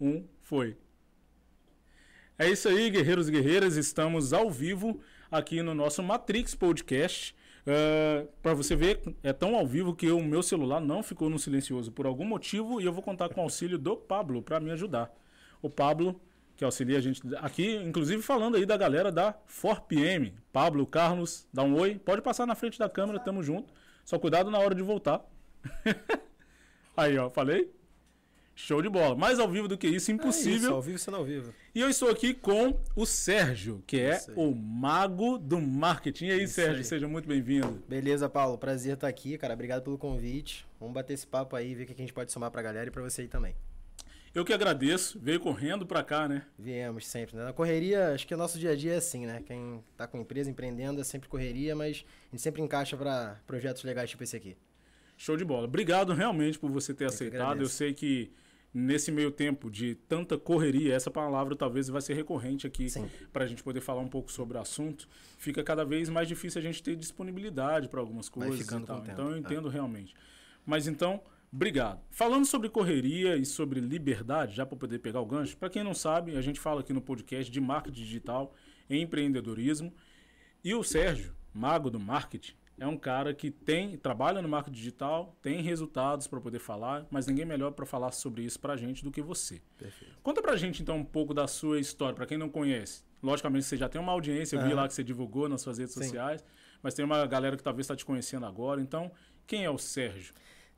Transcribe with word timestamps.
um, 0.00 0.24
foi. 0.42 0.76
É 2.38 2.48
isso 2.48 2.68
aí, 2.68 2.90
guerreiros 2.90 3.28
e 3.28 3.32
guerreiras. 3.32 3.76
Estamos 3.76 4.32
ao 4.32 4.50
vivo 4.50 5.00
aqui 5.30 5.62
no 5.62 5.74
nosso 5.74 6.02
Matrix 6.02 6.54
Podcast. 6.54 7.34
Uh, 7.64 8.28
para 8.42 8.52
você 8.54 8.76
ver, 8.76 9.00
é 9.22 9.32
tão 9.32 9.54
ao 9.56 9.66
vivo 9.66 9.94
que 9.94 10.10
o 10.10 10.22
meu 10.22 10.42
celular 10.42 10.80
não 10.80 11.02
ficou 11.02 11.30
no 11.30 11.38
silencioso 11.38 11.90
por 11.92 12.06
algum 12.06 12.24
motivo 12.24 12.80
e 12.80 12.84
eu 12.84 12.92
vou 12.92 13.02
contar 13.02 13.28
com 13.30 13.40
o 13.40 13.44
auxílio 13.44 13.78
do 13.78 13.96
Pablo 13.96 14.42
para 14.42 14.60
me 14.60 14.70
ajudar. 14.72 15.14
O 15.62 15.70
Pablo, 15.70 16.20
que 16.56 16.64
auxilia 16.64 16.98
a 16.98 17.00
gente 17.00 17.22
aqui, 17.36 17.76
inclusive 17.76 18.20
falando 18.20 18.56
aí 18.56 18.66
da 18.66 18.76
galera 18.76 19.10
da 19.10 19.32
4PM. 19.48 20.34
Pablo, 20.52 20.86
Carlos, 20.86 21.48
dá 21.52 21.62
um 21.62 21.78
oi. 21.78 21.98
Pode 21.98 22.20
passar 22.20 22.46
na 22.46 22.54
frente 22.54 22.78
da 22.78 22.88
câmera, 22.88 23.18
tamo 23.18 23.42
junto. 23.42 23.72
Só 24.04 24.18
cuidado 24.18 24.50
na 24.50 24.58
hora 24.58 24.74
de 24.74 24.82
voltar. 24.82 25.24
aí, 26.96 27.16
ó, 27.16 27.30
falei? 27.30 27.72
Show 28.56 28.80
de 28.80 28.88
bola. 28.88 29.16
Mais 29.16 29.38
ao 29.40 29.48
vivo 29.48 29.66
do 29.66 29.76
que 29.76 29.88
isso, 29.88 30.12
impossível. 30.12 30.52
É 30.52 30.56
isso, 30.56 30.72
ao 30.72 30.82
vivo 30.82 30.98
sendo 30.98 31.16
ao 31.16 31.24
vivo. 31.24 31.52
E 31.74 31.80
eu 31.80 31.88
estou 31.88 32.08
aqui 32.08 32.32
com 32.32 32.78
o 32.94 33.04
Sérgio, 33.04 33.82
que 33.86 33.98
é 33.98 34.20
o 34.36 34.54
mago 34.54 35.38
do 35.38 35.60
marketing. 35.60 36.26
E 36.26 36.30
aí, 36.30 36.42
isso 36.44 36.54
Sérgio, 36.54 36.78
aí. 36.78 36.84
seja 36.84 37.08
muito 37.08 37.28
bem-vindo. 37.28 37.82
Beleza, 37.88 38.28
Paulo. 38.28 38.56
Prazer 38.56 38.94
estar 38.94 39.08
aqui, 39.08 39.36
cara. 39.36 39.54
Obrigado 39.54 39.82
pelo 39.82 39.98
convite. 39.98 40.64
Vamos 40.78 40.94
bater 40.94 41.14
esse 41.14 41.26
papo 41.26 41.56
aí, 41.56 41.74
ver 41.74 41.82
o 41.82 41.86
que 41.86 41.92
a 41.92 41.96
gente 41.96 42.12
pode 42.12 42.30
somar 42.30 42.50
pra 42.50 42.62
galera 42.62 42.88
e 42.88 42.90
pra 42.92 43.02
você 43.02 43.22
aí 43.22 43.28
também. 43.28 43.56
Eu 44.32 44.44
que 44.44 44.52
agradeço. 44.52 45.18
Veio 45.20 45.40
correndo 45.40 45.86
pra 45.86 46.02
cá, 46.02 46.28
né? 46.28 46.44
Viemos 46.58 47.06
sempre, 47.06 47.36
né? 47.36 47.44
Na 47.44 47.52
correria, 47.52 48.12
acho 48.14 48.26
que 48.26 48.34
o 48.34 48.36
nosso 48.36 48.58
dia 48.58 48.70
a 48.70 48.76
dia 48.76 48.94
é 48.94 48.96
assim, 48.96 49.26
né? 49.26 49.42
Quem 49.46 49.82
tá 49.96 50.06
com 50.06 50.18
empresa, 50.18 50.50
empreendendo, 50.50 51.00
é 51.00 51.04
sempre 51.04 51.28
correria, 51.28 51.74
mas 51.74 52.04
a 52.28 52.30
gente 52.36 52.42
sempre 52.42 52.60
encaixa 52.62 52.96
para 52.96 53.40
projetos 53.46 53.82
legais 53.84 54.10
tipo 54.10 54.22
esse 54.24 54.36
aqui. 54.36 54.56
Show 55.16 55.36
de 55.36 55.44
bola. 55.44 55.66
Obrigado 55.66 56.12
realmente 56.12 56.58
por 56.58 56.70
você 56.70 56.92
ter 56.92 57.04
eu 57.04 57.08
aceitado. 57.08 57.60
Eu 57.60 57.68
sei 57.68 57.94
que 57.94 58.32
nesse 58.74 59.12
meio 59.12 59.30
tempo 59.30 59.70
de 59.70 59.94
tanta 59.94 60.36
correria, 60.36 60.94
essa 60.94 61.08
palavra 61.08 61.54
talvez 61.54 61.88
vai 61.88 62.02
ser 62.02 62.14
recorrente 62.14 62.66
aqui 62.66 62.88
para 63.32 63.44
a 63.44 63.46
gente 63.46 63.62
poder 63.62 63.80
falar 63.80 64.00
um 64.00 64.08
pouco 64.08 64.32
sobre 64.32 64.58
o 64.58 64.60
assunto, 64.60 65.08
fica 65.38 65.62
cada 65.62 65.84
vez 65.84 66.08
mais 66.08 66.26
difícil 66.26 66.58
a 66.58 66.62
gente 66.62 66.82
ter 66.82 66.96
disponibilidade 66.96 67.88
para 67.88 68.00
algumas 68.00 68.28
coisas. 68.28 68.60
Então 69.12 69.30
eu 69.30 69.36
entendo 69.38 69.68
é. 69.68 69.72
realmente. 69.72 70.12
Mas 70.66 70.88
então, 70.88 71.22
obrigado. 71.52 72.00
Falando 72.10 72.44
sobre 72.46 72.68
correria 72.68 73.36
e 73.36 73.46
sobre 73.46 73.78
liberdade, 73.78 74.56
já 74.56 74.66
para 74.66 74.76
poder 74.76 74.98
pegar 74.98 75.20
o 75.20 75.26
gancho, 75.26 75.56
para 75.56 75.70
quem 75.70 75.84
não 75.84 75.94
sabe, 75.94 76.36
a 76.36 76.42
gente 76.42 76.58
fala 76.58 76.80
aqui 76.80 76.92
no 76.92 77.00
podcast 77.00 77.52
de 77.52 77.60
marketing 77.60 78.02
digital, 78.02 78.54
empreendedorismo. 78.90 79.94
E 80.64 80.74
o 80.74 80.82
Sérgio, 80.82 81.32
mago 81.52 81.90
do 81.90 82.00
marketing, 82.00 82.54
é 82.78 82.86
um 82.86 82.96
cara 82.96 83.32
que 83.32 83.50
tem 83.50 83.96
trabalha 83.96 84.42
no 84.42 84.48
marketing 84.48 84.76
digital, 84.76 85.36
tem 85.40 85.60
resultados 85.60 86.26
para 86.26 86.40
poder 86.40 86.58
falar, 86.58 87.06
mas 87.10 87.26
ninguém 87.26 87.44
melhor 87.44 87.72
para 87.72 87.86
falar 87.86 88.10
sobre 88.12 88.42
isso 88.42 88.58
para 88.58 88.72
a 88.72 88.76
gente 88.76 89.04
do 89.04 89.10
que 89.10 89.22
você. 89.22 89.62
Perfeito. 89.78 90.14
Conta 90.22 90.42
para 90.42 90.52
a 90.52 90.56
gente 90.56 90.82
então 90.82 90.96
um 90.96 91.04
pouco 91.04 91.32
da 91.32 91.46
sua 91.46 91.78
história, 91.78 92.14
para 92.14 92.26
quem 92.26 92.38
não 92.38 92.48
conhece. 92.48 93.04
Logicamente 93.22 93.64
você 93.64 93.76
já 93.76 93.88
tem 93.88 94.00
uma 94.00 94.12
audiência, 94.12 94.56
eu 94.56 94.62
vi 94.62 94.74
lá 94.74 94.86
que 94.86 94.94
você 94.94 95.04
divulgou 95.04 95.48
nas 95.48 95.62
suas 95.62 95.78
redes 95.78 95.94
Sim. 95.94 96.02
sociais, 96.02 96.44
mas 96.82 96.94
tem 96.94 97.04
uma 97.04 97.24
galera 97.26 97.56
que 97.56 97.62
talvez 97.62 97.84
está 97.84 97.96
te 97.96 98.04
conhecendo 98.04 98.44
agora. 98.44 98.80
Então, 98.80 99.10
quem 99.46 99.64
é 99.64 99.70
o 99.70 99.78
Sérgio? 99.78 100.34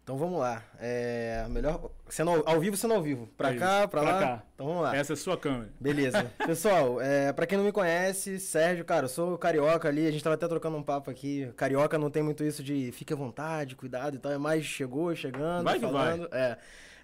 Então 0.06 0.16
vamos 0.16 0.38
lá. 0.38 0.62
É, 0.78 1.44
melhor. 1.50 1.90
Sendo 2.08 2.30
ao, 2.30 2.48
ao 2.48 2.60
vivo, 2.60 2.76
sendo 2.76 2.94
ao 2.94 3.02
vivo. 3.02 3.26
Pra 3.36 3.52
cá, 3.56 3.88
pra, 3.88 4.00
pra 4.00 4.02
lá. 4.02 4.20
Cá. 4.20 4.42
Então 4.54 4.64
vamos 4.68 4.82
lá. 4.84 4.96
Essa 4.96 5.12
é 5.12 5.14
a 5.14 5.16
sua 5.16 5.36
câmera. 5.36 5.68
Beleza. 5.80 6.30
Pessoal, 6.46 7.00
é, 7.00 7.32
pra 7.32 7.44
quem 7.44 7.58
não 7.58 7.64
me 7.64 7.72
conhece, 7.72 8.38
Sérgio, 8.38 8.84
cara, 8.84 9.06
eu 9.06 9.08
sou 9.08 9.36
carioca 9.36 9.88
ali. 9.88 10.06
A 10.06 10.10
gente 10.12 10.22
tava 10.22 10.34
até 10.34 10.46
trocando 10.46 10.76
um 10.76 10.82
papo 10.82 11.10
aqui. 11.10 11.52
Carioca 11.56 11.98
não 11.98 12.08
tem 12.08 12.22
muito 12.22 12.44
isso 12.44 12.62
de 12.62 12.92
fique 12.92 13.12
à 13.12 13.16
vontade, 13.16 13.74
cuidado 13.74 14.14
e 14.14 14.20
tal. 14.20 14.30
É 14.30 14.38
mais 14.38 14.64
chegou, 14.64 15.12
chegando, 15.12 15.64
vai 15.64 15.80
falando. 15.80 16.28
Vai. 16.28 16.40
É. 16.40 16.58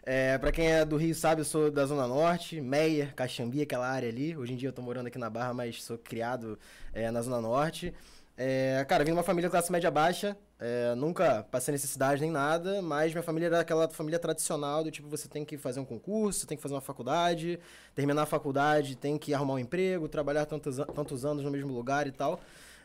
É, 0.04 0.38
pra 0.38 0.52
quem 0.52 0.70
é 0.70 0.84
do 0.84 0.96
Rio 0.96 1.14
sabe, 1.14 1.40
eu 1.40 1.44
sou 1.44 1.72
da 1.72 1.84
Zona 1.84 2.06
Norte, 2.06 2.60
Meia, 2.60 3.12
Caxambi, 3.16 3.62
aquela 3.62 3.88
área 3.88 4.08
ali. 4.08 4.36
Hoje 4.36 4.52
em 4.52 4.56
dia 4.56 4.68
eu 4.68 4.72
tô 4.72 4.80
morando 4.82 5.08
aqui 5.08 5.18
na 5.18 5.28
Barra, 5.28 5.52
mas 5.52 5.82
sou 5.82 5.98
criado 5.98 6.56
é, 6.94 7.10
na 7.10 7.20
Zona 7.20 7.40
Norte. 7.40 7.92
É, 8.36 8.84
cara, 8.88 9.04
vim 9.04 9.10
de 9.10 9.16
uma 9.16 9.22
família 9.22 9.50
classe 9.50 9.70
média 9.70 9.90
baixa, 9.90 10.36
é, 10.64 10.94
nunca 10.94 11.42
passei 11.50 11.72
necessidade 11.72 12.20
nem 12.20 12.30
nada, 12.30 12.80
mas 12.80 13.12
minha 13.12 13.22
família 13.22 13.48
era 13.48 13.58
aquela 13.58 13.88
família 13.88 14.16
tradicional 14.16 14.84
do 14.84 14.92
tipo, 14.92 15.08
você 15.08 15.26
tem 15.26 15.44
que 15.44 15.58
fazer 15.58 15.80
um 15.80 15.84
concurso, 15.84 16.46
tem 16.46 16.56
que 16.56 16.62
fazer 16.62 16.74
uma 16.74 16.80
faculdade, 16.80 17.58
terminar 17.96 18.22
a 18.22 18.26
faculdade, 18.26 18.94
tem 18.94 19.18
que 19.18 19.34
arrumar 19.34 19.54
um 19.54 19.58
emprego, 19.58 20.08
trabalhar 20.08 20.46
tantos, 20.46 20.76
tantos 20.94 21.24
anos 21.24 21.42
no 21.42 21.50
mesmo 21.50 21.74
lugar 21.74 22.06
e 22.06 22.12
tal. 22.12 22.40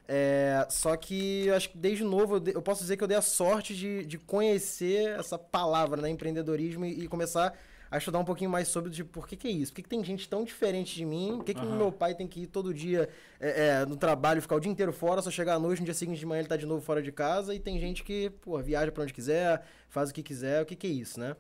É, 0.08 0.66
só 0.72 0.96
que 0.96 1.46
eu 1.46 1.54
acho 1.56 1.70
que 1.70 1.78
desde 1.78 2.04
novo 2.04 2.38
eu, 2.38 2.54
eu, 2.54 2.62
posso 2.64 2.82
dizer 2.82 2.98
que 2.98 3.04
eu 3.04 3.08
dei 3.08 3.18
a 3.18 3.22
sorte 3.22 3.76
de, 3.76 4.06
de 4.08 4.18
conhecer 4.18 5.10
essa 5.20 5.38
palavra, 5.38 6.02
né, 6.02 6.10
empreendedorismo, 6.10 6.84
e, 6.84 7.04
e 7.04 7.08
começar 7.08 7.54
a 7.90 7.98
estudar 7.98 8.20
um 8.20 8.26
pouquinho 8.26 8.50
mais 8.50 8.68
sobre 8.68 8.92
tipo, 8.92 9.10
por 9.10 9.28
que, 9.28 9.36
que 9.36 9.48
é 9.48 9.52
isso? 9.52 9.72
Por 9.72 9.78
que, 9.78 9.84
que 9.84 9.90
tem 9.90 10.04
gente 10.04 10.28
tão 10.28 10.44
diferente 10.44 10.96
de 10.96 11.06
mim? 11.06 11.34
Por 11.38 11.46
que, 11.46 11.54
que 11.54 11.66
uhum. 11.66 11.78
meu 11.78 11.92
pai 11.92 12.16
tem 12.16 12.28
que 12.28 12.42
ir 12.42 12.48
todo 12.48 12.74
dia 12.74 13.10
é, 13.40 13.68
é, 13.68 13.86
no 13.86 13.96
trabalho, 13.96 14.42
ficar 14.42 14.56
o 14.56 14.60
dia 14.60 14.72
inteiro 14.72 14.92
fora, 14.92 15.22
só 15.22 15.32
chegar 15.32 15.56
à 15.56 15.60
noite, 15.60 15.80
no 15.80 15.86
dia 15.86 15.94
seguinte 15.94 16.20
de 16.20 16.26
manhã 16.26 16.40
ele 16.40 16.48
tá 16.48 16.58
de 16.58 16.66
novo 16.66 16.82
fora 16.82 17.02
de 17.02 17.12
casa, 17.12 17.54
e 17.56 17.60
tem 17.60 17.80
gente 17.80 18.04
que, 18.04 18.30
pô, 18.42 18.58
viaja 18.60 18.92
para 18.92 19.04
onde 19.04 19.14
quiser, 19.14 19.64
faz 19.90 20.10
o 20.10 20.14
que 20.14 20.24
quiser, 20.24 20.62
o 20.62 20.66
que, 20.66 20.76
que 20.76 20.88
é 20.88 20.92
isso, 20.92 21.20
né? 21.20 21.36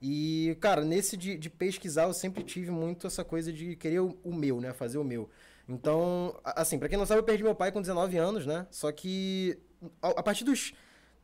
E, 0.00 0.56
cara, 0.60 0.84
nesse 0.84 1.16
de, 1.16 1.38
de 1.38 1.48
pesquisar, 1.48 2.04
eu 2.04 2.12
sempre 2.12 2.42
tive 2.42 2.72
muito 2.72 3.06
essa 3.06 3.22
coisa 3.22 3.52
de 3.52 3.76
querer 3.76 4.00
o, 4.00 4.18
o 4.24 4.34
meu, 4.34 4.60
né? 4.60 4.72
Fazer 4.72 4.98
o 4.98 5.04
meu. 5.04 5.30
Então, 5.68 6.36
assim, 6.44 6.76
para 6.76 6.88
quem 6.88 6.98
não 6.98 7.06
sabe, 7.06 7.20
eu 7.20 7.24
perdi 7.24 7.44
meu 7.44 7.54
pai 7.54 7.70
com 7.70 7.80
19 7.80 8.16
anos, 8.18 8.44
né? 8.44 8.66
Só 8.68 8.90
que 8.90 9.56
a, 10.02 10.08
a 10.08 10.22
partir 10.22 10.42
dos 10.42 10.72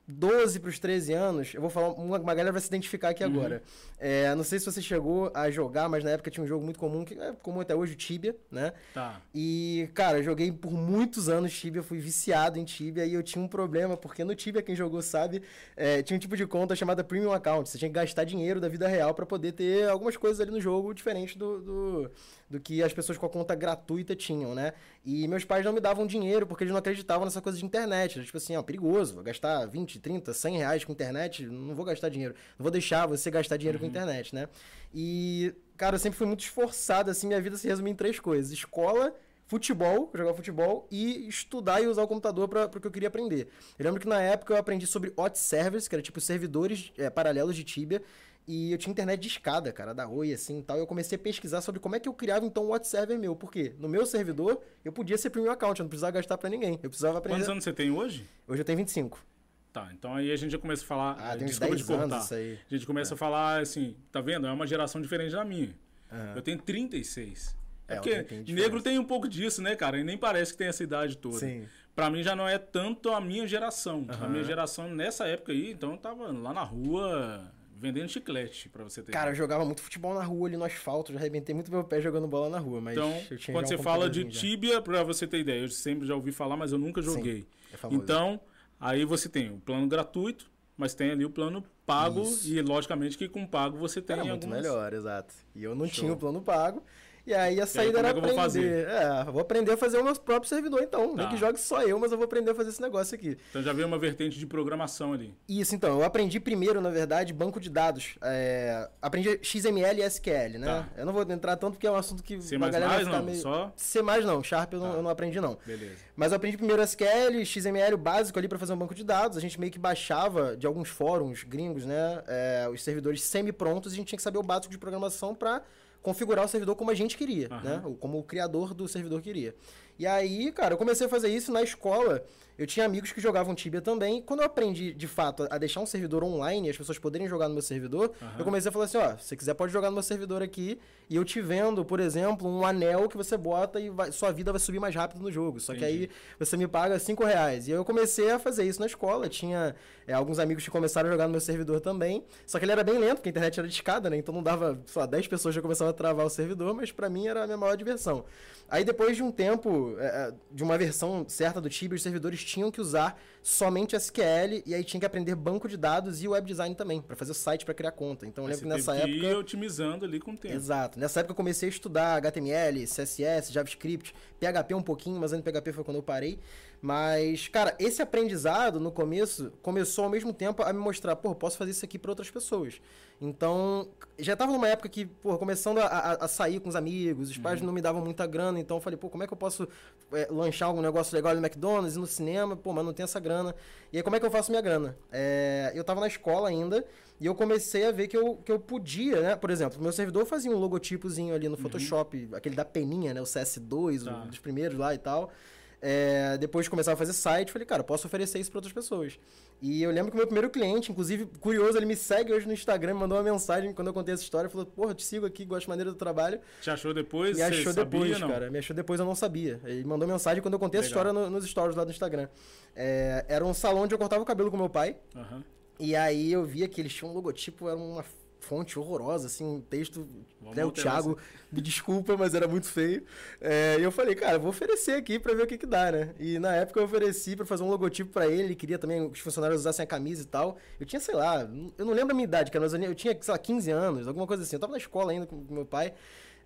12 0.09 0.59
para 0.59 0.71
os 0.71 0.79
13 0.79 1.13
anos, 1.13 1.55
eu 1.55 1.61
vou 1.61 1.69
falar, 1.69 1.91
uma, 1.91 2.19
uma 2.19 2.35
galera 2.35 2.51
vai 2.51 2.61
se 2.63 2.67
identificar 2.67 3.11
aqui 3.11 3.23
uhum. 3.23 3.31
agora. 3.31 3.63
É, 3.99 4.35
não 4.35 4.43
sei 4.43 4.59
se 4.59 4.65
você 4.65 4.81
chegou 4.81 5.31
a 5.35 5.51
jogar, 5.51 5.87
mas 5.87 6.03
na 6.03 6.11
época 6.11 6.31
tinha 6.31 6.43
um 6.43 6.47
jogo 6.47 6.65
muito 6.65 6.79
comum, 6.79 7.05
que 7.05 7.13
é 7.13 7.33
comum 7.43 7.61
até 7.61 7.75
hoje, 7.75 7.93
o 7.93 7.97
Tibia, 7.97 8.35
né? 8.51 8.73
Tá. 8.95 9.21
E, 9.35 9.91
cara, 9.93 10.19
eu 10.19 10.23
joguei 10.23 10.51
por 10.51 10.73
muitos 10.73 11.29
anos 11.29 11.53
Tibia, 11.53 11.83
fui 11.83 11.99
viciado 11.99 12.59
em 12.59 12.65
Tibia 12.65 13.05
e 13.05 13.13
eu 13.13 13.23
tinha 13.23 13.45
um 13.45 13.49
problema, 13.49 13.99
porque 13.99 14.25
no 14.25 14.35
Tibia, 14.35 14.63
quem 14.63 14.75
jogou 14.75 15.03
sabe, 15.03 15.43
é, 15.77 16.03
tinha 16.03 16.17
um 16.17 16.21
tipo 16.21 16.37
de 16.37 16.47
conta 16.47 16.75
chamada 16.75 17.05
Premium 17.05 17.33
Account. 17.33 17.69
Você 17.69 17.77
tinha 17.77 17.91
que 17.91 17.95
gastar 17.95 18.25
dinheiro 18.25 18.61
da 18.61 18.69
vida 18.69 18.89
real 18.89 19.13
para 19.13 19.27
poder 19.27 19.53
ter 19.53 19.89
algumas 19.91 20.17
coisas 20.17 20.41
ali 20.41 20.51
no 20.51 20.61
jogo 20.61 20.95
diferente 20.95 21.37
do, 21.37 21.61
do 21.61 22.11
do 22.51 22.59
que 22.59 22.83
as 22.83 22.93
pessoas 22.93 23.19
com 23.19 23.27
a 23.27 23.29
conta 23.29 23.55
gratuita 23.55 24.17
tinham, 24.17 24.55
né? 24.55 24.73
E 25.05 25.29
meus 25.29 25.45
pais 25.45 25.65
não 25.65 25.73
me 25.73 25.81
davam 25.81 26.07
dinheiro 26.07 26.47
porque 26.47 26.65
eles 26.65 26.73
não 26.73 26.79
acreditavam 26.79 27.25
nessa 27.25 27.41
coisa 27.41 27.59
de 27.59 27.65
internet. 27.65 28.25
Tipo 28.25 28.37
assim, 28.37 28.57
ó, 28.57 28.63
perigoso, 28.63 29.15
vou 29.15 29.23
gastar 29.23 29.67
20, 29.67 29.99
30, 29.99 30.33
100 30.33 30.57
reais 30.57 30.85
com 30.85 30.93
internet, 30.93 31.45
não 31.47 31.75
vou 31.75 31.85
gastar 31.85 32.09
dinheiro. 32.09 32.35
Não 32.59 32.65
vou 32.65 32.71
deixar 32.71 33.07
você 33.07 33.31
gastar 33.31 33.57
dinheiro 33.57 33.79
uhum. 33.79 33.85
com 33.85 33.91
internet, 33.91 34.35
né? 34.35 34.49
E, 34.95 35.55
cara, 35.77 35.97
eu 35.97 36.01
sempre 36.01 36.17
fui 36.17 36.27
muito 36.27 36.41
esforçado, 36.41 37.11
assim, 37.11 37.27
minha 37.27 37.41
vida 37.41 37.57
se 37.57 37.69
resume 37.69 37.91
em 37.91 37.95
três 37.95 38.19
coisas: 38.19 38.51
escola, 38.51 39.15
futebol, 39.47 40.11
jogar 40.15 40.35
futebol 40.35 40.87
e 40.91 41.29
estudar 41.29 41.83
e 41.83 41.87
usar 41.87 42.03
o 42.03 42.09
computador 42.09 42.49
para 42.49 42.67
o 42.67 42.81
que 42.81 42.87
eu 42.87 42.91
queria 42.91 43.09
aprender. 43.09 43.49
Eu 43.79 43.85
lembro 43.85 44.01
que 44.01 44.09
na 44.09 44.21
época 44.21 44.55
eu 44.55 44.59
aprendi 44.59 44.87
sobre 44.87 45.13
hot 45.17 45.39
servers, 45.39 45.89
que 45.89 45.95
era 45.95 46.03
tipo 46.03 46.21
servidores 46.21 46.93
é, 46.99 47.09
paralelos 47.09 47.57
de 47.57 47.65
Tibia, 47.65 48.03
e 48.49 48.73
eu 48.73 48.79
tinha 48.79 48.91
internet 48.91 49.21
de 49.21 49.29
escada, 49.29 49.71
cara, 49.71 49.93
da 49.93 50.09
Oi, 50.09 50.33
assim 50.33 50.61
e 50.61 50.63
tal. 50.63 50.79
E 50.79 50.81
eu 50.81 50.87
comecei 50.87 51.17
a 51.17 51.19
pesquisar 51.19 51.61
sobre 51.61 51.79
como 51.79 51.95
é 51.97 52.01
que 52.01 52.09
eu 52.09 52.15
criava 52.15 52.47
então 52.47 52.65
um 52.65 52.69
WhatsApp 52.69 53.07
server 53.07 53.19
meu. 53.19 53.37
Por 53.37 53.53
quê? 53.53 53.75
No 53.79 53.91
meu 53.91 54.07
servidor, 54.07 54.59
eu 54.83 54.91
podia 54.91 55.19
ser 55.19 55.29
premium 55.29 55.51
account, 55.51 55.79
eu 55.79 55.85
não 55.85 55.89
precisava 55.91 56.13
gastar 56.13 56.39
para 56.39 56.49
ninguém. 56.49 56.81
Eu 56.83 56.89
precisava 56.89 57.19
aprender. 57.19 57.37
Quantos 57.37 57.51
anos 57.51 57.63
você 57.63 57.75
tem 57.75 57.91
hoje? 57.91 58.27
Hoje 58.49 58.63
eu 58.63 58.65
tenho 58.65 58.79
25. 58.79 59.23
Tá, 59.71 59.91
então 59.93 60.15
aí 60.15 60.33
a 60.33 60.37
gente 60.37 60.51
já 60.51 60.59
começa 60.59 60.83
a 60.83 60.87
falar. 60.87 61.17
Ah, 61.21 61.37
tem 61.37 61.47
desculpa 61.47 61.77
de 61.77 61.85
cortar. 61.85 62.21
Isso 62.21 62.35
aí. 62.35 62.59
A 62.71 62.75
gente 62.75 62.87
começa 62.87 63.13
é. 63.13 63.15
a 63.15 63.19
falar 63.19 63.61
assim, 63.61 63.95
tá 64.11 64.23
vendo? 64.23 64.47
É 64.47 64.51
uma 64.51 64.67
geração 64.67 64.99
diferente 64.99 65.33
da 65.33 65.45
minha. 65.45 65.75
Uhum. 66.11 66.37
Eu 66.37 66.41
tenho 66.41 66.57
36. 66.57 67.55
É, 67.87 67.97
é 67.97 68.23
porque 68.23 68.51
negro 68.51 68.83
tem 68.83 68.99
um 68.99 69.05
pouco 69.05 69.29
disso, 69.29 69.61
né, 69.61 69.77
cara? 69.77 69.99
E 69.99 70.05
nem 70.05 70.17
parece 70.17 70.53
que 70.53 70.59
tem 70.59 70.69
essa 70.69 70.83
idade 70.83 71.19
toda. 71.19 71.39
Sim. 71.39 71.67
Pra 71.95 72.09
mim 72.09 72.23
já 72.23 72.35
não 72.35 72.49
é 72.49 72.57
tanto 72.57 73.11
a 73.11 73.21
minha 73.21 73.47
geração. 73.47 74.07
Uhum. 74.09 74.25
A 74.25 74.29
minha 74.29 74.43
geração, 74.43 74.89
nessa 74.89 75.27
época 75.27 75.53
aí, 75.53 75.73
então 75.73 75.93
eu 75.93 75.99
tava 75.99 76.33
lá 76.33 76.55
na 76.55 76.63
rua 76.63 77.53
vendendo 77.79 78.09
chiclete, 78.09 78.69
para 78.69 78.85
você 78.85 79.03
ter. 79.03 79.13
Cara, 79.13 79.31
eu 79.31 79.35
jogava 79.35 79.65
muito 79.65 79.81
futebol 79.81 80.13
na 80.15 80.23
rua 80.23 80.49
ali 80.49 80.57
no 80.57 80.65
asfalto, 80.65 81.13
já 81.13 81.19
arrebentei 81.19 81.55
muito 81.55 81.71
meu 81.71 81.85
pé 81.85 82.01
jogando 82.01 82.27
bola 82.27 82.49
na 82.49 82.59
rua, 82.59 82.81
mas 82.81 82.97
Então, 82.97 83.13
quando 83.53 83.69
você 83.69 83.77
um 83.77 83.83
fala 83.83 84.11
de 84.11 84.23
já. 84.23 84.29
Tibia, 84.41 84.83
para 84.83 85.03
você 85.03 85.27
ter 85.27 85.39
ideia, 85.39 85.63
eu 85.63 85.69
sempre 85.69 86.07
já 86.07 86.15
ouvi 86.15 86.33
falar, 86.33 86.57
mas 86.57 86.73
eu 86.73 86.79
nunca 86.79 87.01
joguei. 87.01 87.47
Sim, 87.71 87.89
é. 87.91 87.95
Então, 87.95 88.41
aí 88.81 89.05
você 89.05 89.29
tem 89.29 89.51
o 89.51 89.59
plano 89.59 89.87
gratuito, 89.87 90.51
mas 90.77 90.95
tem 90.95 91.11
ali 91.11 91.25
o 91.25 91.31
plano 91.31 91.65
pago 91.87 92.23
Isso. 92.23 92.49
e 92.49 92.61
logicamente 92.61 93.17
que 93.17 93.29
com 93.29 93.47
pago 93.47 93.77
você 93.79 94.01
tem 94.03 94.15
Era 94.15 94.23
algumas... 94.23 94.45
muito 94.45 94.63
melhor, 94.63 94.93
exato. 94.93 95.35
E 95.55 95.65
eu 95.65 95.75
não 95.75 95.87
Show. 95.87 95.95
tinha 95.95 96.13
o 96.13 96.17
plano 96.17 96.41
pago. 96.43 96.83
E 97.29 97.35
aí 97.35 97.61
a 97.61 97.67
saída 97.67 97.99
aí, 97.99 98.07
era 98.07 98.09
é 98.09 98.11
aprender. 98.13 98.29
Vou 98.29 98.37
fazer? 98.37 98.89
É, 98.89 99.25
vou 99.25 99.43
aprender 99.43 99.73
a 99.73 99.77
fazer 99.77 99.99
o 99.99 100.05
meu 100.05 100.15
próprio 100.17 100.49
servidor, 100.49 100.83
então. 100.83 101.15
Tá. 101.15 101.25
Nem 101.25 101.29
que 101.29 101.37
jogue 101.37 101.61
só 101.61 101.83
eu, 101.83 101.99
mas 101.99 102.11
eu 102.11 102.17
vou 102.17 102.25
aprender 102.25 102.53
a 102.53 102.55
fazer 102.55 102.71
esse 102.71 102.81
negócio 102.81 103.15
aqui. 103.15 103.37
Então 103.51 103.63
já 103.63 103.71
veio 103.75 103.87
uma 103.87 103.99
vertente 103.99 104.39
de 104.39 104.47
programação 104.47 105.13
ali. 105.13 105.35
Isso, 105.47 105.75
então. 105.75 105.99
Eu 105.99 106.05
aprendi 106.05 106.41
primeiro, 106.41 106.81
na 106.81 106.89
verdade, 106.89 107.35
banco 107.35 107.61
de 107.61 107.69
dados. 107.69 108.15
É, 108.23 108.89
aprendi 109.03 109.39
XML 109.43 110.01
e 110.01 110.05
SQL, 110.05 110.59
né? 110.59 110.67
Tá. 110.67 110.89
Eu 110.97 111.05
não 111.05 111.13
vou 111.13 111.23
entrar 111.31 111.55
tanto 111.57 111.75
porque 111.75 111.87
é 111.87 111.91
um 111.91 111.97
assunto 111.97 112.23
que 112.23 112.41
C++ 112.41 112.57
a 112.57 112.59
galera 112.59 113.05
não, 113.05 113.23
meio... 113.23 113.37
só? 113.37 113.71
C++ 113.77 114.01
não. 114.01 114.43
Sharp 114.43 114.73
eu, 114.73 114.81
tá. 114.81 114.89
não, 114.89 114.95
eu 114.95 115.03
não 115.03 115.11
aprendi, 115.11 115.39
não. 115.39 115.59
Beleza. 115.67 115.97
Mas 116.17 116.33
eu 116.33 116.37
aprendi 116.37 116.57
primeiro 116.57 116.81
SQL, 116.81 117.45
XML, 117.45 117.93
o 117.93 117.99
básico 117.99 118.39
ali 118.39 118.49
para 118.49 118.59
fazer 118.59 118.73
um 118.73 118.79
banco 118.79 118.95
de 118.95 119.05
dados. 119.05 119.37
A 119.37 119.41
gente 119.41 119.61
meio 119.61 119.71
que 119.71 119.79
baixava 119.79 120.57
de 120.57 120.67
alguns 120.67 120.89
fóruns 120.89 121.45
gringos, 121.45 121.85
né? 121.85 122.23
É, 122.27 122.69
os 122.73 122.83
servidores 122.83 123.21
semi-prontos 123.21 123.93
e 123.93 123.97
a 123.97 123.99
gente 123.99 124.09
tinha 124.09 124.17
que 124.17 124.23
saber 124.23 124.39
o 124.39 124.43
básico 124.43 124.73
de 124.73 124.79
programação 124.79 125.35
para 125.35 125.63
configurar 126.09 126.47
o 126.47 126.49
servidor 126.49 126.75
como 126.75 126.91
a 126.91 126.95
gente 126.95 127.19
queria, 127.19 127.49
uhum. 127.51 127.61
né? 127.61 127.83
Como 128.01 128.19
o 128.19 128.23
criador 128.23 128.73
do 128.73 128.89
servidor 128.89 129.21
queria. 129.21 129.55
E 129.99 130.07
aí, 130.07 130.51
cara, 130.53 130.73
eu 130.73 130.79
comecei 130.79 131.07
a 131.07 131.11
fazer 131.11 131.29
isso 131.29 131.53
na 131.53 131.63
escola. 131.63 132.25
Eu 132.57 132.67
tinha 132.67 132.87
amigos 132.87 133.13
que 133.13 133.21
jogavam 133.21 133.55
Tibia 133.55 133.83
também. 133.83 134.23
Quando 134.23 134.41
eu 134.41 134.47
aprendi, 134.47 134.95
de 134.95 135.07
fato, 135.07 135.47
a 135.51 135.59
deixar 135.59 135.81
um 135.81 135.87
servidor 135.87 136.25
online, 136.25 136.71
as 136.71 136.77
pessoas 136.79 136.99
poderem 136.99 137.29
jogar 137.29 137.47
no 137.47 137.55
meu 137.55 137.63
servidor, 137.63 138.13
uhum. 138.21 138.29
eu 138.39 138.45
comecei 138.45 138.71
a 138.71 138.73
falar 138.73 138.87
assim, 138.87 138.97
ó, 138.97 139.17
se 139.17 139.29
você 139.29 139.37
quiser 139.37 139.55
pode 139.55 139.71
jogar 139.71 139.89
no 139.89 139.95
meu 139.95 140.03
servidor 140.03 140.43
aqui, 140.43 140.81
e 141.11 141.17
eu 141.17 141.25
te 141.25 141.43
vendo, 141.43 141.85
por 141.85 142.01
exemplo, 142.01 142.49
um 142.49 142.65
anel 142.65 143.07
que 143.09 143.17
você 143.17 143.37
bota 143.37 143.79
e 143.79 143.91
vai, 143.91 144.11
sua 144.11 144.33
vida 144.33 144.51
vai 144.51 144.61
subir 144.61 144.81
mais 144.81 144.95
rápido 144.95 145.21
no 145.21 145.31
jogo. 145.31 145.61
Só 145.61 145.75
Entendi. 145.75 145.99
que 145.99 146.05
aí 146.05 146.11
você 146.39 146.57
me 146.57 146.67
paga 146.67 146.99
5 146.99 147.23
reais. 147.23 147.69
E 147.69 147.73
eu 147.73 147.85
comecei 147.85 148.31
a 148.31 148.39
fazer 148.39 148.65
isso 148.65 148.81
na 148.81 148.87
escola. 148.87 149.29
Tinha 149.29 149.77
é, 150.09 150.15
alguns 150.15 150.39
amigos 150.39 150.65
que 150.65 150.71
começaram 150.71 151.11
a 151.11 151.13
jogar 151.13 151.27
no 151.27 151.33
meu 151.33 151.41
servidor 151.41 151.81
também. 151.81 152.25
Só 152.47 152.59
que 152.59 152.65
ele 152.65 152.73
era 152.73 152.83
bem 152.83 152.97
lento, 152.99 153.17
porque 153.17 153.29
a 153.29 153.31
internet 153.31 153.61
era 153.61 153.69
de 153.69 153.75
escada, 153.75 154.09
né? 154.09 154.17
Então 154.17 154.35
não 154.35 154.43
dava, 154.43 154.81
lá, 154.97 155.05
10 155.05 155.29
pessoas 155.29 155.55
já 155.55 155.61
começavam 155.61 155.91
a 155.91 155.93
travar 155.93 156.25
o 156.25 156.31
servidor, 156.31 156.75
mas 156.75 156.91
para 156.91 157.11
mim 157.11 157.29
era 157.29 157.45
a 157.45 157.47
minha 157.47 157.59
maior 157.59 157.77
diversão. 157.77 158.25
Aí 158.71 158.85
depois 158.85 159.17
de 159.17 159.23
um 159.23 159.31
tempo, 159.31 159.97
é, 159.99 160.07
é, 160.07 160.35
de 160.51 160.65
uma 160.65 160.79
versão 160.79 161.27
certa 161.29 161.61
do 161.61 161.69
Tibia, 161.69 161.95
os 161.95 162.03
servidores 162.03 162.43
tinham 162.43 162.71
que 162.71 162.81
usar 162.81 163.21
somente 163.49 163.97
SQL 163.97 164.63
e 164.67 164.75
aí 164.75 164.85
tinha 164.85 165.01
que 165.01 165.07
aprender 165.07 165.35
banco 165.35 165.67
de 165.69 165.77
dados 165.79 166.23
e 166.23 166.29
web 166.29 166.47
design 166.47 166.75
também, 166.75 167.01
para 167.01 167.17
fazer 167.17 167.33
o 167.33 167.35
site 167.35 167.65
para 167.65 167.73
criar 167.73 167.93
conta. 167.93 168.27
Então 168.27 168.45
eu 168.45 168.49
lembro 168.51 168.63
que 168.63 168.69
nessa 168.69 168.95
época. 168.95 169.09
Ir 169.09 169.37
otimizando 169.37 170.05
ali 170.05 170.21
com 170.21 170.33
o 170.33 170.37
tempo. 170.37 170.55
Exato. 170.55 171.01
Nessa 171.01 171.21
época 171.21 171.33
eu 171.33 171.37
comecei 171.37 171.67
a 171.67 171.73
estudar 171.73 172.17
HTML, 172.19 172.85
CSS, 172.85 173.51
JavaScript, 173.51 174.15
PHP 174.39 174.75
um 174.75 174.83
pouquinho, 174.83 175.19
mas 175.19 175.33
ainda 175.33 175.51
PHP 175.51 175.73
foi 175.73 175.83
quando 175.83 175.97
eu 175.97 176.03
parei. 176.03 176.39
Mas, 176.83 177.49
cara, 177.49 177.75
esse 177.79 178.03
aprendizado 178.03 178.79
no 178.79 178.93
começo 178.93 179.51
começou 179.63 180.05
ao 180.05 180.11
mesmo 180.11 180.33
tempo 180.33 180.63
a 180.63 180.71
me 180.71 180.79
mostrar, 180.79 181.17
pô, 181.17 181.35
posso 181.35 181.57
fazer 181.57 181.71
isso 181.71 181.85
aqui 181.87 181.99
para 181.99 182.11
outras 182.11 182.31
pessoas. 182.31 182.81
Então, 183.21 183.89
já 184.19 184.37
tava 184.37 184.53
numa 184.53 184.69
época 184.69 184.89
que, 184.89 185.07
pô, 185.07 185.37
começando 185.39 185.79
a, 185.79 186.25
a, 186.25 186.29
sair 186.29 186.61
com 186.61 186.69
os 186.69 186.77
amigos, 186.77 187.31
os 187.31 187.37
uhum. 187.37 187.43
pais 187.43 187.61
não 187.61 187.73
me 187.73 187.81
davam 187.81 188.01
muita 188.01 188.27
grana, 188.27 188.61
então 188.61 188.77
eu 188.77 188.81
falei, 188.81 188.97
pô, 188.97 189.09
como 189.09 189.25
é 189.25 189.27
que 189.27 189.33
eu 189.33 189.37
posso 189.37 189.69
é, 190.13 190.29
lanchar 190.31 190.69
algum 190.69 190.81
negócio 190.81 191.15
legal 191.15 191.35
no 191.35 191.41
McDonald's 191.41 191.97
e 191.97 191.99
no 191.99 192.07
cinema? 192.07 192.57
Pô, 192.57 192.73
mas 192.73 192.85
não 192.85 192.93
tem 192.93 193.05
essa 193.05 193.19
grana. 193.19 193.55
E 193.93 193.97
aí, 193.97 194.03
como 194.03 194.15
é 194.15 194.21
que 194.21 194.27
eu 194.27 194.31
faço 194.31 194.51
minha 194.51 194.63
grana? 194.63 194.97
É, 195.11 195.73
eu 195.75 195.83
tava 195.83 196.01
na 196.01 196.07
escola 196.07 196.49
ainda 196.49 196.85
e 197.21 197.27
eu 197.27 197.35
comecei 197.35 197.87
a 197.87 197.91
ver 197.91 198.07
que 198.07 198.17
eu, 198.17 198.37
que 198.37 198.53
eu 198.53 198.59
podia, 198.61 199.21
né? 199.21 199.37
Por 199.37 199.51
exemplo, 199.51 199.81
meu 199.83 199.93
servidor 199.93 200.25
fazia 200.25 200.51
um 200.51 200.59
logotipozinho 200.59 201.35
ali 201.35 201.49
no 201.49 201.57
uhum. 201.57 201.63
Photoshop, 201.63 202.29
aquele 202.33 202.55
da 202.55 202.65
peninha, 202.65 203.13
né? 203.13 203.21
O 203.21 203.25
CS2, 203.25 204.05
tá. 204.05 204.13
um 204.13 204.29
dos 204.29 204.39
primeiros 204.39 204.79
lá 204.79 204.95
e 204.95 204.99
tal. 204.99 205.33
É, 205.81 206.37
depois 206.39 206.67
de 206.67 206.71
começar 206.71 206.93
a 206.93 206.97
fazer 206.97 207.13
site, 207.13 207.53
falei, 207.53 207.67
cara, 207.67 207.85
posso 207.85 208.07
oferecer 208.07 208.39
isso 208.39 208.51
para 208.51 208.59
outras 208.59 208.73
pessoas. 208.73 209.19
E 209.61 209.83
eu 209.83 209.91
lembro 209.91 210.11
que 210.11 210.17
o 210.17 210.19
meu 210.19 210.27
primeiro 210.27 210.49
cliente, 210.51 210.93
inclusive, 210.93 211.27
curioso, 211.41 211.77
ele 211.77 211.87
me 211.87 211.97
segue 211.97 212.33
hoje 212.33 212.47
no 212.47 212.53
Instagram, 212.53 212.95
me 212.95 213.01
mandou 213.01 213.19
uma 213.19 213.25
mensagem 213.25 213.73
quando 213.73 213.89
eu 213.89 213.93
contei 213.93 214.15
essa 214.15 214.23
história, 214.23 214.49
falou, 214.49 214.65
porra, 214.65 214.95
te 214.95 215.05
sigo 215.05 215.27
aqui, 215.27 215.45
gosto 215.45 215.69
maneira 215.69 215.91
do 215.91 215.97
trabalho. 215.97 216.41
Te 216.61 216.71
achou 216.71 216.95
depois? 216.95 217.37
Me 217.37 217.43
achou 217.43 217.73
depois, 217.73 218.13
sabia, 218.13 218.29
cara. 218.29 218.51
Me 218.51 218.59
achou 218.59 218.77
depois, 218.77 219.01
eu 219.01 219.07
não 219.07 219.17
sabia. 219.17 219.61
Ele 219.65 219.85
mandou 219.85 220.07
mensagem 220.07 220.41
quando 220.41 220.55
eu 220.55 220.61
contei 220.61 220.81
Legal. 220.81 220.87
essa 220.87 221.11
história 221.11 221.13
no, 221.13 221.29
nos 221.29 221.45
stories 221.45 221.75
lá 221.75 221.85
do 221.85 221.91
Instagram. 221.91 222.29
É, 222.77 223.25
era 223.29 223.45
um 223.45 223.53
salão 223.53 223.83
onde 223.83 223.93
eu 223.93 223.99
cortava 223.99 224.23
o 224.23 224.27
cabelo 224.27 224.51
com 224.51 224.57
meu 224.57 224.71
pai. 224.71 224.97
Uhum. 225.15 225.43
E 225.81 225.97
aí 225.97 226.33
eu 226.33 226.45
via 226.45 226.69
que 226.69 226.81
eles 226.81 226.93
tinham 226.93 227.11
um 227.11 227.15
logotipo, 227.15 227.69
era 227.69 227.77
uma 227.77 228.05
fonte 228.49 228.79
horrorosa, 228.79 229.27
assim, 229.27 229.45
um 229.45 229.61
texto. 229.61 230.09
né, 230.55 230.65
o 230.65 230.73
Thiago, 230.73 231.19
me 231.53 231.61
desculpa, 231.61 232.17
mas 232.17 232.35
era 232.35 232.49
muito 232.49 232.67
feio. 232.67 233.05
É, 233.41 233.77
e 233.79 233.83
eu 233.83 233.93
falei, 233.93 234.15
cara, 234.15 234.39
vou 234.39 234.49
oferecer 234.49 234.93
aqui 234.93 235.19
pra 235.19 235.35
ver 235.35 235.43
o 235.43 235.47
que, 235.47 235.59
que 235.59 235.67
dá, 235.67 235.93
né? 235.93 236.15
E 236.19 236.39
na 236.39 236.57
época 236.57 236.81
eu 236.81 236.85
ofereci 236.85 237.37
pra 237.37 237.45
fazer 237.45 237.63
um 237.63 237.69
logotipo 237.69 238.11
pra 238.11 238.27
ele, 238.27 238.45
ele 238.45 238.55
queria 238.55 238.79
também 238.79 239.09
que 239.11 239.19
os 239.19 239.21
funcionários 239.21 239.61
usassem 239.61 239.85
a 239.85 239.87
camisa 239.87 240.23
e 240.23 240.27
tal. 240.27 240.57
Eu 240.81 240.87
tinha, 240.87 241.01
sei 241.01 241.15
lá, 241.15 241.49
eu 241.77 241.85
não 241.85 241.93
lembro 241.93 242.13
a 242.13 242.15
minha 242.15 242.25
idade, 242.25 242.51
cara, 242.51 242.65
mas 242.65 242.73
eu 242.73 242.95
tinha, 242.95 243.17
sei 243.21 243.33
lá, 243.33 243.39
15 243.39 243.71
anos, 243.71 244.09
alguma 244.09 244.27
coisa 244.27 244.43
assim. 244.43 244.57
Eu 244.57 244.61
tava 244.61 244.73
na 244.73 244.79
escola 244.79 245.13
ainda 245.13 245.27
com 245.27 245.37
meu 245.51 245.67
pai. 245.67 245.93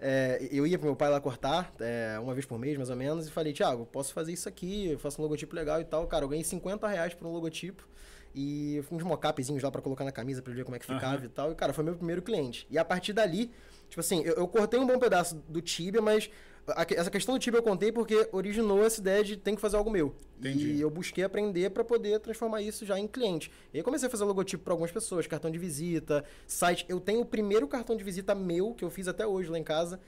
É, 0.05 0.49
eu 0.51 0.67
ia 0.67 0.77
pro 0.77 0.89
meu 0.89 0.97
pai 0.97 1.09
lá 1.09 1.21
cortar, 1.21 1.73
é, 1.79 2.19
uma 2.19 2.35
vez 2.35 2.45
por 2.45 2.59
mês, 2.59 2.77
mais 2.77 2.91
ou 2.91 2.97
menos, 2.97 3.29
e 3.29 3.31
falei, 3.31 3.53
Thiago, 3.53 3.87
posso 3.87 4.13
fazer 4.13 4.33
isso 4.33 4.49
aqui, 4.49 4.89
eu 4.89 4.99
faço 4.99 5.21
um 5.21 5.23
logotipo 5.23 5.55
legal 5.55 5.81
e 5.81 5.85
tal. 5.85 6.09
Cara, 6.09 6.25
eu 6.25 6.29
ganhei 6.29 6.43
50 6.43 6.89
reais 6.89 7.15
por 7.15 7.29
um 7.29 7.31
logotipo. 7.31 7.87
E 8.35 8.83
uns 8.91 9.03
mockupzinhos 9.03 9.63
lá 9.63 9.71
para 9.71 9.83
colocar 9.83 10.05
na 10.05 10.13
camisa 10.13 10.41
para 10.43 10.53
ver 10.53 10.65
como 10.65 10.77
é 10.77 10.79
que 10.79 10.87
ficava 10.87 11.19
uhum. 11.19 11.25
e 11.25 11.29
tal. 11.29 11.53
E, 11.53 11.55
cara, 11.55 11.73
foi 11.73 11.85
meu 11.85 11.95
primeiro 11.95 12.23
cliente. 12.23 12.67
E 12.71 12.79
a 12.79 12.85
partir 12.85 13.13
dali, 13.13 13.51
tipo 13.89 14.01
assim, 14.01 14.23
eu, 14.23 14.35
eu 14.35 14.49
cortei 14.49 14.81
um 14.81 14.87
bom 14.87 14.99
pedaço 14.99 15.37
do 15.49 15.61
Tibia, 15.61 16.01
mas 16.01 16.31
a, 16.67 16.87
essa 16.95 17.11
questão 17.11 17.35
do 17.35 17.41
Tibia 17.41 17.59
eu 17.59 17.63
contei 17.63 17.91
porque 17.91 18.29
originou 18.33 18.85
essa 18.85 19.01
ideia 19.01 19.25
de 19.25 19.37
tem 19.37 19.55
que 19.55 19.61
fazer 19.61 19.77
algo 19.77 19.91
meu. 19.91 20.15
Entendi. 20.39 20.73
E 20.73 20.81
eu 20.81 20.91
busquei 20.91 21.25
aprender 21.25 21.71
para 21.71 21.85
poder 21.85 22.19
transformar 22.21 22.63
isso 22.63 22.87
já 22.87 22.99
em 22.99 23.07
cliente. 23.07 23.51
E 23.73 23.79
aí 23.79 23.83
comecei 23.83 24.09
a 24.09 24.11
fazer 24.11 24.25
logotipo 24.25 24.65
para 24.65 24.73
algumas 24.73 24.91
pessoas, 24.91 25.27
cartão 25.27 25.51
de 25.51 25.59
visita, 25.59 26.25
site. 26.47 26.87
Eu 26.89 27.01
tenho 27.01 27.21
o 27.21 27.27
primeiro 27.27 27.67
cartão 27.69 27.97
de 27.97 28.03
visita 28.03 28.35
meu 28.35 28.75
que 28.75 28.85
eu 28.85 28.91
fiz 28.91 29.09
até 29.09 29.27
hoje 29.27 29.51
lá 29.51 29.59
em 29.59 29.65
casa 29.65 30.01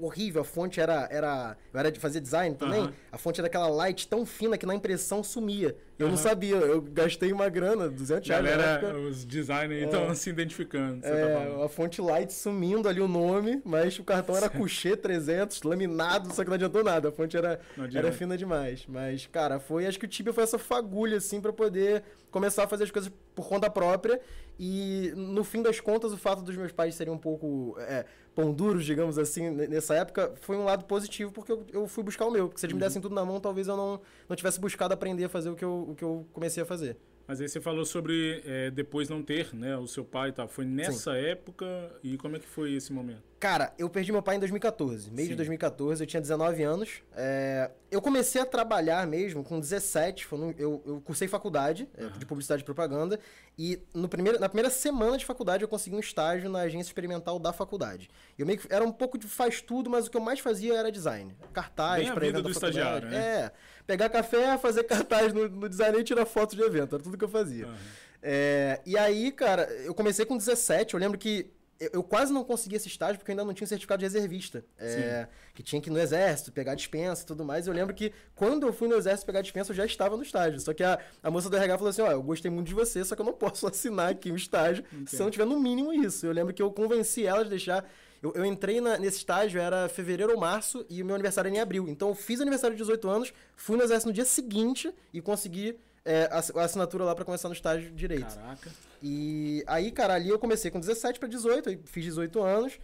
horrível. 0.00 0.42
A 0.42 0.44
fonte 0.44 0.80
era. 0.80 1.08
era 1.10 1.56
eu 1.72 1.80
era 1.80 1.90
de 1.90 1.98
fazer 1.98 2.20
design 2.20 2.56
também. 2.56 2.82
Uhum. 2.82 2.92
A 3.10 3.18
fonte 3.18 3.40
era 3.40 3.46
aquela 3.46 3.68
light 3.68 4.08
tão 4.08 4.24
fina 4.26 4.56
que 4.56 4.66
na 4.66 4.74
impressão 4.74 5.22
sumia. 5.22 5.76
Eu 5.98 6.06
uhum. 6.06 6.12
não 6.12 6.18
sabia. 6.18 6.56
Eu 6.56 6.80
gastei 6.80 7.32
uma 7.32 7.48
grana, 7.48 7.88
200 7.88 8.28
reais. 8.28 8.44
Galera, 8.44 8.98
os 8.98 9.24
designers 9.24 9.84
estão 9.84 10.10
é, 10.10 10.14
se 10.14 10.30
identificando. 10.30 11.06
É, 11.06 11.56
tá 11.56 11.64
a 11.64 11.68
fonte 11.68 12.00
light 12.00 12.32
sumindo 12.32 12.88
ali 12.88 13.00
o 13.00 13.08
nome, 13.08 13.60
mas 13.64 13.98
o 13.98 14.04
cartão 14.04 14.36
era 14.36 14.48
Couché 14.48 14.96
300, 14.96 15.62
laminado, 15.62 16.32
só 16.34 16.42
que 16.42 16.48
não 16.48 16.54
adiantou 16.54 16.82
nada. 16.82 17.08
A 17.08 17.12
fonte 17.12 17.36
era, 17.36 17.60
era 17.94 18.12
fina 18.12 18.36
demais. 18.36 18.84
Mas, 18.88 19.26
cara, 19.26 19.60
foi. 19.60 19.86
Acho 19.86 19.98
que 19.98 20.06
o 20.06 20.08
Tibia 20.08 20.32
foi 20.32 20.44
essa 20.44 20.58
fagulha, 20.58 21.18
assim, 21.18 21.40
para 21.40 21.52
poder 21.52 22.02
começar 22.30 22.64
a 22.64 22.68
fazer 22.68 22.84
as 22.84 22.90
coisas 22.90 23.12
por 23.34 23.48
conta 23.48 23.70
própria. 23.70 24.20
E, 24.58 25.12
no 25.16 25.42
fim 25.42 25.62
das 25.62 25.80
contas, 25.80 26.12
o 26.12 26.16
fato 26.16 26.42
dos 26.42 26.56
meus 26.56 26.72
pais 26.72 26.94
serem 26.94 27.12
um 27.12 27.18
pouco. 27.18 27.76
É, 27.80 28.04
pão 28.34 28.52
duros, 28.52 28.84
digamos 28.84 29.18
assim, 29.18 29.50
nessa 29.50 29.94
época, 29.94 30.32
foi 30.40 30.56
um 30.56 30.64
lado 30.64 30.84
positivo, 30.84 31.30
porque 31.32 31.52
eu, 31.52 31.66
eu 31.72 31.86
fui 31.86 32.02
buscar 32.02 32.26
o 32.26 32.30
meu. 32.30 32.48
Porque 32.48 32.60
se 32.60 32.66
eles 32.66 32.74
me 32.74 32.80
uhum. 32.80 32.86
dessem 32.86 33.02
tudo 33.02 33.14
na 33.14 33.24
mão, 33.24 33.40
talvez 33.40 33.68
eu 33.68 33.76
não, 33.76 34.00
não 34.28 34.36
tivesse 34.36 34.60
buscado 34.60 34.94
aprender 34.94 35.24
a 35.24 35.28
fazer 35.28 35.50
o 35.50 35.56
que 35.56 35.64
eu, 35.64 35.86
o 35.90 35.94
que 35.94 36.04
eu 36.04 36.26
comecei 36.32 36.62
a 36.62 36.66
fazer. 36.66 36.96
Mas 37.26 37.40
aí 37.40 37.48
você 37.48 37.60
falou 37.60 37.84
sobre 37.84 38.42
é, 38.44 38.70
depois 38.70 39.08
não 39.08 39.22
ter, 39.22 39.54
né, 39.54 39.76
o 39.76 39.86
seu 39.86 40.04
pai 40.04 40.30
e 40.30 40.32
tal. 40.32 40.48
Foi 40.48 40.64
nessa 40.64 41.14
Sim. 41.14 41.18
época 41.18 41.66
e 42.02 42.16
como 42.16 42.36
é 42.36 42.38
que 42.38 42.46
foi 42.46 42.72
esse 42.72 42.92
momento? 42.92 43.22
Cara, 43.42 43.72
eu 43.76 43.90
perdi 43.90 44.12
meu 44.12 44.22
pai 44.22 44.36
em 44.36 44.38
2014, 44.38 45.10
mês 45.10 45.26
Sim. 45.26 45.32
de 45.32 45.36
2014, 45.36 46.00
eu 46.00 46.06
tinha 46.06 46.20
19 46.20 46.62
anos. 46.62 47.02
É, 47.12 47.72
eu 47.90 48.00
comecei 48.00 48.40
a 48.40 48.46
trabalhar 48.46 49.04
mesmo 49.04 49.42
com 49.42 49.58
17, 49.58 50.28
no, 50.32 50.54
eu, 50.56 50.80
eu 50.86 51.00
cursei 51.00 51.26
faculdade 51.26 51.88
uhum. 51.98 52.18
de 52.18 52.24
publicidade 52.24 52.62
e 52.62 52.64
propaganda, 52.64 53.18
e 53.58 53.80
no 53.92 54.08
primeiro, 54.08 54.38
na 54.38 54.48
primeira 54.48 54.70
semana 54.70 55.18
de 55.18 55.26
faculdade 55.26 55.64
eu 55.64 55.68
consegui 55.68 55.96
um 55.96 55.98
estágio 55.98 56.48
na 56.48 56.60
agência 56.60 56.88
experimental 56.88 57.36
da 57.40 57.52
faculdade. 57.52 58.08
Eu 58.38 58.46
meio 58.46 58.60
que 58.60 58.72
era 58.72 58.84
um 58.84 58.92
pouco 58.92 59.18
de 59.18 59.26
faz 59.26 59.60
tudo, 59.60 59.90
mas 59.90 60.06
o 60.06 60.10
que 60.10 60.16
eu 60.16 60.20
mais 60.20 60.38
fazia 60.38 60.74
era 60.74 60.92
design. 60.92 61.36
Cartaz, 61.52 62.08
para 62.10 62.24
evento 62.24 62.44
do 62.44 62.50
estagiário, 62.50 63.08
né? 63.08 63.16
É, 63.16 63.52
pegar 63.86 64.08
café, 64.08 64.56
fazer 64.58 64.84
cartaz 64.84 65.32
no, 65.32 65.48
no 65.48 65.68
design 65.68 65.98
e 65.98 66.04
tirar 66.04 66.26
foto 66.26 66.56
de 66.56 66.62
evento, 66.62 66.94
era 66.94 67.02
tudo 67.02 67.18
que 67.18 67.24
eu 67.24 67.28
fazia. 67.28 67.66
Uhum. 67.66 67.74
É, 68.22 68.80
e 68.86 68.96
aí, 68.96 69.32
cara, 69.32 69.64
eu 69.84 69.94
comecei 69.94 70.24
com 70.24 70.36
17, 70.36 70.94
eu 70.94 71.00
lembro 71.00 71.18
que 71.18 71.50
eu 71.92 72.02
quase 72.02 72.32
não 72.32 72.44
consegui 72.44 72.76
esse 72.76 72.86
estágio 72.86 73.18
porque 73.18 73.30
eu 73.30 73.32
ainda 73.32 73.44
não 73.44 73.52
tinha 73.52 73.66
certificado 73.66 73.98
de 73.98 74.04
reservista. 74.04 74.64
É, 74.78 75.26
que 75.52 75.62
tinha 75.62 75.80
que 75.80 75.90
ir 75.90 75.92
no 75.92 75.98
exército, 75.98 76.52
pegar 76.52 76.74
dispensa 76.74 77.22
e 77.22 77.26
tudo 77.26 77.44
mais. 77.44 77.66
Eu 77.66 77.72
lembro 77.72 77.94
que 77.94 78.12
quando 78.36 78.66
eu 78.66 78.72
fui 78.72 78.86
no 78.86 78.94
exército 78.94 79.26
pegar 79.26 79.40
dispensa, 79.40 79.72
eu 79.72 79.76
já 79.76 79.84
estava 79.84 80.16
no 80.16 80.22
estágio. 80.22 80.60
Só 80.60 80.72
que 80.72 80.84
a, 80.84 80.98
a 81.22 81.30
moça 81.30 81.50
do 81.50 81.56
RH 81.56 81.78
falou 81.78 81.90
assim: 81.90 82.02
ó, 82.02 82.12
eu 82.12 82.22
gostei 82.22 82.50
muito 82.50 82.68
de 82.68 82.74
você, 82.74 83.04
só 83.04 83.16
que 83.16 83.20
eu 83.20 83.26
não 83.26 83.32
posso 83.34 83.66
assinar 83.66 84.10
aqui 84.10 84.30
o 84.30 84.36
estágio 84.36 84.84
Entendo. 84.92 85.08
se 85.08 85.16
eu 85.16 85.24
não 85.24 85.30
tiver 85.30 85.46
no 85.46 85.58
mínimo 85.58 85.92
isso. 85.92 86.24
Eu 86.26 86.32
lembro 86.32 86.54
que 86.54 86.62
eu 86.62 86.70
convenci 86.70 87.26
ela 87.26 87.42
de 87.42 87.50
deixar. 87.50 87.84
Eu, 88.22 88.32
eu 88.34 88.44
entrei 88.44 88.80
na, 88.80 88.96
nesse 88.96 89.18
estágio, 89.18 89.60
era 89.60 89.88
fevereiro 89.88 90.32
ou 90.32 90.38
março, 90.38 90.86
e 90.88 91.02
o 91.02 91.04
meu 91.04 91.14
aniversário 91.14 91.48
era 91.48 91.56
em 91.56 91.60
abril. 91.60 91.88
Então 91.88 92.08
eu 92.08 92.14
fiz 92.14 92.40
aniversário 92.40 92.76
de 92.76 92.82
18 92.82 93.08
anos, 93.08 93.34
fui 93.56 93.76
no 93.76 93.82
exército 93.82 94.08
no 94.08 94.14
dia 94.14 94.24
seguinte 94.24 94.94
e 95.12 95.20
consegui 95.20 95.76
é, 96.04 96.28
a, 96.30 96.64
assinatura 96.64 97.04
lá 97.04 97.14
para 97.14 97.24
começar 97.24 97.48
no 97.48 97.54
estágio 97.54 97.90
de 97.90 97.96
direito. 97.96 98.34
Caraca. 98.34 98.70
E 99.02 99.64
aí, 99.66 99.90
cara, 99.90 100.14
ali 100.14 100.28
eu 100.28 100.38
comecei 100.38 100.70
com 100.70 100.78
17 100.78 101.18
para 101.18 101.28
18, 101.28 101.68
aí 101.68 101.80
fiz 101.84 102.04
18 102.04 102.40
anos. 102.40 102.78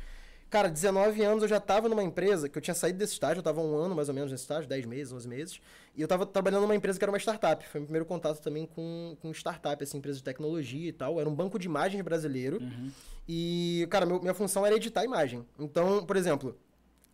Cara, 0.50 0.69
19 0.71 1.23
anos 1.23 1.43
eu 1.43 1.49
já 1.49 1.61
tava 1.61 1.88
numa 1.88 2.02
empresa, 2.02 2.49
que 2.49 2.57
eu 2.57 2.62
tinha 2.62 2.75
saído 2.75 2.99
desse 2.99 3.12
estágio, 3.12 3.40
eu 3.40 3.43
tava 3.43 3.61
um 3.61 3.76
ano 3.76 3.95
mais 3.95 4.09
ou 4.09 4.14
menos 4.14 4.31
nesse 4.31 4.45
estágio, 4.45 4.69
10 4.69 4.87
meses, 4.87 5.12
11 5.12 5.28
meses. 5.28 5.61
E 5.95 6.00
eu 6.00 6.09
tava 6.09 6.25
trabalhando 6.25 6.62
numa 6.62 6.75
empresa 6.75 6.99
que 6.99 7.05
era 7.05 7.12
uma 7.12 7.19
startup. 7.19 7.67
Foi 7.69 7.81
meu 7.81 7.87
primeiro 7.87 8.07
contato 8.07 8.40
também 8.40 8.67
com, 8.67 9.17
com 9.21 9.31
startup, 9.33 9.83
assim, 9.83 9.99
empresa 9.99 10.19
de 10.19 10.25
tecnologia 10.25 10.88
e 10.88 10.93
tal. 10.93 11.21
Era 11.21 11.28
um 11.28 11.35
banco 11.35 11.59
de 11.59 11.67
imagens 11.67 12.02
brasileiro. 12.02 12.59
Uhum. 12.62 12.90
E, 13.28 13.87
cara, 13.90 14.07
meu, 14.07 14.21
minha 14.21 14.33
função 14.33 14.64
era 14.64 14.75
editar 14.75 15.05
imagem. 15.05 15.45
Então, 15.59 16.05
por 16.07 16.17
exemplo, 16.17 16.57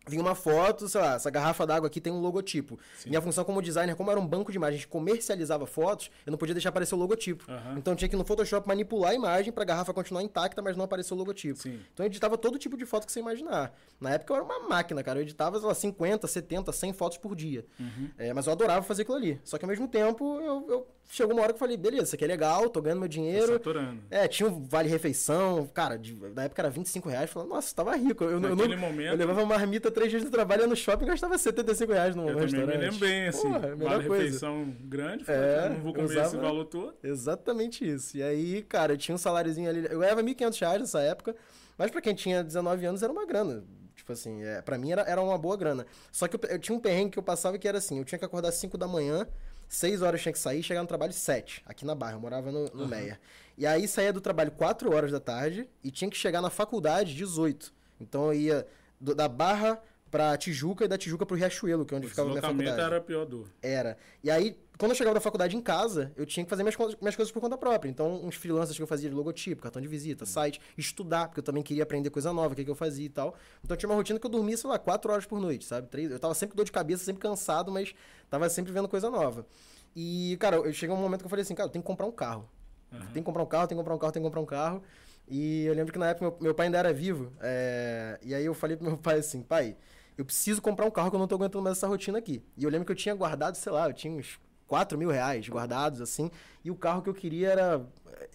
vinha 0.07 0.21
uma 0.21 0.35
foto, 0.35 0.87
sei 0.87 1.01
lá, 1.01 1.15
essa 1.15 1.29
garrafa 1.29 1.65
d'água 1.65 1.87
aqui 1.87 1.99
tem 1.99 2.11
um 2.11 2.19
logotipo. 2.19 2.79
Sim. 2.97 3.09
Minha 3.09 3.21
função 3.21 3.43
como 3.43 3.61
designer, 3.61 3.95
como 3.95 4.11
era 4.11 4.19
um 4.19 4.27
banco 4.27 4.51
de 4.51 4.57
imagens, 4.57 4.85
comercializava 4.85 5.65
fotos, 5.65 6.09
eu 6.25 6.31
não 6.31 6.37
podia 6.37 6.53
deixar 6.53 6.69
aparecer 6.69 6.95
o 6.95 6.97
logotipo. 6.97 7.45
Uhum. 7.49 7.77
Então 7.77 7.95
tinha 7.95 8.07
que 8.09 8.15
no 8.15 8.23
Photoshop 8.23 8.67
manipular 8.67 9.11
a 9.11 9.15
imagem 9.15 9.51
para 9.51 9.63
a 9.63 9.65
garrafa 9.65 9.93
continuar 9.93 10.23
intacta, 10.23 10.61
mas 10.61 10.77
não 10.77 10.85
aparecer 10.85 11.13
o 11.13 11.17
logotipo. 11.17 11.59
Sim. 11.59 11.79
Então 11.93 12.05
eu 12.05 12.07
editava 12.07 12.37
todo 12.37 12.57
tipo 12.57 12.77
de 12.77 12.85
foto 12.85 13.05
que 13.05 13.11
você 13.11 13.19
imaginar. 13.19 13.73
Na 13.99 14.11
época 14.11 14.33
eu 14.33 14.37
era 14.37 14.45
uma 14.45 14.67
máquina, 14.67 15.03
cara. 15.03 15.19
Eu 15.19 15.23
editava, 15.23 15.57
sei 15.59 15.67
lá, 15.67 15.73
50, 15.73 16.27
70, 16.27 16.71
100 16.71 16.93
fotos 16.93 17.17
por 17.17 17.35
dia. 17.35 17.65
Uhum. 17.79 18.09
É, 18.17 18.33
mas 18.33 18.47
eu 18.47 18.53
adorava 18.53 18.83
fazer 18.83 19.03
aquilo 19.03 19.17
ali. 19.17 19.39
Só 19.43 19.57
que 19.57 19.65
ao 19.65 19.69
mesmo 19.69 19.87
tempo 19.87 20.39
eu, 20.41 20.65
eu 20.67 20.87
chegou 21.09 21.33
uma 21.33 21.41
hora 21.41 21.53
que 21.53 21.57
eu 21.57 21.59
falei, 21.59 21.77
beleza, 21.77 22.03
isso 22.03 22.15
aqui 22.15 22.23
é 22.23 22.27
legal, 22.27 22.69
tô 22.69 22.81
ganhando 22.81 22.99
meu 22.99 23.07
dinheiro. 23.07 23.47
Tá 23.47 23.53
saturando. 23.53 24.01
É, 24.09 24.27
tinha 24.27 24.49
um 24.49 24.65
vale-refeição, 24.65 25.67
cara, 25.73 25.97
de, 25.97 26.15
na 26.33 26.43
época 26.43 26.61
era 26.61 26.69
25 26.69 27.09
reais. 27.09 27.29
Falei, 27.29 27.49
nossa, 27.49 27.73
tava 27.75 27.95
rico. 27.95 28.23
Eu, 28.23 28.39
Naquele 28.39 28.73
eu, 28.73 28.77
momento... 28.77 29.11
eu 29.11 29.17
levava 29.17 29.41
uma 29.41 29.55
marmita 29.57 29.91
três 29.95 30.11
dias 30.11 30.23
de 30.23 30.29
trabalho, 30.29 30.61
ia 30.61 30.67
no 30.67 30.75
shopping 30.75 31.05
e 31.05 31.07
gastava 31.07 31.37
75 31.37 31.91
reais 31.91 32.15
no 32.15 32.29
eu 32.29 32.37
restaurante. 32.37 32.73
Eu 32.73 32.79
me 32.79 32.85
lembro 32.85 32.99
bem, 32.99 33.27
assim, 33.27 33.49
vale-refeição 33.77 34.75
grande, 34.81 35.23
é, 35.27 35.69
não 35.69 35.81
vou 35.81 35.93
comer 35.93 36.05
usava... 36.05 36.27
esse 36.27 36.37
valor 36.37 36.65
todo. 36.65 36.93
Exatamente 37.01 37.89
isso. 37.89 38.17
E 38.17 38.21
aí, 38.21 38.61
cara, 38.63 38.93
eu 38.93 38.97
tinha 38.97 39.15
um 39.15 39.17
saláriozinho 39.17 39.69
ali, 39.69 39.87
eu 39.89 39.99
ganhava 39.99 40.21
1.500 40.21 40.59
reais 40.59 40.79
nessa 40.81 41.01
época, 41.01 41.35
mas 41.77 41.89
pra 41.89 42.01
quem 42.01 42.13
tinha 42.13 42.43
19 42.43 42.85
anos 42.85 43.01
era 43.01 43.11
uma 43.11 43.25
grana. 43.25 43.63
Tipo 43.95 44.11
assim, 44.11 44.43
é, 44.43 44.61
pra 44.61 44.77
mim 44.77 44.91
era, 44.91 45.01
era 45.03 45.21
uma 45.21 45.37
boa 45.37 45.57
grana. 45.57 45.85
Só 46.11 46.27
que 46.27 46.35
eu, 46.35 46.49
eu 46.49 46.59
tinha 46.59 46.77
um 46.77 46.79
perrengue 46.79 47.11
que 47.11 47.19
eu 47.19 47.23
passava 47.23 47.57
que 47.57 47.67
era 47.67 47.77
assim, 47.77 47.97
eu 47.97 48.05
tinha 48.05 48.19
que 48.19 48.25
acordar 48.25 48.51
5 48.51 48.77
da 48.77 48.87
manhã, 48.87 49.25
6 49.67 50.01
horas 50.01 50.19
eu 50.19 50.23
tinha 50.23 50.33
que 50.33 50.39
sair 50.39 50.59
e 50.59 50.63
chegar 50.63 50.81
no 50.81 50.87
trabalho 50.87 51.13
7, 51.13 51.63
aqui 51.65 51.85
na 51.85 51.95
Barra, 51.95 52.13
eu 52.13 52.19
morava 52.19 52.51
no, 52.51 52.65
no 52.65 52.83
uhum. 52.83 52.87
Meia. 52.87 53.19
E 53.57 53.65
aí 53.65 53.87
saía 53.87 54.11
do 54.11 54.21
trabalho 54.21 54.51
4 54.51 54.93
horas 54.93 55.11
da 55.11 55.19
tarde 55.19 55.67
e 55.83 55.89
tinha 55.89 56.09
que 56.09 56.17
chegar 56.17 56.41
na 56.41 56.49
faculdade 56.49 57.15
18. 57.15 57.73
Então 57.99 58.25
eu 58.25 58.33
ia 58.33 58.67
do, 58.99 59.15
da 59.15 59.27
Barra 59.27 59.81
pra 60.15 60.37
Tijuca 60.37 60.85
e 60.85 60.87
da 60.87 60.97
Tijuca 60.97 61.25
pro 61.25 61.35
Riachuelo, 61.35 61.85
que 61.85 61.93
é 61.93 61.97
onde 61.97 62.07
o 62.07 62.09
ficava 62.09 62.29
a 62.29 62.31
minha 62.31 62.41
faculdade. 62.41 62.79
era 62.79 63.01
pior 63.01 63.25
do. 63.25 63.49
Era. 63.61 63.97
E 64.23 64.31
aí, 64.31 64.57
quando 64.77 64.91
eu 64.91 64.95
chegava 64.95 65.13
da 65.13 65.19
faculdade 65.19 65.57
em 65.57 65.61
casa, 65.61 66.13
eu 66.15 66.25
tinha 66.25 66.43
que 66.43 66.49
fazer 66.49 66.63
minhas, 66.63 66.77
minhas 67.01 67.15
coisas 67.15 67.31
por 67.31 67.41
conta 67.41 67.57
própria. 67.57 67.89
Então, 67.89 68.23
uns 68.23 68.35
freelancers 68.35 68.77
que 68.77 68.83
eu 68.83 68.87
fazia 68.87 69.09
de 69.09 69.15
logotipo, 69.15 69.61
cartão 69.61 69.81
de 69.81 69.87
visita, 69.89 70.23
uhum. 70.23 70.29
site, 70.31 70.61
estudar, 70.77 71.27
porque 71.27 71.39
eu 71.39 71.43
também 71.43 71.61
queria 71.61 71.83
aprender 71.83 72.09
coisa 72.11 72.31
nova, 72.31 72.53
o 72.53 72.55
que, 72.55 72.63
que 72.63 72.71
eu 72.71 72.75
fazia 72.75 73.05
e 73.05 73.09
tal. 73.09 73.35
Então, 73.63 73.75
tinha 73.75 73.89
uma 73.89 73.95
rotina 73.95 74.17
que 74.17 74.25
eu 74.25 74.31
dormia, 74.31 74.55
sei 74.55 74.69
lá, 74.69 74.79
quatro 74.79 75.11
horas 75.11 75.25
por 75.25 75.39
noite, 75.39 75.65
sabe? 75.65 75.87
Três, 75.89 76.09
eu 76.09 76.19
tava 76.19 76.33
sempre 76.33 76.53
com 76.53 76.57
dor 76.57 76.65
de 76.65 76.71
cabeça, 76.71 77.03
sempre 77.03 77.21
cansado, 77.21 77.71
mas 77.71 77.93
tava 78.29 78.47
sempre 78.49 78.71
vendo 78.71 78.87
coisa 78.87 79.09
nova. 79.09 79.45
E, 79.93 80.37
cara, 80.39 80.57
eu 80.57 80.71
cheguei 80.71 80.95
um 80.95 80.99
momento 80.99 81.21
que 81.21 81.25
eu 81.25 81.29
falei 81.29 81.43
assim, 81.43 81.55
cara, 81.55 81.67
eu 81.67 81.71
tenho 81.71 81.83
que 81.83 81.87
comprar 81.87 82.05
um 82.05 82.11
carro. 82.11 82.49
Uhum. 82.91 82.99
Tem 82.99 83.21
que 83.21 83.23
comprar 83.23 83.43
um 83.43 83.47
carro, 83.47 83.67
tem 83.67 83.77
que 83.77 83.81
comprar 83.81 83.95
um 83.95 83.97
carro, 83.97 84.13
tem 84.13 84.21
que 84.21 84.27
comprar 84.27 84.41
um 84.41 84.45
carro. 84.45 84.83
E 85.27 85.65
eu 85.65 85.73
lembro 85.73 85.91
que 85.91 85.99
na 85.99 86.09
época 86.09 86.25
meu, 86.29 86.37
meu 86.41 86.55
pai 86.55 86.67
ainda 86.67 86.77
era 86.77 86.93
vivo. 86.93 87.31
É... 87.41 88.19
E 88.21 88.33
aí 88.33 88.45
eu 88.45 88.53
falei 88.53 88.77
pro 88.77 88.85
meu 88.85 88.97
pai 88.97 89.19
assim, 89.19 89.41
pai, 89.41 89.75
eu 90.17 90.25
preciso 90.25 90.61
comprar 90.61 90.85
um 90.85 90.91
carro 90.91 91.09
que 91.09 91.15
eu 91.15 91.19
não 91.19 91.27
tô 91.27 91.35
aguentando 91.35 91.63
mais 91.63 91.77
essa 91.77 91.87
rotina 91.87 92.17
aqui. 92.17 92.43
E 92.57 92.63
eu 92.63 92.69
lembro 92.69 92.85
que 92.85 92.91
eu 92.91 92.95
tinha 92.95 93.13
guardado, 93.15 93.55
sei 93.55 93.71
lá, 93.71 93.87
eu 93.87 93.93
tinha 93.93 94.13
uns 94.13 94.39
4 94.67 94.97
mil 94.97 95.09
reais 95.09 95.47
guardados, 95.47 96.01
assim, 96.01 96.31
e 96.63 96.71
o 96.71 96.75
carro 96.75 97.01
que 97.01 97.09
eu 97.09 97.13
queria 97.13 97.49
era. 97.49 97.85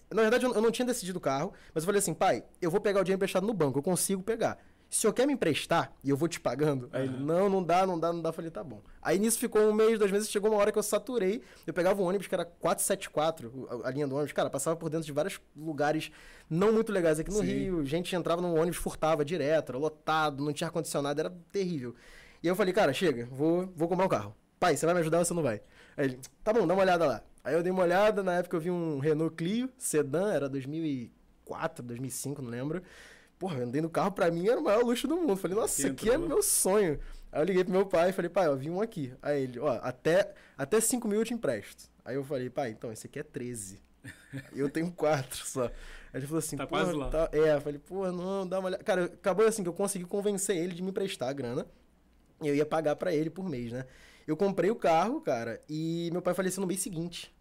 Na 0.09 0.21
verdade, 0.21 0.45
eu 0.45 0.61
não 0.61 0.71
tinha 0.71 0.85
decidido 0.85 1.17
o 1.17 1.21
carro, 1.21 1.53
mas 1.73 1.83
eu 1.83 1.85
falei 1.85 1.99
assim, 1.99 2.13
pai, 2.13 2.43
eu 2.61 2.69
vou 2.69 2.79
pegar 2.79 3.01
o 3.01 3.03
dinheiro 3.03 3.17
emprestado 3.17 3.47
no 3.47 3.53
banco, 3.53 3.79
eu 3.79 3.83
consigo 3.83 4.21
pegar 4.21 4.57
se 4.91 4.99
senhor 4.99 5.13
quer 5.13 5.25
me 5.25 5.31
emprestar 5.31 5.93
e 6.03 6.09
eu 6.09 6.17
vou 6.17 6.27
te 6.27 6.37
pagando? 6.37 6.89
Aí 6.91 7.05
ele, 7.05 7.17
não, 7.17 7.49
não 7.49 7.63
dá, 7.63 7.87
não 7.87 7.97
dá, 7.97 8.11
não 8.11 8.21
dá. 8.21 8.27
Eu 8.27 8.33
falei, 8.33 8.51
tá 8.51 8.61
bom. 8.61 8.81
Aí 9.01 9.17
nisso 9.17 9.39
ficou 9.39 9.61
um 9.61 9.71
mês, 9.71 9.97
dois 9.97 10.11
meses, 10.11 10.29
chegou 10.29 10.51
uma 10.51 10.59
hora 10.59 10.69
que 10.69 10.77
eu 10.77 10.83
saturei. 10.83 11.41
Eu 11.65 11.73
pegava 11.73 12.01
um 12.01 12.05
ônibus 12.05 12.27
que 12.27 12.35
era 12.35 12.43
474, 12.43 13.83
a 13.85 13.89
linha 13.89 14.05
do 14.05 14.15
ônibus. 14.15 14.33
Cara, 14.33 14.49
passava 14.49 14.75
por 14.75 14.89
dentro 14.89 15.05
de 15.05 15.13
vários 15.13 15.39
lugares 15.55 16.11
não 16.49 16.73
muito 16.73 16.91
legais 16.91 17.21
aqui 17.21 17.31
no 17.31 17.37
Sim. 17.37 17.45
Rio. 17.45 17.85
Gente 17.85 18.13
entrava 18.13 18.41
no 18.41 18.53
ônibus, 18.53 18.75
furtava 18.75 19.23
direto, 19.23 19.69
era 19.69 19.77
lotado, 19.77 20.43
não 20.43 20.51
tinha 20.51 20.67
ar-condicionado, 20.67 21.21
era 21.21 21.33
terrível. 21.53 21.95
E 22.43 22.47
eu 22.47 22.55
falei, 22.55 22.73
cara, 22.73 22.91
chega, 22.91 23.29
vou, 23.31 23.71
vou 23.73 23.87
comprar 23.87 24.05
um 24.05 24.09
carro. 24.09 24.35
Pai, 24.59 24.75
você 24.75 24.85
vai 24.85 24.93
me 24.93 24.99
ajudar 24.99 25.19
ou 25.19 25.25
você 25.25 25.33
não 25.33 25.41
vai? 25.41 25.61
Aí 25.95 26.05
ele, 26.05 26.19
tá 26.43 26.51
bom, 26.51 26.67
dá 26.67 26.73
uma 26.73 26.83
olhada 26.83 27.05
lá. 27.05 27.23
Aí 27.45 27.53
eu 27.53 27.63
dei 27.63 27.71
uma 27.71 27.83
olhada, 27.83 28.21
na 28.21 28.33
época 28.33 28.57
eu 28.57 28.61
vi 28.61 28.69
um 28.69 28.99
Renault 28.99 29.35
Clio, 29.37 29.69
sedã, 29.77 30.33
era 30.33 30.49
2004, 30.49 31.81
2005, 31.81 32.41
não 32.41 32.49
lembro. 32.49 32.83
Porra, 33.41 33.63
andei 33.63 33.81
no 33.81 33.89
carro 33.89 34.11
pra 34.11 34.29
mim 34.29 34.47
era 34.47 34.59
o 34.59 34.63
maior 34.63 34.83
luxo 34.83 35.07
do 35.07 35.17
mundo. 35.17 35.35
Falei, 35.35 35.57
nossa, 35.57 35.81
isso 35.81 35.91
aqui 35.91 36.11
é 36.11 36.15
meu 36.15 36.43
sonho. 36.43 36.99
Aí 37.31 37.41
eu 37.41 37.43
liguei 37.43 37.63
pro 37.63 37.73
meu 37.73 37.87
pai 37.87 38.11
e 38.11 38.13
falei, 38.13 38.29
pai, 38.29 38.47
ó, 38.47 38.55
vi 38.55 38.69
um 38.69 38.79
aqui. 38.79 39.11
Aí 39.19 39.45
ele, 39.45 39.57
ó, 39.57 39.79
até, 39.81 40.31
até 40.55 40.79
5 40.79 41.07
mil 41.07 41.21
eu 41.21 41.25
te 41.25 41.33
empresto. 41.33 41.85
Aí 42.05 42.13
eu 42.13 42.23
falei, 42.23 42.51
pai, 42.51 42.69
então, 42.69 42.91
esse 42.91 43.07
aqui 43.07 43.17
é 43.17 43.23
13. 43.23 43.81
eu 44.55 44.69
tenho 44.69 44.91
4 44.91 45.43
só. 45.43 45.63
Aí 45.63 45.71
ele 46.13 46.27
falou 46.27 46.37
assim, 46.37 46.55
tá 46.55 46.67
quase 46.67 46.91
lá. 46.91 47.09
Tá... 47.09 47.29
É, 47.33 47.55
eu 47.55 47.61
falei, 47.61 47.79
pô, 47.79 48.11
não, 48.11 48.47
dá 48.47 48.59
uma 48.59 48.67
olhada. 48.67 48.83
Cara, 48.83 49.05
acabou 49.05 49.47
assim 49.47 49.63
que 49.63 49.69
eu 49.69 49.73
consegui 49.73 50.05
convencer 50.05 50.55
ele 50.55 50.75
de 50.75 50.83
me 50.83 50.91
emprestar 50.91 51.29
a 51.29 51.33
grana. 51.33 51.65
E 52.43 52.47
eu 52.47 52.55
ia 52.55 52.65
pagar 52.65 52.95
para 52.95 53.11
ele 53.11 53.31
por 53.31 53.49
mês, 53.49 53.71
né? 53.71 53.87
Eu 54.27 54.37
comprei 54.37 54.69
o 54.69 54.75
carro, 54.75 55.19
cara, 55.19 55.59
e 55.67 56.09
meu 56.11 56.21
pai 56.21 56.35
faleceu 56.35 56.61
no 56.61 56.67
mês 56.67 56.79
seguinte. 56.79 57.33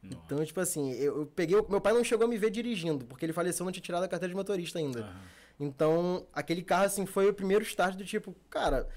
Nossa. 0.00 0.22
Então, 0.24 0.44
tipo 0.44 0.60
assim, 0.60 0.92
eu, 0.92 1.18
eu 1.18 1.26
peguei. 1.26 1.56
Meu 1.68 1.80
pai 1.80 1.92
não 1.92 2.04
chegou 2.04 2.26
a 2.26 2.28
me 2.28 2.38
ver 2.38 2.50
dirigindo, 2.50 3.04
porque 3.04 3.24
ele 3.26 3.32
faleceu, 3.32 3.64
não 3.64 3.72
tinha 3.72 3.82
tirado 3.82 4.04
a 4.04 4.08
carteira 4.08 4.30
de 4.30 4.36
motorista 4.36 4.78
ainda. 4.78 5.00
Uhum. 5.00 5.37
Então, 5.58 6.26
aquele 6.32 6.62
carro, 6.62 6.84
assim, 6.84 7.04
foi 7.04 7.28
o 7.28 7.34
primeiro 7.34 7.64
start 7.64 7.96
do 7.96 8.04
tipo, 8.04 8.34
cara. 8.48 8.88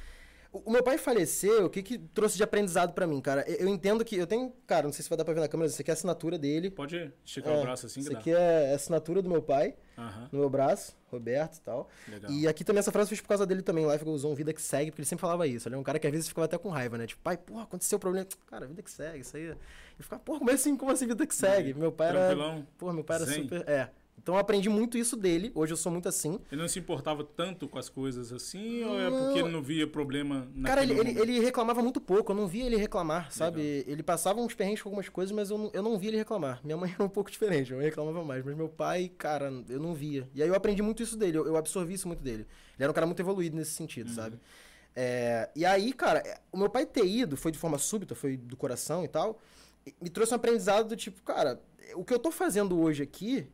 O 0.54 0.70
meu 0.70 0.84
pai 0.84 0.98
faleceu, 0.98 1.66
o 1.66 1.70
que 1.70 1.82
que 1.82 1.98
trouxe 1.98 2.36
de 2.36 2.44
aprendizado 2.44 2.92
para 2.92 3.08
mim, 3.08 3.22
cara? 3.22 3.46
Eu 3.48 3.70
entendo 3.70 4.04
que 4.04 4.18
eu 4.18 4.28
tenho, 4.28 4.54
cara, 4.68 4.84
não 4.84 4.92
sei 4.92 5.02
se 5.02 5.08
vai 5.10 5.18
dar 5.18 5.24
pra 5.24 5.34
ver 5.34 5.40
na 5.40 5.48
câmera, 5.48 5.70
isso 5.70 5.82
aqui 5.82 5.90
é 5.90 5.94
a 5.94 5.96
assinatura 5.96 6.38
dele. 6.38 6.70
Pode 6.70 7.10
esticar 7.24 7.54
é, 7.54 7.58
o 7.58 7.62
braço 7.62 7.86
assim 7.86 8.02
que 8.02 8.08
Isso 8.08 8.18
aqui 8.18 8.32
é 8.32 8.74
a 8.74 8.76
assinatura 8.76 9.22
do 9.22 9.30
meu 9.30 9.42
pai, 9.42 9.76
uhum. 9.98 10.28
no 10.30 10.40
meu 10.40 10.50
braço, 10.50 10.94
Roberto 11.10 11.56
e 11.56 11.62
tal. 11.62 11.90
Legal. 12.06 12.32
E 12.32 12.50
aqui 12.50 12.66
também 12.66 12.80
essa 12.80 12.92
frase 12.92 13.08
eu 13.08 13.10
fiz 13.12 13.22
por 13.22 13.30
causa 13.30 13.46
dele 13.46 13.62
também, 13.62 13.86
lá 13.86 13.98
ficou 13.98 14.14
usou 14.14 14.30
um 14.30 14.36
vida 14.36 14.52
que 14.52 14.62
segue, 14.62 14.92
porque 14.92 15.00
ele 15.00 15.08
sempre 15.08 15.22
falava 15.22 15.48
isso. 15.48 15.70
Ele 15.70 15.76
é 15.76 15.78
um 15.78 15.84
cara 15.84 15.98
que 15.98 16.06
às 16.06 16.12
vezes 16.12 16.28
ficava 16.28 16.44
até 16.44 16.58
com 16.58 16.68
raiva, 16.68 16.98
né? 16.98 17.08
Tipo, 17.08 17.22
pai, 17.22 17.38
porra, 17.38 17.64
aconteceu 17.64 17.96
o 17.96 18.00
problema. 18.00 18.28
Cara, 18.48 18.68
vida 18.68 18.82
que 18.82 18.92
segue, 18.92 19.20
isso 19.22 19.38
aí. 19.38 19.46
Eu 19.46 19.58
ficava, 20.00 20.22
porra, 20.22 20.40
como 20.40 20.52
assim, 20.52 20.76
como 20.76 20.92
assim 20.92 21.08
vida 21.08 21.26
que 21.26 21.34
segue? 21.34 21.74
Meu 21.74 21.94
pai 21.94 22.12
Tranquilão. 22.12 22.56
era. 22.56 22.68
Porra, 22.78 22.94
meu 22.94 23.06
pai 23.06 23.16
era 23.16 23.26
Zen. 23.26 23.44
super. 23.44 23.70
É. 23.70 23.90
Então 24.18 24.36
eu 24.36 24.40
aprendi 24.40 24.70
muito 24.70 25.00
isso 25.00 25.18
dele. 25.18 25.52
Hoje 25.56 25.74
eu 25.74 25.78
sou 25.78 25.92
muito 25.92 26.08
assim. 26.08 26.40
Ele 26.52 26.62
não 26.62 26.68
se 26.68 26.78
importava 26.78 27.24
tanto 27.24 27.68
com 27.68 27.80
as 27.80 27.90
coisas 27.90 28.32
assim? 28.32 28.84
Ou 28.84 29.00
é 29.00 29.10
porque 29.10 29.40
ele 29.40 29.50
não 29.50 29.64
via 29.64 29.88
problema 29.88 30.48
Cara, 30.64 30.84
ele, 30.84 30.94
ele, 30.94 31.20
ele, 31.20 31.40
reclamava 31.40 31.82
muito 31.82 32.00
pouco. 32.00 32.32
Eu 32.32 32.36
não 32.36 32.48
via 32.48 32.66
ele 32.66 32.76
reclamar, 32.76 33.32
sabe? 33.32 33.62
Legal. 33.62 33.94
Ele 33.94 34.04
passava 34.04 34.40
uns 34.40 34.54
perrengues 34.54 34.84
com 34.84 34.90
algumas 34.90 35.10
coisas, 35.10 35.36
mas 35.36 35.50
eu 35.50 35.58
não, 35.58 35.72
eu 35.74 35.82
não 35.82 35.98
via 35.98 36.12
ele 36.12 36.18
reclamar. 36.18 36.62
Minha 36.64 36.78
mãe 36.78 36.92
era 36.94 37.04
um 37.04 37.10
pouco 37.10 37.32
diferente. 37.32 37.74
Mãe 37.74 37.86
reclamava 37.86 38.24
mais. 38.24 38.46
Mas 38.46 38.56
meu 38.56 38.70
pai, 38.70 39.12
cara, 39.18 39.52
eu 39.68 39.80
não 39.80 39.96
via. 39.96 40.30
E 40.36 40.44
aí 40.44 40.48
eu 40.48 40.56
aprendi 40.56 40.84
muito 40.84 41.02
isso 41.02 41.18
dele. 41.18 41.40
Eu, 41.40 41.48
eu 41.48 41.58
absorvi 41.58 41.96
isso 41.96 42.08
muito 42.08 42.22
dele. 42.22 42.46
Ele 42.76 42.84
era 42.84 42.92
um 42.92 42.94
cara 42.94 43.08
muito 43.08 43.22
evoluído 43.22 43.56
nesse 43.56 43.72
sentido, 43.72 44.10
uhum. 44.10 44.16
sabe? 44.16 44.40
É, 44.96 45.50
e 45.56 45.66
aí, 45.66 45.94
cara, 45.94 46.22
o 46.52 46.58
meu 46.58 46.70
pai 46.70 46.86
ter 46.86 47.06
ido, 47.06 47.38
foi 47.38 47.52
de 47.52 47.58
forma 47.58 47.78
súbita, 47.78 48.14
foi 48.14 48.36
do 48.38 48.58
coração 48.58 49.04
e 49.04 49.08
tal, 49.08 49.40
me 50.02 50.10
trouxe 50.10 50.34
um 50.34 50.36
aprendizado 50.36 50.90
do 50.90 50.96
tipo, 50.96 51.22
cara, 51.24 51.62
o 51.96 52.04
que 52.04 52.14
eu 52.14 52.20
tô 52.20 52.32
fazendo 52.32 52.80
hoje 52.80 53.02
aqui, 53.02 53.48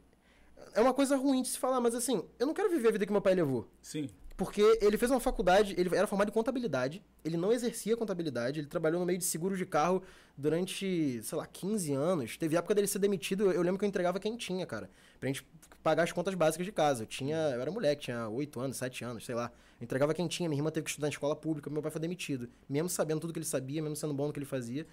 é 0.77 0.81
uma 0.81 0.93
coisa 0.93 1.17
ruim 1.17 1.41
de 1.41 1.47
se 1.47 1.57
falar, 1.57 1.81
mas 1.81 1.95
assim, 1.95 2.23
eu 2.37 2.45
não 2.45 2.53
quero 2.53 2.69
viver 2.69 2.89
a 2.89 2.91
vida 2.91 3.03
que 3.03 3.11
meu 3.11 3.21
pai 3.21 3.33
levou. 3.33 3.67
Sim. 3.81 4.07
Porque 4.37 4.61
ele 4.79 4.95
fez 4.95 5.09
uma 5.09 5.19
faculdade, 5.19 5.73
ele 5.75 5.89
era 5.95 6.05
formado 6.05 6.29
em 6.29 6.31
contabilidade, 6.31 7.03
ele 7.25 7.35
não 7.35 7.51
exercia 7.51 7.97
contabilidade, 7.97 8.59
ele 8.59 8.67
trabalhou 8.67 8.99
no 8.99 9.05
meio 9.05 9.17
de 9.17 9.25
seguros 9.25 9.57
de 9.57 9.65
carro 9.65 10.03
durante, 10.37 11.19
sei 11.23 11.35
lá, 11.35 11.47
15 11.47 11.93
anos. 11.93 12.37
Teve 12.37 12.55
época 12.55 12.75
dele 12.75 12.85
ser 12.85 12.99
demitido, 12.99 13.51
eu 13.51 13.63
lembro 13.63 13.79
que 13.79 13.85
eu 13.85 13.89
entregava 13.89 14.19
quem 14.19 14.37
tinha, 14.37 14.67
cara, 14.67 14.87
pra 15.19 15.25
gente 15.25 15.43
pagar 15.81 16.03
as 16.03 16.11
contas 16.11 16.35
básicas 16.35 16.63
de 16.63 16.71
casa. 16.71 17.01
Eu 17.01 17.07
tinha, 17.07 17.35
eu 17.35 17.59
era 17.59 17.71
moleque, 17.71 18.03
tinha 18.03 18.29
8 18.29 18.59
anos, 18.59 18.77
7 18.77 19.03
anos, 19.03 19.25
sei 19.25 19.33
lá. 19.33 19.51
Eu 19.79 19.85
entregava 19.85 20.13
quem 20.13 20.27
tinha, 20.27 20.47
minha 20.47 20.59
irmã 20.59 20.69
teve 20.69 20.83
que 20.83 20.91
estudar 20.91 21.07
em 21.07 21.09
escola 21.09 21.35
pública, 21.35 21.71
meu 21.71 21.81
pai 21.81 21.89
foi 21.89 22.01
demitido. 22.01 22.47
Mesmo 22.69 22.87
sabendo 22.87 23.21
tudo 23.21 23.33
que 23.33 23.39
ele 23.39 23.45
sabia, 23.47 23.81
mesmo 23.81 23.95
sendo 23.95 24.13
bom 24.13 24.27
no 24.27 24.33
que 24.33 24.37
ele 24.37 24.45
fazia. 24.45 24.85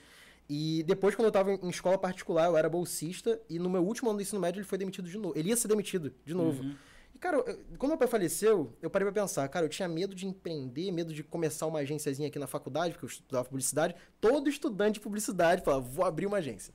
E 0.49 0.83
depois, 0.83 1.15
quando 1.15 1.27
eu 1.27 1.29
estava 1.29 1.53
em 1.53 1.69
escola 1.71 1.97
particular, 1.97 2.47
eu 2.47 2.57
era 2.57 2.69
bolsista, 2.69 3.41
e 3.49 3.59
no 3.59 3.71
meu 3.71 3.83
último 3.83 4.11
ano 4.11 4.19
do 4.19 4.23
ensino 4.23 4.41
médio 4.41 4.61
ele 4.61 4.67
foi 4.67 4.77
demitido 4.77 5.09
de 5.09 5.17
novo. 5.17 5.39
Ele 5.39 5.49
ia 5.49 5.57
ser 5.57 5.69
demitido 5.69 6.13
de 6.25 6.35
novo. 6.35 6.63
Uhum. 6.63 6.75
E, 7.15 7.19
cara, 7.19 7.37
eu, 7.37 7.61
quando 7.79 7.91
meu 7.91 7.99
pai 7.99 8.09
faleceu, 8.09 8.77
eu 8.83 8.91
parei 8.91 9.11
pra 9.11 9.23
pensar, 9.23 9.49
cara, 9.49 9.65
eu 9.65 9.69
tinha 9.69 9.89
medo 9.89 10.15
de 10.15 10.27
empreender, 10.27 10.91
medo 10.91 11.15
de 11.15 11.23
começar 11.23 11.67
uma 11.67 11.79
agênciazinha 11.79 12.29
aqui 12.29 12.39
na 12.39 12.47
faculdade, 12.47 12.93
porque 12.93 13.07
eu 13.07 13.09
estudava 13.09 13.45
publicidade. 13.45 13.95
Todo 14.21 14.51
estudante 14.51 14.95
de 14.95 15.01
publicidade 15.01 15.63
fala, 15.63 15.81
vou 15.81 16.05
abrir 16.05 16.27
uma 16.27 16.39
agência. 16.39 16.75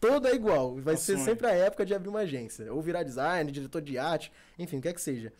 Todo 0.00 0.28
é 0.28 0.34
igual. 0.34 0.76
Vai 0.76 0.96
ser 0.96 1.14
sonho. 1.14 1.24
sempre 1.24 1.46
a 1.48 1.50
época 1.50 1.84
de 1.84 1.92
abrir 1.92 2.08
uma 2.08 2.20
agência. 2.20 2.72
Ou 2.72 2.80
virar 2.80 3.02
design, 3.02 3.50
diretor 3.50 3.82
de 3.82 3.98
arte, 3.98 4.32
enfim, 4.58 4.78
o 4.78 4.80
que 4.80 4.88
é 4.88 4.92
que 4.94 5.00
seja. 5.00 5.32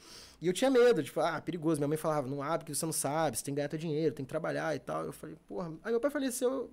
E 0.42 0.46
eu 0.48 0.52
tinha 0.52 0.70
medo, 0.70 1.02
tipo, 1.02 1.20
ah, 1.20 1.40
perigoso. 1.40 1.78
Minha 1.78 1.88
mãe 1.88 1.96
falava, 1.96 2.26
não 2.28 2.42
abre 2.42 2.58
porque 2.58 2.74
você 2.74 2.84
não 2.84 2.92
sabe, 2.92 3.38
você 3.38 3.44
tem 3.44 3.54
que 3.54 3.56
ganhar 3.56 3.68
teu 3.68 3.78
dinheiro, 3.78 4.14
tem 4.14 4.26
que 4.26 4.28
trabalhar 4.28 4.74
e 4.74 4.80
tal. 4.80 5.04
Eu 5.04 5.12
falei, 5.12 5.36
porra. 5.46 5.72
Aí 5.82 5.92
meu 5.92 6.00
pai 6.00 6.10
faleceu, 6.10 6.70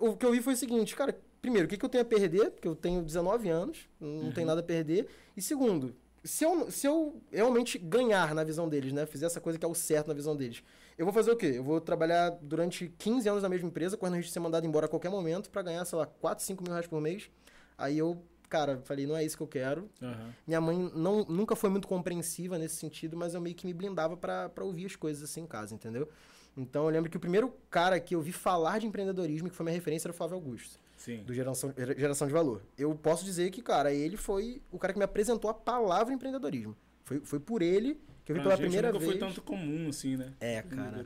o 0.00 0.16
que 0.16 0.24
eu 0.24 0.32
vi 0.32 0.42
foi 0.42 0.54
o 0.54 0.56
seguinte, 0.56 0.94
cara, 0.94 1.18
primeiro, 1.40 1.66
o 1.66 1.68
que, 1.68 1.76
que 1.76 1.84
eu 1.84 1.88
tenho 1.88 2.02
a 2.02 2.06
perder? 2.06 2.50
Porque 2.50 2.68
eu 2.68 2.74
tenho 2.74 3.02
19 3.02 3.48
anos, 3.48 3.88
não 4.00 4.08
uhum. 4.08 4.32
tenho 4.32 4.46
nada 4.46 4.60
a 4.60 4.64
perder. 4.64 5.08
E 5.36 5.42
segundo, 5.42 5.94
se 6.24 6.44
eu, 6.44 6.70
se 6.70 6.86
eu 6.86 7.20
realmente 7.30 7.78
ganhar 7.78 8.34
na 8.34 8.42
visão 8.42 8.68
deles, 8.68 8.92
né? 8.92 9.06
Fizer 9.06 9.26
essa 9.26 9.40
coisa 9.40 9.58
que 9.58 9.64
é 9.64 9.68
o 9.68 9.74
certo 9.74 10.08
na 10.08 10.14
visão 10.14 10.36
deles, 10.36 10.62
eu 10.98 11.04
vou 11.04 11.12
fazer 11.12 11.30
o 11.30 11.36
quê? 11.36 11.52
Eu 11.56 11.64
vou 11.64 11.80
trabalhar 11.80 12.30
durante 12.42 12.92
15 12.98 13.28
anos 13.28 13.42
na 13.42 13.48
mesma 13.48 13.68
empresa, 13.68 13.96
correndo 13.96 14.16
risco 14.16 14.28
de 14.28 14.32
ser 14.32 14.40
mandado 14.40 14.66
embora 14.66 14.86
a 14.86 14.88
qualquer 14.88 15.10
momento, 15.10 15.50
para 15.50 15.62
ganhar, 15.62 15.84
sei 15.84 15.98
lá, 15.98 16.06
4, 16.06 16.44
5 16.44 16.62
mil 16.62 16.72
reais 16.72 16.86
por 16.86 17.00
mês. 17.00 17.30
Aí 17.78 17.98
eu 17.98 18.20
cara, 18.48 18.80
falei, 18.84 19.06
não 19.06 19.16
é 19.16 19.24
isso 19.24 19.36
que 19.36 19.42
eu 19.42 19.46
quero. 19.46 19.90
Uhum. 20.00 20.32
Minha 20.46 20.60
mãe 20.60 20.90
não, 20.94 21.24
nunca 21.24 21.56
foi 21.56 21.68
muito 21.68 21.88
compreensiva 21.88 22.58
nesse 22.58 22.76
sentido, 22.76 23.16
mas 23.16 23.34
eu 23.34 23.40
meio 23.40 23.54
que 23.54 23.66
me 23.66 23.74
blindava 23.74 24.16
para 24.16 24.64
ouvir 24.64 24.86
as 24.86 24.96
coisas 24.96 25.22
assim 25.28 25.42
em 25.42 25.46
casa, 25.46 25.74
entendeu? 25.74 26.08
Então 26.56 26.84
eu 26.84 26.90
lembro 26.90 27.10
que 27.10 27.16
o 27.16 27.20
primeiro 27.20 27.52
cara 27.70 28.00
que 28.00 28.14
eu 28.14 28.20
vi 28.20 28.32
falar 28.32 28.78
de 28.78 28.86
empreendedorismo, 28.86 29.50
que 29.50 29.56
foi 29.56 29.64
minha 29.64 29.74
referência, 29.74 30.06
era 30.06 30.12
o 30.12 30.16
Flávio 30.16 30.36
Augusto. 30.36 30.80
Sim. 30.96 31.22
Do 31.24 31.34
geração, 31.34 31.72
geração 31.76 32.26
de 32.26 32.32
Valor. 32.32 32.62
Eu 32.78 32.94
posso 32.94 33.24
dizer 33.24 33.50
que, 33.50 33.60
cara, 33.62 33.92
ele 33.92 34.16
foi 34.16 34.62
o 34.72 34.78
cara 34.78 34.92
que 34.92 34.98
me 34.98 35.04
apresentou 35.04 35.50
a 35.50 35.54
palavra 35.54 36.14
empreendedorismo. 36.14 36.74
Foi, 37.04 37.20
foi 37.20 37.38
por 37.38 37.62
ele 37.62 38.00
que 38.24 38.32
eu 38.32 38.36
vi 38.36 38.42
pela 38.42 38.56
primeira 38.56 38.88
nunca 38.88 38.98
vez. 38.98 39.10
Foi 39.12 39.20
tanto 39.20 39.42
comum 39.42 39.90
assim, 39.90 40.16
né? 40.16 40.32
É, 40.40 40.62
cara 40.62 41.04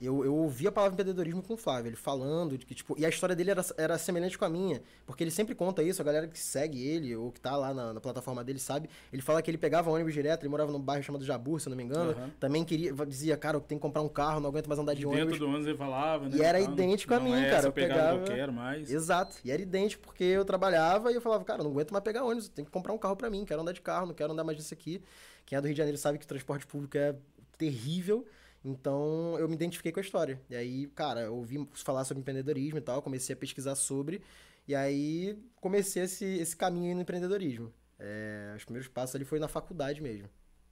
eu, 0.00 0.24
eu 0.24 0.34
ouvi 0.34 0.66
a 0.66 0.72
palavra 0.72 0.94
empreendedorismo 0.94 1.42
com 1.42 1.54
o 1.54 1.56
Flávio, 1.56 1.88
ele 1.88 1.96
falando 1.96 2.58
de 2.58 2.66
que, 2.66 2.74
tipo, 2.74 2.98
e 2.98 3.06
a 3.06 3.08
história 3.08 3.34
dele 3.34 3.50
era, 3.50 3.64
era 3.78 3.98
semelhante 3.98 4.36
com 4.36 4.44
a 4.44 4.48
minha, 4.48 4.82
porque 5.06 5.24
ele 5.24 5.30
sempre 5.30 5.54
conta 5.54 5.82
isso, 5.82 6.02
a 6.02 6.04
galera 6.04 6.26
que 6.26 6.38
segue 6.38 6.86
ele, 6.86 7.16
ou 7.16 7.32
que 7.32 7.40
tá 7.40 7.56
lá 7.56 7.72
na, 7.72 7.94
na 7.94 8.00
plataforma 8.00 8.44
dele, 8.44 8.58
sabe? 8.58 8.90
Ele 9.10 9.22
fala 9.22 9.40
que 9.40 9.50
ele 9.50 9.56
pegava 9.56 9.90
ônibus 9.90 10.12
direto, 10.12 10.42
ele 10.42 10.50
morava 10.50 10.70
num 10.70 10.80
bairro 10.80 11.02
chamado 11.02 11.24
Jabur, 11.24 11.60
se 11.60 11.68
não 11.70 11.76
me 11.76 11.82
engano, 11.82 12.12
uhum. 12.12 12.30
também 12.38 12.62
queria, 12.64 12.92
dizia, 13.06 13.36
cara, 13.36 13.56
eu 13.56 13.60
tenho 13.60 13.80
que 13.80 13.82
comprar 13.82 14.02
um 14.02 14.08
carro, 14.08 14.38
não 14.38 14.50
aguento 14.50 14.66
mais 14.66 14.78
andar 14.78 14.92
de, 14.92 15.00
de 15.00 15.06
ônibus. 15.06 15.26
Dentro 15.26 15.40
do 15.40 15.48
ônibus 15.48 15.66
ele 15.66 15.78
falava, 15.78 16.28
né? 16.28 16.36
E 16.36 16.42
era 16.42 16.60
idêntico 16.60 17.14
a 17.14 17.20
mim, 17.20 17.34
é 17.34 17.50
cara. 17.50 17.66
Eu 17.68 17.72
pegava. 17.72 18.22
Que 18.22 18.32
eu 18.32 18.36
quero 18.36 18.52
mais. 18.52 18.90
Exato. 18.90 19.36
E 19.44 19.50
era 19.50 19.62
idêntico, 19.62 20.02
porque 20.04 20.24
eu 20.24 20.44
trabalhava 20.44 21.10
e 21.10 21.14
eu 21.14 21.20
falava, 21.22 21.42
cara, 21.44 21.62
não 21.62 21.70
aguento 21.70 21.90
mais 21.90 22.04
pegar 22.04 22.22
ônibus, 22.22 22.48
tenho 22.48 22.66
que 22.66 22.72
comprar 22.72 22.92
um 22.92 22.98
carro 22.98 23.16
para 23.16 23.30
mim, 23.30 23.44
quero 23.46 23.62
andar 23.62 23.72
de 23.72 23.80
carro, 23.80 24.06
não 24.06 24.14
quero 24.14 24.32
andar 24.32 24.44
mais 24.44 24.58
disso 24.58 24.74
aqui. 24.74 25.02
Quem 25.46 25.56
é 25.56 25.60
do 25.60 25.66
Rio 25.66 25.74
de 25.74 25.78
Janeiro 25.78 25.96
sabe 25.96 26.18
que 26.18 26.24
o 26.24 26.28
transporte 26.28 26.66
público 26.66 26.98
é 26.98 27.14
terrível. 27.56 28.26
Então 28.66 29.38
eu 29.38 29.48
me 29.48 29.54
identifiquei 29.54 29.92
com 29.92 30.00
a 30.00 30.02
história. 30.02 30.40
E 30.50 30.56
aí, 30.56 30.88
cara, 30.88 31.20
eu 31.20 31.36
ouvi 31.36 31.68
falar 31.72 32.04
sobre 32.04 32.20
empreendedorismo 32.20 32.78
e 32.78 32.80
tal, 32.80 33.00
comecei 33.00 33.32
a 33.32 33.36
pesquisar 33.36 33.76
sobre. 33.76 34.20
E 34.66 34.74
aí 34.74 35.38
comecei 35.60 36.02
esse, 36.02 36.24
esse 36.24 36.56
caminho 36.56 36.88
aí 36.88 36.94
no 36.94 37.02
empreendedorismo. 37.02 37.72
É, 37.96 38.54
os 38.56 38.64
primeiros 38.64 38.88
passos 38.88 39.14
ali 39.14 39.24
foi 39.24 39.38
na 39.38 39.46
faculdade 39.46 40.02
mesmo. 40.02 40.28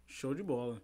Show 0.08 0.34
de 0.34 0.42
bola. 0.42 0.82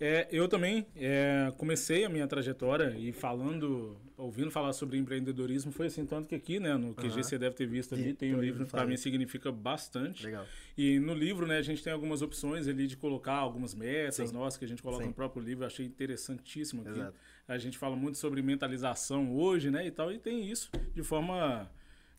É, 0.00 0.28
eu 0.30 0.46
também 0.46 0.86
é, 0.94 1.52
comecei 1.56 2.04
a 2.04 2.08
minha 2.08 2.26
trajetória 2.28 2.94
e 2.96 3.12
falando, 3.12 3.96
ouvindo 4.16 4.48
falar 4.48 4.72
sobre 4.72 4.96
empreendedorismo, 4.96 5.72
foi 5.72 5.86
assim, 5.86 6.06
tanto 6.06 6.28
que 6.28 6.36
aqui, 6.36 6.60
né, 6.60 6.76
no 6.76 6.94
QG 6.94 7.08
uhum. 7.08 7.22
você 7.22 7.36
deve 7.36 7.56
ter 7.56 7.66
visto 7.66 7.96
ali, 7.96 8.14
tem 8.14 8.32
um 8.32 8.40
livro 8.40 8.64
que 8.64 8.70
para 8.70 8.86
mim 8.86 8.96
significa 8.96 9.50
bastante. 9.50 10.24
Legal. 10.24 10.46
E 10.76 11.00
no 11.00 11.14
livro, 11.14 11.48
né, 11.48 11.58
a 11.58 11.62
gente 11.62 11.82
tem 11.82 11.92
algumas 11.92 12.22
opções 12.22 12.68
ali 12.68 12.86
de 12.86 12.96
colocar 12.96 13.34
algumas 13.34 13.74
metas 13.74 14.28
Sim. 14.28 14.32
nossas 14.32 14.56
que 14.56 14.64
a 14.64 14.68
gente 14.68 14.82
coloca 14.82 15.02
Sim. 15.02 15.08
no 15.08 15.14
próprio 15.14 15.42
livro, 15.42 15.64
eu 15.64 15.66
achei 15.66 15.84
interessantíssimo 15.84 16.82
aqui. 16.82 17.00
Exato. 17.00 17.18
A 17.48 17.58
gente 17.58 17.76
fala 17.76 17.96
muito 17.96 18.18
sobre 18.18 18.40
mentalização 18.40 19.34
hoje, 19.34 19.68
né, 19.68 19.84
e 19.84 19.90
tal, 19.90 20.12
e 20.12 20.18
tem 20.18 20.48
isso 20.48 20.70
de 20.94 21.02
forma 21.02 21.68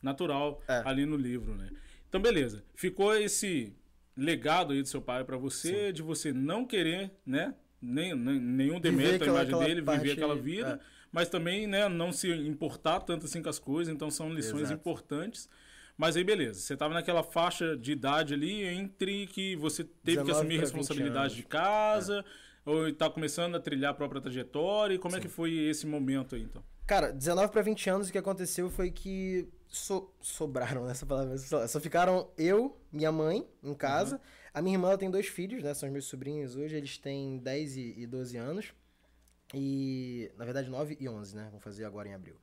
natural 0.01 0.61
é. 0.67 0.81
ali 0.83 1.05
no 1.05 1.15
livro, 1.15 1.55
né. 1.55 1.69
Então, 2.09 2.21
beleza. 2.21 2.61
Ficou 2.75 3.15
esse 3.15 3.73
legado 4.17 4.73
aí 4.73 4.81
do 4.81 4.87
seu 4.87 5.01
pai 5.01 5.23
para 5.23 5.37
você, 5.37 5.87
Sim. 5.87 5.93
de 5.93 6.01
você 6.01 6.33
não 6.33 6.65
querer, 6.65 7.11
né, 7.25 7.55
nem, 7.81 8.15
nem, 8.15 8.39
nenhum 8.39 8.79
demérito 8.79 9.23
à 9.25 9.27
imagem 9.27 9.59
dele, 9.59 9.81
parte, 9.81 10.01
viver 10.01 10.13
aquela 10.13 10.35
vida, 10.35 10.79
é. 10.81 10.85
mas 11.11 11.29
também 11.29 11.67
né, 11.67 11.87
não 11.87 12.11
se 12.11 12.29
importar 12.29 12.99
tanto 13.01 13.25
assim 13.25 13.41
com 13.41 13.49
as 13.49 13.59
coisas, 13.59 13.93
então 13.93 14.09
são 14.09 14.33
lições 14.33 14.63
Exato. 14.63 14.73
importantes. 14.73 15.49
Mas 15.97 16.15
aí, 16.15 16.23
beleza, 16.23 16.61
você 16.61 16.73
estava 16.73 16.93
naquela 16.93 17.23
faixa 17.23 17.75
de 17.75 17.91
idade 17.91 18.33
ali 18.33 18.63
entre 18.63 19.27
que 19.27 19.55
você 19.57 19.83
teve 19.83 20.23
que 20.23 20.31
assumir 20.31 20.57
responsabilidade 20.57 21.35
de 21.35 21.43
casa, 21.43 22.23
é. 22.65 22.69
ou 22.69 22.87
está 22.87 23.09
começando 23.09 23.55
a 23.55 23.59
trilhar 23.59 23.91
a 23.91 23.93
própria 23.93 24.21
trajetória, 24.21 24.95
e 24.95 24.97
como 24.97 25.13
Sim. 25.13 25.19
é 25.19 25.21
que 25.21 25.27
foi 25.27 25.53
esse 25.53 25.85
momento 25.85 26.35
aí, 26.35 26.43
então? 26.43 26.63
Cara, 26.87 27.11
19 27.11 27.51
para 27.51 27.61
20 27.61 27.89
anos, 27.89 28.09
o 28.09 28.11
que 28.11 28.17
aconteceu 28.17 28.69
foi 28.69 28.89
que 28.89 29.47
so, 29.67 30.09
sobraram 30.21 30.85
nessa 30.85 31.05
palavra, 31.05 31.37
só, 31.37 31.67
só, 31.67 31.79
ficaram 31.79 32.29
eu, 32.37 32.75
minha 32.91 33.11
mãe, 33.11 33.45
em 33.61 33.73
casa. 33.73 34.15
Uhum. 34.15 34.21
A 34.59 34.61
minha 34.61 34.75
irmã 34.75 34.97
tem 34.97 35.09
dois 35.09 35.25
filhos, 35.25 35.63
né? 35.63 35.73
São 35.73 35.87
os 35.87 35.93
meus 35.93 36.03
sobrinhos 36.03 36.57
hoje, 36.57 36.75
eles 36.75 36.97
têm 36.97 37.37
10 37.37 37.77
e, 37.77 37.93
e 37.99 38.05
12 38.05 38.35
anos. 38.35 38.73
E, 39.53 40.29
na 40.37 40.43
verdade, 40.43 40.69
9 40.69 40.97
e 40.99 41.07
11, 41.07 41.33
né? 41.33 41.47
Vão 41.49 41.61
fazer 41.61 41.85
agora 41.85 42.09
em 42.09 42.13
abril. 42.13 42.35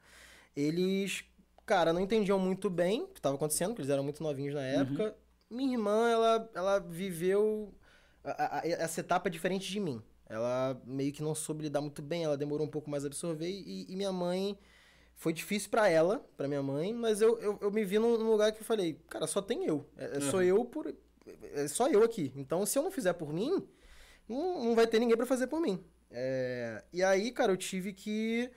Eles, 0.56 1.24
cara, 1.66 1.92
não 1.92 2.00
entendiam 2.00 2.38
muito 2.38 2.70
bem 2.70 3.02
o 3.02 3.08
que 3.08 3.18
estava 3.18 3.34
acontecendo, 3.34 3.68
porque 3.72 3.82
eles 3.82 3.90
eram 3.90 4.02
muito 4.02 4.22
novinhos 4.22 4.54
na 4.54 4.62
época. 4.62 5.14
Uhum. 5.50 5.58
Minha 5.58 5.72
irmã, 5.74 6.08
ela, 6.08 6.50
ela 6.54 6.78
viveu 6.78 7.74
a, 8.24 8.60
a, 8.60 8.66
essa 8.66 9.00
etapa 9.00 9.28
diferente 9.28 9.70
de 9.70 9.78
mim. 9.78 10.02
Ela 10.26 10.80
meio 10.86 11.12
que 11.12 11.22
não 11.22 11.34
soube 11.34 11.64
lidar 11.64 11.82
muito 11.82 12.00
bem, 12.00 12.24
ela 12.24 12.38
demorou 12.38 12.66
um 12.66 12.70
pouco 12.70 12.88
mais 12.88 13.04
a 13.04 13.08
absorver. 13.08 13.50
E, 13.50 13.92
e 13.92 13.94
minha 13.94 14.10
mãe 14.10 14.58
foi 15.16 15.34
difícil 15.34 15.68
para 15.68 15.86
ela, 15.86 16.26
para 16.34 16.48
minha 16.48 16.62
mãe, 16.62 16.94
mas 16.94 17.20
eu, 17.20 17.38
eu, 17.40 17.58
eu, 17.60 17.70
me 17.70 17.84
vi 17.84 17.98
num, 17.98 18.16
num, 18.16 18.30
lugar 18.30 18.52
que 18.52 18.60
eu 18.60 18.64
falei, 18.64 18.98
cara, 19.06 19.26
só 19.26 19.42
tem 19.42 19.66
eu. 19.66 19.86
É, 19.98 20.04
é 20.04 20.14
uhum. 20.14 20.30
Sou 20.30 20.42
eu 20.42 20.64
por. 20.64 20.94
É 21.54 21.68
só 21.68 21.88
eu 21.88 22.02
aqui. 22.02 22.32
Então, 22.36 22.64
se 22.64 22.78
eu 22.78 22.82
não 22.82 22.90
fizer 22.90 23.12
por 23.12 23.32
mim, 23.32 23.66
não, 24.28 24.64
não 24.64 24.74
vai 24.74 24.86
ter 24.86 24.98
ninguém 24.98 25.16
para 25.16 25.26
fazer 25.26 25.46
por 25.46 25.60
mim. 25.60 25.82
É, 26.10 26.84
e 26.92 27.02
aí, 27.02 27.30
cara, 27.30 27.52
eu 27.52 27.56
tive 27.56 27.92
que. 27.92 28.50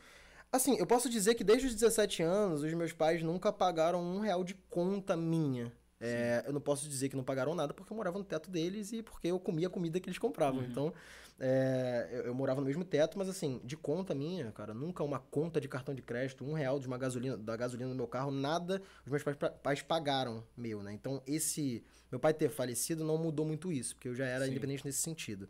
Assim, 0.51 0.77
eu 0.77 0.85
posso 0.87 1.09
dizer 1.09 1.35
que 1.35 1.43
desde 1.43 1.67
os 1.67 1.75
17 1.75 2.23
anos, 2.23 2.63
os 2.63 2.73
meus 2.73 2.91
pais 2.91 3.21
nunca 3.21 3.51
pagaram 3.51 4.01
um 4.01 4.19
real 4.19 4.43
de 4.43 4.55
conta 4.69 5.15
minha. 5.15 5.71
É, 6.01 6.43
eu 6.47 6.53
não 6.53 6.61
posso 6.61 6.87
dizer 6.87 7.09
que 7.09 7.15
não 7.15 7.25
pagaram 7.25 7.53
nada 7.53 7.73
porque 7.73 7.91
eu 7.91 7.97
morava 7.97 8.17
no 8.17 8.23
teto 8.23 8.49
deles 8.49 8.93
e 8.93 9.03
porque 9.03 9.27
eu 9.27 9.39
comia 9.39 9.67
a 9.67 9.69
comida 9.69 9.99
que 9.99 10.07
eles 10.07 10.17
compravam. 10.17 10.61
Uhum. 10.61 10.65
Então, 10.65 10.93
é, 11.37 12.07
eu, 12.11 12.21
eu, 12.27 12.35
morava 12.35 12.61
no 12.61 12.67
mesmo 12.67 12.85
teto, 12.85 13.17
mas 13.17 13.27
assim, 13.27 13.59
de 13.65 13.75
conta 13.75 14.15
minha, 14.15 14.51
cara, 14.53 14.73
nunca 14.73 15.03
uma 15.03 15.19
conta 15.19 15.59
de 15.59 15.67
cartão 15.67 15.93
de 15.93 16.01
crédito, 16.01 16.45
um 16.45 16.53
real 16.53 16.79
de 16.79 16.87
uma 16.87 16.97
gasolina, 16.97 17.37
da 17.37 17.55
gasolina 17.57 17.89
no 17.89 17.95
meu 17.95 18.07
carro, 18.07 18.31
nada 18.31 18.81
os 19.05 19.11
meus 19.11 19.23
pais, 19.23 19.37
pais 19.61 19.81
pagaram 19.81 20.43
meu, 20.55 20.81
né? 20.81 20.93
Então, 20.93 21.21
esse. 21.27 21.83
Meu 22.11 22.19
pai 22.19 22.33
ter 22.33 22.49
falecido 22.49 23.03
não 23.03 23.17
mudou 23.17 23.45
muito 23.45 23.71
isso, 23.71 23.95
porque 23.95 24.07
eu 24.07 24.15
já 24.15 24.25
era 24.25 24.45
Sim. 24.45 24.51
independente 24.51 24.85
nesse 24.85 24.99
sentido. 24.99 25.47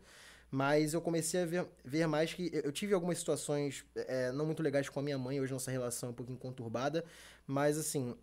Mas 0.50 0.94
eu 0.94 1.00
comecei 1.00 1.42
a 1.42 1.46
ver, 1.46 1.66
ver 1.84 2.06
mais 2.06 2.32
que. 2.32 2.50
Eu 2.52 2.72
tive 2.72 2.92
algumas 2.92 3.18
situações 3.18 3.84
é, 3.94 4.32
não 4.32 4.44
muito 4.44 4.62
legais 4.62 4.88
com 4.88 4.98
a 4.98 5.02
minha 5.02 5.16
mãe, 5.16 5.40
hoje 5.40 5.52
nossa 5.52 5.70
relação 5.70 6.08
é 6.08 6.12
um 6.12 6.14
pouquinho 6.14 6.38
conturbada, 6.38 7.04
mas 7.46 7.78
assim, 7.78 8.16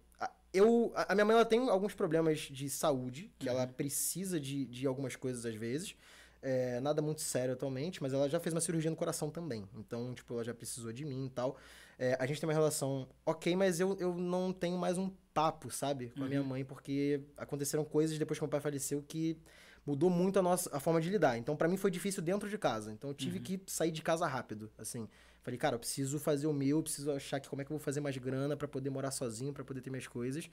eu, 0.54 0.92
a 0.96 1.14
minha 1.14 1.26
mãe 1.26 1.36
ela 1.36 1.46
tem 1.46 1.70
alguns 1.70 1.94
problemas 1.94 2.40
de 2.40 2.70
saúde, 2.70 3.32
que 3.40 3.48
uhum. 3.48 3.56
ela 3.56 3.68
precisa 3.68 4.40
de, 4.40 4.66
de 4.66 4.88
algumas 4.88 5.16
coisas 5.16 5.46
às 5.46 5.56
vezes. 5.56 5.96
É, 6.42 6.80
nada 6.80 7.02
muito 7.02 7.22
sério 7.22 7.54
atualmente, 7.54 8.02
mas 8.02 8.14
ela 8.14 8.30
já 8.30 8.40
fez 8.40 8.54
uma 8.54 8.62
cirurgia 8.62 8.90
no 8.90 8.96
coração 8.96 9.30
também. 9.30 9.68
Então, 9.76 10.14
tipo, 10.14 10.34
ela 10.34 10.44
já 10.44 10.54
precisou 10.54 10.94
de 10.94 11.04
mim 11.04 11.26
e 11.26 11.30
tal. 11.30 11.58
É, 12.00 12.16
a 12.20 12.26
gente 12.26 12.40
tem 12.40 12.48
uma 12.48 12.54
relação 12.54 13.08
ok, 13.26 13.56
mas 13.56 13.80
eu, 13.80 13.98
eu 14.00 14.14
não 14.16 14.54
tenho 14.54 14.78
mais 14.78 14.98
um 14.98 15.10
papo, 15.34 15.72
sabe? 15.72 16.10
Com 16.10 16.20
uhum. 16.20 16.26
a 16.26 16.30
minha 16.30 16.42
uhum. 16.42 16.48
mãe, 16.48 16.66
porque 16.66 17.22
aconteceram 17.36 17.84
coisas 17.84 18.18
depois 18.20 18.38
que 18.38 18.44
meu 18.44 18.50
pai 18.50 18.60
faleceu 18.60 19.02
que 19.02 19.38
mudou 19.86 20.10
muito 20.10 20.38
a 20.38 20.42
nossa 20.42 20.76
a 20.76 20.80
forma 20.80 21.02
de 21.02 21.10
lidar. 21.10 21.38
Então, 21.38 21.56
para 21.56 21.68
mim 21.68 21.78
foi 21.78 21.90
difícil 21.90 22.22
dentro 22.22 22.50
de 22.50 22.58
casa. 22.58 22.92
Então, 22.92 23.10
eu 23.10 23.14
tive 23.14 23.38
uhum. 23.38 23.44
que 23.44 23.62
sair 23.66 23.92
de 23.92 24.02
casa 24.02 24.28
rápido, 24.28 24.70
assim. 24.78 25.08
Falei, 25.42 25.58
cara, 25.58 25.76
eu 25.76 25.80
preciso 25.80 26.20
fazer 26.20 26.46
o 26.46 26.54
meu, 26.54 26.84
preciso 26.84 27.10
achar 27.12 27.40
que 27.40 27.48
como 27.48 27.62
é 27.62 27.66
que 27.66 27.72
eu 27.72 27.78
vou 27.78 27.84
fazer 27.84 28.02
mais 28.02 28.18
grana 28.18 28.58
para 28.58 28.68
poder 28.68 28.90
morar 28.90 29.12
sozinho, 29.12 29.54
para 29.54 29.64
poder 29.64 29.82
ter 29.82 29.90
minhas 29.90 30.06
coisas. 30.06 30.50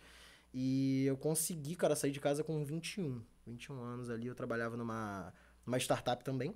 E 0.52 1.04
eu 1.04 1.16
consegui, 1.16 1.74
cara, 1.74 1.96
sair 1.96 2.12
de 2.12 2.20
casa 2.20 2.44
com 2.44 2.64
21. 2.64 3.20
21 3.44 3.82
anos 3.82 4.08
ali, 4.08 4.28
eu 4.28 4.36
trabalhava 4.36 4.76
numa, 4.76 5.34
numa 5.66 5.78
startup 5.78 6.22
também, 6.22 6.54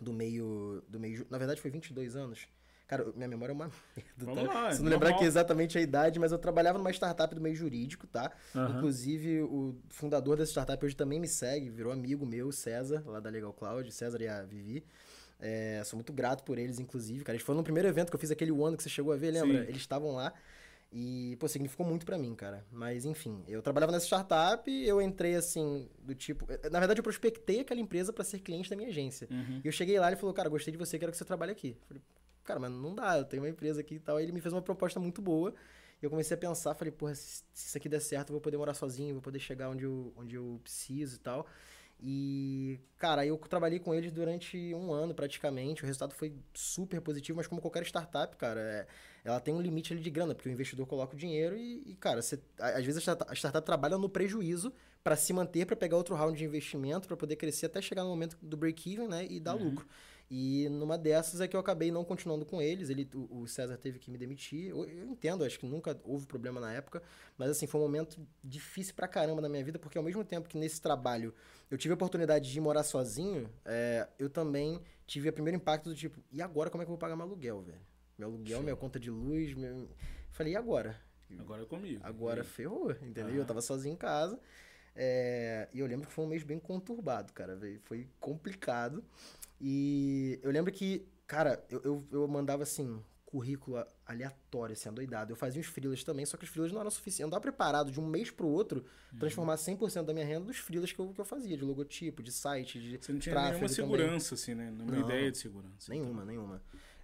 do 0.00 0.12
meio, 0.12 0.82
do 0.88 0.98
meio... 0.98 1.24
Na 1.30 1.38
verdade, 1.38 1.60
foi 1.60 1.70
22 1.70 2.16
anos. 2.16 2.48
Cara, 2.92 3.10
minha 3.16 3.26
memória 3.26 3.52
é 3.52 3.54
uma 3.54 3.70
merda, 3.96 4.34
tá? 4.34 4.52
Lá, 4.52 4.72
Se 4.74 4.82
não 4.82 4.90
lembrar 4.90 5.10
aqui 5.10 5.24
exatamente 5.24 5.78
a 5.78 5.80
idade, 5.80 6.18
mas 6.18 6.30
eu 6.30 6.38
trabalhava 6.38 6.76
numa 6.76 6.90
startup 6.90 7.34
do 7.34 7.40
meio 7.40 7.56
jurídico, 7.56 8.06
tá? 8.06 8.30
Uhum. 8.54 8.76
Inclusive, 8.76 9.40
o 9.40 9.74
fundador 9.88 10.36
dessa 10.36 10.50
startup 10.50 10.84
hoje 10.84 10.94
também 10.94 11.18
me 11.18 11.26
segue, 11.26 11.70
virou 11.70 11.90
amigo 11.90 12.26
meu, 12.26 12.52
César, 12.52 13.02
lá 13.06 13.18
da 13.18 13.30
Legal 13.30 13.50
Cloud, 13.54 13.90
César 13.90 14.20
e 14.20 14.28
a 14.28 14.42
Vivi. 14.42 14.84
É, 15.40 15.80
sou 15.86 15.96
muito 15.96 16.12
grato 16.12 16.44
por 16.44 16.58
eles, 16.58 16.78
inclusive, 16.78 17.24
cara. 17.24 17.34
Eles 17.34 17.46
foram 17.46 17.60
no 17.60 17.64
primeiro 17.64 17.88
evento 17.88 18.10
que 18.10 18.14
eu 18.14 18.20
fiz 18.20 18.30
aquele 18.30 18.50
ano 18.50 18.76
que 18.76 18.82
você 18.82 18.90
chegou 18.90 19.10
a 19.10 19.16
ver, 19.16 19.30
lembra? 19.30 19.62
Sim. 19.62 19.68
Eles 19.70 19.80
estavam 19.80 20.12
lá. 20.12 20.30
E, 20.92 21.36
pô, 21.40 21.48
significou 21.48 21.86
muito 21.86 22.04
para 22.04 22.18
mim, 22.18 22.34
cara. 22.34 22.62
Mas, 22.70 23.06
enfim, 23.06 23.42
eu 23.48 23.62
trabalhava 23.62 23.90
nessa 23.90 24.04
startup, 24.04 24.70
eu 24.70 25.00
entrei 25.00 25.34
assim, 25.34 25.88
do 26.02 26.14
tipo. 26.14 26.44
Eh, 26.52 26.68
na 26.68 26.78
verdade, 26.78 27.00
eu 27.00 27.02
prospectei 27.02 27.60
aquela 27.60 27.80
empresa 27.80 28.12
para 28.12 28.22
ser 28.22 28.40
cliente 28.40 28.68
da 28.68 28.76
minha 28.76 28.90
agência. 28.90 29.26
Uhum. 29.30 29.62
E 29.64 29.66
eu 29.66 29.72
cheguei 29.72 29.98
lá 29.98 30.08
e 30.08 30.10
ele 30.10 30.20
falou, 30.20 30.34
cara, 30.34 30.50
gostei 30.50 30.70
de 30.70 30.76
você, 30.76 30.98
quero 30.98 31.10
que 31.10 31.16
você 31.16 31.24
trabalhe 31.24 31.50
aqui. 31.50 31.68
Eu 31.80 31.86
falei, 31.88 32.02
cara, 32.44 32.60
mas 32.60 32.70
não 32.70 32.94
dá, 32.94 33.18
eu 33.18 33.24
tenho 33.24 33.42
uma 33.42 33.48
empresa 33.48 33.80
aqui 33.80 33.96
e 33.96 34.00
tal. 34.00 34.16
Aí 34.16 34.24
ele 34.24 34.32
me 34.32 34.40
fez 34.40 34.52
uma 34.52 34.62
proposta 34.62 34.98
muito 35.00 35.20
boa. 35.22 35.54
E 36.00 36.04
eu 36.04 36.10
comecei 36.10 36.34
a 36.34 36.38
pensar, 36.38 36.74
falei, 36.74 36.90
porra, 36.90 37.14
se 37.14 37.44
isso 37.54 37.78
aqui 37.78 37.88
der 37.88 38.00
certo, 38.00 38.30
eu 38.30 38.34
vou 38.34 38.40
poder 38.40 38.56
morar 38.56 38.74
sozinho, 38.74 39.14
vou 39.14 39.22
poder 39.22 39.38
chegar 39.38 39.70
onde 39.70 39.84
eu, 39.84 40.12
onde 40.16 40.34
eu 40.34 40.60
preciso 40.62 41.16
e 41.16 41.18
tal. 41.20 41.46
E, 42.04 42.80
cara, 42.98 43.24
eu 43.24 43.38
trabalhei 43.38 43.78
com 43.78 43.94
eles 43.94 44.10
durante 44.10 44.74
um 44.74 44.92
ano 44.92 45.14
praticamente. 45.14 45.84
O 45.84 45.86
resultado 45.86 46.12
foi 46.12 46.34
super 46.52 47.00
positivo, 47.00 47.36
mas 47.36 47.46
como 47.46 47.60
qualquer 47.60 47.84
startup, 47.84 48.36
cara, 48.36 48.60
é, 48.60 48.86
ela 49.24 49.38
tem 49.38 49.54
um 49.54 49.60
limite 49.60 49.92
ali 49.92 50.02
de 50.02 50.10
grana, 50.10 50.34
porque 50.34 50.48
o 50.48 50.52
investidor 50.52 50.84
coloca 50.84 51.14
o 51.14 51.16
dinheiro 51.16 51.56
e, 51.56 51.80
e 51.86 51.94
cara, 51.94 52.20
você, 52.20 52.40
às 52.58 52.84
vezes 52.84 53.08
a 53.08 53.34
startup, 53.34 53.64
trabalha 53.64 53.96
no 53.96 54.08
prejuízo 54.08 54.72
para 55.04 55.14
se 55.14 55.32
manter, 55.32 55.64
para 55.64 55.76
pegar 55.76 55.96
outro 55.96 56.16
round 56.16 56.36
de 56.36 56.44
investimento, 56.44 57.06
para 57.06 57.16
poder 57.16 57.36
crescer 57.36 57.66
até 57.66 57.80
chegar 57.80 58.02
no 58.02 58.08
momento 58.08 58.36
do 58.42 58.56
break-even, 58.56 59.06
né, 59.06 59.24
e 59.30 59.38
dar 59.38 59.54
uhum. 59.54 59.70
lucro. 59.70 59.86
E 60.34 60.66
numa 60.70 60.96
dessas 60.96 61.42
é 61.42 61.46
que 61.46 61.54
eu 61.54 61.60
acabei 61.60 61.92
não 61.92 62.06
continuando 62.06 62.46
com 62.46 62.62
eles. 62.62 62.88
Ele, 62.88 63.06
o, 63.12 63.46
César 63.46 63.76
teve 63.76 63.98
que 63.98 64.10
me 64.10 64.16
demitir. 64.16 64.70
Eu, 64.70 64.86
eu, 64.86 65.06
entendo, 65.06 65.44
acho 65.44 65.60
que 65.60 65.66
nunca 65.66 66.00
houve 66.04 66.24
problema 66.24 66.58
na 66.58 66.72
época. 66.72 67.02
Mas 67.36 67.50
assim, 67.50 67.66
foi 67.66 67.78
um 67.78 67.84
momento 67.84 68.18
difícil 68.42 68.94
pra 68.94 69.06
caramba 69.06 69.42
na 69.42 69.48
minha 69.50 69.62
vida, 69.62 69.78
porque 69.78 69.98
ao 69.98 70.02
mesmo 70.02 70.24
tempo 70.24 70.48
que 70.48 70.56
nesse 70.56 70.80
trabalho 70.80 71.34
eu 71.70 71.76
tive 71.76 71.92
a 71.92 71.96
oportunidade 71.96 72.50
de 72.50 72.60
morar 72.62 72.82
sozinho, 72.82 73.46
é, 73.62 74.08
eu 74.18 74.30
também 74.30 74.80
tive 75.06 75.28
o 75.28 75.32
primeiro 75.34 75.56
impacto 75.56 75.90
do 75.90 75.94
tipo, 75.94 76.18
e 76.32 76.40
agora 76.40 76.70
como 76.70 76.82
é 76.82 76.86
que 76.86 76.88
eu 76.88 76.94
vou 76.94 76.98
pagar 76.98 77.14
meu 77.14 77.26
aluguel, 77.26 77.60
velho? 77.60 77.82
Meu 78.16 78.28
aluguel, 78.28 78.56
Show. 78.56 78.62
minha 78.62 78.76
conta 78.76 78.98
de 78.98 79.10
luz, 79.10 79.52
meu... 79.52 79.86
Falei, 80.30 80.54
e 80.54 80.56
agora? 80.56 80.98
Agora 81.38 81.62
é 81.62 81.66
comigo. 81.66 82.00
Agora 82.02 82.42
ferrou, 82.42 82.90
entendeu? 83.02 83.34
Eu 83.34 83.44
tava 83.44 83.60
sozinho 83.60 83.92
em 83.92 83.98
casa. 83.98 84.40
É... 84.94 85.68
E 85.72 85.80
eu 85.80 85.86
lembro 85.86 86.06
que 86.06 86.12
foi 86.12 86.24
um 86.24 86.28
mês 86.28 86.42
bem 86.42 86.58
conturbado, 86.58 87.32
cara. 87.32 87.58
Foi 87.84 88.08
complicado. 88.20 89.04
E 89.60 90.38
eu 90.42 90.50
lembro 90.50 90.72
que, 90.72 91.06
cara, 91.26 91.64
eu, 91.70 91.80
eu, 91.84 92.06
eu 92.10 92.28
mandava 92.28 92.62
assim, 92.64 93.00
currículo 93.32 93.82
aleatório, 94.04 94.74
assim, 94.74 94.90
adoidado. 94.90 95.32
Eu 95.32 95.36
fazia 95.36 95.58
uns 95.58 95.66
freelas 95.66 96.04
também, 96.04 96.26
só 96.26 96.36
que 96.36 96.44
os 96.44 96.50
freelas 96.50 96.70
não 96.70 96.80
eram 96.80 96.90
suficientes. 96.90 97.20
Eu 97.20 97.24
não 97.24 97.30
estava 97.30 97.40
preparado 97.40 97.90
de 97.90 97.98
um 97.98 98.06
mês 98.06 98.30
pro 98.30 98.46
outro 98.46 98.84
uhum. 99.10 99.18
transformar 99.18 99.54
100% 99.54 100.04
da 100.04 100.12
minha 100.12 100.26
renda 100.26 100.44
nos 100.46 100.58
freelas 100.58 100.92
que 100.92 100.98
eu, 100.98 101.08
que 101.14 101.20
eu 101.20 101.24
fazia, 101.24 101.56
de 101.56 101.64
logotipo, 101.64 102.22
de 102.22 102.30
site, 102.30 102.78
de 102.78 102.98
Você 102.98 103.10
não 103.10 103.18
tinha 103.18 103.34
nenhuma 103.34 103.68
segurança, 103.68 104.36
também. 104.36 104.42
assim, 104.42 104.54
né? 104.54 104.70
Nenhuma 104.70 104.98
não, 104.98 105.08
ideia 105.08 105.32
de 105.32 105.38
segurança. 105.38 105.86
Nenhuma, 105.88 106.10
então. 106.10 106.26
nenhuma. 106.26 106.62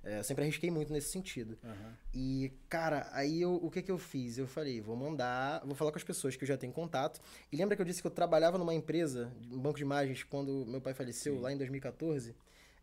É, 0.08 0.22
sempre 0.22 0.44
arrisquei 0.44 0.70
muito 0.70 0.90
nesse 0.90 1.10
sentido. 1.10 1.58
Uhum. 1.62 1.92
E, 2.14 2.50
cara, 2.66 3.10
aí 3.12 3.42
eu, 3.42 3.56
o 3.56 3.70
que 3.70 3.82
que 3.82 3.90
eu 3.90 3.98
fiz? 3.98 4.38
Eu 4.38 4.46
falei, 4.46 4.80
vou 4.80 4.96
mandar, 4.96 5.60
vou 5.66 5.74
falar 5.74 5.92
com 5.92 5.98
as 5.98 6.04
pessoas 6.04 6.34
que 6.34 6.44
eu 6.44 6.48
já 6.48 6.56
tenho 6.56 6.72
contato. 6.72 7.20
E 7.52 7.56
lembra 7.56 7.76
que 7.76 7.82
eu 7.82 7.86
disse 7.86 8.00
que 8.00 8.06
eu 8.06 8.10
trabalhava 8.10 8.56
numa 8.56 8.72
empresa, 8.72 9.30
um 9.52 9.60
banco 9.60 9.76
de 9.76 9.82
imagens, 9.82 10.22
quando 10.22 10.64
meu 10.66 10.80
pai 10.80 10.94
faleceu, 10.94 11.34
Sim. 11.34 11.40
lá 11.42 11.52
em 11.52 11.58
2014? 11.58 12.34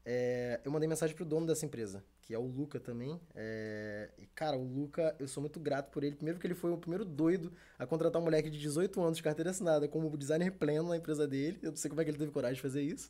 É, 0.05 0.59
eu 0.63 0.71
mandei 0.71 0.87
mensagem 0.87 1.15
pro 1.15 1.25
dono 1.25 1.47
dessa 1.47 1.65
empresa, 1.65 2.03
que 2.21 2.31
é 2.31 2.37
o 2.37 2.45
Luca 2.45 2.79
também. 2.79 3.19
É, 3.33 4.11
e, 4.19 4.27
cara, 4.27 4.55
o 4.55 4.63
Luca, 4.63 5.15
eu 5.17 5.27
sou 5.27 5.41
muito 5.41 5.59
grato 5.59 5.89
por 5.89 6.03
ele. 6.03 6.15
Primeiro, 6.15 6.37
porque 6.37 6.45
ele 6.45 6.53
foi 6.53 6.71
o 6.71 6.77
primeiro 6.77 7.03
doido 7.03 7.51
a 7.79 7.87
contratar 7.87 8.21
um 8.21 8.25
moleque 8.25 8.51
de 8.51 8.59
18 8.59 9.01
anos 9.01 9.17
de 9.17 9.23
carteira 9.23 9.49
assinada 9.49 9.87
como 9.87 10.15
designer 10.15 10.51
pleno 10.51 10.89
na 10.89 10.97
empresa 10.97 11.27
dele. 11.27 11.57
Eu 11.63 11.71
não 11.71 11.77
sei 11.77 11.89
como 11.89 12.01
é 12.01 12.03
que 12.03 12.11
ele 12.11 12.19
teve 12.19 12.31
coragem 12.31 12.57
de 12.57 12.61
fazer 12.61 12.83
isso. 12.83 13.09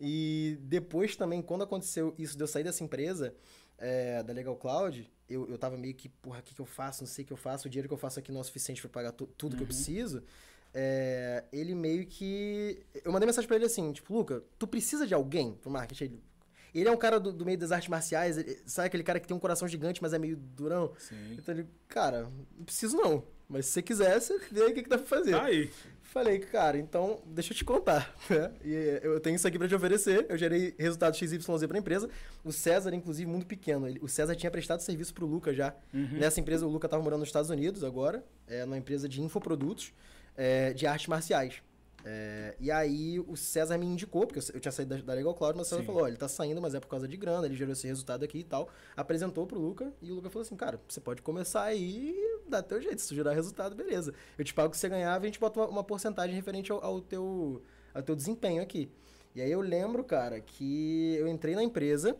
E 0.00 0.58
depois 0.62 1.16
também, 1.16 1.40
quando 1.40 1.64
aconteceu 1.64 2.14
isso 2.18 2.36
de 2.36 2.42
eu 2.42 2.46
sair 2.46 2.64
dessa 2.64 2.84
empresa, 2.84 3.34
é, 3.78 4.22
da 4.22 4.32
Legal 4.32 4.56
Cloud, 4.56 5.10
eu, 5.28 5.48
eu 5.48 5.58
tava 5.58 5.76
meio 5.76 5.94
que, 5.94 6.08
porra, 6.08 6.40
o 6.40 6.42
que, 6.42 6.54
que 6.54 6.60
eu 6.60 6.66
faço? 6.66 7.02
Não 7.02 7.08
sei 7.08 7.24
o 7.24 7.26
que 7.26 7.32
eu 7.32 7.36
faço. 7.36 7.66
O 7.66 7.70
dinheiro 7.70 7.88
que 7.88 7.94
eu 7.94 7.98
faço 7.98 8.18
aqui 8.18 8.30
não 8.30 8.40
é 8.40 8.44
suficiente 8.44 8.80
para 8.80 8.90
pagar 8.90 9.12
tudo 9.12 9.30
uhum. 9.30 9.50
que 9.50 9.56
eu 9.56 9.60
uhum. 9.60 9.66
preciso. 9.66 10.22
É, 10.74 11.44
ele 11.52 11.74
meio 11.74 12.06
que. 12.06 12.84
Eu 13.04 13.10
mandei 13.10 13.26
mensagem 13.26 13.48
para 13.48 13.56
ele 13.56 13.64
assim: 13.64 13.92
tipo, 13.92 14.12
Luca, 14.12 14.44
tu 14.58 14.66
precisa 14.66 15.06
de 15.06 15.14
alguém 15.14 15.54
pro 15.54 15.70
marketing? 15.70 16.04
Ele, 16.04 16.22
ele 16.74 16.88
é 16.88 16.92
um 16.92 16.96
cara 16.98 17.18
do, 17.18 17.32
do, 17.32 17.46
meio 17.46 17.56
das 17.56 17.72
artes 17.72 17.88
marciais, 17.88 18.36
ele, 18.36 18.60
sabe 18.66 18.88
aquele 18.88 19.02
cara 19.02 19.18
que 19.18 19.26
tem 19.26 19.34
um 19.34 19.40
coração 19.40 19.66
gigante, 19.66 20.02
mas 20.02 20.12
é 20.12 20.18
meio 20.18 20.36
durão? 20.36 20.92
Sim. 20.98 21.32
Então 21.32 21.54
ele, 21.54 21.66
cara, 21.88 22.30
não 22.54 22.64
preciso 22.64 22.96
não. 22.96 23.24
Mas 23.48 23.66
se 23.66 23.72
você 23.72 23.82
quiser, 23.82 24.20
você 24.20 24.38
vê 24.50 24.62
o 24.62 24.74
que, 24.74 24.82
que 24.82 24.88
dá 24.88 24.98
pra 24.98 25.06
fazer. 25.06 25.32
Tá 25.32 25.44
aí. 25.44 25.70
Falei, 26.02 26.38
cara, 26.38 26.78
então 26.78 27.20
deixa 27.26 27.52
eu 27.52 27.56
te 27.56 27.64
contar. 27.64 28.14
Né? 28.30 28.50
E 28.64 29.00
eu 29.02 29.20
tenho 29.20 29.36
isso 29.36 29.46
aqui 29.46 29.58
para 29.58 29.68
te 29.68 29.74
oferecer. 29.74 30.26
Eu 30.28 30.38
gerei 30.38 30.74
resultado 30.78 31.16
XYZ 31.16 31.44
para 31.44 31.76
a 31.76 31.78
empresa. 31.78 32.08
O 32.42 32.52
César, 32.52 32.94
inclusive, 32.94 33.30
muito 33.30 33.46
pequeno. 33.46 33.86
Ele, 33.86 33.98
o 34.00 34.08
César 34.08 34.34
tinha 34.34 34.50
prestado 34.50 34.80
serviço 34.80 35.12
para 35.12 35.24
o 35.24 35.28
Luca 35.28 35.52
já. 35.52 35.74
Uhum. 35.92 36.18
Nessa 36.18 36.40
empresa, 36.40 36.66
o 36.66 36.70
Luca 36.70 36.86
estava 36.86 37.02
morando 37.02 37.20
nos 37.20 37.28
Estados 37.28 37.50
Unidos 37.50 37.84
agora, 37.84 38.24
é, 38.48 38.64
numa 38.64 38.78
empresa 38.78 39.08
de 39.08 39.20
infoprodutos 39.20 39.92
é, 40.36 40.72
de 40.72 40.86
artes 40.86 41.06
marciais. 41.06 41.62
É, 42.08 42.54
e 42.60 42.70
aí 42.70 43.18
o 43.18 43.36
César 43.36 43.76
me 43.76 43.84
indicou, 43.84 44.28
porque 44.28 44.38
eu, 44.38 44.60
tinha 44.60 44.70
saído 44.70 44.94
da, 44.94 45.02
da 45.02 45.12
Legal 45.12 45.34
Cloud, 45.34 45.58
mas 45.58 45.66
o 45.66 45.70
César 45.70 45.82
Sim. 45.82 45.86
falou, 45.88 46.02
olha, 46.02 46.10
ele 46.10 46.16
tá 46.16 46.28
saindo, 46.28 46.62
mas 46.62 46.72
é 46.72 46.78
por 46.78 46.86
causa 46.86 47.08
de 47.08 47.16
grana, 47.16 47.46
ele 47.46 47.56
gerou 47.56 47.72
esse 47.72 47.84
resultado 47.84 48.24
aqui 48.24 48.38
e 48.38 48.44
tal. 48.44 48.68
Apresentou 48.96 49.44
pro 49.44 49.58
Luca, 49.58 49.92
e 50.00 50.12
o 50.12 50.14
Luca 50.14 50.30
falou 50.30 50.42
assim, 50.46 50.54
cara, 50.54 50.80
você 50.86 51.00
pode 51.00 51.20
começar 51.20 51.64
aí 51.64 52.14
e 52.14 52.48
dá 52.48 52.62
teu 52.62 52.80
jeito, 52.80 53.02
se 53.02 53.08
tu 53.08 53.14
gerar 53.16 53.32
resultado, 53.32 53.74
beleza. 53.74 54.14
Eu 54.38 54.44
te 54.44 54.54
pago 54.54 54.68
o 54.68 54.70
que 54.70 54.76
você 54.76 54.88
ganhava 54.88 55.24
e 55.24 55.26
a 55.26 55.28
gente 55.30 55.40
bota 55.40 55.58
uma, 55.58 55.68
uma 55.68 55.82
porcentagem 55.82 56.36
referente 56.36 56.70
ao, 56.70 56.82
ao, 56.84 57.00
teu, 57.00 57.60
ao 57.92 58.02
teu 58.04 58.14
desempenho 58.14 58.62
aqui. 58.62 58.88
E 59.34 59.42
aí 59.42 59.50
eu 59.50 59.60
lembro, 59.60 60.04
cara, 60.04 60.40
que 60.40 61.16
eu 61.16 61.26
entrei 61.26 61.56
na 61.56 61.62
empresa 61.64 62.16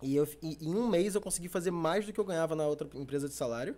e, 0.00 0.16
eu, 0.16 0.26
e 0.40 0.56
em 0.66 0.74
um 0.74 0.88
mês 0.88 1.14
eu 1.14 1.20
consegui 1.20 1.48
fazer 1.48 1.70
mais 1.70 2.06
do 2.06 2.14
que 2.14 2.18
eu 2.18 2.24
ganhava 2.24 2.56
na 2.56 2.66
outra 2.66 2.88
empresa 2.94 3.28
de 3.28 3.34
salário. 3.34 3.76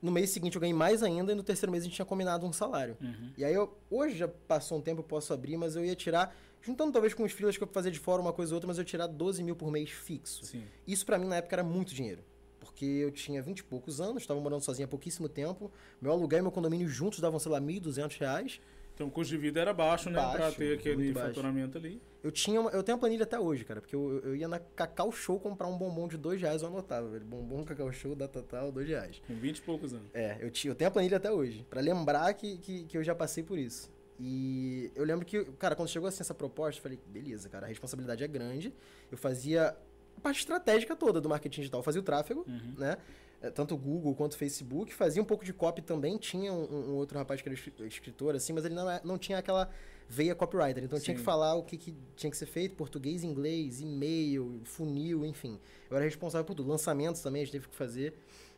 No 0.00 0.12
mês 0.12 0.30
seguinte 0.30 0.54
eu 0.54 0.60
ganhei 0.60 0.74
mais 0.74 1.02
ainda 1.02 1.32
e 1.32 1.34
no 1.34 1.42
terceiro 1.42 1.72
mês 1.72 1.82
a 1.82 1.86
gente 1.86 1.94
tinha 1.94 2.06
combinado 2.06 2.46
um 2.46 2.52
salário. 2.52 2.96
Uhum. 3.00 3.32
E 3.36 3.44
aí 3.44 3.54
eu, 3.54 3.76
hoje 3.90 4.16
já 4.16 4.28
passou 4.28 4.78
um 4.78 4.80
tempo, 4.80 5.00
eu 5.00 5.04
posso 5.04 5.32
abrir, 5.32 5.56
mas 5.56 5.74
eu 5.74 5.84
ia 5.84 5.94
tirar, 5.94 6.36
juntando 6.60 6.92
talvez 6.92 7.14
com 7.14 7.24
os 7.24 7.32
freelas 7.32 7.56
que 7.56 7.64
eu 7.64 7.68
fazia 7.68 7.90
de 7.90 7.98
fora 7.98 8.20
uma 8.20 8.32
coisa 8.32 8.52
ou 8.52 8.56
outra, 8.56 8.68
mas 8.68 8.76
eu 8.76 8.82
ia 8.82 8.86
tirar 8.86 9.06
12 9.06 9.42
mil 9.42 9.56
por 9.56 9.70
mês 9.70 9.90
fixo. 9.90 10.44
Sim. 10.44 10.64
Isso 10.86 11.04
para 11.06 11.18
mim 11.18 11.26
na 11.26 11.36
época 11.36 11.54
era 11.54 11.64
muito 11.64 11.94
dinheiro. 11.94 12.22
Porque 12.60 12.84
eu 12.84 13.10
tinha 13.10 13.40
20 13.40 13.60
e 13.60 13.64
poucos 13.64 14.00
anos, 14.00 14.22
estava 14.22 14.38
morando 14.40 14.60
sozinho 14.60 14.86
há 14.86 14.88
pouquíssimo 14.88 15.28
tempo. 15.28 15.70
Meu 16.00 16.12
aluguel 16.12 16.40
e 16.40 16.42
meu 16.42 16.50
condomínio 16.50 16.86
juntos 16.88 17.20
davam, 17.20 17.38
sei 17.38 17.50
lá, 17.50 17.60
1.200 17.60 18.18
reais. 18.18 18.60
Então 18.96 19.08
o 19.08 19.10
custo 19.10 19.34
de 19.34 19.36
vida 19.38 19.60
era 19.60 19.74
baixo, 19.74 20.08
né? 20.08 20.16
Baixo, 20.16 20.36
pra 20.38 20.52
ter 20.52 20.78
aquele 20.78 21.12
faturamento 21.12 21.76
ali. 21.76 22.00
Eu, 22.24 22.32
tinha 22.32 22.58
uma, 22.58 22.70
eu 22.70 22.82
tenho 22.82 22.96
a 22.96 22.98
planilha 22.98 23.24
até 23.24 23.38
hoje, 23.38 23.62
cara, 23.62 23.78
porque 23.78 23.94
eu, 23.94 24.20
eu 24.24 24.34
ia 24.34 24.48
na 24.48 24.58
Cacau 24.58 25.12
Show 25.12 25.38
comprar 25.38 25.68
um 25.68 25.76
bombom 25.76 26.08
de 26.08 26.16
dois 26.16 26.40
reais, 26.40 26.62
eu 26.62 26.68
anotava, 26.68 27.06
velho. 27.06 27.26
Bombom 27.26 27.62
Cacau 27.62 27.92
Show, 27.92 28.14
data 28.14 28.42
tal, 28.42 28.72
dois 28.72 28.88
reais. 28.88 29.20
Com 29.26 29.34
20 29.34 29.58
e 29.58 29.60
poucos 29.60 29.92
anos. 29.92 30.06
É, 30.14 30.38
eu, 30.40 30.50
tinha, 30.50 30.70
eu 30.70 30.74
tenho 30.74 30.88
a 30.88 30.90
planilha 30.90 31.18
até 31.18 31.30
hoje, 31.30 31.66
para 31.68 31.82
lembrar 31.82 32.32
que, 32.32 32.56
que, 32.56 32.84
que 32.84 32.96
eu 32.96 33.04
já 33.04 33.14
passei 33.14 33.44
por 33.44 33.58
isso. 33.58 33.92
E 34.18 34.90
eu 34.94 35.04
lembro 35.04 35.26
que, 35.26 35.44
cara, 35.58 35.76
quando 35.76 35.90
chegou 35.90 36.08
assim 36.08 36.22
essa 36.22 36.34
proposta, 36.34 36.78
eu 36.78 36.82
falei, 36.82 36.98
beleza, 37.06 37.50
cara, 37.50 37.66
a 37.66 37.68
responsabilidade 37.68 38.24
é 38.24 38.26
grande. 38.26 38.72
Eu 39.12 39.18
fazia 39.18 39.76
a 40.16 40.20
parte 40.22 40.38
estratégica 40.38 40.96
toda 40.96 41.20
do 41.20 41.28
marketing 41.28 41.60
digital. 41.60 41.80
Eu 41.80 41.84
fazia 41.84 42.00
o 42.00 42.04
tráfego, 42.04 42.46
uhum. 42.48 42.74
né? 42.78 42.96
É, 43.40 43.50
tanto 43.50 43.74
o 43.74 43.78
Google 43.78 44.14
quanto 44.14 44.32
o 44.32 44.36
Facebook, 44.36 44.94
fazia 44.94 45.20
um 45.20 45.24
pouco 45.24 45.44
de 45.44 45.52
copy 45.52 45.82
também, 45.82 46.16
tinha 46.16 46.52
um, 46.52 46.90
um 46.90 46.94
outro 46.94 47.18
rapaz 47.18 47.42
que 47.42 47.48
era 47.48 47.86
escritor, 47.86 48.34
assim, 48.34 48.52
mas 48.52 48.64
ele 48.64 48.74
não, 48.74 48.90
é, 48.90 49.00
não 49.04 49.18
tinha 49.18 49.38
aquela 49.38 49.70
veia 50.08 50.34
copywriter, 50.34 50.84
então 50.84 50.98
Sim. 50.98 51.04
tinha 51.04 51.16
que 51.16 51.22
falar 51.22 51.54
o 51.54 51.62
que, 51.62 51.76
que, 51.76 51.94
tinha 52.14 52.30
que 52.30 52.36
ser 52.36 52.46
feito, 52.46 52.74
português, 52.76 53.22
inglês, 53.24 53.80
e-mail, 53.80 54.60
funil, 54.64 55.26
enfim. 55.26 55.60
Eu 55.90 55.96
era 55.96 56.04
responsável 56.04 56.44
por 56.44 56.54
tudo, 56.54 56.70
lançamentos 56.70 57.20
também 57.20 57.42
a 57.42 57.44
gente 57.44 57.52
teve 57.52 57.68
que 57.68 57.74
fazer, 57.74 58.14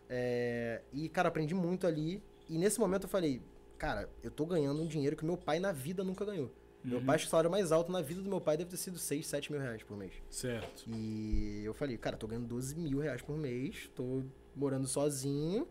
é, 0.09 0.83
e, 0.93 1.09
cara, 1.09 1.29
aprendi 1.29 1.55
muito 1.55 1.87
ali, 1.87 2.23
e 2.49 2.57
nesse 2.57 2.79
momento 2.79 3.05
eu 3.05 3.09
falei, 3.09 3.43
cara, 3.77 4.09
eu 4.23 4.31
tô 4.31 4.47
ganhando 4.47 4.81
um 4.81 4.87
dinheiro 4.87 5.17
que 5.17 5.25
meu 5.25 5.37
pai 5.37 5.59
na 5.59 5.73
vida 5.73 6.05
nunca 6.05 6.25
ganhou. 6.25 6.51
Meu 6.83 6.99
uhum. 6.99 7.05
pai, 7.05 7.17
acho 7.17 7.25
que 7.25 7.29
o 7.29 7.31
salário 7.31 7.51
mais 7.51 7.73
alto 7.73 7.91
na 7.91 8.01
vida 8.01 8.23
do 8.23 8.29
meu 8.29 8.41
pai 8.41 8.57
deve 8.57 8.71
ter 8.71 8.77
sido 8.77 8.99
6, 8.99 9.27
7 9.27 9.53
mil 9.53 9.61
reais 9.61 9.83
por 9.83 9.97
mês. 9.97 10.13
Certo. 10.31 10.85
E 10.87 11.63
eu 11.65 11.75
falei, 11.75 11.99
cara, 11.99 12.17
tô 12.17 12.27
ganhando 12.27 12.47
12 12.47 12.77
mil 12.77 13.01
reais 13.01 13.21
por 13.21 13.37
mês, 13.37 13.91
tô 13.95 14.23
morando 14.59 14.87
sozinho, 14.87 15.67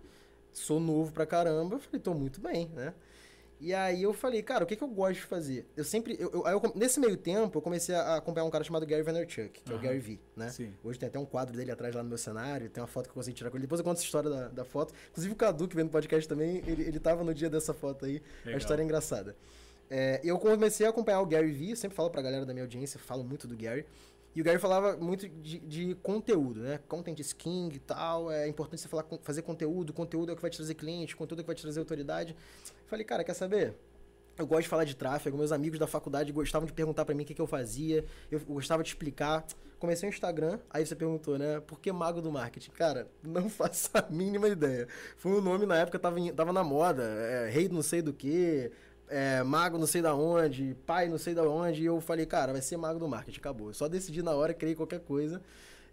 sou 0.52 0.80
novo 0.80 1.12
pra 1.12 1.26
caramba. 1.26 1.76
Eu 1.76 1.80
falei, 1.80 2.00
tô 2.00 2.14
muito 2.14 2.42
bem, 2.42 2.70
né? 2.70 2.94
E 3.60 3.74
aí 3.74 4.04
eu 4.04 4.14
falei, 4.14 4.44
cara, 4.44 4.64
o 4.64 4.68
que, 4.68 4.76
que 4.76 4.84
eu 4.84 4.88
gosto 4.88 5.16
de 5.16 5.22
fazer? 5.22 5.66
Eu 5.76 5.84
sempre. 5.84 6.16
Eu, 6.20 6.32
eu, 6.32 6.46
eu 6.46 6.72
nesse 6.76 7.00
meio 7.00 7.18
tempo, 7.18 7.58
eu 7.58 7.62
comecei 7.62 7.96
a 7.96 8.18
acompanhar 8.18 8.46
um 8.46 8.52
cara 8.52 8.64
chamado 8.64 8.86
Gary 8.86 9.02
Vaynerchuk, 9.02 9.62
que 9.62 9.72
uhum. 9.72 9.78
é 9.78 9.80
o 9.80 9.82
Gary 9.82 10.00
V, 10.00 10.20
né? 10.36 10.50
Sim. 10.50 10.72
Hoje 10.84 11.00
tem 11.00 11.10
até 11.10 11.18
um 11.18 11.26
quadro 11.26 11.58
dele 11.58 11.72
atrás 11.72 11.96
lá 11.96 12.04
no 12.04 12.10
meu 12.10 12.20
cenário, 12.20 12.70
tem 12.70 12.82
uma 12.82 12.88
foto 12.88 13.06
que 13.06 13.10
eu 13.10 13.16
consegui 13.16 13.36
tirar 13.36 13.50
com 13.50 13.58
ele. 13.58 13.64
Depois 13.64 13.80
eu 13.80 13.86
conto 13.86 13.98
essa 13.98 14.06
história 14.06 14.30
da, 14.30 14.48
da 14.50 14.64
foto. 14.64 14.94
Inclusive 15.10 15.34
o 15.34 15.36
Cadu, 15.36 15.68
que 15.68 15.76
vem 15.76 15.86
no 15.86 15.90
podcast 15.90 16.30
também, 16.30 16.62
ele, 16.68 16.84
ele 16.84 17.00
tava 17.00 17.24
no 17.24 17.34
dia 17.34 17.50
dessa 17.50 17.74
foto 17.74 18.06
aí. 18.06 18.22
Legal. 18.46 18.54
A 18.54 18.58
história 18.58 18.82
é 18.84 18.86
engraçada. 18.86 19.36
É, 19.90 20.22
eu 20.24 20.38
comecei 20.38 20.86
a 20.86 20.90
acompanhar 20.90 21.22
o 21.22 21.26
Gary 21.26 21.52
V, 21.52 21.76
sempre 21.76 21.96
falo 21.96 22.12
pra 22.12 22.22
galera 22.22 22.46
da 22.46 22.54
minha 22.54 22.64
audiência, 22.64 23.00
falo 23.00 23.24
muito 23.24 23.48
do 23.48 23.58
Gary. 23.58 23.86
E 24.38 24.42
o 24.42 24.44
Gary 24.44 24.60
falava 24.60 24.96
muito 24.96 25.28
de, 25.28 25.58
de 25.58 25.96
conteúdo, 25.96 26.60
né? 26.60 26.80
Content 26.88 27.18
is 27.18 27.34
king 27.34 27.76
e 27.76 27.80
tal. 27.80 28.32
É 28.32 28.48
importante 28.48 28.80
você 28.80 28.88
falar, 28.88 29.04
fazer 29.24 29.42
conteúdo. 29.42 29.92
Conteúdo 29.92 30.30
é 30.30 30.34
o 30.34 30.36
que 30.36 30.42
vai 30.44 30.52
te 30.52 30.58
trazer 30.58 30.76
cliente, 30.76 31.16
conteúdo 31.16 31.40
é 31.40 31.42
o 31.42 31.44
que 31.44 31.48
vai 31.48 31.56
te 31.56 31.64
trazer 31.64 31.80
autoridade. 31.80 32.36
Falei, 32.86 33.04
cara, 33.04 33.24
quer 33.24 33.34
saber? 33.34 33.74
Eu 34.38 34.46
gosto 34.46 34.62
de 34.62 34.68
falar 34.68 34.84
de 34.84 34.96
tráfego. 34.96 35.36
Meus 35.36 35.52
amigos 35.52 35.80
da 35.80 35.88
faculdade 35.88 36.32
gostavam 36.32 36.68
de 36.68 36.72
perguntar 36.72 37.04
para 37.04 37.16
mim 37.16 37.24
o 37.24 37.26
que, 37.26 37.34
que 37.34 37.42
eu 37.42 37.48
fazia. 37.48 38.06
Eu 38.30 38.40
gostava 38.42 38.84
de 38.84 38.90
explicar. 38.90 39.44
Comecei 39.80 40.08
o 40.08 40.12
Instagram, 40.12 40.60
aí 40.70 40.86
você 40.86 40.96
perguntou, 40.96 41.40
né? 41.40 41.60
Por 41.60 41.80
que 41.80 41.92
Mago 41.92 42.22
do 42.22 42.32
Marketing? 42.32 42.70
Cara, 42.72 43.08
não 43.24 43.50
faço 43.50 43.90
a 43.96 44.06
mínima 44.08 44.48
ideia. 44.48 44.88
Foi 45.18 45.32
um 45.32 45.42
nome 45.42 45.66
na 45.66 45.78
época, 45.78 45.98
tava, 45.98 46.18
tava 46.34 46.54
na 46.54 46.64
moda. 46.64 47.02
É, 47.02 47.50
rei 47.50 47.68
não 47.70 47.82
sei 47.82 48.04
do 48.04 48.14
que, 48.14 48.72
é, 49.10 49.44
mago 49.44 49.78
não 49.78 49.88
sei 49.88 50.02
da 50.02 50.14
onde, 50.14 50.76
pai 50.86 51.08
não 51.08 51.18
sei 51.18 51.34
da 51.34 51.44
onde, 51.44 51.82
e 51.82 51.86
eu 51.86 52.00
falei, 52.02 52.26
cara, 52.26 52.52
vai 52.52 52.62
ser 52.62 52.78
mago 52.78 53.00
do 53.00 53.08
marketing, 53.08 53.40
acabou. 53.40 53.70
Eu 53.70 53.74
só 53.74 53.88
decidi 53.88 54.22
na 54.22 54.32
hora, 54.32 54.54
criei 54.54 54.76
qualquer 54.76 55.00
coisa. 55.00 55.42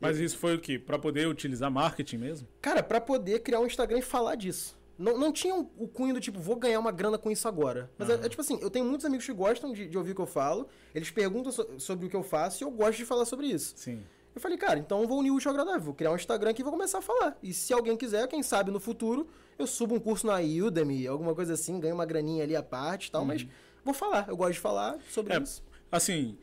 Mas 0.00 0.18
isso 0.18 0.37
foi 0.37 0.55
o 0.55 0.61
quê? 0.61 0.79
Para 0.79 0.98
poder 0.98 1.27
utilizar 1.27 1.70
marketing 1.70 2.18
mesmo? 2.18 2.48
Cara, 2.61 2.83
para 2.83 3.00
poder 3.00 3.40
criar 3.40 3.61
um 3.61 3.66
Instagram 3.66 3.98
e 3.98 4.03
falar 4.03 4.35
disso. 4.35 4.77
Não, 4.98 5.18
não 5.18 5.33
tinha 5.33 5.55
o 5.55 5.88
cunho 5.88 6.14
do 6.14 6.20
tipo, 6.20 6.38
vou 6.38 6.57
ganhar 6.57 6.79
uma 6.79 6.92
grana 6.92 7.18
com 7.18 7.31
isso 7.31 7.48
agora. 7.48 7.90
Mas 7.98 8.09
uhum. 8.09 8.14
é, 8.16 8.27
é, 8.27 8.29
tipo 8.29 8.40
assim, 8.40 8.59
eu 8.61 8.70
tenho 8.70 8.85
muitos 8.85 9.05
amigos 9.05 9.27
que 9.27 9.33
gostam 9.33 9.72
de, 9.72 9.88
de 9.88 9.98
ouvir 9.98 10.12
o 10.12 10.14
que 10.14 10.20
eu 10.20 10.27
falo, 10.27 10.68
eles 10.94 11.11
perguntam 11.11 11.50
so, 11.50 11.66
sobre 11.79 12.07
o 12.07 12.11
que 12.11 12.16
eu 12.16 12.22
faço 12.22 12.62
e 12.62 12.64
eu 12.64 12.70
gosto 12.70 12.98
de 12.98 13.05
falar 13.05 13.24
sobre 13.24 13.46
isso. 13.46 13.74
Sim. 13.77 14.03
Eu 14.35 14.40
falei, 14.40 14.59
cara, 14.59 14.79
então 14.79 15.03
eu 15.03 15.09
vou 15.09 15.20
unir 15.20 15.31
o 15.31 15.37
útil 15.37 15.51
ao 15.51 15.57
agradável. 15.57 15.83
Vou 15.83 15.94
criar 15.94 16.11
um 16.11 16.16
Instagram 16.16 16.51
aqui 16.51 16.62
e 16.62 16.64
vou 16.64 16.73
começar 16.73 16.99
a 16.99 17.03
falar. 17.03 17.37
E 17.42 17.53
se 17.53 17.73
alguém 17.73 17.97
quiser, 17.97 18.27
quem 18.27 18.42
sabe 18.42 18.70
no 18.70 18.81
futuro, 18.81 19.29
eu 19.59 19.66
subo 19.66 19.94
um 19.94 20.01
curso 20.01 20.27
na 20.27 20.38
Udemy, 20.40 21.07
alguma 21.07 21.35
coisa 21.35 21.55
assim, 21.55 21.79
ganho 21.79 21.94
uma 21.94 22.05
graninha 22.05 22.42
ali 22.42 22.57
à 22.57 22.62
parte 22.62 23.07
e 23.07 23.11
tal, 23.12 23.20
uhum. 23.20 23.29
mas 23.29 23.47
vou 23.85 23.94
falar. 23.94 24.29
Eu 24.29 24.37
gosto 24.37 24.55
de 24.55 24.61
falar 24.61 24.99
sobre 25.09 25.35
é, 25.35 25.38
isso. 25.38 25.62
Assim, 25.90 26.37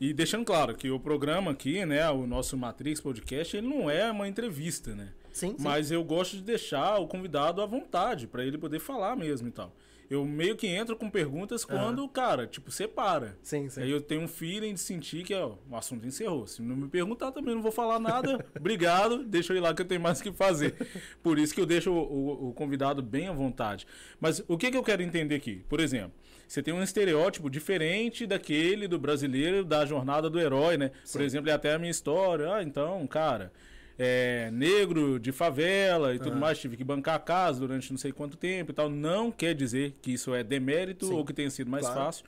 E 0.00 0.12
deixando 0.12 0.44
claro 0.44 0.76
que 0.76 0.90
o 0.90 1.00
programa 1.00 1.50
aqui, 1.50 1.84
né, 1.84 2.08
o 2.10 2.26
nosso 2.26 2.56
Matrix 2.56 3.00
Podcast, 3.00 3.56
ele 3.56 3.66
não 3.66 3.90
é 3.90 4.10
uma 4.10 4.28
entrevista, 4.28 4.94
né? 4.94 5.12
Sim, 5.32 5.50
sim. 5.50 5.56
Mas 5.58 5.90
eu 5.90 6.04
gosto 6.04 6.36
de 6.36 6.42
deixar 6.42 6.98
o 6.98 7.08
convidado 7.08 7.60
à 7.60 7.66
vontade, 7.66 8.26
para 8.26 8.44
ele 8.44 8.56
poder 8.56 8.78
falar 8.78 9.16
mesmo 9.16 9.48
e 9.48 9.50
tal. 9.50 9.72
Eu 10.10 10.24
meio 10.24 10.56
que 10.56 10.66
entro 10.66 10.96
com 10.96 11.10
perguntas 11.10 11.64
quando, 11.64 12.00
uhum. 12.00 12.08
cara, 12.08 12.46
tipo, 12.46 12.70
separa. 12.70 13.36
Sim, 13.42 13.68
sim. 13.68 13.82
Aí 13.82 13.90
eu 13.90 14.00
tenho 14.00 14.22
um 14.22 14.28
feeling 14.28 14.72
de 14.72 14.80
sentir 14.80 15.22
que 15.22 15.34
ó, 15.34 15.56
o 15.70 15.76
assunto 15.76 16.06
encerrou. 16.06 16.46
Se 16.46 16.62
não 16.62 16.74
me 16.74 16.88
perguntar, 16.88 17.30
também 17.30 17.54
não 17.54 17.60
vou 17.60 17.72
falar 17.72 17.98
nada. 17.98 18.44
Obrigado, 18.58 19.22
deixa 19.22 19.52
eu 19.52 19.58
ir 19.58 19.60
lá 19.60 19.74
que 19.74 19.82
eu 19.82 19.86
tenho 19.86 20.00
mais 20.00 20.20
o 20.20 20.22
que 20.22 20.32
fazer. 20.32 20.74
Por 21.22 21.38
isso 21.38 21.54
que 21.54 21.60
eu 21.60 21.66
deixo 21.66 21.92
o, 21.92 21.98
o, 21.98 22.48
o 22.48 22.52
convidado 22.54 23.02
bem 23.02 23.28
à 23.28 23.32
vontade. 23.32 23.86
Mas 24.18 24.42
o 24.48 24.56
que, 24.56 24.70
que 24.70 24.76
eu 24.76 24.82
quero 24.82 25.02
entender 25.02 25.34
aqui? 25.34 25.62
Por 25.68 25.78
exemplo, 25.78 26.12
você 26.46 26.62
tem 26.62 26.72
um 26.72 26.82
estereótipo 26.82 27.50
diferente 27.50 28.26
daquele 28.26 28.88
do 28.88 28.98
brasileiro 28.98 29.62
da 29.62 29.84
jornada 29.84 30.30
do 30.30 30.40
herói, 30.40 30.78
né? 30.78 30.90
Sim. 31.04 31.18
Por 31.18 31.24
exemplo, 31.24 31.50
é 31.50 31.52
até 31.52 31.74
a 31.74 31.78
minha 31.78 31.90
história. 31.90 32.54
Ah, 32.54 32.62
então, 32.62 33.06
cara, 33.06 33.52
é, 33.98 34.48
negro 34.52 35.18
de 35.18 35.32
favela 35.32 36.14
e 36.14 36.18
tudo 36.18 36.32
uhum. 36.32 36.38
mais, 36.38 36.58
tive 36.58 36.76
que 36.76 36.84
bancar 36.84 37.16
a 37.16 37.18
casa 37.18 37.58
durante 37.60 37.90
não 37.90 37.98
sei 37.98 38.12
quanto 38.12 38.36
tempo 38.36 38.70
e 38.70 38.74
tal. 38.74 38.88
Não 38.88 39.32
quer 39.32 39.54
dizer 39.54 39.96
que 40.00 40.12
isso 40.12 40.32
é 40.34 40.44
demérito 40.44 41.06
Sim. 41.06 41.14
ou 41.14 41.24
que 41.24 41.32
tenha 41.32 41.50
sido 41.50 41.70
mais 41.70 41.84
claro. 41.84 42.00
fácil. 42.00 42.24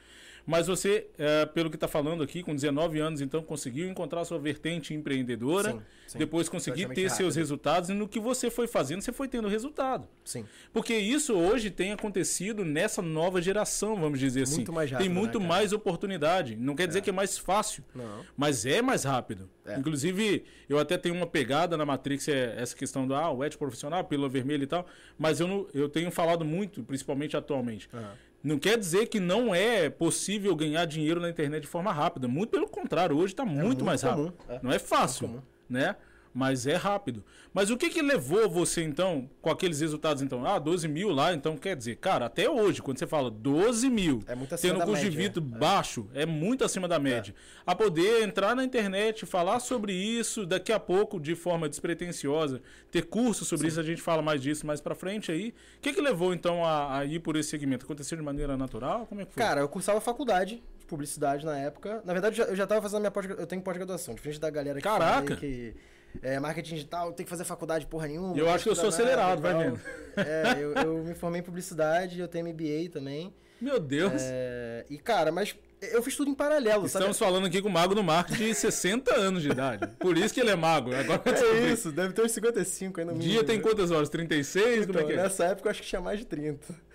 Mas 0.50 0.66
você, 0.66 1.06
é, 1.16 1.46
pelo 1.46 1.70
que 1.70 1.76
está 1.76 1.86
falando 1.86 2.24
aqui, 2.24 2.42
com 2.42 2.52
19 2.52 2.98
anos, 2.98 3.20
então 3.20 3.40
conseguiu 3.40 3.88
encontrar 3.88 4.24
sua 4.24 4.36
vertente 4.36 4.92
empreendedora, 4.92 5.70
sim, 5.70 5.80
sim. 6.08 6.18
depois 6.18 6.48
conseguir 6.48 6.88
ter 6.88 7.04
rápido. 7.04 7.10
seus 7.10 7.36
resultados 7.36 7.88
e 7.88 7.92
no 7.92 8.08
que 8.08 8.18
você 8.18 8.50
foi 8.50 8.66
fazendo, 8.66 9.00
você 9.00 9.12
foi 9.12 9.28
tendo 9.28 9.46
resultado. 9.46 10.08
Sim. 10.24 10.44
Porque 10.72 10.92
isso 10.92 11.34
hoje 11.34 11.70
tem 11.70 11.92
acontecido 11.92 12.64
nessa 12.64 13.00
nova 13.00 13.40
geração, 13.40 13.94
vamos 13.94 14.18
dizer 14.18 14.42
assim. 14.42 14.56
Muito 14.56 14.72
mais 14.72 14.90
rápido, 14.90 15.06
tem 15.06 15.14
muito 15.14 15.38
né, 15.38 15.46
mais 15.46 15.72
oportunidade. 15.72 16.56
Não 16.56 16.74
quer 16.74 16.88
dizer 16.88 16.98
é. 16.98 17.02
que 17.02 17.10
é 17.10 17.12
mais 17.12 17.38
fácil, 17.38 17.84
Não. 17.94 18.24
mas 18.36 18.66
é 18.66 18.82
mais 18.82 19.04
rápido. 19.04 19.48
É. 19.64 19.78
Inclusive, 19.78 20.42
eu 20.68 20.80
até 20.80 20.98
tenho 20.98 21.14
uma 21.14 21.28
pegada 21.28 21.76
na 21.76 21.86
Matrix, 21.86 22.26
é 22.26 22.56
essa 22.60 22.74
questão 22.74 23.06
do 23.06 23.14
ah, 23.14 23.30
o 23.30 23.44
ético 23.44 23.62
profissional, 23.62 24.02
pílula 24.02 24.28
vermelha 24.28 24.64
e 24.64 24.66
tal, 24.66 24.84
mas 25.16 25.38
eu, 25.38 25.46
não, 25.46 25.68
eu 25.72 25.88
tenho 25.88 26.10
falado 26.10 26.44
muito, 26.44 26.82
principalmente 26.82 27.36
atualmente. 27.36 27.88
Uhum 27.92 28.29
não 28.42 28.58
quer 28.58 28.78
dizer 28.78 29.06
que 29.06 29.20
não 29.20 29.54
é 29.54 29.90
possível 29.90 30.54
ganhar 30.56 30.84
dinheiro 30.84 31.20
na 31.20 31.28
internet 31.28 31.62
de 31.62 31.68
forma 31.68 31.92
rápida. 31.92 32.26
Muito 32.26 32.50
pelo 32.50 32.68
contrário, 32.68 33.16
hoje 33.16 33.32
está 33.32 33.44
muito, 33.44 33.60
é 33.60 33.64
muito, 33.64 33.84
mais 33.84 34.02
rápido. 34.02 34.32
É. 34.48 34.60
Não 34.62 34.72
é 34.72 34.78
fácil, 34.78 35.42
né? 35.68 35.96
Mas 36.32 36.66
é 36.66 36.76
rápido. 36.76 37.24
Mas 37.52 37.70
o 37.70 37.76
que 37.76 37.90
que 37.90 38.00
levou 38.00 38.48
você, 38.48 38.82
então, 38.82 39.28
com 39.42 39.50
aqueles 39.50 39.80
resultados, 39.80 40.22
então? 40.22 40.46
Ah, 40.46 40.58
12 40.58 40.86
mil 40.86 41.10
lá, 41.10 41.34
então 41.34 41.56
quer 41.56 41.76
dizer, 41.76 41.96
cara, 41.96 42.26
até 42.26 42.48
hoje, 42.48 42.80
quando 42.80 42.98
você 42.98 43.06
fala 43.06 43.28
12 43.30 43.90
mil, 43.90 44.22
é 44.28 44.34
muito 44.36 44.56
tendo 44.56 44.80
custo 44.82 45.10
de 45.10 45.16
vida 45.16 45.40
é. 45.40 45.42
baixo, 45.42 46.08
é 46.14 46.24
muito 46.24 46.64
acima 46.64 46.86
da 46.86 47.00
média. 47.00 47.34
É. 47.66 47.70
A 47.72 47.74
poder 47.74 48.22
entrar 48.22 48.54
na 48.54 48.62
internet, 48.62 49.26
falar 49.26 49.58
sobre 49.58 49.92
isso, 49.92 50.46
daqui 50.46 50.72
a 50.72 50.78
pouco, 50.78 51.18
de 51.18 51.34
forma 51.34 51.68
despretensiosa, 51.68 52.62
ter 52.90 53.06
curso 53.06 53.44
sobre 53.44 53.64
Sim. 53.64 53.68
isso, 53.68 53.80
a 53.80 53.84
gente 53.84 54.00
fala 54.00 54.22
mais 54.22 54.40
disso 54.40 54.64
mais 54.64 54.80
pra 54.80 54.94
frente 54.94 55.32
aí. 55.32 55.52
O 55.78 55.80
que 55.80 55.92
que 55.92 56.00
levou, 56.00 56.32
então, 56.32 56.64
a, 56.64 56.98
a 56.98 57.04
ir 57.04 57.18
por 57.18 57.36
esse 57.36 57.50
segmento? 57.50 57.84
Aconteceu 57.84 58.16
de 58.16 58.22
maneira 58.22 58.56
natural? 58.56 59.06
Como 59.06 59.20
é 59.20 59.24
que 59.24 59.32
foi? 59.32 59.42
Cara, 59.42 59.60
eu 59.60 59.68
cursava 59.68 60.00
faculdade 60.00 60.62
de 60.78 60.86
publicidade 60.86 61.44
na 61.44 61.58
época. 61.58 62.00
Na 62.04 62.12
verdade, 62.12 62.40
eu 62.40 62.54
já 62.54 62.64
estava 62.64 62.80
fazendo 62.80 63.00
minha 63.00 63.10
pós 63.10 63.26
eu 63.28 63.46
tenho 63.46 63.62
pós-graduação, 63.62 64.14
diferente 64.14 64.38
da 64.38 64.50
galera 64.50 64.78
que 64.78 64.84
Caraca! 64.84 65.36
que 65.36 65.74
é, 66.22 66.38
marketing 66.38 66.74
digital, 66.74 67.12
tem 67.12 67.24
que 67.24 67.30
fazer 67.30 67.44
faculdade 67.44 67.86
porra 67.86 68.08
nenhuma. 68.08 68.36
Eu 68.36 68.50
acho 68.50 68.64
que 68.64 68.70
eu 68.70 68.76
sou 68.76 68.88
acelerado, 68.88 69.40
vai 69.40 69.54
vendo. 69.54 69.80
É, 70.16 70.56
eu, 70.62 70.74
eu, 70.74 71.04
me 71.04 71.14
formei 71.14 71.40
em 71.40 71.44
publicidade, 71.44 72.18
eu 72.20 72.28
tenho 72.28 72.46
MBA 72.48 72.90
também. 72.92 73.32
Meu 73.60 73.78
Deus. 73.78 74.12
É, 74.16 74.86
e, 74.88 74.98
cara, 74.98 75.30
mas 75.30 75.54
eu 75.80 76.02
fiz 76.02 76.16
tudo 76.16 76.30
em 76.30 76.34
paralelo, 76.34 76.86
Estamos 76.86 77.16
sabe? 77.16 77.30
falando 77.30 77.46
aqui 77.46 77.60
com 77.62 77.68
o 77.68 77.72
mago 77.72 77.94
do 77.94 78.02
marketing 78.02 78.48
de 78.48 78.54
60 78.54 79.14
anos 79.14 79.42
de 79.42 79.50
idade. 79.50 79.86
Por 79.98 80.16
isso 80.16 80.32
que 80.32 80.40
ele 80.40 80.50
é 80.50 80.56
mago. 80.56 80.94
Agora 80.94 81.22
é 81.26 81.72
isso, 81.72 81.92
deve 81.92 82.12
ter 82.12 82.22
uns 82.22 82.32
55 82.32 83.00
ainda. 83.00 83.14
Dia 83.14 83.44
tem 83.44 83.60
quantas 83.60 83.90
horas? 83.90 84.08
36? 84.08 84.84
Então, 84.84 84.86
como 84.86 84.98
é 84.98 85.04
que 85.04 85.12
é? 85.12 85.22
Nessa 85.22 85.44
época 85.44 85.68
eu 85.68 85.70
acho 85.70 85.82
que 85.82 85.88
tinha 85.88 86.00
mais 86.00 86.18
de 86.18 86.26
30. 86.26 86.90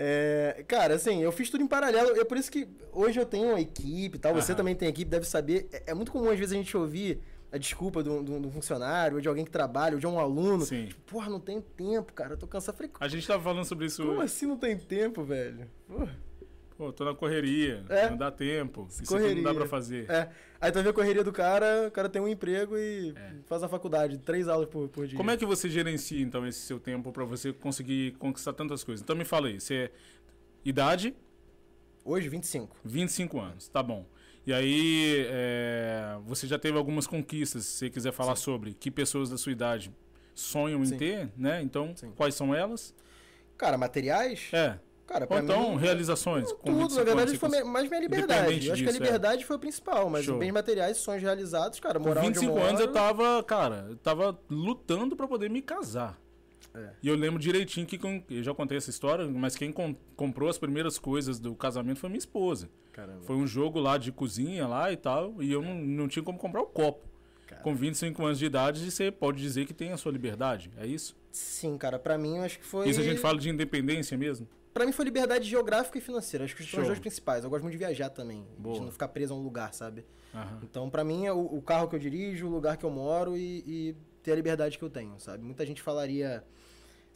É, 0.00 0.64
cara, 0.68 0.94
assim, 0.94 1.20
eu 1.22 1.32
fiz 1.32 1.50
tudo 1.50 1.64
em 1.64 1.66
paralelo. 1.66 2.20
É 2.20 2.24
por 2.24 2.36
isso 2.36 2.50
que 2.52 2.68
hoje 2.92 3.18
eu 3.18 3.26
tenho 3.26 3.48
uma 3.48 3.60
equipe 3.60 4.16
e 4.16 4.18
tal. 4.20 4.32
Você 4.34 4.54
também 4.54 4.74
tem 4.76 4.88
equipe, 4.88 5.10
deve 5.10 5.26
saber. 5.26 5.68
É, 5.72 5.90
é 5.90 5.94
muito 5.94 6.12
comum 6.12 6.30
às 6.30 6.38
vezes 6.38 6.52
a 6.52 6.56
gente 6.56 6.76
ouvir 6.76 7.20
a 7.50 7.58
desculpa 7.58 8.02
de 8.02 8.10
um, 8.10 8.50
funcionário, 8.50 9.16
ou 9.16 9.20
de 9.20 9.28
alguém 9.28 9.44
que 9.44 9.50
trabalha, 9.50 9.94
ou 9.94 10.00
de 10.00 10.06
um 10.06 10.18
aluno. 10.18 10.64
Sim. 10.64 10.86
Tipo, 10.86 11.00
porra, 11.12 11.30
não 11.30 11.40
tenho 11.40 11.62
tempo, 11.62 12.12
cara, 12.12 12.34
eu 12.34 12.38
tô 12.38 12.46
cansado. 12.46 12.76
Falei, 12.76 12.92
a 13.00 13.08
gente 13.08 13.26
tava 13.26 13.42
falando 13.42 13.64
sobre 13.64 13.86
isso 13.86 14.04
Como 14.04 14.20
assim 14.20 14.46
não 14.46 14.56
tem 14.56 14.76
tempo, 14.76 15.24
velho? 15.24 15.68
Porra. 15.86 16.28
Pô, 16.76 16.92
tô 16.92 17.04
na 17.04 17.12
correria, 17.12 17.84
é. 17.88 18.08
não 18.08 18.16
dá 18.16 18.30
tempo, 18.30 18.86
isso 18.88 19.02
correria. 19.04 19.34
não 19.34 19.42
dá 19.42 19.52
pra 19.52 19.66
fazer. 19.66 20.08
É. 20.08 20.30
Aí 20.60 20.70
tu 20.70 20.80
vê 20.80 20.90
a 20.90 20.92
correria 20.92 21.24
do 21.24 21.32
cara, 21.32 21.88
o 21.88 21.90
cara 21.90 22.08
tem 22.08 22.22
um 22.22 22.28
emprego 22.28 22.78
e 22.78 23.12
é. 23.16 23.32
faz 23.46 23.64
a 23.64 23.68
faculdade, 23.68 24.16
três 24.18 24.46
aulas 24.46 24.68
por, 24.68 24.88
por 24.88 25.04
dia. 25.04 25.16
Como 25.16 25.28
é 25.28 25.36
que 25.36 25.44
você 25.44 25.68
gerencia, 25.68 26.22
então, 26.22 26.46
esse 26.46 26.60
seu 26.60 26.78
tempo 26.78 27.10
para 27.10 27.24
você 27.24 27.52
conseguir 27.52 28.12
conquistar 28.12 28.52
tantas 28.52 28.84
coisas? 28.84 29.02
Então 29.02 29.16
me 29.16 29.24
fala 29.24 29.48
aí, 29.48 29.60
você 29.60 29.74
é 29.74 29.90
idade? 30.64 31.16
Hoje, 32.04 32.28
25. 32.28 32.76
25 32.84 33.40
anos, 33.40 33.66
tá 33.66 33.82
bom. 33.82 34.06
E 34.48 34.52
aí, 34.54 35.26
é, 35.28 36.16
você 36.24 36.46
já 36.46 36.58
teve 36.58 36.78
algumas 36.78 37.06
conquistas, 37.06 37.66
se 37.66 37.72
você 37.72 37.90
quiser 37.90 38.12
falar 38.12 38.34
Sim. 38.34 38.44
sobre 38.44 38.72
que 38.72 38.90
pessoas 38.90 39.28
da 39.28 39.36
sua 39.36 39.52
idade 39.52 39.92
sonham 40.34 40.82
Sim. 40.86 40.94
em 40.94 40.98
ter, 40.98 41.32
né? 41.36 41.60
Então, 41.60 41.92
Sim. 41.94 42.12
quais 42.16 42.34
são 42.34 42.54
elas? 42.54 42.94
Cara, 43.58 43.76
materiais? 43.76 44.48
É. 44.54 44.78
Cara, 45.06 45.26
Ou 45.28 45.38
então, 45.38 45.72
mim, 45.72 45.76
realizações? 45.76 46.50
Tudo, 46.64 46.94
na 46.94 47.04
verdade, 47.04 47.36
foi 47.36 47.62
mais 47.62 47.90
minha 47.90 48.00
liberdade. 48.00 48.68
Eu 48.68 48.72
acho 48.72 48.82
que 48.82 48.88
a 48.88 48.92
é. 48.92 48.94
liberdade 48.94 49.42
é. 49.42 49.46
foi 49.46 49.56
o 49.56 49.58
principal, 49.58 50.08
mas 50.08 50.24
Show. 50.24 50.38
bens 50.38 50.52
materiais, 50.52 50.96
sonhos 50.96 51.22
realizados, 51.22 51.78
cara, 51.78 51.98
morar 51.98 52.22
Com 52.22 52.28
25 52.28 52.58
anos 52.58 52.80
eu 52.80 52.90
tava, 52.90 53.42
cara, 53.42 53.84
eu 53.90 53.96
tava 53.98 54.40
lutando 54.48 55.14
para 55.14 55.28
poder 55.28 55.50
me 55.50 55.60
casar. 55.60 56.18
É. 56.78 56.92
E 57.02 57.08
eu 57.08 57.16
lembro 57.16 57.38
direitinho 57.38 57.86
que 57.86 57.98
eu 58.30 58.42
já 58.42 58.54
contei 58.54 58.78
essa 58.78 58.90
história, 58.90 59.26
mas 59.26 59.56
quem 59.56 59.72
com, 59.72 59.94
comprou 60.16 60.48
as 60.48 60.58
primeiras 60.58 60.98
coisas 60.98 61.38
do 61.38 61.54
casamento 61.54 61.98
foi 61.98 62.08
minha 62.08 62.18
esposa. 62.18 62.68
Caramba. 62.92 63.22
Foi 63.22 63.36
um 63.36 63.46
jogo 63.46 63.78
lá 63.78 63.98
de 63.98 64.10
cozinha 64.12 64.66
lá 64.66 64.92
e 64.92 64.96
tal, 64.96 65.42
e 65.42 65.50
eu 65.50 65.62
não, 65.62 65.74
não 65.74 66.08
tinha 66.08 66.22
como 66.22 66.38
comprar 66.38 66.60
o 66.60 66.66
copo. 66.66 67.06
Caramba. 67.46 67.64
Com 67.64 67.74
25 67.74 68.24
anos 68.24 68.38
de 68.38 68.46
idade, 68.46 68.90
você 68.90 69.10
pode 69.10 69.40
dizer 69.40 69.66
que 69.66 69.72
tem 69.72 69.92
a 69.92 69.96
sua 69.96 70.12
liberdade, 70.12 70.70
é 70.76 70.86
isso? 70.86 71.16
Sim, 71.30 71.78
cara, 71.78 71.98
para 71.98 72.18
mim 72.18 72.38
eu 72.38 72.42
acho 72.42 72.58
que 72.58 72.64
foi. 72.64 72.88
Isso 72.88 73.00
a 73.00 73.04
gente 73.04 73.20
fala 73.20 73.38
de 73.38 73.48
independência 73.48 74.16
mesmo? 74.18 74.48
Para 74.74 74.86
mim 74.86 74.92
foi 74.92 75.04
liberdade 75.04 75.48
geográfica 75.48 75.98
e 75.98 76.00
financeira. 76.00 76.44
Acho 76.44 76.54
que 76.54 76.62
são 76.62 76.80
os 76.80 76.86
dois 76.86 76.98
principais. 77.00 77.42
Eu 77.42 77.50
gosto 77.50 77.62
muito 77.62 77.72
de 77.72 77.78
viajar 77.78 78.10
também, 78.10 78.46
Boa. 78.56 78.76
de 78.76 78.84
não 78.84 78.92
ficar 78.92 79.08
preso 79.08 79.34
a 79.34 79.36
um 79.36 79.42
lugar, 79.42 79.74
sabe? 79.74 80.04
Então, 80.62 80.88
para 80.88 81.02
mim, 81.02 81.26
é 81.26 81.32
o, 81.32 81.40
o, 81.40 81.62
carro 81.62 81.88
que 81.88 81.96
eu 81.96 81.98
dirijo, 81.98 82.46
o 82.46 82.50
lugar 82.50 82.76
que 82.76 82.84
eu 82.84 82.90
moro 82.90 83.36
e, 83.36 83.64
e 83.66 83.96
ter 84.22 84.32
a 84.32 84.36
liberdade 84.36 84.78
que 84.78 84.84
eu 84.84 84.90
tenho, 84.90 85.18
sabe? 85.18 85.42
Muita 85.42 85.64
gente 85.64 85.82
falaria 85.82 86.44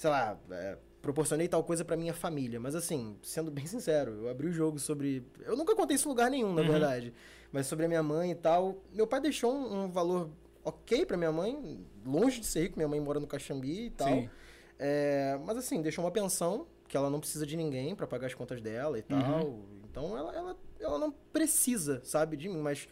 sei 0.03 0.11
lá, 0.11 0.37
é, 0.51 0.77
proporcionei 1.01 1.47
tal 1.47 1.63
coisa 1.63 1.85
para 1.85 1.97
minha 1.97 2.13
família. 2.13 2.59
Mas 2.59 2.75
assim, 2.75 3.17
sendo 3.23 3.53
bem 3.53 3.67
sincero, 3.67 4.23
eu 4.23 4.29
abri 4.29 4.49
o 4.49 4.53
jogo 4.53 4.81
sobre. 4.81 5.25
Eu 5.45 5.57
nunca 5.57 5.77
contei 5.77 5.95
isso 5.95 6.09
em 6.09 6.11
lugar 6.11 6.29
nenhum, 6.29 6.53
na 6.53 6.63
uhum. 6.63 6.69
verdade. 6.69 7.15
Mas 7.53 7.69
sobre 7.69 7.85
a 7.85 7.89
minha 7.89 8.03
mãe 8.03 8.33
e 8.33 8.35
tal. 8.35 8.83
Meu 8.93 9.07
pai 9.07 9.21
deixou 9.21 9.55
um, 9.55 9.85
um 9.85 9.91
valor 9.93 10.29
ok 10.65 11.07
para 11.07 11.17
minha 11.17 11.31
mãe, 11.31 11.87
longe 12.05 12.41
de 12.41 12.47
ser 12.47 12.63
rico, 12.63 12.77
minha 12.77 12.89
mãe 12.89 12.99
mora 12.99 13.21
no 13.21 13.29
Caxambi 13.29 13.87
e 13.87 13.91
tal. 13.91 14.29
É, 14.77 15.39
mas 15.45 15.57
assim, 15.57 15.81
deixou 15.81 16.05
uma 16.05 16.11
pensão, 16.11 16.67
que 16.89 16.97
ela 16.97 17.09
não 17.09 17.21
precisa 17.21 17.47
de 17.47 17.57
ninguém 17.57 17.95
para 17.95 18.07
pagar 18.07 18.27
as 18.27 18.35
contas 18.35 18.61
dela 18.61 18.99
e 18.99 19.05
uhum. 19.09 19.21
tal. 19.21 19.59
Então 19.89 20.19
ela, 20.19 20.35
ela, 20.35 20.57
ela 20.81 20.99
não 20.99 21.13
precisa, 21.33 22.01
sabe, 22.03 22.37
de 22.37 22.49
mim, 22.49 22.59
mas 22.59 22.89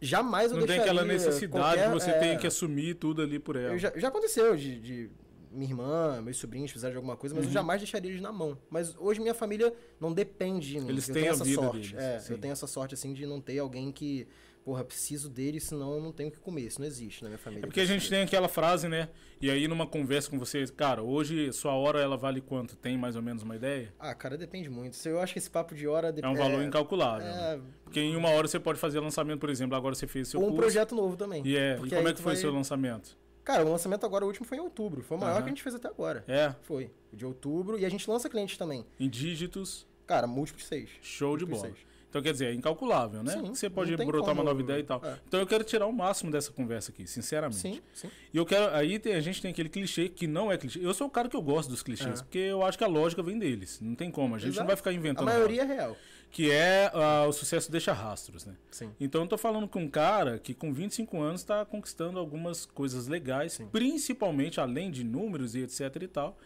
jamais 0.00 0.50
eu 0.50 0.56
não 0.56 0.66
deixaria... 0.66 0.92
Não 0.92 1.02
tem 1.02 1.02
aquela 1.02 1.12
necessidade 1.12 1.76
qualquer, 1.76 1.90
você 1.90 2.10
é, 2.10 2.18
tem 2.18 2.38
que 2.38 2.46
assumir 2.46 2.94
tudo 2.94 3.20
ali 3.20 3.38
por 3.38 3.56
ela. 3.56 3.76
Já, 3.76 3.92
já, 3.96 4.08
aconteceu 4.08 4.56
de, 4.56 4.80
de 4.80 5.10
minha 5.54 5.70
irmã, 5.70 6.20
meus 6.20 6.36
sobrinhos 6.36 6.70
fizeram 6.70 6.96
alguma 6.96 7.16
coisa, 7.16 7.34
mas 7.34 7.44
uhum. 7.44 7.50
eu 7.50 7.54
jamais 7.54 7.80
deixaria 7.80 8.10
eles 8.10 8.20
na 8.20 8.32
mão. 8.32 8.58
Mas 8.68 8.94
hoje 8.96 9.20
minha 9.20 9.34
família 9.34 9.72
não 10.00 10.12
depende 10.12 10.68
de 10.68 10.80
mim. 10.80 10.88
Eles 10.88 11.08
eu 11.08 11.14
têm 11.14 11.28
essa 11.28 11.44
sorte. 11.44 11.94
Deles, 11.94 11.94
é, 11.94 12.32
eu 12.32 12.38
tenho 12.38 12.52
essa 12.52 12.66
sorte 12.66 12.94
assim 12.94 13.12
de 13.12 13.24
não 13.24 13.40
ter 13.40 13.58
alguém 13.58 13.92
que, 13.92 14.26
porra, 14.64 14.84
preciso 14.84 15.30
dele, 15.30 15.60
senão 15.60 15.94
eu 15.94 16.02
não 16.02 16.12
tenho 16.12 16.28
o 16.28 16.32
que 16.32 16.38
comer. 16.38 16.62
Isso 16.62 16.80
não 16.80 16.86
existe 16.86 17.22
na 17.22 17.28
minha 17.28 17.38
família. 17.38 17.64
É 17.64 17.66
porque 17.66 17.80
a 17.80 17.84
gente 17.84 18.08
tem 18.10 18.22
aquela 18.22 18.48
frase, 18.48 18.88
né? 18.88 19.08
E 19.40 19.50
aí 19.50 19.68
numa 19.68 19.86
conversa 19.86 20.30
com 20.30 20.38
você, 20.38 20.66
cara, 20.66 21.02
hoje 21.02 21.52
sua 21.52 21.74
hora 21.74 22.00
ela 22.00 22.16
vale 22.16 22.40
quanto? 22.40 22.76
Tem 22.76 22.98
mais 22.98 23.14
ou 23.14 23.22
menos 23.22 23.42
uma 23.42 23.56
ideia? 23.56 23.94
Ah, 23.98 24.14
cara, 24.14 24.36
depende 24.36 24.68
muito. 24.68 24.96
Eu 25.06 25.20
acho 25.20 25.32
que 25.32 25.38
esse 25.38 25.50
papo 25.50 25.74
de 25.74 25.86
hora 25.86 26.14
é 26.20 26.28
um 26.28 26.34
valor 26.34 26.62
é, 26.62 26.66
incalculável. 26.66 27.26
É... 27.26 27.56
Né? 27.56 27.62
Porque 27.84 28.00
em 28.00 28.16
uma 28.16 28.30
hora 28.30 28.48
você 28.48 28.58
pode 28.58 28.78
fazer 28.78 29.00
lançamento, 29.00 29.38
por 29.38 29.50
exemplo, 29.50 29.76
agora 29.76 29.94
você 29.94 30.06
fez 30.06 30.28
seu 30.28 30.40
Ou 30.40 30.46
um 30.46 30.48
curso. 30.50 30.62
projeto 30.62 30.94
novo 30.94 31.16
também. 31.16 31.46
E, 31.46 31.56
é. 31.56 31.78
e 31.84 31.90
como 31.90 32.08
é 32.08 32.12
que 32.12 32.20
foi 32.20 32.32
o 32.32 32.34
vai... 32.34 32.36
seu 32.36 32.52
lançamento? 32.52 33.16
Cara, 33.44 33.64
o 33.64 33.70
lançamento 33.70 34.06
agora, 34.06 34.24
o 34.24 34.28
último 34.28 34.46
foi 34.46 34.56
em 34.56 34.60
outubro. 34.60 35.02
Foi 35.02 35.16
o 35.16 35.20
maior 35.20 35.36
uhum. 35.36 35.42
que 35.42 35.46
a 35.46 35.48
gente 35.50 35.62
fez 35.62 35.74
até 35.74 35.88
agora. 35.88 36.24
É? 36.26 36.54
Foi. 36.62 36.90
De 37.12 37.26
outubro. 37.26 37.78
E 37.78 37.84
a 37.84 37.88
gente 37.88 38.08
lança 38.08 38.28
clientes 38.28 38.56
também. 38.56 38.86
Em 38.98 39.08
dígitos? 39.08 39.86
Cara, 40.06 40.26
múltiplos 40.26 40.66
seis. 40.66 40.88
Show 41.02 41.36
de 41.36 41.44
bola. 41.44 41.62
Seis. 41.62 41.76
Então, 42.08 42.22
quer 42.22 42.30
dizer, 42.30 42.46
é 42.46 42.54
incalculável, 42.54 43.24
né? 43.24 43.32
Sim, 43.32 43.54
você 43.54 43.68
pode 43.68 43.90
brotar 43.96 44.28
como... 44.28 44.40
uma 44.40 44.44
nova 44.44 44.60
ideia 44.60 44.78
e 44.78 44.84
tal. 44.84 45.04
É. 45.04 45.18
Então, 45.26 45.40
eu 45.40 45.46
quero 45.48 45.64
tirar 45.64 45.86
o 45.86 45.92
máximo 45.92 46.30
dessa 46.30 46.52
conversa 46.52 46.92
aqui, 46.92 47.08
sinceramente. 47.08 47.60
Sim, 47.60 47.82
sim. 47.92 48.08
E 48.32 48.36
eu 48.36 48.46
quero. 48.46 48.72
Aí 48.72 49.00
tem, 49.00 49.14
a 49.14 49.20
gente 49.20 49.42
tem 49.42 49.50
aquele 49.50 49.68
clichê 49.68 50.08
que 50.08 50.28
não 50.28 50.50
é 50.50 50.56
clichê. 50.56 50.78
Eu 50.80 50.94
sou 50.94 51.08
o 51.08 51.10
cara 51.10 51.28
que 51.28 51.34
eu 51.34 51.42
gosto 51.42 51.68
dos 51.70 51.82
clichês, 51.82 52.20
é. 52.20 52.22
porque 52.22 52.38
eu 52.38 52.64
acho 52.64 52.78
que 52.78 52.84
a 52.84 52.86
lógica 52.86 53.20
vem 53.20 53.36
deles. 53.36 53.80
Não 53.80 53.96
tem 53.96 54.12
como. 54.12 54.36
A 54.36 54.38
gente 54.38 54.50
Exato. 54.50 54.60
não 54.60 54.66
vai 54.68 54.76
ficar 54.76 54.92
inventando. 54.92 55.28
A 55.28 55.32
maioria 55.32 55.62
é 55.62 55.64
real 55.64 55.96
que 56.34 56.50
é 56.50 56.90
uh, 56.92 57.28
o 57.28 57.32
sucesso 57.32 57.70
deixa 57.70 57.92
rastros, 57.92 58.44
né? 58.44 58.56
Sim. 58.68 58.90
Então 58.98 59.22
eu 59.22 59.28
tô 59.28 59.38
falando 59.38 59.68
com 59.68 59.84
um 59.84 59.88
cara 59.88 60.36
que 60.36 60.52
com 60.52 60.72
25 60.72 61.22
anos 61.22 61.42
está 61.42 61.64
conquistando 61.64 62.18
algumas 62.18 62.66
coisas 62.66 63.06
legais, 63.06 63.52
Sim. 63.52 63.68
principalmente 63.68 64.60
além 64.60 64.90
de 64.90 65.04
números 65.04 65.54
e 65.54 65.60
etc 65.60 65.94
e 66.02 66.08
tal. 66.08 66.36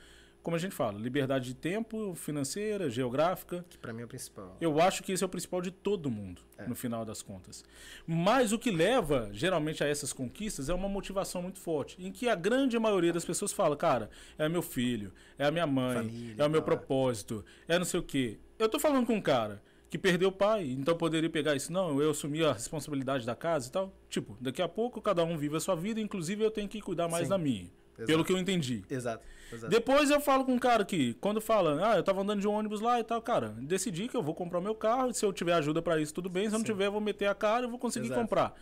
Como 0.42 0.54
a 0.54 0.58
gente 0.58 0.74
fala, 0.74 0.98
liberdade 0.98 1.46
de 1.46 1.54
tempo, 1.54 2.14
financeira, 2.14 2.90
geográfica. 2.90 3.64
Que 3.70 3.78
para 3.78 3.94
mim 3.94 4.02
é 4.02 4.04
o 4.04 4.08
principal. 4.08 4.58
Eu 4.60 4.78
acho 4.78 5.02
que 5.02 5.10
esse 5.10 5.24
é 5.24 5.26
o 5.26 5.28
principal 5.28 5.62
de 5.62 5.70
todo 5.70 6.10
mundo, 6.10 6.42
é. 6.58 6.66
no 6.66 6.74
final 6.74 7.02
das 7.02 7.22
contas. 7.22 7.64
Mas 8.06 8.52
o 8.52 8.58
que 8.58 8.70
leva, 8.70 9.30
geralmente, 9.32 9.82
a 9.82 9.86
essas 9.86 10.12
conquistas 10.12 10.68
é 10.68 10.74
uma 10.74 10.88
motivação 10.88 11.40
muito 11.40 11.60
forte. 11.60 11.96
Em 11.98 12.12
que 12.12 12.28
a 12.28 12.34
grande 12.34 12.78
maioria 12.78 13.12
das 13.12 13.24
pessoas 13.24 13.54
fala, 13.54 13.74
cara, 13.74 14.10
é 14.36 14.50
meu 14.50 14.62
filho, 14.62 15.14
é 15.38 15.46
a 15.46 15.50
minha 15.50 15.66
mãe, 15.66 15.96
Família, 15.96 16.42
é 16.42 16.46
o 16.46 16.50
meu 16.50 16.62
propósito, 16.62 17.42
é 17.66 17.78
não 17.78 17.86
sei 17.86 18.00
o 18.00 18.02
quê. 18.02 18.38
Eu 18.58 18.68
tô 18.68 18.78
falando 18.78 19.06
com 19.06 19.14
um 19.14 19.22
cara 19.22 19.66
que 19.90 19.96
perdeu 19.96 20.28
o 20.28 20.32
pai, 20.32 20.64
então 20.70 20.96
poderia 20.96 21.30
pegar 21.30 21.54
isso, 21.54 21.72
não, 21.72 22.00
eu 22.00 22.10
assumi 22.10 22.44
a 22.44 22.52
responsabilidade 22.52 23.24
da 23.24 23.34
casa 23.34 23.68
e 23.68 23.72
tal. 23.72 23.92
Tipo, 24.10 24.36
daqui 24.40 24.60
a 24.60 24.68
pouco 24.68 25.00
cada 25.00 25.24
um 25.24 25.36
vive 25.36 25.56
a 25.56 25.60
sua 25.60 25.74
vida, 25.74 26.00
inclusive 26.00 26.44
eu 26.44 26.50
tenho 26.50 26.68
que 26.68 26.80
cuidar 26.80 27.08
mais 27.08 27.24
Sim. 27.24 27.30
da 27.30 27.38
minha. 27.38 27.70
Exato. 27.96 28.06
Pelo 28.06 28.24
que 28.24 28.32
eu 28.32 28.38
entendi. 28.38 28.84
Exato, 28.88 29.24
exato. 29.52 29.70
Depois 29.70 30.08
eu 30.10 30.20
falo 30.20 30.44
com 30.44 30.52
um 30.52 30.58
cara 30.58 30.84
que, 30.84 31.14
quando 31.14 31.40
fala, 31.40 31.92
ah, 31.92 31.96
eu 31.96 32.02
tava 32.02 32.20
andando 32.20 32.40
de 32.40 32.46
um 32.46 32.52
ônibus 32.52 32.80
lá 32.80 33.00
e 33.00 33.04
tal, 33.04 33.20
cara, 33.20 33.48
decidi 33.58 34.06
que 34.06 34.16
eu 34.16 34.22
vou 34.22 34.34
comprar 34.34 34.60
meu 34.60 34.74
carro, 34.74 35.12
se 35.12 35.24
eu 35.24 35.32
tiver 35.32 35.54
ajuda 35.54 35.82
para 35.82 36.00
isso, 36.00 36.14
tudo 36.14 36.28
bem, 36.28 36.48
se 36.48 36.54
eu 36.54 36.58
não 36.58 36.64
tiver, 36.64 36.86
eu 36.86 36.92
vou 36.92 37.00
meter 37.00 37.26
a 37.26 37.34
cara 37.34 37.66
e 37.66 37.68
vou 37.68 37.78
conseguir 37.78 38.06
exato. 38.06 38.20
comprar 38.20 38.54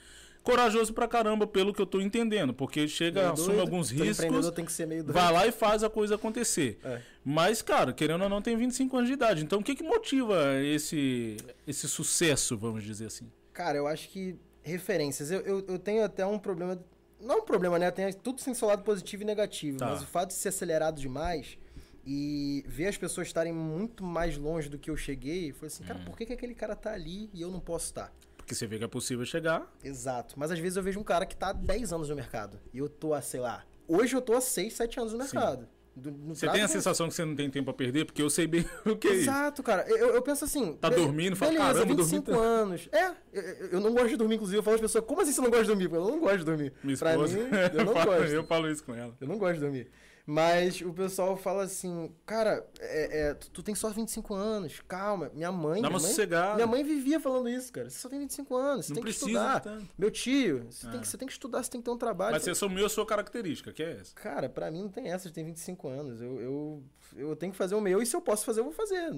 corajoso 0.47 0.95
pra 0.95 1.09
caramba, 1.09 1.45
pelo 1.45 1.75
que 1.75 1.83
eu 1.83 1.87
tô 1.87 2.01
entendendo. 2.01 2.55
Porque 2.55 2.87
chega, 2.87 3.23
meio 3.23 3.33
assume 3.33 3.57
doido. 3.57 3.61
alguns 3.63 3.91
riscos. 3.91 4.51
Tem 4.53 4.65
que 4.65 4.73
ser 4.73 4.87
meio 4.87 5.05
vai 5.05 5.33
lá 5.33 5.45
e 5.45 5.51
faz 5.51 5.83
a 5.83 5.91
coisa 5.91 6.15
acontecer. 6.15 6.79
É. 6.85 7.03
Mas, 7.25 7.61
cara, 7.61 7.93
querendo 7.93 8.23
ou 8.23 8.29
não, 8.29 8.41
tem 8.41 8.57
25 8.57 8.97
anos 8.97 9.09
de 9.09 9.15
idade. 9.15 9.43
Então 9.43 9.59
o 9.59 9.63
que, 9.63 9.75
que 9.75 9.83
motiva 9.83 10.63
esse, 10.63 11.37
esse 11.67 11.89
sucesso, 11.89 12.57
vamos 12.57 12.85
dizer 12.85 13.07
assim? 13.07 13.31
Cara, 13.53 13.77
eu 13.77 13.89
acho 13.89 14.09
que 14.09 14.37
referências. 14.63 15.33
Eu, 15.33 15.41
eu, 15.41 15.65
eu 15.67 15.79
tenho 15.81 16.05
até 16.05 16.25
um 16.25 16.39
problema. 16.39 16.79
Não 17.21 17.41
um 17.41 17.45
problema, 17.45 17.77
né? 17.79 17.91
Tem 17.91 18.13
tudo 18.13 18.41
sem 18.41 18.55
seu 18.55 18.69
lado 18.69 18.85
positivo 18.85 19.25
e 19.25 19.27
negativo. 19.27 19.79
Tá. 19.79 19.87
Mas 19.87 20.03
o 20.03 20.07
fato 20.07 20.29
de 20.29 20.35
ser 20.35 20.51
acelerado 20.51 21.01
demais 21.01 21.59
e 22.07 22.65
ver 22.69 22.87
as 22.87 22.97
pessoas 22.97 23.27
estarem 23.27 23.53
muito 23.53 24.05
mais 24.05 24.39
longe 24.39 24.69
do 24.69 24.79
que 24.79 24.89
eu 24.89 24.97
cheguei, 24.97 25.53
foi 25.53 25.67
assim, 25.67 25.83
cara, 25.83 25.99
hum. 25.99 26.05
por 26.05 26.17
que, 26.17 26.25
que 26.25 26.33
aquele 26.33 26.55
cara 26.55 26.77
tá 26.77 26.93
ali 26.93 27.29
e 27.35 27.43
eu 27.43 27.51
não 27.51 27.59
posso 27.59 27.87
estar? 27.87 28.13
Porque 28.47 28.55
você 28.55 28.65
vê 28.65 28.79
que 28.79 28.85
é 28.85 28.89
possível 28.89 29.27
chegar. 29.27 29.69
Exato. 29.83 30.37
Mas 30.39 30.53
às 30.53 30.59
vezes 30.61 30.77
eu 30.77 30.83
vejo 30.83 31.01
um 31.01 31.03
cara 31.03 31.27
que 31.27 31.37
tá 31.37 31.49
há 31.49 31.53
10 31.53 31.93
anos 31.93 32.09
no 32.11 32.15
mercado. 32.15 32.61
E 32.73 32.79
eu 32.79 32.89
tô 32.89 33.13
há, 33.13 33.21
sei 33.21 33.41
lá. 33.41 33.65
Hoje 33.89 34.15
eu 34.15 34.23
tô 34.23 34.35
há 34.35 34.41
6, 34.41 34.73
7 34.73 35.01
anos 35.01 35.13
no 35.13 35.19
mercado. 35.19 35.67
Do, 35.97 36.13
você 36.29 36.49
tem 36.51 36.63
a 36.63 36.69
sensação 36.69 37.09
que 37.09 37.15
você 37.15 37.25
não 37.25 37.35
tem 37.35 37.51
tempo 37.51 37.69
a 37.71 37.75
perder? 37.75 38.05
Porque 38.05 38.23
eu 38.23 38.31
sei 38.31 38.47
bem 38.47 38.65
o 38.87 38.95
que 38.95 39.09
é. 39.09 39.15
Exato, 39.15 39.65
cara. 39.65 39.85
Eu, 39.89 40.15
eu 40.15 40.23
penso 40.23 40.45
assim... 40.45 40.75
Tá 40.75 40.89
dormindo, 40.89 41.35
fala, 41.35 41.51
beleza, 41.51 41.73
caramba, 41.73 41.95
25 41.97 42.25
dormindo. 42.25 42.45
anos. 42.45 42.89
É, 42.93 43.07
eu, 43.33 43.43
eu, 43.73 43.81
não 43.81 43.93
gosto 43.93 44.11
de 44.11 44.17
dormir, 44.17 44.37
inclusive. 44.37 44.59
Eu 44.59 44.63
falo 44.63 44.77
às 44.77 44.81
pessoas, 44.81 45.05
como 45.05 45.23
assim 45.23 45.33
você 45.33 45.41
não 45.41 45.51
gosta 45.51 45.65
de 45.65 45.71
dormir? 45.71 45.93
Eu 45.93 46.09
não 46.09 46.21
gosto 46.21 46.39
de 46.39 46.45
dormir. 46.45 46.73
Minha 46.85 46.95
esposa, 46.95 47.37
pra 47.37 47.47
mim, 47.47 47.51
eu 47.75 47.85
não 47.85 47.95
gosto. 47.95 48.11
Eu 48.11 48.45
falo 48.45 48.71
isso 48.71 48.85
com 48.85 48.95
ela. 48.95 49.17
Eu 49.21 49.27
não 49.27 49.39
gosto 49.39 49.55
de 49.55 49.61
dormir. 49.61 49.91
Mas 50.29 50.81
o 50.81 50.93
pessoal 50.93 51.37
fala 51.37 51.63
assim, 51.63 52.13
cara, 52.27 52.69
é, 52.81 53.29
é, 53.29 53.35
tu, 53.35 53.49
tu, 53.49 53.63
tem 53.63 53.77
só 53.77 53.91
25 53.91 54.35
anos, 54.35 54.83
calma. 54.89 55.31
Minha 55.33 55.53
mãe. 55.53 55.81
Dá 55.81 55.89
uma 55.89 56.01
mãe, 56.01 56.09
sossegada. 56.09 56.57
Minha 56.57 56.67
mãe 56.67 56.83
vivia 56.83 57.21
falando 57.21 57.49
isso, 57.49 57.73
cara. 57.73 57.89
Você 57.89 58.01
só 58.01 58.09
tem 58.09 58.19
25 58.19 58.57
anos, 58.57 58.87
você 58.87 58.93
não 58.93 58.97
tem 58.97 59.05
que 59.05 59.11
estudar. 59.11 59.61
Tanto. 59.61 59.89
Meu 59.97 60.11
tio, 60.11 60.67
você, 60.69 60.85
é. 60.89 60.91
tem 60.91 61.01
que, 61.01 61.07
você 61.07 61.17
tem 61.17 61.29
que 61.29 61.33
estudar, 61.33 61.63
você 61.63 61.71
tem 61.71 61.81
que 61.81 61.85
ter 61.85 61.93
um 61.93 61.97
trabalho. 61.97 62.33
Mas 62.33 62.43
você 62.43 62.51
assumiu 62.51 62.85
a 62.85 62.89
sua 62.89 63.07
característica, 63.07 63.73
que 63.73 63.85
é 63.85 64.01
essa? 64.01 64.13
Cara, 64.17 64.49
pra 64.49 64.69
mim 64.69 64.83
não 64.83 64.89
tem 64.89 65.13
essa 65.13 65.29
de 65.29 65.35
ter 65.35 65.45
25 65.45 65.87
anos. 65.87 66.21
Eu, 66.21 66.41
eu, 66.41 66.83
eu 67.15 67.37
tenho 67.37 67.53
que 67.53 67.59
fazer 67.59 67.77
o 67.77 67.81
meu, 67.81 68.03
e 68.03 68.07
se 68.07 68.17
eu 68.17 68.21
posso 68.21 68.45
fazer, 68.45 68.61
eu 68.61 68.65
vou 68.65 68.73
fazer. 68.73 69.09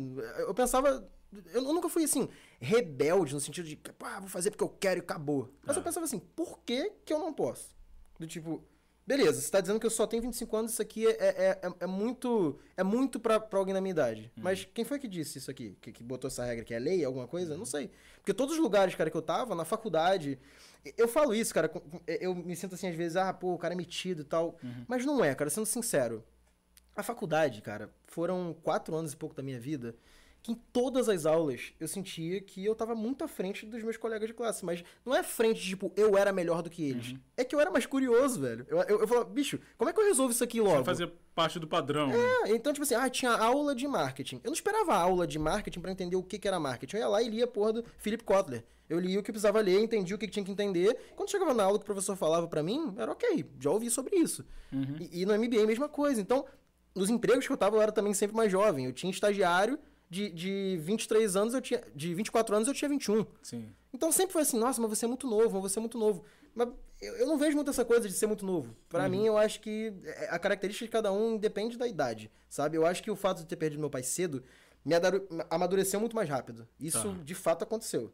Eu 0.41 0.53
pensava. 0.53 1.09
Eu 1.55 1.63
nunca 1.63 1.89
fui 1.89 2.05
assim, 2.05 2.29
rebelde, 2.61 3.33
no 3.33 3.41
sentido 3.41 3.67
de, 3.67 3.79
ah, 4.03 4.21
vou 4.21 4.29
fazer 4.29 4.51
porque 4.51 4.65
eu 4.65 4.69
quero 4.69 5.01
e 5.01 5.03
acabou. 5.03 5.51
Mas 5.65 5.75
eu 5.75 5.81
é. 5.81 5.85
pensava 5.85 6.05
assim, 6.05 6.19
por 6.19 6.59
que, 6.61 6.93
que 7.05 7.15
eu 7.15 7.19
não 7.19 7.33
posso? 7.33 7.75
Do 8.19 8.27
tipo, 8.27 8.63
Beleza, 9.09 9.41
você 9.41 9.47
está 9.47 9.59
dizendo 9.59 9.81
que 9.81 9.87
eu 9.87 9.91
só 9.91 10.07
tenho 10.07 10.21
25 10.21 10.55
anos, 10.55 10.73
isso 10.73 10.83
aqui 10.83 11.07
é, 11.07 11.13
é, 11.13 11.59
é, 11.63 11.73
é 11.81 11.87
muito 11.87 12.59
é 12.77 12.83
muito 12.83 13.19
pra, 13.19 13.41
pra 13.41 13.59
alguém 13.59 13.73
da 13.73 13.81
minha 13.81 13.93
idade. 13.93 14.31
Uhum. 14.37 14.43
Mas 14.43 14.69
quem 14.75 14.85
foi 14.85 14.99
que 14.99 15.09
disse 15.09 15.39
isso 15.39 15.51
aqui? 15.51 15.79
Que, 15.81 15.93
que 15.93 16.03
botou 16.03 16.29
essa 16.29 16.45
regra? 16.45 16.63
Que 16.63 16.75
é 16.75 16.79
lei, 16.79 17.03
alguma 17.03 17.27
coisa? 17.27 17.57
Não 17.57 17.65
sei. 17.65 17.91
Porque 18.17 18.35
todos 18.35 18.57
os 18.57 18.61
lugares, 18.61 18.95
cara, 18.95 19.11
que 19.11 19.17
eu 19.17 19.23
tava, 19.23 19.55
na 19.55 19.65
faculdade. 19.65 20.39
Eu 20.95 21.09
falo 21.09 21.35
isso, 21.35 21.55
cara. 21.55 21.73
Eu 22.07 22.35
me 22.35 22.55
sinto 22.55 22.75
assim, 22.75 22.87
às 22.87 22.95
vezes, 22.95 23.17
ah, 23.17 23.33
pô, 23.33 23.55
o 23.55 23.59
cara 23.59 23.73
é 23.73 23.77
metido 23.79 24.21
e 24.21 24.25
tal. 24.25 24.59
Uhum. 24.63 24.85
Mas 24.87 25.07
não 25.07 25.25
é, 25.25 25.35
cara, 25.35 25.49
sendo 25.49 25.65
sincero. 25.65 26.23
A 26.95 27.03
faculdade, 27.03 27.63
cara, 27.63 27.91
foram 28.07 28.55
quatro 28.63 28.95
anos 28.95 29.15
e 29.15 29.17
pouco 29.17 29.35
da 29.35 29.43
minha 29.43 29.59
vida 29.59 29.97
que 30.49 30.53
em 30.53 30.55
todas 30.73 31.09
as 31.09 31.27
aulas 31.27 31.73
eu 31.79 31.87
sentia 31.87 32.41
que 32.41 32.65
eu 32.65 32.75
tava 32.75 32.95
muito 32.95 33.23
à 33.23 33.29
frente 33.29 33.67
dos 33.67 33.83
meus 33.83 33.97
colegas 33.97 34.27
de 34.27 34.35
classe. 34.35 34.65
Mas 34.65 34.83
não 35.05 35.15
é 35.15 35.23
frente, 35.23 35.61
tipo, 35.61 35.93
eu 35.95 36.17
era 36.17 36.33
melhor 36.33 36.63
do 36.63 36.71
que 36.71 36.83
eles. 36.83 37.11
Uhum. 37.11 37.19
É 37.37 37.45
que 37.45 37.55
eu 37.55 37.61
era 37.61 37.71
mais 37.71 37.85
curioso, 37.85 38.41
velho. 38.41 38.67
Eu, 38.69 38.79
eu, 38.83 39.01
eu 39.01 39.09
falava, 39.09 39.29
bicho, 39.29 39.61
como 39.77 39.91
é 39.91 39.93
que 39.93 40.01
eu 40.01 40.05
resolvo 40.05 40.33
isso 40.33 40.43
aqui 40.43 40.61
logo? 40.61 40.79
Você 40.79 40.85
fazia 40.85 41.13
parte 41.35 41.59
do 41.59 41.69
padrão. 41.69 42.11
É, 42.11 42.51
então, 42.51 42.73
tipo 42.73 42.83
assim, 42.83 42.95
ah, 42.95 43.09
tinha 43.11 43.31
aula 43.31 43.75
de 43.75 43.87
marketing. 43.87 44.37
Eu 44.37 44.49
não 44.49 44.55
esperava 44.55 44.95
aula 44.95 45.27
de 45.27 45.39
marketing 45.39 45.81
para 45.81 45.93
entender 45.93 46.17
o 46.17 46.23
que, 46.23 46.39
que 46.39 46.49
era 46.49 46.59
marketing. 46.59 46.97
Eu 46.97 47.01
ia 47.03 47.09
lá 47.09 47.23
e 47.23 47.29
lia 47.29 47.45
a 47.45 47.49
porra 47.49 47.75
do 47.75 47.85
Philip 47.99 48.25
Kotler. 48.25 48.65
Eu 48.89 48.99
li 48.99 49.19
o 49.19 49.23
que 49.23 49.31
precisava 49.31 49.61
ler, 49.61 49.83
entendi 49.83 50.15
o 50.15 50.19
que, 50.19 50.27
que 50.27 50.33
tinha 50.33 50.45
que 50.45 50.51
entender. 50.51 50.97
Quando 51.15 51.31
chegava 51.31 51.53
na 51.53 51.63
aula 51.63 51.79
que 51.79 51.83
o 51.83 51.87
professor 51.87 52.17
falava 52.17 52.49
para 52.49 52.63
mim, 52.63 52.95
era 52.97 53.13
ok, 53.13 53.45
já 53.61 53.71
ouvi 53.71 53.91
sobre 53.91 54.17
isso. 54.17 54.47
Uhum. 54.73 54.97
E, 54.99 55.21
e 55.23 55.27
no 55.27 55.39
MBA, 55.39 55.67
mesma 55.67 55.91
coisa. 55.91 56.23
Então, 56.23 56.47
nos 56.95 57.11
empregos 57.11 57.47
que 57.47 57.53
eu 57.53 57.57
tava, 57.57 57.77
eu 57.77 57.83
era 57.83 57.93
também 57.93 58.15
sempre 58.15 58.35
mais 58.35 58.51
jovem. 58.51 58.87
Eu 58.87 58.93
tinha 58.93 59.11
estagiário 59.11 59.79
de, 60.11 60.31
de 60.31 60.79
23 60.81 61.37
anos 61.37 61.55
eu 61.55 61.61
tinha. 61.61 61.83
De 61.95 62.15
24 62.15 62.57
anos 62.57 62.69
eu 62.69 62.75
tinha 62.75 62.89
21. 62.89 63.27
Sim. 63.43 63.69
Então 63.93 64.11
sempre 64.11 64.33
foi 64.33 64.43
assim, 64.43 64.59
nossa, 64.59 64.81
mas 64.81 64.91
você 64.91 65.05
é 65.05 65.09
muito 65.09 65.27
novo, 65.27 65.61
mas 65.61 65.73
você 65.73 65.79
é 65.79 65.81
muito 65.81 65.99
novo. 65.99 66.25
Mas 66.55 66.69
eu, 67.01 67.15
eu 67.17 67.27
não 67.27 67.39
vejo 67.39 67.57
muito 67.57 67.71
essa 67.71 67.85
coisa 67.85 68.09
de 68.09 68.15
ser 68.15 68.27
muito 68.27 68.45
novo. 68.45 68.75
Para 68.89 69.05
uhum. 69.05 69.11
mim, 69.11 69.27
eu 69.27 69.37
acho 69.37 69.61
que 69.61 69.93
é, 70.05 70.29
a 70.31 70.39
característica 70.39 70.87
de 70.87 70.91
cada 70.91 71.13
um 71.13 71.37
depende 71.37 71.77
da 71.77 71.87
idade, 71.87 72.31
sabe? 72.49 72.77
Eu 72.77 72.87
acho 72.87 73.03
que 73.03 73.11
o 73.11 73.17
fato 73.17 73.39
de 73.39 73.47
ter 73.47 73.57
perdido 73.57 73.81
meu 73.81 73.91
pai 73.91 74.03
cedo 74.03 74.43
me 74.85 74.95
amadureceu 75.51 76.01
muito 76.01 76.17
mais 76.17 76.29
rápido. 76.29 76.67
Isso 76.81 77.13
tá. 77.13 77.23
de 77.23 77.35
fato 77.35 77.63
aconteceu. 77.63 78.13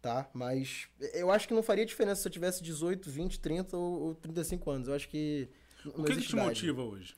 Tá? 0.00 0.28
Mas 0.32 0.88
eu 1.14 1.30
acho 1.30 1.46
que 1.46 1.54
não 1.54 1.62
faria 1.62 1.86
diferença 1.86 2.22
se 2.22 2.28
eu 2.28 2.32
tivesse 2.32 2.60
18, 2.60 3.08
20, 3.08 3.38
30 3.38 3.76
ou, 3.76 4.00
ou 4.00 4.14
35 4.16 4.70
anos. 4.70 4.88
Eu 4.88 4.94
acho 4.94 5.08
que. 5.08 5.48
O 5.84 6.02
que, 6.02 6.16
que 6.16 6.22
te 6.22 6.34
motiva 6.34 6.82
hoje? 6.82 7.14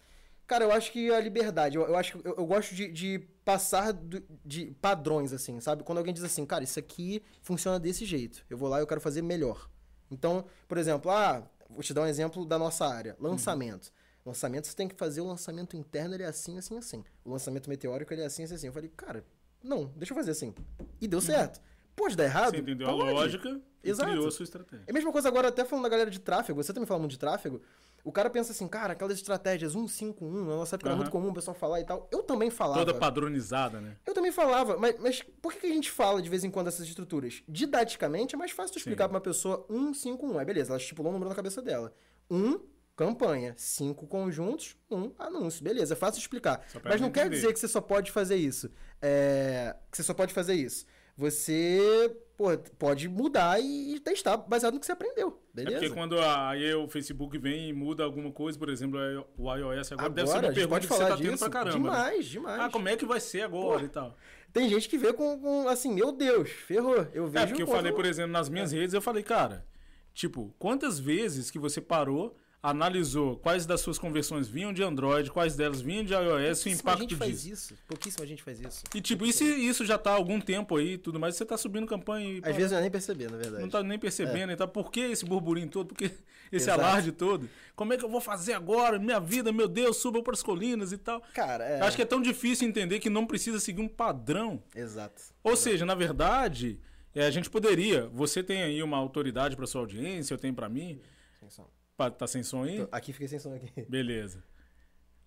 Cara, 0.46 0.64
eu 0.64 0.72
acho 0.72 0.92
que 0.92 1.10
a 1.10 1.20
liberdade. 1.20 1.76
Eu, 1.76 1.86
eu 1.86 1.96
acho 1.96 2.20
eu, 2.24 2.34
eu 2.36 2.46
gosto 2.46 2.74
de, 2.74 2.90
de 2.90 3.18
passar 3.44 3.92
do, 3.92 4.22
de 4.44 4.66
padrões, 4.80 5.32
assim, 5.32 5.58
sabe? 5.60 5.82
Quando 5.82 5.98
alguém 5.98 6.12
diz 6.12 6.22
assim, 6.22 6.44
cara, 6.44 6.64
isso 6.64 6.78
aqui 6.78 7.22
funciona 7.42 7.78
desse 7.80 8.04
jeito. 8.04 8.44
Eu 8.48 8.58
vou 8.58 8.68
lá 8.68 8.78
e 8.78 8.82
eu 8.82 8.86
quero 8.86 9.00
fazer 9.00 9.22
melhor. 9.22 9.68
Então, 10.10 10.44
por 10.68 10.78
exemplo, 10.78 11.10
ah, 11.10 11.48
vou 11.68 11.82
te 11.82 11.94
dar 11.94 12.02
um 12.02 12.06
exemplo 12.06 12.44
da 12.44 12.58
nossa 12.58 12.86
área: 12.86 13.16
lançamento. 13.18 13.86
Uhum. 13.86 13.92
Lançamento, 14.26 14.66
você 14.66 14.74
tem 14.74 14.88
que 14.88 14.94
fazer 14.94 15.20
o 15.20 15.26
lançamento 15.26 15.76
interno, 15.76 16.14
ele 16.14 16.22
é 16.22 16.26
assim, 16.26 16.56
assim, 16.56 16.78
assim. 16.78 17.04
O 17.24 17.30
lançamento 17.30 17.68
meteórico, 17.68 18.12
ele 18.12 18.22
é 18.22 18.26
assim, 18.26 18.44
assim, 18.44 18.54
assim. 18.54 18.66
Eu 18.68 18.72
falei, 18.72 18.90
cara, 18.96 19.22
não, 19.62 19.92
deixa 19.96 20.12
eu 20.12 20.16
fazer 20.16 20.30
assim. 20.30 20.54
E 21.00 21.06
deu 21.06 21.18
uhum. 21.18 21.24
certo. 21.24 21.60
Pode 21.94 22.16
dar 22.16 22.24
errado? 22.24 22.50
Você 22.50 22.58
entendeu 22.58 22.86
pode. 22.86 23.08
a 23.08 23.12
lógica 23.12 23.60
e 23.82 23.90
Exato. 23.90 24.10
criou 24.10 24.26
a 24.26 24.30
sua 24.30 24.44
estratégia. 24.44 24.84
É 24.86 24.90
a 24.90 24.94
mesma 24.94 25.12
coisa 25.12 25.28
agora, 25.28 25.48
até 25.48 25.64
falando 25.64 25.84
da 25.84 25.88
galera 25.88 26.10
de 26.10 26.18
tráfego. 26.18 26.62
Você 26.62 26.72
também 26.72 26.86
fala 26.86 27.00
muito 27.00 27.12
de 27.12 27.18
tráfego. 27.18 27.60
O 28.04 28.12
cara 28.12 28.28
pensa 28.28 28.52
assim, 28.52 28.68
cara, 28.68 28.92
aquelas 28.92 29.16
estratégias 29.16 29.72
151, 29.72 30.44
na 30.44 30.56
nossa 30.56 30.76
época 30.76 30.90
uhum. 30.90 30.92
era 30.92 30.96
muito 30.98 31.10
comum 31.10 31.30
o 31.30 31.34
pessoal 31.34 31.54
falar 31.54 31.80
e 31.80 31.84
tal. 31.84 32.06
Eu 32.12 32.22
também 32.22 32.50
falava. 32.50 32.84
Toda 32.84 32.98
padronizada, 32.98 33.80
né? 33.80 33.96
Eu 34.06 34.12
também 34.12 34.30
falava, 34.30 34.76
mas, 34.76 34.98
mas 35.00 35.22
por 35.40 35.54
que 35.54 35.66
a 35.66 35.70
gente 35.70 35.90
fala 35.90 36.20
de 36.20 36.28
vez 36.28 36.44
em 36.44 36.50
quando 36.50 36.68
essas 36.68 36.86
estruturas? 36.86 37.42
Didaticamente 37.48 38.34
é 38.34 38.38
mais 38.38 38.50
fácil 38.50 38.74
tu 38.74 38.78
explicar 38.78 39.08
para 39.08 39.16
uma 39.16 39.22
pessoa 39.22 39.64
151. 39.70 40.38
É 40.38 40.44
beleza, 40.44 40.72
ela 40.72 40.78
estipulou 40.78 41.10
um 41.10 41.14
número 41.14 41.30
na 41.30 41.34
cabeça 41.34 41.62
dela. 41.62 41.94
1, 42.30 42.60
campanha. 42.94 43.54
5 43.56 44.06
conjuntos, 44.06 44.76
1 44.90 45.12
anúncio. 45.18 45.64
Beleza, 45.64 45.94
é 45.94 45.96
fácil 45.96 46.18
de 46.18 46.24
explicar. 46.24 46.62
Mas 46.84 47.00
não 47.00 47.10
quer 47.10 47.30
dizer 47.30 47.54
que 47.54 47.58
você 47.58 47.68
só 47.68 47.80
pode 47.80 48.10
fazer 48.12 48.36
isso. 48.36 48.70
É... 49.00 49.74
Que 49.90 49.96
você 49.96 50.02
só 50.02 50.12
pode 50.12 50.34
fazer 50.34 50.54
isso. 50.54 50.84
Você 51.16 52.14
pô, 52.36 52.56
pode 52.78 53.08
mudar 53.08 53.60
e 53.60 53.98
testar 54.00 54.36
baseado 54.36 54.74
no 54.74 54.80
que 54.80 54.86
você 54.86 54.92
aprendeu. 54.92 55.40
Beleza? 55.52 55.76
É 55.76 55.80
porque 55.80 55.94
quando 55.94 56.18
aí 56.20 56.74
o 56.74 56.88
Facebook 56.88 57.38
vem 57.38 57.68
e 57.68 57.72
muda 57.72 58.04
alguma 58.04 58.30
coisa, 58.32 58.58
por 58.58 58.68
exemplo, 58.68 58.98
o 59.36 59.54
iOS 59.54 59.92
agora, 59.92 60.06
agora 60.06 60.10
deve 60.10 60.28
ser 60.28 60.38
uma 60.38 60.52
pergunta 60.52 60.80
que 60.80 60.86
você 60.86 61.06
tá 61.06 61.16
tendo 61.16 61.38
pra 61.38 61.50
caramba. 61.50 61.78
Né? 61.78 61.82
Demais, 61.82 62.26
demais. 62.26 62.60
Ah, 62.60 62.70
como 62.70 62.88
é 62.88 62.96
que 62.96 63.06
vai 63.06 63.20
ser 63.20 63.42
agora 63.42 63.80
pô, 63.80 63.84
e 63.84 63.88
tal? 63.88 64.16
Tem 64.52 64.68
gente 64.68 64.88
que 64.88 64.98
vê 64.98 65.12
com, 65.12 65.38
com, 65.40 65.68
assim, 65.68 65.92
meu 65.92 66.12
Deus, 66.12 66.50
ferrou. 66.50 67.06
Eu 67.12 67.26
vejo 67.26 67.44
É, 67.44 67.46
porque 67.46 67.62
eu 67.62 67.66
falei, 67.66 67.92
por 67.92 68.04
exemplo, 68.04 68.32
nas 68.32 68.48
minhas 68.48 68.72
é. 68.72 68.76
redes, 68.76 68.94
eu 68.94 69.02
falei, 69.02 69.22
cara, 69.22 69.66
tipo, 70.12 70.54
quantas 70.58 70.98
vezes 70.98 71.50
que 71.50 71.58
você 71.58 71.80
parou 71.80 72.36
analisou 72.64 73.36
quais 73.36 73.66
das 73.66 73.82
suas 73.82 73.98
conversões 73.98 74.48
vinham 74.48 74.72
de 74.72 74.82
Android, 74.82 75.30
quais 75.30 75.54
delas 75.54 75.82
vinham 75.82 76.02
de 76.02 76.14
iOS 76.14 76.64
e 76.64 76.70
o 76.70 76.72
impacto 76.72 77.00
gente 77.00 77.08
disso. 77.10 77.18
faz 77.18 77.46
isso. 77.46 77.74
Pouquíssima 77.86 78.26
gente 78.26 78.42
faz 78.42 78.58
isso. 78.58 78.84
E 78.94 79.02
tipo, 79.02 79.26
isso, 79.26 79.44
isso 79.44 79.84
já 79.84 79.98
tá 79.98 80.12
há 80.12 80.14
algum 80.14 80.40
tempo 80.40 80.78
aí 80.78 80.96
tudo 80.96 81.20
mais, 81.20 81.36
você 81.36 81.44
tá 81.44 81.58
subindo 81.58 81.86
campanha 81.86 82.26
e... 82.26 82.42
Às 82.42 82.56
vezes 82.56 82.70
não 82.72 82.78
é 82.78 82.80
nem 82.80 82.90
perceber, 82.90 83.30
na 83.30 83.36
verdade. 83.36 83.60
Não 83.60 83.68
tá 83.68 83.82
nem 83.82 83.98
percebendo, 83.98 84.48
é. 84.48 84.54
então 84.54 84.66
por 84.66 84.90
que 84.90 85.00
esse 85.00 85.26
burburinho 85.26 85.68
todo? 85.68 85.88
Por 85.88 85.98
que 85.98 86.06
esse 86.50 86.64
Exato. 86.70 86.80
alarde 86.80 87.12
todo? 87.12 87.50
Como 87.76 87.92
é 87.92 87.98
que 87.98 88.04
eu 88.04 88.08
vou 88.08 88.20
fazer 88.20 88.54
agora? 88.54 88.98
Minha 88.98 89.20
vida, 89.20 89.52
meu 89.52 89.68
Deus, 89.68 89.98
suba 89.98 90.22
para 90.22 90.32
as 90.32 90.42
colinas 90.42 90.90
e 90.90 90.96
tal. 90.96 91.22
Cara, 91.34 91.64
é... 91.64 91.80
Acho 91.82 91.96
que 91.96 92.02
é 92.02 92.06
tão 92.06 92.22
difícil 92.22 92.66
entender 92.66 92.98
que 92.98 93.10
não 93.10 93.26
precisa 93.26 93.60
seguir 93.60 93.82
um 93.82 93.88
padrão. 93.88 94.62
Exato. 94.74 95.20
Ou 95.42 95.52
Exato. 95.52 95.64
seja, 95.64 95.84
na 95.84 95.94
verdade, 95.94 96.80
é, 97.14 97.26
a 97.26 97.30
gente 97.30 97.50
poderia, 97.50 98.06
você 98.06 98.42
tem 98.42 98.62
aí 98.62 98.82
uma 98.82 98.96
autoridade 98.96 99.54
para 99.54 99.66
sua 99.66 99.82
audiência, 99.82 100.32
eu 100.32 100.38
tenho 100.38 100.54
para 100.54 100.66
mim... 100.70 100.98
Sem 101.38 101.50
som. 101.96 102.10
Tá 102.10 102.26
sem 102.26 102.42
som 102.42 102.62
aí? 102.64 102.86
Aqui 102.90 103.12
fiquei 103.12 103.28
sem 103.28 103.38
som 103.38 103.54
aqui. 103.54 103.70
Beleza. 103.88 104.42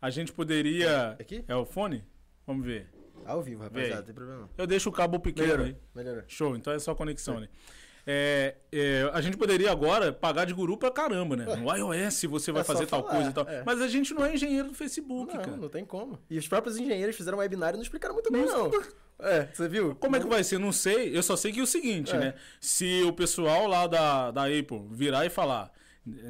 A 0.01 0.09
gente 0.09 0.32
poderia. 0.32 1.11
Aqui? 1.20 1.43
É 1.47 1.55
o 1.55 1.65
fone? 1.65 2.03
Vamos 2.45 2.65
ver. 2.65 2.88
Ao 3.26 3.41
vivo, 3.41 3.63
rapaziada, 3.63 3.95
não 3.95 4.03
tem 4.03 4.15
problema 4.15 4.41
não. 4.41 4.49
Eu 4.57 4.68
deixo 4.68 4.89
o 4.89 4.91
cabo 4.91 5.20
pequeno 5.20 5.47
melhorou, 5.47 5.65
aí. 5.65 5.78
Melhorou. 5.93 6.24
Show, 6.28 6.55
então 6.55 6.72
é 6.72 6.80
só 6.80 6.93
conexão 6.93 7.38
ali. 7.38 7.49
É, 8.09 8.55
é, 8.72 9.09
a 9.11 9.20
gente 9.20 9.36
poderia 9.36 9.70
agora 9.70 10.13
pagar 10.13 10.45
de 10.45 10.53
guru 10.53 10.78
pra 10.78 10.89
caramba, 10.89 11.36
né? 11.36 11.45
No 11.57 11.76
iOS 11.76 12.24
você 12.24 12.53
vai 12.53 12.61
é 12.61 12.63
fazer 12.63 12.86
tal 12.86 13.03
coisa 13.03 13.30
e 13.30 13.34
tal. 13.34 13.45
É. 13.49 13.63
Mas 13.65 13.82
a 13.82 13.88
gente 13.88 14.13
não 14.13 14.24
é 14.24 14.34
engenheiro 14.34 14.70
do 14.70 14.74
Facebook, 14.74 15.36
não, 15.36 15.43
cara. 15.43 15.57
Não 15.57 15.68
tem 15.68 15.84
como. 15.84 16.18
E 16.30 16.38
os 16.38 16.47
próprios 16.47 16.78
engenheiros 16.78 17.18
fizeram 17.18 17.38
um 17.38 17.41
webinar 17.41 17.72
e 17.72 17.74
não 17.74 17.82
explicaram 17.82 18.13
muito 18.13 18.32
bem, 18.32 18.45
não. 18.45 18.72
É, 19.20 19.49
você 19.51 19.68
viu? 19.68 19.93
Como 19.95 20.15
é 20.15 20.20
que 20.22 20.28
vai 20.28 20.41
ser? 20.41 20.57
Não 20.57 20.72
sei. 20.72 21.18
Eu 21.18 21.24
só 21.24 21.36
sei 21.36 21.51
que 21.51 21.59
é 21.59 21.63
o 21.63 21.68
seguinte, 21.68 22.15
é. 22.15 22.20
né? 22.20 22.34
Se 22.61 23.03
o 23.03 23.11
pessoal 23.11 23.68
lá 23.68 23.88
da, 23.88 24.32
da 24.32 24.43
Apple 24.43 24.88
virar 24.91 25.26
e 25.26 25.30
falar 25.30 25.74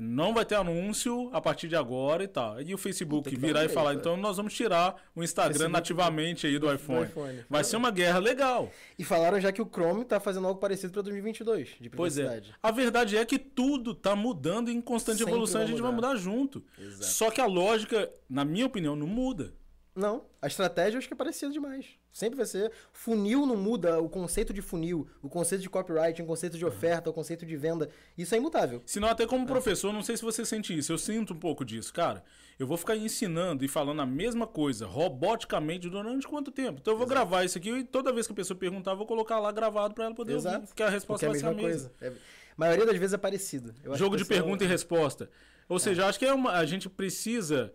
não 0.02 0.34
vai 0.34 0.44
ter 0.44 0.56
anúncio 0.56 1.30
a 1.32 1.40
partir 1.40 1.68
de 1.68 1.76
agora 1.76 2.24
e 2.24 2.28
tal. 2.28 2.60
E 2.62 2.74
o 2.74 2.78
Facebook 2.78 3.36
virar 3.36 3.64
e 3.64 3.70
falar, 3.70 3.94
então 3.94 4.18
nós 4.18 4.38
vamos 4.38 4.54
tirar 4.54 4.96
o 5.16 5.24
Instagram 5.24 5.52
Facebook 5.52 5.74
nativamente 5.74 6.48
aí 6.48 6.58
do, 6.58 6.68
do 6.68 6.74
iPhone. 6.74 7.06
iPhone. 7.06 7.46
Vai 7.48 7.64
ser 7.64 7.78
uma 7.78 7.92
guerra 7.92 8.18
legal. 8.18 8.72
E 8.98 9.04
falaram 9.04 9.40
já 9.40 9.52
que 9.52 9.62
o 9.62 9.66
Chrome 9.66 10.04
tá 10.04 10.20
fazendo 10.20 10.48
algo 10.48 10.60
parecido 10.60 10.92
para 10.92 11.04
2022, 11.04 11.76
de 11.80 11.90
Pois 11.92 12.18
é. 12.18 12.42
A 12.62 12.72
verdade 12.72 13.18
é 13.18 13.24
que 13.24 13.38
tudo 13.38 13.94
tá 13.94 14.16
mudando 14.16 14.70
em 14.70 14.82
constante 14.82 15.20
Sempre 15.20 15.34
evolução 15.34 15.62
e 15.62 15.64
a 15.66 15.68
gente 15.68 15.82
vai 15.82 15.92
mudar 15.92 16.16
junto. 16.16 16.64
Exato. 16.80 17.06
Só 17.06 17.30
que 17.30 17.40
a 17.40 17.46
lógica, 17.46 18.12
na 18.28 18.44
minha 18.44 18.66
opinião, 18.66 18.96
não 18.96 19.08
muda. 19.08 19.54
Não, 19.96 20.26
a 20.42 20.48
estratégia 20.48 20.96
eu 20.96 21.00
acho 21.00 21.08
que 21.08 21.14
é 21.14 21.18
parecida 21.18 21.52
demais. 21.52 21.86
Sempre 22.12 22.38
vai 22.38 22.46
ser. 22.46 22.72
Funil 22.92 23.46
não 23.46 23.56
muda 23.56 24.00
o 24.00 24.10
conceito 24.10 24.52
de 24.52 24.62
funil, 24.62 25.08
o 25.22 25.30
conceito 25.30 25.62
de 25.62 25.70
copyright, 25.70 26.22
o 26.22 26.26
conceito 26.26 26.58
de 26.58 26.66
oferta, 26.66 27.10
o 27.10 27.14
conceito 27.14 27.46
de 27.46 27.56
venda. 27.56 27.90
Isso 28.18 28.34
é 28.34 28.38
imutável. 28.38 28.82
Senão, 28.86 29.08
até 29.08 29.28
como 29.28 29.44
é. 29.44 29.48
professor, 29.48 29.94
não 29.94 30.02
sei 30.02 30.18
se 30.18 30.24
você 30.24 30.44
sente 30.44 30.76
isso. 30.76 30.92
Eu 30.92 30.98
sinto 30.98 31.34
um 31.34 31.40
pouco 31.40 31.64
disso. 31.64 31.94
Cara, 31.94 32.24
eu 32.58 32.66
vou 32.66 32.76
ficar 32.76 32.96
ensinando 32.96 33.64
e 33.64 33.68
falando 33.68 34.02
a 34.02 34.06
mesma 34.06 34.48
coisa 34.48 34.88
roboticamente 34.88 35.90
durante 35.90 36.28
quanto 36.28 36.52
tempo? 36.52 36.80
Então 36.82 36.94
eu 36.94 36.98
vou 36.98 37.06
Exato. 37.06 37.20
gravar 37.22 37.44
isso 37.44 37.58
aqui 37.58 37.70
e 37.70 37.84
toda 37.84 38.12
vez 38.12 38.26
que 38.26 38.34
a 38.34 38.36
pessoa 38.36 38.58
perguntar, 38.58 38.92
eu 38.92 38.98
vou 38.98 39.06
colocar 39.06 39.40
lá 39.40 39.52
gravado 39.52 39.94
para 39.94 40.06
ela 40.06 40.16
poder 40.16 40.36
Exato. 40.36 40.56
ouvir, 40.56 40.68
porque 40.68 40.82
a 40.82 40.90
resposta 40.90 41.28
porque 41.28 41.40
vai 41.40 41.50
é 41.50 41.54
a 41.54 41.56
mesma 41.56 41.62
ser 41.62 41.66
a 41.66 41.70
mesma. 41.70 41.90
Coisa. 41.90 42.16
É... 42.16 42.48
A 42.58 42.58
maioria 42.58 42.86
das 42.88 42.98
vezes 42.98 43.14
é 43.14 43.18
parecido. 43.18 43.76
Jogo 43.94 44.18
de 44.18 44.26
pergunta 44.26 44.64
é... 44.64 44.66
e 44.66 44.70
resposta. 44.70 45.30
Ou 45.70 45.78
seja, 45.78 46.08
acho 46.08 46.18
que 46.18 46.26
é 46.26 46.34
uma... 46.34 46.54
a 46.54 46.66
gente 46.66 46.90
precisa 46.90 47.72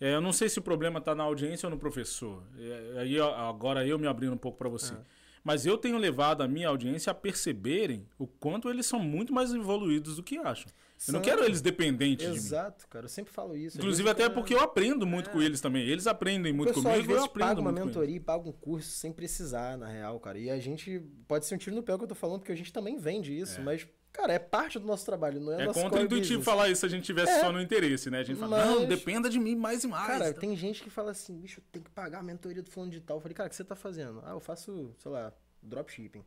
é, 0.00 0.14
eu 0.14 0.20
não 0.20 0.32
sei 0.32 0.48
se 0.48 0.58
o 0.58 0.62
problema 0.62 0.98
está 0.98 1.14
na 1.14 1.24
audiência 1.24 1.66
ou 1.66 1.70
no 1.70 1.78
professor. 1.78 2.42
É, 2.58 3.00
aí 3.00 3.20
agora 3.20 3.86
eu 3.86 3.98
me 3.98 4.06
abrindo 4.06 4.32
um 4.32 4.38
pouco 4.38 4.56
para 4.56 4.68
você. 4.68 4.94
É. 4.94 4.98
Mas 5.42 5.64
eu 5.64 5.78
tenho 5.78 5.96
levado 5.96 6.42
a 6.42 6.48
minha 6.48 6.68
audiência 6.68 7.10
a 7.10 7.14
perceberem 7.14 8.06
o 8.18 8.26
quanto 8.26 8.68
eles 8.68 8.86
são 8.86 9.00
muito 9.00 9.32
mais 9.32 9.52
evoluídos 9.52 10.16
do 10.16 10.22
que 10.22 10.36
acham. 10.38 10.70
São... 10.98 11.14
Eu 11.14 11.18
não 11.18 11.24
quero 11.24 11.42
eles 11.42 11.62
dependentes 11.62 12.26
Exato, 12.26 12.34
de 12.34 12.40
mim. 12.40 12.46
Exato, 12.46 12.88
cara. 12.88 13.04
Eu 13.06 13.08
sempre 13.08 13.32
falo 13.32 13.56
isso. 13.56 13.78
Inclusive 13.78 14.08
até 14.08 14.28
porque 14.28 14.52
eu 14.52 14.60
aprendo 14.60 15.06
muito 15.06 15.30
é. 15.30 15.32
com 15.32 15.40
eles 15.40 15.60
também. 15.60 15.86
Eles 15.86 16.06
aprendem 16.06 16.52
muito 16.52 16.74
Pessoal, 16.74 16.94
comigo. 16.94 17.08
Vezes 17.08 17.22
eu 17.22 17.28
pago 17.30 17.60
uma 17.62 17.72
mentoria 17.72 18.16
e 18.16 18.20
pago 18.20 18.50
um 18.50 18.52
curso 18.52 18.90
sem 18.90 19.10
precisar, 19.10 19.78
na 19.78 19.88
real, 19.88 20.20
cara. 20.20 20.38
E 20.38 20.50
a 20.50 20.58
gente 20.58 21.00
pode 21.26 21.46
ser 21.46 21.54
um 21.54 21.58
tiro 21.58 21.74
no 21.74 21.82
pé 21.82 21.96
que 21.96 22.04
eu 22.04 22.08
tô 22.08 22.14
falando, 22.14 22.40
porque 22.40 22.52
a 22.52 22.56
gente 22.56 22.72
também 22.72 22.98
vende 22.98 23.38
isso, 23.38 23.60
é. 23.60 23.62
mas 23.62 23.88
Cara, 24.12 24.32
é 24.32 24.38
parte 24.38 24.78
do 24.78 24.86
nosso 24.86 25.06
trabalho, 25.06 25.40
não 25.40 25.52
é 25.52 25.64
É 25.64 25.72
contra-intuitivo 25.72 26.42
falar 26.42 26.68
isso 26.68 26.80
se 26.80 26.86
a 26.86 26.88
gente 26.88 27.04
tivesse 27.04 27.32
é, 27.32 27.40
só 27.40 27.52
no 27.52 27.60
interesse, 27.60 28.10
né? 28.10 28.20
A 28.20 28.22
gente 28.24 28.38
fala, 28.38 28.58
mas... 28.58 28.66
não, 28.66 28.84
dependa 28.86 29.30
de 29.30 29.38
mim 29.38 29.54
mais 29.54 29.84
e 29.84 29.86
mais. 29.86 30.06
Cara, 30.06 30.34
tá? 30.34 30.40
tem 30.40 30.56
gente 30.56 30.82
que 30.82 30.90
fala 30.90 31.12
assim, 31.12 31.38
bicho, 31.38 31.60
tem 31.70 31.80
que 31.80 31.90
pagar 31.90 32.18
a 32.18 32.22
mentoria 32.22 32.62
do 32.62 32.70
fundo 32.70 32.90
digital. 32.90 33.16
Eu 33.16 33.20
falei, 33.20 33.34
cara, 33.34 33.46
o 33.46 33.50
que 33.50 33.56
você 33.56 33.64
tá 33.64 33.76
fazendo? 33.76 34.20
Ah, 34.24 34.30
eu 34.30 34.40
faço, 34.40 34.94
sei 34.98 35.10
lá, 35.10 35.32
dropshipping. 35.62 36.24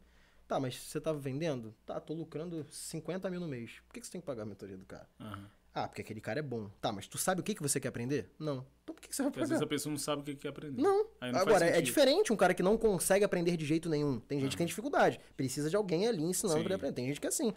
Tá, 0.48 0.60
mas 0.60 0.76
você 0.76 1.00
tá 1.00 1.12
vendendo? 1.12 1.74
Tá, 1.86 2.00
tô 2.00 2.14
lucrando 2.14 2.66
50 2.70 3.30
mil 3.30 3.40
no 3.40 3.48
mês. 3.48 3.82
Por 3.88 3.94
que, 3.94 4.00
que 4.00 4.06
você 4.06 4.12
tem 4.14 4.22
que 4.22 4.28
pagar 4.28 4.44
a 4.44 4.46
mentoria 4.46 4.78
do 4.78 4.86
cara? 4.86 5.10
Uhum. 5.20 5.46
Ah, 5.74 5.88
porque 5.88 6.02
aquele 6.02 6.22
cara 6.22 6.40
é 6.40 6.44
bom. 6.44 6.70
Tá, 6.80 6.92
mas 6.92 7.08
tu 7.08 7.18
sabe 7.18 7.42
o 7.42 7.44
que, 7.44 7.56
que 7.56 7.62
você 7.62 7.80
quer 7.80 7.88
aprender? 7.88 8.30
Não. 8.38 8.66
Então 8.84 8.94
por 8.94 9.02
que, 9.02 9.08
que 9.08 9.16
você 9.16 9.24
vai? 9.24 9.32
Porque 9.32 9.44
às 9.44 9.50
vezes 9.50 9.64
a 9.64 9.68
pessoa 9.68 9.92
não 9.92 9.98
sabe 9.98 10.22
o 10.22 10.26
que 10.26 10.36
quer 10.36 10.50
aprender. 10.50 10.82
Não. 10.82 11.08
não 11.20 11.40
Agora, 11.40 11.66
é 11.66 11.82
diferente 11.82 12.32
um 12.32 12.36
cara 12.36 12.54
que 12.54 12.62
não 12.62 12.78
consegue 12.78 13.26
aprender 13.26 13.58
de 13.58 13.66
jeito 13.66 13.90
nenhum. 13.90 14.20
Tem 14.20 14.40
gente 14.40 14.46
uhum. 14.46 14.52
que 14.52 14.58
tem 14.58 14.68
dificuldade. 14.68 15.20
Precisa 15.36 15.70
de 15.70 15.76
alguém 15.76 16.08
ali 16.08 16.24
ensinando 16.24 16.60
Sim. 16.60 16.64
pra 16.64 16.74
ele 16.74 16.76
aprender. 16.76 16.96
Tem 16.96 17.08
gente 17.08 17.20
que 17.20 17.26
é 17.26 17.30
assim. 17.30 17.54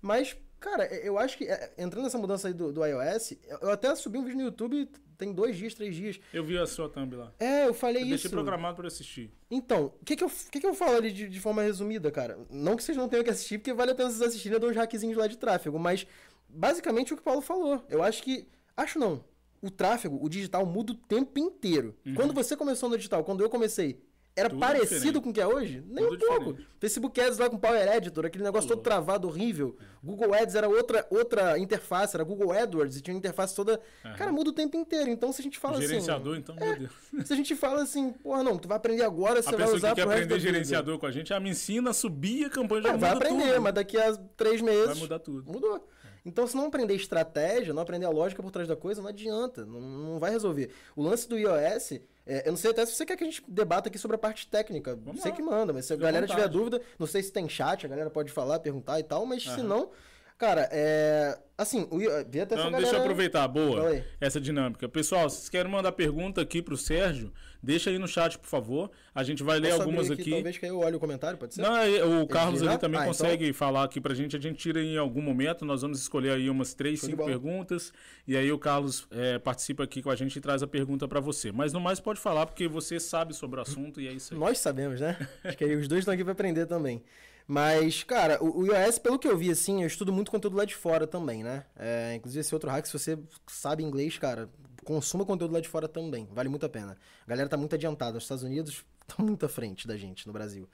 Mas, 0.00 0.36
cara, 0.58 0.86
eu 0.86 1.18
acho 1.18 1.36
que 1.36 1.44
é, 1.44 1.74
entrando 1.76 2.04
nessa 2.04 2.18
mudança 2.18 2.48
aí 2.48 2.54
do, 2.54 2.72
do 2.72 2.84
iOS, 2.84 3.34
eu 3.60 3.70
até 3.70 3.94
subi 3.94 4.18
um 4.18 4.24
vídeo 4.24 4.38
no 4.38 4.44
YouTube 4.44 4.88
tem 5.18 5.32
dois 5.32 5.56
dias, 5.56 5.74
três 5.74 5.96
dias. 5.96 6.20
Eu 6.32 6.44
vi 6.44 6.56
a 6.56 6.64
sua 6.64 6.88
thumb 6.88 7.16
lá. 7.16 7.32
É, 7.40 7.66
eu 7.66 7.74
falei 7.74 8.02
eu 8.02 8.06
isso. 8.06 8.10
Deixei 8.10 8.30
programado 8.30 8.76
para 8.76 8.86
assistir. 8.86 9.32
Então, 9.50 9.92
o 10.00 10.04
que 10.04 10.14
que 10.14 10.22
eu, 10.22 10.30
que 10.50 10.60
que 10.60 10.66
eu 10.66 10.74
falo 10.74 10.96
ali 10.96 11.10
de, 11.10 11.28
de, 11.28 11.40
forma 11.40 11.60
resumida, 11.60 12.08
cara? 12.12 12.38
Não 12.48 12.76
que 12.76 12.84
vocês 12.84 12.96
não 12.96 13.08
tenham 13.08 13.24
que 13.24 13.30
assistir, 13.30 13.58
porque 13.58 13.72
vale 13.72 13.90
a 13.90 13.94
pena 13.96 14.10
vocês 14.10 14.22
assistirem, 14.22 14.54
eu 14.54 14.60
dou 14.60 14.70
uns 14.70 14.76
hackzinhos 14.76 15.16
lá 15.16 15.26
de 15.26 15.36
tráfego, 15.36 15.76
mas 15.76 16.06
basicamente 16.48 17.12
o 17.12 17.16
que 17.16 17.22
o 17.22 17.24
Paulo 17.24 17.40
falou. 17.40 17.84
Eu 17.88 18.02
acho 18.02 18.22
que. 18.22 18.48
Acho 18.76 18.98
não. 18.98 19.24
O 19.60 19.70
tráfego, 19.70 20.18
o 20.22 20.28
digital 20.28 20.64
muda 20.64 20.92
o 20.92 20.96
tempo 20.96 21.38
inteiro. 21.38 21.96
Uhum. 22.06 22.14
Quando 22.14 22.32
você 22.32 22.56
começou 22.56 22.88
no 22.88 22.96
digital, 22.96 23.24
quando 23.24 23.42
eu 23.42 23.50
comecei, 23.50 24.00
era 24.38 24.48
Tudo 24.48 24.60
parecido 24.60 24.88
diferente. 24.88 25.20
com 25.20 25.30
o 25.30 25.32
que 25.32 25.40
é 25.40 25.46
hoje? 25.46 25.82
Nem 25.84 26.06
Tudo 26.06 26.24
um 26.24 26.28
pouco. 26.28 26.44
Diferente. 26.52 26.68
Facebook 26.78 27.20
Ads 27.20 27.38
lá 27.38 27.50
com 27.50 27.58
Power 27.58 27.96
Editor, 27.96 28.24
aquele 28.24 28.44
negócio 28.44 28.68
todo 28.68 28.80
travado, 28.80 29.26
horrível. 29.26 29.76
Google 30.00 30.32
Ads 30.32 30.54
era 30.54 30.68
outra, 30.68 31.04
outra 31.10 31.58
interface, 31.58 32.14
era 32.14 32.22
Google 32.22 32.52
AdWords 32.52 32.96
e 32.96 33.00
tinha 33.00 33.14
uma 33.14 33.18
interface 33.18 33.52
toda. 33.52 33.80
Cara, 34.16 34.30
muda 34.30 34.50
o 34.50 34.52
tempo 34.52 34.76
inteiro. 34.76 35.10
Então, 35.10 35.32
se 35.32 35.40
a 35.40 35.44
gente 35.44 35.58
fala 35.58 35.80
gerenciador, 35.80 36.34
assim. 36.34 36.44
Gerenciador, 36.44 36.54
então, 36.54 36.54
meu 36.54 36.72
é, 36.72 36.76
Deus. 37.12 37.26
Se 37.26 37.32
a 37.32 37.36
gente 37.36 37.56
fala 37.56 37.82
assim, 37.82 38.12
porra, 38.12 38.44
não, 38.44 38.56
tu 38.56 38.68
vai 38.68 38.76
aprender 38.76 39.02
agora, 39.02 39.42
você 39.42 39.56
vai 39.56 39.68
usar 39.68 39.90
A 39.90 39.94
que 39.96 40.02
quer 40.02 40.08
aprender 40.08 40.38
gerenciador 40.38 40.98
com 41.00 41.06
a 41.06 41.10
gente, 41.10 41.32
ela 41.32 41.40
me 41.40 41.50
ensina 41.50 41.90
a 41.90 41.92
subir 41.92 42.44
a 42.44 42.50
campanha 42.50 42.82
já 42.82 42.92
ah, 42.92 42.96
Vai 42.96 43.10
aprender, 43.10 43.54
tudo. 43.54 43.62
mas 43.62 43.74
daqui 43.74 43.98
a 43.98 44.14
três 44.36 44.62
meses. 44.62 44.86
Vai 44.86 44.94
mudar 44.98 45.18
tudo. 45.18 45.52
Mudou. 45.52 45.84
Então, 46.24 46.46
se 46.46 46.56
não 46.56 46.66
aprender 46.66 46.94
estratégia, 46.94 47.72
não 47.72 47.82
aprender 47.82 48.06
a 48.06 48.10
lógica 48.10 48.42
por 48.42 48.50
trás 48.50 48.68
da 48.68 48.76
coisa, 48.76 49.00
não 49.00 49.08
adianta. 49.08 49.64
Não, 49.64 49.80
não 49.80 50.18
vai 50.18 50.30
resolver. 50.30 50.70
O 50.94 51.02
lance 51.02 51.28
do 51.28 51.38
iOS 51.38 52.00
é, 52.26 52.46
eu 52.46 52.52
não 52.52 52.58
sei 52.58 52.70
até 52.70 52.84
se 52.84 52.94
você 52.94 53.06
quer 53.06 53.16
que 53.16 53.24
a 53.24 53.26
gente 53.26 53.42
debata 53.48 53.88
aqui 53.88 53.98
sobre 53.98 54.16
a 54.16 54.18
parte 54.18 54.46
técnica. 54.46 54.94
Vamos 54.94 55.22
você 55.22 55.30
lá. 55.30 55.34
que 55.34 55.42
manda, 55.42 55.72
mas 55.72 55.86
se 55.86 55.94
a 55.94 55.96
galera 55.96 56.26
vontade. 56.26 56.42
tiver 56.42 56.52
dúvida, 56.52 56.82
não 56.98 57.06
sei 57.06 57.22
se 57.22 57.32
tem 57.32 57.48
chat, 57.48 57.86
a 57.86 57.88
galera 57.88 58.10
pode 58.10 58.30
falar, 58.30 58.60
perguntar 58.60 59.00
e 59.00 59.02
tal, 59.02 59.24
mas 59.24 59.46
uhum. 59.46 59.54
se 59.54 59.62
não, 59.62 59.90
Cara, 60.38 60.68
é. 60.70 61.36
Assim, 61.58 61.88
o... 61.90 61.98
vi 61.98 62.06
até 62.06 62.54
então, 62.54 62.58
essa 62.58 62.64
galera... 62.64 62.76
deixa 62.78 62.94
eu 62.94 63.00
aproveitar, 63.00 63.48
boa, 63.48 64.04
essa 64.20 64.40
dinâmica. 64.40 64.88
Pessoal, 64.88 65.28
se 65.28 65.38
vocês 65.38 65.48
querem 65.48 65.70
mandar 65.70 65.90
pergunta 65.90 66.40
aqui 66.40 66.62
pro 66.62 66.76
Sérgio, 66.76 67.32
deixa 67.62 67.90
aí 67.90 67.98
no 67.98 68.08
chat, 68.08 68.38
por 68.38 68.48
favor. 68.48 68.90
A 69.14 69.22
gente 69.22 69.42
vai 69.42 69.58
ler 69.58 69.72
algumas 69.72 70.10
aqui, 70.10 70.22
aqui. 70.22 70.30
Talvez 70.30 70.58
que 70.58 70.66
eu 70.66 70.78
olhe 70.78 70.96
o 70.96 71.00
comentário, 71.00 71.38
pode 71.38 71.54
ser? 71.54 71.62
Não, 71.62 71.76
é, 71.76 72.04
o 72.04 72.26
Carlos 72.26 72.62
ali 72.62 72.78
também 72.78 73.00
ah, 73.00 73.02
então 73.04 73.12
consegue 73.12 73.44
então... 73.44 73.54
falar 73.54 73.84
aqui 73.84 74.00
pra 74.00 74.14
gente. 74.14 74.36
A 74.36 74.40
gente 74.40 74.56
tira 74.56 74.82
em 74.82 74.96
algum 74.96 75.22
momento. 75.22 75.64
Nós 75.64 75.82
vamos 75.82 76.00
escolher 76.00 76.32
aí 76.32 76.48
umas 76.50 76.74
três, 76.74 77.00
cinco 77.00 77.24
perguntas. 77.24 77.92
E 78.26 78.36
aí 78.36 78.50
o 78.50 78.58
Carlos 78.58 79.06
é, 79.10 79.38
participa 79.38 79.84
aqui 79.84 80.02
com 80.02 80.10
a 80.10 80.16
gente 80.16 80.36
e 80.36 80.40
traz 80.40 80.62
a 80.62 80.66
pergunta 80.66 81.06
para 81.08 81.20
você. 81.20 81.52
Mas 81.52 81.72
no 81.72 81.80
mais 81.80 82.00
pode 82.00 82.20
falar, 82.20 82.46
porque 82.46 82.68
você 82.68 83.00
sabe 83.00 83.34
sobre 83.34 83.58
o 83.58 83.62
assunto 83.62 84.00
e 84.00 84.08
é 84.08 84.12
isso 84.12 84.34
aí. 84.34 84.40
Nós 84.40 84.58
sabemos, 84.58 85.00
né? 85.00 85.16
Acho 85.44 85.56
que 85.56 85.64
aí 85.64 85.74
os 85.76 85.88
dois 85.88 86.00
estão 86.00 86.14
aqui 86.14 86.24
para 86.24 86.32
aprender 86.32 86.66
também. 86.66 87.02
Mas, 87.48 88.04
cara, 88.04 88.44
o, 88.44 88.60
o, 88.60 88.66
iOS, 88.66 88.98
pelo 88.98 89.18
que 89.18 89.26
eu 89.26 89.34
vi, 89.34 89.50
assim, 89.50 89.80
eu 89.80 89.86
estudo 89.86 90.12
muito 90.12 90.30
conteúdo 90.30 90.58
lá 90.58 90.66
de 90.66 90.76
fora 90.76 91.06
também, 91.06 91.42
né? 91.42 91.64
É, 91.78 92.14
inclusive, 92.14 92.42
esse 92.42 92.54
outro 92.54 92.68
hack, 92.68 92.84
se 92.84 92.92
você 92.92 93.18
sabe 93.46 93.82
inglês, 93.82 94.18
cara, 94.18 94.50
consuma 94.88 95.22
conteúdo 95.22 95.52
lá 95.52 95.60
de 95.60 95.68
fora 95.68 95.86
também. 95.86 96.26
Vale 96.32 96.48
muito 96.48 96.64
a 96.64 96.68
pena. 96.68 96.96
A 97.26 97.28
galera 97.28 97.46
tá 97.46 97.58
muito 97.58 97.74
adiantada. 97.74 98.16
Os 98.16 98.24
Estados 98.24 98.42
Unidos 98.42 98.86
estão 99.06 99.20
muito 99.26 99.44
à 99.44 99.48
frente 99.48 99.86
da 99.86 99.98
gente 99.98 100.26
no 100.26 100.32
Brasil. 100.32 100.66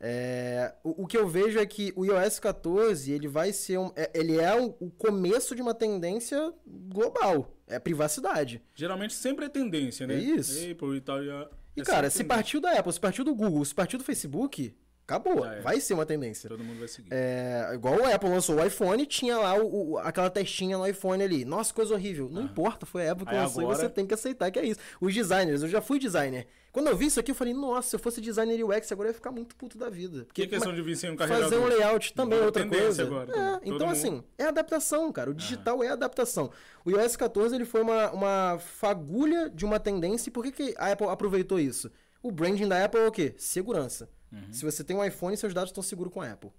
É, 0.00 0.74
o, 0.82 1.04
o, 1.04 1.06
que 1.06 1.16
eu 1.16 1.28
vejo 1.28 1.56
é 1.56 1.64
que 1.64 1.92
o 1.94 2.04
iOS 2.04 2.40
14, 2.40 3.12
ele 3.12 3.28
vai 3.28 3.52
ser 3.52 3.78
um, 3.78 3.92
é, 3.94 4.10
ele 4.12 4.36
é 4.40 4.60
o, 4.60 4.74
o 4.80 4.90
começo 4.90 5.54
de 5.54 5.62
uma 5.62 5.72
tendência 5.72 6.52
global. 6.66 7.54
É 7.68 7.78
privacidade. 7.78 8.60
Geralmente 8.74 9.14
sempre 9.14 9.44
é 9.44 9.48
tendência, 9.48 10.04
né? 10.04 10.14
É 10.14 10.18
isso. 10.18 10.58
Apple 10.68 10.96
e 10.96 11.00
tal. 11.00 11.22
E, 11.22 11.30
é 11.30 11.84
cara, 11.84 12.10
se 12.10 12.24
partiu 12.24 12.60
da 12.60 12.72
Apple, 12.72 12.92
se 12.92 12.98
partiu 12.98 13.24
do 13.24 13.36
Google, 13.36 13.64
se 13.64 13.74
partiu 13.74 14.00
do 14.00 14.04
Facebook, 14.04 14.74
Acabou. 15.10 15.44
É. 15.44 15.60
Vai 15.60 15.80
ser 15.80 15.94
uma 15.94 16.06
tendência. 16.06 16.48
Todo 16.48 16.62
mundo 16.62 16.78
vai 16.78 16.86
seguir. 16.86 17.08
É, 17.10 17.70
igual 17.74 17.96
o 17.96 18.06
Apple 18.06 18.28
lançou 18.28 18.56
o 18.56 18.64
iPhone, 18.64 19.04
tinha 19.06 19.36
lá 19.36 19.54
o, 19.54 19.92
o, 19.92 19.98
aquela 19.98 20.30
testinha 20.30 20.78
no 20.78 20.86
iPhone 20.86 21.22
ali. 21.22 21.44
Nossa, 21.44 21.74
coisa 21.74 21.94
horrível. 21.94 22.28
Não 22.30 22.42
ah. 22.42 22.44
importa, 22.44 22.86
foi 22.86 23.08
a 23.08 23.12
Apple 23.12 23.26
que 23.26 23.34
Aí 23.34 23.40
lançou 23.40 23.62
agora... 23.62 23.78
e 23.78 23.80
você 23.80 23.88
tem 23.88 24.06
que 24.06 24.14
aceitar 24.14 24.50
que 24.50 24.58
é 24.58 24.64
isso. 24.64 24.78
Os 25.00 25.12
designers, 25.12 25.62
eu 25.62 25.68
já 25.68 25.80
fui 25.80 25.98
designer. 25.98 26.46
Quando 26.72 26.86
eu 26.86 26.96
vi 26.96 27.06
isso 27.06 27.18
aqui, 27.18 27.32
eu 27.32 27.34
falei, 27.34 27.52
nossa, 27.52 27.88
se 27.88 27.96
eu 27.96 27.98
fosse 27.98 28.20
designer 28.20 28.62
UX, 28.62 28.92
agora 28.92 29.08
eu 29.08 29.10
ia 29.10 29.14
ficar 29.14 29.32
muito 29.32 29.56
puto 29.56 29.76
da 29.76 29.90
vida. 29.90 30.24
Porque 30.26 30.42
que 30.42 30.48
questão 30.48 30.72
de 30.72 30.80
vir 30.80 30.96
sem 30.96 31.10
um 31.10 31.16
carregador? 31.16 31.50
Fazer 31.50 31.60
um 31.60 31.66
layout 31.66 32.14
também 32.14 32.38
é 32.38 32.42
outra 32.42 32.64
coisa. 32.64 33.02
Agora, 33.02 33.32
é, 33.32 33.60
então, 33.64 33.88
mundo... 33.88 33.90
assim, 33.90 34.22
é 34.38 34.44
adaptação, 34.44 35.10
cara. 35.10 35.30
O 35.30 35.34
digital 35.34 35.82
ah. 35.82 35.86
é 35.86 35.88
adaptação. 35.88 36.52
O 36.84 36.90
iOS 36.90 37.16
14 37.16 37.56
ele 37.56 37.64
foi 37.64 37.82
uma, 37.82 38.12
uma 38.12 38.58
fagulha 38.60 39.50
de 39.50 39.64
uma 39.64 39.80
tendência. 39.80 40.30
E 40.30 40.32
por 40.32 40.44
que, 40.44 40.52
que 40.52 40.74
a 40.78 40.92
Apple 40.92 41.08
aproveitou 41.08 41.58
isso? 41.58 41.90
O 42.22 42.30
branding 42.30 42.68
da 42.68 42.84
Apple 42.84 43.00
é 43.00 43.06
o 43.06 43.12
quê? 43.12 43.34
Segurança. 43.36 44.08
Uhum. 44.32 44.52
Se 44.52 44.64
você 44.64 44.84
tem 44.84 44.96
um 44.96 45.04
iPhone, 45.04 45.36
seus 45.36 45.54
dados 45.54 45.70
estão 45.70 45.82
seguros 45.82 46.12
com 46.12 46.20
a 46.20 46.30
Apple. 46.30 46.50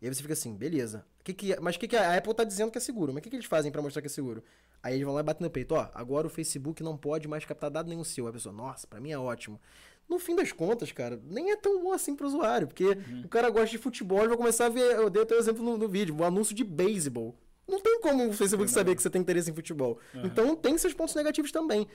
E 0.00 0.06
aí 0.06 0.14
você 0.14 0.22
fica 0.22 0.32
assim, 0.32 0.54
beleza. 0.54 1.04
Que 1.22 1.34
que, 1.34 1.60
mas 1.60 1.76
o 1.76 1.78
que, 1.78 1.88
que 1.88 1.96
a 1.96 2.16
Apple 2.16 2.30
está 2.30 2.42
dizendo 2.42 2.70
que 2.70 2.78
é 2.78 2.80
seguro? 2.80 3.12
Mas 3.12 3.20
o 3.20 3.22
que, 3.22 3.30
que 3.30 3.36
eles 3.36 3.46
fazem 3.46 3.70
para 3.70 3.82
mostrar 3.82 4.00
que 4.00 4.06
é 4.06 4.10
seguro? 4.10 4.42
Aí 4.82 4.94
eles 4.94 5.04
vão 5.04 5.14
lá 5.14 5.20
e 5.20 5.24
batem 5.24 5.44
no 5.44 5.50
peito, 5.50 5.74
ó, 5.74 5.90
agora 5.92 6.26
o 6.26 6.30
Facebook 6.30 6.82
não 6.82 6.96
pode 6.96 7.28
mais 7.28 7.44
captar 7.44 7.70
dado 7.70 7.88
nenhum 7.88 8.02
seu. 8.02 8.24
Aí 8.24 8.30
a 8.30 8.32
pessoa, 8.32 8.54
nossa, 8.54 8.86
para 8.86 9.00
mim 9.00 9.10
é 9.10 9.18
ótimo. 9.18 9.60
No 10.08 10.18
fim 10.18 10.34
das 10.34 10.50
contas, 10.52 10.90
cara, 10.90 11.20
nem 11.24 11.52
é 11.52 11.56
tão 11.56 11.82
bom 11.82 11.92
assim 11.92 12.16
pro 12.16 12.26
usuário, 12.26 12.66
porque 12.66 12.84
uhum. 12.84 13.22
o 13.24 13.28
cara 13.28 13.50
gosta 13.50 13.70
de 13.70 13.78
futebol 13.78 14.24
e 14.24 14.28
vai 14.28 14.36
começar 14.36 14.66
a 14.66 14.68
ver, 14.70 14.96
eu 14.96 15.10
dei 15.10 15.22
até 15.22 15.34
o 15.34 15.38
exemplo 15.38 15.62
no, 15.62 15.76
no 15.76 15.88
vídeo, 15.88 16.16
um 16.18 16.24
anúncio 16.24 16.54
de 16.54 16.64
beisebol. 16.64 17.36
Não 17.70 17.80
tem 17.80 18.00
como 18.00 18.28
o 18.28 18.32
Facebook 18.32 18.70
saber 18.70 18.96
que 18.96 19.02
você 19.02 19.10
tem 19.10 19.20
interesse 19.20 19.50
em 19.50 19.54
futebol. 19.54 19.98
Uhum. 20.14 20.22
Então 20.24 20.56
tem 20.56 20.76
seus 20.76 20.92
pontos 20.92 21.14
negativos 21.14 21.52
também. 21.52 21.86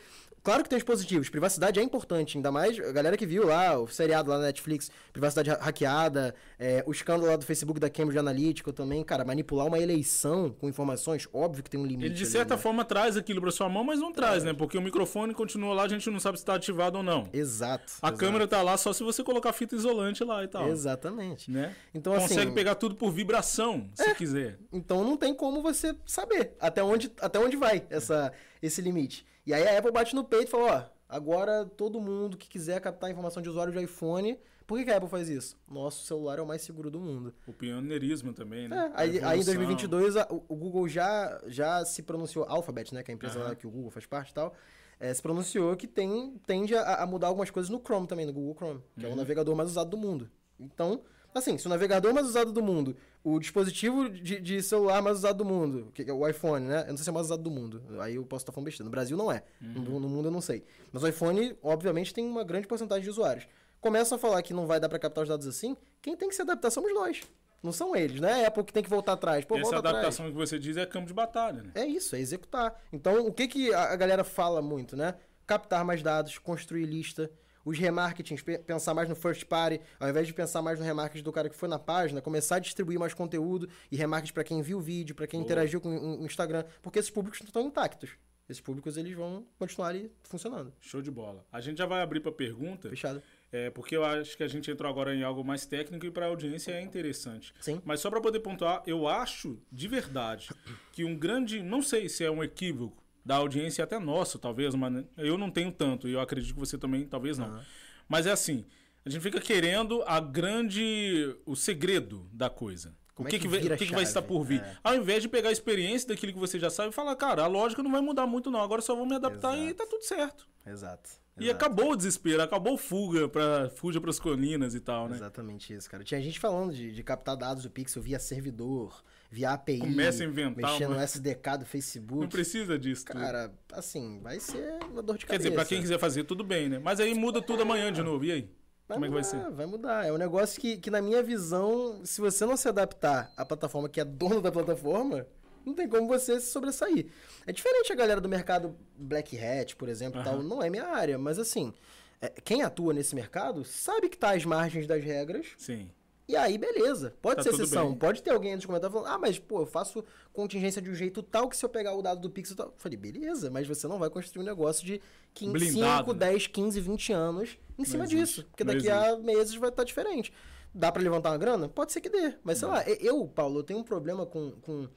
Claro 0.44 0.64
que 0.64 0.70
tem 0.70 0.78
os 0.78 0.84
positivos. 0.84 1.30
Privacidade 1.30 1.80
é 1.80 1.84
importante, 1.84 2.38
ainda 2.38 2.52
mais 2.52 2.80
a 2.80 2.92
galera 2.92 3.18
que 3.18 3.26
viu 3.26 3.46
lá 3.46 3.80
o 3.80 3.88
seriado 3.88 4.30
lá 4.30 4.38
na 4.38 4.46
Netflix, 4.46 4.92
privacidade 5.12 5.50
hackeada, 5.50 6.36
é, 6.60 6.84
o 6.86 6.92
escândalo 6.92 7.30
lá 7.32 7.36
do 7.36 7.44
Facebook 7.44 7.80
da 7.80 7.90
Cambridge 7.90 8.20
Analytica 8.20 8.72
também, 8.72 9.04
cara, 9.04 9.26
manipular 9.26 9.66
uma 9.66 9.80
eleição 9.80 10.50
com 10.60 10.70
informações, 10.70 11.28
óbvio 11.34 11.64
que 11.64 11.70
tem 11.70 11.80
um 11.80 11.86
limite. 11.86 12.06
Ele 12.06 12.16
de 12.16 12.26
certa 12.26 12.54
ali, 12.54 12.60
né? 12.60 12.64
forma 12.64 12.86
traz 12.86 13.18
aquilo 13.18 13.42
para 13.42 13.52
sua 13.52 13.68
mão, 13.68 13.84
mas 13.84 14.00
não 14.00 14.12
traz, 14.12 14.44
é. 14.44 14.48
né? 14.48 14.54
Porque 14.54 14.78
o 14.78 14.82
microfone 14.82 15.34
continua 15.34 15.74
lá, 15.74 15.84
a 15.84 15.88
gente 15.88 16.10
não 16.10 16.20
sabe 16.20 16.38
se 16.38 16.44
está 16.44 16.56
ativado 16.56 16.98
ou 16.98 17.04
não. 17.04 17.28
Exato. 17.34 17.94
A 18.02 18.08
exato. 18.08 18.18
câmera 18.18 18.48
tá 18.48 18.62
lá 18.62 18.78
só 18.78 18.94
se 18.94 19.04
você 19.04 19.24
colocar 19.24 19.52
fita 19.52 19.76
isolante 19.76 20.24
lá 20.24 20.44
e 20.44 20.48
tal. 20.48 20.70
Exatamente. 20.70 21.50
Né? 21.50 21.76
Então 21.94 22.14
Consegue 22.14 22.42
assim, 22.42 22.54
pegar 22.54 22.76
tudo 22.76 22.96
por 22.96 23.12
vibração, 23.12 23.90
se 23.94 24.04
é. 24.04 24.14
quiser. 24.14 24.58
Então 24.72 25.04
não 25.04 25.18
tem 25.18 25.34
como 25.34 25.62
você 25.74 25.96
saber 26.06 26.56
até 26.60 26.84
onde, 26.84 27.12
até 27.20 27.40
onde 27.40 27.58
vai 27.58 27.86
essa, 27.90 28.32
esse 28.62 28.82
limite. 28.82 29.26
E 29.46 29.54
aí 29.54 29.68
a 29.68 29.78
Apple 29.78 29.92
bate 29.92 30.16
no 30.16 30.24
peito 30.24 30.48
e 30.48 30.52
fala, 30.52 30.90
ó, 30.92 30.96
Agora, 31.08 31.66
todo 31.66 32.02
mundo 32.02 32.36
que 32.36 32.48
quiser 32.48 32.82
captar 32.82 33.12
informação 33.12 33.42
de 33.42 33.48
usuário 33.48 33.72
de 33.72 33.84
iPhone, 33.84 34.40
por 34.66 34.78
que, 34.78 34.86
que 34.86 34.92
a 34.92 34.98
Apple 34.98 35.10
faz 35.10 35.30
isso? 35.30 35.58
Nosso 35.68 36.04
celular 36.04 36.40
é 36.40 36.42
o 36.42 36.48
mais 36.48 36.64
seguro 36.64 36.90
do 36.90 37.00
mundo. 37.00 37.34
O 37.46 37.54
pioneirismo 37.54 38.34
também, 38.34 38.68
né? 38.68 38.92
É, 38.96 39.00
aí, 39.00 39.24
aí, 39.24 39.40
em 39.40 39.46
2022, 39.46 40.18
a, 40.18 40.28
o 40.30 40.56
Google 40.56 40.88
já, 40.88 41.40
já 41.46 41.86
se 41.86 42.02
pronunciou, 42.02 42.46
Alphabet, 42.50 42.94
né, 42.94 43.04
que 43.04 43.12
é 43.12 43.14
a 43.14 43.16
empresa 43.16 43.50
uhum. 43.50 43.56
que 43.56 43.68
o 43.68 43.70
Google 43.70 43.92
faz 43.92 44.06
parte 44.08 44.32
e 44.32 44.34
tal, 44.34 44.56
é, 45.00 45.14
se 45.14 45.22
pronunciou 45.22 45.76
que 45.76 45.88
tem, 45.88 46.40
tende 46.48 46.76
a, 46.76 47.04
a, 47.04 47.06
mudar 47.06 47.28
algumas 47.28 47.52
coisas 47.52 47.70
no 47.70 47.80
Chrome 47.80 48.08
também, 48.08 48.26
no 48.26 48.34
Google 48.34 48.56
Chrome, 48.56 48.82
que 48.96 49.02
uhum. 49.02 49.06
é 49.06 49.08
o 49.08 49.12
uhum. 49.12 49.18
navegador 49.18 49.56
mais 49.56 49.70
usado 49.70 49.92
do 49.92 49.98
mundo. 49.98 50.30
Então, 50.60 51.02
assim, 51.40 51.58
se 51.58 51.68
o 51.68 51.70
navegador 51.70 52.14
mais 52.14 52.26
usado 52.26 52.52
do 52.52 52.64
mundo, 52.64 52.96
o 53.24 53.40
dispositivo 53.40 54.10
de, 54.10 54.40
de, 54.40 54.64
celular 54.64 55.02
mais 55.02 55.18
usado 55.18 55.38
do 55.38 55.46
mundo, 55.46 55.92
que 55.94 56.10
é 56.10 56.14
o 56.14 56.28
iPhone, 56.28 56.66
né? 56.66 56.84
Eu 56.84 56.90
não 56.90 56.98
sei 56.98 57.04
se 57.04 57.10
é 57.10 57.14
mais 57.14 57.28
usado 57.28 57.44
do 57.44 57.52
mundo. 57.52 57.84
Aí 58.00 58.16
eu 58.16 58.26
posso 58.26 58.44
estar 58.44 58.52
falando 58.52 58.66
besteira. 58.66 58.86
No 58.86 58.92
Brasil 58.92 59.18
não 59.18 59.32
é. 59.32 59.44
Uhum. 59.62 59.74
No, 59.74 60.00
no, 60.00 60.10
mundo 60.10 60.30
eu 60.30 60.32
não 60.32 60.42
sei. 60.42 60.64
Mas 60.92 61.04
o 61.04 61.08
iPhone, 61.08 61.58
obviamente, 61.62 62.14
tem 62.14 62.26
uma 62.26 62.44
grande 62.44 62.68
porcentagem 62.68 63.04
de 63.04 63.10
usuários. 63.10 63.48
Começam 63.82 64.16
a 64.16 64.20
falar 64.20 64.42
que 64.42 64.54
não 64.54 64.66
vai 64.66 64.80
dar 64.80 64.88
para 64.88 64.98
captar 64.98 65.24
os 65.24 65.30
dados 65.30 65.46
assim, 65.46 65.76
quem 66.02 66.16
tem 66.16 66.30
que 66.30 66.36
se 66.36 66.42
adaptar 66.42 66.72
somos 66.72 66.94
nós. 66.94 67.22
Não 67.62 67.72
são 67.72 67.96
eles, 67.96 68.22
né? 68.22 68.42
É 68.42 68.46
a 68.46 68.48
Apple 68.48 68.64
que 68.64 68.72
tem 68.72 68.84
que 68.84 68.90
voltar 68.90 69.14
atrás. 69.14 69.44
Pô, 69.44 69.58
Essa 69.58 69.78
adaptação 69.78 70.28
atrás. 70.28 70.32
que 70.32 70.34
você 70.34 70.60
diz 70.60 70.78
é 70.78 70.86
campo 70.86 71.08
de 71.08 71.14
batalha, 71.14 71.64
né? 71.64 71.72
É 71.76 71.86
isso, 71.86 72.16
é 72.16 72.20
executar. 72.20 72.80
Então, 72.94 73.26
o 73.26 73.34
que, 73.34 73.48
que 73.48 73.74
a 73.74 73.96
galera 73.96 74.24
fala 74.24 74.62
muito, 74.62 74.96
né? 74.96 75.16
Captar 75.48 75.84
mais 75.84 76.02
dados, 76.02 76.38
construir 76.38 76.86
lista 76.86 77.30
os 77.66 77.78
remarketings, 77.78 78.42
pensar 78.66 78.94
mais 78.94 79.10
no 79.10 79.16
first 79.16 79.46
party, 79.46 79.82
ao 80.00 80.08
invés 80.08 80.28
de 80.28 80.34
pensar 80.34 80.62
mais 80.62 80.80
no 80.80 80.86
remarketing 80.86 81.24
do 81.24 81.32
cara 81.32 81.50
que 81.50 81.56
foi 81.56 81.68
na 81.68 81.80
página, 81.80 82.22
começar 82.22 82.58
a 82.58 82.60
distribuir 82.60 83.00
mais 83.00 83.14
conteúdo 83.14 83.68
e 83.92 83.98
remarketing 83.98 84.34
para 84.34 84.44
quem 84.44 84.62
viu 84.62 84.78
o 84.78 84.82
vídeo, 84.82 85.16
para 85.16 85.26
quem 85.26 85.40
Boa. 85.40 85.48
interagiu 85.48 85.82
com 85.82 85.90
o 85.90 86.26
Instagram, 86.26 86.64
porque 86.82 87.00
esses 87.00 87.12
públicos 87.12 87.42
estão 87.42 87.64
intactos. 87.64 88.12
Esses 88.48 88.62
públicos 88.62 88.96
eles 88.96 89.14
vão 89.16 89.44
continuar 89.58 89.88
ali 89.88 90.12
funcionando. 90.22 90.72
Show 90.80 91.02
de 91.02 91.10
bola. 91.10 91.44
A 91.52 91.60
gente 91.60 91.80
já 91.80 91.88
vai 91.88 92.02
abrir 92.02 92.20
para 92.20 92.32
pergunta. 92.32 92.90
Fechado. 92.90 93.22
É, 93.52 93.72
porque 93.72 93.98
eu 93.98 94.06
acho 94.06 94.38
que 94.38 94.44
a 94.44 94.48
gente 94.48 94.70
entrou 94.70 94.90
agora 94.90 95.16
em 95.16 95.24
algo 95.24 95.44
mais 95.44 95.66
técnico 95.66 96.06
e 96.06 96.12
para 96.12 96.26
a 96.26 96.30
audiência 96.30 96.72
é 96.72 96.82
interessante. 96.82 97.54
Sim. 97.60 97.82
Mas 97.84 98.02
só 98.02 98.10
para 98.10 98.22
poder 98.22 98.42
pontuar, 98.42 98.84
eu 98.86 99.08
acho 99.08 99.60
de 99.72 99.88
verdade 99.88 100.50
que 100.92 101.04
um 101.04 101.18
grande, 101.18 101.64
não 101.64 101.82
sei 101.82 102.08
se 102.08 102.24
é 102.24 102.30
um 102.30 102.44
equívoco, 102.44 103.04
da 103.26 103.36
audiência 103.36 103.84
até 103.84 103.98
nossa, 103.98 104.38
talvez, 104.38 104.76
mas 104.76 105.04
eu 105.18 105.38
não 105.38 105.50
tenho 105.50 105.72
tanto, 105.72 106.08
e 106.08 106.14
eu 106.14 106.20
acredito 106.20 106.54
que 106.54 106.60
você 106.60 106.78
também 106.78 107.06
talvez 107.06 107.38
não. 107.38 107.50
Uhum. 107.50 107.62
Mas 108.08 108.28
é 108.28 108.32
assim, 108.32 108.64
a 109.06 109.10
gente 109.10 109.22
fica 109.22 109.42
querendo 109.42 110.04
a 110.06 110.20
grande. 110.20 111.36
o 111.46 111.56
segredo 111.56 112.30
da 112.32 112.50
coisa. 112.50 112.96
o 113.18 113.26
que, 113.26 113.36
é 113.36 113.40
que, 113.40 113.48
que, 113.48 113.78
que, 113.78 113.86
que 113.88 113.94
vai 113.94 114.04
estar 114.04 114.22
por 114.22 114.44
vir? 114.44 114.62
É. 114.62 114.78
Ao 114.84 114.96
invés 114.96 115.24
de 115.24 115.28
pegar 115.28 115.50
a 115.50 115.52
experiência 115.52 116.08
daquilo 116.10 116.34
que 116.34 116.40
você 116.40 116.60
já 116.60 116.70
sabe 116.70 116.90
e 116.90 116.92
falar, 116.92 117.16
cara, 117.16 117.44
a 117.44 117.48
lógica 117.48 117.82
não 117.82 117.92
vai 117.92 118.02
mudar 118.02 118.28
muito, 118.28 118.52
não. 118.52 118.62
Agora 118.62 118.82
só 118.82 118.96
vou 118.96 119.06
me 119.06 119.16
adaptar 119.16 119.56
Exato. 119.56 119.70
e 119.70 119.74
tá 119.74 119.86
tudo 119.88 120.04
certo. 120.04 120.48
Exato. 120.66 121.10
E 121.38 121.50
acabou 121.50 121.92
o 121.92 121.96
desespero, 121.96 122.42
acabou 122.42 122.78
fuga 122.78 123.28
para 123.28 123.70
fuja 123.70 124.00
para 124.00 124.10
as 124.10 124.20
colinas 124.20 124.74
e 124.74 124.80
tal, 124.80 125.10
né? 125.10 125.18
Exatamente 125.18 125.74
isso, 125.74 125.90
cara. 125.90 126.04
Tinha 126.04 126.22
gente 126.22 126.40
falando 126.40 126.74
de, 126.74 126.94
de 126.94 127.04
captar 127.04 127.36
dados 127.36 127.64
do 127.64 127.70
Pixel 127.70 128.02
via 128.02 128.20
servidor, 128.20 129.04
via 129.36 129.52
API. 129.52 129.80
Começa 129.80 130.24
a 130.24 130.26
inventar. 130.26 130.72
Mexendo 130.72 130.92
uma... 130.92 130.98
no 130.98 131.04
SDK 131.04 131.58
do 131.60 131.66
Facebook. 131.66 132.22
Não 132.22 132.30
precisa 132.30 132.80
disso. 132.80 133.04
Cara, 133.06 133.50
tudo. 133.50 133.78
assim, 133.78 134.20
vai 134.22 134.40
ser 134.40 134.80
uma 134.90 135.02
dor 135.02 135.18
de 135.18 135.26
cabeça. 135.26 135.28
Quer 135.28 135.38
dizer, 135.38 135.52
para 135.52 135.66
quem 135.66 135.82
quiser 135.82 136.00
fazer, 136.00 136.24
tudo 136.24 136.42
bem, 136.42 136.70
né? 136.70 136.80
Mas 136.80 137.02
aí 137.02 137.14
muda 137.14 137.42
tudo 137.42 137.64
amanhã 137.64 137.92
de 137.92 138.02
novo. 138.02 138.24
E 138.24 138.32
aí? 138.32 138.50
Vai 138.88 138.98
Como 138.98 139.06
mudar, 139.06 139.06
é 139.06 139.10
que 139.10 139.14
vai 139.14 139.24
ser? 139.24 139.52
Vai 139.52 139.66
mudar. 139.66 140.06
É 140.06 140.14
um 140.14 140.18
negócio 140.18 140.62
que, 140.62 140.78
que, 140.78 140.90
na 140.90 141.02
minha 141.02 141.22
visão, 141.22 142.00
se 142.06 142.22
você 142.22 142.46
não 142.46 142.56
se 142.56 142.70
adaptar 142.70 143.34
à 143.36 143.46
plataforma 143.46 143.90
que 143.90 144.00
é 144.00 144.06
dona 144.06 144.40
da 144.40 144.52
plataforma, 144.52 145.28
não 145.66 145.74
tem 145.74 145.90
como 145.90 146.08
você 146.08 146.40
se 146.40 146.52
sobressair. 146.52 147.08
É 147.46 147.52
diferente 147.52 147.92
a 147.92 147.96
galera 147.96 148.22
do 148.22 148.30
mercado 148.30 148.78
Black 148.96 149.38
Hat, 149.38 149.76
por 149.76 149.90
exemplo, 149.90 150.20
uhum. 150.20 150.26
tal. 150.26 150.44
Não 150.44 150.64
é 150.64 150.70
minha 150.70 150.88
área, 150.88 151.18
mas 151.18 151.38
assim, 151.38 151.74
é, 152.22 152.30
quem 152.30 152.62
atua 152.62 152.94
nesse 152.94 153.16
mercado 153.16 153.66
sabe 153.66 154.08
que 154.08 154.18
tá 154.18 154.34
às 154.34 154.46
margens 154.46 154.88
das 154.88 155.04
regras. 155.04 155.48
Sim. 155.58 155.90
E 156.28 156.36
aí, 156.36 156.58
beleza. 156.58 157.14
Pode 157.22 157.38
tá 157.38 157.44
ser 157.44 157.50
exceção. 157.50 157.90
Bem. 157.90 157.98
Pode 158.00 158.24
ter 158.24 158.32
alguém 158.32 158.56
nos 158.56 158.66
comentários 158.66 159.00
falando, 159.00 159.14
ah, 159.14 159.18
mas, 159.18 159.38
pô, 159.38 159.62
eu 159.62 159.66
faço 159.66 160.04
contingência 160.34 160.82
de 160.82 160.90
um 160.90 160.96
jeito 160.96 161.22
tal 161.22 161.48
que 161.48 161.56
se 161.56 161.64
eu 161.64 161.70
pegar 161.70 161.94
o 161.94 162.02
dado 162.02 162.20
do 162.20 162.30
Pixel 162.30 162.56
tal. 162.56 162.68
Eu 162.68 162.74
falei, 162.78 162.98
beleza, 162.98 163.52
mas 163.52 163.68
você 163.68 163.88
não 163.88 164.00
vai 164.00 164.10
construir 164.10 164.42
um 164.42 164.46
negócio 164.46 164.86
de 164.86 165.00
15, 165.36 165.54
Blindado, 165.54 166.12
5, 166.12 166.14
né? 166.14 166.20
10, 166.32 166.48
15, 166.48 166.82
20 166.82 167.14
anos 167.14 167.50
em 167.78 167.84
não 167.84 167.86
cima 167.86 168.04
existe. 168.06 168.20
disso. 168.20 168.46
Porque 168.50 168.64
não 168.64 168.74
daqui 168.74 168.90
existe. 168.90 169.10
a 169.10 169.18
meses 169.18 169.56
vai 169.56 169.70
estar 169.70 169.84
diferente. 169.84 170.34
Dá 170.74 170.92
para 170.92 171.02
levantar 171.02 171.30
uma 171.30 171.38
grana? 171.38 171.70
Pode 171.70 171.94
ser 171.94 172.02
que 172.02 172.10
dê. 172.10 172.34
Mas, 172.44 172.58
sei 172.58 172.68
não. 172.68 172.76
lá, 172.76 172.84
eu, 172.84 173.28
Paulo, 173.28 173.60
eu 173.60 173.64
tenho 173.64 173.80
um 173.80 173.84
problema 173.84 174.26
com... 174.26 174.52
com 174.62 174.90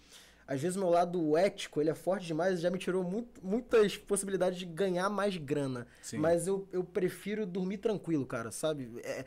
às 0.49 0.63
vezes 0.63 0.79
o 0.79 0.81
meu 0.81 0.89
lado 0.89 1.37
ético, 1.37 1.79
ele 1.79 1.91
é 1.91 1.95
forte 1.95 2.27
demais 2.27 2.59
já 2.59 2.71
me 2.71 2.79
tirou 2.79 3.05
muito, 3.05 3.39
muitas 3.47 3.99
possibilidades 3.99 4.59
de 4.59 4.65
ganhar 4.65 5.11
mais 5.11 5.37
grana. 5.37 5.87
Sim. 6.01 6.17
Mas 6.17 6.47
eu, 6.47 6.67
eu 6.73 6.83
prefiro 6.83 7.45
dormir 7.45 7.77
tranquilo, 7.77 8.25
cara, 8.25 8.51
sabe? 8.51 8.91
É, 9.05 9.27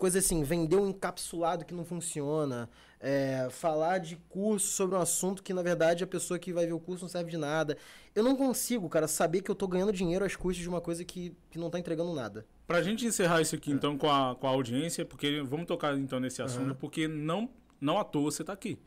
coisa 0.00 0.18
assim, 0.18 0.42
vender 0.42 0.76
um 0.76 0.88
encapsulado 0.88 1.62
que 1.62 1.74
não 1.74 1.84
funciona, 1.84 2.70
é, 2.98 3.48
falar 3.50 3.98
de 3.98 4.16
curso 4.30 4.68
sobre 4.68 4.96
um 4.96 4.98
assunto 4.98 5.42
que, 5.42 5.52
na 5.52 5.62
verdade, 5.62 6.02
a 6.02 6.06
pessoa 6.06 6.38
que 6.38 6.54
vai 6.54 6.64
ver 6.66 6.72
o 6.72 6.80
curso 6.80 7.04
não 7.04 7.08
serve 7.10 7.30
de 7.30 7.36
nada. 7.36 7.76
Eu 8.14 8.24
não 8.24 8.34
consigo, 8.34 8.88
cara, 8.88 9.06
saber 9.06 9.42
que 9.42 9.50
eu 9.50 9.54
tô 9.54 9.68
ganhando 9.68 9.92
dinheiro 9.92 10.24
às 10.24 10.34
custas 10.34 10.62
de 10.62 10.68
uma 10.70 10.80
coisa 10.80 11.04
que, 11.04 11.36
que 11.50 11.58
não 11.58 11.68
tá 11.68 11.78
entregando 11.78 12.14
nada. 12.14 12.46
Pra 12.66 12.82
gente 12.82 13.04
encerrar 13.04 13.42
isso 13.42 13.54
aqui, 13.54 13.70
é. 13.70 13.74
então, 13.74 13.98
com 13.98 14.10
a, 14.10 14.34
com 14.34 14.46
a 14.46 14.50
audiência, 14.50 15.04
porque 15.04 15.42
vamos 15.42 15.66
tocar, 15.66 15.94
então, 15.98 16.18
nesse 16.18 16.40
assunto, 16.40 16.70
uhum. 16.70 16.74
porque 16.74 17.06
não, 17.06 17.50
não 17.78 17.98
à 17.98 18.04
toa 18.04 18.30
você 18.30 18.42
tá 18.42 18.54
aqui 18.54 18.78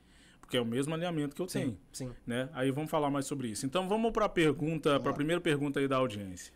porque 0.42 0.58
é 0.58 0.62
o 0.62 0.66
mesmo 0.66 0.94
alinhamento 0.94 1.34
que 1.34 1.42
eu 1.42 1.48
sim, 1.48 1.60
tenho. 1.60 1.80
Sim. 1.94 2.12
Né? 2.28 2.50
Aí 2.52 2.70
vamos 2.70 2.92
falar 2.92 3.10
mais 3.10 3.26
sobre 3.26 3.48
isso. 3.48 3.66
Então 3.66 3.88
vamos 3.88 4.12
para 4.12 4.26
a 4.26 4.30
pergunta, 4.30 5.00
para 5.00 5.12
a 5.12 5.14
primeira 5.14 5.40
pergunta 5.40 5.80
aí 5.80 5.88
da 5.88 5.96
audiência. 5.96 6.54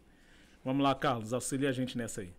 Vamos 0.64 0.84
lá, 0.84 0.94
Carlos, 0.94 1.32
auxilia 1.32 1.70
a 1.70 1.72
gente 1.72 1.98
nessa 1.98 2.20
aí. 2.20 2.34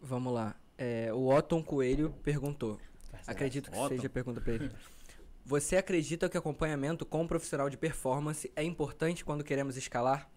Vamos 0.00 0.32
lá. 0.32 0.54
É, 0.80 1.12
o 1.12 1.28
Otton 1.28 1.62
Coelho 1.62 2.14
perguntou. 2.22 2.80
Acredito 3.26 3.70
que 3.70 3.76
Otton. 3.76 3.88
seja 3.88 4.06
a 4.06 4.10
pergunta 4.10 4.40
para 4.40 4.54
ele. 4.54 4.70
Você 5.44 5.76
acredita 5.76 6.28
que 6.28 6.38
acompanhamento 6.38 7.04
com 7.04 7.22
um 7.22 7.26
profissional 7.26 7.68
de 7.68 7.76
performance 7.76 8.50
é 8.56 8.62
importante 8.62 9.24
quando 9.24 9.44
queremos 9.44 9.76
escalar? 9.76 10.30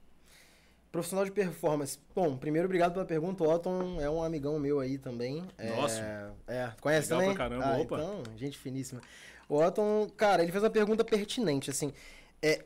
Profissional 0.91 1.23
de 1.23 1.31
performance. 1.31 1.97
Bom, 2.13 2.35
primeiro, 2.35 2.65
obrigado 2.65 2.93
pela 2.93 3.05
pergunta. 3.05 3.43
O 3.43 3.49
Otton 3.49 4.01
é 4.01 4.09
um 4.09 4.21
amigão 4.21 4.59
meu 4.59 4.79
aí 4.79 4.97
também. 4.97 5.43
Nossa. 5.75 6.01
É, 6.45 6.55
é 6.55 6.73
conhece 6.81 7.07
Legal 7.07 7.19
também? 7.19 7.35
Pra 7.35 7.45
caramba, 7.45 7.65
ah, 7.65 7.79
opa. 7.79 7.95
Então, 7.95 8.23
gente 8.35 8.57
finíssima. 8.57 9.01
O 9.47 9.55
Otton, 9.55 10.09
cara, 10.17 10.43
ele 10.43 10.51
fez 10.51 10.63
uma 10.63 10.69
pergunta 10.69 11.03
pertinente, 11.05 11.69
assim. 11.69 11.93
É, 12.41 12.65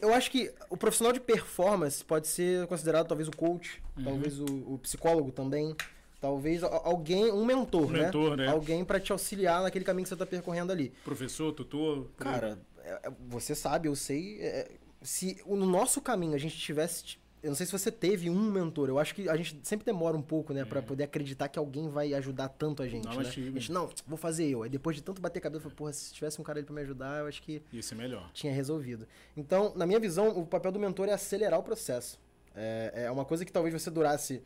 eu 0.00 0.12
acho 0.12 0.30
que 0.30 0.52
o 0.68 0.76
profissional 0.76 1.12
de 1.12 1.20
performance 1.20 2.04
pode 2.04 2.26
ser 2.26 2.66
considerado 2.66 3.06
talvez 3.06 3.28
o 3.28 3.36
coach, 3.36 3.82
uhum. 3.96 4.04
talvez 4.04 4.40
o, 4.40 4.44
o, 4.74 4.78
psicólogo 4.78 5.30
também. 5.30 5.76
Talvez 6.22 6.62
alguém, 6.62 7.32
um 7.32 7.44
mentor, 7.44 7.90
né? 7.90 8.04
mentor 8.04 8.36
né? 8.36 8.46
Alguém 8.46 8.84
para 8.84 9.00
te 9.00 9.10
auxiliar 9.10 9.60
naquele 9.60 9.84
caminho 9.84 10.04
que 10.04 10.08
você 10.08 10.14
está 10.14 10.24
percorrendo 10.24 10.70
ali. 10.70 10.92
Professor, 11.02 11.52
tutor? 11.52 12.08
Cara, 12.16 12.60
é, 12.78 13.08
é, 13.08 13.12
você 13.28 13.56
sabe, 13.56 13.88
eu 13.88 13.96
sei. 13.96 14.40
É, 14.40 14.70
se 15.00 15.42
no 15.44 15.66
nosso 15.66 16.00
caminho 16.00 16.32
a 16.32 16.38
gente 16.38 16.56
tivesse. 16.56 17.18
Eu 17.42 17.48
não 17.48 17.56
sei 17.56 17.66
se 17.66 17.72
você 17.72 17.90
teve 17.90 18.30
um 18.30 18.52
mentor. 18.52 18.88
Eu 18.88 19.00
acho 19.00 19.16
que 19.16 19.28
a 19.28 19.36
gente 19.36 19.58
sempre 19.64 19.84
demora 19.84 20.16
um 20.16 20.22
pouco, 20.22 20.52
né? 20.52 20.60
É. 20.60 20.64
para 20.64 20.80
poder 20.80 21.02
acreditar 21.02 21.48
que 21.48 21.58
alguém 21.58 21.88
vai 21.88 22.14
ajudar 22.14 22.50
tanto 22.50 22.84
a 22.84 22.88
gente. 22.88 23.04
Não, 23.04 23.16
né? 23.16 23.28
A 23.28 23.30
gente, 23.32 23.72
não, 23.72 23.90
vou 24.06 24.16
fazer 24.16 24.46
eu. 24.46 24.62
Aí 24.62 24.70
depois 24.70 24.94
de 24.94 25.02
tanto 25.02 25.20
bater 25.20 25.40
cabeça, 25.40 25.58
eu 25.58 25.62
falei, 25.62 25.76
porra, 25.76 25.92
se 25.92 26.14
tivesse 26.14 26.40
um 26.40 26.44
cara 26.44 26.60
ali 26.60 26.64
pra 26.64 26.74
me 26.76 26.82
ajudar, 26.82 27.18
eu 27.18 27.26
acho 27.26 27.42
que. 27.42 27.60
Isso 27.72 27.94
é 27.94 27.96
melhor. 27.96 28.30
Tinha 28.32 28.52
resolvido. 28.52 29.08
Então, 29.36 29.72
na 29.74 29.88
minha 29.88 29.98
visão, 29.98 30.38
o 30.38 30.46
papel 30.46 30.70
do 30.70 30.78
mentor 30.78 31.08
é 31.08 31.12
acelerar 31.14 31.58
o 31.58 31.64
processo. 31.64 32.16
É, 32.54 33.06
é 33.06 33.10
uma 33.10 33.24
coisa 33.24 33.44
que 33.44 33.50
talvez 33.50 33.74
você 33.74 33.90
durasse 33.90 34.40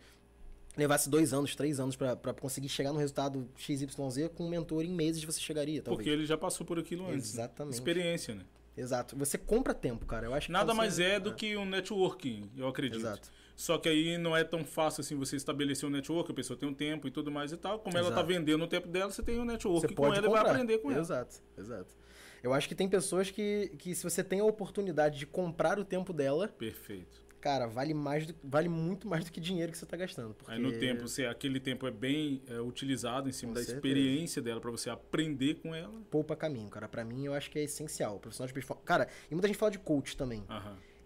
levasse 0.76 1.08
dois 1.08 1.32
anos, 1.32 1.56
três 1.56 1.80
anos 1.80 1.96
para 1.96 2.34
conseguir 2.34 2.68
chegar 2.68 2.92
no 2.92 2.98
resultado 2.98 3.48
XYZ 3.56 3.86
com 4.34 4.44
um 4.44 4.48
mentor 4.48 4.84
em 4.84 4.92
meses 4.92 5.24
você 5.24 5.40
chegaria, 5.40 5.82
talvez. 5.82 5.96
Porque 5.96 6.10
ele 6.10 6.26
já 6.26 6.36
passou 6.36 6.66
por 6.66 6.78
aquilo 6.78 7.04
antes. 7.04 7.34
Né? 7.34 7.42
Exatamente. 7.44 7.72
Né? 7.72 7.78
Experiência, 7.78 8.34
né? 8.34 8.44
Exato. 8.76 9.16
Você 9.16 9.38
compra 9.38 9.72
tempo, 9.72 10.04
cara. 10.04 10.26
Eu 10.26 10.34
acho 10.34 10.52
Nada 10.52 10.74
mais 10.74 10.98
é 10.98 11.18
do 11.18 11.30
é. 11.30 11.32
que 11.32 11.56
um 11.56 11.64
networking, 11.64 12.50
eu 12.56 12.68
acredito. 12.68 13.00
Exato. 13.00 13.30
Só 13.56 13.78
que 13.78 13.88
aí 13.88 14.18
não 14.18 14.36
é 14.36 14.44
tão 14.44 14.66
fácil 14.66 15.00
assim 15.00 15.16
você 15.16 15.34
estabelecer 15.34 15.88
um 15.88 15.92
network, 15.92 16.30
a 16.30 16.34
pessoa 16.34 16.58
tem 16.58 16.68
um 16.68 16.74
tempo 16.74 17.08
e 17.08 17.10
tudo 17.10 17.30
mais 17.30 17.52
e 17.52 17.56
tal. 17.56 17.78
Como 17.78 17.96
Exato. 17.96 18.12
ela 18.12 18.14
tá 18.14 18.22
vendendo 18.22 18.62
o 18.62 18.68
tempo 18.68 18.86
dela, 18.86 19.10
você 19.10 19.22
tem 19.22 19.38
um 19.38 19.46
network 19.46 19.88
você 19.88 19.94
com 19.94 20.04
ela 20.04 20.16
comprar. 20.16 20.28
e 20.28 20.42
vai 20.42 20.52
aprender 20.52 20.78
com 20.78 20.90
ela. 20.90 21.00
Exato, 21.00 21.36
exato. 21.56 21.96
Eu 22.42 22.52
acho 22.52 22.68
que 22.68 22.74
tem 22.74 22.86
pessoas 22.86 23.30
que, 23.30 23.72
que 23.78 23.94
se 23.94 24.04
você 24.04 24.22
tem 24.22 24.40
a 24.40 24.44
oportunidade 24.44 25.18
de 25.18 25.26
comprar 25.26 25.78
o 25.78 25.84
tempo 25.86 26.12
dela. 26.12 26.48
Perfeito 26.48 27.25
cara, 27.46 27.68
vale 27.68 27.94
mais 27.94 28.26
do, 28.26 28.34
vale 28.42 28.68
muito 28.68 29.06
mais 29.06 29.24
do 29.24 29.30
que 29.30 29.40
dinheiro 29.40 29.70
que 29.70 29.78
você 29.78 29.84
está 29.84 29.96
gastando. 29.96 30.34
Porque... 30.34 30.50
Aí 30.50 30.58
no 30.58 30.76
tempo, 30.80 31.06
você, 31.06 31.26
aquele 31.26 31.60
tempo 31.60 31.86
é 31.86 31.92
bem 31.92 32.42
é, 32.48 32.60
utilizado 32.60 33.28
em 33.28 33.32
cima 33.32 33.52
com 33.52 33.54
da 33.54 33.60
certeza. 33.60 33.76
experiência 33.76 34.42
dela 34.42 34.60
para 34.60 34.70
você 34.72 34.90
aprender 34.90 35.54
com 35.54 35.72
ela. 35.72 35.94
Poupa 36.10 36.34
caminho, 36.34 36.68
cara. 36.68 36.88
Para 36.88 37.04
mim, 37.04 37.24
eu 37.24 37.34
acho 37.34 37.48
que 37.48 37.60
é 37.60 37.62
essencial. 37.62 38.16
O 38.16 38.18
profissional 38.18 38.52
de 38.52 38.66
Cara, 38.84 39.06
e 39.30 39.34
muita 39.34 39.46
gente 39.46 39.56
fala 39.56 39.70
de 39.70 39.78
coach 39.78 40.16
também. 40.16 40.42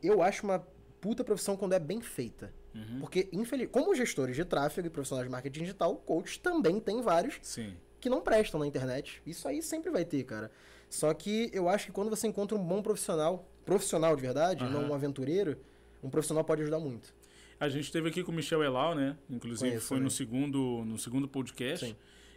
Eu 0.03 0.22
acho 0.22 0.45
uma 0.45 0.66
puta 0.99 1.22
profissão 1.22 1.59
quando 1.59 1.74
é 1.74 1.78
bem 1.78 2.01
feita. 2.01 2.55
Uhum. 2.74 3.01
Porque, 3.01 3.28
infeliz... 3.32 3.68
como 3.70 3.95
gestores 3.95 4.34
de 4.34 4.45
tráfego 4.47 4.86
e 4.86 4.91
profissionais 4.91 5.28
de 5.28 5.30
marketing 5.30 5.61
digital, 5.61 5.95
coach 5.97 6.41
também 6.41 6.80
tem 6.80 7.03
vários 7.03 7.38
Sim. 7.43 7.74
que 8.01 8.09
não 8.09 8.22
prestam 8.22 8.61
na 8.61 8.66
internet. 8.66 9.20
Isso 9.26 9.47
aí 9.47 9.62
sempre 9.62 9.91
vai 9.91 10.07
ter, 10.07 10.24
cara. 10.24 10.51
Só 10.88 11.12
que 11.12 11.51
eu 11.53 11.68
acho 11.68 11.86
que 11.86 11.93
quando 11.93 12.09
você 12.09 12.26
encontra 12.26 12.57
um 12.57 12.64
bom 12.64 12.80
profissional, 12.80 13.47
profissional 13.66 14.16
de 14.16 14.22
verdade, 14.22 14.64
uhum. 14.64 14.70
não 14.70 14.88
um 14.88 14.95
aventureiro, 14.95 15.59
um 16.03 16.11
profissional 16.11 16.44
pode 16.44 16.62
ajudar 16.62 16.78
muito. 16.78 17.12
A 17.59 17.68
gente 17.68 17.84
esteve 17.84 18.09
aqui 18.09 18.22
com 18.22 18.32
o 18.32 18.34
Michel 18.34 18.62
Elal, 18.62 18.94
né? 18.94 19.16
Inclusive 19.28 19.70
Conheço, 19.70 19.86
foi 19.86 20.01
no 20.01 20.11
segundo, 20.11 20.82
no 20.84 20.98
segundo 20.98 21.28
podcast. 21.28 21.86
Sim. 21.86 21.96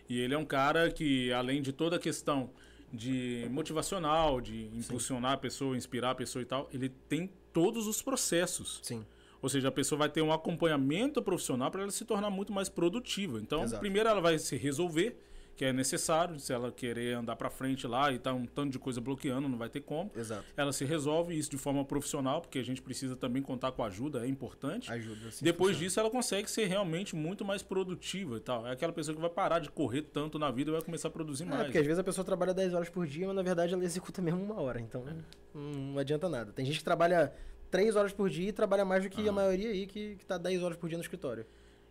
E 0.09 0.19
ele 0.19 0.33
é 0.33 0.37
um 0.37 0.45
cara 0.45 0.91
que, 0.91 1.31
além 1.31 1.61
de 1.61 1.71
toda 1.71 1.95
a 1.95 1.99
questão 1.99 2.49
de 2.91 3.47
motivacional, 3.49 4.41
de 4.41 4.65
impulsionar 4.75 5.31
Sim. 5.31 5.35
a 5.35 5.37
pessoa, 5.37 5.77
inspirar 5.77 6.11
a 6.11 6.15
pessoa 6.15 6.41
e 6.41 6.45
tal, 6.45 6.69
ele 6.73 6.89
tem 7.07 7.29
todos 7.53 7.87
os 7.87 8.01
processos. 8.01 8.79
Sim. 8.83 9.05
Ou 9.41 9.49
seja, 9.49 9.69
a 9.69 9.71
pessoa 9.71 9.99
vai 9.99 10.09
ter 10.09 10.21
um 10.21 10.31
acompanhamento 10.31 11.21
profissional 11.21 11.71
para 11.71 11.83
ela 11.83 11.91
se 11.91 12.05
tornar 12.05 12.29
muito 12.29 12.53
mais 12.53 12.69
produtiva. 12.69 13.39
Então, 13.39 13.63
Exato. 13.63 13.79
primeiro 13.79 14.07
ela 14.07 14.21
vai 14.21 14.37
se 14.39 14.55
resolver 14.55 15.17
que 15.55 15.65
é 15.65 15.71
necessário, 15.71 16.39
se 16.39 16.51
ela 16.51 16.71
querer 16.71 17.15
andar 17.15 17.35
para 17.35 17.49
frente 17.49 17.85
lá 17.85 18.11
e 18.11 18.17
tá 18.17 18.33
um 18.33 18.45
tanto 18.45 18.71
de 18.71 18.79
coisa 18.79 18.99
bloqueando, 18.99 19.47
não 19.47 19.57
vai 19.57 19.69
ter 19.69 19.81
como. 19.81 20.11
Exato. 20.15 20.43
Ela 20.57 20.73
se 20.73 20.83
resolve 20.83 21.37
isso 21.37 21.49
de 21.49 21.57
forma 21.57 21.85
profissional, 21.85 22.41
porque 22.41 22.57
a 22.57 22.63
gente 22.63 22.81
precisa 22.81 23.15
também 23.15 23.41
contar 23.41 23.71
com 23.71 23.83
ajuda, 23.83 24.25
é 24.25 24.27
importante. 24.27 24.91
Ajuda, 24.91 25.31
sim, 25.31 25.45
Depois 25.45 25.71
funciona. 25.73 25.89
disso, 25.89 25.99
ela 25.99 26.09
consegue 26.09 26.49
ser 26.49 26.65
realmente 26.65 27.15
muito 27.15 27.45
mais 27.45 27.61
produtiva 27.61 28.37
e 28.37 28.39
tal. 28.39 28.65
É 28.65 28.71
aquela 28.71 28.91
pessoa 28.91 29.13
que 29.13 29.21
vai 29.21 29.29
parar 29.29 29.59
de 29.59 29.69
correr 29.69 30.01
tanto 30.01 30.39
na 30.39 30.49
vida 30.49 30.71
e 30.71 30.73
vai 30.73 30.81
começar 30.81 31.09
a 31.09 31.11
produzir 31.11 31.43
é, 31.43 31.47
mais. 31.47 31.63
porque 31.65 31.77
às 31.77 31.85
vezes 31.85 31.99
a 31.99 32.03
pessoa 32.03 32.25
trabalha 32.25 32.53
10 32.53 32.73
horas 32.73 32.89
por 32.89 33.05
dia, 33.05 33.27
mas 33.27 33.35
na 33.35 33.43
verdade 33.43 33.73
ela 33.73 33.83
executa 33.83 34.21
mesmo 34.21 34.43
uma 34.43 34.59
hora, 34.59 34.79
então 34.79 35.03
é. 35.07 35.13
não 35.53 35.99
adianta 35.99 36.27
nada. 36.27 36.51
Tem 36.51 36.65
gente 36.65 36.79
que 36.79 36.83
trabalha 36.83 37.31
3 37.69 37.95
horas 37.95 38.11
por 38.11 38.29
dia 38.29 38.49
e 38.49 38.51
trabalha 38.51 38.83
mais 38.83 39.03
do 39.03 39.09
que 39.09 39.27
ah. 39.27 39.29
a 39.29 39.33
maioria 39.33 39.69
aí 39.69 39.85
que, 39.85 40.15
que 40.15 40.25
tá 40.25 40.37
10 40.37 40.63
horas 40.63 40.77
por 40.77 40.89
dia 40.89 40.97
no 40.97 41.03
escritório. 41.03 41.45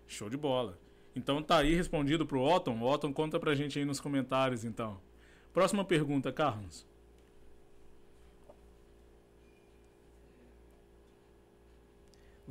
Show 0.06 0.28
de 0.28 0.36
bola. 0.36 0.78
Então 1.14 1.42
tá 1.42 1.58
aí 1.58 1.74
respondido 1.74 2.26
pro 2.26 2.40
Otton. 2.40 2.78
O 2.78 2.90
Otton 2.90 3.12
conta 3.12 3.38
pra 3.38 3.54
gente 3.54 3.78
aí 3.78 3.84
nos 3.84 4.00
comentários, 4.00 4.64
então. 4.64 4.98
Próxima 5.52 5.84
pergunta, 5.84 6.32
Carlos. 6.32 6.86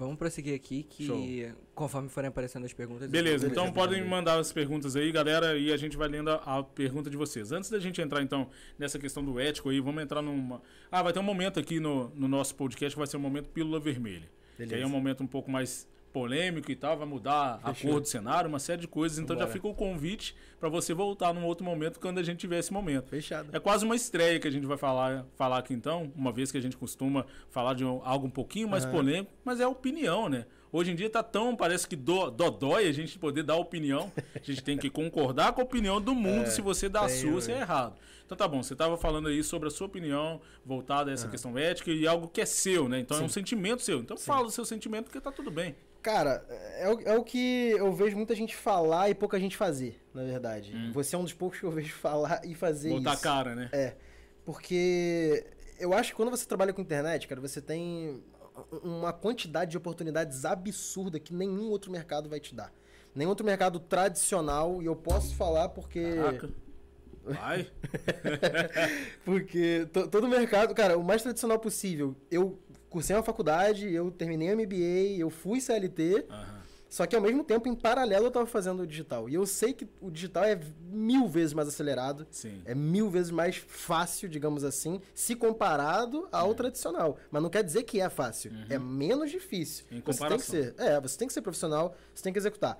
Vamos 0.01 0.16
prosseguir 0.16 0.55
aqui 0.55 0.84
que 0.84 1.05
Show. 1.05 1.24
conforme 1.76 2.09
forem 2.09 2.30
aparecendo 2.30 2.66
as 2.66 2.74
perguntas. 2.74 3.09
Beleza, 3.09 3.45
então 3.45 3.72
podem 3.72 4.03
mandar 4.03 4.39
as 4.39 4.51
perguntas 4.51 4.95
aí, 4.95 5.12
galera, 5.12 5.57
e 5.57 5.72
a 5.72 5.78
gente 5.78 5.97
vai 5.97 6.07
lendo 6.07 6.32
a, 6.32 6.36
a, 6.36 6.64
pergunta 6.64 7.09
de 7.09 7.18
vocês. 7.18 7.51
Antes 7.51 7.70
da 7.70 7.78
gente 7.78 8.01
entrar 8.01 8.22
então 8.24 8.49
nessa 8.80 8.97
questão 8.97 9.24
do 9.24 9.39
ético 9.39 9.70
aí, 9.70 9.80
vamos 9.80 10.01
entrar 10.01 10.22
numa. 10.22 10.62
Ah, 10.89 11.03
vai 11.03 11.14
ter 11.14 11.20
um 11.20 11.24
momento 11.24 11.59
aqui 11.59 11.80
no, 11.80 12.09
no 12.16 12.28
nosso 12.28 12.55
podcast 12.55 12.95
que 12.95 12.97
vai 12.97 13.05
ser 13.05 13.18
um 13.18 13.20
momento 13.20 13.49
pílula 13.49 13.80
vermelha. 13.80 14.28
Beleza. 14.57 14.70
Que 14.70 14.76
aí 14.76 14.82
é 14.82 14.88
um 14.88 14.89
momento 14.89 15.24
um 15.24 15.28
pouco 15.28 15.51
mais 15.51 15.88
polêmico 16.12 16.72
e 16.72 16.76
tal, 16.76 16.97
vai 16.97 17.07
mudar 17.07 17.59
Fechou. 17.59 17.89
a 17.89 17.93
cor 17.93 18.01
do 18.01 18.07
cenário, 18.07 18.49
uma 18.49 18.59
série 18.59 18.82
de 18.82 18.88
coisas. 18.88 19.18
Então 19.18 19.36
Bora. 19.36 19.47
já 19.47 19.53
fica 19.53 19.68
o 19.68 19.74
convite 19.74 20.36
para 20.59 20.70
você 20.70 20.93
voltar 20.93 21.34
num 21.34 21.45
outro 21.45 21.66
momento 21.66 21.99
quando 21.99 22.20
a 22.20 22.24
gente 22.24 22.39
tiver 22.39 22.59
esse 22.59 22.72
momento. 22.72 23.09
Fechado. 23.09 23.49
É 23.51 23.59
quase 23.59 23.86
uma 23.86 23.95
estreia 23.95 24.39
que 24.39 24.47
a 24.47 24.51
gente 24.51 24.66
vai 24.66 24.78
falar, 24.78 25.26
falar 25.36 25.57
aqui 25.57 25.74
então, 25.74 26.12
uma 26.16 26.32
vez 26.32 26.51
que 26.51 26.57
a 26.57 26.62
gente 26.62 26.78
costuma 26.78 27.26
falar 27.49 27.74
de 27.74 27.84
algo 27.84 28.28
um 28.28 28.30
pouquinho 28.30 28.68
mais 28.68 28.86
uhum. 28.86 28.91
polêmico, 28.91 29.32
mas 29.43 29.59
é 29.59 29.68
opinião, 29.68 30.30
né? 30.30 30.45
Hoje 30.72 30.91
em 30.91 30.95
dia 30.95 31.09
tá 31.09 31.22
tão, 31.22 31.55
parece 31.55 31.86
que 31.86 31.95
do, 31.95 32.32
dodói 32.32 32.88
a 32.88 32.91
gente 32.91 33.19
poder 33.19 33.43
dar 33.43 33.55
opinião. 33.57 34.11
A 34.34 34.39
gente 34.41 34.63
tem 34.63 34.78
que 34.78 34.89
concordar 34.89 35.51
com 35.51 35.61
a 35.61 35.63
opinião 35.63 35.99
do 35.99 36.15
mundo. 36.15 36.32
É, 36.41 36.45
se 36.45 36.61
você 36.61 36.88
dá 36.88 37.01
a 37.01 37.09
sua, 37.09 37.34
você 37.34 37.51
é 37.51 37.59
errado. 37.59 37.95
Então 38.26 38.38
tá 38.38 38.47
bom, 38.47 38.63
você 38.63 38.74
estava 38.74 38.97
falando 38.97 39.28
aí 39.28 39.43
sobre 39.43 39.67
a 39.67 39.72
sua 39.72 39.88
opinião 39.88 40.41
voltada 40.65 41.11
a 41.11 41.13
essa 41.13 41.26
uhum. 41.26 41.32
questão 41.32 41.57
ética 41.57 41.91
e 41.91 42.07
algo 42.07 42.28
que 42.28 42.39
é 42.39 42.45
seu, 42.45 42.88
né? 42.88 42.99
Então 42.99 43.17
Sim. 43.17 43.24
é 43.24 43.26
um 43.26 43.30
sentimento 43.30 43.82
seu. 43.82 43.99
Então 43.99 44.15
Sim. 44.15 44.26
fala 44.26 44.45
do 44.45 44.51
seu 44.51 44.63
sentimento 44.63 45.05
porque 45.05 45.19
tá 45.19 45.32
tudo 45.32 45.51
bem. 45.51 45.76
Cara, 46.01 46.43
é 46.78 46.89
o, 46.89 47.01
é 47.01 47.17
o 47.17 47.24
que 47.24 47.72
eu 47.72 47.91
vejo 47.93 48.15
muita 48.15 48.34
gente 48.34 48.55
falar 48.55 49.09
e 49.09 49.13
pouca 49.13 49.39
gente 49.39 49.55
fazer, 49.55 50.01
na 50.13 50.24
verdade. 50.24 50.74
Hum. 50.74 50.91
Você 50.93 51.15
é 51.15 51.19
um 51.19 51.24
dos 51.24 51.34
poucos 51.34 51.59
que 51.59 51.65
eu 51.65 51.72
vejo 51.72 51.93
falar 51.93 52.41
e 52.45 52.55
fazer 52.55 52.89
Botar 52.89 53.13
isso. 53.13 53.22
Botar 53.22 53.22
cara, 53.22 53.55
né? 53.55 53.69
É. 53.72 53.95
Porque 54.45 55.45
eu 55.78 55.93
acho 55.93 56.11
que 56.11 56.15
quando 56.15 56.32
você 56.32 56.45
trabalha 56.47 56.74
com 56.74 56.82
internet, 56.82 57.28
cara, 57.28 57.41
você 57.41 57.61
tem 57.61 58.24
uma 58.84 59.14
quantidade 59.14 59.72
de 59.72 59.78
oportunidades 59.78 60.45
absurda 60.45 61.20
que 61.20 61.34
nenhum 61.34 61.70
outro 61.70 61.91
mercado 61.91 62.30
vai 62.30 62.39
te 62.39 62.53
dar. 62.55 62.74
Nenhum 63.14 63.30
outro 63.30 63.45
mercado 63.45 63.80
tradicional, 63.80 64.82
e 64.82 64.86
eu 64.86 64.95
posso 64.95 65.36
falar 65.36 65.70
porque. 65.70 66.16
Caraca. 66.16 66.49
Vai! 67.24 67.70
porque 69.24 69.88
todo 70.12 70.28
mercado, 70.28 70.74
cara, 70.74 70.97
o 70.97 71.03
mais 71.03 71.22
tradicional 71.22 71.59
possível. 71.59 72.16
Eu 72.32 72.59
cursei 72.89 73.16
uma 73.16 73.24
faculdade, 73.24 73.91
eu 73.93 74.09
terminei 74.12 74.51
o 74.53 74.57
MBA, 74.57 75.20
eu 75.20 75.30
fui 75.30 75.62
CLT. 75.62 76.26
Uhum. 76.30 76.61
Só 76.91 77.07
que 77.07 77.15
ao 77.15 77.21
mesmo 77.21 77.41
tempo, 77.41 77.69
em 77.69 77.73
paralelo, 77.73 78.25
eu 78.25 78.27
estava 78.27 78.45
fazendo 78.45 78.81
o 78.81 78.85
digital. 78.85 79.29
E 79.29 79.33
eu 79.35 79.45
sei 79.45 79.71
que 79.71 79.87
o 80.01 80.11
digital 80.11 80.43
é 80.43 80.59
mil 80.91 81.25
vezes 81.25 81.53
mais 81.53 81.69
acelerado. 81.69 82.27
Sim. 82.29 82.61
É 82.65 82.75
mil 82.75 83.09
vezes 83.09 83.31
mais 83.31 83.55
fácil, 83.55 84.27
digamos 84.27 84.65
assim, 84.65 84.99
se 85.15 85.33
comparado 85.33 86.27
ao 86.33 86.49
uhum. 86.49 86.53
tradicional. 86.53 87.17
Mas 87.31 87.41
não 87.41 87.49
quer 87.49 87.63
dizer 87.63 87.83
que 87.83 88.01
é 88.01 88.09
fácil. 88.09 88.51
Uhum. 88.51 88.65
É 88.69 88.77
menos 88.77 89.31
difícil. 89.31 89.85
Em 89.89 90.01
você 90.01 90.27
tem 90.27 90.37
que 90.37 90.43
ser. 90.43 90.75
É, 90.77 90.99
você 90.99 91.17
tem 91.17 91.29
que 91.29 91.33
ser 91.33 91.41
profissional, 91.41 91.95
você 92.13 92.23
tem 92.23 92.33
que 92.33 92.39
executar. 92.39 92.77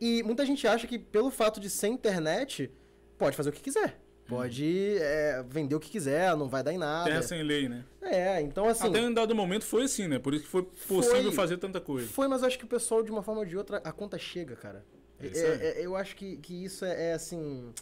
E 0.00 0.22
muita 0.22 0.46
gente 0.46 0.66
acha 0.66 0.86
que 0.86 0.98
pelo 0.98 1.30
fato 1.30 1.60
de 1.60 1.68
ser 1.68 1.88
internet, 1.88 2.70
pode 3.18 3.36
fazer 3.36 3.50
o 3.50 3.52
que 3.52 3.60
quiser. 3.60 4.00
Pode 4.36 4.96
é, 4.98 5.44
vender 5.48 5.74
o 5.74 5.80
que 5.80 5.90
quiser, 5.90 6.36
não 6.36 6.48
vai 6.48 6.62
dar 6.62 6.72
em 6.72 6.78
nada. 6.78 7.04
Terra 7.04 7.22
sem 7.22 7.42
lei, 7.42 7.68
né? 7.68 7.84
É, 8.00 8.40
então 8.40 8.66
assim. 8.66 8.88
Até 8.88 9.00
em 9.00 9.12
dado 9.12 9.34
momento 9.34 9.64
foi 9.64 9.84
assim, 9.84 10.08
né? 10.08 10.18
Por 10.18 10.34
isso 10.34 10.44
que 10.44 10.50
foi 10.50 10.62
possível 10.62 11.24
foi, 11.24 11.32
fazer 11.32 11.56
tanta 11.58 11.80
coisa. 11.80 12.08
Foi, 12.08 12.28
mas 12.28 12.42
eu 12.42 12.48
acho 12.48 12.58
que 12.58 12.64
o 12.64 12.68
pessoal, 12.68 13.02
de 13.02 13.10
uma 13.10 13.22
forma 13.22 13.40
ou 13.40 13.46
de 13.46 13.56
outra, 13.56 13.78
a 13.78 13.92
conta 13.92 14.18
chega, 14.18 14.56
cara. 14.56 14.84
É, 15.20 15.26
é, 15.26 15.80
é, 15.80 15.86
eu 15.86 15.96
acho 15.96 16.16
que, 16.16 16.36
que 16.36 16.64
isso 16.64 16.84
é, 16.84 17.10
é, 17.10 17.12
assim. 17.14 17.72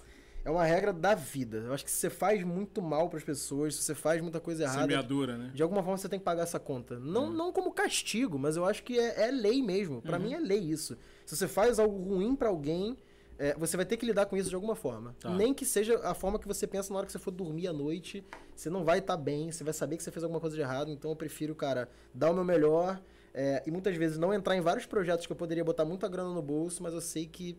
É 0.43 0.51
uma 0.51 0.65
regra 0.65 0.93
da 0.93 1.15
vida. 1.15 1.59
Eu 1.59 1.75
acho 1.75 1.85
que 1.85 1.91
se 1.91 1.99
você 1.99 2.09
faz 2.09 2.43
muito 2.43 2.81
mal 2.81 3.11
para 3.11 3.19
as 3.19 3.25
pessoas, 3.25 3.75
se 3.75 3.83
você 3.83 3.95
faz 3.95 4.23
muita 4.23 4.41
coisa 4.41 4.63
errada. 4.65 4.81
Semeadura, 4.81 5.37
né? 5.37 5.51
De 5.55 5.63
alguma 5.63 5.83
forma 5.83 5.99
você 5.99 6.09
tem 6.09 6.19
que 6.19 6.25
pagar 6.25 6.45
essa 6.45 6.59
conta. 6.59 6.99
Não, 6.99 7.25
uhum. 7.25 7.33
não 7.33 7.53
como 7.53 7.73
castigo, 7.73 8.39
mas 8.39 8.57
eu 8.57 8.65
acho 8.65 8.83
que 8.83 8.99
é, 8.99 9.29
é 9.29 9.31
lei 9.31 9.63
mesmo. 9.63 10.01
Para 10.01 10.17
uhum. 10.17 10.25
mim 10.25 10.33
é 10.33 10.39
lei 10.39 10.59
isso. 10.61 10.97
Se 11.27 11.37
você 11.37 11.47
faz 11.47 11.79
algo 11.79 12.15
ruim 12.15 12.35
para 12.35 12.49
alguém 12.49 12.97
é, 13.41 13.55
você 13.57 13.75
vai 13.75 13.87
ter 13.87 13.97
que 13.97 14.05
lidar 14.05 14.27
com 14.27 14.37
isso 14.37 14.51
de 14.51 14.55
alguma 14.55 14.77
forma. 14.77 15.17
Tá. 15.19 15.31
Nem 15.31 15.55
que 15.55 15.65
seja 15.65 15.99
a 16.07 16.13
forma 16.13 16.39
que 16.39 16.47
você 16.47 16.67
pensa 16.67 16.93
na 16.93 16.99
hora 16.99 17.07
que 17.07 17.13
você 17.13 17.19
for 17.19 17.31
dormir 17.31 17.69
à 17.69 17.73
noite. 17.73 18.23
Você 18.55 18.69
não 18.69 18.85
vai 18.85 18.99
estar 18.99 19.17
tá 19.17 19.23
bem, 19.23 19.51
você 19.51 19.65
vai 19.65 19.73
saber 19.73 19.97
que 19.97 20.03
você 20.03 20.11
fez 20.11 20.23
alguma 20.23 20.39
coisa 20.39 20.55
de 20.55 20.61
errado. 20.61 20.91
Então 20.91 21.11
eu 21.11 21.17
prefiro, 21.17 21.55
cara, 21.55 21.89
dar 22.13 22.31
o 22.31 22.35
meu 22.35 22.45
melhor. 22.45 23.01
É, 23.33 23.63
e 23.67 23.71
muitas 23.71 23.97
vezes 23.97 24.19
não 24.19 24.35
entrar 24.35 24.57
em 24.57 24.61
vários 24.61 24.85
projetos 24.85 25.27
que 25.27 25.33
eu 25.33 25.37
poderia 25.37 25.65
botar 25.65 25.87
muita 25.87 26.07
grana 26.07 26.29
no 26.35 26.43
bolso, 26.43 26.83
mas 26.83 26.93
eu 26.93 27.01
sei 27.01 27.27
que 27.27 27.57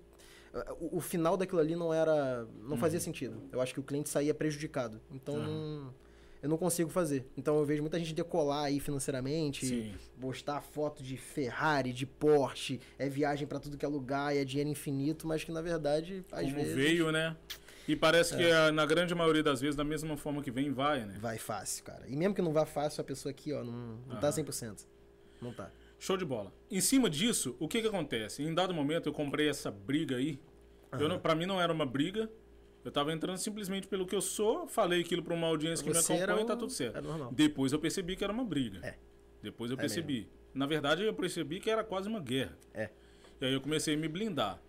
uh, 0.53 0.75
o, 0.79 0.97
o 0.97 1.01
final 1.01 1.35
daquilo 1.35 1.59
ali 1.59 1.75
não 1.75 1.91
era. 1.91 2.45
não 2.61 2.75
hum. 2.75 2.77
fazia 2.77 2.99
sentido. 2.99 3.41
Eu 3.51 3.59
acho 3.59 3.73
que 3.73 3.79
o 3.79 3.83
cliente 3.83 4.07
saía 4.07 4.35
prejudicado. 4.35 5.01
Então. 5.11 5.33
Uhum. 5.33 5.89
Eu 6.41 6.49
não 6.49 6.57
consigo 6.57 6.89
fazer. 6.89 7.25
Então 7.37 7.57
eu 7.57 7.65
vejo 7.65 7.81
muita 7.81 7.99
gente 7.99 8.13
decolar 8.13 8.65
aí 8.65 8.79
financeiramente, 8.79 9.65
Sim. 9.65 9.93
postar 10.19 10.61
foto 10.61 11.03
de 11.03 11.17
Ferrari, 11.17 11.93
de 11.93 12.05
Porsche, 12.05 12.79
é 12.97 13.07
viagem 13.07 13.47
para 13.47 13.59
tudo 13.59 13.77
que 13.77 13.85
é 13.85 13.87
lugar, 13.87 14.35
é 14.35 14.43
dinheiro 14.43 14.69
infinito, 14.69 15.27
mas 15.27 15.43
que 15.43 15.51
na 15.51 15.61
verdade, 15.61 16.25
às 16.31 16.43
Como 16.43 16.55
vezes... 16.55 16.73
veio, 16.75 17.11
né? 17.11 17.35
E 17.87 17.95
parece 17.95 18.35
é. 18.35 18.37
que 18.37 18.43
eh, 18.43 18.71
na 18.71 18.85
grande 18.85 19.13
maioria 19.13 19.43
das 19.43 19.59
vezes, 19.59 19.75
da 19.75 19.83
mesma 19.83 20.15
forma 20.15 20.41
que 20.41 20.51
vem, 20.51 20.71
vai, 20.71 21.03
né? 21.03 21.17
Vai 21.19 21.37
fácil, 21.37 21.83
cara. 21.83 22.07
E 22.07 22.15
mesmo 22.15 22.33
que 22.33 22.41
não 22.41 22.53
vá 22.53 22.65
fácil, 22.65 23.01
a 23.01 23.03
pessoa 23.03 23.31
aqui, 23.31 23.51
ó, 23.53 23.63
não, 23.63 23.97
não 24.07 24.19
tá 24.19 24.29
100%. 24.29 24.85
Não 25.41 25.51
tá. 25.51 25.71
Show 25.99 26.15
de 26.15 26.25
bola. 26.25 26.53
Em 26.69 26.79
cima 26.81 27.09
disso, 27.09 27.55
o 27.59 27.67
que 27.67 27.81
que 27.81 27.87
acontece? 27.87 28.43
Em 28.43 28.53
dado 28.53 28.73
momento, 28.73 29.09
eu 29.09 29.13
comprei 29.13 29.49
essa 29.49 29.69
briga 29.69 30.17
aí. 30.17 30.39
Uhum. 30.93 30.99
Eu 30.99 31.19
para 31.19 31.35
mim 31.35 31.45
não 31.45 31.61
era 31.61 31.71
uma 31.71 31.85
briga. 31.85 32.29
Eu 32.83 32.91
tava 32.91 33.13
entrando 33.13 33.37
simplesmente 33.37 33.87
pelo 33.87 34.05
que 34.05 34.15
eu 34.15 34.21
sou, 34.21 34.67
falei 34.67 35.01
aquilo 35.01 35.21
para 35.21 35.33
uma 35.33 35.47
audiência 35.47 35.85
que 35.85 35.93
Você 35.93 36.13
me 36.13 36.19
acompanha 36.21 36.41
e 36.41 36.47
tá 36.47 36.55
tudo 36.55 36.71
certo. 36.71 37.01
Depois 37.31 37.71
eu 37.71 37.79
percebi 37.79 38.15
que 38.15 38.23
era 38.23 38.33
uma 38.33 38.43
briga. 38.43 38.79
É. 38.83 38.95
Depois 39.41 39.69
eu 39.71 39.77
é 39.77 39.81
percebi. 39.81 40.13
Mesmo. 40.13 40.29
Na 40.53 40.65
verdade, 40.65 41.03
eu 41.03 41.13
percebi 41.13 41.59
que 41.59 41.69
era 41.69 41.83
quase 41.83 42.07
uma 42.07 42.19
guerra. 42.19 42.57
É. 42.73 42.89
E 43.39 43.45
aí 43.45 43.53
eu 43.53 43.61
comecei 43.61 43.93
a 43.95 43.97
me 43.97 44.07
blindar. 44.07 44.59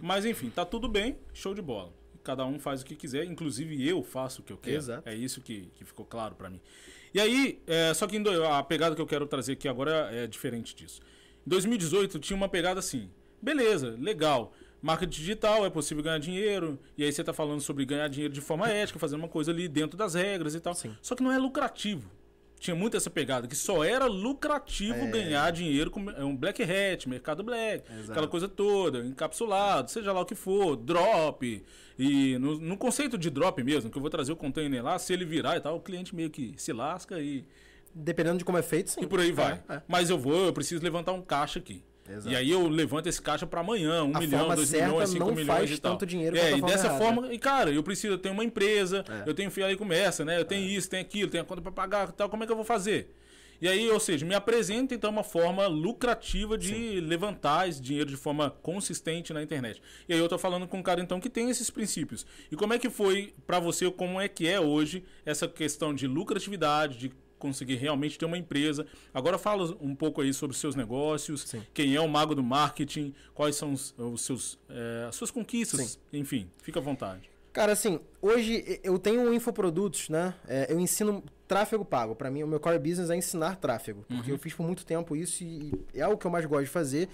Mas 0.00 0.24
enfim, 0.24 0.50
tá 0.50 0.64
tudo 0.64 0.88
bem, 0.88 1.18
show 1.32 1.54
de 1.54 1.62
bola. 1.62 1.92
Cada 2.22 2.44
um 2.44 2.58
faz 2.58 2.82
o 2.82 2.84
que 2.84 2.94
quiser, 2.94 3.24
inclusive 3.24 3.86
eu 3.86 4.02
faço 4.02 4.42
o 4.42 4.44
que 4.44 4.52
eu 4.52 4.58
quero. 4.58 4.76
Exato. 4.76 5.08
É 5.08 5.14
isso 5.14 5.40
que, 5.40 5.70
que 5.74 5.84
ficou 5.84 6.04
claro 6.04 6.34
para 6.34 6.50
mim. 6.50 6.60
E 7.12 7.20
aí, 7.20 7.60
é, 7.66 7.92
só 7.94 8.06
que 8.06 8.16
a 8.16 8.62
pegada 8.62 8.94
que 8.94 9.00
eu 9.00 9.06
quero 9.06 9.26
trazer 9.26 9.52
aqui 9.52 9.66
agora 9.66 10.10
é 10.12 10.26
diferente 10.26 10.74
disso. 10.74 11.00
Em 11.46 11.50
2018 11.50 12.18
tinha 12.18 12.36
uma 12.36 12.48
pegada 12.48 12.78
assim. 12.78 13.10
Beleza, 13.42 13.96
legal. 13.98 14.52
Marketing 14.82 15.18
digital, 15.18 15.66
é 15.66 15.70
possível 15.70 16.02
ganhar 16.02 16.18
dinheiro. 16.18 16.78
E 16.96 17.04
aí 17.04 17.12
você 17.12 17.20
está 17.22 17.32
falando 17.32 17.60
sobre 17.60 17.84
ganhar 17.84 18.08
dinheiro 18.08 18.32
de 18.32 18.40
forma 18.40 18.68
ética, 18.68 18.98
fazendo 18.98 19.20
uma 19.20 19.28
coisa 19.28 19.50
ali 19.50 19.68
dentro 19.68 19.96
das 19.96 20.14
regras 20.14 20.54
e 20.54 20.60
tal. 20.60 20.74
Sim. 20.74 20.96
Só 21.02 21.14
que 21.14 21.22
não 21.22 21.30
é 21.30 21.38
lucrativo. 21.38 22.10
Tinha 22.60 22.76
muito 22.76 22.94
essa 22.94 23.08
pegada, 23.08 23.48
que 23.48 23.56
só 23.56 23.82
era 23.82 24.04
lucrativo 24.04 24.98
é. 24.98 25.06
ganhar 25.06 25.50
dinheiro 25.50 25.90
com 25.90 26.10
é 26.10 26.22
um 26.22 26.36
black 26.36 26.62
hat, 26.62 27.08
mercado 27.08 27.42
black, 27.42 27.90
Exato. 27.90 28.10
aquela 28.10 28.28
coisa 28.28 28.46
toda, 28.46 28.98
encapsulado, 28.98 29.90
seja 29.90 30.12
lá 30.12 30.20
o 30.20 30.26
que 30.26 30.34
for, 30.34 30.76
drop. 30.76 31.64
E 31.98 32.36
no, 32.36 32.58
no, 32.60 32.76
conceito 32.76 33.16
de 33.16 33.30
drop 33.30 33.62
mesmo, 33.62 33.90
que 33.90 33.96
eu 33.96 34.00
vou 34.02 34.10
trazer 34.10 34.32
o 34.32 34.36
container 34.36 34.84
lá, 34.84 34.98
se 34.98 35.10
ele 35.10 35.24
virar 35.24 35.56
e 35.56 35.60
tal, 35.60 35.76
o 35.76 35.80
cliente 35.80 36.14
meio 36.14 36.28
que 36.28 36.54
se 36.58 36.70
lasca 36.70 37.18
e. 37.18 37.46
Dependendo 37.94 38.38
de 38.38 38.44
como 38.44 38.58
é 38.58 38.62
feito, 38.62 38.90
sim. 38.90 39.00
E 39.00 39.06
por 39.06 39.20
aí 39.20 39.32
vai. 39.32 39.62
É, 39.66 39.76
é. 39.76 39.82
Mas 39.88 40.10
eu 40.10 40.18
vou, 40.18 40.44
eu 40.44 40.52
preciso 40.52 40.84
levantar 40.84 41.12
um 41.12 41.22
caixa 41.22 41.58
aqui. 41.58 41.82
Exato. 42.10 42.30
E 42.30 42.36
aí 42.36 42.50
eu 42.50 42.66
levanto 42.68 43.06
esse 43.06 43.20
caixa 43.20 43.46
para 43.46 43.60
amanhã, 43.60 44.04
um 44.04 44.16
a 44.16 44.20
milhão, 44.20 44.54
dois 44.54 44.72
milhões, 44.72 45.10
cinco 45.10 45.26
milhões 45.26 45.46
faz 45.46 45.70
e 45.70 45.78
tal. 45.78 45.92
tanto 45.92 46.06
dinheiro 46.06 46.36
é, 46.36 46.56
e 46.56 46.62
dessa 46.62 46.86
errada. 46.86 47.04
forma, 47.04 47.32
e 47.32 47.38
cara, 47.38 47.70
eu 47.70 47.82
preciso, 47.82 48.14
eu 48.14 48.18
tenho 48.18 48.34
uma 48.34 48.44
empresa, 48.44 49.04
é. 49.08 49.28
eu 49.28 49.34
tenho 49.34 49.50
filial 49.50 49.70
e 49.70 49.76
comércio, 49.76 50.24
né? 50.24 50.38
Eu 50.38 50.44
tenho 50.44 50.66
é. 50.66 50.72
isso, 50.72 50.88
tenho 50.88 51.02
aquilo, 51.02 51.30
tenho 51.30 51.42
a 51.42 51.46
conta 51.46 51.62
para 51.62 51.72
pagar 51.72 52.08
e 52.08 52.12
tal, 52.12 52.28
como 52.28 52.42
é 52.42 52.46
que 52.46 52.52
eu 52.52 52.56
vou 52.56 52.64
fazer? 52.64 53.14
E 53.60 53.68
aí, 53.68 53.90
ou 53.90 54.00
seja, 54.00 54.24
me 54.24 54.34
apresenta 54.34 54.94
então 54.94 55.10
uma 55.10 55.22
forma 55.22 55.66
lucrativa 55.66 56.56
de 56.56 56.68
Sim. 56.68 57.00
levantar 57.00 57.68
esse 57.68 57.80
dinheiro 57.80 58.08
de 58.08 58.16
forma 58.16 58.50
consistente 58.62 59.34
na 59.34 59.42
internet. 59.42 59.82
E 60.08 60.14
aí 60.14 60.18
eu 60.18 60.28
tô 60.28 60.38
falando 60.38 60.66
com 60.66 60.78
um 60.78 60.82
cara 60.82 61.00
então 61.00 61.20
que 61.20 61.28
tem 61.28 61.50
esses 61.50 61.68
princípios. 61.68 62.24
E 62.50 62.56
como 62.56 62.72
é 62.72 62.78
que 62.78 62.88
foi 62.88 63.34
para 63.46 63.60
você, 63.60 63.90
como 63.90 64.18
é 64.18 64.28
que 64.28 64.48
é 64.48 64.58
hoje 64.58 65.04
essa 65.26 65.46
questão 65.46 65.94
de 65.94 66.06
lucratividade, 66.06 66.96
de 66.96 67.12
conseguir 67.40 67.76
realmente 67.76 68.16
ter 68.16 68.24
uma 68.24 68.38
empresa. 68.38 68.86
Agora 69.12 69.36
fala 69.38 69.76
um 69.80 69.94
pouco 69.94 70.20
aí 70.20 70.32
sobre 70.32 70.54
os 70.54 70.60
seus 70.60 70.76
negócios, 70.76 71.42
Sim. 71.42 71.62
quem 71.74 71.96
é 71.96 72.00
o 72.00 72.08
mago 72.08 72.34
do 72.34 72.42
marketing, 72.42 73.12
quais 73.34 73.56
são 73.56 73.72
os, 73.72 73.92
os 73.98 74.20
seus, 74.20 74.58
é, 74.68 75.06
as 75.08 75.16
suas 75.16 75.30
conquistas, 75.32 75.80
Sim. 75.80 75.98
enfim, 76.12 76.50
fica 76.62 76.78
à 76.78 76.82
vontade. 76.82 77.28
Cara, 77.52 77.72
assim, 77.72 77.98
hoje 78.22 78.80
eu 78.84 78.96
tenho 78.96 79.34
infoprodutos, 79.34 80.08
né? 80.08 80.34
É, 80.46 80.72
eu 80.72 80.78
ensino 80.78 81.24
tráfego 81.48 81.84
pago. 81.84 82.14
Para 82.14 82.30
mim, 82.30 82.44
o 82.44 82.46
meu 82.46 82.60
core 82.60 82.78
business 82.78 83.10
é 83.10 83.16
ensinar 83.16 83.56
tráfego, 83.56 84.04
porque 84.06 84.30
uhum. 84.30 84.36
eu 84.36 84.38
fiz 84.38 84.54
por 84.54 84.64
muito 84.64 84.86
tempo 84.86 85.16
isso 85.16 85.42
e 85.42 85.72
é 85.92 86.06
o 86.06 86.16
que 86.16 86.24
eu 86.24 86.30
mais 86.30 86.46
gosto 86.46 86.66
de 86.66 86.70
fazer. 86.70 87.08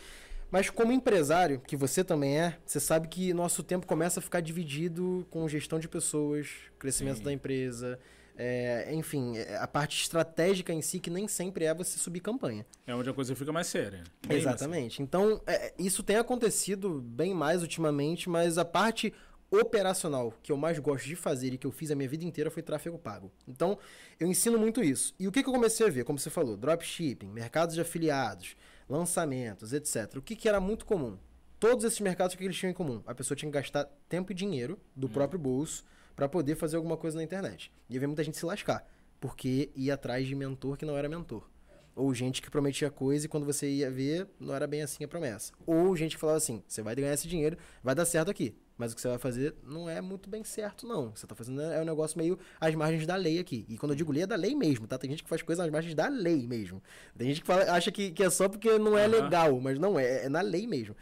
Mas 0.50 0.70
como 0.70 0.92
empresário, 0.92 1.60
que 1.66 1.74
você 1.74 2.04
também 2.04 2.38
é, 2.38 2.56
você 2.64 2.78
sabe 2.78 3.08
que 3.08 3.32
nosso 3.32 3.62
tempo 3.62 3.86
começa 3.86 4.20
a 4.20 4.22
ficar 4.22 4.40
dividido 4.40 5.26
com 5.30 5.48
gestão 5.48 5.78
de 5.78 5.88
pessoas, 5.88 6.48
crescimento 6.78 7.18
Sim. 7.18 7.24
da 7.24 7.32
empresa, 7.32 7.98
é, 8.36 8.92
enfim, 8.92 9.36
é, 9.36 9.56
a 9.56 9.66
parte 9.66 10.00
estratégica 10.02 10.72
em 10.72 10.82
si, 10.82 11.00
que 11.00 11.08
nem 11.08 11.26
sempre 11.26 11.64
é 11.64 11.74
você 11.74 11.98
subir 11.98 12.20
campanha. 12.20 12.66
É 12.86 12.94
onde 12.94 13.08
a 13.08 13.14
coisa 13.14 13.34
fica 13.34 13.52
mais 13.52 13.66
séria. 13.66 14.04
Exatamente. 14.28 15.02
Então, 15.02 15.40
é, 15.46 15.72
isso 15.78 16.02
tem 16.02 16.16
acontecido 16.16 17.00
bem 17.00 17.34
mais 17.34 17.62
ultimamente, 17.62 18.28
mas 18.28 18.58
a 18.58 18.64
parte 18.64 19.12
operacional 19.50 20.34
que 20.42 20.52
eu 20.52 20.56
mais 20.56 20.78
gosto 20.78 21.06
de 21.06 21.16
fazer 21.16 21.54
e 21.54 21.58
que 21.58 21.66
eu 21.66 21.70
fiz 21.70 21.90
a 21.90 21.94
minha 21.94 22.08
vida 22.08 22.24
inteira 22.24 22.50
foi 22.50 22.62
tráfego 22.62 22.98
pago. 22.98 23.32
Então, 23.48 23.78
eu 24.20 24.26
ensino 24.26 24.58
muito 24.58 24.82
isso. 24.82 25.14
E 25.18 25.26
o 25.26 25.32
que, 25.32 25.42
que 25.42 25.48
eu 25.48 25.52
comecei 25.52 25.86
a 25.86 25.90
ver? 25.90 26.04
Como 26.04 26.18
você 26.18 26.28
falou, 26.28 26.56
dropshipping, 26.56 27.28
mercados 27.28 27.74
de 27.74 27.80
afiliados, 27.80 28.56
lançamentos, 28.88 29.72
etc. 29.72 30.16
O 30.16 30.22
que, 30.22 30.36
que 30.36 30.48
era 30.48 30.60
muito 30.60 30.84
comum? 30.84 31.16
Todos 31.58 31.84
esses 31.84 32.00
mercados, 32.00 32.34
o 32.34 32.38
que 32.38 32.44
eles 32.44 32.56
tinham 32.56 32.70
em 32.70 32.74
comum? 32.74 33.02
A 33.06 33.14
pessoa 33.14 33.36
tinha 33.36 33.50
que 33.50 33.56
gastar 33.56 33.84
tempo 34.08 34.32
e 34.32 34.34
dinheiro 34.34 34.78
do 34.94 35.06
hum. 35.06 35.10
próprio 35.10 35.38
bolso 35.38 35.84
para 36.16 36.28
poder 36.28 36.56
fazer 36.56 36.76
alguma 36.76 36.96
coisa 36.96 37.18
na 37.18 37.22
internet. 37.22 37.70
E 37.88 37.98
ver 37.98 38.06
muita 38.06 38.24
gente 38.24 38.38
se 38.38 38.46
lascar, 38.46 38.90
porque 39.20 39.70
ia 39.76 39.94
atrás 39.94 40.26
de 40.26 40.34
mentor 40.34 40.76
que 40.76 40.86
não 40.86 40.96
era 40.96 41.08
mentor. 41.08 41.48
Ou 41.94 42.12
gente 42.12 42.42
que 42.42 42.50
prometia 42.50 42.90
coisa 42.90 43.26
e 43.26 43.28
quando 43.28 43.46
você 43.46 43.70
ia 43.70 43.90
ver, 43.90 44.28
não 44.40 44.54
era 44.54 44.66
bem 44.66 44.82
assim 44.82 45.04
a 45.04 45.08
promessa. 45.08 45.52
Ou 45.66 45.94
gente 45.94 46.16
que 46.16 46.20
falava 46.20 46.38
assim: 46.38 46.62
você 46.66 46.82
vai 46.82 46.94
ganhar 46.94 47.12
esse 47.12 47.28
dinheiro, 47.28 47.56
vai 47.82 47.94
dar 47.94 48.04
certo 48.04 48.30
aqui. 48.30 48.54
Mas 48.78 48.92
o 48.92 48.94
que 48.94 49.00
você 49.00 49.08
vai 49.08 49.18
fazer 49.18 49.54
não 49.64 49.88
é 49.88 50.00
muito 50.00 50.28
bem 50.28 50.44
certo, 50.44 50.86
não. 50.86 51.06
O 51.06 51.12
que 51.12 51.20
você 51.20 51.24
está 51.24 51.34
fazendo 51.34 51.62
é 51.62 51.80
um 51.80 51.84
negócio 51.84 52.18
meio 52.18 52.38
às 52.60 52.74
margens 52.74 53.06
da 53.06 53.16
lei 53.16 53.38
aqui. 53.38 53.64
E 53.68 53.78
quando 53.78 53.92
eu 53.92 53.96
digo 53.96 54.12
lei, 54.12 54.24
é 54.24 54.26
da 54.26 54.36
lei 54.36 54.54
mesmo, 54.54 54.86
tá? 54.86 54.98
Tem 54.98 55.10
gente 55.10 55.22
que 55.22 55.28
faz 55.28 55.42
coisas 55.42 55.64
às 55.64 55.70
margens 55.70 55.94
da 55.94 56.08
lei 56.08 56.46
mesmo. 56.46 56.82
Tem 57.16 57.28
gente 57.28 57.40
que 57.40 57.46
fala, 57.46 57.62
acha 57.72 57.90
que, 57.90 58.10
que 58.10 58.22
é 58.22 58.28
só 58.28 58.48
porque 58.48 58.78
não 58.78 58.98
é 58.98 59.06
uhum. 59.06 59.12
legal, 59.12 59.60
mas 59.60 59.78
não, 59.78 59.98
é, 59.98 60.26
é 60.26 60.28
na 60.28 60.42
lei 60.42 60.66
mesmo. 60.66 60.94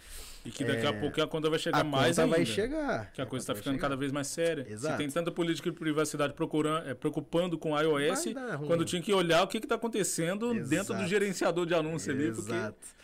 E 0.45 0.51
que 0.51 0.63
daqui 0.63 0.85
é... 0.85 0.89
a 0.89 0.93
pouco 0.93 1.21
a 1.23 1.27
conta 1.27 1.49
vai 1.49 1.59
chegar 1.59 1.81
a 1.81 1.85
mais 1.85 2.17
conta 2.17 2.23
ainda. 2.23 2.37
vai 2.37 2.45
chegar. 2.45 3.11
Que 3.13 3.23
a 3.23 3.27
coisa 3.27 3.43
está 3.43 3.55
ficando 3.55 3.79
cada 3.79 3.97
vez 3.97 4.13
mais 4.13 4.27
séria. 4.27 4.67
Exato. 4.69 4.95
Se 4.95 4.99
tem 4.99 5.11
tanta 5.11 5.31
política 5.31 5.71
de 5.71 5.77
privacidade 5.77 6.35
procurando, 6.35 6.87
é, 6.87 6.95
preocupando 6.95 7.59
com 7.59 7.73
o 7.73 7.81
iOS, 7.81 8.27
quando 8.67 8.85
tinha 8.85 9.01
que 9.01 9.13
olhar 9.13 9.43
o 9.43 9.49
que 9.49 9.57
está 9.57 9.77
acontecendo 9.77 10.55
Exato. 10.55 10.69
dentro 10.69 10.95
do 10.95 11.07
gerenciador 11.07 11.65
de 11.65 11.75
anúncio 11.75 12.13
Exato. 12.13 12.53
ali. 12.53 12.73
Porque... 12.73 12.95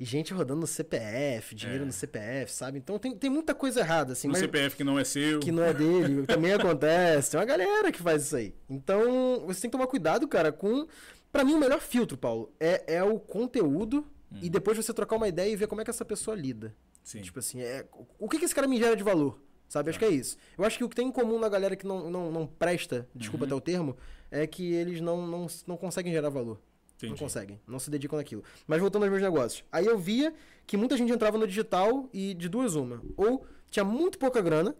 E 0.00 0.04
gente 0.04 0.32
rodando 0.32 0.60
no 0.60 0.66
CPF, 0.66 1.54
dinheiro 1.56 1.82
é. 1.82 1.86
no 1.86 1.92
CPF, 1.92 2.52
sabe? 2.52 2.78
Então 2.78 2.98
tem, 2.98 3.16
tem 3.16 3.28
muita 3.28 3.52
coisa 3.52 3.80
errada, 3.80 4.12
assim. 4.12 4.28
No 4.28 4.36
CPF 4.36 4.76
que 4.76 4.84
não 4.84 4.96
é 4.98 5.02
seu. 5.02 5.40
Que 5.40 5.50
não 5.50 5.64
é 5.64 5.74
dele, 5.74 6.24
também 6.28 6.52
acontece. 6.52 7.32
Tem 7.32 7.40
uma 7.40 7.46
galera 7.46 7.90
que 7.90 8.00
faz 8.00 8.22
isso 8.22 8.36
aí. 8.36 8.54
Então, 8.68 9.44
você 9.44 9.62
tem 9.62 9.70
que 9.70 9.76
tomar 9.76 9.88
cuidado, 9.88 10.28
cara, 10.28 10.52
com... 10.52 10.86
Para 11.32 11.44
mim, 11.44 11.54
o 11.54 11.58
melhor 11.58 11.80
filtro, 11.80 12.16
Paulo, 12.16 12.54
é, 12.60 12.94
é 12.94 13.02
o 13.02 13.18
conteúdo 13.18 14.06
hum. 14.32 14.38
e 14.40 14.48
depois 14.48 14.76
você 14.76 14.94
trocar 14.94 15.16
uma 15.16 15.28
ideia 15.28 15.50
e 15.52 15.56
ver 15.56 15.66
como 15.66 15.80
é 15.80 15.84
que 15.84 15.90
essa 15.90 16.04
pessoa 16.04 16.36
lida. 16.36 16.74
Sim. 17.02 17.20
Tipo 17.20 17.40
assim, 17.40 17.60
é, 17.60 17.84
o 18.18 18.28
que, 18.28 18.38
que 18.38 18.44
esse 18.44 18.54
cara 18.54 18.68
me 18.68 18.78
gera 18.78 18.94
de 18.94 19.02
valor? 19.02 19.42
Sabe? 19.68 19.90
Acho 19.90 19.98
que 19.98 20.04
é 20.04 20.10
isso. 20.10 20.36
Eu 20.56 20.64
acho 20.64 20.78
que 20.78 20.84
o 20.84 20.88
que 20.88 20.96
tem 20.96 21.08
em 21.08 21.12
comum 21.12 21.38
na 21.38 21.48
galera 21.48 21.76
que 21.76 21.86
não, 21.86 22.08
não, 22.08 22.30
não 22.30 22.46
presta, 22.46 23.08
desculpa 23.14 23.44
uhum. 23.44 23.48
até 23.48 23.54
o 23.56 23.60
termo, 23.60 23.96
é 24.30 24.46
que 24.46 24.72
eles 24.72 25.00
não, 25.00 25.26
não, 25.26 25.46
não 25.66 25.76
conseguem 25.76 26.12
gerar 26.12 26.28
valor. 26.30 26.60
Entendi. 26.98 27.12
Não 27.12 27.18
conseguem, 27.18 27.60
não 27.66 27.78
se 27.78 27.90
dedicam 27.90 28.18
naquilo. 28.18 28.42
Mas 28.66 28.80
voltando 28.80 29.04
aos 29.04 29.10
meus 29.10 29.22
negócios. 29.22 29.64
Aí 29.70 29.86
eu 29.86 29.96
via 29.96 30.34
que 30.66 30.76
muita 30.76 30.96
gente 30.96 31.12
entrava 31.12 31.38
no 31.38 31.46
digital 31.46 32.08
e 32.12 32.34
de 32.34 32.48
duas 32.48 32.74
uma. 32.74 33.00
Ou 33.16 33.46
tinha 33.70 33.84
muito 33.84 34.18
pouca 34.18 34.42
grana, 34.42 34.74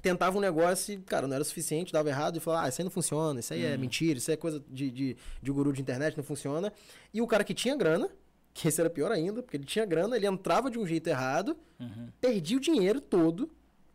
tentava 0.00 0.38
um 0.38 0.40
negócio 0.40 0.94
e, 0.94 0.98
cara, 0.98 1.26
não 1.26 1.34
era 1.34 1.44
suficiente, 1.44 1.92
dava 1.92 2.08
errado 2.08 2.38
e 2.38 2.40
falava, 2.40 2.66
ah, 2.66 2.68
isso 2.68 2.80
aí 2.80 2.84
não 2.84 2.90
funciona, 2.90 3.40
isso 3.40 3.52
aí 3.52 3.62
é 3.62 3.68
uhum. 3.68 3.74
é 3.74 3.76
mentira, 3.76 4.18
isso 4.18 4.30
aí 4.30 4.34
é 4.34 4.36
coisa 4.36 4.62
de, 4.68 4.90
de, 4.90 5.16
de 5.42 5.50
guru 5.50 5.72
de 5.72 5.82
internet, 5.82 6.16
não 6.16 6.24
funciona. 6.24 6.72
E 7.12 7.20
o 7.20 7.26
cara 7.26 7.44
que 7.44 7.52
tinha 7.52 7.76
grana, 7.76 8.08
que 8.54 8.66
esse 8.66 8.80
era 8.80 8.88
pior 8.88 9.12
ainda, 9.12 9.42
porque 9.42 9.56
ele 9.56 9.64
tinha 9.64 9.84
grana, 9.84 10.16
ele 10.16 10.26
entrava 10.26 10.70
de 10.70 10.78
um 10.78 10.86
jeito 10.86 11.08
errado, 11.08 11.56
uhum. 11.78 12.08
perdia 12.20 12.56
o 12.56 12.60
dinheiro 12.60 13.00
todo 13.00 13.50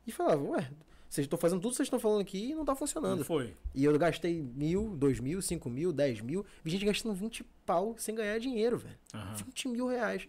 e 0.06 0.12
falava, 0.12 0.44
ué, 0.44 0.70
vocês 1.10 1.26
estão 1.26 1.40
fazendo 1.40 1.60
tudo 1.60 1.72
que 1.72 1.78
vocês 1.78 1.88
estão 1.88 2.00
falando 2.00 2.22
aqui 2.22 2.52
e 2.52 2.54
não 2.54 2.62
está 2.62 2.76
funcionando. 2.76 3.18
Não 3.18 3.26
foi. 3.26 3.56
E 3.74 3.84
eu 3.84 3.98
gastei 3.98 4.42
mil, 4.42 4.96
dois 4.96 5.20
mil, 5.20 5.42
cinco 5.42 5.68
mil, 5.70 5.92
dez 5.92 6.22
mil. 6.22 6.46
Vi 6.64 6.70
gente 6.70 6.86
gastando 6.86 7.16
20 7.16 7.44
pau 7.66 7.96
sem 7.98 8.14
ganhar 8.14 8.40
dinheiro, 8.40 8.78
velho. 8.78 8.98
Uhum. 9.14 9.36
20 9.36 9.68
mil 9.70 9.88
reais. 9.88 10.28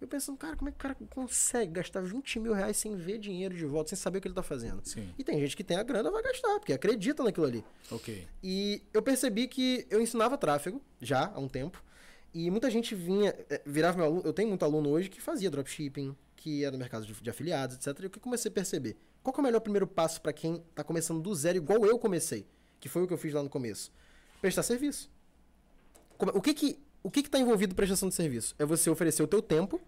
Eu 0.00 0.08
pensando, 0.08 0.36
cara, 0.36 0.56
como 0.56 0.68
é 0.68 0.72
que 0.72 0.76
o 0.76 0.80
cara 0.80 0.96
consegue 1.08 1.72
gastar 1.72 2.02
20 2.02 2.40
mil 2.40 2.52
reais 2.52 2.76
sem 2.76 2.96
ver 2.96 3.18
dinheiro 3.18 3.56
de 3.56 3.64
volta, 3.64 3.90
sem 3.90 3.96
saber 3.96 4.18
o 4.18 4.20
que 4.20 4.28
ele 4.28 4.32
está 4.32 4.42
fazendo? 4.42 4.80
Sim. 4.84 5.08
E 5.16 5.24
tem 5.24 5.38
gente 5.40 5.56
que 5.56 5.64
tem 5.64 5.76
a 5.76 5.82
grana, 5.82 6.10
vai 6.10 6.22
gastar, 6.22 6.58
porque 6.58 6.72
acredita 6.72 7.22
naquilo 7.22 7.46
ali. 7.46 7.64
Ok. 7.90 8.26
E 8.42 8.82
eu 8.92 9.02
percebi 9.02 9.46
que 9.46 9.86
eu 9.88 10.00
ensinava 10.00 10.36
tráfego 10.36 10.82
já 11.00 11.32
há 11.32 11.38
um 11.38 11.48
tempo. 11.48 11.82
E 12.34 12.50
muita 12.50 12.68
gente 12.70 12.94
vinha, 12.94 13.34
eh, 13.48 13.62
virava 13.64 13.96
meu 13.96 14.06
aluno. 14.06 14.22
Eu 14.24 14.32
tenho 14.32 14.48
muito 14.48 14.64
aluno 14.64 14.90
hoje 14.90 15.08
que 15.08 15.22
fazia 15.22 15.50
dropshipping, 15.50 16.14
que 16.46 16.62
era 16.62 16.70
no 16.70 16.78
mercado 16.78 17.04
de, 17.04 17.12
de 17.12 17.28
afiliados, 17.28 17.74
etc. 17.74 18.04
E 18.04 18.06
o 18.06 18.10
que 18.10 18.18
eu 18.18 18.22
comecei 18.22 18.48
a 18.48 18.54
perceber? 18.54 18.96
Qual 19.20 19.34
é 19.36 19.40
o 19.40 19.42
melhor 19.42 19.58
primeiro 19.58 19.84
passo 19.84 20.20
para 20.20 20.32
quem 20.32 20.62
está 20.70 20.84
começando 20.84 21.20
do 21.20 21.34
zero, 21.34 21.58
igual 21.58 21.84
eu 21.84 21.98
comecei? 21.98 22.46
Que 22.78 22.88
foi 22.88 23.02
o 23.02 23.06
que 23.08 23.12
eu 23.12 23.18
fiz 23.18 23.34
lá 23.34 23.42
no 23.42 23.50
começo. 23.50 23.90
Prestar 24.40 24.62
serviço. 24.62 25.10
O 26.16 26.40
que 26.40 26.54
que 26.54 26.78
o 27.02 27.10
que 27.10 27.18
está 27.18 27.40
envolvido 27.40 27.72
em 27.72 27.74
prestação 27.74 28.08
de 28.08 28.14
serviço? 28.14 28.54
É 28.60 28.64
você 28.64 28.88
oferecer 28.88 29.24
o 29.24 29.26
teu 29.26 29.42
tempo, 29.42 29.80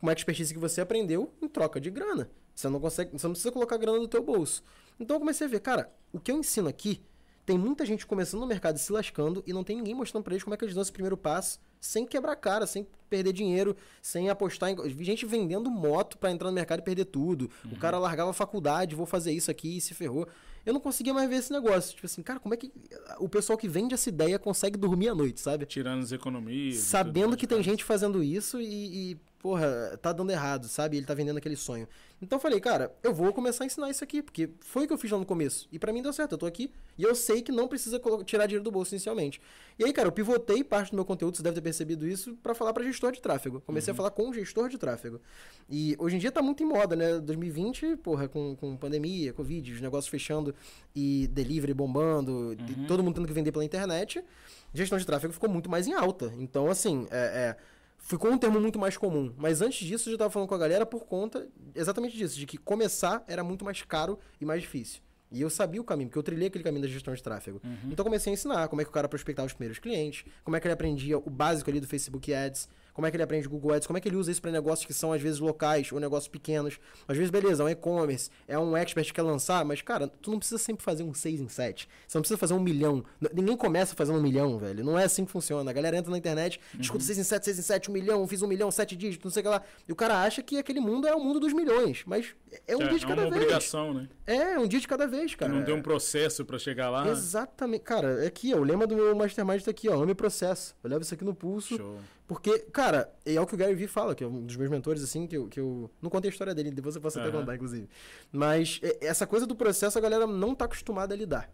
uma 0.00 0.12
expertise 0.12 0.54
que 0.54 0.60
você 0.60 0.80
aprendeu, 0.80 1.32
em 1.42 1.48
troca 1.48 1.80
de 1.80 1.90
grana. 1.90 2.30
Você 2.54 2.68
não 2.68 2.78
consegue, 2.78 3.10
você 3.10 3.26
não 3.26 3.32
precisa 3.32 3.50
colocar 3.50 3.76
grana 3.76 3.98
no 3.98 4.06
teu 4.06 4.22
bolso. 4.22 4.62
Então 5.00 5.16
eu 5.16 5.20
comecei 5.20 5.48
a 5.48 5.50
ver, 5.50 5.60
cara, 5.60 5.92
o 6.12 6.20
que 6.20 6.30
eu 6.30 6.38
ensino 6.38 6.68
aqui 6.68 7.02
tem 7.44 7.58
muita 7.58 7.84
gente 7.84 8.06
começando 8.06 8.40
no 8.40 8.46
mercado 8.46 8.76
e 8.76 8.78
se 8.78 8.92
lascando 8.92 9.42
e 9.46 9.52
não 9.52 9.62
tem 9.62 9.76
ninguém 9.76 9.94
mostrando 9.94 10.24
pra 10.24 10.32
eles 10.32 10.42
como 10.42 10.54
é 10.54 10.56
que 10.56 10.64
eles 10.64 10.74
dão 10.74 10.82
esse 10.82 10.92
primeiro 10.92 11.16
passo 11.16 11.60
sem 11.84 12.06
quebrar 12.06 12.34
cara, 12.36 12.66
sem 12.66 12.86
perder 13.10 13.32
dinheiro, 13.32 13.76
sem 14.00 14.30
apostar 14.30 14.70
em. 14.70 14.76
Vi 14.88 15.04
gente 15.04 15.26
vendendo 15.26 15.70
moto 15.70 16.16
para 16.16 16.30
entrar 16.30 16.48
no 16.48 16.54
mercado 16.54 16.80
e 16.80 16.82
perder 16.82 17.04
tudo. 17.04 17.50
Uhum. 17.64 17.72
O 17.72 17.76
cara 17.76 17.98
largava 17.98 18.30
a 18.30 18.32
faculdade, 18.32 18.94
vou 18.94 19.04
fazer 19.04 19.32
isso 19.32 19.50
aqui 19.50 19.76
e 19.76 19.80
se 19.80 19.92
ferrou. 19.92 20.26
Eu 20.64 20.72
não 20.72 20.80
conseguia 20.80 21.12
mais 21.12 21.28
ver 21.28 21.36
esse 21.36 21.52
negócio. 21.52 21.94
Tipo 21.94 22.06
assim, 22.06 22.22
cara, 22.22 22.40
como 22.40 22.54
é 22.54 22.56
que 22.56 22.72
o 23.18 23.28
pessoal 23.28 23.58
que 23.58 23.68
vende 23.68 23.92
essa 23.92 24.08
ideia 24.08 24.38
consegue 24.38 24.78
dormir 24.78 25.08
à 25.08 25.14
noite, 25.14 25.40
sabe? 25.40 25.66
Tirando 25.66 26.02
as 26.02 26.10
economias. 26.10 26.76
Sabendo 26.76 27.36
que 27.36 27.46
tem 27.46 27.62
gente 27.62 27.84
fazendo 27.84 28.22
isso 28.22 28.58
e, 28.58 29.12
e 29.12 29.16
porra, 29.44 29.98
tá 30.00 30.10
dando 30.10 30.30
errado, 30.30 30.66
sabe? 30.68 30.96
Ele 30.96 31.04
tá 31.04 31.12
vendendo 31.12 31.36
aquele 31.36 31.54
sonho. 31.54 31.86
Então 32.22 32.38
eu 32.38 32.40
falei, 32.40 32.58
cara, 32.58 32.90
eu 33.02 33.12
vou 33.12 33.30
começar 33.30 33.64
a 33.64 33.66
ensinar 33.66 33.90
isso 33.90 34.02
aqui, 34.02 34.22
porque 34.22 34.48
foi 34.60 34.84
o 34.84 34.86
que 34.86 34.92
eu 34.94 34.96
fiz 34.96 35.10
lá 35.10 35.18
no 35.18 35.26
começo. 35.26 35.68
E 35.70 35.78
para 35.78 35.92
mim 35.92 36.00
deu 36.00 36.14
certo, 36.14 36.32
eu 36.32 36.38
tô 36.38 36.46
aqui 36.46 36.72
e 36.96 37.02
eu 37.02 37.14
sei 37.14 37.42
que 37.42 37.52
não 37.52 37.68
precisa 37.68 38.00
tirar 38.24 38.46
dinheiro 38.46 38.64
do 38.64 38.70
bolso 38.70 38.94
inicialmente. 38.94 39.42
E 39.78 39.84
aí, 39.84 39.92
cara, 39.92 40.08
eu 40.08 40.12
pivotei 40.12 40.64
parte 40.64 40.92
do 40.92 40.94
meu 40.94 41.04
conteúdo, 41.04 41.36
você 41.36 41.42
deve 41.42 41.56
ter 41.56 41.60
percebido 41.60 42.08
isso, 42.08 42.38
para 42.42 42.54
falar 42.54 42.72
para 42.72 42.84
gestor 42.84 43.12
de 43.12 43.20
tráfego. 43.20 43.60
Comecei 43.66 43.90
uhum. 43.90 43.94
a 43.94 43.96
falar 43.98 44.10
com 44.12 44.32
gestor 44.32 44.70
de 44.70 44.78
tráfego. 44.78 45.20
E 45.68 45.94
hoje 45.98 46.16
em 46.16 46.18
dia 46.18 46.32
tá 46.32 46.40
muito 46.40 46.62
em 46.62 46.66
moda, 46.66 46.96
né? 46.96 47.18
2020, 47.18 47.96
porra, 47.96 48.26
com, 48.26 48.56
com 48.56 48.78
pandemia, 48.78 49.34
Covid, 49.34 49.74
os 49.74 49.80
negócios 49.82 50.08
fechando 50.08 50.54
e 50.96 51.28
delivery 51.30 51.74
bombando, 51.74 52.56
uhum. 52.58 52.86
todo 52.88 53.02
mundo 53.02 53.16
tendo 53.16 53.26
que 53.26 53.34
vender 53.34 53.52
pela 53.52 53.62
internet, 53.62 54.24
gestão 54.72 54.96
de 54.96 55.04
tráfego 55.04 55.34
ficou 55.34 55.50
muito 55.50 55.68
mais 55.68 55.86
em 55.86 55.92
alta. 55.92 56.32
Então, 56.38 56.70
assim, 56.70 57.06
é, 57.10 57.18
é 57.18 57.56
ficou 58.04 58.30
um 58.30 58.38
termo 58.38 58.60
muito 58.60 58.78
mais 58.78 58.96
comum. 58.96 59.32
Mas 59.36 59.60
antes 59.60 59.86
disso, 59.86 60.08
eu 60.08 60.12
já 60.12 60.16
estava 60.16 60.30
falando 60.30 60.48
com 60.48 60.54
a 60.54 60.58
galera 60.58 60.86
por 60.86 61.06
conta 61.06 61.48
exatamente 61.74 62.16
disso, 62.16 62.38
de 62.38 62.46
que 62.46 62.58
começar 62.58 63.24
era 63.26 63.42
muito 63.42 63.64
mais 63.64 63.82
caro 63.82 64.18
e 64.40 64.44
mais 64.44 64.60
difícil. 64.60 65.00
E 65.32 65.40
eu 65.40 65.50
sabia 65.50 65.80
o 65.80 65.84
caminho, 65.84 66.08
porque 66.08 66.18
eu 66.18 66.22
trilhei 66.22 66.46
aquele 66.46 66.62
caminho 66.62 66.82
da 66.82 66.88
gestão 66.88 67.12
de 67.12 67.22
tráfego. 67.22 67.60
Uhum. 67.64 67.90
Então 67.90 68.04
comecei 68.04 68.30
a 68.30 68.34
ensinar 68.34 68.68
como 68.68 68.82
é 68.82 68.84
que 68.84 68.90
o 68.90 68.92
cara 68.92 69.08
prospectava 69.08 69.46
os 69.46 69.52
primeiros 69.52 69.78
clientes, 69.78 70.24
como 70.44 70.56
é 70.56 70.60
que 70.60 70.66
ele 70.66 70.74
aprendia 70.74 71.18
o 71.18 71.30
básico 71.30 71.68
ali 71.70 71.80
do 71.80 71.88
Facebook 71.88 72.32
Ads, 72.32 72.68
como 72.94 73.06
é 73.06 73.10
que 73.10 73.16
ele 73.16 73.24
aprende 73.24 73.48
Google 73.48 73.74
Ads, 73.74 73.86
como 73.86 73.98
é 73.98 74.00
que 74.00 74.08
ele 74.08 74.16
usa 74.16 74.30
isso 74.30 74.40
para 74.40 74.52
negócios 74.52 74.86
que 74.86 74.94
são 74.94 75.12
às 75.12 75.20
vezes 75.20 75.40
locais 75.40 75.92
ou 75.92 75.98
negócios 75.98 76.28
pequenos. 76.28 76.78
Às 77.06 77.16
vezes, 77.16 77.30
beleza, 77.30 77.62
é 77.62 77.66
um 77.66 77.68
e-commerce, 77.68 78.30
é 78.46 78.58
um 78.58 78.76
expert 78.76 79.08
que 79.08 79.12
quer 79.12 79.22
lançar, 79.22 79.64
mas, 79.64 79.82
cara, 79.82 80.06
tu 80.06 80.30
não 80.30 80.38
precisa 80.38 80.58
sempre 80.58 80.84
fazer 80.84 81.02
um 81.02 81.12
6 81.12 81.40
em 81.40 81.48
7. 81.48 81.88
Você 82.06 82.16
não 82.16 82.22
precisa 82.22 82.38
fazer 82.38 82.54
um 82.54 82.60
milhão. 82.60 83.04
Ninguém 83.34 83.56
começa 83.56 83.96
fazendo 83.96 84.18
um 84.18 84.22
milhão, 84.22 84.58
velho. 84.58 84.84
Não 84.84 84.96
é 84.98 85.04
assim 85.04 85.24
que 85.24 85.32
funciona. 85.32 85.68
A 85.68 85.74
galera 85.74 85.96
entra 85.96 86.10
na 86.10 86.16
internet, 86.16 86.60
uhum. 86.72 86.80
escuta 86.80 87.04
6 87.04 87.18
em 87.18 87.24
7, 87.24 87.44
6 87.44 87.58
em 87.58 87.62
7, 87.62 87.90
um 87.90 87.94
milhão, 87.94 88.26
fiz 88.28 88.42
um 88.42 88.46
milhão, 88.46 88.70
7 88.70 88.94
dígitos, 88.94 89.24
não 89.24 89.32
sei 89.32 89.40
o 89.40 89.44
que 89.44 89.48
lá. 89.50 89.62
E 89.88 89.92
o 89.92 89.96
cara 89.96 90.22
acha 90.22 90.40
que 90.40 90.56
aquele 90.56 90.80
mundo 90.80 91.08
é 91.08 91.14
o 91.14 91.20
mundo 91.20 91.40
dos 91.40 91.52
milhões. 91.52 92.04
Mas 92.06 92.34
é 92.66 92.76
um 92.76 92.82
é, 92.82 92.88
dia 92.88 92.98
de 93.00 93.06
cada 93.06 93.22
vez. 93.22 93.26
É 93.26 93.34
uma 93.34 93.36
obrigação, 93.36 93.94
né? 93.94 94.08
É, 94.26 94.36
é 94.36 94.58
um 94.58 94.68
dia 94.68 94.78
de 94.78 94.86
cada 94.86 95.06
vez, 95.06 95.34
cara. 95.34 95.50
Que 95.50 95.58
não 95.58 95.64
tem 95.64 95.74
um 95.74 95.82
processo 95.82 96.44
para 96.44 96.58
chegar 96.58 96.90
lá. 96.90 97.08
Exatamente. 97.08 97.82
Cara, 97.82 98.24
é 98.24 98.26
aqui, 98.28 98.54
ó, 98.54 98.58
o 98.58 98.62
lema 98.62 98.86
do 98.86 98.94
meu 98.94 99.14
mastermind 99.16 99.62
tá 99.62 99.70
aqui, 99.70 99.88
ó. 99.88 100.00
Ame 100.00 100.14
processo. 100.14 100.76
Eu 100.82 100.90
levo 100.90 101.02
isso 101.02 101.14
aqui 101.14 101.24
no 101.24 101.34
pulso. 101.34 101.76
Show. 101.76 101.98
Porque, 102.26 102.58
cara, 102.72 103.12
é 103.26 103.38
o 103.38 103.46
que 103.46 103.54
o 103.54 103.56
Gary 103.56 103.74
Vee 103.74 103.86
fala, 103.86 104.14
que 104.14 104.24
é 104.24 104.26
um 104.26 104.46
dos 104.46 104.56
meus 104.56 104.70
mentores, 104.70 105.02
assim, 105.02 105.26
que 105.26 105.36
eu, 105.36 105.46
que 105.46 105.60
eu 105.60 105.90
não 106.00 106.08
contei 106.08 106.30
a 106.30 106.32
história 106.32 106.54
dele, 106.54 106.70
depois 106.70 106.96
eu 106.96 107.02
posso 107.02 107.20
até 107.20 107.30
contar, 107.30 107.54
inclusive. 107.54 107.86
Mas 108.32 108.80
é, 108.82 109.06
essa 109.06 109.26
coisa 109.26 109.46
do 109.46 109.54
processo 109.54 109.98
a 109.98 110.00
galera 110.00 110.26
não 110.26 110.54
tá 110.54 110.64
acostumada 110.64 111.14
a 111.14 111.16
lidar. 111.16 111.50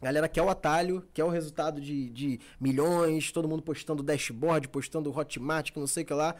A 0.00 0.04
galera 0.04 0.28
quer 0.28 0.42
o 0.42 0.48
atalho, 0.48 1.06
quer 1.14 1.22
o 1.22 1.28
resultado 1.28 1.80
de, 1.80 2.10
de 2.10 2.40
milhões, 2.60 3.30
todo 3.30 3.48
mundo 3.48 3.62
postando 3.62 4.02
dashboard, 4.02 4.68
postando 4.68 5.16
hotmart, 5.16 5.70
que 5.70 5.78
não 5.78 5.86
sei 5.86 6.02
o 6.02 6.06
que 6.06 6.14
lá. 6.14 6.34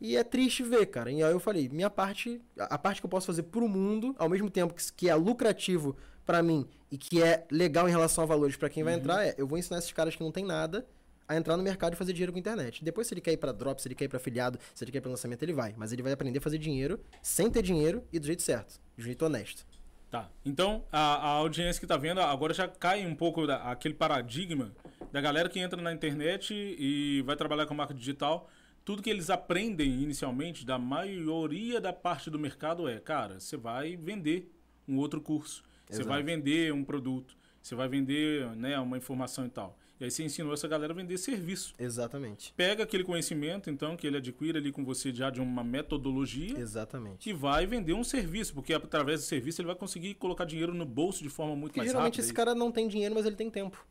E 0.00 0.16
é 0.16 0.22
triste 0.22 0.62
ver, 0.62 0.86
cara. 0.86 1.10
E 1.10 1.20
aí 1.20 1.32
eu 1.32 1.40
falei, 1.40 1.68
minha 1.68 1.90
parte, 1.90 2.40
a 2.56 2.78
parte 2.78 3.00
que 3.00 3.06
eu 3.06 3.10
posso 3.10 3.26
fazer 3.26 3.42
pro 3.42 3.68
mundo, 3.68 4.14
ao 4.16 4.28
mesmo 4.28 4.48
tempo 4.48 4.72
que, 4.72 4.92
que 4.92 5.08
é 5.08 5.14
lucrativo 5.16 5.96
para 6.24 6.44
mim 6.44 6.64
e 6.92 6.96
que 6.96 7.20
é 7.20 7.44
legal 7.50 7.88
em 7.88 7.90
relação 7.90 8.22
a 8.22 8.26
valores 8.26 8.56
para 8.56 8.70
quem 8.70 8.84
vai 8.84 8.94
uhum. 8.94 9.00
entrar, 9.00 9.26
é 9.26 9.34
eu 9.36 9.48
vou 9.48 9.58
ensinar 9.58 9.78
esses 9.78 9.92
caras 9.92 10.14
que 10.14 10.22
não 10.22 10.30
tem 10.30 10.44
nada 10.44 10.86
a 11.30 11.36
entrar 11.36 11.56
no 11.56 11.62
mercado 11.62 11.92
e 11.92 11.96
fazer 11.96 12.12
dinheiro 12.12 12.32
com 12.32 12.38
a 12.38 12.40
internet. 12.40 12.84
Depois, 12.84 13.06
se 13.06 13.14
ele 13.14 13.20
quer 13.20 13.30
ir 13.30 13.36
para 13.36 13.52
drop, 13.52 13.80
se 13.80 13.86
ele 13.86 13.94
quer 13.94 14.06
ir 14.06 14.08
para 14.08 14.16
afiliado, 14.16 14.58
se 14.74 14.82
ele 14.82 14.90
quer 14.90 14.98
ir 14.98 15.00
para 15.00 15.10
lançamento, 15.12 15.40
ele 15.44 15.52
vai. 15.52 15.72
Mas 15.76 15.92
ele 15.92 16.02
vai 16.02 16.10
aprender 16.10 16.38
a 16.38 16.42
fazer 16.42 16.58
dinheiro 16.58 16.98
sem 17.22 17.48
ter 17.48 17.62
dinheiro 17.62 18.02
e 18.12 18.18
do 18.18 18.26
jeito 18.26 18.42
certo, 18.42 18.80
do 18.96 19.02
jeito 19.04 19.24
honesto. 19.24 19.64
Tá. 20.10 20.28
Então, 20.44 20.84
a, 20.90 20.98
a 20.98 21.28
audiência 21.34 21.78
que 21.78 21.84
está 21.84 21.96
vendo 21.96 22.20
agora 22.20 22.52
já 22.52 22.66
cai 22.66 23.06
um 23.06 23.14
pouco 23.14 23.46
da, 23.46 23.70
aquele 23.70 23.94
paradigma 23.94 24.72
da 25.12 25.20
galera 25.20 25.48
que 25.48 25.60
entra 25.60 25.80
na 25.80 25.92
internet 25.92 26.52
e 26.52 27.22
vai 27.22 27.36
trabalhar 27.36 27.64
com 27.66 27.74
marca 27.74 27.94
digital. 27.94 28.50
Tudo 28.84 29.00
que 29.00 29.08
eles 29.08 29.30
aprendem 29.30 30.02
inicialmente, 30.02 30.66
da 30.66 30.80
maioria 30.80 31.80
da 31.80 31.92
parte 31.92 32.28
do 32.28 32.40
mercado, 32.40 32.88
é, 32.88 32.98
cara, 32.98 33.38
você 33.38 33.56
vai 33.56 33.94
vender 33.94 34.52
um 34.88 34.98
outro 34.98 35.20
curso, 35.20 35.62
você 35.88 36.02
vai 36.02 36.24
vender 36.24 36.72
um 36.72 36.82
produto, 36.82 37.36
você 37.62 37.76
vai 37.76 37.86
vender 37.86 38.48
né, 38.56 38.76
uma 38.80 38.98
informação 38.98 39.46
e 39.46 39.48
tal. 39.48 39.78
E 40.00 40.04
aí 40.04 40.10
você 40.10 40.24
ensinou 40.24 40.54
essa 40.54 40.66
galera 40.66 40.94
a 40.94 40.96
vender 40.96 41.18
serviço. 41.18 41.74
Exatamente. 41.78 42.54
Pega 42.56 42.84
aquele 42.84 43.04
conhecimento, 43.04 43.68
então, 43.68 43.98
que 43.98 44.06
ele 44.06 44.16
adquire 44.16 44.56
ali 44.56 44.72
com 44.72 44.82
você 44.82 45.12
já 45.12 45.28
de 45.28 45.42
uma 45.42 45.62
metodologia. 45.62 46.58
Exatamente. 46.58 47.28
E 47.28 47.34
vai 47.34 47.66
vender 47.66 47.92
um 47.92 48.02
serviço, 48.02 48.54
porque 48.54 48.72
através 48.72 49.20
do 49.20 49.26
serviço 49.26 49.60
ele 49.60 49.66
vai 49.66 49.76
conseguir 49.76 50.14
colocar 50.14 50.46
dinheiro 50.46 50.72
no 50.72 50.86
bolso 50.86 51.22
de 51.22 51.28
forma 51.28 51.54
muito 51.54 51.72
porque 51.72 51.80
mais 51.80 51.90
geralmente 51.90 52.14
rápida. 52.14 52.24
esse 52.24 52.32
cara 52.32 52.54
não 52.54 52.72
tem 52.72 52.88
dinheiro, 52.88 53.14
mas 53.14 53.26
ele 53.26 53.36
tem 53.36 53.50
tempo. 53.50 53.86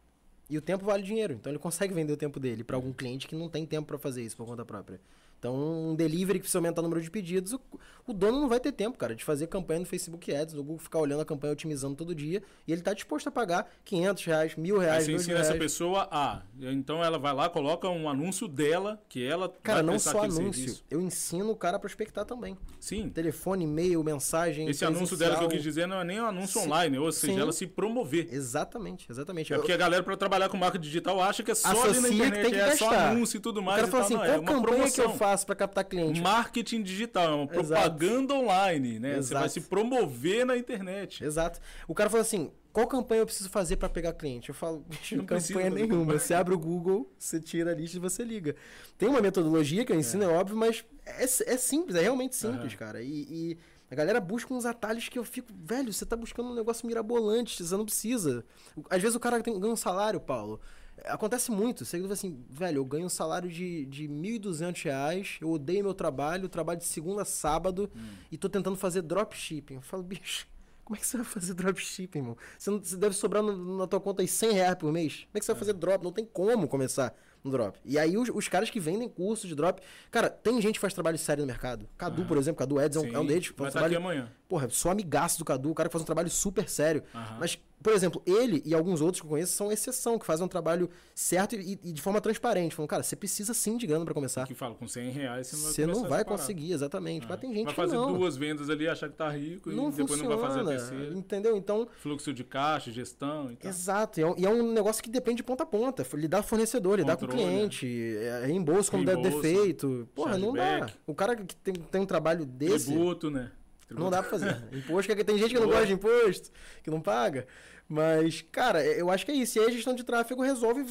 E 0.49 0.57
o 0.57 0.61
tempo 0.61 0.83
vale 0.83 1.03
dinheiro, 1.03 1.33
então 1.33 1.51
ele 1.51 1.59
consegue 1.59 1.93
vender 1.93 2.11
o 2.11 2.17
tempo 2.17 2.39
dele 2.39 2.63
para 2.63 2.75
algum 2.75 2.91
cliente 2.91 3.27
que 3.27 3.35
não 3.35 3.47
tem 3.47 3.67
tempo 3.67 3.87
para 3.87 3.99
fazer 3.99 4.23
isso 4.23 4.35
por 4.35 4.47
conta 4.47 4.65
própria. 4.65 4.99
Então, 5.39 5.55
um 5.55 5.95
delivery 5.95 6.37
que 6.37 6.43
precisa 6.43 6.59
aumentar 6.59 6.81
o 6.81 6.83
número 6.83 7.01
de 7.01 7.09
pedidos, 7.09 7.53
o, 7.53 7.61
o, 8.05 8.11
dono 8.11 8.41
não 8.41 8.49
vai 8.49 8.59
ter 8.59 8.73
tempo, 8.73 8.97
cara, 8.97 9.15
de 9.15 9.23
fazer 9.23 9.47
campanha 9.47 9.79
no 9.79 9.85
Facebook 9.85 10.33
Ads, 10.33 10.53
no 10.53 10.61
Google 10.61 10.79
ficar 10.79 10.99
olhando 10.99 11.21
a 11.21 11.25
campanha, 11.25 11.53
otimizando 11.53 11.95
todo 11.95 12.13
dia, 12.13 12.43
e 12.67 12.73
ele 12.73 12.81
está 12.81 12.93
disposto 12.93 13.27
a 13.27 13.31
pagar 13.31 13.71
500 13.85 14.25
reais, 14.25 14.55
mil 14.57 14.77
reais, 14.77 15.07
Aí 15.07 15.13
você 15.13 15.23
ensina 15.23 15.39
essa 15.39 15.55
pessoa 15.55 16.09
a... 16.11 16.41
Então, 16.59 17.01
ela 17.01 17.17
vai 17.17 17.33
lá, 17.33 17.49
coloca 17.49 17.87
um 17.87 18.09
anúncio 18.09 18.49
dela, 18.49 19.01
que 19.07 19.25
ela 19.25 19.47
Cara, 19.63 19.81
não 19.81 19.97
só 19.97 20.23
anúncio, 20.23 20.53
serviço. 20.53 20.83
eu 20.91 20.99
ensino 20.99 21.51
o 21.51 21.55
cara 21.55 21.77
a 21.77 21.79
prospectar 21.79 22.25
também. 22.25 22.57
Sim. 22.77 23.07
Telefone, 23.07 23.63
e-mail, 23.63 24.03
mensagem, 24.03 24.67
Esse 24.67 24.83
anúncio 24.83 25.15
dela 25.15 25.37
que 25.37 25.45
eu 25.45 25.49
quis 25.49 25.63
dizer 25.63 25.87
não 25.87 26.01
é 26.01 26.03
nem 26.03 26.19
um 26.19 26.25
anúncio 26.25 26.59
Sim. 26.59 26.65
online, 26.65 26.99
ou 26.99 27.11
seja, 27.13 27.33
Sim. 27.33 27.39
ela 27.39 27.53
se 27.53 27.65
promover. 27.65 28.27
Exatamente, 28.29 29.09
exatamente. 29.09 29.53
É 29.53 29.55
porque 29.55 29.71
a 29.71 29.77
galera, 29.77 30.03
para 30.03 30.17
trabalhar 30.17 30.49
com 30.49 30.57
marca 30.57 30.77
digital, 30.77 31.21
acha 31.21 31.43
que 31.43 31.51
é 31.51 31.55
só 31.55 31.85
ali 31.85 32.01
na 32.01 32.09
internet, 32.09 32.55
é 32.55 32.75
só 32.75 32.89
anúncio 32.89 33.37
e 33.37 33.39
tudo 33.39 33.61
mais. 33.61 33.77
O 33.77 33.79
cara 33.79 33.91
fala 33.91 34.03
assim, 34.03 34.13
não, 34.15 34.19
qual 34.19 34.31
é 34.31 34.39
campanha 34.39 34.61
promoção. 34.61 34.91
que 34.91 35.01
eu 35.01 35.17
faço 35.17 35.28
para 35.37 35.55
captar 35.55 35.83
cliente? 35.85 36.21
Marketing 36.21 36.81
digital, 36.81 37.31
é 37.31 37.35
uma 37.35 37.47
propaganda 37.47 38.33
online, 38.33 38.99
né? 38.99 39.17
Exato. 39.17 39.23
Você 39.27 39.33
vai 39.33 39.49
se 39.49 39.61
promover 39.61 40.45
na 40.45 40.57
internet. 40.57 41.23
Exato. 41.23 41.59
O 41.87 41.95
cara 41.95 42.09
fala 42.09 42.21
assim: 42.21 42.51
qual 42.71 42.87
campanha 42.87 43.21
eu 43.21 43.25
preciso 43.25 43.49
fazer 43.49 43.77
para 43.77 43.89
pegar 43.89 44.13
cliente? 44.13 44.49
Eu 44.49 44.55
falo, 44.55 44.85
não 45.11 45.25
campanha 45.25 45.69
nenhuma. 45.69 46.17
Você 46.17 46.33
abre 46.33 46.53
o 46.53 46.59
Google, 46.59 47.11
você 47.17 47.39
tira 47.39 47.71
a 47.71 47.75
lista 47.75 47.97
e 47.97 47.99
você 47.99 48.23
liga. 48.23 48.55
Tem 48.97 49.09
uma 49.09 49.21
metodologia 49.21 49.83
que 49.83 49.91
eu 49.91 49.99
ensino, 49.99 50.23
é, 50.23 50.27
é 50.27 50.29
óbvio, 50.29 50.55
mas 50.55 50.85
é, 51.05 51.23
é, 51.23 51.57
simples, 51.57 51.95
é 51.95 52.01
realmente 52.01 52.35
simples, 52.35 52.73
uhum. 52.73 52.77
cara. 52.77 53.01
E, 53.01 53.27
e, 53.29 53.57
a 53.89 53.95
galera 53.95 54.21
busca 54.21 54.53
uns 54.53 54.65
atalhos 54.65 55.09
que 55.09 55.17
eu 55.17 55.23
fico, 55.23 55.51
velho, 55.51 55.91
você 55.91 56.05
tá 56.05 56.15
buscando 56.15 56.51
um 56.51 56.53
negócio 56.55 56.85
mirabolante, 56.85 57.63
você 57.63 57.75
não 57.75 57.85
precisa. 57.85 58.45
Às 58.87 59.01
vezes 59.01 59.15
o 59.15 59.19
cara 59.19 59.41
tem, 59.41 59.59
ganha 59.59 59.73
um 59.73 59.75
salário, 59.75 60.19
Paulo. 60.19 60.61
Acontece 61.05 61.51
muito. 61.51 61.85
Você 61.85 61.99
fala 61.99 62.13
assim, 62.13 62.43
velho, 62.49 62.77
eu 62.77 62.85
ganho 62.85 63.05
um 63.05 63.09
salário 63.09 63.49
de, 63.49 63.85
de 63.85 64.07
1.200 64.07 64.83
reais, 64.83 65.37
eu 65.41 65.49
odeio 65.49 65.83
meu 65.83 65.93
trabalho, 65.93 66.49
trabalho 66.49 66.79
de 66.79 66.85
segunda 66.85 67.21
a 67.21 67.25
sábado 67.25 67.89
hum. 67.95 68.09
e 68.31 68.37
tô 68.37 68.49
tentando 68.49 68.75
fazer 68.75 69.01
dropshipping. 69.01 69.75
Eu 69.75 69.81
falo, 69.81 70.03
bicho, 70.03 70.47
como 70.83 70.97
é 70.97 70.99
que 70.99 71.05
você 71.05 71.17
vai 71.17 71.25
fazer 71.25 71.53
dropshipping, 71.53 72.19
irmão? 72.19 72.37
Você, 72.57 72.71
não, 72.71 72.79
você 72.79 72.97
deve 72.97 73.15
sobrar 73.15 73.43
no, 73.43 73.77
na 73.77 73.85
tua 73.85 73.99
conta 73.99 74.23
aí 74.23 74.27
100 74.27 74.51
reais 74.53 74.75
por 74.75 74.91
mês. 74.91 75.27
Como 75.31 75.31
é 75.35 75.39
que 75.39 75.45
você 75.45 75.51
é. 75.51 75.53
vai 75.53 75.59
fazer 75.59 75.73
drop? 75.73 76.03
Não 76.03 76.11
tem 76.11 76.25
como 76.25 76.67
começar 76.67 77.15
no 77.43 77.51
drop. 77.51 77.79
E 77.85 77.97
aí 77.97 78.17
os, 78.17 78.29
os 78.29 78.47
caras 78.47 78.69
que 78.69 78.79
vendem 78.79 79.07
curso 79.07 79.47
de 79.47 79.55
drop. 79.55 79.81
Cara, 80.11 80.29
tem 80.29 80.59
gente 80.61 80.75
que 80.75 80.79
faz 80.79 80.93
trabalho 80.93 81.17
sério 81.17 81.43
no 81.43 81.47
mercado. 81.47 81.87
Cadu, 81.97 82.25
por 82.25 82.37
exemplo, 82.37 82.57
Cadu 82.57 82.81
Eds 82.81 82.97
é 82.97 82.99
um, 82.99 83.15
é 83.15 83.19
um 83.19 83.25
deles. 83.25 83.53
Vai 83.55 83.67
um 83.67 83.71
trabalho, 83.71 83.97
aqui 83.97 84.03
amanhã. 84.03 84.31
Porra, 84.47 84.67
sou 84.69 84.91
amigaço 84.91 85.37
do 85.37 85.45
Cadu, 85.45 85.71
o 85.71 85.75
cara 85.75 85.87
que 85.89 85.93
faz 85.93 86.01
um 86.01 86.05
trabalho 86.05 86.29
super 86.29 86.67
sério. 86.67 87.03
Mas 87.39 87.59
por 87.81 87.93
exemplo, 87.93 88.21
ele 88.25 88.61
e 88.65 88.73
alguns 88.73 88.99
outros 89.01 89.21
que 89.21 89.25
eu 89.25 89.29
conheço 89.29 89.53
são 89.53 89.71
exceção, 89.71 90.19
que 90.19 90.25
fazem 90.25 90.45
um 90.45 90.49
trabalho 90.49 90.89
certo 91.15 91.55
e, 91.55 91.79
e 91.83 91.91
de 91.93 92.01
forma 92.01 92.19
transparente. 92.19 92.75
Falam, 92.75 92.87
cara, 92.87 93.03
você 93.03 93.15
precisa 93.15 93.53
sim 93.53 93.77
de 93.77 93.87
grana 93.87 94.03
para 94.03 94.13
começar. 94.13 94.45
Que 94.45 94.53
fala, 94.53 94.75
com 94.75 94.87
100 94.87 95.11
reais 95.11 95.47
você 95.47 95.55
não 95.55 95.63
vai 95.63 95.73
Você 95.73 95.85
não 95.85 96.09
vai 96.09 96.25
conseguir, 96.25 96.73
exatamente. 96.73 97.25
É. 97.25 97.29
Mas 97.29 97.39
tem 97.39 97.53
gente 97.53 97.65
vai 97.65 97.73
que 97.73 97.81
fazer 97.81 97.95
não. 97.95 98.17
duas 98.17 98.35
vendas 98.35 98.69
ali, 98.69 98.87
achar 98.87 99.09
que 99.09 99.15
tá 99.15 99.29
rico 99.29 99.69
não 99.69 99.89
e 99.89 99.91
depois 99.91 100.19
funciona, 100.19 100.29
não 100.29 100.37
vai 100.37 100.47
fazer 100.49 100.61
a 100.61 100.65
terceira. 100.65 101.15
Entendeu? 101.15 101.55
Então... 101.55 101.87
Fluxo 102.01 102.33
de 102.33 102.43
caixa, 102.43 102.91
gestão 102.91 103.51
e 103.51 103.55
tal. 103.55 103.69
Exato. 103.69 104.19
E 104.19 104.23
é, 104.23 104.27
um, 104.27 104.35
e 104.37 104.45
é 104.45 104.49
um 104.49 104.73
negócio 104.73 105.01
que 105.01 105.09
depende 105.09 105.37
de 105.37 105.43
ponta 105.43 105.63
a 105.63 105.65
ponta. 105.65 106.05
Lidar 106.13 106.41
com 106.41 106.49
fornecedor, 106.49 106.99
lidar 106.99 107.15
com 107.15 107.25
o 107.25 107.29
cliente, 107.29 107.87
é, 108.17 108.45
reembolso 108.45 108.91
quando 108.91 109.05
der 109.05 109.17
defeito. 109.17 110.07
Porra, 110.13 110.37
não 110.37 110.53
dá. 110.53 110.89
O 111.07 111.15
cara 111.15 111.35
que 111.35 111.55
tem, 111.55 111.73
tem 111.73 112.01
um 112.01 112.05
trabalho 112.05 112.45
desse... 112.45 112.87
Tributo, 112.87 113.31
né? 113.31 113.51
Não 113.89 114.09
dá 114.09 114.21
pra 114.21 114.29
fazer. 114.29 114.63
imposto, 114.71 115.15
que 115.15 115.23
tem 115.23 115.37
gente 115.37 115.53
que 115.53 115.59
não 115.59 115.67
gosta 115.67 115.87
de 115.87 115.93
imposto, 115.93 116.51
que 116.83 116.89
não 116.89 117.01
paga. 117.01 117.47
Mas, 117.87 118.41
cara, 118.51 118.83
eu 118.85 119.09
acho 119.09 119.25
que 119.25 119.31
é 119.31 119.35
isso. 119.35 119.57
E 119.57 119.61
aí 119.61 119.67
a 119.67 119.71
gestão 119.71 119.95
de 119.95 120.03
tráfego 120.03 120.43
resolve 120.43 120.85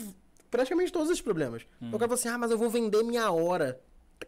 praticamente 0.50 0.92
todos 0.92 1.08
esses 1.08 1.22
problemas. 1.22 1.66
Hum. 1.80 1.88
O 1.88 1.98
cara 1.98 2.08
fala 2.08 2.14
assim, 2.14 2.28
ah, 2.28 2.38
mas 2.38 2.50
eu 2.50 2.58
vou 2.58 2.68
vender 2.68 3.02
minha 3.04 3.30
hora. 3.30 3.80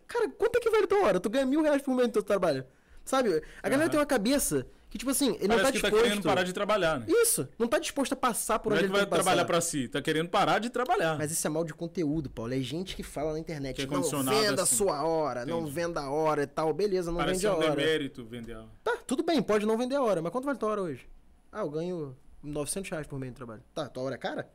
Cara, 0.07 0.29
quanto 0.29 0.57
é 0.57 0.61
que 0.61 0.71
vale 0.71 0.87
tua 0.87 1.05
hora? 1.05 1.21
Tu 1.21 1.29
ganha 1.29 1.47
mil 1.47 1.63
reais 1.63 1.83
por 1.83 1.95
mês 1.95 2.07
no 2.09 2.13
teu 2.13 2.23
trabalho. 2.23 2.65
Sabe? 3.05 3.43
A 3.63 3.69
galera 3.69 3.87
uhum. 3.87 3.91
tem 3.91 4.01
uma 4.01 4.07
cabeça 4.07 4.67
Que, 4.91 4.99
tipo 4.99 5.11
assim, 5.13 5.37
ele 5.37 5.47
Parece 5.47 5.57
não 5.57 5.57
tá 5.57 5.67
que 5.67 5.73
disposto... 5.73 5.95
tá 5.95 6.03
querendo 6.03 6.23
parar 6.23 6.43
de 6.43 6.53
trabalhar, 6.53 6.99
né? 6.99 7.07
Isso, 7.09 7.49
não 7.57 7.69
tá 7.69 7.79
disposto 7.79 8.13
a 8.13 8.17
passar 8.17 8.59
por 8.59 8.71
não 8.71 8.77
onde 8.77 8.87
é 8.87 8.89
que 8.89 8.93
vai 8.93 9.07
trabalhar 9.07 9.45
para 9.45 9.61
si, 9.61 9.87
tá 9.87 10.03
querendo 10.03 10.29
parar 10.29 10.59
de 10.59 10.69
trabalhar. 10.69 11.17
Mas 11.17 11.31
isso 11.31 11.47
é 11.47 11.51
mal 11.51 11.65
de 11.65 11.73
conteúdo, 11.73 12.29
Paulo. 12.29 12.53
É 12.53 12.61
gente 12.61 12.97
que 12.97 13.05
fala 13.05 13.33
na 13.33 13.39
internet, 13.39 13.77
que 13.77 13.83
é 13.83 13.87
não 13.87 14.03
venda 14.03 14.63
assim. 14.63 14.75
a 14.75 14.79
sua 14.79 15.05
hora, 15.05 15.43
Entendi. 15.43 15.53
não 15.53 15.67
venda 15.69 16.01
a 16.01 16.11
hora 16.11 16.43
e 16.43 16.47
tal. 16.47 16.75
Beleza, 16.75 17.13
não 17.13 17.19
Parece 17.19 17.35
vende 17.35 17.47
a 17.47 17.51
hora. 17.51 17.67
Parece 17.69 17.81
um 17.81 17.87
demérito 17.87 18.25
vender 18.25 18.55
a 18.55 18.59
hora. 18.59 18.69
Tá, 18.83 18.97
tudo 19.07 19.23
bem, 19.23 19.41
pode 19.41 19.65
não 19.65 19.79
vender 19.79 19.95
a 19.95 20.03
hora, 20.03 20.21
mas 20.21 20.33
quanto 20.33 20.45
vale 20.45 20.57
a 20.57 20.59
tua 20.59 20.71
hora 20.71 20.83
hoje? 20.83 21.09
Ah, 21.53 21.61
eu 21.61 21.71
ganho 21.71 22.17
900 22.43 22.91
reais 22.91 23.07
por 23.07 23.17
mês 23.19 23.31
de 23.31 23.37
trabalho. 23.37 23.63
Tá, 23.73 23.89
tua 23.89 24.03
hora 24.03 24.17
é 24.17 24.19
cara? 24.19 24.51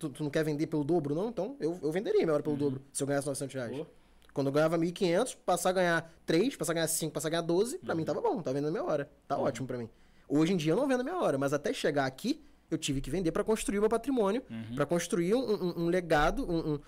Tu, 0.00 0.08
tu, 0.08 0.24
não 0.24 0.30
quer 0.30 0.42
vender 0.42 0.66
pelo 0.66 0.82
dobro, 0.82 1.14
não? 1.14 1.28
Então 1.28 1.56
eu, 1.60 1.78
eu 1.80 1.92
venderia 1.92 2.22
minha 2.22 2.32
hora 2.32 2.42
pelo 2.42 2.54
uhum. 2.54 2.60
dobro, 2.60 2.82
se 2.92 3.02
eu 3.02 3.06
ganhasse 3.06 3.28
900 3.28 3.54
reais. 3.54 3.76
Pô. 3.76 3.86
Quando 4.32 4.48
eu 4.48 4.52
ganhava 4.52 4.78
1.500, 4.78 5.36
passar 5.44 5.70
a 5.70 5.72
ganhar 5.72 6.14
3, 6.26 6.56
passar 6.56 6.72
a 6.72 6.74
ganhar 6.74 6.88
5, 6.88 7.12
passar 7.12 7.28
a 7.28 7.30
ganhar 7.30 7.42
12, 7.42 7.78
pra 7.78 7.92
uhum. 7.92 7.98
mim 7.98 8.04
tava 8.04 8.20
bom, 8.20 8.40
tava 8.42 8.54
vendendo 8.54 8.72
minha 8.72 8.84
hora. 8.84 9.10
Tá 9.26 9.36
uhum. 9.36 9.44
ótimo 9.44 9.66
pra 9.66 9.78
mim. 9.78 9.88
Hoje 10.28 10.52
em 10.52 10.56
dia 10.56 10.72
eu 10.72 10.76
não 10.76 10.86
vendo 10.86 11.02
minha 11.02 11.16
hora, 11.16 11.36
mas 11.36 11.52
até 11.52 11.72
chegar 11.72 12.06
aqui, 12.06 12.40
eu 12.70 12.78
tive 12.78 13.00
que 13.00 13.10
vender 13.10 13.32
para 13.32 13.42
construir 13.42 13.78
o 13.78 13.80
meu 13.82 13.90
patrimônio, 13.90 14.42
uhum. 14.48 14.74
para 14.76 14.86
construir 14.86 15.34
um, 15.34 15.40
um, 15.40 15.84
um 15.84 15.86
legado, 15.88 16.48
um, 16.48 16.74
um, 16.74 16.80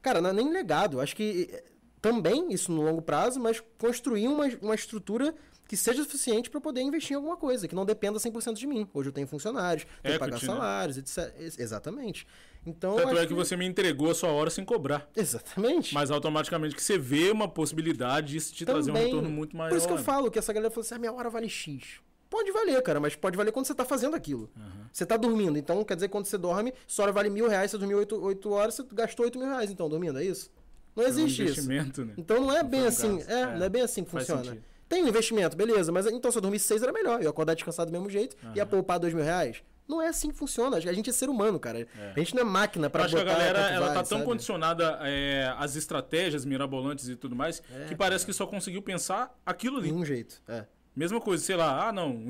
Cara, 0.00 0.20
não 0.20 0.30
é 0.30 0.32
nem 0.32 0.50
legado, 0.50 1.00
acho 1.00 1.16
que 1.16 1.50
eh, 1.52 1.64
também 2.00 2.52
isso 2.52 2.70
no 2.70 2.82
longo 2.82 3.02
prazo, 3.02 3.40
mas 3.40 3.60
construir 3.76 4.28
uma, 4.28 4.46
uma 4.62 4.74
estrutura 4.74 5.34
que 5.66 5.76
seja 5.76 6.04
suficiente 6.04 6.48
para 6.48 6.60
poder 6.60 6.80
investir 6.80 7.12
em 7.12 7.16
alguma 7.16 7.36
coisa, 7.36 7.66
que 7.66 7.74
não 7.74 7.84
dependa 7.84 8.18
100% 8.18 8.54
de 8.54 8.66
mim. 8.66 8.88
Hoje 8.94 9.08
eu 9.08 9.12
tenho 9.12 9.26
funcionários, 9.26 9.84
tenho 10.02 10.14
que 10.14 10.20
pagar 10.20 10.40
né? 10.40 10.46
salários, 10.46 10.96
etc. 10.96 11.34
Exatamente. 11.58 12.26
Então, 12.66 12.96
Tanto 12.96 13.16
é 13.16 13.26
que, 13.26 13.32
você 13.32 13.56
me 13.56 13.64
entregou 13.64 14.10
a 14.10 14.14
sua 14.14 14.30
hora 14.30 14.50
sem 14.50 14.64
cobrar. 14.64 15.08
Exatamente. 15.16 15.94
Mas 15.94 16.10
automaticamente 16.10 16.74
que 16.74 16.82
você 16.82 16.98
vê 16.98 17.30
uma 17.30 17.46
possibilidade 17.46 18.32
de 18.32 18.40
te 18.52 18.64
Também, 18.64 18.82
trazer 18.82 18.90
um 18.90 19.04
retorno 19.04 19.30
muito 19.30 19.56
maior. 19.56 19.70
Por 19.70 19.78
isso 19.78 19.86
que 19.86 19.92
eu 19.92 19.98
falo 19.98 20.30
que 20.30 20.38
essa 20.38 20.52
galera 20.52 20.70
falou 20.70 20.84
assim: 20.84 20.94
a 20.94 20.98
minha 20.98 21.12
hora 21.12 21.30
vale 21.30 21.48
X. 21.48 22.00
Pode 22.28 22.50
valer, 22.50 22.82
cara, 22.82 22.98
mas 22.98 23.14
pode 23.14 23.36
valer 23.36 23.52
quando 23.52 23.66
você 23.66 23.74
tá 23.74 23.84
fazendo 23.84 24.16
aquilo. 24.16 24.50
Uhum. 24.56 24.86
Você 24.92 25.06
tá 25.06 25.16
dormindo, 25.16 25.56
então 25.56 25.84
quer 25.84 25.94
dizer 25.94 26.08
que 26.08 26.12
quando 26.12 26.26
você 26.26 26.36
dorme, 26.36 26.74
sua 26.86 27.04
hora 27.04 27.12
vale 27.12 27.30
mil 27.30 27.48
reais, 27.48 27.70
você 27.70 27.78
dormiu 27.78 27.98
oito, 27.98 28.20
oito 28.20 28.50
horas, 28.50 28.74
você 28.74 28.84
gastou 28.92 29.24
oito 29.24 29.38
mil 29.38 29.48
reais, 29.48 29.70
então, 29.70 29.88
dormindo, 29.88 30.18
é 30.18 30.24
isso? 30.24 30.50
Não 30.96 31.04
existe 31.04 31.42
um 31.42 31.44
isso. 31.44 31.68
Né? 31.68 32.14
Então 32.16 32.40
não 32.40 32.52
é 32.52 32.62
não 32.62 32.68
bem 32.68 32.82
um 32.82 32.86
assim, 32.86 33.22
é, 33.28 33.32
é, 33.32 33.46
não 33.58 33.64
é 33.64 33.68
bem 33.68 33.82
assim 33.82 34.02
que 34.02 34.10
funciona. 34.10 34.42
Sentido. 34.42 34.64
Tem 34.88 35.04
um 35.04 35.08
investimento, 35.08 35.56
beleza, 35.56 35.92
mas 35.92 36.06
então 36.06 36.30
se 36.30 36.38
eu 36.38 36.42
dormir 36.42 36.58
seis 36.58 36.82
era 36.82 36.92
melhor, 36.92 37.22
eu 37.22 37.30
acordar 37.30 37.54
descansado 37.54 37.90
do 37.90 37.92
mesmo 37.92 38.08
jeito, 38.08 38.36
uhum. 38.42 38.52
ia 38.54 38.66
poupar 38.66 38.98
dois 38.98 39.12
mil 39.12 39.22
reais. 39.22 39.62
Não 39.88 40.02
é 40.02 40.08
assim 40.08 40.30
que 40.30 40.36
funciona. 40.36 40.76
A 40.76 40.92
gente 40.92 41.10
é 41.10 41.12
ser 41.12 41.28
humano, 41.28 41.60
cara. 41.60 41.80
É. 41.80 42.12
A 42.14 42.18
gente 42.18 42.34
não 42.34 42.42
é 42.42 42.44
máquina 42.44 42.90
para 42.90 43.04
botar. 43.04 43.16
Acho 43.16 43.24
que 43.24 43.30
a 43.30 43.32
galera 43.32 43.70
ela 43.70 43.88
tá 43.88 44.02
tão 44.02 44.18
sabe? 44.18 44.24
condicionada 44.24 44.98
é, 45.02 45.54
às 45.58 45.76
estratégias 45.76 46.44
mirabolantes 46.44 47.08
e 47.08 47.16
tudo 47.16 47.36
mais 47.36 47.62
é, 47.72 47.84
que 47.86 47.94
parece 47.94 48.24
é. 48.24 48.26
que 48.26 48.32
só 48.32 48.46
conseguiu 48.46 48.82
pensar 48.82 49.38
aquilo 49.44 49.78
ali. 49.78 49.88
De 49.88 49.94
um 49.94 50.04
jeito. 50.04 50.42
É. 50.48 50.64
Mesma 50.96 51.20
coisa, 51.20 51.44
sei 51.44 51.56
lá, 51.56 51.88
ah 51.88 51.92
não, 51.92 52.24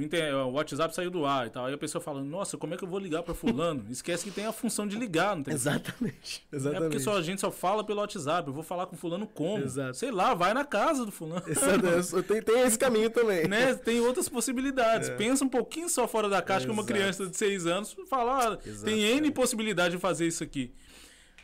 o 0.48 0.52
WhatsApp 0.54 0.92
saiu 0.92 1.08
do 1.08 1.24
ar 1.24 1.46
e 1.46 1.50
tal. 1.50 1.66
Aí 1.66 1.74
a 1.74 1.78
pessoa 1.78 2.02
fala, 2.02 2.20
nossa, 2.20 2.58
como 2.58 2.74
é 2.74 2.76
que 2.76 2.82
eu 2.82 2.88
vou 2.88 2.98
ligar 2.98 3.22
para 3.22 3.32
fulano? 3.32 3.86
Esquece 3.88 4.24
que 4.24 4.30
tem 4.32 4.44
a 4.44 4.50
função 4.50 4.88
de 4.88 4.98
ligar, 4.98 5.36
não 5.36 5.44
tem? 5.44 5.54
Exatamente. 5.54 6.44
Exatamente. 6.52 6.84
É 6.84 6.88
porque 6.88 6.98
só, 6.98 7.16
a 7.16 7.22
gente 7.22 7.40
só 7.40 7.52
fala 7.52 7.84
pelo 7.84 8.00
WhatsApp. 8.00 8.48
Eu 8.48 8.52
vou 8.52 8.64
falar 8.64 8.86
com 8.86 8.96
fulano 8.96 9.24
como? 9.24 9.62
Exato. 9.62 9.96
Sei 9.96 10.10
lá, 10.10 10.34
vai 10.34 10.52
na 10.52 10.64
casa 10.64 11.06
do 11.06 11.12
fulano. 11.12 11.44
Exato. 11.46 12.24
tem, 12.24 12.42
tem 12.42 12.62
esse 12.62 12.76
caminho 12.76 13.08
também. 13.08 13.46
Né? 13.46 13.72
Tem 13.76 14.00
outras 14.00 14.28
possibilidades. 14.28 15.10
É. 15.10 15.14
Pensa 15.14 15.44
um 15.44 15.48
pouquinho 15.48 15.88
só 15.88 16.08
fora 16.08 16.28
da 16.28 16.42
caixa, 16.42 16.66
que 16.66 16.72
uma 16.72 16.84
criança 16.84 17.24
de 17.24 17.36
6 17.36 17.66
anos 17.68 17.96
fala, 18.10 18.54
ah, 18.54 18.56
tem 18.84 19.00
N 19.00 19.30
possibilidade 19.30 19.94
de 19.94 20.00
fazer 20.00 20.26
isso 20.26 20.42
aqui. 20.42 20.74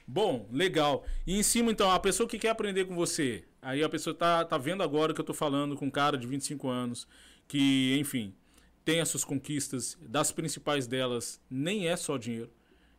Bom, 0.09 0.49
legal. 0.51 1.05
E 1.25 1.39
em 1.39 1.43
cima, 1.45 1.71
então, 1.71 1.89
a 1.89 2.01
pessoa 2.01 2.29
que 2.29 2.37
quer 2.37 2.51
aprender 2.51 2.85
com 2.85 2.97
você, 2.97 3.45
aí 3.63 3.83
a 3.83 3.89
pessoa 3.89 4.13
tá, 4.13 4.45
tá 4.45 4.59
vendo 4.59 4.83
agora 4.83 5.15
que 5.15 5.21
eu 5.21 5.25
tô 5.25 5.33
falando 5.33 5.77
com 5.77 5.87
um 5.87 5.91
cara 5.91 6.19
de 6.19 6.27
25 6.27 6.69
anos, 6.69 7.07
que, 7.47 7.97
enfim, 7.99 8.35
tem 8.85 9.01
as 9.01 9.09
suas 9.09 9.25
conquistas, 9.25 9.97
das 10.03 10.33
principais 10.33 10.87
delas 10.89 11.41
nem 11.49 11.89
é 11.89 11.97
só 11.97 12.19
dinheiro, 12.19 12.51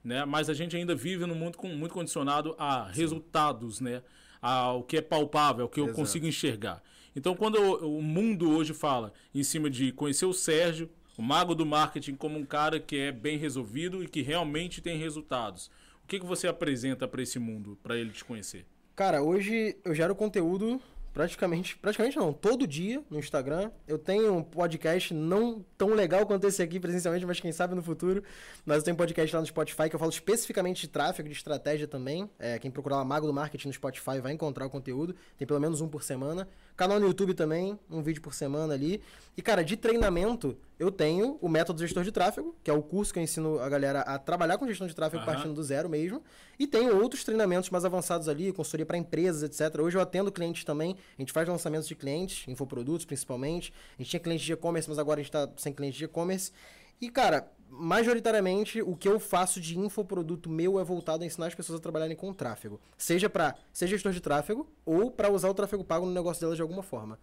né? 0.01 0.24
Mas 0.24 0.49
a 0.49 0.53
gente 0.53 0.76
ainda 0.76 0.95
vive 0.95 1.26
num 1.26 1.36
mundo 1.36 1.57
com, 1.57 1.68
muito 1.68 1.93
condicionado 1.93 2.55
a 2.57 2.88
resultados, 2.88 3.82
né? 3.82 4.01
Ao 4.41 4.84
que 4.84 4.97
é 4.97 5.01
palpável, 5.01 5.64
ao 5.64 5.70
que 5.70 5.80
eu 5.80 5.86
Exato. 5.86 5.99
consigo 5.99 6.26
enxergar. 6.26 6.82
Então, 7.16 7.36
quando 7.36 7.55
o, 7.55 7.99
o 7.99 8.01
mundo 8.01 8.49
hoje 8.49 8.74
fala 8.74 9.14
em 9.36 9.43
cima 9.43 9.70
de 9.70 9.91
conhecer 9.91 10.26
o 10.26 10.34
Sérgio, 10.34 10.89
o 11.18 11.22
mago 11.22 11.53
do 11.53 11.66
marketing, 11.66 12.16
como 12.16 12.39
um 12.39 12.45
cara 12.45 12.80
que 12.80 12.97
é 12.97 13.11
bem 13.11 13.38
resolvido 13.38 14.03
e 14.03 14.07
que 14.07 14.22
realmente 14.22 14.82
tem 14.82 14.97
resultados, 14.97 15.70
o 16.03 16.07
que, 16.07 16.20
que 16.20 16.26
você 16.26 16.47
apresenta 16.47 17.07
para 17.07 17.22
esse 17.22 17.39
mundo, 17.39 17.78
para 17.82 17.97
ele 17.97 18.09
te 18.09 18.26
conhecer? 18.26 18.66
Cara, 18.96 19.24
hoje 19.24 19.76
eu 19.84 19.96
gero 19.96 20.14
conteúdo 20.14 20.80
praticamente, 21.12 21.76
praticamente 21.78 22.16
não, 22.16 22.32
todo 22.32 22.68
dia 22.68 23.04
no 23.10 23.18
Instagram. 23.18 23.72
Eu 23.88 23.98
tenho 23.98 24.36
um 24.36 24.44
podcast 24.44 25.12
não 25.16 25.66
tão 25.76 25.96
legal 25.96 26.28
quanto 26.28 26.46
esse 26.46 26.62
aqui 26.62 26.80
presencialmente, 26.80 27.26
mas 27.26 27.39
quem 27.39 27.52
sabe 27.52 27.74
no 27.74 27.82
futuro. 27.82 28.24
Mas 28.64 28.78
eu 28.78 28.84
tenho 28.84 28.94
um 28.94 28.98
podcast 28.98 29.36
lá 29.36 29.41
no 29.41 29.48
Spotify 29.48 29.89
que 29.89 29.96
eu 29.96 30.00
falo 30.00 30.12
especificamente 30.12 30.82
de 30.82 30.89
tráfego, 30.89 31.28
de 31.28 31.36
estratégia 31.36 31.88
também. 31.88 32.30
É, 32.38 32.60
quem 32.60 32.70
procurar 32.70 32.98
lá 32.98 33.04
Mago 33.04 33.26
do 33.26 33.34
Marketing 33.34 33.68
no 33.68 33.74
Spotify 33.74 34.20
vai 34.22 34.32
encontrar 34.34 34.68
o 34.68 34.70
conteúdo. 34.70 35.16
Tem 35.38 35.48
pelo 35.48 35.60
menos 35.60 35.82
um 35.82 35.88
por 35.88 36.04
semana. 36.04 36.48
Canal 36.76 36.99
no 36.99 37.05
YouTube 37.05 37.34
também, 37.36 37.78
um 37.89 38.01
vídeo 38.01 38.21
por 38.21 38.34
semana 38.34 38.74
ali. 38.74 38.99
E, 39.38 39.41
cara, 39.41 39.63
de 39.63 39.78
treinamento, 39.78 40.57
eu 40.80 40.91
tenho 40.91 41.38
o 41.39 41.47
método 41.47 41.80
gestor 41.80 42.03
de 42.03 42.11
tráfego, 42.11 42.55
que 42.63 42.69
é 42.69 42.74
o 42.74 42.82
curso 42.82 43.13
que 43.13 43.19
eu 43.19 43.24
ensino 43.24 43.59
a 43.59 43.69
galera 43.69 44.01
a 44.01 44.17
trabalhar 44.17 44.57
com 44.57 44.67
gestão 44.67 44.88
de 44.88 44.95
tráfego 44.95 45.19
uhum. 45.19 45.26
partindo 45.26 45.53
do 45.53 45.63
zero 45.63 45.88
mesmo. 45.88 46.24
E 46.57 46.65
tenho 46.65 46.99
outros 47.01 47.24
treinamentos 47.24 47.69
mais 47.69 47.86
avançados 47.86 48.28
ali, 48.28 48.51
consultoria 48.51 48.86
para 48.86 48.97
empresas, 48.97 49.43
etc. 49.43 49.80
Hoje 49.82 49.97
eu 49.97 50.01
atendo 50.01 50.32
clientes 50.32 50.63
também. 50.63 50.95
A 51.17 51.21
gente 51.21 51.32
faz 51.32 51.47
lançamentos 51.47 51.88
de 51.88 51.95
clientes, 51.95 52.47
infoprodutos 52.47 53.05
principalmente. 53.05 53.71
A 53.97 54.01
gente 54.01 54.09
tinha 54.09 54.19
clientes 54.19 54.45
de 54.45 54.53
e-commerce, 54.53 54.89
mas 54.89 54.97
agora 54.97 55.19
a 55.19 55.24
gente 55.24 55.34
está 55.34 55.47
sem 55.57 55.74
clientes 55.74 55.97
de 55.97 56.05
e-commerce. 56.05 56.51
E, 56.99 57.09
cara, 57.09 57.51
majoritariamente 57.76 58.82
o 58.82 58.95
que 58.95 59.09
eu 59.09 59.19
faço 59.19 59.59
de 59.59 59.78
infoproduto 59.78 60.49
meu 60.49 60.80
é 60.80 60.84
voltado 60.84 61.24
a 61.24 61.26
ensinar 61.26 61.47
as 61.47 61.55
pessoas 61.55 61.80
a 61.80 61.82
trabalharem 61.82 62.15
com 62.15 62.32
tráfego. 62.32 62.80
Seja 62.97 63.30
para 63.30 63.55
ser 63.71 63.88
gestor 63.88 64.11
de 64.11 64.21
tráfego 64.21 64.67
ou 64.86 65.09
para 65.09 65.32
usar 65.32 65.49
o 65.49 65.53
tráfego 65.53 65.84
pago 65.84 66.05
no 66.05 66.11
negócio 66.11 66.39
delas 66.39 66.55
de 66.55 66.61
alguma 66.61 66.84
forma. 66.84 67.19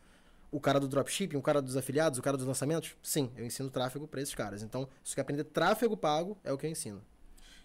O 0.51 0.61
cara 0.61 0.81
do 0.81 0.89
dropshipping, 0.89 1.37
o 1.37 1.43
cara 1.43 1.63
dos 1.63 1.77
afiliados, 1.77 2.19
o 2.19 2.23
cara 2.23 2.37
dos 2.37 2.47
lançamentos, 2.47 2.97
sim, 3.01 3.31
eu 3.37 3.47
ensino 3.47 3.71
tráfego 3.71 4.09
para 4.09 4.21
esses 4.21 4.35
caras. 4.35 4.65
Então, 4.65 4.89
se 5.05 5.11
você 5.11 5.15
quer 5.15 5.21
aprender 5.21 5.45
tráfego 5.45 5.97
pago, 5.97 6.37
é 6.43 6.53
o 6.53 6.59
que 6.59 6.67
eu 6.67 6.71
ensino. 6.71 7.01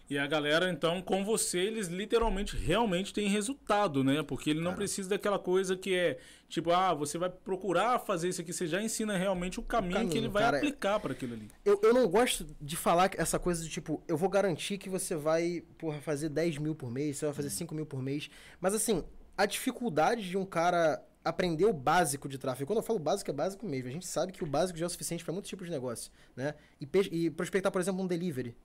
E 0.08 0.16
a 0.16 0.26
galera, 0.26 0.70
então, 0.70 1.02
com 1.02 1.24
você, 1.24 1.58
eles 1.58 1.88
literalmente, 1.88 2.56
realmente 2.56 3.12
têm 3.12 3.28
resultado, 3.28 4.04
né? 4.04 4.22
Porque 4.22 4.50
ele 4.50 4.60
não 4.60 4.66
Cara. 4.66 4.76
precisa 4.76 5.08
daquela 5.08 5.38
coisa 5.38 5.76
que 5.76 5.94
é, 5.94 6.18
tipo, 6.48 6.70
ah, 6.70 6.94
você 6.94 7.18
vai 7.18 7.28
procurar 7.28 7.98
fazer 7.98 8.28
isso 8.28 8.40
aqui, 8.40 8.52
você 8.52 8.68
já 8.68 8.80
ensina 8.80 9.16
realmente 9.16 9.58
o 9.58 9.62
caminho, 9.62 9.92
o 9.92 9.94
caminho 9.94 10.12
que 10.12 10.18
ele 10.18 10.28
vai 10.28 10.44
cara, 10.44 10.56
aplicar 10.58 11.00
para 11.00 11.12
aquilo 11.12 11.34
ali. 11.34 11.48
Eu, 11.64 11.80
eu 11.82 11.92
não 11.92 12.06
gosto 12.08 12.46
de 12.60 12.76
falar 12.76 13.10
essa 13.16 13.36
coisa 13.36 13.64
de, 13.64 13.68
tipo, 13.68 14.00
eu 14.06 14.16
vou 14.16 14.28
garantir 14.28 14.78
que 14.78 14.88
você 14.88 15.16
vai, 15.16 15.64
porra, 15.76 16.00
fazer 16.00 16.28
10 16.28 16.58
mil 16.58 16.74
por 16.76 16.88
mês, 16.88 17.16
você 17.16 17.26
vai 17.26 17.34
fazer 17.34 17.50
5 17.50 17.74
mil 17.74 17.84
por 17.84 18.00
mês. 18.00 18.30
Mas, 18.60 18.74
assim, 18.74 19.02
a 19.36 19.44
dificuldade 19.44 20.28
de 20.28 20.36
um 20.36 20.44
cara 20.44 21.04
aprender 21.24 21.64
o 21.64 21.72
básico 21.72 22.28
de 22.28 22.38
tráfego. 22.38 22.68
Quando 22.68 22.78
eu 22.78 22.84
falo 22.84 23.00
básico, 23.00 23.28
é 23.28 23.34
básico 23.34 23.66
mesmo. 23.66 23.88
A 23.88 23.92
gente 23.92 24.06
sabe 24.06 24.32
que 24.32 24.44
o 24.44 24.46
básico 24.46 24.78
já 24.78 24.84
é 24.84 24.86
o 24.86 24.90
suficiente 24.90 25.24
para 25.24 25.32
muitos 25.32 25.48
tipos 25.48 25.66
de 25.66 25.72
negócio, 25.72 26.12
né? 26.36 26.54
E, 26.80 26.88
e 27.10 27.30
prospectar, 27.30 27.72
por 27.72 27.80
exemplo, 27.80 28.00
um 28.00 28.06
delivery. 28.06 28.56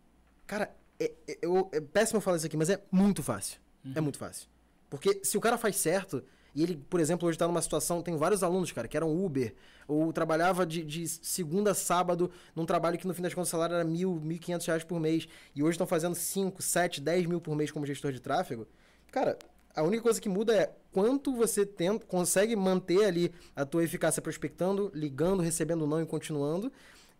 Cara, 0.45 0.71
é, 1.01 1.11
é, 1.27 1.37
eu, 1.41 1.69
é 1.71 1.81
péssimo 1.81 2.21
falar 2.21 2.37
isso 2.37 2.45
aqui, 2.45 2.57
mas 2.57 2.69
é 2.69 2.79
muito 2.91 3.23
fácil. 3.23 3.59
Uhum. 3.83 3.93
É 3.95 4.01
muito 4.01 4.17
fácil. 4.17 4.47
Porque 4.89 5.21
se 5.23 5.37
o 5.37 5.41
cara 5.41 5.57
faz 5.57 5.77
certo, 5.77 6.23
e 6.53 6.61
ele, 6.61 6.77
por 6.89 6.99
exemplo, 6.99 7.27
hoje 7.27 7.35
está 7.35 7.47
numa 7.47 7.61
situação. 7.61 8.01
Tem 8.01 8.15
vários 8.17 8.43
alunos, 8.43 8.71
cara, 8.71 8.87
que 8.87 8.95
eram 8.95 9.23
Uber, 9.23 9.55
ou 9.87 10.11
trabalhava 10.13 10.65
de, 10.65 10.83
de 10.83 11.07
segunda 11.07 11.71
a 11.71 11.73
sábado 11.73 12.29
num 12.55 12.65
trabalho 12.65 12.97
que 12.97 13.07
no 13.07 13.13
fim 13.13 13.21
das 13.21 13.33
contas 13.33 13.47
o 13.47 13.51
salário 13.51 13.75
era 13.75 13.83
mil, 13.83 14.19
mil 14.21 14.37
quinhentos 14.37 14.67
reais 14.67 14.83
por 14.83 14.99
mês, 14.99 15.27
e 15.55 15.63
hoje 15.63 15.71
estão 15.71 15.87
fazendo 15.87 16.13
5, 16.13 16.61
7, 16.61 17.01
10 17.01 17.25
mil 17.25 17.41
por 17.41 17.55
mês 17.55 17.71
como 17.71 17.85
gestor 17.85 18.11
de 18.11 18.19
tráfego. 18.19 18.67
Cara, 19.11 19.37
a 19.73 19.81
única 19.81 20.03
coisa 20.03 20.19
que 20.19 20.29
muda 20.29 20.53
é 20.53 20.71
quanto 20.91 21.33
você 21.33 21.65
tem, 21.65 21.97
consegue 21.97 22.55
manter 22.55 23.05
ali 23.05 23.31
a 23.55 23.65
tua 23.65 23.83
eficácia 23.83 24.21
prospectando, 24.21 24.91
ligando, 24.93 25.41
recebendo 25.41 25.87
não 25.87 26.01
e 26.01 26.05
continuando 26.05 26.71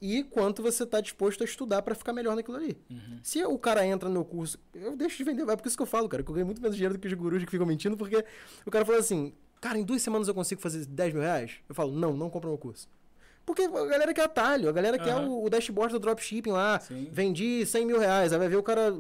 e 0.02 0.24
quanto 0.24 0.64
você 0.64 0.84
está 0.84 1.00
disposto 1.00 1.42
a 1.42 1.46
estudar 1.46 1.82
para 1.84 1.94
ficar 1.94 2.12
melhor 2.12 2.36
naquilo 2.36 2.58
ali. 2.58 2.76
Uhum. 2.90 3.20
Se 3.22 3.44
o 3.46 3.58
cara 3.60 3.86
entra 3.86 4.10
no 4.10 4.26
curso, 4.26 4.58
eu 4.74 4.98
deixo 4.98 5.18
de 5.18 5.24
vender, 5.24 5.48
é 5.48 5.56
por 5.56 5.68
isso 5.68 5.78
que 5.78 5.84
eu 5.84 5.88
falo, 5.88 6.10
cara, 6.10 6.24
que 6.24 6.30
eu 6.30 6.34
ganho 6.34 6.46
muito 6.46 6.62
menos 6.62 6.76
dinheiro 6.76 6.96
do 6.96 7.00
que 7.00 7.08
os 7.08 7.14
gurus 7.14 7.44
que 7.44 7.52
ficam 7.52 7.68
mentindo, 7.68 7.96
porque 7.96 8.26
o 8.66 8.72
cara 8.72 8.84
fala 8.84 8.98
assim, 8.98 9.32
cara, 9.60 9.78
em 9.78 9.84
duas 9.84 10.02
semanas 10.02 10.28
eu 10.28 10.34
consigo 10.34 10.60
fazer 10.60 10.86
10 10.86 11.14
mil 11.14 11.22
reais? 11.22 11.58
Eu 11.70 11.76
falo, 11.76 11.92
não, 11.92 12.14
não 12.14 12.30
compra 12.30 12.50
meu 12.50 12.58
curso. 12.58 12.90
Porque 13.46 13.64
a 13.64 13.86
galera 13.86 14.14
quer 14.14 14.24
atalho, 14.24 14.70
a 14.70 14.72
galera 14.72 14.98
uhum. 14.98 15.04
quer 15.04 15.16
o, 15.16 15.44
o, 15.44 15.50
dashboard 15.50 15.94
do 15.94 16.00
dropshipping 16.00 16.52
lá. 16.52 16.80
Sim. 16.80 17.10
Vendi 17.12 17.66
100 17.66 17.86
mil 17.86 18.00
reais, 18.00 18.32
aí 18.32 18.40
vai 18.40 18.48
ver 18.48 18.58
o 18.58 18.64
cara 18.64 18.94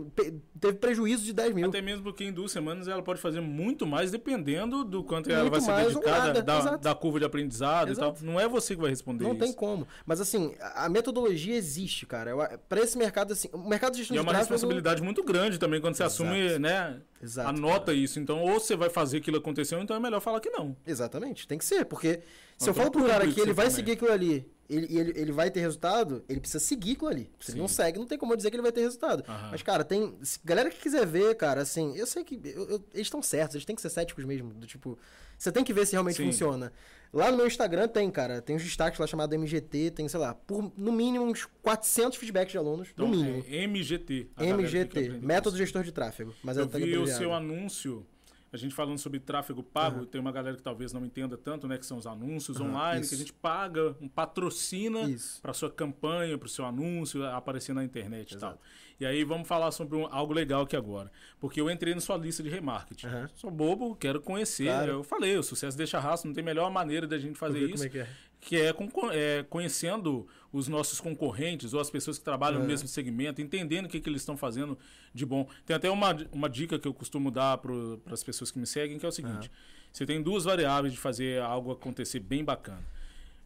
teve 0.61 0.77
prejuízo 0.77 1.23
de 1.23 1.33
10 1.33 1.53
mil. 1.53 1.69
Até 1.69 1.81
mesmo 1.81 2.03
porque 2.03 2.23
em 2.23 2.31
duas 2.31 2.51
semanas 2.51 2.87
ela 2.87 3.01
pode 3.01 3.19
fazer 3.19 3.41
muito 3.41 3.85
mais 3.85 4.11
dependendo 4.11 4.83
do 4.83 5.03
quanto 5.03 5.27
muito 5.27 5.39
ela 5.39 5.49
vai 5.49 5.59
ser 5.59 5.75
dedicada, 5.75 6.41
da, 6.41 6.77
da, 6.77 6.95
curva 6.95 7.19
de 7.19 7.25
aprendizado 7.25 7.91
Exato. 7.91 8.17
e 8.17 8.23
tal. 8.23 8.33
Não 8.33 8.39
é 8.39 8.47
você 8.47 8.75
que 8.75 8.81
vai 8.81 8.91
responder 8.91 9.23
Não 9.23 9.31
isso. 9.31 9.39
tem 9.39 9.53
como. 9.53 9.87
Mas 10.05 10.21
assim, 10.21 10.53
a 10.75 10.87
metodologia 10.87 11.55
existe, 11.55 12.05
cara. 12.05 12.59
Para 12.69 12.81
esse 12.81 12.97
mercado, 12.97 13.33
assim, 13.33 13.49
o 13.51 13.67
mercado 13.67 13.93
de 13.93 13.99
gestão 13.99 14.15
e 14.15 14.19
é 14.19 14.21
uma 14.21 14.33
responsabilidade 14.33 15.01
muito 15.01 15.23
grande 15.23 15.57
também 15.57 15.81
quando 15.81 15.95
você 15.95 16.03
Exato. 16.03 16.23
assume, 16.23 16.59
né? 16.59 17.01
Exato, 17.21 17.49
Anota 17.49 17.87
cara. 17.87 17.97
isso. 17.97 18.19
Então, 18.19 18.41
ou 18.41 18.59
você 18.59 18.75
vai 18.75 18.89
fazer 18.89 19.17
aquilo 19.17 19.37
acontecer, 19.37 19.75
ou 19.75 19.81
então 19.81 19.95
é 19.95 19.99
melhor 19.99 20.19
falar 20.19 20.39
que 20.39 20.49
não. 20.49 20.75
Exatamente. 20.85 21.47
Tem 21.47 21.57
que 21.57 21.65
ser, 21.65 21.85
porque 21.85 22.21
se 22.63 22.69
eu 22.69 22.73
falo 22.73 22.91
pro 22.91 23.05
cara 23.05 23.27
que 23.27 23.39
ele 23.39 23.53
vai 23.53 23.69
seguir 23.69 23.93
aquilo 23.93 24.11
ali 24.11 24.45
ele, 24.71 24.97
ele, 24.97 25.13
ele 25.15 25.31
vai 25.31 25.51
ter 25.51 25.59
resultado, 25.59 26.23
ele 26.29 26.39
precisa 26.39 26.63
seguir 26.63 26.93
aquilo 26.93 27.09
ali. 27.09 27.29
Se 27.39 27.47
Sim. 27.47 27.51
ele 27.53 27.61
não 27.61 27.67
segue, 27.67 27.99
não 27.99 28.07
tem 28.07 28.17
como 28.17 28.35
dizer 28.35 28.49
que 28.49 28.55
ele 28.55 28.63
vai 28.63 28.71
ter 28.71 28.81
resultado. 28.81 29.23
Mas, 29.51 29.61
cara, 29.61 29.83
tem. 29.83 30.17
Galera 30.45 30.69
que 30.69 30.77
quiser 30.77 31.05
ver, 31.05 31.35
cara, 31.35 31.61
assim, 31.61 31.95
eu 31.97 32.07
sei 32.07 32.23
que. 32.23 32.39
Eu, 32.43 32.69
eu, 32.69 32.85
eles 32.93 33.07
estão 33.07 33.21
certos, 33.21 33.55
eles 33.55 33.65
têm 33.65 33.75
que 33.75 33.81
ser 33.81 33.89
céticos 33.89 34.23
mesmo. 34.23 34.53
Do 34.53 34.65
tipo, 34.65 34.97
você 35.37 35.51
tem 35.51 35.63
que 35.63 35.73
ver 35.73 35.85
se 35.85 35.93
realmente 35.93 36.17
Sim. 36.17 36.27
funciona. 36.27 36.71
Lá 37.13 37.29
no 37.29 37.35
meu 37.35 37.45
Instagram 37.45 37.89
tem, 37.89 38.09
cara, 38.09 38.41
tem 38.41 38.55
uns 38.55 38.63
destaques 38.63 38.97
lá 38.97 39.05
chamado 39.05 39.35
MGT, 39.35 39.91
tem, 39.91 40.07
sei 40.07 40.19
lá, 40.19 40.33
por 40.33 40.71
no 40.77 40.93
mínimo 40.93 41.25
uns 41.25 41.45
400 41.61 42.17
feedbacks 42.17 42.53
de 42.53 42.57
alunos, 42.57 42.87
então, 42.93 43.05
no 43.05 43.13
mínimo. 43.13 43.43
É 43.49 43.67
MGT. 43.67 44.29
MGT, 44.37 45.09
Método 45.21 45.57
Gestor 45.57 45.83
de 45.83 45.91
Tráfego. 45.91 46.33
Mas 46.41 46.55
eu 46.55 46.65
vi 46.69 46.97
o 46.97 47.07
seu 47.07 47.33
anúncio 47.33 48.05
a 48.53 48.57
gente 48.57 48.75
falando 48.75 48.97
sobre 48.97 49.19
tráfego 49.19 49.63
pago, 49.63 49.99
uhum. 49.99 50.05
tem 50.05 50.19
uma 50.19 50.31
galera 50.31 50.57
que 50.57 50.61
talvez 50.63 50.91
não 50.91 51.05
entenda 51.05 51.37
tanto, 51.37 51.67
né? 51.67 51.77
Que 51.77 51.85
são 51.85 51.97
os 51.97 52.05
anúncios 52.05 52.59
uhum, 52.59 52.67
online, 52.67 53.01
isso. 53.01 53.09
que 53.09 53.15
a 53.15 53.17
gente 53.17 53.33
paga, 53.33 53.95
um 54.01 54.09
patrocina 54.09 54.99
para 55.41 55.53
sua 55.53 55.71
campanha, 55.71 56.37
para 56.37 56.47
o 56.47 56.49
seu 56.49 56.65
anúncio 56.65 57.25
aparecer 57.25 57.73
na 57.73 57.83
internet 57.83 58.35
Exato. 58.35 58.55
e 58.55 58.57
tal. 58.57 58.61
E 58.99 59.05
aí 59.05 59.23
vamos 59.23 59.47
falar 59.47 59.71
sobre 59.71 59.97
um, 59.97 60.05
algo 60.11 60.33
legal 60.33 60.63
aqui 60.63 60.75
agora. 60.75 61.11
Porque 61.39 61.59
eu 61.61 61.71
entrei 61.71 61.95
na 61.95 62.01
sua 62.01 62.17
lista 62.17 62.43
de 62.43 62.49
remarketing. 62.49 63.07
Uhum. 63.07 63.27
Sou 63.33 63.49
bobo, 63.49 63.95
quero 63.95 64.21
conhecer. 64.21 64.65
Claro. 64.65 64.91
Eu 64.91 65.03
falei, 65.03 65.37
o 65.37 65.43
sucesso 65.43 65.77
deixa 65.77 65.99
rastro, 65.99 66.27
não 66.27 66.35
tem 66.35 66.43
melhor 66.43 66.69
maneira 66.69 67.07
da 67.07 67.17
gente 67.17 67.39
fazer 67.39 67.69
isso. 67.69 67.85
É 67.85 68.07
que 68.41 68.57
é, 68.57 68.73
é, 69.13 69.43
conhecendo 69.43 70.27
os 70.51 70.67
nossos 70.67 70.99
concorrentes 70.99 71.73
ou 71.73 71.79
as 71.79 71.91
pessoas 71.91 72.17
que 72.17 72.25
trabalham 72.25 72.59
no 72.59 72.65
mesmo 72.65 72.87
segmento, 72.87 73.39
entendendo 73.39 73.85
o 73.85 73.87
que, 73.87 74.01
que 74.01 74.09
eles 74.09 74.23
estão 74.23 74.35
fazendo 74.35 74.77
de 75.13 75.25
bom. 75.25 75.47
Tem 75.65 75.75
até 75.75 75.89
uma, 75.89 76.17
uma 76.33 76.49
dica 76.49 76.79
que 76.79 76.87
eu 76.87 76.93
costumo 76.93 77.29
dar 77.29 77.59
para 77.59 77.71
as 78.11 78.23
pessoas 78.23 78.49
que 78.49 78.57
me 78.57 78.65
seguem, 78.65 78.97
que 78.97 79.05
é 79.05 79.09
o 79.09 79.11
seguinte: 79.11 79.47
uhum. 79.47 79.55
você 79.93 80.05
tem 80.05 80.21
duas 80.21 80.43
variáveis 80.43 80.91
de 80.91 80.99
fazer 80.99 81.39
algo 81.41 81.71
acontecer 81.71 82.19
bem 82.19 82.43
bacana. 82.43 82.83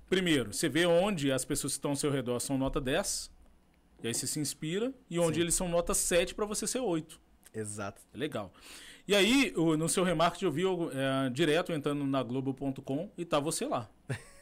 Primeiro, 0.09 0.53
você 0.53 0.69
vê 0.69 0.85
onde 0.85 1.31
as 1.31 1.43
pessoas 1.43 1.73
que 1.73 1.77
estão 1.77 1.91
ao 1.91 1.97
seu 1.97 2.09
redor 2.09 2.39
são 2.39 2.57
nota 2.57 2.79
10, 2.79 3.29
e 4.01 4.07
aí 4.07 4.13
você 4.13 4.25
se 4.25 4.39
inspira, 4.39 4.93
e 5.09 5.19
onde 5.19 5.35
Sim. 5.35 5.41
eles 5.41 5.55
são 5.55 5.67
nota 5.67 5.93
7 5.93 6.33
para 6.33 6.45
você 6.45 6.65
ser 6.65 6.79
8. 6.79 7.19
Exato. 7.53 8.01
É 8.13 8.17
legal. 8.17 8.53
E 9.07 9.13
aí, 9.13 9.53
no 9.55 9.89
seu 9.89 10.03
remarketing, 10.03 10.45
eu 10.45 10.51
vi 10.51 10.63
é, 10.65 11.29
direto 11.29 11.71
entrando 11.71 12.05
na 12.05 12.23
Globo.com 12.23 13.11
e 13.17 13.25
tá 13.25 13.39
você 13.39 13.65
lá. 13.65 13.89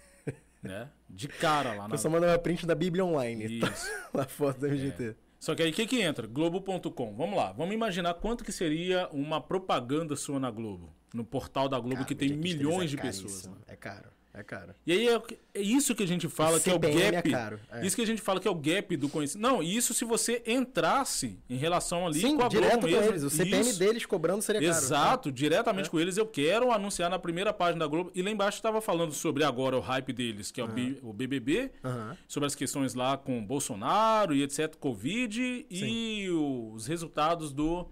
né? 0.63 0.89
De 1.09 1.27
cara 1.27 1.73
lá. 1.73 1.87
Na... 1.87 1.97
Só 1.97 2.09
manda 2.09 2.27
uma 2.27 2.39
print 2.39 2.65
da 2.65 2.73
Bíblia 2.73 3.05
online. 3.05 3.59
Tá? 3.59 3.67
Isso. 3.67 3.87
Tá? 4.13 4.23
a 4.23 4.25
foto 4.25 4.59
do 4.59 4.67
MGT. 4.67 5.03
É. 5.03 5.15
Só 5.39 5.53
que 5.53 5.61
aí 5.61 5.71
o 5.71 5.73
que, 5.73 5.85
que 5.85 6.01
entra? 6.01 6.25
Globo.com. 6.25 7.15
Vamos 7.15 7.35
lá. 7.35 7.51
Vamos 7.51 7.73
imaginar 7.73 8.13
quanto 8.13 8.43
que 8.43 8.51
seria 8.51 9.09
uma 9.11 9.41
propaganda 9.41 10.15
sua 10.15 10.39
na 10.39 10.49
Globo. 10.49 10.95
No 11.13 11.25
portal 11.25 11.67
da 11.67 11.77
Globo 11.77 11.95
Cara, 11.95 12.05
que 12.05 12.15
tem 12.15 12.31
milhões 12.31 12.85
é 12.85 12.95
de 12.95 12.97
pessoas. 12.97 13.47
Né? 13.47 13.53
É 13.67 13.75
caro. 13.75 14.09
É 14.35 14.41
caro. 14.41 14.73
E 14.85 14.91
aí 14.91 15.07
é, 15.07 15.21
é 15.53 15.61
isso 15.61 15.93
que 15.93 16.01
a 16.01 16.07
gente 16.07 16.27
fala 16.27 16.59
que 16.59 16.67
é 16.67 16.73
o 16.73 16.79
gap. 16.79 16.97
É 16.97 17.21
caro. 17.21 17.59
É. 17.71 17.85
Isso 17.85 17.95
que 17.95 18.01
a 18.01 18.05
gente 18.05 18.19
fala 18.19 18.39
que 18.39 18.47
é 18.47 18.51
o 18.51 18.55
gap 18.55 18.97
do 18.97 19.07
conhecimento. 19.07 19.47
Não, 19.47 19.61
isso 19.61 19.93
se 19.93 20.03
você 20.03 20.41
entrasse 20.47 21.37
em 21.47 21.55
relação 21.55 22.07
ali 22.07 22.19
Sim, 22.19 22.37
com 22.37 22.43
a 22.43 22.47
direto 22.47 22.79
Globo 22.79 22.87
mesmo. 22.87 23.11
Eles. 23.11 23.23
O 23.23 23.29
CPM 23.29 23.61
isso. 23.61 23.77
deles 23.77 24.05
cobrando 24.07 24.41
seria 24.41 24.59
caro. 24.59 24.83
Exato, 24.83 25.31
diretamente 25.31 25.85
é. 25.87 25.91
com 25.91 25.99
eles. 25.99 26.17
Eu 26.17 26.25
quero 26.25 26.71
anunciar 26.71 27.11
na 27.11 27.19
primeira 27.19 27.53
página 27.53 27.85
da 27.85 27.87
Globo. 27.87 28.11
E 28.15 28.23
lá 28.23 28.31
embaixo 28.31 28.57
estava 28.57 28.81
falando 28.81 29.13
sobre 29.13 29.43
agora 29.43 29.77
o 29.77 29.81
hype 29.81 30.11
deles, 30.11 30.49
que 30.49 30.59
é 30.59 30.63
uhum. 30.63 30.97
o 31.03 31.13
BBB, 31.13 31.71
uhum. 31.83 32.17
sobre 32.27 32.47
as 32.47 32.55
questões 32.55 32.95
lá 32.95 33.15
com 33.15 33.45
Bolsonaro 33.45 34.33
e 34.33 34.41
etc, 34.41 34.75
Covid 34.77 35.35
Sim. 35.35 35.65
e 35.69 36.29
os 36.31 36.87
resultados 36.87 37.53
do, 37.53 37.87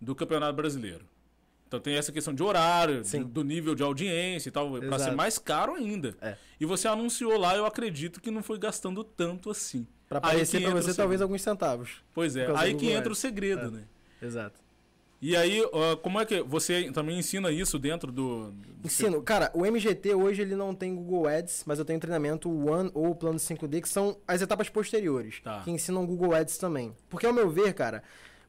do 0.00 0.14
Campeonato 0.14 0.54
Brasileiro. 0.54 1.11
Então 1.72 1.80
tem 1.80 1.96
essa 1.96 2.12
questão 2.12 2.34
de 2.34 2.42
horário, 2.42 3.02
de, 3.02 3.24
do 3.24 3.42
nível 3.42 3.74
de 3.74 3.82
audiência 3.82 4.50
e 4.50 4.52
tal, 4.52 4.70
para 4.72 4.98
ser 4.98 5.12
mais 5.12 5.38
caro 5.38 5.72
ainda. 5.74 6.14
É. 6.20 6.36
E 6.60 6.66
você 6.66 6.86
anunciou 6.86 7.38
lá, 7.38 7.56
eu 7.56 7.64
acredito 7.64 8.20
que 8.20 8.30
não 8.30 8.42
foi 8.42 8.58
gastando 8.58 9.02
tanto 9.02 9.50
assim. 9.50 9.86
Para 10.06 10.18
aparecer 10.18 10.60
para 10.60 10.74
você 10.74 10.92
talvez 10.92 11.22
alguns 11.22 11.40
centavos. 11.40 12.02
Pois 12.14 12.36
é, 12.36 12.46
aí 12.56 12.74
que 12.74 12.90
entra 12.90 13.10
o 13.10 13.16
segredo, 13.16 13.68
é. 13.68 13.70
né? 13.70 13.84
Exato. 14.20 14.60
E 15.22 15.34
aí, 15.34 15.62
como 16.02 16.20
é 16.20 16.26
que 16.26 16.42
você 16.42 16.90
também 16.92 17.18
ensina 17.18 17.50
isso 17.50 17.78
dentro 17.78 18.10
do, 18.12 18.50
do 18.50 18.86
Ensino. 18.86 19.12
Seu... 19.12 19.22
Cara, 19.22 19.50
o 19.54 19.64
MGT 19.64 20.14
hoje 20.14 20.42
ele 20.42 20.56
não 20.56 20.74
tem 20.74 20.94
Google 20.94 21.28
Ads, 21.28 21.62
mas 21.64 21.78
eu 21.78 21.84
tenho 21.84 22.00
treinamento 22.00 22.50
One 22.50 22.90
ou 22.92 23.14
Plano 23.14 23.38
5D, 23.38 23.80
que 23.80 23.88
são 23.88 24.18
as 24.26 24.42
etapas 24.42 24.68
posteriores, 24.68 25.40
tá. 25.40 25.60
que 25.60 25.70
ensinam 25.70 26.04
Google 26.04 26.34
Ads 26.34 26.58
também. 26.58 26.92
Porque 27.08 27.24
ao 27.24 27.32
meu 27.32 27.48
ver, 27.48 27.72
cara, 27.72 28.02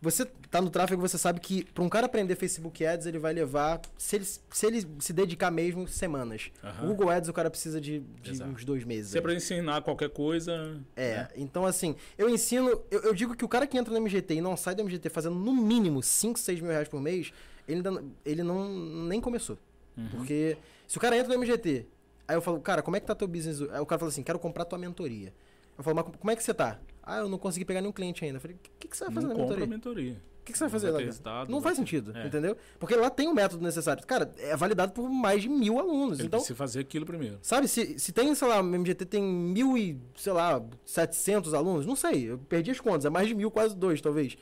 você 0.04 0.26
tá 0.52 0.62
no 0.62 0.70
tráfego, 0.70 1.02
você 1.02 1.18
sabe 1.18 1.40
que 1.40 1.64
para 1.64 1.82
um 1.82 1.88
cara 1.88 2.08
aprender 2.08 2.36
Facebook 2.36 2.86
Ads, 2.86 3.06
ele 3.06 3.18
vai 3.18 3.32
levar, 3.32 3.82
se 3.98 4.18
ele 4.18 4.26
se, 4.26 4.66
ele 4.66 4.86
se 5.00 5.14
dedicar 5.14 5.50
mesmo, 5.50 5.88
semanas. 5.88 6.52
Uhum. 6.62 6.84
O 6.84 6.88
Google 6.90 7.10
Ads, 7.10 7.30
o 7.30 7.34
cara 7.34 7.50
precisa 7.50 7.80
de, 7.80 8.00
de 8.22 8.44
uns 8.44 8.66
dois 8.66 8.84
meses. 8.84 9.12
Se 9.12 9.18
é 9.18 9.22
para 9.22 9.34
ensinar 9.34 9.82
qualquer 9.82 10.10
coisa. 10.10 10.78
É, 10.94 11.16
né? 11.16 11.28
então 11.38 11.66
assim, 11.66 11.96
eu 12.18 12.30
ensino, 12.30 12.84
eu, 12.92 13.00
eu, 13.00 13.14
digo 13.14 13.34
que 13.34 13.46
o 13.46 13.48
cara 13.48 13.66
que 13.66 13.78
entra 13.78 13.94
no 13.94 14.02
MGT 14.02 14.34
e 14.36 14.42
não 14.42 14.58
sai 14.58 14.76
do 14.76 14.84
MGT 14.84 15.08
fazendo 15.10 15.36
no 15.36 15.56
mínimo 15.56 16.04
5, 16.04 16.38
6 16.38 16.60
mil 16.60 16.72
reais 16.72 16.90
por 16.90 17.00
mês, 17.00 17.32
ele, 17.66 17.78
ainda, 17.78 18.04
ele 18.26 18.44
não 18.44 18.68
nem 19.08 19.22
começou. 19.22 19.58
Uhum. 19.96 20.10
Porque 20.10 20.58
se 20.86 20.98
o 20.98 21.00
cara 21.00 21.16
entra 21.16 21.34
no 21.34 21.40
MGT, 21.40 21.86
aí 22.28 22.36
eu 22.36 22.42
falo, 22.42 22.60
cara, 22.60 22.82
como 22.82 22.98
é 22.98 23.00
que 23.00 23.06
tá 23.06 23.16
teu 23.16 23.28
business? 23.28 23.62
Aí 23.72 23.80
o 23.80 23.86
cara 23.86 24.00
fala 24.00 24.12
assim, 24.12 24.22
quero 24.22 24.38
comprar 24.38 24.66
tua 24.66 24.78
mentoria. 24.78 25.34
Eu 25.78 25.84
falo, 25.84 25.96
mas 25.96 26.06
como 26.18 26.32
é 26.32 26.36
que 26.36 26.44
você 26.44 26.54
tá? 26.54 26.80
Ah, 27.02 27.18
eu 27.18 27.30
não 27.30 27.38
consegui 27.38 27.66
pegar 27.66 27.82
nenhum 27.82 27.92
cliente 27.92 28.24
ainda. 28.24 28.38
Eu 28.38 28.42
falei, 28.42 28.56
o 28.56 28.60
que, 28.80 28.88
que 28.88 28.96
você 28.96 29.06
vai 29.06 29.14
fazer 29.14 29.28
não 29.28 29.36
na 29.36 29.44
mentoria? 29.44 29.68
mentoria. 29.68 30.22
O 30.44 30.46
que, 30.46 30.52
que 30.52 30.58
você 30.58 30.66
vai 30.66 30.72
fazer 30.72 30.92
lá? 30.92 31.46
não 31.48 31.62
faz 31.62 31.78
sentido, 31.78 32.12
é. 32.14 32.28
entendeu? 32.28 32.58
Porque 32.78 32.94
lá 32.96 33.10
tem 33.10 33.30
o 33.30 33.34
método 33.34 33.64
necessário. 33.64 34.06
Cara, 34.06 34.30
é 34.38 34.58
validado 34.58 34.92
por 34.92 35.10
mais 35.10 35.42
de 35.42 35.48
mil 35.48 35.80
alunos. 35.80 36.20
Ele 36.20 36.28
então, 36.28 36.40
precisa 36.40 36.58
fazer 36.58 36.82
aquilo 36.82 37.06
primeiro. 37.06 37.40
Sabe, 37.42 37.66
se, 37.70 37.98
se 37.98 38.12
tem, 38.12 38.36
sei 38.36 38.48
lá, 38.50 38.60
o 38.60 38.64
MGT 38.64 39.06
tem 39.06 39.24
mil 39.24 39.78
e, 39.78 39.98
sei 40.18 40.34
lá, 40.34 40.62
setecentos 40.86 41.54
alunos, 41.54 41.86
não 41.86 41.96
sei, 41.96 42.32
eu 42.32 42.38
perdi 42.38 42.72
as 42.72 42.80
contas, 42.82 43.06
é 43.06 43.10
mais 43.10 43.30
de 43.30 43.34
mil, 43.34 43.50
quase 43.50 43.74
dois, 43.74 44.02
talvez. 44.02 44.36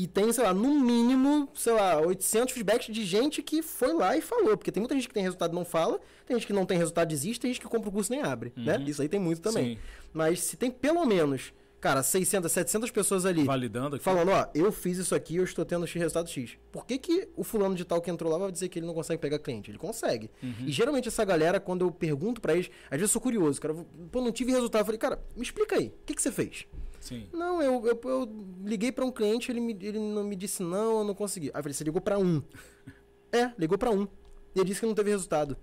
E 0.00 0.06
tem, 0.06 0.32
sei 0.32 0.42
lá, 0.42 0.54
no 0.54 0.80
mínimo, 0.80 1.46
sei 1.54 1.74
lá, 1.74 2.00
800 2.00 2.54
feedbacks 2.54 2.86
de 2.86 3.04
gente 3.04 3.42
que 3.42 3.60
foi 3.60 3.92
lá 3.92 4.16
e 4.16 4.22
falou. 4.22 4.56
Porque 4.56 4.72
tem 4.72 4.80
muita 4.80 4.94
gente 4.94 5.06
que 5.06 5.12
tem 5.12 5.22
resultado 5.22 5.52
e 5.52 5.54
não 5.54 5.62
fala, 5.62 6.00
tem 6.24 6.38
gente 6.38 6.46
que 6.46 6.54
não 6.54 6.64
tem 6.64 6.78
resultado 6.78 7.06
e 7.10 7.14
desiste, 7.14 7.38
tem 7.38 7.52
gente 7.52 7.60
que 7.60 7.68
compra 7.68 7.90
o 7.90 7.92
curso 7.92 8.10
e 8.10 8.16
nem 8.16 8.24
abre, 8.24 8.50
né? 8.56 8.78
uhum. 8.78 8.84
né? 8.84 8.90
Isso 8.90 9.02
aí 9.02 9.10
tem 9.10 9.20
muito 9.20 9.42
também. 9.42 9.74
Sim. 9.74 9.82
Mas 10.10 10.40
se 10.40 10.56
tem 10.56 10.70
pelo 10.70 11.04
menos 11.04 11.52
cara, 11.78 12.02
600, 12.02 12.50
700 12.50 12.90
pessoas 12.90 13.26
ali. 13.26 13.44
Validando 13.44 13.96
aqui. 13.96 14.04
Falando, 14.04 14.30
ó, 14.30 14.46
eu 14.54 14.72
fiz 14.72 14.96
isso 14.96 15.14
aqui, 15.14 15.36
eu 15.36 15.44
estou 15.44 15.66
tendo 15.66 15.86
X 15.86 16.00
resultado 16.00 16.30
X. 16.30 16.56
Por 16.72 16.86
que, 16.86 16.96
que 16.96 17.28
o 17.36 17.44
fulano 17.44 17.74
de 17.74 17.84
tal 17.84 18.00
que 18.00 18.10
entrou 18.10 18.32
lá 18.32 18.38
vai 18.38 18.50
dizer 18.50 18.70
que 18.70 18.78
ele 18.78 18.86
não 18.86 18.94
consegue 18.94 19.20
pegar 19.20 19.38
cliente? 19.38 19.70
Ele 19.70 19.78
consegue. 19.78 20.30
Uhum. 20.42 20.54
E 20.60 20.72
geralmente 20.72 21.08
essa 21.08 21.26
galera, 21.26 21.60
quando 21.60 21.84
eu 21.84 21.90
pergunto 21.90 22.40
para 22.40 22.54
eles, 22.54 22.70
às 22.86 22.92
vezes 22.92 23.02
eu 23.02 23.08
sou 23.08 23.20
curioso, 23.20 23.60
cara, 23.60 23.74
pô, 24.10 24.22
não 24.22 24.32
tive 24.32 24.50
resultado. 24.50 24.80
Eu 24.80 24.86
falei, 24.86 24.98
cara, 24.98 25.22
me 25.36 25.42
explica 25.42 25.76
aí, 25.76 25.88
o 25.88 26.06
que, 26.06 26.14
que 26.14 26.22
você 26.22 26.32
fez? 26.32 26.66
Sim. 27.00 27.26
Não, 27.32 27.62
eu, 27.62 27.84
eu, 27.86 28.00
eu 28.04 28.46
liguei 28.62 28.92
para 28.92 29.04
um 29.04 29.10
cliente, 29.10 29.50
ele, 29.50 29.58
me, 29.60 29.72
ele 29.80 29.98
não 29.98 30.22
me 30.22 30.36
disse 30.36 30.62
não, 30.62 30.98
eu 30.98 31.04
não 31.04 31.14
consegui. 31.14 31.46
Aí 31.46 31.58
eu 31.58 31.62
falei, 31.62 31.72
você 31.72 31.82
ligou 31.82 32.00
para 32.00 32.18
um. 32.18 32.42
é, 33.32 33.50
ligou 33.58 33.78
para 33.78 33.90
um. 33.90 34.06
E 34.54 34.60
ele 34.60 34.66
disse 34.66 34.80
que 34.80 34.86
não 34.86 34.94
teve 34.94 35.10
resultado. 35.10 35.56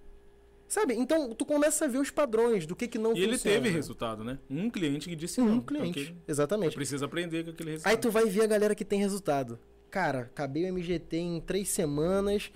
Sabe? 0.67 0.95
Então, 0.95 1.33
tu 1.33 1.45
começa 1.45 1.85
a 1.85 1.87
ver 1.87 1.99
os 1.99 2.09
padrões 2.09 2.65
do 2.65 2.75
que, 2.75 2.87
que 2.87 2.97
não 2.97 3.11
e 3.11 3.23
funciona. 3.23 3.31
E 3.31 3.35
ele 3.35 3.39
teve 3.39 3.69
resultado, 3.69 4.23
né? 4.23 4.37
Um 4.49 4.69
cliente 4.69 5.07
que 5.07 5.15
disse 5.15 5.39
um 5.39 5.45
não. 5.45 5.55
Um 5.55 5.61
cliente, 5.61 6.13
exatamente. 6.27 6.75
Precisa 6.75 7.05
aprender 7.05 7.45
com 7.45 7.51
aquele 7.51 7.71
resultado. 7.71 7.91
Aí 7.93 7.97
tu 7.97 8.11
vai 8.11 8.25
ver 8.25 8.41
a 8.41 8.47
galera 8.47 8.75
que 8.75 8.83
tem 8.83 8.99
resultado. 8.99 9.57
Cara, 9.89 10.21
acabei 10.21 10.69
o 10.69 10.73
MGT 10.73 11.17
em 11.17 11.39
três 11.39 11.69
semanas. 11.69 12.51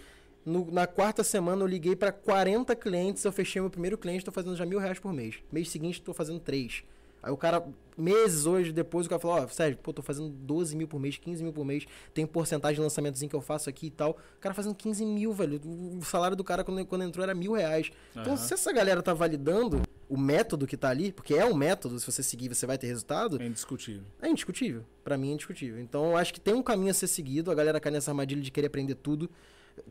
No, 0.46 0.70
na 0.72 0.88
quarta 0.88 1.24
semana 1.24 1.62
eu 1.64 1.68
liguei 1.68 1.96
para 1.96 2.12
40 2.12 2.76
clientes, 2.76 3.24
eu 3.24 3.32
fechei 3.32 3.62
meu 3.62 3.70
primeiro 3.70 3.98
cliente, 3.98 4.26
tô 4.26 4.32
fazendo 4.32 4.56
já 4.58 4.66
mil 4.66 4.80
reais 4.80 5.00
por 5.00 5.14
mês. 5.14 5.36
Mês 5.52 5.70
seguinte 5.70 6.02
tô 6.02 6.14
fazendo 6.14 6.40
três. 6.40 6.84
Aí 7.24 7.32
o 7.32 7.38
cara, 7.38 7.64
meses 8.02 8.46
hoje 8.46 8.72
depois, 8.72 9.06
o 9.06 9.10
cara 9.10 9.20
falou, 9.20 9.38
ó, 9.38 9.46
oh, 9.46 9.48
Sérgio, 9.48 9.78
pô, 9.78 9.94
tô 9.94 10.02
fazendo 10.02 10.30
12 10.30 10.76
mil 10.76 10.88
por 10.88 11.00
mês, 11.00 11.18
15 11.18 11.44
mil 11.44 11.54
por 11.54 11.64
mês, 11.64 11.86
tem 12.14 12.26
porcentagem 12.26 12.76
de 12.76 12.82
lançamentozinho 12.82 13.30
que 13.30 13.36
eu 13.36 13.42
faço 13.42 13.70
aqui 13.70 13.88
e 13.88 13.92
tal. 13.92 14.12
O 14.12 14.40
cara 14.40 14.56
fazendo 14.56 14.76
15 14.76 15.06
mil, 15.06 15.32
velho. 15.34 15.62
O 15.64 16.04
salário 16.04 16.36
do 16.36 16.44
cara 16.44 16.64
quando, 16.64 16.86
quando 16.86 17.04
entrou 17.04 17.24
era 17.24 17.34
mil 17.34 17.54
reais. 17.54 17.92
Uhum. 18.16 18.22
Então, 18.22 18.38
se 18.38 18.54
essa 18.54 18.74
galera 18.74 19.02
tá 19.02 19.14
validando 19.14 19.82
o 20.10 20.18
método 20.18 20.68
que 20.68 20.76
tá 20.76 20.90
ali, 20.90 21.12
porque 21.12 21.34
é 21.36 21.46
um 21.46 21.54
método, 21.54 21.98
se 22.00 22.06
você 22.06 22.22
seguir, 22.22 22.50
você 22.50 22.66
vai 22.66 22.78
ter 22.78 22.88
resultado. 22.88 23.42
É 23.42 23.46
indiscutível. 23.46 24.04
É 24.22 24.30
indiscutível. 24.30 24.84
para 25.04 25.18
mim 25.18 25.30
é 25.30 25.34
indiscutível. 25.34 25.80
Então, 25.80 26.12
eu 26.12 26.18
acho 26.18 26.34
que 26.34 26.42
tem 26.42 26.54
um 26.54 26.62
caminho 26.64 26.92
a 26.92 26.94
ser 26.94 27.08
seguido, 27.08 27.50
a 27.50 27.56
galera 27.56 27.80
cai 27.80 27.92
nessa 27.92 28.12
armadilha 28.12 28.42
de 28.42 28.52
querer 28.52 28.68
aprender 28.68 28.96
tudo. 28.96 29.30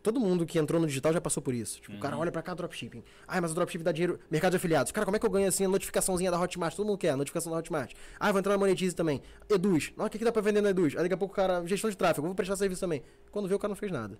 Todo 0.03 0.20
mundo 0.20 0.47
que 0.47 0.59
entrou 0.59 0.81
no 0.81 0.87
digital 0.87 1.12
já 1.12 1.20
passou 1.20 1.43
por 1.43 1.55
isso. 1.55 1.81
Tipo, 1.81 1.93
uhum. 1.93 1.99
o 1.99 2.01
cara 2.01 2.14
uhum. 2.14 2.22
olha 2.22 2.33
pra 2.33 2.43
cá, 2.43 2.55
dropshipping. 2.55 3.03
Ah, 3.26 3.41
mas 3.41 3.53
o 3.53 3.55
dropshipping 3.55 3.85
dá 3.85 3.93
dinheiro. 3.93 4.18
Mercado 4.31 4.53
de 4.53 4.57
afiliados. 4.57 4.93
Cara, 4.93 5.05
como 5.05 5.16
é 5.16 5.20
que 5.20 5.26
eu 5.26 5.31
ganho 5.31 5.49
assim 5.49 5.64
a 5.64 5.68
notificaçãozinha 5.68 6.31
da 6.31 6.41
Hotmart? 6.41 6.74
Todo 6.74 6.87
mundo 6.87 6.99
quer, 6.99 7.11
a 7.11 7.16
notificação 7.16 7.53
da 7.53 7.59
Hotmart. 7.59 7.93
Ah, 8.18 8.31
vou 8.31 8.39
entrar 8.39 8.53
na 8.53 8.59
Monetize 8.59 8.95
também. 8.95 9.22
Eduz. 9.49 9.93
Nossa, 9.97 10.09
o 10.09 10.11
que, 10.11 10.18
que 10.18 10.24
dá 10.24 10.33
pra 10.33 10.43
vender 10.43 10.61
no 10.61 10.68
Eduz? 10.68 10.95
Aí 10.97 11.03
daqui 11.03 11.14
a 11.14 11.16
pouco 11.16 11.33
o 11.33 11.37
cara, 11.37 11.64
gestão 11.66 11.91
de 11.91 11.97
tráfego, 11.97 12.26
vou 12.26 12.35
prestar 12.35 12.57
serviço 12.57 12.81
também. 12.81 13.03
Quando 13.31 13.49
vê, 13.49 13.55
o 13.55 13.59
cara 13.59 13.70
não 13.70 13.76
fez 13.76 13.93
nada. 13.93 14.18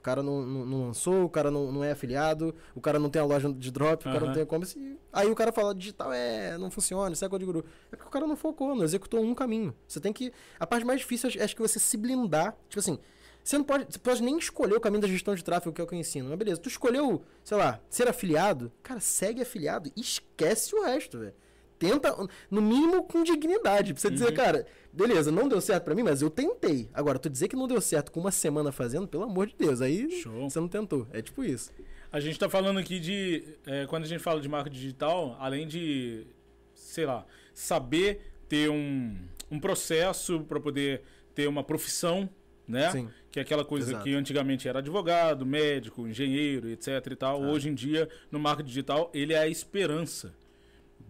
O 0.00 0.02
cara 0.02 0.22
não, 0.22 0.40
não, 0.40 0.64
não 0.64 0.86
lançou, 0.86 1.24
o 1.24 1.28
cara 1.28 1.50
não, 1.50 1.70
não 1.70 1.84
é 1.84 1.90
afiliado, 1.90 2.54
o 2.74 2.80
cara 2.80 2.98
não 2.98 3.10
tem 3.10 3.20
a 3.20 3.24
loja 3.24 3.52
de 3.52 3.70
drop, 3.70 4.02
uhum. 4.02 4.10
o 4.10 4.14
cara 4.14 4.26
não 4.26 4.32
tem 4.32 4.42
e-commerce. 4.42 4.98
Aí 5.12 5.30
o 5.30 5.34
cara 5.34 5.52
fala, 5.52 5.74
digital 5.74 6.10
é, 6.10 6.56
não 6.56 6.70
funciona, 6.70 7.12
isso 7.12 7.22
é 7.22 7.28
código 7.28 7.52
guru. 7.52 7.66
É 7.92 7.96
porque 7.96 8.08
o 8.08 8.10
cara 8.10 8.26
não 8.26 8.34
focou, 8.34 8.74
não 8.74 8.82
executou 8.82 9.20
um 9.20 9.34
caminho. 9.34 9.74
Você 9.86 10.00
tem 10.00 10.10
que. 10.10 10.32
A 10.58 10.66
parte 10.66 10.86
mais 10.86 11.00
difícil 11.00 11.28
acho 11.28 11.54
que 11.54 11.60
você 11.60 11.78
se 11.78 11.98
blindar. 11.98 12.56
Tipo 12.70 12.80
assim, 12.80 12.98
você 13.42 13.58
não 13.58 13.64
pode, 13.64 13.86
você 13.90 13.98
pode 13.98 14.22
nem 14.22 14.38
escolher 14.38 14.76
o 14.76 14.80
caminho 14.80 15.02
da 15.02 15.08
gestão 15.08 15.34
de 15.34 15.42
tráfego, 15.42 15.72
que 15.74 15.80
é 15.80 15.84
o 15.84 15.86
que 15.86 15.94
eu 15.94 15.98
ensino. 15.98 16.28
Mas 16.28 16.38
beleza, 16.38 16.60
tu 16.60 16.68
escolheu, 16.68 17.22
sei 17.42 17.56
lá, 17.56 17.80
ser 17.88 18.08
afiliado, 18.08 18.70
cara, 18.82 19.00
segue 19.00 19.42
afiliado 19.42 19.90
e 19.96 20.00
esquece 20.00 20.74
o 20.74 20.84
resto, 20.84 21.18
velho. 21.18 21.34
tenta, 21.78 22.14
no 22.50 22.60
mínimo, 22.60 23.04
com 23.04 23.22
dignidade. 23.22 23.94
Pra 23.94 24.00
você 24.00 24.08
uhum. 24.08 24.14
dizer, 24.14 24.32
cara, 24.32 24.66
beleza, 24.92 25.32
não 25.32 25.48
deu 25.48 25.60
certo 25.60 25.84
para 25.84 25.94
mim, 25.94 26.02
mas 26.02 26.20
eu 26.20 26.30
tentei. 26.30 26.88
Agora, 26.92 27.18
tu 27.18 27.30
dizer 27.30 27.48
que 27.48 27.56
não 27.56 27.66
deu 27.66 27.80
certo 27.80 28.12
com 28.12 28.20
uma 28.20 28.30
semana 28.30 28.70
fazendo, 28.70 29.08
pelo 29.08 29.24
amor 29.24 29.46
de 29.46 29.56
Deus, 29.56 29.80
aí 29.80 30.10
Show. 30.10 30.48
você 30.48 30.60
não 30.60 30.68
tentou. 30.68 31.06
É 31.12 31.22
tipo 31.22 31.42
isso. 31.42 31.72
A 32.12 32.20
gente 32.20 32.38
tá 32.38 32.48
falando 32.48 32.78
aqui 32.78 32.98
de. 32.98 33.44
É, 33.64 33.86
quando 33.86 34.04
a 34.04 34.06
gente 34.06 34.20
fala 34.20 34.40
de 34.40 34.48
marca 34.48 34.68
digital, 34.68 35.36
além 35.38 35.66
de, 35.66 36.26
sei 36.74 37.06
lá, 37.06 37.24
saber 37.54 38.32
ter 38.48 38.68
um, 38.68 39.16
um 39.50 39.60
processo 39.60 40.40
para 40.40 40.58
poder 40.58 41.02
ter 41.34 41.46
uma 41.46 41.62
profissão, 41.62 42.28
né? 42.70 42.90
Sim. 42.90 43.08
Que 43.30 43.38
é 43.38 43.42
aquela 43.42 43.64
coisa 43.64 43.90
Exato. 43.90 44.04
que 44.04 44.14
antigamente 44.14 44.68
era 44.68 44.78
advogado, 44.78 45.44
médico, 45.44 46.06
engenheiro, 46.06 46.68
etc 46.68 47.06
e 47.10 47.16
tal. 47.16 47.42
Ah. 47.42 47.48
Hoje 47.48 47.68
em 47.68 47.74
dia, 47.74 48.08
no 48.30 48.38
marketing 48.38 48.68
digital, 48.68 49.10
ele 49.12 49.32
é 49.32 49.38
a 49.38 49.48
esperança 49.48 50.32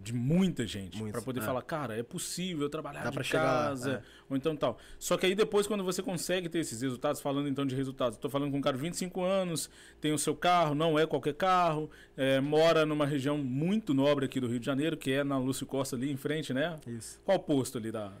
de 0.03 0.13
muita 0.13 0.65
gente 0.65 1.01
para 1.11 1.21
poder 1.21 1.41
é. 1.41 1.43
falar, 1.43 1.61
cara, 1.61 1.97
é 1.97 2.01
possível 2.01 2.69
trabalhar 2.69 3.03
Dá 3.03 3.09
de 3.09 3.29
casa, 3.29 3.91
é. 3.91 4.01
ou 4.29 4.35
então 4.35 4.55
tal. 4.55 4.77
Só 4.97 5.15
que 5.15 5.25
aí 5.25 5.35
depois 5.35 5.67
quando 5.67 5.83
você 5.83 6.01
consegue 6.01 6.49
ter 6.49 6.59
esses 6.59 6.81
resultados, 6.81 7.21
falando 7.21 7.47
então 7.47 7.65
de 7.65 7.75
resultados, 7.75 8.17
estou 8.17 8.29
falando 8.29 8.51
com 8.51 8.57
um 8.57 8.61
cara 8.61 8.75
de 8.75 8.81
25 8.81 9.23
anos, 9.23 9.69
tem 9.99 10.11
o 10.11 10.17
seu 10.17 10.35
carro, 10.35 10.73
não 10.73 10.97
é 10.97 11.05
qualquer 11.05 11.35
carro, 11.35 11.89
é, 12.17 12.39
mora 12.39 12.85
numa 12.85 13.05
região 13.05 13.37
muito 13.37 13.93
nobre 13.93 14.25
aqui 14.25 14.39
do 14.39 14.47
Rio 14.47 14.59
de 14.59 14.65
Janeiro, 14.65 14.97
que 14.97 15.11
é 15.11 15.23
na 15.23 15.37
Lúcio 15.37 15.67
Costa 15.67 15.95
ali 15.95 16.11
em 16.11 16.17
frente, 16.17 16.53
né? 16.53 16.79
Isso. 16.87 17.19
Qual 17.23 17.39
posto 17.39 17.77
ali 17.77 17.91
da 17.91 18.11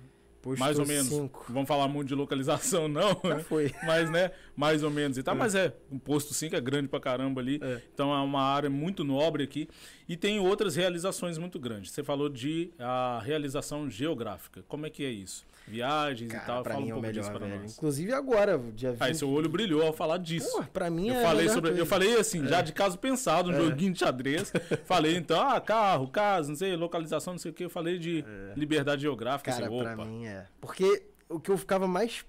Posto 0.41 0.59
mais 0.59 0.79
ou 0.79 0.85
menos. 0.85 1.07
Cinco. 1.07 1.45
Vamos 1.49 1.67
falar 1.67 1.87
muito 1.87 2.07
de 2.07 2.15
localização, 2.15 2.87
não. 2.89 3.19
Já 3.23 3.39
foi. 3.39 3.71
Mas, 3.83 4.09
né? 4.09 4.31
Mais 4.55 4.83
ou 4.83 4.89
menos 4.89 5.17
e 5.17 5.23
tal. 5.23 5.35
É. 5.35 5.37
Mas 5.37 5.53
é, 5.53 5.73
um 5.91 5.99
posto 5.99 6.33
5 6.33 6.55
é 6.55 6.61
grande 6.61 6.87
pra 6.87 6.99
caramba 6.99 7.41
ali. 7.41 7.59
É. 7.61 7.81
Então 7.93 8.13
é 8.13 8.19
uma 8.19 8.41
área 8.41 8.69
muito 8.69 9.03
nobre 9.03 9.43
aqui. 9.43 9.67
E 10.09 10.17
tem 10.17 10.39
outras 10.39 10.75
realizações 10.75 11.37
muito 11.37 11.59
grandes. 11.59 11.91
Você 11.91 12.03
falou 12.03 12.27
de 12.27 12.71
a 12.79 13.21
realização 13.23 13.89
geográfica. 13.89 14.63
Como 14.67 14.85
é 14.85 14.89
que 14.89 15.05
é 15.05 15.09
isso? 15.09 15.45
viagens 15.67 16.31
Cara, 16.31 16.43
e 16.43 16.47
tal. 16.47 16.63
Pra 16.63 16.73
Fala 16.73 16.85
mim 16.85 16.91
um 16.91 16.95
é 16.95 16.99
o 16.99 17.01
melhor, 17.01 17.39
velho. 17.39 17.65
Inclusive 17.65 18.13
agora, 18.13 18.59
dia 18.75 18.91
20... 18.91 19.01
Aí 19.01 19.15
seu 19.15 19.29
olho 19.29 19.49
brilhou 19.49 19.81
ao 19.81 19.93
falar 19.93 20.17
disso. 20.17 20.51
Pô, 20.51 20.63
pra 20.63 20.89
mim 20.89 21.09
eu 21.09 21.15
é 21.15 21.23
falei 21.23 21.49
sobre, 21.49 21.79
Eu 21.79 21.85
falei 21.85 22.19
assim, 22.19 22.43
é. 22.43 22.47
já 22.47 22.61
de 22.61 22.73
caso 22.73 22.97
pensado, 22.97 23.49
um 23.49 23.53
é. 23.53 23.57
joguinho 23.57 23.93
de 23.93 23.99
xadrez. 23.99 24.51
falei 24.85 25.15
então, 25.15 25.39
ah, 25.39 25.59
carro, 25.61 26.07
casa, 26.07 26.49
não 26.49 26.55
sei, 26.55 26.75
localização, 26.75 27.33
não 27.33 27.39
sei 27.39 27.51
o 27.51 27.53
que. 27.53 27.63
Eu 27.63 27.69
falei 27.69 27.97
de 27.97 28.25
é. 28.27 28.53
liberdade 28.55 29.01
geográfica. 29.03 29.51
Cara, 29.51 29.65
assim, 29.67 29.79
pra 29.79 30.05
mim 30.05 30.25
é. 30.25 30.30
Porque 30.59 31.03
o 31.29 31.39
que 31.39 31.51
eu 31.51 31.57
ficava 31.57 31.87
mais 31.87 32.25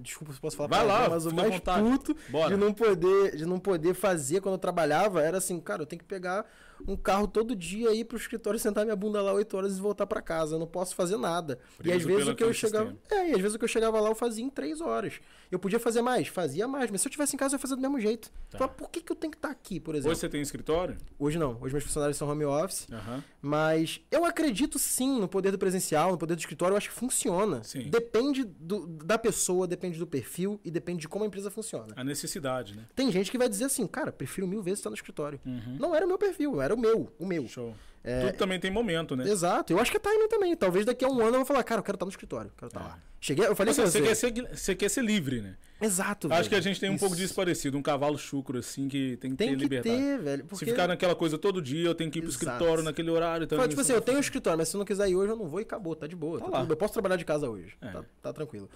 desculpa 0.00 0.32
se 0.32 0.40
posso 0.40 0.56
falar 0.56 0.68
Vai 0.68 0.86
lá, 0.86 1.08
mas 1.08 1.26
o 1.26 1.34
mais 1.34 1.60
puto 1.60 2.16
de 2.48 2.56
não 2.56 2.72
poder 2.72 3.36
de 3.36 3.46
não 3.46 3.58
poder 3.60 3.94
fazer 3.94 4.40
quando 4.40 4.54
eu 4.54 4.58
trabalhava 4.58 5.22
era 5.22 5.38
assim, 5.38 5.60
cara, 5.60 5.82
eu 5.82 5.86
tenho 5.86 6.00
que 6.00 6.08
pegar 6.08 6.44
um 6.86 6.96
carro 6.96 7.26
todo 7.26 7.54
dia 7.54 7.92
ir 7.94 8.04
pro 8.04 8.16
escritório, 8.16 8.58
sentar 8.58 8.84
minha 8.84 8.96
bunda 8.96 9.20
lá 9.22 9.32
8 9.32 9.56
horas 9.56 9.76
e 9.76 9.80
voltar 9.80 10.06
para 10.06 10.20
casa. 10.20 10.56
Eu 10.56 10.58
não 10.58 10.66
posso 10.66 10.94
fazer 10.94 11.16
nada. 11.16 11.58
e 11.82 11.92
às 11.92 12.02
vezes 12.02 12.28
o 12.28 12.34
que 12.34 12.44
eu 12.44 12.52
chegava. 12.52 12.94
É, 13.10 13.30
e 13.30 13.32
às 13.34 13.40
vezes 13.40 13.54
o 13.54 13.58
que 13.58 13.64
eu 13.64 13.68
chegava 13.68 14.00
lá 14.00 14.08
eu 14.08 14.14
fazia 14.14 14.44
em 14.44 14.50
3 14.50 14.80
horas. 14.80 15.20
Eu 15.50 15.58
podia 15.58 15.78
fazer 15.78 16.02
mais? 16.02 16.28
Fazia 16.28 16.66
mais. 16.66 16.90
Mas 16.90 17.00
se 17.00 17.08
eu 17.08 17.12
tivesse 17.12 17.34
em 17.34 17.38
casa, 17.38 17.54
eu 17.54 17.56
ia 17.56 17.60
fazer 17.60 17.76
do 17.76 17.80
mesmo 17.80 18.00
jeito. 18.00 18.30
Tá. 18.50 18.56
Então, 18.56 18.68
por 18.68 18.90
que, 18.90 19.00
que 19.00 19.12
eu 19.12 19.16
tenho 19.16 19.30
que 19.30 19.38
estar 19.38 19.48
tá 19.48 19.52
aqui, 19.52 19.78
por 19.78 19.94
exemplo? 19.94 20.10
Hoje 20.10 20.20
você 20.20 20.28
tem 20.28 20.42
escritório? 20.42 20.96
Hoje 21.18 21.38
não. 21.38 21.58
Hoje 21.60 21.72
meus 21.72 21.84
funcionários 21.84 22.16
são 22.16 22.28
home 22.28 22.44
office. 22.44 22.86
Uhum. 22.88 23.22
Mas 23.40 24.00
eu 24.10 24.24
acredito 24.24 24.78
sim 24.78 25.20
no 25.20 25.28
poder 25.28 25.50
do 25.50 25.58
presencial, 25.58 26.12
no 26.12 26.18
poder 26.18 26.34
do 26.34 26.40
escritório. 26.40 26.74
Eu 26.74 26.78
acho 26.78 26.88
que 26.88 26.94
funciona. 26.94 27.62
Sim. 27.62 27.88
Depende 27.88 28.44
do, 28.44 28.86
da 28.86 29.18
pessoa, 29.18 29.66
depende 29.66 29.98
do 29.98 30.06
perfil 30.06 30.60
e 30.64 30.70
depende 30.70 31.02
de 31.02 31.08
como 31.08 31.24
a 31.24 31.26
empresa 31.26 31.50
funciona. 31.50 31.94
A 31.96 32.04
necessidade, 32.04 32.76
né? 32.76 32.86
Tem 32.94 33.10
gente 33.10 33.30
que 33.30 33.38
vai 33.38 33.48
dizer 33.48 33.64
assim, 33.64 33.86
cara, 33.86 34.10
prefiro 34.10 34.46
mil 34.46 34.62
vezes 34.62 34.80
estar 34.80 34.90
no 34.90 34.96
escritório. 34.96 35.40
Uhum. 35.46 35.76
Não 35.78 35.94
era 35.94 36.04
o 36.04 36.08
meu 36.08 36.18
perfil, 36.18 36.60
era 36.60 36.73
o 36.74 36.78
meu, 36.78 37.12
o 37.18 37.26
meu. 37.26 37.48
Show. 37.48 37.74
É, 38.04 38.26
Tudo 38.26 38.36
também 38.36 38.60
tem 38.60 38.70
momento, 38.70 39.16
né? 39.16 39.26
Exato. 39.26 39.72
Eu 39.72 39.78
acho 39.78 39.90
que 39.90 39.96
é 39.96 40.00
timing 40.00 40.28
também. 40.28 40.54
Talvez 40.54 40.84
daqui 40.84 41.06
a 41.06 41.08
um 41.08 41.20
ano 41.20 41.28
eu 41.28 41.36
vou 41.36 41.44
falar, 41.46 41.64
cara, 41.64 41.78
eu 41.78 41.82
quero 41.82 41.96
estar 41.96 42.04
no 42.04 42.10
escritório. 42.10 42.52
Quero 42.54 42.68
estar 42.68 42.80
é. 42.80 42.84
lá. 42.84 42.98
Cheguei, 43.18 43.46
eu 43.46 43.56
falei 43.56 43.72
assim, 43.72 43.80
você, 43.80 44.02
quer 44.02 44.14
ser, 44.14 44.48
você 44.54 44.74
quer 44.74 44.90
ser 44.90 45.02
livre, 45.02 45.40
né? 45.40 45.56
Exato, 45.80 46.26
Acho 46.26 46.36
velho. 46.36 46.48
que 46.50 46.54
a 46.54 46.60
gente 46.60 46.78
tem 46.78 46.90
um 46.90 46.94
Isso. 46.94 47.00
pouco 47.00 47.16
disso 47.16 47.34
parecido. 47.34 47.78
Um 47.78 47.82
cavalo 47.82 48.18
chucro, 48.18 48.58
assim, 48.58 48.86
que 48.86 49.16
tem 49.16 49.30
que 49.30 49.36
tem 49.38 49.48
ter 49.48 49.56
que 49.56 49.62
liberdade. 49.62 49.96
Ter, 49.96 50.18
velho. 50.18 50.44
Porque... 50.44 50.66
Se 50.66 50.70
ficar 50.70 50.86
naquela 50.86 51.14
coisa 51.14 51.38
todo 51.38 51.62
dia, 51.62 51.88
eu 51.88 51.94
tenho 51.94 52.10
que 52.10 52.18
ir 52.18 52.22
pro 52.22 52.30
Exato. 52.30 52.44
escritório 52.44 52.84
naquele 52.84 53.10
horário. 53.10 53.44
Então 53.44 53.56
Fala, 53.56 53.68
tipo 53.68 53.80
assim, 53.80 53.94
eu 53.94 54.02
tenho 54.02 54.18
um 54.18 54.20
escritório, 54.20 54.58
mas 54.58 54.68
se 54.68 54.76
eu 54.76 54.78
não 54.78 54.84
quiser 54.84 55.08
ir 55.08 55.16
hoje, 55.16 55.32
eu 55.32 55.36
não 55.36 55.48
vou 55.48 55.60
e 55.60 55.62
acabou. 55.62 55.96
Tá 55.96 56.06
de 56.06 56.14
boa. 56.14 56.38
Tá 56.38 56.50
tá 56.50 56.66
eu 56.68 56.76
posso 56.76 56.92
trabalhar 56.92 57.16
de 57.16 57.24
casa 57.24 57.48
hoje. 57.48 57.74
É. 57.80 57.88
Tá, 57.88 58.04
tá 58.20 58.32
tranquilo. 58.34 58.68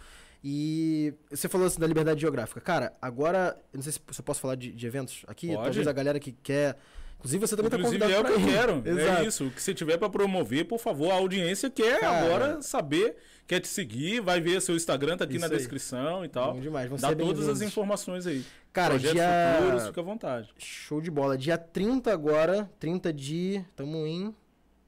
E 0.43 1.13
você 1.31 1.49
falou 1.49 1.67
assim 1.67 1.79
da 1.79 1.87
liberdade 1.87 2.21
geográfica. 2.21 2.61
Cara, 2.63 2.95
agora, 3.03 3.55
eu 3.73 3.77
não 3.77 3.83
sei 3.83 3.93
se 3.93 4.01
eu 4.19 4.25
posso 4.25 4.41
falar 4.41 4.55
de, 4.55 4.73
de 4.73 4.87
eventos 4.87 5.25
aqui. 5.27 5.49
Pode. 5.49 5.63
Talvez 5.63 5.87
a 5.87 5.93
galera 5.93 6.19
que 6.19 6.33
quer. 6.33 6.79
Inclusive, 7.19 7.47
você 7.47 7.57
também 7.57 7.69
está 7.69 7.79
convidado 7.79 8.13
é 8.13 8.21
o 8.21 8.25
que 8.25 8.33
eu 8.33 8.45
quero. 8.45 8.83
É 8.85 8.91
Exato. 8.91 9.23
É 9.23 9.27
isso. 9.27 9.47
O 9.47 9.51
que 9.51 9.61
você 9.61 9.75
tiver 9.75 9.99
para 9.99 10.09
promover, 10.09 10.65
por 10.67 10.79
favor, 10.79 11.11
a 11.11 11.15
audiência 11.15 11.69
quer 11.69 12.01
Cara, 12.01 12.25
agora 12.25 12.63
saber, 12.63 13.17
quer 13.47 13.61
te 13.61 13.67
seguir, 13.67 14.21
vai 14.21 14.41
ver 14.41 14.63
seu 14.63 14.77
Instagram, 14.77 15.17
tá 15.17 15.25
aqui 15.25 15.39
na 15.39 15.49
descrição 15.49 16.25
e 16.25 16.29
tal. 16.29 16.55
Bom 16.55 16.61
demais. 16.61 16.89
Dá 17.01 17.15
todas 17.15 17.49
as 17.49 17.61
informações 17.61 18.27
aí. 18.27 18.45
Cara, 18.73 18.91
Projetos 18.91 19.17
dia... 19.17 19.57
futuros, 19.59 19.87
fica 19.87 20.01
à 20.01 20.05
vontade. 20.05 20.49
Show 20.59 21.01
de 21.01 21.11
bola. 21.11 21.37
Dia 21.37 21.59
30 21.59 22.13
agora, 22.13 22.71
30 22.79 23.13
de... 23.13 23.65
Tamo 23.75 24.07
em 24.07 24.33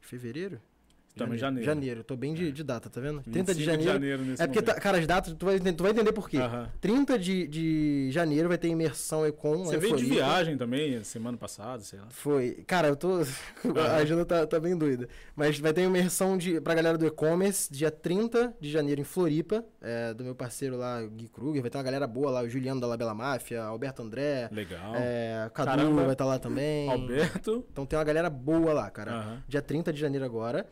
fevereiro? 0.00 0.60
Em 1.16 1.36
janeiro. 1.36 1.66
Janeiro, 1.66 2.04
tô 2.04 2.16
bem 2.16 2.34
de, 2.34 2.48
é. 2.48 2.50
de 2.50 2.62
data, 2.62 2.88
tá 2.88 3.00
vendo? 3.00 3.20
30 3.22 3.54
de 3.54 3.64
janeiro. 3.64 3.98
De 3.98 4.08
janeiro 4.08 4.34
é 4.38 4.46
porque, 4.46 4.62
tá, 4.62 4.74
cara, 4.74 4.98
as 4.98 5.06
datas, 5.06 5.34
tu 5.34 5.44
vai, 5.44 5.58
tu 5.58 5.82
vai 5.82 5.92
entender 5.92 6.12
por 6.12 6.28
quê. 6.28 6.38
-huh. 6.38 6.68
30 6.80 7.18
de, 7.18 7.46
de 7.46 8.08
janeiro 8.10 8.48
vai 8.48 8.56
ter 8.56 8.68
imersão 8.68 9.26
Econ. 9.26 9.64
Você 9.64 9.76
veio 9.76 9.96
de 9.96 10.04
viagem 10.04 10.56
também, 10.56 11.02
semana 11.04 11.36
passada, 11.36 11.82
sei 11.82 11.98
lá. 11.98 12.06
Foi. 12.10 12.64
Cara, 12.66 12.88
eu 12.88 12.96
tô. 12.96 13.20
A 13.76 13.96
agenda 13.96 14.24
tá, 14.24 14.46
tá 14.46 14.58
bem 14.58 14.76
doida. 14.76 15.08
Mas 15.34 15.58
vai 15.58 15.72
ter 15.72 15.82
imersão 15.82 16.38
de, 16.38 16.60
pra 16.60 16.74
galera 16.74 16.96
do 16.96 17.06
e-commerce, 17.06 17.72
dia 17.72 17.90
30 17.90 18.54
de 18.60 18.70
janeiro 18.70 19.00
em 19.00 19.04
Floripa, 19.04 19.64
é, 19.80 20.14
do 20.14 20.24
meu 20.24 20.34
parceiro 20.34 20.76
lá, 20.76 21.02
Gui 21.02 21.28
Kruger. 21.28 21.60
Vai 21.60 21.70
ter 21.70 21.78
uma 21.78 21.84
galera 21.84 22.06
boa 22.06 22.30
lá, 22.30 22.42
o 22.42 22.48
Juliano 22.48 22.80
da 22.80 22.86
Labela 22.86 23.14
Máfia, 23.14 23.62
Alberto 23.62 24.02
André. 24.02 24.48
Legal. 24.52 24.94
É, 24.96 25.50
Cadu 25.52 25.70
Caramba. 25.70 26.02
vai 26.02 26.12
estar 26.12 26.24
tá 26.24 26.30
lá 26.30 26.38
também. 26.38 26.88
Alberto. 26.88 27.64
Então 27.70 27.84
tem 27.84 27.98
uma 27.98 28.04
galera 28.04 28.30
boa 28.30 28.72
lá, 28.72 28.90
cara. 28.90 29.42
Dia 29.48 29.60
30 29.60 29.92
de 29.92 30.00
janeiro 30.00 30.24
agora. 30.24 30.66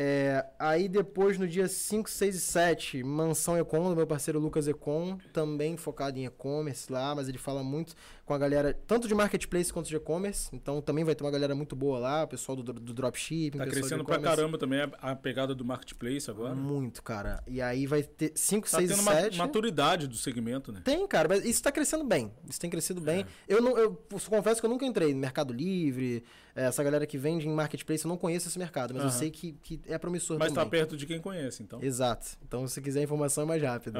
É, 0.00 0.46
aí 0.60 0.88
depois, 0.88 1.40
no 1.40 1.48
dia 1.48 1.66
5, 1.66 2.08
6 2.08 2.36
e 2.36 2.40
7, 2.40 3.02
Mansão 3.02 3.58
Econ, 3.58 3.90
do 3.90 3.96
meu 3.96 4.06
parceiro 4.06 4.38
Lucas 4.38 4.68
Econ, 4.68 5.18
também 5.32 5.76
focado 5.76 6.16
em 6.16 6.24
e-commerce 6.24 6.92
lá, 6.92 7.16
mas 7.16 7.28
ele 7.28 7.36
fala 7.36 7.64
muito 7.64 7.96
com 8.24 8.32
a 8.32 8.38
galera, 8.38 8.78
tanto 8.86 9.08
de 9.08 9.14
marketplace 9.14 9.72
quanto 9.72 9.88
de 9.88 9.96
e-commerce. 9.96 10.50
Então 10.52 10.80
também 10.80 11.02
vai 11.02 11.16
ter 11.16 11.24
uma 11.24 11.32
galera 11.32 11.52
muito 11.52 11.74
boa 11.74 11.98
lá, 11.98 12.22
o 12.22 12.28
pessoal 12.28 12.54
do, 12.54 12.72
do 12.72 12.94
dropshipping. 12.94 13.58
Tá 13.58 13.66
crescendo 13.66 14.04
pra 14.04 14.20
caramba 14.20 14.56
também 14.56 14.82
a, 14.82 14.90
a, 15.00 15.16
pegada 15.16 15.52
do 15.52 15.64
marketplace 15.64 16.30
agora. 16.30 16.54
Muito, 16.54 17.02
cara. 17.02 17.42
E 17.44 17.60
aí 17.60 17.84
vai 17.84 18.04
ter 18.04 18.30
5, 18.36 18.68
6 18.68 18.90
tá 18.90 18.94
e 18.94 19.22
7. 19.22 19.38
maturidade 19.38 20.06
do 20.06 20.14
segmento, 20.14 20.70
né? 20.70 20.80
Tem, 20.84 21.04
cara, 21.08 21.26
mas 21.26 21.44
isso 21.44 21.60
tá 21.60 21.72
crescendo 21.72 22.04
bem. 22.04 22.30
Isso 22.48 22.60
tem 22.60 22.70
crescido 22.70 23.00
bem. 23.00 23.22
É. 23.22 23.26
Eu, 23.52 23.60
não, 23.60 23.76
eu 23.76 24.00
confesso 24.30 24.60
que 24.60 24.66
eu 24.66 24.70
nunca 24.70 24.86
entrei 24.86 25.12
no 25.12 25.18
Mercado 25.18 25.52
Livre, 25.52 26.22
essa 26.66 26.82
galera 26.82 27.06
que 27.06 27.16
vende 27.16 27.46
em 27.46 27.52
marketplace, 27.52 28.04
eu 28.04 28.08
não 28.08 28.16
conheço 28.16 28.48
esse 28.48 28.58
mercado, 28.58 28.94
mas 28.94 29.04
eu 29.04 29.10
sei 29.10 29.30
que, 29.30 29.52
que 29.62 29.80
é 29.86 29.96
promissor 29.98 30.38
mas 30.38 30.48
também. 30.48 30.56
Mas 30.56 30.64
tá 30.64 30.70
perto 30.70 30.96
de 30.96 31.06
quem 31.06 31.20
conhece, 31.20 31.62
então. 31.62 31.82
Exato. 31.82 32.36
Então, 32.46 32.66
se 32.66 32.80
quiser 32.80 33.02
informação, 33.02 33.44
é 33.44 33.46
mais 33.46 33.62
rápido. 33.62 33.98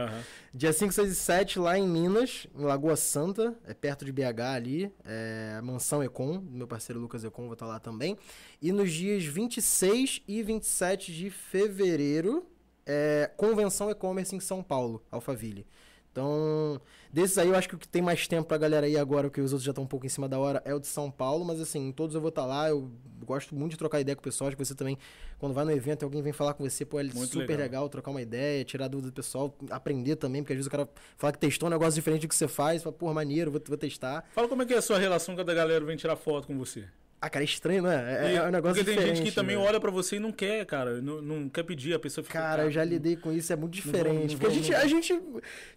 Dia 0.53 0.73
5, 0.73 0.93
6 0.93 1.11
e 1.11 1.15
7, 1.15 1.59
lá 1.59 1.79
em 1.79 1.87
Minas, 1.87 2.47
em 2.55 2.63
Lagoa 2.63 2.97
Santa, 2.97 3.55
é 3.65 3.75
perto 3.75 4.05
de 4.05 4.13
BH 4.13 4.41
ali, 4.55 4.93
é, 5.05 5.61
Mansão 5.63 6.03
Econ, 6.03 6.43
meu 6.51 6.67
parceiro 6.67 7.01
Lucas 7.01 7.25
Econ 7.25 7.45
vai 7.45 7.53
estar 7.53 7.67
lá 7.67 7.79
também. 7.79 8.17
E 8.61 8.73
nos 8.73 8.93
dias 8.93 9.25
26 9.25 10.23
e 10.27 10.43
27 10.43 11.13
de 11.13 11.31
fevereiro, 11.31 12.47
é, 12.85 13.31
Convenção 13.37 13.91
E-Commerce 13.91 14.35
em 14.35 14.41
São 14.41 14.63
Paulo, 14.63 15.05
Alphaville. 15.11 15.67
Então, 16.19 16.81
desses 17.13 17.39
aí 17.39 17.49
eu 17.49 17.55
acho 17.55 17.69
que 17.69 17.77
o 17.77 17.79
que 17.79 17.87
tem 17.87 18.03
mais 18.03 18.27
tempo 18.27 18.49
pra 18.49 18.59
galera 18.59 18.87
aí 18.87 18.97
agora, 18.97 19.29
porque 19.29 19.41
os 19.41 19.53
outros 19.53 19.65
já 19.65 19.71
estão 19.71 19.85
um 19.85 19.87
pouco 19.87 20.05
em 20.05 20.09
cima 20.09 20.29
da 20.29 20.37
hora, 20.37 20.61
é 20.65 20.75
o 20.75 20.81
de 20.81 20.89
São 20.89 21.13
Paulo, 21.13 21.45
mas 21.45 21.61
assim, 21.61 21.93
todos 21.93 22.17
eu 22.17 22.21
vou 22.21 22.31
estar 22.31 22.43
tá 22.43 22.49
lá, 22.49 22.69
eu 22.69 22.91
gosto 23.25 23.55
muito 23.55 23.73
de 23.73 23.79
trocar 23.79 24.01
ideia 24.01 24.17
com 24.17 24.21
o 24.21 24.25
pessoal, 24.25 24.49
acho 24.49 24.57
que 24.57 24.65
você 24.65 24.75
também, 24.75 24.99
quando 25.39 25.55
vai 25.55 25.65
no 25.65 25.71
evento 25.71 26.03
alguém 26.03 26.21
vem 26.21 26.33
falar 26.33 26.55
com 26.55 26.69
você, 26.69 26.85
pô, 26.85 26.99
é 26.99 27.05
muito 27.05 27.27
super 27.27 27.47
legal. 27.47 27.59
legal. 27.59 27.89
trocar 27.89 28.11
uma 28.11 28.21
ideia, 28.21 28.65
tirar 28.65 28.89
dúvida 28.89 29.13
do 29.13 29.15
pessoal, 29.15 29.57
aprender 29.71 30.17
também, 30.17 30.43
porque 30.43 30.55
às 30.55 30.57
vezes 30.57 30.67
o 30.67 30.71
cara 30.71 30.89
fala 31.17 31.33
que 31.33 31.39
testou 31.39 31.69
um 31.69 31.71
negócio 31.71 31.95
diferente 31.95 32.23
do 32.23 32.29
que 32.29 32.35
você 32.35 32.49
faz, 32.49 32.83
fala, 32.83 32.97
pô, 32.97 33.15
maneiro, 33.15 33.53
vou, 33.53 33.63
vou 33.65 33.79
testar. 33.79 34.25
Fala 34.33 34.49
como 34.49 34.63
é 34.63 34.67
que 34.67 34.75
é 34.75 34.79
a 34.79 34.83
sua 34.83 34.99
relação 34.99 35.37
quando 35.37 35.51
a 35.51 35.55
galera 35.55 35.85
vem 35.85 35.97
tirar 35.97 36.17
foto 36.17 36.49
com 36.49 36.59
você. 36.59 36.85
Ah, 37.21 37.29
cara, 37.29 37.43
é 37.43 37.47
estranho, 37.47 37.83
né? 37.83 38.33
É, 38.33 38.35
é 38.37 38.43
um 38.45 38.51
negócio 38.51 38.77
Porque 38.77 38.97
tem 38.97 39.07
gente 39.09 39.23
que 39.23 39.33
também 39.33 39.57
né? 39.57 39.63
olha 39.63 39.81
para 39.81 39.91
você 39.91 40.17
e 40.17 40.19
não 40.21 40.31
quer, 40.31 40.65
cara. 40.65 41.01
Não, 41.03 41.21
não 41.21 41.49
quer 41.49 41.65
pedir, 41.65 41.93
a 41.93 41.99
pessoa 41.99 42.25
fica. 42.25 42.39
Cara, 42.39 42.63
eu 42.63 42.71
já 42.71 42.85
lidei 42.85 43.17
com 43.17 43.33
isso, 43.33 43.53
é 43.53 43.57
muito 43.57 43.73
diferente. 43.73 44.07
Não 44.07 44.15
vou, 44.15 44.23
não 44.23 44.39
porque 44.39 44.47
vou, 44.47 44.51
a, 44.53 44.55
gente, 44.55 44.75
a 44.75 44.87
gente. 44.87 45.21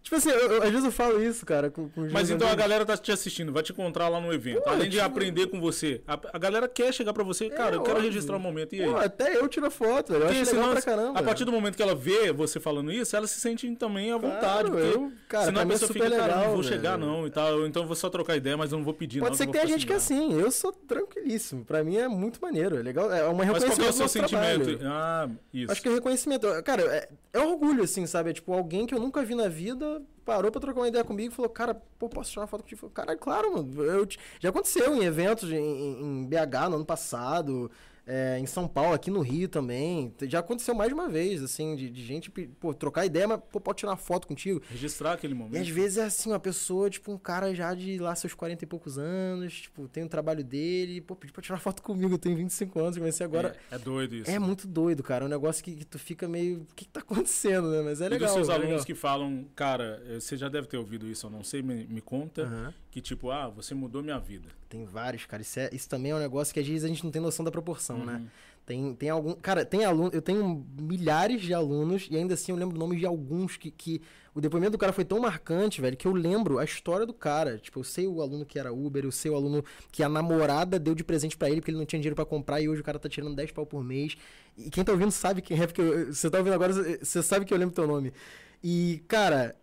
Tipo 0.03 0.15
assim, 0.17 0.29
eu, 0.29 0.61
às 0.61 0.69
vezes 0.69 0.85
eu 0.85 0.91
falo 0.91 1.21
isso, 1.23 1.43
cara. 1.43 1.71
Com, 1.71 1.89
com 1.89 2.07
Mas 2.11 2.29
então 2.29 2.47
a 2.47 2.53
galera 2.53 2.85
tá 2.85 2.95
te 2.95 3.11
assistindo, 3.11 3.51
vai 3.51 3.63
te 3.63 3.71
encontrar 3.71 4.07
lá 4.07 4.21
no 4.21 4.31
evento. 4.31 4.61
Pô, 4.61 4.69
Além 4.69 4.87
de 4.87 4.97
tipo... 4.97 5.03
aprender 5.03 5.47
com 5.47 5.59
você, 5.59 6.03
a, 6.07 6.13
a, 6.31 6.37
galera 6.37 6.67
quer 6.67 6.93
chegar 6.93 7.11
para 7.11 7.23
você, 7.23 7.49
cara, 7.49 7.75
é, 7.75 7.77
eu 7.77 7.81
quero 7.81 7.95
óbvio. 7.95 8.11
registrar 8.11 8.35
um 8.35 8.39
momento. 8.39 8.75
E 8.75 8.83
aí? 8.83 8.87
Pô, 8.87 8.97
até 8.97 9.35
eu 9.35 9.47
tiro 9.47 9.71
foto, 9.71 10.13
velho. 10.13 10.25
Eu 10.25 10.29
acho 10.29 10.55
legal 10.55 10.71
pra 10.73 10.81
caramba. 10.83 11.19
A 11.19 11.23
partir 11.23 11.43
do 11.43 11.51
momento 11.51 11.75
que 11.75 11.81
ela 11.81 11.95
vê 11.95 12.31
você 12.31 12.59
falando 12.59 12.91
isso, 12.91 13.15
ela 13.15 13.25
se 13.25 13.39
sente 13.39 13.69
também 13.75 14.11
à 14.11 14.17
vontade. 14.17 14.69
Claro, 14.69 14.77
eu, 14.77 15.11
cara, 15.27 15.45
senão 15.45 15.61
a 15.61 15.63
é 15.63 15.67
pessoa 15.67 15.91
fica, 15.91 16.07
legal, 16.07 16.27
cara, 16.27 16.45
não 16.45 16.53
vou 16.53 16.63
chegar 16.63 16.99
não 16.99 17.25
e 17.25 17.31
tal. 17.31 17.65
Então 17.65 17.81
eu 17.81 17.87
vou 17.87 17.95
só 17.95 18.11
trocar 18.11 18.35
ideia, 18.35 18.55
mas 18.55 18.71
eu 18.71 18.77
não 18.77 18.85
vou 18.85 18.93
pedir 18.93 19.19
Pode 19.21 19.37
ser 19.37 19.47
que 19.47 19.53
tenha 19.53 19.65
gente 19.65 19.87
que 19.87 19.93
é 19.93 19.95
assim. 19.95 20.39
Eu 20.39 20.51
sou 20.51 20.71
tranquilo 20.71 21.30
maneiríssimo. 21.31 21.65
Pra 21.65 21.83
mim 21.83 21.97
é 21.97 22.07
muito 22.07 22.41
maneiro. 22.41 22.77
É 22.77 22.81
legal. 22.81 23.11
É 23.11 23.27
uma 23.27 23.43
reconhecimento. 23.43 23.77
Mas 23.77 23.77
qual 23.77 23.87
é 23.87 23.89
o 23.89 23.93
seu 23.93 24.07
sentimento? 24.07 24.77
Trabalho. 24.77 24.79
Ah, 24.85 25.29
isso. 25.53 25.71
Acho 25.71 25.81
que 25.81 25.89
é 25.89 25.93
reconhecimento. 25.93 26.47
Cara, 26.63 26.81
é, 26.83 27.09
é 27.33 27.39
orgulho, 27.39 27.83
assim, 27.83 28.05
sabe? 28.05 28.31
É 28.31 28.33
tipo, 28.33 28.53
alguém 28.53 28.85
que 28.85 28.93
eu 28.93 28.99
nunca 28.99 29.23
vi 29.23 29.35
na 29.35 29.47
vida 29.47 30.01
parou 30.25 30.51
pra 30.51 30.61
trocar 30.61 30.81
uma 30.81 30.87
ideia 30.87 31.03
comigo 31.03 31.31
e 31.31 31.35
falou, 31.35 31.49
cara, 31.49 31.73
pô, 31.97 32.07
posso 32.07 32.29
tirar 32.29 32.43
uma 32.43 32.47
foto 32.47 32.63
contigo? 32.63 32.89
Cara, 32.89 33.15
claro, 33.15 33.53
mano. 33.53 33.83
Eu, 33.83 34.07
já 34.39 34.49
aconteceu 34.49 34.95
em 34.95 35.03
eventos 35.03 35.51
em, 35.51 36.01
em 36.01 36.25
BH 36.25 36.69
no 36.69 36.75
ano 36.75 36.85
passado 36.85 37.71
é, 38.05 38.39
em 38.39 38.45
São 38.45 38.67
Paulo, 38.67 38.93
aqui 38.93 39.11
no 39.11 39.21
Rio 39.21 39.47
também. 39.47 40.13
Já 40.23 40.39
aconteceu 40.39 40.73
mais 40.73 40.89
de 40.89 40.93
uma 40.93 41.07
vez, 41.07 41.41
assim, 41.43 41.75
de, 41.75 41.89
de 41.89 42.03
gente 42.03 42.29
pô, 42.29 42.73
trocar 42.73 43.05
ideia, 43.05 43.27
mas 43.27 43.39
pô, 43.51 43.59
pode 43.59 43.79
tirar 43.79 43.95
foto 43.95 44.27
contigo. 44.27 44.61
Registrar 44.69 45.13
aquele 45.13 45.33
momento. 45.33 45.57
E 45.57 45.59
às 45.59 45.67
vezes 45.67 45.97
é 45.97 46.05
assim, 46.05 46.29
uma 46.29 46.39
pessoa, 46.39 46.89
tipo, 46.89 47.11
um 47.11 47.17
cara 47.17 47.53
já 47.53 47.73
de 47.73 47.97
lá 47.99 48.15
seus 48.15 48.33
40 48.33 48.63
e 48.63 48.67
poucos 48.67 48.97
anos, 48.97 49.61
tipo, 49.61 49.87
tem 49.87 50.03
o 50.03 50.05
um 50.07 50.09
trabalho 50.09 50.43
dele, 50.43 51.01
pô, 51.01 51.15
pediu 51.15 51.33
pra 51.33 51.43
tirar 51.43 51.59
foto 51.59 51.81
comigo, 51.81 52.15
eu 52.15 52.19
tenho 52.19 52.35
25 52.35 52.79
anos, 52.79 52.97
comecei 52.97 53.25
agora. 53.25 53.55
É, 53.71 53.75
é 53.75 53.79
doido 53.79 54.15
isso. 54.15 54.29
É 54.29 54.33
né? 54.33 54.39
muito 54.39 54.67
doido, 54.67 55.03
cara. 55.03 55.25
É 55.25 55.27
um 55.27 55.29
negócio 55.29 55.63
que, 55.63 55.75
que, 55.75 55.85
tu 55.85 55.99
fica 55.99 56.27
meio. 56.27 56.61
O 56.61 56.75
que, 56.75 56.85
que 56.85 56.91
tá 56.91 57.01
acontecendo, 57.01 57.69
né? 57.69 57.81
Mas 57.81 58.01
é 58.01 58.09
legal. 58.09 58.17
E 58.17 58.25
dos 58.25 58.33
seus 58.33 58.49
é 58.49 58.53
alunos 58.53 58.69
legal. 58.69 58.85
que 58.85 58.95
falam, 58.95 59.45
cara, 59.55 60.01
eh, 60.07 60.19
você 60.19 60.35
já 60.35 60.49
deve 60.49 60.67
ter 60.67 60.77
ouvido 60.77 61.07
isso, 61.07 61.27
eu 61.27 61.29
não 61.29 61.43
sei, 61.43 61.61
me, 61.61 61.85
me 61.85 62.01
conta, 62.01 62.43
uhum. 62.43 62.73
que 62.89 62.99
tipo, 62.99 63.29
ah, 63.29 63.47
você 63.47 63.75
mudou 63.75 64.01
minha 64.01 64.19
vida. 64.19 64.60
Tem 64.71 64.85
vários, 64.85 65.25
cara. 65.25 65.41
Isso, 65.41 65.59
é, 65.59 65.69
isso 65.73 65.89
também 65.89 66.13
é 66.13 66.15
um 66.15 66.19
negócio 66.19 66.53
que 66.53 66.59
às 66.61 66.65
vezes 66.65 66.85
a 66.85 66.87
gente 66.87 67.03
não 67.03 67.11
tem 67.11 67.21
noção 67.21 67.43
da 67.43 67.51
proporção, 67.51 67.97
né? 67.97 68.13
uhum. 68.13 68.19
né? 68.19 68.27
Tem, 68.65 68.95
tem 68.95 69.09
algum. 69.09 69.33
Cara, 69.33 69.65
tem 69.65 69.83
aluno. 69.83 70.09
Eu 70.13 70.21
tenho 70.21 70.65
milhares 70.79 71.41
de 71.41 71.53
alunos 71.53 72.07
e 72.09 72.15
ainda 72.15 72.35
assim 72.35 72.53
eu 72.53 72.57
lembro 72.57 72.79
nomes 72.79 72.99
de 72.99 73.05
alguns 73.05 73.57
que, 73.57 73.69
que. 73.69 74.01
O 74.33 74.39
depoimento 74.39 74.71
do 74.71 74.77
cara 74.77 74.93
foi 74.93 75.03
tão 75.03 75.19
marcante, 75.19 75.81
velho, 75.81 75.97
que 75.97 76.07
eu 76.07 76.13
lembro 76.13 76.57
a 76.57 76.63
história 76.63 77.05
do 77.05 77.13
cara. 77.13 77.57
Tipo, 77.57 77.81
eu 77.81 77.83
sei 77.83 78.07
o 78.07 78.21
aluno 78.21 78.45
que 78.45 78.57
era 78.57 78.71
Uber, 78.71 79.03
eu 79.03 79.11
sei 79.11 79.29
o 79.29 79.35
aluno 79.35 79.61
que 79.91 80.01
a 80.03 80.07
namorada 80.07 80.79
deu 80.79 80.95
de 80.95 81.03
presente 81.03 81.35
para 81.35 81.49
ele 81.49 81.59
porque 81.59 81.71
ele 81.71 81.77
não 81.77 81.85
tinha 81.85 81.99
dinheiro 81.99 82.15
para 82.15 82.23
comprar 82.23 82.61
e 82.61 82.69
hoje 82.69 82.79
o 82.79 82.83
cara 82.83 82.97
tá 82.97 83.09
tirando 83.09 83.35
10 83.35 83.51
pau 83.51 83.65
por 83.65 83.83
mês. 83.83 84.15
E 84.57 84.69
quem 84.69 84.85
tá 84.85 84.93
ouvindo 84.93 85.11
sabe 85.11 85.41
quem 85.41 85.59
é, 85.59 85.67
porque 85.67 85.81
eu, 85.81 86.13
você 86.13 86.29
tá 86.29 86.37
ouvindo 86.37 86.53
agora, 86.53 86.71
você 86.71 87.21
sabe 87.21 87.45
que 87.45 87.53
eu 87.53 87.57
lembro 87.57 87.75
teu 87.75 87.85
nome. 87.85 88.13
E, 88.63 89.03
cara, 89.07 89.55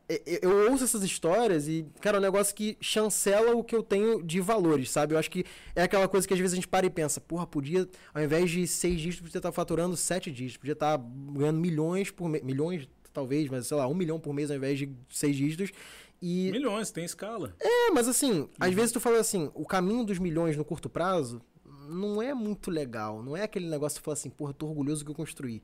eu 0.42 0.70
ouço 0.70 0.82
essas 0.82 1.04
histórias 1.04 1.68
e, 1.68 1.86
cara, 2.00 2.16
é 2.16 2.18
um 2.18 2.22
negócio 2.22 2.52
que 2.54 2.76
chancela 2.80 3.54
o 3.54 3.62
que 3.62 3.74
eu 3.74 3.82
tenho 3.82 4.22
de 4.22 4.40
valores, 4.40 4.90
sabe? 4.90 5.14
Eu 5.14 5.18
acho 5.18 5.30
que 5.30 5.44
é 5.76 5.82
aquela 5.82 6.08
coisa 6.08 6.26
que 6.26 6.34
às 6.34 6.40
vezes 6.40 6.54
a 6.54 6.56
gente 6.56 6.66
para 6.66 6.84
e 6.84 6.90
pensa, 6.90 7.20
porra, 7.20 7.46
podia, 7.46 7.88
ao 8.12 8.22
invés 8.22 8.50
de 8.50 8.66
seis 8.66 9.00
dígitos, 9.00 9.20
podia 9.20 9.38
estar 9.38 9.52
faturando 9.52 9.96
sete 9.96 10.32
dígitos, 10.32 10.56
podia 10.56 10.72
estar 10.72 10.98
ganhando 10.98 11.60
milhões 11.60 12.10
por 12.10 12.28
mês, 12.28 12.42
milhões 12.42 12.88
talvez, 13.12 13.48
mas 13.48 13.68
sei 13.68 13.76
lá, 13.76 13.86
um 13.86 13.94
milhão 13.94 14.18
por 14.18 14.34
mês 14.34 14.50
ao 14.50 14.56
invés 14.56 14.78
de 14.78 14.90
seis 15.10 15.36
dígitos. 15.36 15.70
E... 16.20 16.50
Milhões, 16.50 16.90
tem 16.90 17.04
escala. 17.04 17.54
É, 17.60 17.90
mas 17.92 18.08
assim, 18.08 18.40
uhum. 18.40 18.48
às 18.58 18.74
vezes 18.74 18.90
tu 18.90 18.98
fala 18.98 19.20
assim, 19.20 19.48
o 19.54 19.64
caminho 19.64 20.04
dos 20.04 20.18
milhões 20.18 20.56
no 20.56 20.64
curto 20.64 20.88
prazo 20.88 21.40
não 21.88 22.20
é 22.20 22.34
muito 22.34 22.70
legal. 22.70 23.22
Não 23.22 23.36
é 23.36 23.44
aquele 23.44 23.68
negócio 23.68 23.96
que 23.96 24.02
tu 24.02 24.04
fala 24.04 24.14
assim, 24.14 24.30
porra, 24.30 24.52
tô 24.52 24.66
orgulhoso 24.66 25.02
do 25.02 25.06
que 25.06 25.10
eu 25.12 25.14
construí. 25.14 25.62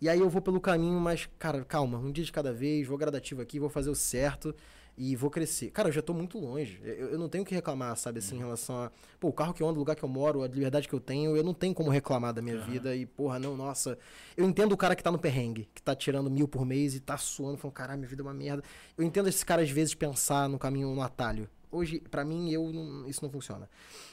E 0.00 0.08
aí 0.08 0.20
eu 0.20 0.28
vou 0.28 0.40
pelo 0.40 0.60
caminho, 0.60 0.98
mas, 1.00 1.28
cara, 1.38 1.64
calma, 1.64 1.98
um 1.98 2.12
dia 2.12 2.24
de 2.24 2.32
cada 2.32 2.52
vez, 2.52 2.86
vou 2.86 2.96
gradativo 2.96 3.42
aqui, 3.42 3.58
vou 3.58 3.68
fazer 3.68 3.90
o 3.90 3.94
certo 3.94 4.54
e 4.98 5.14
vou 5.14 5.30
crescer. 5.30 5.70
Cara, 5.70 5.88
eu 5.88 5.92
já 5.92 6.02
tô 6.02 6.12
muito 6.12 6.38
longe. 6.38 6.80
Eu, 6.82 7.10
eu 7.10 7.18
não 7.18 7.28
tenho 7.28 7.44
que 7.44 7.54
reclamar, 7.54 7.96
sabe, 7.96 8.18
assim, 8.18 8.34
em 8.34 8.38
relação 8.38 8.76
a. 8.82 8.90
Pô, 9.20 9.28
o 9.28 9.32
carro 9.32 9.54
que 9.54 9.62
eu 9.62 9.68
ando, 9.68 9.76
o 9.76 9.78
lugar 9.78 9.94
que 9.94 10.02
eu 10.02 10.08
moro, 10.08 10.42
a 10.42 10.48
liberdade 10.48 10.88
que 10.88 10.94
eu 10.94 11.00
tenho, 11.00 11.36
eu 11.36 11.44
não 11.44 11.54
tenho 11.54 11.72
como 11.72 11.88
reclamar 11.88 12.34
da 12.34 12.42
minha 12.42 12.56
uhum. 12.56 12.64
vida. 12.64 12.96
E, 12.96 13.06
porra, 13.06 13.38
não, 13.38 13.56
nossa. 13.56 13.96
Eu 14.36 14.44
entendo 14.44 14.72
o 14.72 14.76
cara 14.76 14.96
que 14.96 15.02
tá 15.02 15.12
no 15.12 15.18
perrengue, 15.18 15.68
que 15.72 15.80
tá 15.80 15.94
tirando 15.94 16.28
mil 16.28 16.48
por 16.48 16.66
mês 16.66 16.96
e 16.96 17.00
tá 17.00 17.16
suando, 17.16 17.56
falando, 17.56 17.74
caralho, 17.74 17.98
minha 18.00 18.08
vida 18.08 18.22
é 18.22 18.24
uma 18.24 18.34
merda. 18.34 18.62
Eu 18.96 19.04
entendo 19.04 19.28
esse 19.28 19.46
cara, 19.46 19.62
às 19.62 19.70
vezes, 19.70 19.94
pensar 19.94 20.48
no 20.48 20.58
caminho, 20.58 20.92
no 20.92 21.00
atalho. 21.00 21.48
Hoje, 21.70 22.00
para 22.00 22.24
mim, 22.24 22.50
eu 22.50 22.72
não, 22.72 23.08
isso 23.08 23.22
não 23.22 23.30
funciona. 23.30 23.68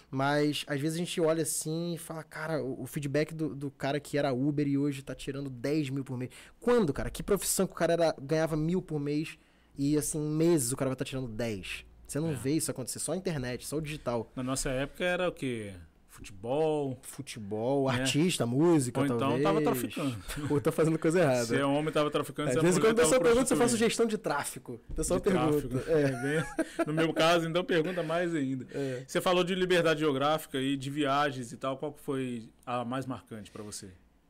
Mas 0.09 0.63
às 0.67 0.79
vezes 0.79 0.95
a 0.95 0.99
gente 0.99 1.19
olha 1.19 1.43
assim 1.43 1.93
e 1.95 1.97
fala, 1.97 2.23
cara, 2.23 2.63
o, 2.63 2.83
o 2.83 2.85
feedback 2.85 3.33
do, 3.33 3.55
do, 3.55 3.71
cara 3.71 3.99
que 3.99 4.17
era 4.17 4.33
Uber 4.33 4.67
e 4.67 4.77
hoje 4.77 5.01
tá 5.01 5.15
tirando 5.15 5.49
10 5.49 5.89
mil 5.89 6.03
por 6.03 6.17
mês. 6.17 6.31
Quando, 6.59 6.93
cara? 6.93 7.09
Que 7.09 7.23
profissão 7.23 7.65
que 7.65 7.73
o 7.73 7.75
cara 7.75 7.93
era, 7.93 8.15
ganhava 8.21 8.55
mil 8.55 8.81
por 8.81 8.99
mês 8.99 9.37
e 9.77 9.97
assim, 9.97 10.19
meses 10.19 10.71
o 10.71 10.77
cara 10.77 10.89
vai 10.89 10.95
estar 10.95 11.05
tá 11.05 11.09
tirando 11.09 11.27
10? 11.27 11.85
Você 12.07 12.19
não 12.19 12.31
é. 12.31 12.33
vê 12.33 12.51
isso 12.51 12.69
acontecer, 12.69 12.99
só 12.99 13.13
a 13.13 13.17
internet, 13.17 13.65
só 13.65 13.77
o 13.77 13.81
digital. 13.81 14.31
Na 14.35 14.43
nossa 14.43 14.69
época 14.69 15.03
era 15.03 15.27
o 15.27 15.31
quê? 15.31 15.73
Futebol. 16.15 16.97
Futebol, 17.01 17.91
né? 17.91 17.99
artista, 17.99 18.45
música, 18.45 19.01
Ou 19.01 19.05
então 19.05 19.17
talvez. 19.17 19.43
tava 19.43 19.61
traficando. 19.61 20.15
Ou 20.49 20.61
tá 20.61 20.71
fazendo 20.71 20.97
coisa 20.97 21.19
errada. 21.19 21.45
Se 21.45 21.57
é 21.57 21.65
homem, 21.65 21.91
tava 21.91 22.09
traficando. 22.09 22.51
É, 22.51 22.55
às 22.55 22.61
vezes 22.61 22.79
quando 22.79 22.93
o 22.93 22.95
pessoal 22.95 23.19
pergunta, 23.19 23.45
você 23.45 23.55
faço 23.57 23.75
gestão 23.75 24.05
de 24.05 24.17
tráfico. 24.17 24.79
O 24.89 24.93
pessoal 24.93 25.19
de 25.19 25.25
pergunta. 25.29 25.67
Tráfico. 25.67 25.91
É. 25.91 26.45
no 26.87 26.93
meu 26.93 27.13
caso, 27.13 27.49
então 27.49 27.65
pergunta 27.65 28.01
mais 28.01 28.33
ainda. 28.33 28.65
É. 28.71 29.03
Você 29.05 29.19
falou 29.19 29.43
de 29.43 29.53
liberdade 29.53 29.99
geográfica 29.99 30.57
e 30.57 30.77
de 30.77 30.89
viagens 30.89 31.51
e 31.51 31.57
tal. 31.57 31.77
Qual 31.77 31.93
foi 31.93 32.49
a 32.65 32.85
mais 32.85 33.05
marcante 33.05 33.51
para 33.51 33.61
você? 33.61 33.89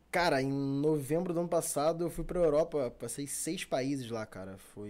Cara, 0.09 0.41
em 0.41 0.51
novembro 0.51 1.33
do 1.33 1.41
ano 1.41 1.49
passado 1.49 2.05
eu 2.05 2.09
fui 2.09 2.23
pra 2.23 2.39
Europa, 2.39 2.89
passei 2.97 3.27
seis 3.27 3.63
países 3.63 4.09
lá, 4.09 4.25
cara. 4.25 4.57
Foi. 4.57 4.89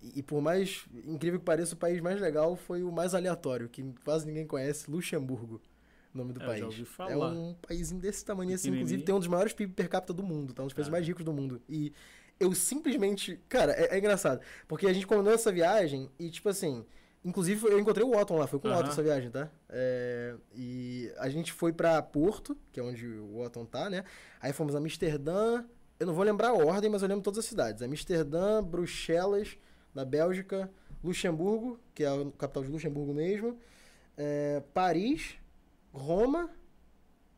E, 0.00 0.20
e, 0.20 0.22
por 0.22 0.40
mais 0.40 0.84
incrível 1.04 1.40
que 1.40 1.44
pareça, 1.44 1.74
o 1.74 1.78
país 1.78 2.00
mais 2.00 2.20
legal 2.20 2.54
foi 2.54 2.84
o 2.84 2.92
mais 2.92 3.12
aleatório, 3.12 3.68
que 3.68 3.82
quase 4.04 4.24
ninguém 4.24 4.46
conhece, 4.46 4.88
Luxemburgo 4.88 5.60
nome 6.14 6.32
do 6.32 6.42
é, 6.42 6.46
país. 6.46 6.86
É 7.08 7.16
um 7.16 7.54
país 7.54 7.90
desse 7.92 8.24
tamanho 8.24 8.54
assim, 8.54 8.70
inclusive 8.70 9.02
tem 9.02 9.14
um 9.14 9.18
dos 9.18 9.28
maiores 9.28 9.52
PIB 9.52 9.72
per 9.72 9.88
capita 9.88 10.12
do 10.12 10.22
mundo, 10.22 10.52
tá? 10.52 10.62
Um 10.62 10.66
dos 10.66 10.74
países 10.74 10.88
ah. 10.88 10.92
mais 10.92 11.06
ricos 11.06 11.24
do 11.24 11.32
mundo. 11.32 11.60
E 11.68 11.92
eu 12.38 12.54
simplesmente. 12.54 13.40
Cara, 13.48 13.72
é, 13.72 13.94
é, 13.94 13.98
engraçado. 13.98 14.40
Porque 14.66 14.86
a 14.86 14.92
gente 14.92 15.06
combinou 15.06 15.32
essa 15.32 15.52
viagem 15.52 16.10
e, 16.18 16.30
tipo 16.30 16.48
assim. 16.48 16.84
Inclusive, 17.24 17.66
eu 17.66 17.80
encontrei 17.80 18.06
o 18.06 18.16
Otton 18.16 18.38
lá, 18.38 18.46
foi 18.46 18.60
com 18.60 18.68
o 18.68 18.72
Otton 18.72 18.90
essa 18.90 19.02
viagem, 19.02 19.28
tá? 19.28 19.50
É, 19.68 20.36
e 20.54 21.12
a 21.18 21.28
gente 21.28 21.52
foi 21.52 21.72
pra 21.72 22.00
Porto, 22.00 22.56
que 22.72 22.78
é 22.78 22.82
onde 22.82 23.06
o 23.06 23.40
Otton 23.40 23.66
tá, 23.66 23.90
né? 23.90 24.04
Aí 24.40 24.52
fomos 24.52 24.74
a 24.74 24.78
Amsterdã. 24.78 25.64
Eu 25.98 26.06
não 26.06 26.14
vou 26.14 26.24
lembrar 26.24 26.50
a 26.50 26.54
ordem, 26.54 26.88
mas 26.88 27.02
eu 27.02 27.08
lembro 27.08 27.24
todas 27.24 27.40
as 27.40 27.44
cidades. 27.44 27.82
Amsterdã, 27.82 28.62
Bruxelas, 28.62 29.58
na 29.92 30.04
Bélgica, 30.04 30.70
Luxemburgo, 31.02 31.78
que 31.92 32.04
é 32.04 32.08
a 32.08 32.30
capital 32.38 32.62
de 32.62 32.70
Luxemburgo 32.70 33.12
mesmo, 33.12 33.58
é, 34.16 34.62
Paris, 34.72 35.36
Roma. 35.92 36.50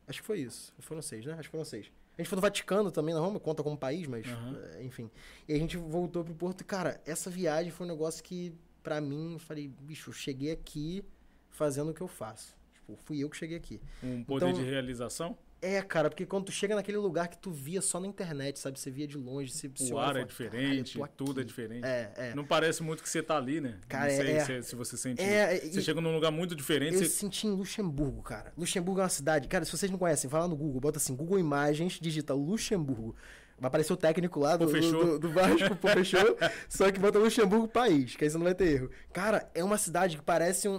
Acho 0.07 0.21
que 0.21 0.27
foi 0.27 0.39
isso. 0.39 0.73
Foram 0.79 1.01
seis, 1.01 1.25
né? 1.25 1.33
Acho 1.33 1.43
que 1.43 1.51
foram 1.51 1.65
seis. 1.65 1.91
A 2.17 2.21
gente 2.21 2.29
foi 2.29 2.35
no 2.35 2.41
Vaticano 2.41 2.91
também, 2.91 3.13
na 3.15 3.21
Roma, 3.21 3.39
conta 3.39 3.63
como 3.63 3.77
país, 3.77 4.07
mas. 4.07 4.27
Uhum. 4.27 4.81
enfim. 4.83 5.09
E 5.47 5.53
a 5.53 5.57
gente 5.57 5.77
voltou 5.77 6.23
pro 6.23 6.33
Porto 6.33 6.61
e, 6.61 6.63
cara, 6.63 7.01
essa 7.05 7.29
viagem 7.29 7.71
foi 7.71 7.85
um 7.85 7.89
negócio 7.89 8.23
que, 8.23 8.53
para 8.83 8.99
mim, 8.99 9.33
eu 9.33 9.39
falei, 9.39 9.67
bicho, 9.67 10.09
eu 10.09 10.13
cheguei 10.13 10.51
aqui 10.51 11.03
fazendo 11.49 11.91
o 11.91 11.93
que 11.93 12.01
eu 12.01 12.07
faço. 12.07 12.55
Tipo, 12.73 12.95
fui 12.95 13.23
eu 13.23 13.29
que 13.29 13.37
cheguei 13.37 13.57
aqui. 13.57 13.81
Um 14.03 14.23
poder 14.23 14.49
então, 14.49 14.61
de 14.61 14.69
realização? 14.69 15.37
É, 15.61 15.79
cara, 15.83 16.09
porque 16.09 16.25
quando 16.25 16.45
tu 16.45 16.51
chega 16.51 16.73
naquele 16.73 16.97
lugar 16.97 17.27
que 17.27 17.37
tu 17.37 17.51
via 17.51 17.81
só 17.81 17.99
na 17.99 18.07
internet, 18.07 18.57
sabe? 18.57 18.79
Você 18.79 18.89
via 18.89 19.07
de 19.07 19.15
longe. 19.15 19.51
Você, 19.51 19.69
o 19.93 19.99
ar 19.99 20.15
é 20.15 20.23
diferente, 20.23 20.99
tudo 21.15 21.39
é 21.39 21.43
diferente. 21.43 21.85
É, 21.85 22.11
é. 22.17 22.35
Não 22.35 22.43
parece 22.43 22.81
muito 22.81 23.03
que 23.03 23.09
você 23.09 23.21
tá 23.21 23.37
ali, 23.37 23.61
né? 23.61 23.77
Cara, 23.87 24.11
Não 24.11 24.17
sei 24.17 24.31
é, 24.31 24.43
se, 24.43 24.63
se, 24.63 24.75
você 24.75 24.97
sente. 24.97 25.21
É, 25.21 25.59
você 25.59 25.79
e, 25.79 25.83
chega 25.83 26.01
num 26.01 26.13
lugar 26.13 26.31
muito 26.31 26.55
diferente. 26.55 26.95
Eu 26.95 26.99
você... 27.01 27.09
senti 27.09 27.45
em 27.45 27.51
Luxemburgo, 27.51 28.23
cara. 28.23 28.51
Luxemburgo 28.57 29.01
é 29.01 29.03
uma 29.03 29.09
cidade. 29.09 29.47
Cara, 29.47 29.63
se 29.63 29.71
vocês 29.71 29.91
não 29.91 29.99
conhecem, 29.99 30.27
vai 30.27 30.41
lá 30.41 30.47
no 30.47 30.55
Google, 30.55 30.81
bota 30.81 30.97
assim, 30.97 31.15
Google 31.15 31.37
Imagens, 31.37 31.99
digita 32.01 32.33
Luxemburgo. 32.33 33.15
Vai 33.61 33.67
aparecer 33.67 33.93
o 33.93 33.97
técnico 33.97 34.39
lá 34.39 34.57
do, 34.57 34.65
do, 34.65 35.19
do, 35.19 35.29
Vasco, 35.29 35.75
pô, 35.75 35.87
fechou. 35.89 36.35
só 36.67 36.91
que 36.91 36.99
bota 36.99 37.19
Luxemburgo 37.19 37.67
país, 37.67 38.15
que 38.15 38.23
aí 38.23 38.29
você 38.31 38.35
não 38.35 38.45
vai 38.45 38.55
ter 38.55 38.73
erro. 38.73 38.89
Cara, 39.13 39.47
é 39.53 39.63
uma 39.63 39.77
cidade 39.77 40.17
que 40.17 40.23
parece 40.23 40.67
um, 40.67 40.73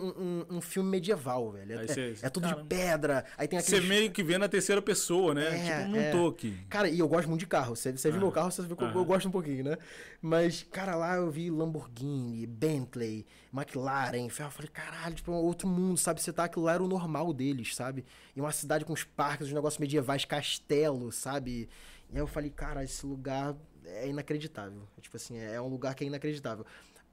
um, 0.51 0.57
um 0.57 0.61
filme 0.61 0.91
medieval, 0.91 1.53
velho. 1.53 1.79
É, 1.79 1.85
é, 1.85 2.15
é 2.23 2.29
tudo 2.29 2.49
de 2.49 2.65
pedra. 2.65 3.25
Aí 3.39 3.47
tem 3.47 3.57
aqueles... 3.57 3.81
Você 3.85 3.89
meio 3.89 4.11
que 4.11 4.25
vê 4.25 4.37
na 4.37 4.49
terceira 4.49 4.83
pessoa, 4.83 5.33
né? 5.33 5.45
É, 5.45 5.79
tipo, 5.79 5.93
não 5.93 6.01
é. 6.01 6.11
tô 6.11 6.27
aqui. 6.27 6.59
Cara, 6.69 6.89
e 6.89 6.99
eu 6.99 7.07
gosto 7.07 7.29
muito 7.29 7.39
de 7.39 7.47
carro. 7.47 7.77
Você, 7.77 7.93
você 7.93 8.11
viu 8.11 8.19
meu 8.19 8.33
carro, 8.33 8.51
você 8.51 8.63
viu 8.63 8.77
que 8.77 8.83
eu, 8.83 8.89
eu 8.89 9.05
gosto 9.05 9.29
um 9.29 9.33
pouquinho, 9.33 9.63
né? 9.63 9.79
Mas, 10.21 10.67
cara, 10.73 10.97
lá 10.97 11.15
eu 11.15 11.31
vi 11.31 11.51
Lamborghini, 11.51 12.45
Bentley, 12.49 13.25
McLaren. 13.55 14.25
Eu 14.25 14.31
falei, 14.31 14.71
caralho, 14.73 15.15
tipo, 15.15 15.31
é 15.31 15.37
outro 15.37 15.69
mundo, 15.69 15.99
sabe? 15.99 16.21
Você 16.21 16.33
tá, 16.33 16.45
aquilo 16.45 16.65
lá 16.65 16.75
era 16.75 16.83
o 16.83 16.89
normal 16.89 17.33
deles, 17.33 17.77
sabe? 17.77 18.05
E 18.35 18.41
uma 18.41 18.51
cidade 18.51 18.85
com 18.85 18.93
os 18.93 19.05
parques, 19.05 19.47
os 19.47 19.53
negócios 19.53 19.79
medievais, 19.79 20.25
castelo, 20.25 21.13
sabe? 21.13 21.69
E 22.13 22.17
aí 22.17 22.21
eu 22.21 22.27
falei, 22.27 22.51
cara, 22.51 22.85
esse 22.85 23.05
lugar 23.07 23.57
é 23.85 24.09
inacreditável. 24.09 24.83
Tipo 25.01 25.17
assim, 25.17 25.39
é 25.39 25.61
um 25.61 25.69
lugar 25.69 25.95
que 25.95 26.05
é 26.05 26.07
inacreditável. 26.07 26.65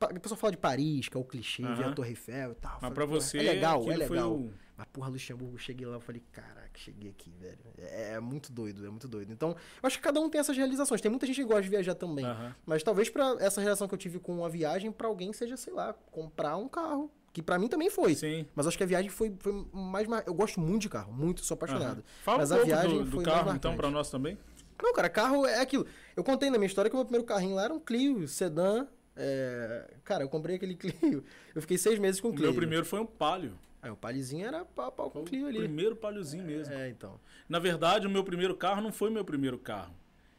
A 0.02 0.20
pessoa 0.20 0.38
fala 0.38 0.52
de 0.52 0.58
Paris, 0.58 1.10
que 1.10 1.18
é 1.18 1.20
o 1.20 1.24
clichê, 1.24 1.64
uhum. 1.64 1.76
ver 1.76 1.86
a 1.86 1.92
Torre 1.94 2.10
Eiffel 2.12 2.52
e 2.52 2.56
tal. 2.56 2.74
Mas 2.74 2.82
falei, 2.82 2.96
pra 2.96 3.06
você. 3.06 3.38
É 3.38 3.42
legal, 3.42 3.92
é 3.92 3.98
legal. 3.98 4.34
O... 4.34 4.54
Mas, 4.78 4.88
porra, 4.94 5.10
Luxemburgo, 5.10 5.58
cheguei 5.58 5.86
lá, 5.86 5.98
eu 5.98 6.00
falei, 6.00 6.24
caraca, 6.32 6.72
cheguei 6.76 7.10
aqui, 7.10 7.30
velho. 7.38 7.58
É, 7.78 8.14
é, 8.14 8.20
muito 8.22 8.50
doido, 8.50 8.86
é 8.86 8.90
muito 8.90 9.10
doido. 9.10 9.34
Então, 9.34 9.50
eu 9.50 9.88
acho 9.88 9.98
que 9.98 10.04
cada 10.04 10.22
um 10.22 10.30
tem 10.30 10.40
essas 10.40 10.56
realizações. 10.56 11.02
Tem 11.02 11.12
muita 11.12 11.28
gente 11.28 11.36
que 11.36 11.44
gosta 11.44 11.64
de 11.64 11.70
viajar 11.70 11.96
também. 11.96 12.26
Uhum. 12.26 12.54
Mas 12.66 12.82
talvez 12.82 13.10
para 13.10 13.36
essa 13.42 13.60
relação 13.60 13.90
que 13.90 13.94
eu 13.94 13.98
tive 13.98 14.20
com 14.20 14.46
a 14.46 14.48
viagem, 14.48 14.90
para 14.90 15.08
alguém 15.08 15.34
seja, 15.34 15.58
sei 15.58 15.74
lá, 15.74 15.94
comprar 16.12 16.56
um 16.56 16.70
carro. 16.70 17.12
Que 17.34 17.44
para 17.44 17.60
mim 17.60 17.68
também 17.68 17.90
foi. 17.90 18.16
Sim. 18.16 18.46
Mas 18.56 18.68
acho 18.68 18.78
que 18.78 18.84
a 18.84 18.88
viagem 18.88 19.10
foi, 19.10 19.36
foi 19.40 19.68
mais. 19.74 20.08
Eu 20.26 20.34
gosto 20.34 20.62
muito 20.62 20.84
de 20.84 20.90
carro, 20.90 21.12
muito, 21.12 21.44
sou 21.44 21.56
apaixonado. 21.56 21.98
Uhum. 21.98 22.04
Fala 22.24 22.38
Mas 22.38 22.52
um 22.52 22.56
pouco 22.56 22.88
do, 22.88 23.04
do 23.04 23.22
carro, 23.22 23.54
então, 23.54 23.76
para 23.76 23.92
nós 23.92 24.10
também. 24.10 24.38
Não, 24.82 24.94
cara, 24.94 25.10
carro 25.10 25.46
é 25.46 25.60
aquilo. 25.60 25.86
Eu 26.16 26.24
contei 26.24 26.50
na 26.50 26.58
minha 26.58 26.68
história 26.68 26.90
que 26.90 26.96
o 26.96 27.00
meu 27.00 27.06
primeiro 27.06 27.26
carrinho 27.26 27.56
lá 27.56 27.66
era 27.66 27.74
um 27.74 27.80
Clio, 27.80 28.28
sedã. 28.28 28.88
É... 29.16 29.94
Cara, 30.04 30.24
eu 30.24 30.30
comprei 30.30 30.56
aquele 30.56 30.76
Clio. 30.76 31.24
Eu 31.54 31.62
fiquei 31.62 31.78
seis 31.78 32.00
meses 32.00 32.22
com 32.22 32.30
o 32.30 32.32
Clio. 32.32 32.46
Meu 32.46 32.54
primeiro 32.54 32.86
foi 32.86 33.00
um 33.00 33.06
Palio. 33.06 33.58
Aí 33.82 33.90
o 33.90 33.96
palhozinho 33.96 34.46
era 34.46 34.66
pau, 34.66 34.92
pau 34.92 35.10
com 35.10 35.22
o 35.22 35.24
Clio 35.24 35.48
ali. 35.48 35.58
O 35.58 35.62
primeiro 35.62 35.96
palhozinho 35.96 36.44
mesmo. 36.44 36.74
É, 36.74 36.90
então. 36.90 37.20
Na 37.48 37.60
verdade, 37.60 38.08
o 38.08 38.10
meu 38.10 38.24
primeiro 38.24 38.56
carro 38.56 38.82
não 38.82 38.92
foi 38.92 39.10
meu 39.10 39.24
primeiro 39.24 39.58
carro. 39.58 39.94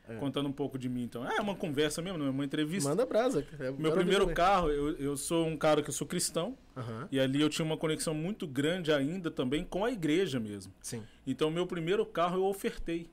É. 0.07 0.17
Contando 0.17 0.49
um 0.49 0.53
pouco 0.53 0.77
de 0.79 0.89
mim, 0.89 1.05
então. 1.05 1.25
É 1.25 1.41
uma 1.41 1.55
conversa 1.55 2.03
mesmo, 2.03 2.19
não 2.19 2.27
é 2.27 2.31
uma 2.31 2.45
entrevista. 2.45 2.89
Manda 2.89 3.07
brasa. 3.07 3.47
É 3.59 3.71
meu 3.71 3.93
primeiro 3.93 4.29
carro, 4.35 4.69
eu, 4.69 4.97
eu 4.97 5.17
sou 5.17 5.47
um 5.47 5.57
cara 5.57 5.83
que 5.83 5.89
eu 5.89 5.95
sou 5.95 6.07
cristão. 6.07 6.59
Uhum. 6.77 7.07
E 7.13 7.21
ali 7.21 7.41
eu 7.41 7.49
tinha 7.49 7.65
uma 7.65 7.77
conexão 7.77 8.13
muito 8.13 8.47
grande 8.47 8.93
ainda 8.93 9.31
também 9.31 9.65
com 9.65 9.85
a 9.85 9.91
igreja 9.91 10.41
mesmo. 10.41 10.73
Sim. 10.83 11.03
Então, 11.27 11.51
meu 11.51 11.67
primeiro 11.67 12.05
carro 12.05 12.39
eu 12.39 12.45
ofertei. 12.45 13.09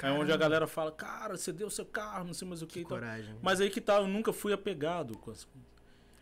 É 0.00 0.10
onde 0.10 0.30
a 0.30 0.36
galera 0.36 0.66
fala, 0.66 0.92
cara, 0.92 1.36
você 1.36 1.52
deu 1.52 1.68
seu 1.68 1.84
carro, 1.84 2.24
não 2.24 2.34
sei 2.34 2.46
mais 2.46 2.62
o 2.62 2.66
que. 2.66 2.80
que 2.80 2.84
coragem. 2.84 3.34
Mas 3.42 3.60
aí 3.60 3.68
que 3.68 3.80
tá, 3.80 3.96
eu 3.96 4.06
nunca 4.06 4.32
fui 4.32 4.52
apegado 4.52 5.18
com 5.18 5.30
as 5.30 5.46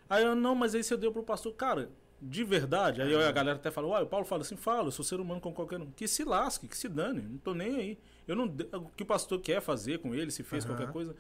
Aí 0.09 0.25
eu, 0.25 0.35
não, 0.35 0.55
mas 0.55 0.75
aí 0.75 0.83
você 0.83 0.97
deu 0.97 1.13
pro 1.13 1.23
pastor. 1.23 1.53
Cara, 1.55 1.91
de 2.21 2.45
verdade, 2.45 3.03
aí 3.03 3.15
a 3.15 3.33
galera 3.33 3.59
até 3.59 3.71
fala, 3.71 3.89
uai, 3.89 4.03
o 4.03 4.07
Paulo 4.07 4.25
fala 4.25 4.43
assim, 4.43 4.57
fala, 4.57 4.89
eu 4.89 4.93
sou 4.93 5.05
ser 5.05 5.21
humano 5.21 5.41
como 5.41 5.55
qualquer 5.55 5.81
um. 5.81 5.91
Que 5.91 6.09
se 6.09 6.25
lasque, 6.25 6.69
que 6.69 6.77
se 6.77 6.89
dane, 6.89 7.21
não 7.21 7.39
tô 7.39 7.55
nem 7.55 7.77
aí. 7.77 7.99
Eu 8.27 8.37
não, 8.37 8.47
o 8.47 8.91
que 8.97 9.03
o 9.03 9.07
pastor 9.07 9.41
quer 9.41 9.61
fazer 9.61 9.99
com 9.99 10.15
ele, 10.15 10.31
se 10.31 10.43
fez 10.43 10.65
uhum. 10.65 10.71
qualquer 10.71 10.93
coisa. 10.93 11.15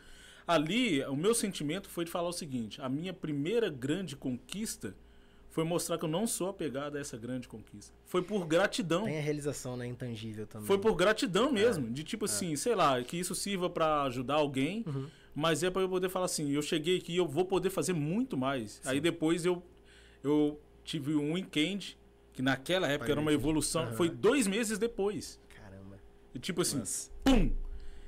Ali, 0.47 1.05
o 1.05 1.17
meu 1.17 1.35
sentimento 1.35 1.89
foi 1.89 2.05
de 2.05 2.11
falar 2.11 2.29
o 2.29 2.33
seguinte: 2.33 2.81
a 2.81 2.89
minha 2.89 3.13
primeira 3.13 3.69
grande 3.69 4.17
conquista 4.17 4.95
foi 5.57 5.65
mostrar 5.65 5.97
que 5.97 6.05
eu 6.05 6.09
não 6.11 6.27
sou 6.27 6.51
apegado 6.51 6.97
a 6.97 7.01
essa 7.01 7.17
grande 7.17 7.49
conquista. 7.49 7.91
Foi 8.05 8.21
por 8.21 8.47
gratidão. 8.47 9.05
Tem 9.05 9.17
a 9.17 9.23
realização, 9.23 9.75
né, 9.75 9.87
intangível 9.87 10.47
também. 10.47 10.67
Foi 10.67 10.77
por 10.77 10.95
gratidão 10.95 11.51
mesmo, 11.51 11.87
é. 11.87 11.91
de 11.91 12.05
tipo 12.05 12.27
assim, 12.27 12.53
é. 12.53 12.57
sei 12.57 12.75
lá, 12.75 13.03
que 13.03 13.19
isso 13.19 13.35
sirva 13.35 13.71
para 13.71 14.03
ajudar 14.03 14.35
alguém, 14.35 14.85
uhum. 14.87 15.07
mas 15.35 15.63
é 15.63 15.71
para 15.71 15.81
eu 15.81 15.89
poder 15.89 16.11
falar 16.11 16.27
assim, 16.27 16.51
eu 16.51 16.61
cheguei 16.61 16.99
aqui, 16.99 17.17
eu 17.17 17.27
vou 17.27 17.47
poder 17.47 17.71
fazer 17.71 17.95
muito 17.95 18.37
mais. 18.37 18.73
Sim. 18.73 18.81
Aí 18.91 19.01
depois 19.01 19.47
eu 19.47 19.63
eu 20.23 20.61
tive 20.85 21.15
um 21.15 21.33
weekend 21.33 21.97
que 22.35 22.43
naquela 22.43 22.87
época 22.87 23.11
era 23.11 23.21
uma 23.21 23.33
evolução, 23.33 23.87
uhum. 23.87 23.93
foi 23.95 24.11
dois 24.11 24.47
meses 24.47 24.79
depois. 24.79 25.41
E 26.35 26.39
tipo 26.39 26.61
assim, 26.61 26.81
Nossa. 26.81 27.11
pum! 27.25 27.51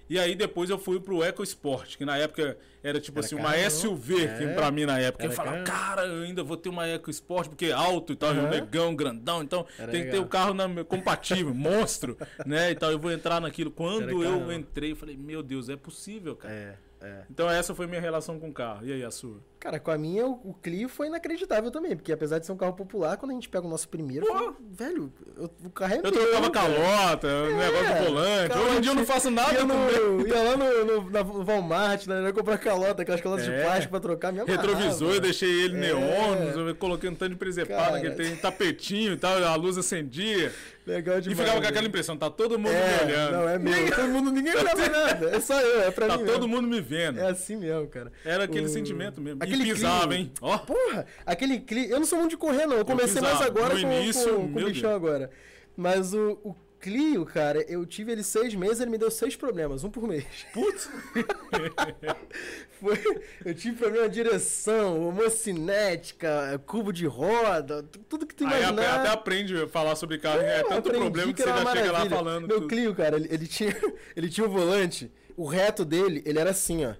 E 0.08 0.18
aí 0.18 0.34
depois 0.34 0.70
eu 0.70 0.78
fui 0.78 0.98
pro 0.98 1.22
EcoSport, 1.22 1.96
que 1.96 2.04
na 2.04 2.16
época 2.16 2.56
era 2.82 3.00
tipo 3.00 3.18
era 3.18 3.26
assim, 3.26 3.34
uma 3.34 3.70
SUV, 3.70 4.24
é, 4.24 4.38
que 4.38 4.46
pra 4.54 4.70
mim 4.70 4.86
na 4.86 4.98
época. 4.98 5.24
Eu 5.24 5.32
falava, 5.32 5.62
cara, 5.62 6.06
eu 6.06 6.22
ainda 6.22 6.42
vou 6.42 6.56
ter 6.56 6.68
uma 6.68 6.88
EcoSport, 6.88 7.48
porque 7.48 7.66
é 7.66 7.72
alto 7.72 8.12
e 8.12 8.16
tal, 8.16 8.30
uhum. 8.30 8.38
é 8.38 8.42
um 8.42 8.48
negão, 8.50 8.96
grandão, 8.96 9.42
então 9.42 9.66
era 9.78 9.90
tem 9.90 10.00
legal. 10.00 10.14
que 10.14 10.18
ter 10.18 10.24
o 10.24 10.28
carro 10.28 10.54
na, 10.54 10.84
compatível, 10.84 11.52
monstro, 11.54 12.16
né? 12.46 12.70
E 12.70 12.74
tal, 12.74 12.90
eu 12.90 12.98
vou 12.98 13.12
entrar 13.12 13.40
naquilo. 13.40 13.70
Quando 13.70 14.22
eu 14.22 14.52
entrei, 14.52 14.92
eu 14.92 14.96
falei, 14.96 15.16
meu 15.16 15.42
Deus, 15.42 15.68
é 15.68 15.76
possível, 15.76 16.36
cara. 16.36 16.54
É. 16.54 16.87
É. 17.00 17.22
Então 17.30 17.48
essa 17.48 17.74
foi 17.74 17.86
minha 17.86 18.00
relação 18.00 18.38
com 18.38 18.48
o 18.48 18.52
carro. 18.52 18.84
E 18.84 18.92
aí, 18.92 19.04
a 19.04 19.10
sua? 19.10 19.40
Cara, 19.58 19.80
com 19.80 19.90
a 19.90 19.98
minha, 19.98 20.26
o, 20.26 20.40
o 20.44 20.54
Clio 20.54 20.88
foi 20.88 21.08
inacreditável 21.08 21.70
também, 21.70 21.96
porque 21.96 22.12
apesar 22.12 22.38
de 22.38 22.46
ser 22.46 22.52
um 22.52 22.56
carro 22.56 22.74
popular, 22.74 23.16
quando 23.16 23.32
a 23.32 23.34
gente 23.34 23.48
pega 23.48 23.66
o 23.66 23.70
nosso 23.70 23.88
primeiro, 23.88 24.24
foi, 24.26 24.54
velho, 24.70 25.12
eu, 25.36 25.50
o 25.64 25.70
carro 25.70 25.94
é 25.94 25.98
Eu 25.98 26.02
meu, 26.02 26.12
trocava 26.12 26.50
calota, 26.50 27.26
é, 27.26 27.54
negócio 27.54 27.88
do 27.88 28.04
volante. 28.04 28.58
Hoje 28.58 28.76
em 28.76 28.80
dia 28.80 28.90
eu 28.92 28.94
não 28.94 29.06
faço 29.06 29.30
nada 29.30 29.54
ia, 29.54 29.64
no, 29.64 29.74
ia 30.26 30.42
lá 30.42 30.56
no, 30.56 30.84
no, 30.84 31.10
na 31.10 31.22
Walmart, 31.22 32.06
né, 32.06 32.28
eu 32.28 32.34
comprar 32.34 32.58
calota, 32.58 33.02
aquelas 33.02 33.20
calotas 33.20 33.48
é. 33.48 33.56
de 33.56 33.62
plástico 33.64 33.90
pra 33.90 34.00
trocar, 34.00 34.32
minha 34.32 34.44
Retrovisor, 34.44 35.14
eu 35.14 35.20
deixei 35.20 35.50
ele 35.50 35.76
é. 35.76 35.80
neon, 35.80 36.74
coloquei 36.76 37.10
um 37.10 37.14
tanto 37.14 37.30
de 37.30 37.36
presepada, 37.36 38.00
que 38.00 38.06
ele 38.06 38.14
tem 38.14 38.36
tapetinho 38.36 39.14
e 39.14 39.16
tal, 39.16 39.42
a 39.42 39.54
luz 39.56 39.76
acendia. 39.76 40.52
Legal 40.88 41.20
demais. 41.20 41.38
E 41.38 41.42
ficava 41.42 41.60
com 41.60 41.68
aquela 41.68 41.86
impressão, 41.86 42.16
tá 42.16 42.30
todo 42.30 42.58
mundo 42.58 42.72
é, 42.72 43.04
me 43.04 43.12
olhando. 43.12 43.32
Não, 43.32 43.48
é 43.48 43.58
meu. 43.58 43.94
todo 43.94 44.08
mundo, 44.08 44.32
ninguém 44.32 44.56
olhava 44.56 44.88
nada. 44.88 45.36
É 45.36 45.40
só 45.40 45.60
eu, 45.60 45.82
é 45.82 45.90
pra 45.90 46.06
tá 46.06 46.16
mim. 46.16 46.24
Tá 46.24 46.32
todo 46.32 46.48
mesmo. 46.48 46.62
mundo 46.62 46.74
me 46.74 46.80
vendo. 46.80 47.20
É 47.20 47.28
assim 47.28 47.56
mesmo, 47.56 47.86
cara. 47.88 48.10
Era 48.24 48.44
aquele 48.44 48.64
o... 48.64 48.68
sentimento 48.70 49.20
mesmo. 49.20 49.42
Aquele 49.42 49.64
e 49.64 49.74
pisava, 49.74 50.16
hein? 50.16 50.32
Ó. 50.40 50.54
Oh. 50.54 50.58
Porra, 50.60 51.04
aquele 51.26 51.60
clipe. 51.60 51.90
Eu 51.90 51.98
não 51.98 52.06
sou 52.06 52.18
muito 52.18 52.30
de 52.30 52.38
correr, 52.38 52.66
não. 52.66 52.78
Eu 52.78 52.86
comecei 52.86 53.18
eu 53.18 53.22
mais 53.22 53.42
agora 53.42 53.74
no 53.74 53.80
com, 53.82 53.92
início, 53.92 54.34
com, 54.34 54.52
com 54.52 54.60
o 54.60 54.64
bichão 54.64 54.94
agora. 54.94 55.30
Mas 55.76 56.14
o, 56.14 56.38
o 56.42 56.56
Clio, 56.80 57.26
cara, 57.26 57.64
eu 57.68 57.84
tive 57.84 58.12
ele 58.12 58.22
seis 58.22 58.54
meses, 58.54 58.80
ele 58.80 58.90
me 58.90 58.98
deu 58.98 59.10
seis 59.10 59.34
problemas, 59.34 59.82
um 59.82 59.90
por 59.90 60.06
mês. 60.06 60.24
Putz! 60.52 60.88
Foi, 62.80 62.96
eu 63.44 63.52
tive 63.52 63.76
problema 63.76 64.08
de 64.08 64.14
direção, 64.14 65.08
homocinética, 65.08 66.62
cubo 66.66 66.92
de 66.92 67.04
roda, 67.04 67.82
tudo 68.08 68.24
que 68.24 68.34
tu 68.34 68.44
imaginar. 68.44 68.80
Aí 68.80 68.98
até 69.00 69.08
aprende 69.08 69.60
a 69.60 69.66
falar 69.66 69.96
sobre 69.96 70.18
carro, 70.18 70.40
é, 70.40 70.60
é 70.60 70.62
tanto 70.62 70.90
problema 70.90 71.32
que, 71.32 71.34
que 71.34 71.42
você 71.42 71.48
já 71.48 71.72
chega 71.72 71.92
lá 71.92 72.06
falando. 72.06 72.46
Meu 72.46 72.58
tudo. 72.58 72.68
Clio, 72.68 72.94
cara, 72.94 73.16
ele, 73.16 73.28
ele, 73.28 73.46
tinha, 73.48 73.76
ele 74.14 74.28
tinha 74.28 74.46
o 74.46 74.50
volante, 74.50 75.10
o 75.36 75.46
reto 75.46 75.84
dele, 75.84 76.22
ele 76.24 76.38
era 76.38 76.50
assim, 76.50 76.86
ó. 76.86 76.94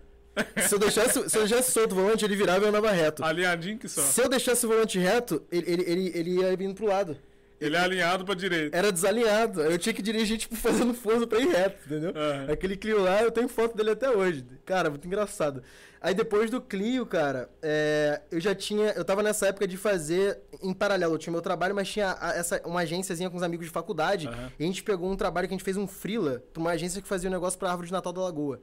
Se 0.61 0.75
eu 0.75 0.79
deixasse, 0.79 1.29
se 1.29 1.37
eu 1.37 1.47
deixasse 1.47 1.73
solto 1.73 1.93
o 1.93 1.97
volante, 1.97 2.25
ele 2.25 2.37
virava 2.37 2.65
e 2.65 2.69
andava 2.69 2.91
reto. 2.91 3.25
Alinhadinho 3.25 3.79
que 3.79 3.89
só. 3.89 4.03
Se 4.03 4.21
eu 4.21 4.29
deixasse 4.29 4.65
o 4.67 4.69
volante 4.69 4.99
reto, 4.99 5.43
ele, 5.51 5.71
ele, 5.71 5.83
ele, 5.87 6.13
ele 6.15 6.31
ia 6.41 6.57
vindo 6.57 6.75
pro 6.75 6.87
lado. 6.87 7.17
Ele 7.61 7.77
é 7.77 7.81
alinhado 7.81 8.25
pra 8.25 8.35
direita. 8.35 8.77
Era 8.77 8.93
desalinhado. 8.93 9.61
Eu 9.63 9.79
tinha 9.79 9.93
que 9.93 10.03
dirigir, 10.03 10.39
tipo, 10.39 10.55
fazendo 10.57 10.95
força 10.95 11.27
pra 11.27 11.41
ir 11.41 11.49
reto, 11.49 11.79
entendeu? 11.87 12.11
Uhum. 12.11 12.53
Aquele 12.53 12.77
Clio 12.77 13.03
lá, 13.03 13.23
eu 13.23 13.31
tenho 13.31 13.49
foto 13.49 13.77
dele 13.77 13.91
até 13.91 14.11
hoje. 14.11 14.45
Cara, 14.65 14.91
muito 14.91 15.07
engraçado. 15.07 15.63
Aí 16.01 16.15
depois 16.15 16.49
do 16.49 16.61
Clio, 16.61 17.05
cara, 17.05 17.51
é, 17.61 18.21
eu 18.31 18.41
já 18.41 18.55
tinha. 18.55 18.91
Eu 18.93 19.05
tava 19.05 19.23
nessa 19.23 19.49
época 19.49 19.67
de 19.67 19.77
fazer 19.77 20.39
em 20.63 20.73
paralelo. 20.73 21.15
Eu 21.15 21.19
tinha 21.19 21.33
meu 21.33 21.43
trabalho, 21.43 21.75
mas 21.75 21.89
tinha 21.89 22.17
essa, 22.35 22.63
uma 22.65 22.81
agênciazinha 22.81 23.29
com 23.29 23.37
os 23.37 23.43
amigos 23.43 23.67
de 23.67 23.73
faculdade. 23.73 24.29
Uhum. 24.29 24.51
E 24.59 24.63
a 24.63 24.67
gente 24.67 24.83
pegou 24.85 25.11
um 25.11 25.17
trabalho 25.17 25.49
que 25.49 25.55
a 25.55 25.57
gente 25.57 25.65
fez 25.65 25.77
um 25.77 25.89
Freela 25.89 26.43
pra 26.53 26.61
uma 26.61 26.71
agência 26.71 27.03
que 27.03 27.09
fazia 27.09 27.29
um 27.29 27.33
negócio 27.33 27.59
pra 27.59 27.71
árvore 27.71 27.89
de 27.89 27.93
Natal 27.93 28.13
da 28.13 28.21
Lagoa. 28.21 28.61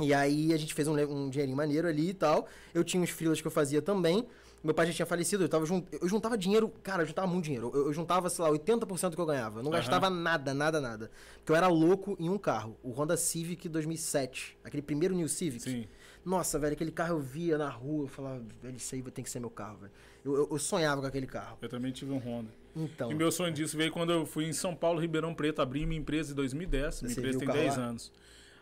E 0.00 0.14
aí 0.14 0.54
a 0.54 0.56
gente 0.56 0.72
fez 0.72 0.88
um, 0.88 0.94
um 0.94 1.28
dinheirinho 1.28 1.56
maneiro 1.56 1.86
ali 1.86 2.10
e 2.10 2.14
tal. 2.14 2.46
Eu 2.72 2.82
tinha 2.82 3.02
uns 3.02 3.10
freelas 3.10 3.40
que 3.40 3.46
eu 3.46 3.50
fazia 3.50 3.82
também. 3.82 4.26
Meu 4.62 4.74
pai 4.74 4.86
já 4.86 4.92
tinha 4.92 5.06
falecido, 5.06 5.44
eu, 5.44 5.48
tava 5.48 5.64
jun... 5.64 5.84
eu 5.92 6.08
juntava 6.08 6.36
dinheiro, 6.36 6.68
cara, 6.82 7.02
eu 7.02 7.06
juntava 7.06 7.28
muito 7.28 7.44
dinheiro. 7.44 7.70
Eu, 7.72 7.86
eu 7.86 7.92
juntava, 7.92 8.28
sei 8.28 8.44
lá, 8.44 8.50
80% 8.50 9.10
do 9.10 9.16
que 9.16 9.20
eu 9.20 9.26
ganhava. 9.26 9.60
Eu 9.60 9.62
não 9.62 9.70
uhum. 9.70 9.76
gastava 9.76 10.10
nada, 10.10 10.52
nada, 10.52 10.80
nada. 10.80 11.10
Porque 11.36 11.52
eu 11.52 11.56
era 11.56 11.68
louco 11.68 12.16
em 12.18 12.28
um 12.28 12.38
carro, 12.38 12.76
o 12.82 12.90
Honda 12.90 13.16
Civic 13.16 13.68
2007, 13.68 14.58
aquele 14.64 14.82
primeiro 14.82 15.14
New 15.14 15.28
Civic. 15.28 15.62
Sim. 15.62 15.86
Nossa, 16.24 16.58
velho, 16.58 16.72
aquele 16.72 16.90
carro 16.90 17.14
eu 17.14 17.20
via 17.20 17.56
na 17.56 17.68
rua, 17.68 18.04
eu 18.04 18.08
falava, 18.08 18.42
velho, 18.60 18.76
isso 18.76 18.94
aí 18.94 19.02
tem 19.02 19.24
que 19.24 19.30
ser 19.30 19.40
meu 19.40 19.50
carro, 19.50 19.78
velho. 19.78 19.92
Eu, 20.24 20.34
eu, 20.34 20.48
eu, 20.50 20.58
sonhava 20.58 21.00
com 21.00 21.06
aquele 21.06 21.26
carro. 21.26 21.56
Eu 21.62 21.68
também 21.68 21.92
tive 21.92 22.12
um 22.12 22.18
Honda. 22.18 22.50
Então. 22.76 23.10
E 23.10 23.14
meu 23.14 23.32
sonho 23.32 23.52
disso 23.52 23.76
veio 23.76 23.90
quando 23.90 24.12
eu 24.12 24.26
fui 24.26 24.44
em 24.44 24.52
São 24.52 24.74
Paulo, 24.74 25.00
Ribeirão 25.00 25.34
Preto, 25.34 25.62
abri 25.62 25.86
minha 25.86 26.00
empresa 26.00 26.32
em 26.32 26.34
2010. 26.34 27.02
Minha 27.02 27.12
empresa 27.12 27.38
tem 27.38 27.48
10 27.48 27.76
lá? 27.76 27.82
anos. 27.84 28.12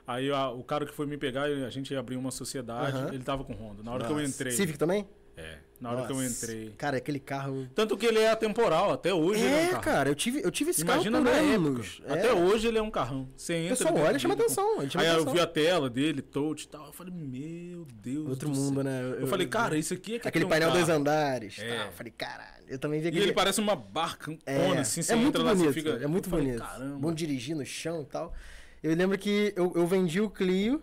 Aí 0.07 0.31
a, 0.31 0.51
o 0.51 0.63
cara 0.63 0.87
que 0.87 0.95
foi 0.95 1.07
me 1.07 1.17
pegar, 1.17 1.45
a 1.45 1.71
gente 1.71 1.95
abriu 1.95 2.19
uma 2.19 2.31
sociedade, 2.31 2.97
uhum. 2.97 3.09
ele 3.09 3.25
tava 3.25 3.43
com 3.43 3.53
Honda. 3.55 3.83
Na 3.83 3.91
hora 3.93 4.05
Nossa. 4.05 4.15
que 4.15 4.21
eu 4.21 4.25
entrei. 4.25 4.53
Civic 4.53 4.79
também? 4.79 5.07
É. 5.37 5.59
Na 5.79 5.91
hora 5.91 5.99
Nossa. 6.01 6.13
que 6.15 6.19
eu 6.19 6.25
entrei. 6.25 6.75
Cara, 6.79 6.97
aquele 6.97 7.21
carro. 7.21 7.69
Tanto 7.75 7.99
que 7.99 8.07
ele 8.07 8.19
é 8.19 8.31
atemporal, 8.31 8.93
até 8.93 9.13
hoje 9.13 9.43
é, 9.43 9.47
ele 9.47 9.55
é 9.55 9.63
um 9.67 9.71
carro. 9.73 9.83
cara, 9.83 10.09
eu 10.09 10.15
tive, 10.15 10.41
eu 10.43 10.51
tive 10.51 10.71
esse 10.71 10.81
Imagina 10.81 11.23
carro 11.23 11.37
por 11.37 11.55
anos. 11.55 12.03
É. 12.07 12.13
Até 12.15 12.33
hoje 12.33 12.67
ele 12.67 12.79
é 12.79 12.83
um 12.83 12.91
carrão. 12.91 13.29
Você 13.37 13.55
entra. 13.55 13.75
O 13.75 13.77
pessoal 13.77 13.97
olha 13.97 14.17
e 14.17 14.21
chama 14.21 14.35
atenção. 14.35 14.81
Aí 14.81 14.87
atenção. 14.87 15.19
eu 15.19 15.33
vi 15.33 15.41
a 15.41 15.47
tela 15.47 15.91
dele, 15.91 16.23
touch 16.23 16.65
e 16.65 16.69
tal. 16.69 16.87
Eu 16.87 16.93
falei, 16.93 17.13
meu 17.13 17.87
Deus. 17.93 18.29
Outro 18.29 18.49
mundo, 18.49 18.83
né? 18.83 19.03
Eu, 19.03 19.21
eu, 19.21 19.27
falei, 19.27 19.47
cara, 19.47 19.77
isso 19.77 19.93
aqui 19.93 20.15
é 20.15 20.19
que 20.19 20.29
Aquele 20.29 20.47
é 20.47 20.49
painel 20.49 20.71
um 20.71 20.73
dois 20.73 20.89
andares. 20.89 21.59
É. 21.59 21.77
Tá. 21.77 21.85
Eu 21.85 21.93
falei, 21.93 22.13
caralho. 22.17 22.65
Eu 22.69 22.79
também 22.79 23.01
vi 23.01 23.09
aquele. 23.09 23.23
E 23.23 23.27
ele 23.27 23.35
parece 23.35 23.61
uma 23.61 23.77
barca, 23.77 24.37
é, 24.47 24.79
assim, 24.79 25.03
você 25.03 25.13
é 25.13 25.17
muito 25.17 25.43
bonito, 25.43 25.67
lá, 25.67 25.73
fica... 25.73 25.91
É 25.91 26.07
muito 26.07 26.29
bonito. 26.29 26.59
Falei, 26.59 26.89
Bom 26.99 27.13
dirigir 27.13 27.55
no 27.55 27.65
chão 27.65 28.03
e 28.03 28.07
tal. 28.07 28.35
Eu 28.83 28.95
lembro 28.95 29.17
que 29.19 29.53
eu, 29.57 29.73
eu 29.77 29.87
vendi 29.87 30.21
o 30.21 30.31
Clio. 30.31 30.83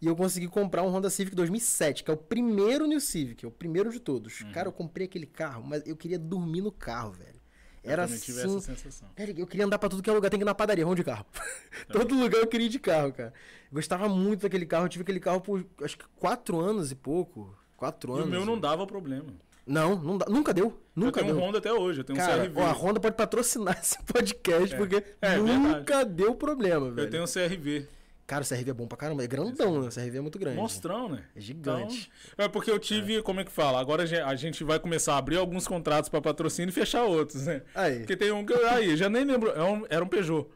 E 0.00 0.06
eu 0.06 0.16
consegui 0.16 0.48
comprar 0.48 0.82
um 0.82 0.88
Honda 0.88 1.10
Civic 1.10 1.36
2007, 1.36 2.04
que 2.04 2.10
é 2.10 2.14
o 2.14 2.16
primeiro 2.16 2.86
New 2.86 3.00
Civic, 3.00 3.44
é 3.44 3.48
o 3.48 3.50
primeiro 3.50 3.90
de 3.90 4.00
todos. 4.00 4.40
Uhum. 4.40 4.52
Cara, 4.52 4.68
eu 4.68 4.72
comprei 4.72 5.06
aquele 5.06 5.26
carro, 5.26 5.62
mas 5.62 5.86
eu 5.86 5.94
queria 5.94 6.18
dormir 6.18 6.62
no 6.62 6.72
carro, 6.72 7.12
velho. 7.12 7.40
Era 7.82 8.02
eu 8.02 8.06
assim. 8.06 8.32
Essa 8.32 8.60
sensação. 8.60 9.08
eu 9.36 9.46
queria 9.46 9.66
andar 9.66 9.78
pra 9.78 9.88
tudo 9.88 10.02
que 10.02 10.08
é 10.08 10.12
lugar, 10.12 10.30
tem 10.30 10.38
que 10.38 10.44
ir 10.44 10.46
na 10.46 10.54
padaria, 10.54 10.86
onde 10.86 11.02
de 11.02 11.04
carro. 11.04 11.26
Todo 11.90 12.14
lugar 12.14 12.38
eu 12.38 12.46
queria 12.46 12.66
ir 12.66 12.70
de 12.70 12.78
carro, 12.78 13.12
cara. 13.12 13.32
gostava 13.72 14.08
muito 14.08 14.42
daquele 14.42 14.66
carro, 14.66 14.86
eu 14.86 14.88
tive 14.88 15.02
aquele 15.02 15.20
carro 15.20 15.40
por 15.40 15.66
acho 15.82 15.98
que 15.98 16.04
quatro 16.16 16.58
anos 16.58 16.92
e 16.92 16.94
pouco. 16.94 17.54
Quatro 17.76 18.12
anos. 18.12 18.26
E 18.26 18.28
o 18.28 18.30
meu 18.30 18.44
não 18.44 18.58
dava 18.58 18.86
problema. 18.86 19.32
Não, 19.66 19.94
não 19.96 20.18
dá, 20.18 20.26
nunca 20.26 20.52
deu. 20.52 20.78
Nunca 20.94 21.20
eu 21.20 21.24
tenho 21.24 21.34
deu. 21.36 21.42
um 21.42 21.46
Honda 21.46 21.58
até 21.58 21.72
hoje, 21.72 22.00
eu 22.00 22.04
tenho 22.04 22.18
Cara, 22.18 22.42
um 22.42 22.46
CRV. 22.46 22.60
Ó, 22.60 22.66
a 22.66 22.72
Honda 22.72 23.00
pode 23.00 23.16
patrocinar 23.16 23.78
esse 23.80 24.02
podcast, 24.02 24.74
é. 24.74 24.76
porque 24.76 25.04
é, 25.20 25.36
nunca 25.36 25.96
verdade. 25.98 26.10
deu 26.10 26.34
problema, 26.34 26.90
velho. 26.90 27.06
Eu 27.06 27.10
tenho 27.10 27.22
um 27.22 27.26
CRV. 27.26 27.86
Cara, 28.30 28.44
o 28.44 28.48
CRV 28.48 28.70
é 28.70 28.72
bom 28.72 28.86
pra 28.86 28.96
caramba. 28.96 29.24
É 29.24 29.26
grandão, 29.26 29.82
né? 29.82 29.88
O 29.88 29.90
CRV 29.90 30.18
é 30.18 30.20
muito 30.20 30.38
grande. 30.38 30.56
Mostrão, 30.56 31.08
né? 31.08 31.24
É 31.34 31.40
gigante. 31.40 32.08
Então, 32.32 32.46
é 32.46 32.48
porque 32.48 32.70
eu 32.70 32.78
tive, 32.78 33.16
é. 33.16 33.22
como 33.22 33.40
é 33.40 33.44
que 33.44 33.50
fala? 33.50 33.80
Agora 33.80 34.04
a 34.04 34.36
gente 34.36 34.62
vai 34.62 34.78
começar 34.78 35.14
a 35.14 35.18
abrir 35.18 35.36
alguns 35.36 35.66
contratos 35.66 36.08
pra 36.08 36.20
patrocínio 36.20 36.68
e 36.68 36.72
fechar 36.72 37.02
outros, 37.02 37.44
né? 37.44 37.62
Aí. 37.74 37.98
Porque 37.98 38.16
tem 38.16 38.30
um 38.30 38.46
que. 38.46 38.54
Aí, 38.54 38.96
já 38.96 39.08
nem 39.08 39.24
lembro. 39.24 39.50
É 39.50 39.64
um, 39.64 39.84
era 39.90 40.04
um 40.04 40.06
Peugeot. 40.06 40.48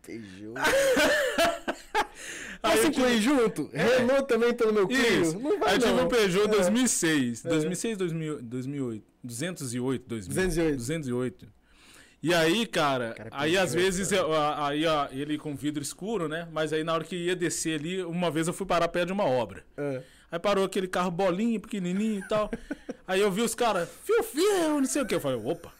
Peugeot. 0.00 0.54
Posso 2.62 2.86
incluir 2.86 3.20
tive... 3.20 3.20
junto? 3.20 3.68
É. 3.74 3.98
Renault 3.98 4.26
também 4.26 4.54
pelo 4.54 4.72
meu 4.72 4.88
Clio? 4.88 5.38
Não 5.38 5.58
vai 5.58 5.74
Aí 5.74 5.78
tive 5.78 6.00
um 6.00 6.08
Peugeot 6.08 6.48
2006. 6.48 7.44
É. 7.44 7.48
2006, 7.50 7.98
2000, 7.98 8.40
2008. 8.40 9.04
208, 9.22 10.08
2000. 10.08 10.34
208. 10.34 10.76
208. 10.78 11.52
E 12.22 12.32
aí, 12.32 12.66
cara, 12.66 13.14
cara 13.14 13.30
aí 13.32 13.58
às 13.58 13.74
vezes 13.74 14.12
eu, 14.12 14.30
aí 14.32 14.86
ó, 14.86 15.08
ele 15.10 15.36
com 15.36 15.56
vidro 15.56 15.82
escuro, 15.82 16.28
né? 16.28 16.46
Mas 16.52 16.72
aí 16.72 16.84
na 16.84 16.94
hora 16.94 17.02
que 17.02 17.16
ia 17.16 17.34
descer 17.34 17.80
ali, 17.80 18.02
uma 18.04 18.30
vez 18.30 18.46
eu 18.46 18.54
fui 18.54 18.64
parar 18.64 18.86
perto 18.88 19.08
de 19.08 19.12
uma 19.12 19.24
obra. 19.24 19.64
É. 19.76 20.02
Aí 20.30 20.38
parou 20.38 20.64
aquele 20.64 20.86
carro 20.86 21.10
bolinho, 21.10 21.60
pequenininho 21.60 22.20
e 22.20 22.28
tal. 22.28 22.48
aí 23.08 23.20
eu 23.20 23.30
vi 23.30 23.42
os 23.42 23.54
caras, 23.54 23.88
fio, 24.04 24.22
fio, 24.22 24.80
não 24.80 24.84
sei 24.84 25.02
o 25.02 25.06
que. 25.06 25.16
Eu 25.16 25.20
falei, 25.20 25.38
opa. 25.44 25.72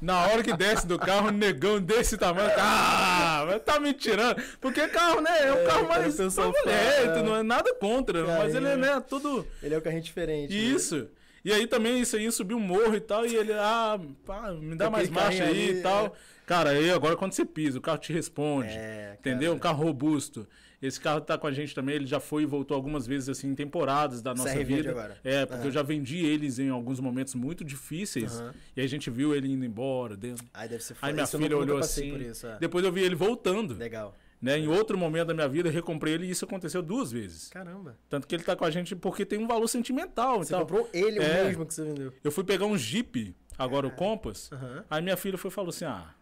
Na 0.00 0.26
hora 0.26 0.42
que 0.42 0.56
desce 0.56 0.86
do 0.86 0.98
carro, 0.98 1.28
um 1.28 1.32
negão 1.32 1.80
desse 1.80 2.16
tamanho. 2.16 2.52
Ah, 2.56 3.44
mas 3.46 3.62
tá 3.62 3.80
me 3.80 3.92
tirando. 3.92 4.40
Porque 4.60 4.86
carro, 4.86 5.20
né? 5.20 5.48
É 5.48 5.52
um 5.52 5.56
é, 5.56 5.64
carro 5.64 5.88
mais 5.88 6.14
favorito, 6.14 7.24
não 7.24 7.34
é 7.34 7.42
nada 7.42 7.74
contra. 7.74 8.24
mas 8.24 8.54
ele 8.54 8.68
é 8.68 8.76
né, 8.76 9.02
tudo. 9.08 9.44
Ele 9.62 9.74
é 9.74 9.78
um 9.78 9.80
carrinho 9.80 10.02
diferente. 10.02 10.54
Né? 10.54 10.60
Isso. 10.60 10.96
Né? 10.96 11.06
E 11.44 11.52
aí 11.52 11.66
também 11.66 12.00
isso 12.00 12.16
aí 12.16 12.30
subiu 12.30 12.56
um 12.56 12.60
morro 12.60 12.94
e 12.94 13.00
tal. 13.00 13.26
E 13.26 13.34
ele, 13.34 13.52
ah, 13.52 13.98
pá, 14.24 14.52
me 14.52 14.76
dá 14.76 14.90
mais 14.90 15.08
marcha 15.08 15.44
aí 15.44 15.78
e 15.78 15.82
tal. 15.82 16.06
É... 16.06 16.12
Cara, 16.46 16.70
aí 16.70 16.90
agora 16.90 17.16
quando 17.16 17.32
você 17.32 17.44
pisa, 17.44 17.78
o 17.78 17.80
carro 17.80 17.98
te 17.98 18.12
responde. 18.12 18.70
É, 18.70 19.16
entendeu? 19.18 19.54
Um 19.54 19.58
carro 19.58 19.84
robusto. 19.84 20.46
Esse 20.82 20.98
carro 20.98 21.20
tá 21.20 21.36
com 21.36 21.46
a 21.46 21.52
gente 21.52 21.74
também, 21.74 21.94
ele 21.94 22.06
já 22.06 22.18
foi 22.18 22.42
e 22.42 22.46
voltou 22.46 22.74
algumas 22.74 23.06
vezes 23.06 23.28
assim 23.28 23.48
em 23.48 23.54
temporadas 23.54 24.22
da 24.22 24.34
nossa 24.34 24.64
vida. 24.64 24.90
Agora. 24.90 25.18
É, 25.22 25.44
porque 25.44 25.60
uhum. 25.60 25.68
eu 25.68 25.72
já 25.72 25.82
vendi 25.82 26.24
eles 26.24 26.58
em 26.58 26.70
alguns 26.70 26.98
momentos 26.98 27.34
muito 27.34 27.62
difíceis. 27.62 28.40
Uhum. 28.40 28.50
E 28.74 28.80
a 28.80 28.86
gente 28.86 29.10
viu 29.10 29.34
ele 29.34 29.52
indo 29.52 29.64
embora. 29.64 30.16
Dentro. 30.16 30.44
Aí 30.54 30.68
deve 30.68 30.82
ser 30.82 30.96
Aí 31.02 31.12
minha 31.12 31.24
isso 31.24 31.38
filha 31.38 31.56
olhou 31.56 31.78
assim. 31.78 32.16
Isso, 32.16 32.46
é. 32.46 32.56
Depois 32.58 32.82
eu 32.82 32.90
vi 32.90 33.02
ele 33.02 33.14
voltando. 33.14 33.74
Legal. 33.74 34.16
Né? 34.40 34.58
Em 34.58 34.68
outro 34.68 34.96
momento 34.96 35.28
da 35.28 35.34
minha 35.34 35.48
vida, 35.48 35.68
eu 35.68 35.72
recomprei 35.72 36.14
ele 36.14 36.26
e 36.26 36.30
isso 36.30 36.44
aconteceu 36.44 36.82
duas 36.82 37.12
vezes. 37.12 37.48
Caramba. 37.48 37.98
Tanto 38.08 38.26
que 38.26 38.34
ele 38.34 38.42
tá 38.42 38.56
com 38.56 38.64
a 38.64 38.70
gente 38.70 38.96
porque 38.96 39.26
tem 39.26 39.38
um 39.38 39.46
valor 39.46 39.68
sentimental. 39.68 40.38
Você 40.38 40.54
então, 40.54 40.60
comprou 40.60 40.88
ele 40.92 41.18
é, 41.18 41.42
o 41.42 41.44
mesmo 41.46 41.66
que 41.66 41.74
você 41.74 41.84
vendeu. 41.84 42.12
Eu 42.24 42.32
fui 42.32 42.42
pegar 42.42 42.64
um 42.64 42.76
Jeep, 42.76 43.36
agora 43.58 43.86
o 43.86 43.90
Compass. 43.90 44.50
Aí 44.88 45.02
minha 45.02 45.16
filha 45.16 45.36
foi 45.36 45.50
falou 45.50 45.68
assim: 45.68 45.84
ah, 45.84 46.14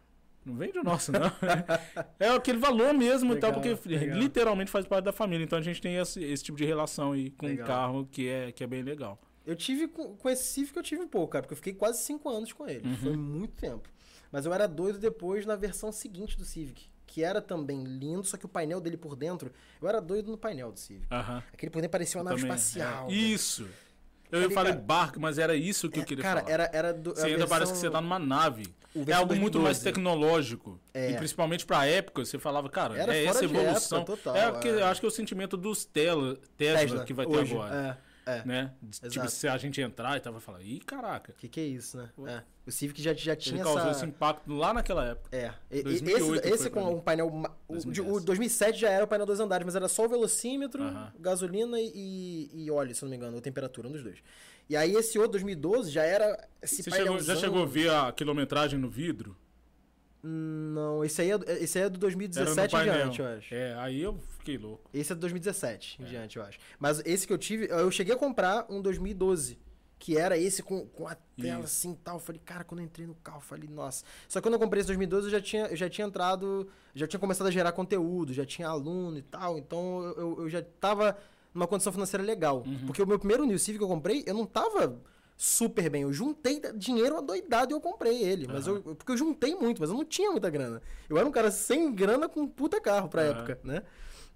não 0.44 0.56
vende 0.56 0.78
o 0.78 0.82
nosso, 0.82 1.12
não. 1.12 1.30
é 2.18 2.28
aquele 2.30 2.58
valor 2.58 2.92
mesmo 2.94 3.34
legal, 3.34 3.50
e 3.50 3.52
tal, 3.52 3.60
porque 3.60 3.88
legal. 3.88 4.18
literalmente 4.18 4.70
faz 4.70 4.86
parte 4.86 5.04
da 5.04 5.12
família. 5.12 5.44
Então 5.44 5.58
a 5.58 5.62
gente 5.62 5.80
tem 5.80 5.96
esse, 5.96 6.22
esse 6.22 6.42
tipo 6.42 6.58
de 6.58 6.64
relação 6.64 7.12
aí 7.12 7.30
com 7.30 7.46
o 7.46 7.50
um 7.50 7.56
carro 7.58 8.08
que 8.10 8.28
é, 8.28 8.50
que 8.50 8.64
é 8.64 8.66
bem 8.66 8.82
legal. 8.82 9.20
Eu 9.46 9.56
tive, 9.56 9.88
com, 9.88 10.14
com 10.16 10.28
esse 10.28 10.44
Civic 10.44 10.76
eu 10.76 10.82
tive 10.82 11.02
um 11.02 11.08
pouco, 11.08 11.32
cara, 11.32 11.42
porque 11.42 11.54
eu 11.54 11.56
fiquei 11.56 11.72
quase 11.72 12.02
cinco 12.02 12.28
anos 12.28 12.52
com 12.52 12.68
ele. 12.68 12.86
Uhum. 12.86 12.96
Foi 12.96 13.16
muito 13.16 13.54
tempo. 13.54 13.88
Mas 14.30 14.44
eu 14.44 14.52
era 14.52 14.66
doido 14.66 14.98
depois 14.98 15.46
na 15.46 15.56
versão 15.56 15.90
seguinte 15.90 16.36
do 16.36 16.44
Civic, 16.44 16.90
que 17.08 17.24
era 17.24 17.40
também 17.40 17.82
lindo, 17.82 18.22
só 18.22 18.36
que 18.36 18.44
o 18.44 18.48
painel 18.48 18.80
dele 18.80 18.98
por 18.98 19.16
dentro, 19.16 19.50
eu 19.80 19.88
era 19.88 20.00
doido 20.00 20.30
no 20.30 20.36
painel 20.36 20.70
do 20.70 20.78
Civic. 20.78 21.06
Uhum. 21.12 21.42
Aquele 21.52 21.70
por 21.70 21.80
dentro 21.80 21.90
parecia 21.90 22.20
uma 22.20 22.30
nave 22.30 22.42
também, 22.42 22.54
espacial. 22.54 23.08
É. 23.08 23.12
Isso! 23.12 23.66
Eu 24.30 24.42
falei, 24.50 24.54
falei 24.54 24.72
barco, 24.74 25.18
mas 25.18 25.38
era 25.38 25.56
isso 25.56 25.88
que 25.88 25.98
é, 25.98 26.02
eu 26.02 26.06
queria 26.06 26.22
cara, 26.22 26.40
falar. 26.40 26.50
Cara, 26.50 26.64
era, 26.64 26.76
era 26.76 26.92
do. 26.92 27.14
Você 27.14 27.22
ainda 27.22 27.38
versão... 27.38 27.48
parece 27.48 27.72
que 27.72 27.78
você 27.78 27.90
tá 27.90 28.00
numa 28.00 28.18
nave. 28.18 28.66
É 29.06 29.12
algo 29.12 29.34
muito 29.34 29.58
mais 29.58 29.80
tecnológico. 29.80 30.78
É. 30.92 31.12
E 31.12 31.16
principalmente 31.16 31.64
pra 31.64 31.86
época, 31.86 32.24
você 32.24 32.38
falava, 32.38 32.68
cara, 32.68 32.96
era 32.96 33.16
é 33.16 33.24
essa 33.24 33.44
evolução. 33.44 34.02
Época, 34.02 34.16
total, 34.16 34.36
é, 34.36 34.50
porque 34.50 34.68
é. 34.68 34.82
acho 34.82 35.00
que 35.00 35.06
é 35.06 35.08
o 35.08 35.12
sentimento 35.12 35.56
dos 35.56 35.86
Tesla, 35.86 36.36
Tesla, 36.56 36.78
Tesla 36.78 37.04
que 37.04 37.14
vai 37.14 37.26
ter 37.26 37.36
hoje, 37.36 37.54
agora. 37.54 37.74
É. 38.04 38.07
É. 38.28 38.44
Né? 38.44 38.72
Exato. 38.82 39.08
Tipo, 39.08 39.28
se 39.28 39.48
a 39.48 39.56
gente 39.56 39.80
entrar 39.80 40.18
e 40.18 40.20
tava 40.20 40.38
falando, 40.38 40.62
ih, 40.62 40.80
caraca. 40.80 41.32
O 41.32 41.34
que, 41.34 41.48
que 41.48 41.60
é 41.60 41.64
isso, 41.64 41.96
né? 41.96 42.10
É. 42.26 42.42
O 42.66 42.70
Civic 42.70 43.00
já, 43.02 43.14
já 43.14 43.34
tinha 43.34 43.56
Ele 43.56 43.64
causou 43.64 43.80
essa... 43.88 43.90
esse 43.92 44.06
impacto 44.06 44.52
lá 44.52 44.74
naquela 44.74 45.06
época. 45.06 45.34
É. 45.34 45.54
2008 45.82 46.46
esse 46.46 46.54
esse 46.54 46.70
com 46.70 46.96
um 46.96 47.00
painel. 47.00 47.28
O, 47.66 48.16
o 48.16 48.20
2007 48.20 48.78
já 48.78 48.90
era 48.90 49.04
o 49.04 49.08
painel 49.08 49.26
dois 49.26 49.40
andares, 49.40 49.64
mas 49.64 49.74
era 49.74 49.88
só 49.88 50.04
o 50.04 50.08
velocímetro, 50.08 50.82
uh 50.84 50.90
-huh. 50.90 51.12
gasolina 51.18 51.80
e, 51.80 52.50
e 52.52 52.70
óleo, 52.70 52.94
se 52.94 53.02
não 53.02 53.08
me 53.08 53.16
engano, 53.16 53.36
ou 53.36 53.40
temperatura, 53.40 53.88
um 53.88 53.92
dos 53.92 54.02
dois. 54.02 54.18
E 54.68 54.76
aí 54.76 54.94
esse 54.94 55.18
outro 55.18 55.32
2012 55.32 55.90
já 55.90 56.02
era 56.02 56.46
esse 56.60 56.82
Você 56.82 56.90
chegou, 56.90 57.18
já 57.20 57.36
chegou 57.36 57.62
a 57.62 57.66
ver 57.66 57.90
a 57.90 58.12
quilometragem 58.12 58.78
no 58.78 58.90
vidro? 58.90 59.34
Não, 60.22 61.04
esse 61.04 61.22
aí 61.22 61.30
é, 61.30 61.36
esse 61.62 61.78
aí 61.78 61.84
é 61.84 61.88
do 61.88 61.98
2017 61.98 62.76
em 62.76 62.82
diante, 62.82 63.20
eu 63.20 63.26
acho. 63.26 63.54
É, 63.54 63.74
aí 63.74 64.00
eu 64.00 64.18
fiquei 64.38 64.58
louco. 64.58 64.90
Esse 64.92 65.12
é 65.12 65.14
do 65.14 65.20
2017 65.20 65.98
é. 65.98 66.02
em 66.02 66.06
diante, 66.06 66.36
eu 66.36 66.42
acho. 66.42 66.58
Mas 66.78 67.00
esse 67.04 67.26
que 67.26 67.32
eu 67.32 67.38
tive, 67.38 67.66
eu 67.66 67.90
cheguei 67.90 68.14
a 68.14 68.18
comprar 68.18 68.66
um 68.68 68.82
2012. 68.82 69.58
Que 70.00 70.16
era 70.16 70.38
esse 70.38 70.62
com, 70.62 70.86
com 70.86 71.08
a 71.08 71.16
tela 71.36 71.64
Isso. 71.64 71.64
assim 71.64 71.94
tal. 72.04 72.16
Eu 72.16 72.20
falei, 72.20 72.40
cara, 72.44 72.62
quando 72.62 72.78
eu 72.78 72.86
entrei 72.86 73.04
no 73.04 73.16
carro, 73.16 73.38
eu 73.38 73.42
falei, 73.42 73.68
nossa. 73.68 74.04
Só 74.28 74.38
que 74.38 74.46
quando 74.46 74.54
eu 74.54 74.60
comprei 74.60 74.78
esse 74.78 74.86
2012, 74.86 75.26
eu 75.26 75.30
já 75.32 75.40
tinha, 75.40 75.66
eu 75.66 75.76
já 75.76 75.90
tinha 75.90 76.06
entrado, 76.06 76.68
já 76.94 77.04
tinha 77.04 77.18
começado 77.18 77.48
a 77.48 77.50
gerar 77.50 77.72
conteúdo, 77.72 78.32
já 78.32 78.46
tinha 78.46 78.68
aluno 78.68 79.18
e 79.18 79.22
tal. 79.22 79.58
Então 79.58 80.04
eu, 80.16 80.42
eu 80.42 80.48
já 80.48 80.62
tava 80.62 81.18
numa 81.52 81.66
condição 81.66 81.92
financeira 81.92 82.24
legal. 82.24 82.62
Uhum. 82.64 82.86
Porque 82.86 83.02
o 83.02 83.06
meu 83.08 83.18
primeiro 83.18 83.44
New 83.44 83.58
Civic 83.58 83.78
que 83.78 83.84
eu 83.84 83.88
comprei, 83.88 84.22
eu 84.24 84.34
não 84.34 84.46
tava 84.46 85.00
super 85.38 85.88
bem. 85.88 86.02
Eu 86.02 86.12
juntei 86.12 86.60
dinheiro 86.74 87.16
adoidado 87.16 87.72
e 87.72 87.74
eu 87.74 87.80
comprei 87.80 88.22
ele. 88.22 88.46
Uhum. 88.46 88.52
Mas 88.52 88.66
eu, 88.66 88.82
porque 88.82 89.12
eu 89.12 89.16
juntei 89.16 89.54
muito, 89.54 89.80
mas 89.80 89.88
eu 89.88 89.96
não 89.96 90.04
tinha 90.04 90.30
muita 90.32 90.50
grana. 90.50 90.82
Eu 91.08 91.16
era 91.16 91.26
um 91.26 91.30
cara 91.30 91.50
sem 91.52 91.94
grana 91.94 92.28
com 92.28 92.40
um 92.40 92.48
puta 92.48 92.80
carro 92.80 93.08
pra 93.08 93.22
uhum. 93.22 93.28
época, 93.28 93.60
né? 93.62 93.82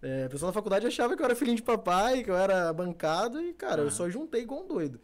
É, 0.00 0.24
a 0.24 0.28
pessoa 0.28 0.48
na 0.48 0.52
faculdade 0.52 0.86
achava 0.86 1.16
que 1.16 1.22
eu 1.22 1.24
era 1.24 1.34
filhinho 1.34 1.56
de 1.56 1.62
papai, 1.62 2.22
que 2.22 2.30
eu 2.30 2.36
era 2.36 2.72
bancado, 2.72 3.40
e, 3.40 3.52
cara, 3.52 3.82
eu 3.82 3.90
só 3.90 4.08
juntei 4.08 4.42
igual 4.42 4.62
um 4.62 4.68
doido. 4.68 5.00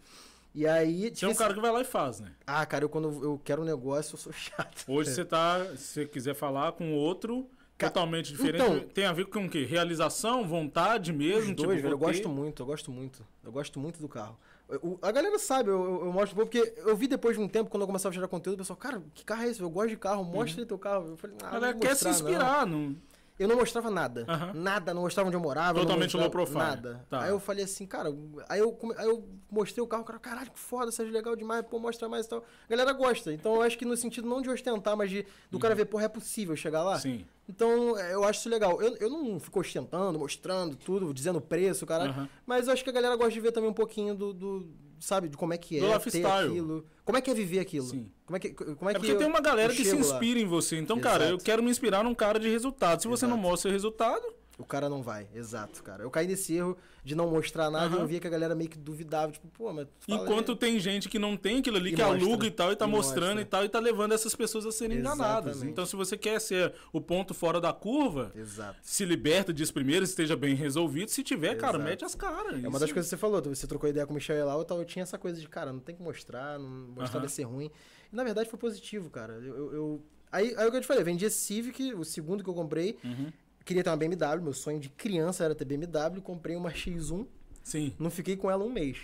E 0.55 0.67
aí. 0.67 1.13
Você 1.15 1.25
é 1.25 1.29
um 1.29 1.35
cara 1.35 1.53
que 1.53 1.61
vai 1.61 1.71
lá 1.71 1.81
e 1.81 1.85
faz, 1.85 2.21
né? 2.21 2.33
Ah, 2.47 2.65
cara, 2.65 2.85
eu 2.85 2.89
quando 2.89 3.23
eu 3.23 3.41
quero 3.45 3.63
um 3.63 3.65
negócio, 3.65 4.15
eu 4.15 4.19
sou 4.19 4.33
chato. 4.33 4.85
Hoje 4.89 5.11
você 5.11 5.25
tá. 5.25 5.65
Se 5.77 5.77
você 5.77 6.07
quiser 6.07 6.35
falar 6.35 6.73
com 6.73 6.95
outro 6.95 7.49
totalmente 7.77 8.33
diferente. 8.33 8.57
Então, 8.57 8.81
tem 8.81 9.05
a 9.05 9.13
ver 9.13 9.27
com 9.27 9.47
o 9.47 9.49
quê? 9.49 9.65
Realização, 9.65 10.47
vontade 10.47 11.13
mesmo? 11.13 11.51
Os 11.51 11.57
dois, 11.57 11.77
tipo, 11.77 11.83
velho, 11.83 11.93
eu 11.93 11.99
gosto 11.99 12.29
muito, 12.29 12.63
eu 12.63 12.67
gosto 12.67 12.91
muito. 12.91 13.27
Eu 13.45 13.53
gosto 13.53 13.79
muito 13.79 14.01
do 14.01 14.09
carro. 14.09 14.37
Eu, 14.69 14.99
a 15.01 15.11
galera 15.11 15.39
sabe, 15.39 15.71
eu, 15.71 16.05
eu, 16.05 16.13
mostro 16.13 16.37
porque 16.37 16.75
eu 16.77 16.95
vi 16.95 17.09
depois 17.09 17.37
de 17.37 17.43
um 17.43 17.49
tempo, 17.49 17.71
quando 17.71 17.83
eu 17.83 17.87
começava 17.87 18.13
a 18.13 18.15
gerar 18.15 18.29
conteúdo, 18.29 18.57
o 18.57 18.59
pessoal, 18.59 18.77
cara, 18.77 19.03
que 19.15 19.25
carro 19.25 19.43
é 19.43 19.49
esse? 19.49 19.61
Eu 19.61 19.71
gosto 19.71 19.89
de 19.89 19.97
carro, 19.97 20.23
mostra 20.25 20.57
uhum. 20.57 20.63
aí 20.63 20.67
teu 20.67 20.79
carro. 20.79 21.09
Eu 21.09 21.17
falei, 21.17 21.37
ah, 21.43 21.57
Ela 21.57 21.75
quer 21.75 21.97
se 21.97 22.09
inspirar, 22.09 22.67
não. 22.67 22.91
não 22.91 22.97
eu 23.39 23.47
não 23.47 23.57
mostrava 23.57 23.91
nada. 23.91 24.27
Uhum. 24.29 24.61
Nada, 24.61 24.93
não 24.93 25.03
mostrava 25.03 25.29
onde 25.29 25.37
eu 25.37 25.41
morava. 25.41 25.81
Totalmente 25.81 26.17
low 26.17 26.31
profile. 26.31 26.59
Nada. 26.59 27.07
Tá. 27.09 27.23
Aí 27.23 27.31
eu 27.31 27.39
falei 27.39 27.65
assim, 27.65 27.87
cara, 27.87 28.09
aí 28.49 28.59
eu, 28.59 28.77
aí 28.97 29.07
eu 29.07 29.29
mostrei 29.51 29.83
o 29.83 29.87
carro, 29.87 30.05
cara, 30.05 30.19
caralho, 30.19 30.51
que 30.51 30.59
foda, 30.59 30.91
seja 30.91 31.11
legal 31.11 31.37
demais, 31.37 31.65
pô, 31.65 31.79
mostra 31.79 32.09
mais 32.09 32.27
e 32.27 32.29
tal. 32.29 32.39
A 32.41 32.71
galera 32.71 32.93
gosta. 32.93 33.33
Então 33.33 33.55
eu 33.55 33.63
acho 33.63 33.79
que 33.79 33.85
no 33.85 33.97
sentido 33.97 34.29
não 34.29 34.43
de 34.43 34.51
ostentar, 34.51 34.97
mas 34.97 35.11
de, 35.11 35.23
do 35.51 35.55
uhum. 35.55 35.61
cara 35.61 35.75
ver, 35.75 35.85
porra, 35.85 36.05
é 36.05 36.09
possível 36.09 36.57
chegar 36.57 36.83
lá. 36.83 36.99
Sim. 36.99 37.25
Então 37.49 37.97
eu 37.99 38.25
acho 38.25 38.41
isso 38.41 38.49
legal. 38.49 38.83
Eu, 38.83 38.97
eu 38.97 39.09
não 39.09 39.39
fico 39.39 39.61
ostentando, 39.61 40.19
mostrando 40.19 40.77
tudo, 40.77 41.15
dizendo 41.15 41.41
preço, 41.41 41.87
cara. 41.87 42.11
Uhum. 42.11 42.29
Mas 42.45 42.67
eu 42.67 42.73
acho 42.73 42.85
que 42.85 42.91
a 42.91 42.93
galera 42.93 43.17
gosta 43.17 43.33
de 43.33 43.41
ver 43.41 43.53
também 43.53 43.71
um 43.71 43.75
pouquinho 43.75 44.15
do, 44.15 44.35
do 44.35 44.69
sabe, 45.01 45.29
de 45.29 45.37
como 45.37 45.53
é 45.53 45.59
que 45.59 45.79
é 45.79 45.99
do 45.99 46.11
ter 46.11 46.25
aquilo. 46.27 46.87
Como 47.05 47.17
é 47.19 47.21
que 47.21 47.31
é 47.31 47.35
viver 47.35 47.61
aquilo? 47.61 47.87
Sim. 47.87 48.11
Como 48.27 48.37
é 48.37 48.41
que, 48.41 48.51
como 48.51 48.91
é, 48.91 48.93
é 48.93 48.99
porque 48.99 49.13
eu, 49.13 49.19
tem 49.19 49.27
uma 49.27 49.41
galera 49.41 49.73
que 49.73 49.85
se 49.85 49.97
inspira 49.97 50.39
lá. 50.39 50.45
em 50.45 50.49
você. 50.49 50.77
Então, 50.77 50.99
Exato. 50.99 51.13
cara, 51.13 51.31
eu 51.31 51.39
quero 51.39 51.63
me 51.63 51.71
inspirar 51.71 52.05
num 52.05 52.15
cara 52.15 52.39
de 52.39 52.49
resultado. 52.49 53.01
Se 53.01 53.09
você 53.09 53.25
Exato. 53.25 53.37
não 53.37 53.51
mostra 53.51 53.71
resultado, 53.71 54.23
o 54.59 54.65
cara 54.65 54.89
não 54.89 55.03
vai, 55.03 55.29
exato, 55.33 55.85
cara. 55.85 56.03
Eu 56.03 56.11
caí 56.11 56.27
nesse 56.27 56.53
erro 56.53 56.77
de 57.05 57.15
não 57.15 57.31
mostrar 57.31 57.71
nada 57.71 57.95
uhum. 57.95 58.01
e 58.01 58.03
eu 58.03 58.07
via 58.09 58.21
que 58.21 58.27
a 58.27 58.31
galera 58.31 58.57
meio 58.57 58.69
que 58.69 58.77
duvidava, 58.77 59.31
tipo, 59.31 59.47
pô, 59.47 59.73
mas. 59.73 59.87
Enquanto 60.07 60.51
aí. 60.51 60.59
tem 60.59 60.81
gente 60.81 61.09
que 61.09 61.17
não 61.17 61.37
tem 61.37 61.61
aquilo 61.61 61.77
ali, 61.77 61.93
e 61.93 61.95
que 61.95 62.03
mostra, 62.03 62.27
aluga 62.27 62.47
e 62.47 62.51
tal, 62.51 62.73
e 62.73 62.77
tá 62.77 62.85
e 62.85 62.91
mostrando 62.91 63.37
mostra. 63.37 63.43
e 63.43 63.45
tal, 63.45 63.65
e 63.65 63.69
tá 63.69 63.79
levando 63.79 64.13
essas 64.13 64.35
pessoas 64.35 64.67
a 64.67 64.73
serem 64.73 64.99
Exatamente. 64.99 65.29
enganadas. 65.29 65.63
Então, 65.63 65.87
se 65.87 65.95
você 65.95 66.17
quer 66.19 66.41
ser 66.41 66.75
o 66.93 67.01
ponto 67.01 67.33
fora 67.35 67.61
da 67.61 67.73
curva, 67.73 68.33
Exato. 68.35 68.79
se 68.83 69.05
liberta 69.05 69.53
disso 69.53 69.73
primeiro, 69.73 70.05
esteja 70.05 70.37
bem 70.37 70.57
resolvido. 70.57 71.09
Se 71.09 71.23
tiver, 71.23 71.53
Exato. 71.53 71.61
cara, 71.61 71.79
mete 71.79 72.05
as 72.05 72.17
caras. 72.17 72.63
É 72.63 72.69
uma 72.69 72.81
das 72.81 72.93
coisas 72.93 73.07
que 73.07 73.17
você 73.17 73.17
falou, 73.17 73.41
você 73.41 73.67
trocou 73.67 73.89
ideia 73.89 74.05
com 74.07 74.13
o 74.13 74.15
Michel 74.17 74.45
lá, 74.45 74.55
eu, 74.55 74.65
tava, 74.65 74.81
eu 74.81 74.85
tinha 74.85 75.05
essa 75.05 75.17
coisa 75.17 75.41
de, 75.41 75.49
cara, 75.49 75.73
não 75.73 75.81
tem 75.81 75.95
que 75.95 76.03
mostrar, 76.03 76.59
não 76.59 76.69
mostrar 76.69 77.19
uhum. 77.19 77.27
vai 77.27 77.29
ser 77.29 77.45
ruim. 77.45 77.71
E 78.13 78.17
na 78.17 78.25
verdade 78.25 78.51
foi 78.51 78.59
positivo, 78.59 79.09
cara. 79.09 79.35
Eu. 79.35 79.57
eu, 79.57 79.73
eu 79.73 80.03
aí, 80.33 80.53
aí 80.57 80.67
o 80.67 80.71
que 80.73 80.79
eu 80.79 80.81
te 80.81 80.87
falei, 80.87 81.03
eu 81.03 81.07
vendi 81.07 81.25
esse 81.25 81.39
Civic, 81.39 81.95
o 81.95 82.05
segundo 82.05 82.43
que 82.43 82.51
eu 82.51 82.55
comprei. 82.55 82.99
Uhum 83.05 83.31
queria 83.69 83.85
ter 83.85 83.91
uma 83.91 83.97
BMW, 83.97 84.43
meu 84.43 84.55
sonho 84.55 84.81
de 84.81 84.89
criança 84.89 85.45
era 85.45 85.55
ter 85.55 85.67
BMW, 85.67 86.23
comprei 86.23 86.57
uma 86.57 86.71
X1. 86.71 87.27
Sim. 87.63 87.95
Não 87.99 88.11
fiquei 88.11 88.35
com 88.35 88.51
ela 88.51 88.65
um 88.65 88.73
mês. 88.73 88.99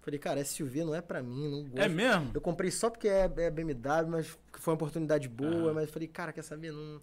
Falei, 0.00 0.18
cara, 0.18 0.42
SUV 0.42 0.84
não 0.84 0.94
é 0.94 1.02
para 1.02 1.22
mim, 1.22 1.50
não 1.50 1.62
gosto. 1.64 1.78
É 1.78 1.88
mesmo? 1.88 2.30
Eu 2.32 2.40
comprei 2.40 2.70
só 2.70 2.88
porque 2.88 3.06
é, 3.06 3.30
é 3.36 3.50
BMW, 3.50 4.08
mas 4.08 4.26
foi 4.54 4.72
uma 4.72 4.76
oportunidade 4.76 5.28
boa, 5.28 5.74
mas 5.74 5.90
falei, 5.90 6.08
cara, 6.08 6.32
quer 6.32 6.42
saber? 6.42 6.72
Não. 6.72 7.02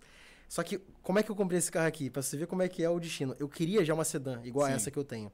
Só 0.49 0.63
que, 0.63 0.79
como 1.03 1.19
é 1.19 1.23
que 1.23 1.29
eu 1.29 1.35
comprei 1.35 1.59
esse 1.59 1.71
carro 1.71 1.87
aqui? 1.87 2.09
Pra 2.09 2.23
você 2.23 2.35
ver 2.35 2.47
como 2.47 2.63
é 2.63 2.67
que 2.67 2.83
é 2.83 2.89
o 2.89 2.99
destino. 2.99 3.35
Eu 3.37 3.47
queria 3.47 3.85
já 3.85 3.93
uma 3.93 4.03
sedã, 4.03 4.41
igual 4.43 4.65
Sim. 4.65 4.73
a 4.73 4.75
essa 4.75 4.89
que 4.89 4.97
eu 4.97 5.03
tenho. 5.03 5.31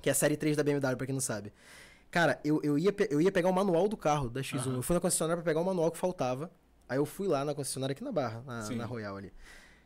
Que 0.00 0.08
é 0.08 0.12
a 0.12 0.14
série 0.14 0.36
3 0.38 0.56
da 0.56 0.62
BMW, 0.62 0.96
pra 0.96 1.06
quem 1.06 1.12
não 1.12 1.20
sabe. 1.20 1.52
Cara, 2.10 2.40
eu, 2.42 2.60
eu, 2.62 2.78
ia, 2.78 2.94
eu 3.10 3.20
ia 3.20 3.32
pegar 3.32 3.50
o 3.50 3.52
manual 3.52 3.88
do 3.88 3.96
carro 3.96 4.30
da 4.30 4.40
X1. 4.40 4.66
Uhum. 4.66 4.76
Eu 4.76 4.82
fui 4.82 4.94
na 4.94 5.00
concessionária 5.00 5.42
pra 5.42 5.50
pegar 5.50 5.60
o 5.60 5.64
manual 5.64 5.90
que 5.90 5.98
faltava. 5.98 6.50
Aí 6.88 6.96
eu 6.96 7.04
fui 7.04 7.26
lá 7.26 7.44
na 7.44 7.54
concessionária 7.54 7.92
aqui 7.92 8.04
na 8.04 8.12
Barra, 8.12 8.42
na, 8.46 8.70
na 8.70 8.86
Royal 8.86 9.16
ali. 9.16 9.32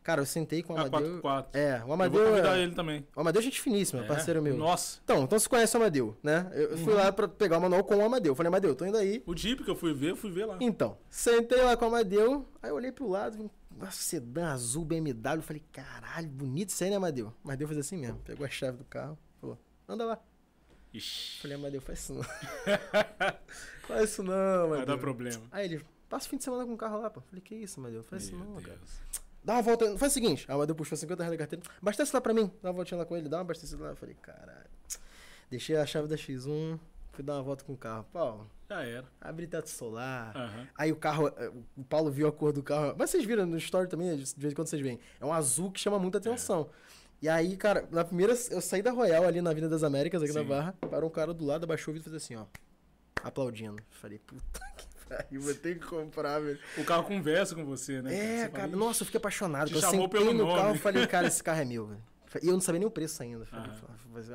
Cara, 0.03 0.21
eu 0.21 0.25
sentei 0.25 0.63
com 0.63 0.73
o 0.73 0.77
Amadeu. 0.77 1.21
Ah, 1.23 1.45
É, 1.53 1.83
o 1.85 1.93
Amadeu. 1.93 2.19
Eu 2.19 2.25
vou 2.25 2.35
convidar 2.35 2.57
é... 2.57 2.63
ele 2.63 2.73
também. 2.73 3.05
O 3.15 3.21
Amadeu 3.21 3.39
é 3.39 3.43
gente 3.43 3.61
finíssima, 3.61 4.03
é? 4.03 4.07
parceiro 4.07 4.41
meu. 4.41 4.57
Nossa. 4.57 4.99
Então, 5.03 5.23
então 5.23 5.37
você 5.37 5.47
conhece 5.47 5.75
o 5.75 5.79
Amadeu, 5.79 6.17
né? 6.23 6.49
Eu 6.53 6.77
fui 6.77 6.93
uhum. 6.93 6.99
lá 6.99 7.11
pra 7.11 7.27
pegar 7.27 7.57
o 7.57 7.61
manual 7.61 7.83
com 7.83 7.97
o 7.97 8.05
Amadeu. 8.05 8.33
Falei, 8.33 8.47
Amadeu, 8.47 8.75
tô 8.75 8.85
indo 8.85 8.97
aí. 8.97 9.21
O 9.25 9.35
Jeep 9.35 9.63
que 9.63 9.69
eu 9.69 9.75
fui 9.75 9.93
ver, 9.93 10.11
eu 10.11 10.15
fui 10.15 10.31
ver 10.31 10.45
lá. 10.45 10.57
Então, 10.59 10.97
sentei 11.09 11.61
lá 11.61 11.75
com 11.77 11.85
o 11.85 11.87
Amadeu, 11.89 12.47
aí 12.61 12.69
eu 12.69 12.75
olhei 12.75 12.91
pro 12.91 13.07
lado, 13.07 13.37
vi 13.37 13.43
um 13.43 13.49
sedã 13.91 14.51
azul 14.51 14.85
BMW. 14.85 15.41
Falei, 15.41 15.63
caralho, 15.71 16.27
bonito 16.27 16.69
isso 16.69 16.83
aí, 16.83 16.89
né, 16.89 16.95
Amadeu? 16.95 17.33
Amadeu 17.43 17.67
fez 17.67 17.79
assim 17.79 17.97
mesmo. 17.97 18.19
Pegou 18.19 18.45
a 18.45 18.49
chave 18.49 18.77
do 18.77 18.85
carro, 18.85 19.17
falou, 19.39 19.57
anda 19.87 20.05
lá. 20.05 20.19
Ixi. 20.93 21.41
Falei, 21.41 21.55
Amadeu, 21.55 21.81
faz 21.81 21.99
isso 21.99 22.13
não. 22.13 22.23
faz 23.87 24.09
isso 24.09 24.23
não, 24.23 24.33
Amadeu. 24.33 24.77
Vai 24.77 24.85
dar 24.85 24.97
problema. 24.97 25.41
Aí 25.51 25.65
ele, 25.65 25.85
passa 26.09 26.25
o 26.25 26.29
fim 26.29 26.37
de 26.37 26.43
semana 26.43 26.65
com 26.65 26.73
o 26.73 26.77
carro 26.77 26.99
lá, 26.99 27.09
pô. 27.09 27.21
Falei, 27.21 27.41
que 27.41 27.55
isso, 27.55 27.79
Amadeu? 27.79 28.03
Faz 28.03 28.23
isso 28.23 28.35
não, 28.35 28.53
Deus. 28.53 28.63
cara. 28.63 28.79
Dá 29.43 29.53
uma 29.53 29.61
volta. 29.61 29.97
Faz 29.97 30.11
o 30.11 30.13
seguinte. 30.13 30.45
A 30.49 30.53
Amadeu 30.53 30.75
puxou 30.75 30.97
50 30.97 31.23
reais 31.23 31.37
da 31.37 31.37
carteira. 31.37 31.65
Abastece 31.81 32.13
lá 32.13 32.21
pra 32.21 32.33
mim. 32.33 32.51
Dá 32.61 32.69
uma 32.69 32.73
voltinha 32.73 32.97
lá 32.97 33.05
com 33.05 33.15
ele. 33.15 33.29
Dá 33.29 33.37
uma 33.37 33.41
abastecida 33.41 33.83
lá. 33.83 33.89
Eu 33.91 33.95
falei, 33.95 34.15
caralho. 34.21 34.69
Deixei 35.49 35.75
a 35.75 35.85
chave 35.85 36.07
da 36.07 36.15
X1. 36.15 36.79
Fui 37.11 37.23
dar 37.23 37.35
uma 37.35 37.43
volta 37.43 37.63
com 37.63 37.73
o 37.73 37.77
carro. 37.77 38.05
Paulo. 38.13 38.49
Já 38.69 38.83
era. 38.83 39.05
Abri 39.19 39.47
teto 39.47 39.69
solar. 39.69 40.35
Uhum. 40.35 40.67
Aí 40.77 40.91
o 40.91 40.95
carro, 40.95 41.27
eh, 41.27 41.51
o 41.75 41.83
Paulo 41.83 42.11
viu 42.11 42.27
a 42.27 42.31
cor 42.31 42.53
do 42.53 42.61
carro. 42.61 42.95
Mas 42.97 43.09
vocês 43.09 43.25
viram 43.25 43.45
no 43.45 43.57
story 43.57 43.89
também, 43.89 44.15
de 44.15 44.35
vez 44.37 44.53
em 44.53 44.55
quando 44.55 44.67
vocês 44.67 44.81
veem. 44.81 44.99
É 45.19 45.25
um 45.25 45.33
azul 45.33 45.71
que 45.71 45.79
chama 45.79 45.97
muita 45.97 46.19
atenção. 46.19 46.69
É. 46.71 46.99
E 47.23 47.27
aí, 47.27 47.57
cara, 47.57 47.85
na 47.91 48.05
primeira, 48.05 48.33
eu 48.51 48.61
saí 48.61 48.81
da 48.81 48.91
Royal 48.91 49.25
ali 49.25 49.41
na 49.41 49.49
Avenida 49.49 49.69
das 49.69 49.83
Américas, 49.83 50.21
aqui 50.21 50.31
Sim. 50.31 50.39
na 50.39 50.45
Barra. 50.45 50.73
Parou 50.89 51.09
um 51.09 51.11
cara 51.11 51.33
do 51.33 51.43
lado, 51.43 51.65
abaixou 51.65 51.91
o 51.91 51.95
vidro 51.95 52.07
e 52.07 52.11
fez 52.11 52.23
assim, 52.23 52.35
ó. 52.35 52.45
Aplaudindo. 53.23 53.81
Falei, 53.89 54.19
puta 54.19 54.61
que 54.77 54.87
pariu, 55.09 55.41
vou 55.41 55.53
ter 55.53 55.79
que 55.79 55.85
comprar, 55.85 56.39
velho. 56.39 56.59
O 56.77 56.83
carro 56.83 57.03
conversa 57.03 57.55
com 57.55 57.65
você, 57.65 58.01
né? 58.01 58.43
É, 58.43 58.47
cara, 58.47 58.69
fala, 58.69 58.77
nossa, 58.77 59.01
eu 59.01 59.05
fiquei 59.05 59.17
apaixonado. 59.17 59.67
Te 59.69 59.75
eu 59.75 59.81
chamou 59.81 60.07
pelo 60.07 60.33
no 60.33 60.45
nome. 60.45 60.55
carro 60.61 60.75
e 60.75 60.77
falei, 60.77 61.07
cara, 61.07 61.27
esse 61.27 61.41
carro 61.43 61.61
é 61.61 61.65
meu, 61.65 61.87
velho. 61.87 62.03
E 62.43 62.47
eu 62.47 62.53
não 62.53 62.61
sabia 62.61 62.77
nem 62.77 62.87
o 62.87 62.91
preço 62.91 63.23
ainda. 63.23 63.43
Falei, 63.45 63.71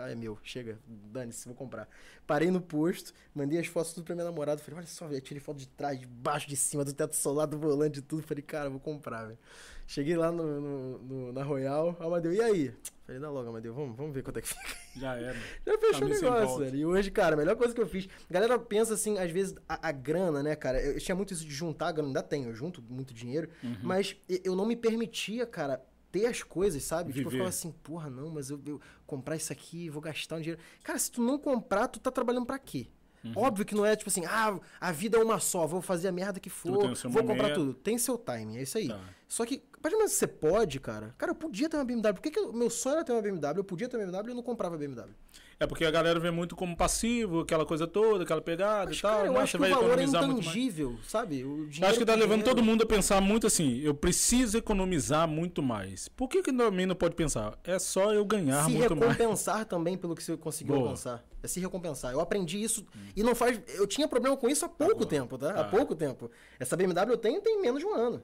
ah, 0.00 0.10
é 0.10 0.14
meu, 0.16 0.36
chega, 0.42 0.78
dane-se, 0.86 1.46
vou 1.46 1.54
comprar. 1.54 1.88
Parei 2.26 2.50
no 2.50 2.60
posto, 2.60 3.12
mandei 3.32 3.58
as 3.58 3.68
fotos 3.68 3.92
tudo 3.92 4.04
pra 4.04 4.16
minha 4.16 4.24
namorada. 4.24 4.60
Falei, 4.60 4.78
olha 4.78 4.86
só, 4.86 5.06
velho, 5.06 5.20
tirei 5.20 5.40
foto 5.40 5.58
de 5.58 5.68
trás, 5.68 6.00
de 6.00 6.06
baixo, 6.06 6.48
de 6.48 6.56
cima, 6.56 6.84
do 6.84 6.92
teto 6.92 7.14
solar, 7.14 7.46
do 7.46 7.56
volante, 7.56 7.94
de 7.94 8.02
tudo. 8.02 8.22
Falei, 8.22 8.42
cara, 8.42 8.68
vou 8.68 8.80
comprar, 8.80 9.26
velho. 9.26 9.38
Cheguei 9.86 10.16
lá 10.16 10.32
no, 10.32 10.60
no, 10.60 10.98
no, 10.98 11.32
na 11.32 11.42
Royal, 11.42 11.96
Amadeu, 12.00 12.32
e 12.32 12.40
aí? 12.40 12.74
Falei, 13.04 13.20
dá 13.20 13.30
logo, 13.30 13.48
Amadeu, 13.50 13.74
vamos, 13.74 13.96
vamos 13.96 14.14
ver 14.14 14.22
quanto 14.22 14.38
é 14.38 14.42
que 14.42 14.48
fica. 14.48 14.76
Já 14.96 15.14
era. 15.16 15.36
Já 15.66 15.78
fechou 15.78 16.06
o 16.06 16.10
negócio, 16.10 16.58
velho. 16.58 16.76
E 16.76 16.86
hoje, 16.86 17.10
cara, 17.10 17.34
a 17.34 17.36
melhor 17.36 17.54
coisa 17.56 17.74
que 17.74 17.80
eu 17.80 17.86
fiz. 17.86 18.08
A 18.28 18.32
galera 18.32 18.58
pensa 18.58 18.94
assim, 18.94 19.18
às 19.18 19.30
vezes, 19.30 19.54
a, 19.68 19.88
a 19.88 19.92
grana, 19.92 20.42
né, 20.42 20.56
cara? 20.56 20.80
Eu, 20.80 20.98
tinha 20.98 21.14
muito 21.14 21.34
isso 21.34 21.44
de 21.44 21.52
juntar, 21.52 21.92
grana, 21.92 22.08
ainda 22.08 22.22
tenho, 22.22 22.48
eu 22.48 22.54
junto 22.54 22.82
muito 22.82 23.12
dinheiro, 23.12 23.48
uhum. 23.62 23.76
mas 23.82 24.16
eu 24.42 24.56
não 24.56 24.64
me 24.64 24.74
permitia, 24.74 25.46
cara, 25.46 25.84
ter 26.10 26.26
as 26.26 26.42
coisas, 26.42 26.82
sabe? 26.82 27.12
Viver. 27.12 27.18
Tipo, 27.18 27.28
eu 27.28 27.32
ficava 27.32 27.48
assim, 27.48 27.72
porra, 27.82 28.08
não, 28.08 28.30
mas 28.30 28.48
eu, 28.48 28.60
eu 28.64 28.80
comprar 29.06 29.36
isso 29.36 29.52
aqui, 29.52 29.90
vou 29.90 30.00
gastar 30.00 30.36
um 30.36 30.40
dinheiro. 30.40 30.60
Cara, 30.82 30.98
se 30.98 31.10
tu 31.10 31.20
não 31.20 31.38
comprar, 31.38 31.88
tu 31.88 32.00
tá 32.00 32.10
trabalhando 32.10 32.46
para 32.46 32.58
quê? 32.58 32.88
Uhum. 33.24 33.32
Óbvio 33.36 33.64
que 33.64 33.74
não 33.74 33.84
é 33.84 33.96
tipo 33.96 34.10
assim, 34.10 34.24
ah, 34.26 34.58
a 34.80 34.92
vida 34.92 35.18
é 35.18 35.22
uma 35.22 35.40
só, 35.40 35.66
vou 35.66 35.80
fazer 35.80 36.08
a 36.08 36.12
merda 36.12 36.38
que 36.38 36.50
for, 36.50 36.72
vou 36.72 36.82
momento. 36.82 37.26
comprar 37.26 37.54
tudo. 37.54 37.74
Tem 37.74 37.96
seu 37.98 38.18
timing, 38.18 38.58
é 38.58 38.62
isso 38.62 38.78
aí. 38.78 38.88
Tá. 38.88 39.00
Só 39.34 39.44
que, 39.44 39.60
partir 39.82 39.98
do 39.98 40.08
você 40.08 40.28
pode, 40.28 40.78
cara, 40.78 41.12
cara, 41.18 41.32
eu 41.32 41.34
podia 41.34 41.68
ter 41.68 41.76
uma 41.76 41.84
BMW. 41.84 42.14
Por 42.14 42.22
que, 42.22 42.30
que 42.30 42.40
meu 42.52 42.70
sonho 42.70 42.94
era 42.94 43.04
ter 43.04 43.10
uma 43.10 43.20
BMW? 43.20 43.58
Eu 43.58 43.64
podia 43.64 43.88
ter 43.88 43.96
uma 43.96 44.06
BMW 44.06 44.28
e 44.28 44.30
eu 44.30 44.34
não 44.36 44.44
comprava 44.44 44.78
BMW. 44.78 45.10
É 45.58 45.66
porque 45.66 45.84
a 45.84 45.90
galera 45.90 46.20
vê 46.20 46.30
muito 46.30 46.54
como 46.54 46.76
passivo, 46.76 47.40
aquela 47.40 47.66
coisa 47.66 47.84
toda, 47.84 48.22
aquela 48.22 48.40
pegada 48.40 48.90
Mas, 48.90 48.98
e 48.98 49.02
tal. 49.02 49.16
Cara, 49.16 49.26
eu 49.26 49.36
acho 49.36 49.58
que 49.58 49.64
o 49.64 49.68
valor 49.68 49.98
é 49.98 50.04
intangível, 50.04 50.96
sabe? 51.02 51.42
O 51.42 51.68
acho 51.82 51.98
que 51.98 52.04
tá 52.04 52.14
levando 52.14 52.44
todo 52.44 52.62
mundo 52.62 52.84
a 52.84 52.86
pensar 52.86 53.20
muito 53.20 53.48
assim, 53.48 53.80
eu 53.80 53.92
preciso 53.92 54.56
economizar 54.56 55.26
muito 55.26 55.60
mais. 55.60 56.06
Por 56.06 56.28
que 56.28 56.40
que 56.40 56.52
também 56.52 56.86
não 56.86 56.94
pode 56.94 57.16
pensar? 57.16 57.58
É 57.64 57.76
só 57.80 58.14
eu 58.14 58.24
ganhar 58.24 58.66
se 58.66 58.70
muito 58.70 58.94
mais. 58.94 59.12
Se 59.16 59.18
recompensar 59.18 59.64
também 59.64 59.98
pelo 59.98 60.14
que 60.14 60.22
você 60.22 60.36
conseguiu 60.36 60.76
Boa. 60.76 60.90
alcançar. 60.90 61.24
É 61.44 61.48
se 61.48 61.60
recompensar. 61.60 62.12
Eu 62.12 62.20
aprendi 62.20 62.62
isso 62.62 62.86
hum. 62.96 63.00
e 63.14 63.22
não 63.22 63.34
faz... 63.34 63.60
Eu 63.68 63.86
tinha 63.86 64.08
problema 64.08 64.36
com 64.36 64.48
isso 64.48 64.64
há 64.64 64.68
pouco 64.68 65.04
tempo, 65.04 65.36
tá? 65.36 65.60
Há 65.60 65.64
pouco 65.64 65.94
tempo. 65.94 66.30
Essa 66.58 66.76
BMW 66.76 67.12
eu 67.12 67.18
tenho 67.18 67.40
tem 67.42 67.60
menos 67.60 67.80
de 67.80 67.86
um 67.86 67.94
ano. 67.94 68.22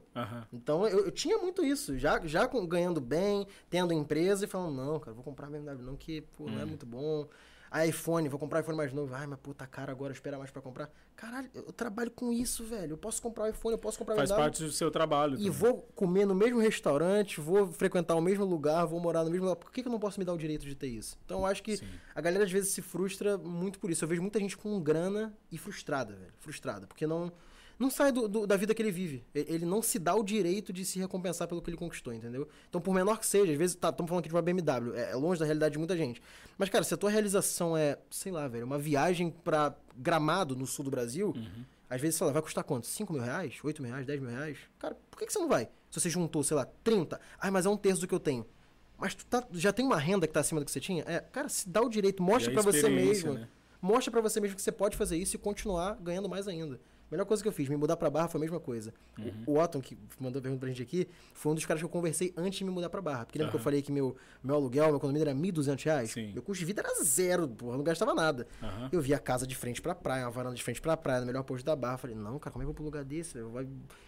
Então 0.53 0.89
eu, 0.89 1.07
eu, 1.07 1.11
tinha 1.11 1.37
muito 1.37 1.63
isso. 1.63 1.99
Já, 1.99 2.19
já 2.27 2.49
ganhando 2.67 3.01
bem, 3.01 3.47
tendo 3.69 3.93
empresa 3.93 4.47
e 4.47 4.49
falando, 4.49 4.75
não, 4.75 4.99
cara, 4.99 5.13
vou 5.13 5.23
comprar 5.23 5.49
BMW 5.49 5.83
não, 5.83 5.97
que 5.97 6.23
pô, 6.23 6.45
hum. 6.45 6.51
não 6.51 6.61
é 6.61 6.65
hum. 6.65 6.69
muito 6.69 6.87
bom 6.87 7.29
iPhone, 7.87 8.29
vou 8.29 8.39
comprar 8.39 8.61
iPhone 8.61 8.77
mais 8.77 8.93
novo. 8.93 9.15
Ai, 9.15 9.27
mas 9.27 9.39
puta 9.39 9.67
cara, 9.67 9.93
agora 9.93 10.13
esperar 10.13 10.39
mais 10.39 10.51
para 10.51 10.61
comprar. 10.61 10.91
Caralho, 11.15 11.49
eu 11.55 11.73
trabalho 11.73 12.11
com 12.11 12.33
isso, 12.33 12.65
velho. 12.65 12.93
Eu 12.93 12.99
posso 12.99 13.23
comprar 13.23 13.45
um 13.45 13.49
iPhone, 13.49 13.75
eu 13.75 13.79
posso 13.79 13.99
comprar 13.99 14.17
Faz 14.17 14.31
parte 14.31 14.63
do 14.63 14.73
seu 14.73 14.91
trabalho. 14.91 15.35
E 15.35 15.37
também. 15.37 15.51
vou 15.51 15.89
comer 15.95 16.27
no 16.27 16.35
mesmo 16.35 16.59
restaurante, 16.59 17.41
vou 17.41 17.71
frequentar 17.71 18.17
o 18.17 18.21
mesmo 18.21 18.45
lugar, 18.45 18.85
vou 18.87 18.99
morar 18.99 19.23
no 19.23 19.31
mesmo 19.31 19.45
lugar. 19.45 19.57
Por 19.57 19.71
que, 19.71 19.83
que 19.83 19.89
eu 19.89 19.93
não 19.93 20.01
posso 20.01 20.19
me 20.19 20.25
dar 20.25 20.33
o 20.33 20.39
direito 20.39 20.65
de 20.65 20.75
ter 20.75 20.89
isso? 20.89 21.17
Então 21.25 21.41
eu 21.41 21.47
acho 21.47 21.63
que 21.63 21.77
Sim. 21.77 21.87
a 22.15 22.21
galera 22.21 22.45
às 22.45 22.51
vezes 22.51 22.73
se 22.73 22.83
frustra 22.83 23.39
muito 23.39 23.79
por 23.79 23.91
isso. 23.91 24.03
Eu 24.05 24.09
vejo 24.09 24.23
muita 24.23 24.41
gente 24.41 24.57
com 24.57 24.81
grana 24.81 25.33
e 25.53 25.57
frustrada, 25.57 26.15
velho. 26.15 26.33
Frustrada. 26.39 26.87
Porque 26.87 27.07
não 27.07 27.33
não 27.81 27.89
sai 27.89 28.12
do, 28.12 28.28
do, 28.28 28.47
da 28.47 28.59
vida 28.59 28.74
que 28.74 28.82
ele 28.82 28.90
vive. 28.90 29.24
Ele 29.35 29.65
não 29.65 29.81
se 29.81 29.98
dá 29.98 30.15
o 30.15 30.23
direito 30.23 30.70
de 30.70 30.85
se 30.85 30.98
recompensar 30.98 31.48
pelo 31.48 31.62
que 31.62 31.70
ele 31.70 31.78
conquistou, 31.78 32.12
entendeu? 32.12 32.47
Então, 32.69 32.78
por 32.78 32.94
menor 32.94 33.19
que 33.19 33.27
seja, 33.27 33.51
às 33.51 33.59
vezes, 33.59 33.74
tá, 33.74 33.89
estamos 33.89 34.07
falando 34.07 34.20
aqui 34.20 34.28
de 34.28 34.35
uma 34.35 34.43
BMW, 34.43 34.94
é, 34.94 35.12
é, 35.12 35.15
longe 35.15 35.40
da 35.40 35.47
realidade 35.47 35.73
de 35.73 35.78
muita 35.78 35.97
gente. 35.97 36.20
Mas, 36.59 36.69
cara, 36.69 36.85
se 36.85 36.93
a 36.93 36.97
tua 36.98 37.09
realização 37.09 37.74
é, 37.74 37.97
sei 38.11 38.31
lá, 38.31 38.47
velho, 38.47 38.66
uma 38.66 38.78
viagem 38.78 39.31
para 39.31 39.74
Gramado, 39.97 40.55
no 40.55 40.66
sul 40.66 40.85
do 40.85 40.90
Brasil, 40.90 41.32
uhum. 41.35 41.65
às 41.89 41.98
vezes, 41.98 42.16
sei 42.16 42.27
lá, 42.27 42.35
vai 42.35 42.43
custar 42.43 42.62
quanto? 42.65 42.86
5 42.86 43.15
mil 43.15 43.23
reais? 43.23 43.59
8 43.65 43.81
mil 43.81 43.90
reais? 43.90 44.07
10 44.07 44.20
mil 44.20 44.31
reais? 44.31 44.59
Cara, 44.78 44.94
por 45.11 45.19
que, 45.19 45.24
que 45.24 45.32
você 45.32 45.39
não 45.39 45.48
vai? 45.48 45.66
Se 45.90 45.98
você 45.98 46.11
juntou, 46.11 46.44
sei 46.44 46.59
lá, 46.59 46.69
30, 46.85 47.19
ai, 47.40 47.51
mas 47.51 47.65
é 47.65 47.70
um 47.70 47.78
terço 47.78 48.02
do 48.02 48.07
que 48.07 48.15
eu 48.15 48.20
tenho. 48.20 48.47
Mas 48.98 49.15
tu 49.15 49.24
tá, 49.24 49.43
já 49.52 49.73
tem 49.73 49.86
uma 49.86 49.97
renda 49.97 50.27
que 50.27 50.35
tá 50.35 50.40
acima 50.40 50.61
do 50.61 50.66
que 50.66 50.70
você 50.70 50.81
tinha? 50.81 51.02
É, 51.07 51.20
cara, 51.20 51.48
se 51.48 51.66
dá 51.66 51.81
o 51.81 51.89
direito, 51.89 52.23
mostra 52.23 52.52
para 52.52 52.61
você 52.61 52.90
mesmo. 52.90 53.32
Né? 53.32 53.48
Mostra 53.81 54.11
para 54.11 54.20
você 54.20 54.39
mesmo 54.39 54.57
que 54.57 54.62
você 54.62 54.70
pode 54.70 54.98
fazer 54.98 55.16
isso 55.16 55.35
e 55.35 55.39
continuar 55.39 55.94
ganhando 55.94 56.28
mais 56.28 56.47
ainda. 56.47 56.78
Melhor 57.11 57.24
coisa 57.24 57.43
que 57.43 57.49
eu 57.49 57.53
fiz, 57.53 57.69
me 57.69 57.77
mudar 57.77 57.97
pra 57.97 58.09
Barra 58.09 58.28
foi 58.28 58.39
a 58.39 58.43
mesma 58.43 58.61
coisa. 58.61 58.95
Uhum. 59.19 59.32
O, 59.47 59.53
o 59.53 59.59
Otton, 59.59 59.81
que 59.81 59.99
mandou 60.19 60.41
pergunta 60.41 60.61
pra 60.61 60.69
gente 60.69 60.82
aqui, 60.82 61.09
foi 61.35 61.51
um 61.51 61.55
dos 61.57 61.66
caras 61.66 61.81
que 61.81 61.85
eu 61.85 61.89
conversei 61.89 62.32
antes 62.37 62.59
de 62.59 62.65
me 62.65 62.70
mudar 62.70 62.89
pra 62.89 63.03
Barra. 63.03 63.24
Porque 63.24 63.37
lembra 63.37 63.49
uhum. 63.49 63.59
que 63.59 63.61
eu 63.61 63.65
falei 63.65 63.82
que 63.82 63.91
meu, 63.91 64.16
meu 64.43 64.55
aluguel, 64.55 64.91
meu 64.91 65.01
condomínio 65.01 65.28
era 65.28 65.32
R$ 65.32 65.41
1.200? 65.41 66.07
Sim. 66.07 66.32
Meu 66.32 66.43
custo 66.43 66.61
de 66.61 66.65
vida 66.65 66.82
era 66.82 67.03
zero, 67.03 67.49
porra, 67.49 67.77
não 67.77 67.82
gastava 67.82 68.15
nada. 68.15 68.47
Uhum. 68.62 68.89
Eu 68.93 69.01
vi 69.01 69.12
a 69.12 69.19
casa 69.19 69.45
de 69.45 69.57
frente 69.57 69.82
pra 69.82 69.93
praia, 69.93 70.24
uma 70.24 70.31
varanda 70.31 70.55
de 70.55 70.62
frente 70.62 70.81
pra 70.81 70.97
praia, 70.97 71.20
no 71.20 71.27
melhor 71.27 71.43
posto 71.43 71.65
da 71.65 71.74
Barra. 71.74 71.99
Falei, 71.99 72.15
não, 72.15 72.39
cara, 72.39 72.53
como 72.53 72.62
é 72.62 72.65
que 72.65 72.70
eu 72.70 72.73
vou 72.73 72.74
pro 72.74 72.85
lugar 72.85 73.05
desse? 73.05 73.41
Vai 73.43 73.66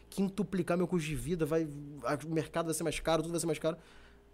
quintuplicar 0.08 0.76
meu 0.76 0.86
custo 0.86 1.08
de 1.08 1.16
vida, 1.16 1.44
vai, 1.44 1.64
o 1.64 2.28
mercado 2.28 2.66
vai 2.66 2.74
ser 2.74 2.84
mais 2.84 3.00
caro, 3.00 3.22
tudo 3.22 3.32
vai 3.32 3.40
ser 3.40 3.46
mais 3.46 3.58
caro. 3.58 3.76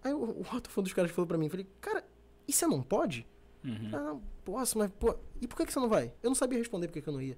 Aí 0.04 0.12
o, 0.12 0.18
o 0.18 0.40
Otton 0.42 0.68
foi 0.68 0.82
um 0.82 0.84
dos 0.84 0.92
caras 0.92 1.10
que 1.10 1.14
falou 1.14 1.26
pra 1.26 1.38
mim, 1.38 1.48
falei, 1.48 1.66
cara, 1.80 2.04
e 2.46 2.52
você 2.52 2.66
não 2.66 2.82
pode? 2.82 3.26
Uhum. 3.64 3.90
Ah, 3.92 4.00
não, 4.00 4.22
posso, 4.44 4.78
mas, 4.78 4.90
pô, 4.98 5.16
e 5.40 5.48
por 5.48 5.56
que, 5.56 5.66
que 5.66 5.72
você 5.72 5.80
não 5.80 5.88
vai? 5.88 6.12
Eu 6.22 6.30
não 6.30 6.34
sabia 6.34 6.58
responder 6.58 6.86
por 6.86 6.92
que, 6.92 7.00
que 7.00 7.08
eu 7.08 7.12
não 7.12 7.22
ia 7.22 7.36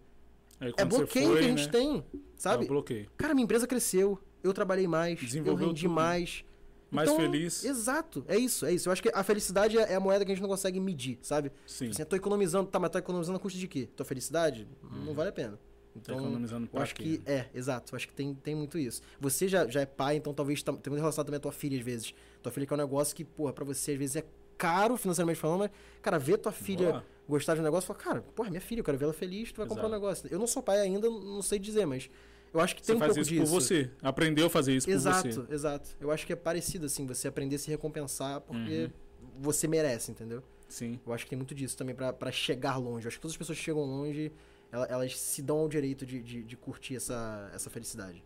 é 0.61 0.85
bloqueio 0.85 1.28
foi, 1.28 1.39
que 1.39 1.45
a 1.45 1.49
gente 1.49 1.66
né? 1.66 1.73
tem, 1.73 2.05
sabe? 2.37 2.65
É 2.65 2.69
bloqueio. 2.69 3.11
Cara, 3.16 3.35
minha 3.35 3.45
empresa 3.45 3.66
cresceu, 3.66 4.19
eu 4.43 4.53
trabalhei 4.53 4.87
mais, 4.87 5.35
eu 5.35 5.55
rendi 5.55 5.82
tudo. 5.82 5.95
mais. 5.95 6.45
Mais 6.91 7.09
então, 7.09 7.20
feliz. 7.20 7.65
Exato, 7.65 8.24
é 8.27 8.37
isso, 8.37 8.66
é 8.66 8.73
isso. 8.73 8.89
Eu 8.89 8.93
acho 8.93 9.01
que 9.01 9.11
a 9.15 9.23
felicidade 9.23 9.78
é 9.78 9.95
a 9.95 10.01
moeda 10.01 10.24
que 10.24 10.32
a 10.32 10.35
gente 10.35 10.43
não 10.43 10.49
consegue 10.49 10.81
medir, 10.81 11.19
sabe? 11.23 11.53
Sim. 11.65 11.91
Assim, 11.91 12.03
eu 12.03 12.07
tô 12.07 12.16
economizando, 12.16 12.69
tá, 12.69 12.81
mas 12.81 12.91
tô 12.91 12.99
economizando 12.99 13.37
a 13.37 13.41
custo 13.41 13.59
de 13.59 13.69
quê? 13.69 13.89
Tua 13.95 14.05
felicidade? 14.05 14.66
Hum. 14.82 15.05
Não 15.07 15.15
vale 15.15 15.28
a 15.31 15.32
pena. 15.32 15.59
Então, 15.95 16.16
tô 16.16 16.23
economizando 16.23 16.69
eu 16.73 16.81
acho 16.81 16.95
que 16.95 17.20
é, 17.27 17.47
exato. 17.55 17.93
Eu 17.93 17.97
acho 17.97 18.09
que 18.09 18.15
tem, 18.15 18.35
tem 18.35 18.55
muito 18.55 18.78
isso. 18.78 19.03
Você 19.20 19.49
já, 19.49 19.66
já 19.69 19.81
é 19.81 19.87
pai, 19.87 20.16
então 20.16 20.35
talvez 20.35 20.62
tá, 20.62 20.73
tem 20.73 20.91
muito 20.91 21.01
relacionado 21.01 21.27
também 21.27 21.39
a 21.39 21.41
tua 21.41 21.53
filha 21.53 21.78
às 21.78 21.85
vezes. 21.85 22.15
Tua 22.43 22.51
filha 22.51 22.66
que 22.66 22.73
é 22.73 22.77
um 22.77 22.78
negócio 22.78 23.15
que, 23.15 23.24
porra, 23.24 23.53
pra 23.53 23.65
você 23.65 23.93
às 23.93 23.99
vezes 23.99 24.16
é 24.16 24.24
caro 24.61 24.97
financeiramente 24.97 25.41
falando, 25.41 25.61
mas, 25.61 25.70
cara, 26.03 26.19
ver 26.19 26.39
tua 26.39 26.53
filha 26.53 26.93
Boa 26.93 27.05
gostar 27.31 27.55
de 27.55 27.61
um 27.61 27.62
negócio, 27.62 27.87
falar, 27.87 27.99
cara, 28.01 28.20
porra, 28.35 28.51
minha 28.51 28.61
filha, 28.61 28.81
eu 28.81 28.85
quero 28.85 28.99
ver 28.99 29.05
ela 29.05 29.12
feliz, 29.12 29.53
tu 29.53 29.59
vai 29.59 29.66
Exato. 29.66 29.81
comprar 29.81 29.89
um 29.89 30.01
negócio. 30.01 30.28
Eu 30.31 30.39
não 30.39 30.47
sou 30.47 30.62
pai 30.62 30.81
ainda, 30.81 31.09
não 31.09 31.41
sei 31.41 31.59
dizer, 31.59 31.87
mas 31.87 32.11
eu 32.53 32.61
acho 32.61 32.74
que 32.74 32.82
tem 32.82 32.97
você 32.97 33.03
um 33.03 33.07
pouco 33.07 33.20
isso 33.20 33.31
disso. 33.31 33.45
por 33.45 33.61
você. 33.61 33.91
Aprendeu 34.03 34.47
a 34.47 34.51
fazer 34.51 34.74
isso 34.74 34.91
exato, 34.91 35.23
por 35.23 35.23
você. 35.23 35.41
Exato, 35.41 35.55
exato. 35.55 35.97
Eu 36.01 36.11
acho 36.11 36.27
que 36.27 36.32
é 36.32 36.37
parecido, 36.37 36.87
assim, 36.87 37.07
você 37.07 37.28
aprender 37.28 37.57
a 37.57 37.59
se 37.59 37.70
recompensar 37.70 38.41
porque 38.41 38.91
uhum. 39.23 39.31
você 39.39 39.69
merece, 39.69 40.11
entendeu? 40.11 40.43
Sim. 40.69 41.01
Eu 41.07 41.12
acho 41.12 41.24
que 41.24 41.31
tem 41.31 41.37
muito 41.37 41.55
disso 41.55 41.77
também 41.77 41.95
para 41.95 42.32
chegar 42.32 42.77
longe. 42.77 43.07
Eu 43.07 43.09
acho 43.09 43.16
que 43.16 43.23
todas 43.23 43.35
as 43.35 43.39
pessoas 43.39 43.59
que 43.59 43.65
chegam 43.65 43.82
longe, 43.82 44.32
elas, 44.70 44.91
elas 44.91 45.19
se 45.19 45.43
dão 45.43 45.59
ao 45.59 45.69
direito 45.69 46.05
de, 46.05 46.20
de, 46.23 46.43
de, 46.43 46.57
curtir 46.57 46.97
essa, 46.97 47.51
essa 47.55 47.70
felicidade. 47.70 48.23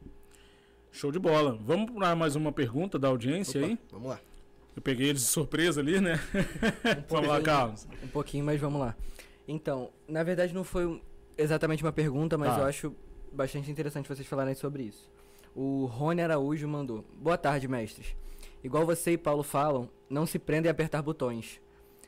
Show 0.90 1.10
de 1.10 1.18
bola. 1.18 1.58
Vamos 1.60 1.90
para 1.90 2.14
mais 2.14 2.36
uma 2.36 2.52
pergunta 2.52 2.98
da 2.98 3.08
audiência 3.08 3.60
Opa, 3.60 3.68
aí? 3.68 3.78
Vamos 3.90 4.08
lá. 4.08 4.20
Eu 4.76 4.82
peguei 4.82 5.08
eles 5.08 5.22
de 5.22 5.28
surpresa 5.28 5.80
ali, 5.80 6.00
né? 6.00 6.18
Um 6.84 7.04
vamos 7.08 7.28
lá, 7.28 7.40
Carlos. 7.40 7.86
Um 8.02 8.08
pouquinho, 8.08 8.44
mas 8.44 8.60
vamos 8.60 8.80
lá. 8.80 8.96
Então, 9.46 9.90
na 10.08 10.22
verdade 10.22 10.54
não 10.54 10.64
foi 10.64 11.00
exatamente 11.36 11.82
uma 11.82 11.92
pergunta, 11.92 12.36
mas 12.36 12.54
tá. 12.54 12.60
eu 12.60 12.66
acho 12.66 12.94
bastante 13.32 13.70
interessante 13.70 14.08
vocês 14.08 14.26
falarem 14.26 14.54
sobre 14.54 14.84
isso. 14.84 15.10
O 15.54 15.86
Rony 15.86 16.22
Araújo 16.22 16.66
mandou: 16.66 17.04
Boa 17.16 17.38
tarde, 17.38 17.68
mestres. 17.68 18.16
Igual 18.62 18.86
você 18.86 19.12
e 19.12 19.18
Paulo 19.18 19.42
falam, 19.42 19.90
não 20.08 20.24
se 20.24 20.38
prendem 20.38 20.70
a 20.70 20.72
apertar 20.72 21.02
botões. 21.02 21.60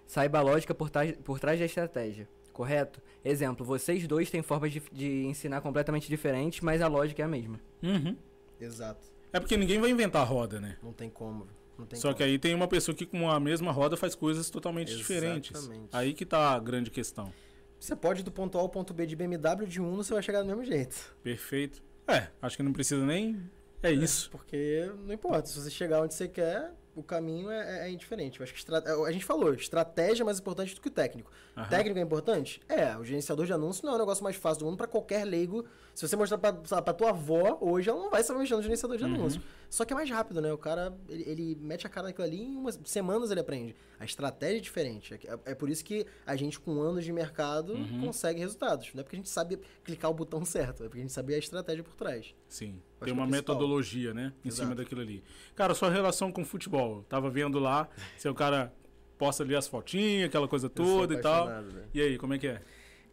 Saiba 0.07 0.39
a 0.39 0.43
lógica 0.43 0.75
por, 0.75 0.91
por 1.23 1.39
trás 1.39 1.59
da 1.59 1.67
estratégia, 1.67 2.27
correto? 2.53 3.03
Exemplo, 3.23 3.67
vocês 3.67 4.07
dois 4.07 4.31
têm 4.31 4.41
formas 4.41 4.73
de, 4.73 4.83
de 4.91 5.27
ensinar 5.27 5.61
completamente 5.61 6.09
diferentes, 6.09 6.61
mas 6.61 6.81
a 6.81 6.89
lógica 6.89 7.21
é 7.23 7.25
a 7.27 7.29
mesma. 7.29 7.61
Uhum. 7.83 8.17
Exato. 8.59 9.07
É 9.33 9.39
porque 9.39 9.57
ninguém 9.57 9.79
vai 9.79 9.91
inventar 9.91 10.23
a 10.23 10.25
roda, 10.25 10.59
né? 10.59 10.79
Não 10.83 10.93
tem 10.93 11.11
como. 11.11 11.47
Só 11.95 12.13
que 12.13 12.23
aí 12.23 12.39
tem 12.39 12.55
uma 12.55 12.69
pessoa 12.69 12.95
que 12.95 13.07
com 13.07 13.31
a 13.31 13.39
mesma 13.39 13.73
roda 13.73 13.97
faz 13.97 14.15
coisas 14.15 14.51
totalmente 14.51 14.93
Exatamente. 14.93 15.53
diferentes. 15.53 15.89
Aí 15.93 16.15
que 16.15 16.25
tá 16.25 16.55
a 16.55 16.59
grande 16.59 16.91
questão. 16.91 17.33
Você 17.79 17.95
pode 17.95 18.21
ir 18.21 18.23
do 18.25 18.33
ponto 18.33 18.57
A 18.59 18.61
ao 18.61 18.69
ponto 18.69 18.95
B 18.95 19.07
de 19.07 19.15
BMW 19.15 19.67
de 19.67 19.81
Uno, 19.81 20.03
você 20.03 20.13
vai 20.13 20.23
chegar 20.23 20.43
do 20.43 20.49
mesmo 20.49 20.65
jeito. 20.65 21.15
Perfeito. 21.23 21.83
É, 22.09 22.29
acho 22.41 22.57
que 22.57 22.63
não 22.63 22.73
precisa 22.73 23.05
nem. 23.05 23.41
É, 23.83 23.91
é 23.91 23.93
isso. 23.93 24.31
Porque 24.31 24.91
não 25.05 25.13
importa, 25.13 25.47
se 25.47 25.61
você 25.61 25.71
chegar 25.71 26.03
onde 26.03 26.15
você 26.15 26.27
quer, 26.27 26.73
o 26.97 27.03
caminho 27.03 27.51
é, 27.51 27.85
é, 27.85 27.89
é 27.89 27.91
indiferente. 27.91 28.41
Eu 28.41 28.45
acho 28.45 28.53
que 28.53 28.59
estra... 28.59 28.79
a 28.79 29.13
gente 29.13 29.25
falou, 29.25 29.53
estratégia 29.53 30.23
é 30.23 30.25
mais 30.25 30.39
importante 30.39 30.75
do 30.75 30.81
que 30.81 30.89
o 30.89 30.91
técnico. 30.91 31.31
Uhum. 31.55 31.69
Técnico 31.69 31.99
é 31.99 32.03
importante? 32.03 32.61
É, 32.69 32.97
o 32.97 33.05
gerenciador 33.05 33.45
de 33.45 33.53
anúncio 33.53 33.85
não 33.85 33.93
é 33.93 33.97
o 33.97 33.99
negócio 33.99 34.25
mais 34.25 34.35
fácil 34.37 34.61
do 34.61 34.65
mundo 34.67 34.79
para 34.79 34.87
qualquer 34.87 35.25
leigo. 35.25 35.67
Se 35.95 36.09
você 36.09 36.17
mostrar 36.17 36.39
pra, 36.39 36.53
pra 36.55 36.95
tua 36.95 37.11
avó, 37.11 37.59
hoje 37.61 37.91
ela 37.91 38.01
não 38.01 38.11
vai 38.11 38.23
saber 38.23 38.41
mexer 38.41 38.57
no 38.57 38.63
gerenciador 38.63 38.97
de 38.97 39.05
uhum. 39.05 39.15
anúncio. 39.15 39.43
Só 39.69 39.85
que 39.85 39.93
é 39.93 39.97
mais 39.97 40.09
rápido, 40.11 40.41
né? 40.41 40.53
O 40.53 40.59
cara, 40.59 40.97
ele, 41.09 41.25
ele 41.27 41.59
mete 41.61 41.87
a 41.87 41.91
cara 41.91 42.09
naquilo 42.09 42.27
ali 42.27 42.43
em 42.43 42.57
umas 42.57 42.79
semanas 42.85 43.31
ele 43.31 43.41
aprende. 43.41 43.75
A 43.99 44.05
estratégia 44.05 44.59
é 44.59 44.61
diferente. 44.61 45.15
É, 45.15 45.39
é 45.47 45.55
por 45.55 45.69
isso 45.69 45.85
que 45.85 46.07
a 46.27 46.37
gente, 46.37 46.59
com 46.61 46.81
anos 46.81 47.05
de 47.05 47.13
mercado, 47.13 47.73
uhum. 47.73 48.03
consegue 48.03 48.41
resultados. 48.41 48.93
Não 48.95 49.01
é 49.01 49.03
porque 49.03 49.17
a 49.17 49.19
gente 49.19 49.29
sabe 49.29 49.59
clicar 49.85 50.11
o 50.11 50.15
botão 50.15 50.45
certo, 50.47 50.85
é 50.85 50.89
porque 50.89 50.99
a 50.99 51.03
gente 51.03 51.13
sabe 51.13 51.35
a 51.35 51.39
estratégia 51.39 51.83
por 51.83 51.95
trás. 51.95 52.35
Sim. 52.49 52.81
Tem 53.01 53.13
uma 53.13 53.25
é 53.25 53.29
metodologia, 53.29 54.15
né? 54.15 54.33
Em 54.45 54.49
Exato. 54.49 54.63
cima 54.63 54.75
daquilo 54.75 55.01
ali. 55.01 55.23
Cara, 55.55 55.75
sua 55.75 55.91
relação 55.91 56.33
com 56.33 56.45
futebol. 56.45 57.05
Tava 57.09 57.29
vendo 57.31 57.59
lá, 57.59 57.89
seu 58.17 58.35
cara 58.35 58.73
posta 59.19 59.43
ali 59.43 59.55
as 59.55 59.67
fotinhas, 59.67 60.29
aquela 60.29 60.49
coisa 60.49 60.69
toda 60.69 61.15
e 61.15 61.21
tal. 61.21 61.47
Né? 61.47 61.85
E 61.93 62.01
aí, 62.01 62.19
como 62.19 62.35
é 62.35 62.39
que 62.39 62.47
é? 62.47 62.63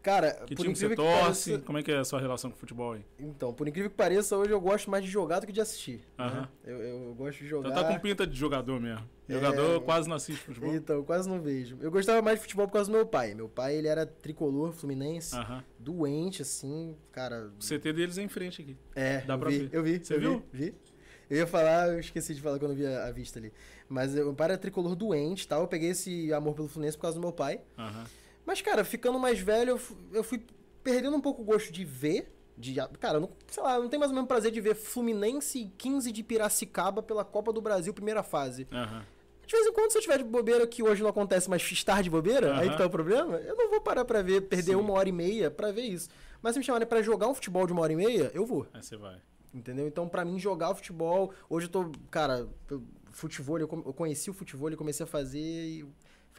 Cara, 0.04 0.34
que 0.46 0.54
por 0.54 0.64
time 0.64 0.76
você 0.76 0.94
torce? 0.94 1.52
Pareça... 1.52 1.66
Como 1.66 1.78
é 1.78 1.84
que 1.84 1.90
é 1.90 1.98
a 1.98 2.04
sua 2.04 2.20
relação 2.20 2.52
com 2.52 2.58
o 2.58 2.60
futebol 2.60 2.92
aí? 2.92 3.06
Então, 3.18 3.54
por 3.54 3.66
incrível 3.70 3.90
que 3.90 3.96
pareça, 3.96 4.36
hoje 4.38 4.52
eu 4.52 4.60
gosto 4.60 4.92
mais 4.92 5.02
de 5.02 5.10
jogar 5.10 5.40
do 5.40 5.48
que 5.48 5.54
de 5.54 5.62
assistir. 5.62 6.02
Uh 6.20 6.24
-huh. 6.24 6.42
né? 6.42 6.48
eu, 6.66 6.82
eu, 6.82 7.16
gosto 7.16 7.40
de 7.40 7.48
jogar. 7.48 7.70
Então 7.70 7.84
tá 7.84 7.90
com 7.90 8.00
pinta 8.02 8.28
de 8.28 8.38
jogador 8.38 8.82
mesmo. 8.82 9.10
É... 9.30 9.34
Jogador 9.34 9.80
quase 9.82 10.10
não 10.10 10.18
assiste 10.18 10.42
futebol. 10.42 10.76
Então, 10.76 11.02
quase 11.06 11.30
não 11.30 11.42
vejo. 11.42 11.78
Eu 11.80 11.90
gostava 11.90 12.22
mais 12.22 12.38
de 12.38 12.42
futebol 12.42 12.68
por 12.68 12.74
causa 12.74 12.92
do 12.92 12.94
meu 12.94 13.06
pai. 13.06 13.34
Meu 13.34 13.48
pai, 13.48 13.78
ele 13.78 13.88
era 13.88 14.06
tricolor 14.06 14.74
fluminense, 14.74 15.34
doente, 15.80 16.42
assim, 16.42 16.98
cara. 17.10 17.50
O 17.58 17.66
CT 17.66 17.94
deles 17.94 18.18
é 18.18 18.24
em 18.24 18.28
frente 18.28 18.62
aqui. 18.62 18.78
É, 18.94 19.22
dá 19.22 19.38
pra 19.38 19.50
vi, 19.50 19.60
ver. 19.60 19.70
Eu 19.72 19.84
vi. 19.84 20.00
Você 20.04 20.20
viu? 20.20 20.44
Vi, 20.52 20.66
vi. 20.66 20.76
Eu 21.30 21.38
ia 21.38 21.48
falar, 21.48 21.88
eu 21.88 22.00
esqueci 22.02 22.36
de 22.36 22.42
falar 22.42 22.60
quando 22.60 22.72
eu 22.72 22.78
vi 22.78 22.86
a, 22.86 23.06
a 23.06 23.12
vista 23.12 23.40
ali. 23.40 23.54
Mas 23.88 24.14
meu 24.14 24.34
pai 24.34 24.50
era 24.50 24.58
tricolor 24.58 24.96
doente 24.98 25.48
tal. 25.48 25.62
Eu 25.62 25.68
peguei 25.68 25.92
esse 25.92 26.34
amor 26.34 26.54
pelo 26.54 26.68
Fluminense 26.68 26.98
por 26.98 27.04
causa 27.04 27.18
do 27.18 27.22
meu 27.22 27.32
pai. 27.32 27.62
Uhum. 27.78 28.04
Mas, 28.46 28.62
cara, 28.62 28.84
ficando 28.84 29.18
mais 29.20 29.40
velho, 29.40 29.80
eu 30.12 30.24
fui 30.24 30.46
perdendo 30.84 31.16
um 31.16 31.22
pouco 31.22 31.42
o 31.42 31.46
gosto 31.46 31.72
de 31.72 31.86
ver. 31.86 32.32
De, 32.56 32.76
cara, 33.00 33.20
não, 33.20 33.32
sei 33.48 33.64
lá, 33.64 33.80
não 33.80 33.90
tem 33.90 34.00
mais 34.00 34.12
o 34.12 34.14
mesmo 34.14 34.28
prazer 34.28 34.52
de 34.52 34.62
ver 34.62 34.76
Fluminense 34.76 35.72
15 35.78 36.12
de 36.12 36.24
Piracicaba 36.24 37.02
pela 37.02 37.26
Copa 37.26 37.52
do 37.52 37.62
Brasil, 37.62 37.94
primeira 37.94 38.22
fase. 38.22 38.68
Uhum. 38.72 39.02
De 39.46 39.52
vez 39.52 39.68
em 39.68 39.74
quando, 39.74 39.92
se 39.92 39.98
eu 39.98 40.02
tiver 40.02 40.20
de 40.20 40.24
bobeira, 40.24 40.66
que 40.68 40.84
hoje 40.84 41.02
não 41.02 41.10
acontece, 41.10 41.50
mas 41.50 41.62
estar 41.72 42.04
de 42.04 42.10
bobeira, 42.10 42.54
uhum. 42.54 42.60
aí 42.60 42.70
que 42.70 42.78
tá 42.78 42.86
o 42.86 42.90
problema, 42.90 43.38
eu 43.38 43.56
não 43.56 43.70
vou 43.70 43.82
parar 43.82 44.06
pra 44.06 44.22
ver, 44.22 44.42
perder 44.42 44.74
Sim. 44.74 44.78
uma 44.78 44.94
hora 44.94 45.10
e 45.10 45.12
meia 45.12 45.50
pra 45.50 45.72
ver 45.72 45.82
isso. 45.82 46.10
Mas 46.42 46.54
se 46.54 46.60
me 46.60 46.66
chamarem 46.66 46.88
pra 46.88 47.02
jogar 47.02 47.28
um 47.28 47.34
futebol 47.34 47.66
de 47.66 47.74
uma 47.74 47.82
hora 47.82 47.94
e 47.94 47.96
meia, 47.96 48.32
eu 48.34 48.46
vou. 48.46 48.68
Aí 48.74 48.84
você 48.84 48.96
vai. 48.98 49.20
Entendeu? 49.54 49.88
Então, 49.88 50.08
pra 50.08 50.26
mim, 50.26 50.40
jogar 50.40 50.72
o 50.72 50.76
futebol. 50.76 51.34
Hoje 51.50 51.68
eu 51.68 51.72
tô. 51.72 51.92
Cara, 52.10 52.48
futebol, 53.12 53.60
eu 53.60 53.68
conheci 53.68 54.30
o 54.30 54.34
futebol 54.34 54.72
e 54.72 54.76
comecei 54.76 55.04
a 55.04 55.08
fazer 55.08 55.40
e 55.40 55.86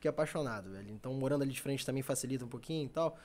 fiquei 0.04 0.10
apaixonado, 0.10 0.70
velho. 0.70 0.90
Então, 0.90 1.14
morando 1.14 1.42
ali 1.42 1.52
de 1.52 1.60
frente 1.60 1.84
também 1.84 2.02
facilita 2.02 2.44
um 2.44 2.48
pouquinho 2.48 2.84
e 2.84 2.88
tal. 2.88 3.18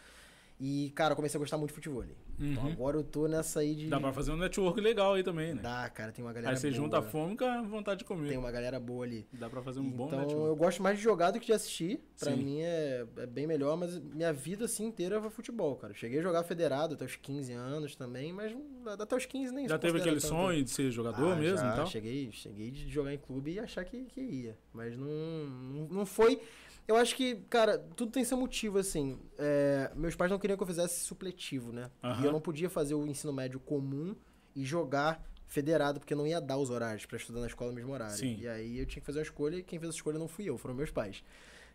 E, 0.61 0.91
cara, 0.93 1.15
comecei 1.15 1.37
a 1.37 1.39
gostar 1.39 1.57
muito 1.57 1.69
de 1.69 1.75
futebol. 1.75 2.03
Então, 2.03 2.15
uhum. 2.37 2.51
Então 2.51 2.67
agora 2.67 2.97
eu 2.97 3.03
tô 3.03 3.29
nessa 3.29 3.61
aí 3.61 3.73
de. 3.73 3.87
Dá 3.87 3.97
pra 3.97 4.11
fazer 4.11 4.33
um 4.33 4.35
network 4.35 4.81
legal 4.81 5.13
aí 5.13 5.23
também, 5.23 5.55
né? 5.55 5.61
Dá, 5.61 5.89
cara, 5.89 6.11
tem 6.11 6.23
uma 6.23 6.33
galera. 6.33 6.51
Aí 6.51 6.57
você 6.57 6.69
boa. 6.69 6.81
junta 6.81 6.99
a 6.99 7.01
fome 7.01 7.37
com 7.37 7.45
a 7.45 7.61
vontade 7.61 7.99
de 7.99 8.03
comer. 8.03 8.27
Tem 8.27 8.37
uma 8.37 8.51
galera 8.51 8.77
boa 8.77 9.05
ali. 9.05 9.25
Dá 9.31 9.49
pra 9.49 9.61
fazer 9.61 9.79
um 9.79 9.85
então, 9.85 9.97
bom 9.97 10.05
network. 10.05 10.33
Então 10.33 10.45
eu 10.47 10.55
gosto 10.57 10.83
mais 10.83 10.97
de 10.97 11.03
jogar 11.03 11.31
do 11.31 11.39
que 11.39 11.45
de 11.45 11.53
assistir. 11.53 12.01
Pra 12.19 12.31
Sim. 12.31 12.43
mim 12.43 12.61
é, 12.61 13.05
é, 13.15 13.25
bem 13.25 13.47
melhor, 13.47 13.77
mas 13.77 13.97
minha 13.97 14.33
vida 14.33 14.65
assim 14.65 14.85
inteira 14.85 15.21
foi 15.21 15.29
futebol, 15.29 15.77
cara. 15.77 15.93
cheguei 15.93 16.19
a 16.19 16.21
jogar 16.21 16.43
federado 16.43 16.95
até 16.95 17.05
os 17.05 17.15
15 17.15 17.53
anos 17.53 17.95
também, 17.95 18.33
mas 18.33 18.53
até 18.85 19.15
os 19.15 19.25
15 19.25 19.53
nem 19.53 19.69
Já 19.69 19.79
teve 19.79 19.97
aquele 19.97 20.19
sonho 20.19 20.61
de 20.61 20.69
ser 20.69 20.91
jogador 20.91 21.31
ah, 21.31 21.35
mesmo? 21.37 21.57
Já, 21.57 21.71
então? 21.71 21.85
cheguei, 21.85 22.29
cheguei 22.33 22.69
de 22.69 22.89
jogar 22.89 23.13
em 23.13 23.17
clube 23.17 23.53
e 23.53 23.59
achar 23.59 23.85
que, 23.85 24.03
que 24.03 24.19
ia. 24.19 24.57
Mas 24.73 24.97
não, 24.97 25.07
não, 25.07 25.87
não 25.87 26.05
foi 26.05 26.41
eu 26.89 26.95
acho 26.95 27.15
que, 27.15 27.35
cara, 27.51 27.77
tudo 27.95 28.11
tem 28.11 28.23
seu 28.23 28.35
motivo, 28.35 28.79
assim. 28.79 29.19
É, 29.37 29.91
meus 29.95 30.15
pais 30.15 30.31
não 30.31 30.39
queriam 30.39 30.57
que 30.57 30.63
eu 30.63 30.67
fizesse 30.67 31.05
supletivo, 31.05 31.71
né? 31.71 31.91
Uhum. 32.03 32.21
E 32.21 32.25
eu 32.25 32.31
não 32.31 32.41
podia 32.41 32.67
fazer 32.67 32.95
o 32.95 33.05
ensino 33.05 33.31
médio 33.31 33.59
comum 33.59 34.15
e 34.55 34.65
jogar 34.65 35.23
federado, 35.45 35.99
porque 35.99 36.15
não 36.15 36.25
ia 36.25 36.41
dar 36.41 36.57
os 36.57 36.71
horários 36.71 37.05
para 37.05 37.15
estudar 37.15 37.41
na 37.41 37.45
escola 37.45 37.69
no 37.69 37.75
mesmo 37.75 37.93
horário. 37.93 38.17
Sim. 38.17 38.39
E 38.39 38.47
aí 38.47 38.79
eu 38.79 38.87
tinha 38.87 39.01
que 39.01 39.05
fazer 39.05 39.19
uma 39.19 39.23
escolha 39.23 39.57
e 39.57 39.63
quem 39.63 39.77
fez 39.77 39.91
a 39.91 39.95
escolha 39.95 40.17
não 40.17 40.27
fui 40.27 40.45
eu, 40.45 40.57
foram 40.57 40.73
meus 40.73 40.89
pais. 40.89 41.23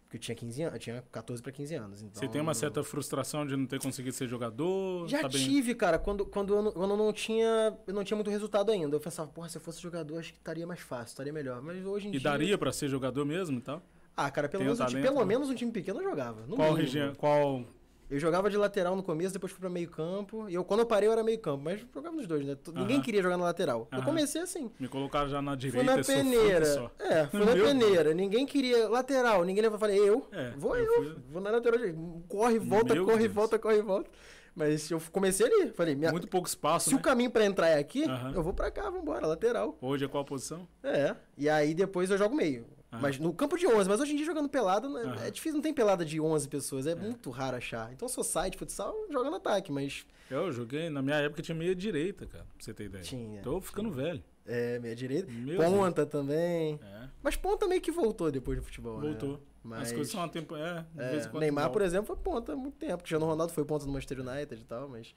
Porque 0.03 0.17
eu 0.17 0.21
tinha 0.21 0.35
15 0.35 0.63
anos, 0.63 0.75
eu 0.75 0.81
tinha 0.81 1.05
14 1.13 1.41
para 1.41 1.53
15 1.53 1.75
anos. 1.77 2.03
Então, 2.03 2.21
Você 2.21 2.29
tem 2.29 2.41
uma 2.41 2.55
certa 2.55 2.83
frustração 2.83 3.47
de 3.47 3.57
não 3.57 3.67
ter 3.67 3.81
conseguido 3.81 4.17
ser 4.17 4.27
jogador? 4.27 5.07
Já 5.09 5.23
tá 5.23 5.29
tive, 5.29 5.69
bem... 5.69 5.77
cara, 5.77 5.97
quando, 5.97 6.27
quando, 6.27 6.55
eu, 6.55 6.63
não, 6.63 6.73
quando 6.73 6.91
eu 6.91 6.97
não 6.97 7.13
tinha. 7.13 7.79
Eu 7.87 7.95
não 7.95 8.03
tinha 8.03 8.17
muito 8.17 8.31
resultado 8.31 8.73
ainda. 8.73 8.97
Eu 8.97 9.01
pensava, 9.01 9.31
porra, 9.31 9.49
se 9.49 9.59
eu 9.59 9.61
fosse 9.61 9.81
jogador, 9.81 10.19
acho 10.19 10.33
que 10.33 10.39
estaria 10.39 10.67
mais 10.67 10.81
fácil, 10.81 11.13
estaria 11.13 11.33
melhor. 11.33 11.63
Mas 11.63 11.87
hoje 11.87 12.07
em 12.07 12.09
e 12.09 12.13
dia. 12.13 12.21
E 12.21 12.23
daria 12.23 12.59
para 12.59 12.73
ser 12.73 12.89
jogador 12.89 13.25
mesmo 13.25 13.59
e 13.59 13.63
tal? 13.63 13.81
Ah, 14.17 14.31
cara, 14.31 14.49
pelo, 14.49 14.63
menos, 14.63 14.81
um, 14.81 14.87
time, 14.87 15.03
pelo 15.03 15.19
né? 15.19 15.25
menos 15.25 15.51
um 15.51 15.55
time 15.55 15.73
pequeno 15.73 16.01
eu 16.01 16.05
jogava. 16.05 16.43
qual 16.55 16.73
região? 16.73 17.15
Qual. 17.15 17.65
Eu 18.11 18.21
jogava 18.21 18.51
de 18.51 18.57
lateral 18.57 18.95
no 18.95 19.03
começo, 19.03 19.33
depois 19.33 19.51
fui 19.51 19.61
pra 19.61 19.71
meio 19.71 19.89
campo. 19.89 20.49
E 20.49 20.55
eu, 20.55 20.63
quando 20.63 20.81
eu 20.81 20.87
parei, 20.87 21.09
eu 21.09 21.13
era 21.13 21.25
meio 21.25 21.39
campo, 21.39 21.65
mas 21.65 21.81
jogava 21.93 22.15
nos 22.15 22.27
dois, 22.27 22.45
né? 22.45 22.57
Ninguém 22.75 23.01
queria 23.01 23.23
jogar 23.23 23.37
na 23.37 23.45
lateral. 23.45 23.89
Eu 23.91 24.03
comecei 24.03 24.43
assim. 24.43 24.71
Me 24.79 24.87
colocaram 24.87 25.29
já 25.29 25.41
na 25.41 25.55
direita. 25.57 25.85
Fui 25.85 25.97
na 25.97 26.05
peneira. 26.05 26.93
É, 26.99 27.27
fui 27.27 27.45
na 27.45 27.53
peneira. 27.53 28.15
Ninguém 28.15 28.47
queria 28.47 28.89
lateral. 28.89 29.43
Ninguém 29.43 29.63
levou. 29.63 29.79
Falei, 29.79 29.99
eu. 29.99 30.29
É, 30.31 30.51
vou 30.57 30.77
eu. 30.77 31.05
eu. 31.05 31.17
Vou 31.31 31.43
na 31.43 31.51
lateral. 31.51 31.81
Corre, 32.29 32.59
volta, 32.59 32.95
Meu 32.95 33.05
corre, 33.05 33.19
Deus. 33.21 33.33
volta, 33.33 33.59
corre, 33.59 33.83
volta. 33.83 34.11
Mas 34.55 34.89
eu 34.91 35.03
comecei 35.11 35.47
ali. 35.47 35.73
Falei, 35.73 35.97
minha... 35.97 36.13
Muito 36.13 36.29
pouco 36.29 36.47
espaço. 36.47 36.91
Se 36.91 36.95
né? 36.95 37.01
o 37.01 37.03
caminho 37.03 37.31
para 37.31 37.45
entrar 37.45 37.69
é 37.69 37.79
aqui, 37.79 38.05
eu 38.35 38.43
vou 38.43 38.53
para 38.53 38.71
cá, 38.71 38.89
vambora, 38.89 39.27
lateral. 39.27 39.77
Hoje 39.81 40.05
é 40.05 40.09
qual 40.09 40.23
a 40.23 40.27
posição? 40.27 40.69
É. 40.83 41.17
E 41.37 41.49
aí 41.49 41.75
depois 41.75 42.11
eu 42.11 42.19
jogo 42.19 42.37
meio. 42.37 42.65
Mas 43.01 43.19
no 43.19 43.33
campo 43.33 43.57
de 43.57 43.67
11, 43.67 43.89
mas 43.89 44.01
hoje 44.01 44.13
em 44.13 44.17
dia 44.17 44.27
jogando 44.27 44.49
pelada 44.49 44.89
é, 45.23 45.29
é 45.29 45.31
difícil, 45.31 45.55
não 45.55 45.63
tem 45.63 45.75
pelada 45.75 46.05
de 46.05 46.21
11 46.21 46.49
pessoas, 46.49 46.87
é, 46.87 46.93
é. 46.93 46.95
muito 46.95 47.31
raro 47.31 47.57
achar. 47.57 47.93
Então 47.93 48.09
sou 48.09 48.25
site 48.25 48.57
futsal, 48.57 48.95
joga 49.11 49.31
no 49.31 49.37
ataque, 49.37 49.71
mas 49.73 50.07
eu 50.31 50.51
joguei, 50.53 50.89
na 50.89 51.03
minha 51.03 51.17
época 51.17 51.43
tinha 51.43 51.55
meia 51.55 51.75
direita, 51.75 52.27
cara, 52.27 52.45
pra 52.45 52.65
você 52.65 52.73
ter 52.73 52.85
ideia. 52.85 53.05
Tinha. 53.05 53.43
Tô 53.43 53.61
ficando 53.61 53.91
tinha. 53.91 54.05
velho. 54.05 54.25
É, 54.47 54.79
meia 54.79 54.95
direita. 54.95 55.31
Meu 55.31 55.59
ponta 55.59 56.05
Deus. 56.05 56.11
também. 56.11 56.79
É. 56.83 57.09
Mas 57.23 57.37
ponta 57.37 57.67
meio 57.67 57.81
que 57.81 57.91
voltou 57.91 58.31
depois 58.31 58.59
do 58.59 58.65
futebol, 58.65 59.01
né? 59.01 59.09
Voltou. 59.09 59.33
Né? 59.33 59.39
Mas... 59.63 59.83
As 59.83 59.93
coisas 59.93 60.13
são 60.13 60.21
uma 60.21 60.29
tempo. 60.29 60.55
É, 60.57 60.85
é 60.99 61.39
Neymar, 61.39 61.71
por 61.71 61.81
exemplo, 61.83 62.07
foi 62.07 62.17
ponta 62.17 62.53
há 62.53 62.57
muito 62.57 62.77
tempo. 62.77 62.99
Cristiano 62.99 63.25
Ronaldo 63.25 63.53
foi 63.53 63.65
ponta 63.65 63.87
no 63.87 63.93
Manchester 63.93 64.21
United 64.21 64.61
e 64.61 64.65
tal, 64.65 64.89
mas. 64.89 65.15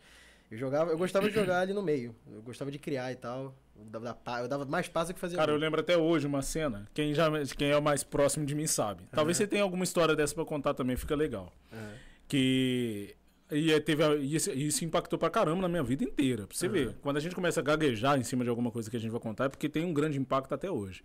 Eu 0.50 0.58
jogava, 0.58 0.92
eu 0.92 0.98
gostava 0.98 1.28
de 1.28 1.36
jogar 1.36 1.60
ali 1.60 1.74
no 1.74 1.84
meio. 1.84 2.16
Eu 2.32 2.42
gostava 2.42 2.72
de 2.72 2.80
criar 2.80 3.12
e 3.12 3.16
tal. 3.16 3.54
Eu 3.78 3.86
dava, 3.86 4.18
eu 4.42 4.48
dava 4.48 4.66
mais 4.66 4.88
passo 4.88 5.14
que 5.14 5.20
fazia. 5.20 5.38
Cara, 5.38 5.52
eu 5.52 5.58
lembro 5.58 5.80
até 5.80 5.98
hoje 5.98 6.26
uma 6.26 6.42
cena. 6.42 6.88
Quem, 6.94 7.14
já, 7.14 7.30
quem 7.58 7.70
é 7.70 7.78
o 7.78 7.82
mais 7.82 8.04
próximo 8.04 8.46
de 8.46 8.56
mim 8.56 8.66
sabe. 8.66 9.04
Talvez 9.12 9.38
uhum. 9.38 9.44
você 9.44 9.48
tenha 9.48 9.64
alguma 9.64 9.84
história 9.84 10.16
dessa 10.16 10.34
pra 10.34 10.46
contar 10.46 10.74
também, 10.74 10.96
fica 10.96 11.16
legal. 11.16 11.52
Uhum. 11.72 11.94
Que. 12.28 13.16
E 13.52 13.80
teve, 13.82 14.18
isso, 14.18 14.52
isso 14.52 14.84
impactou 14.84 15.18
pra 15.18 15.30
caramba 15.30 15.62
na 15.62 15.70
minha 15.70 15.84
vida 15.84 16.04
inteira. 16.04 16.48
Pra 16.48 16.58
você 16.58 16.68
uhum. 16.68 16.74
ver. 16.74 16.96
Quando 17.02 17.18
a 17.18 17.20
gente 17.20 17.36
começa 17.36 17.60
a 17.60 17.64
gaguejar 17.64 18.18
em 18.18 18.24
cima 18.24 18.44
de 18.44 18.50
alguma 18.50 18.72
coisa 18.72 18.90
que 18.90 18.96
a 18.98 19.00
gente 19.00 19.12
vai 19.12 19.20
contar, 19.20 19.46
é 19.46 19.50
porque 19.50 19.68
tem 19.68 19.86
um 19.86 19.94
grande 19.94 20.18
impacto 20.18 20.54
até 20.54 20.72
hoje. 20.72 21.04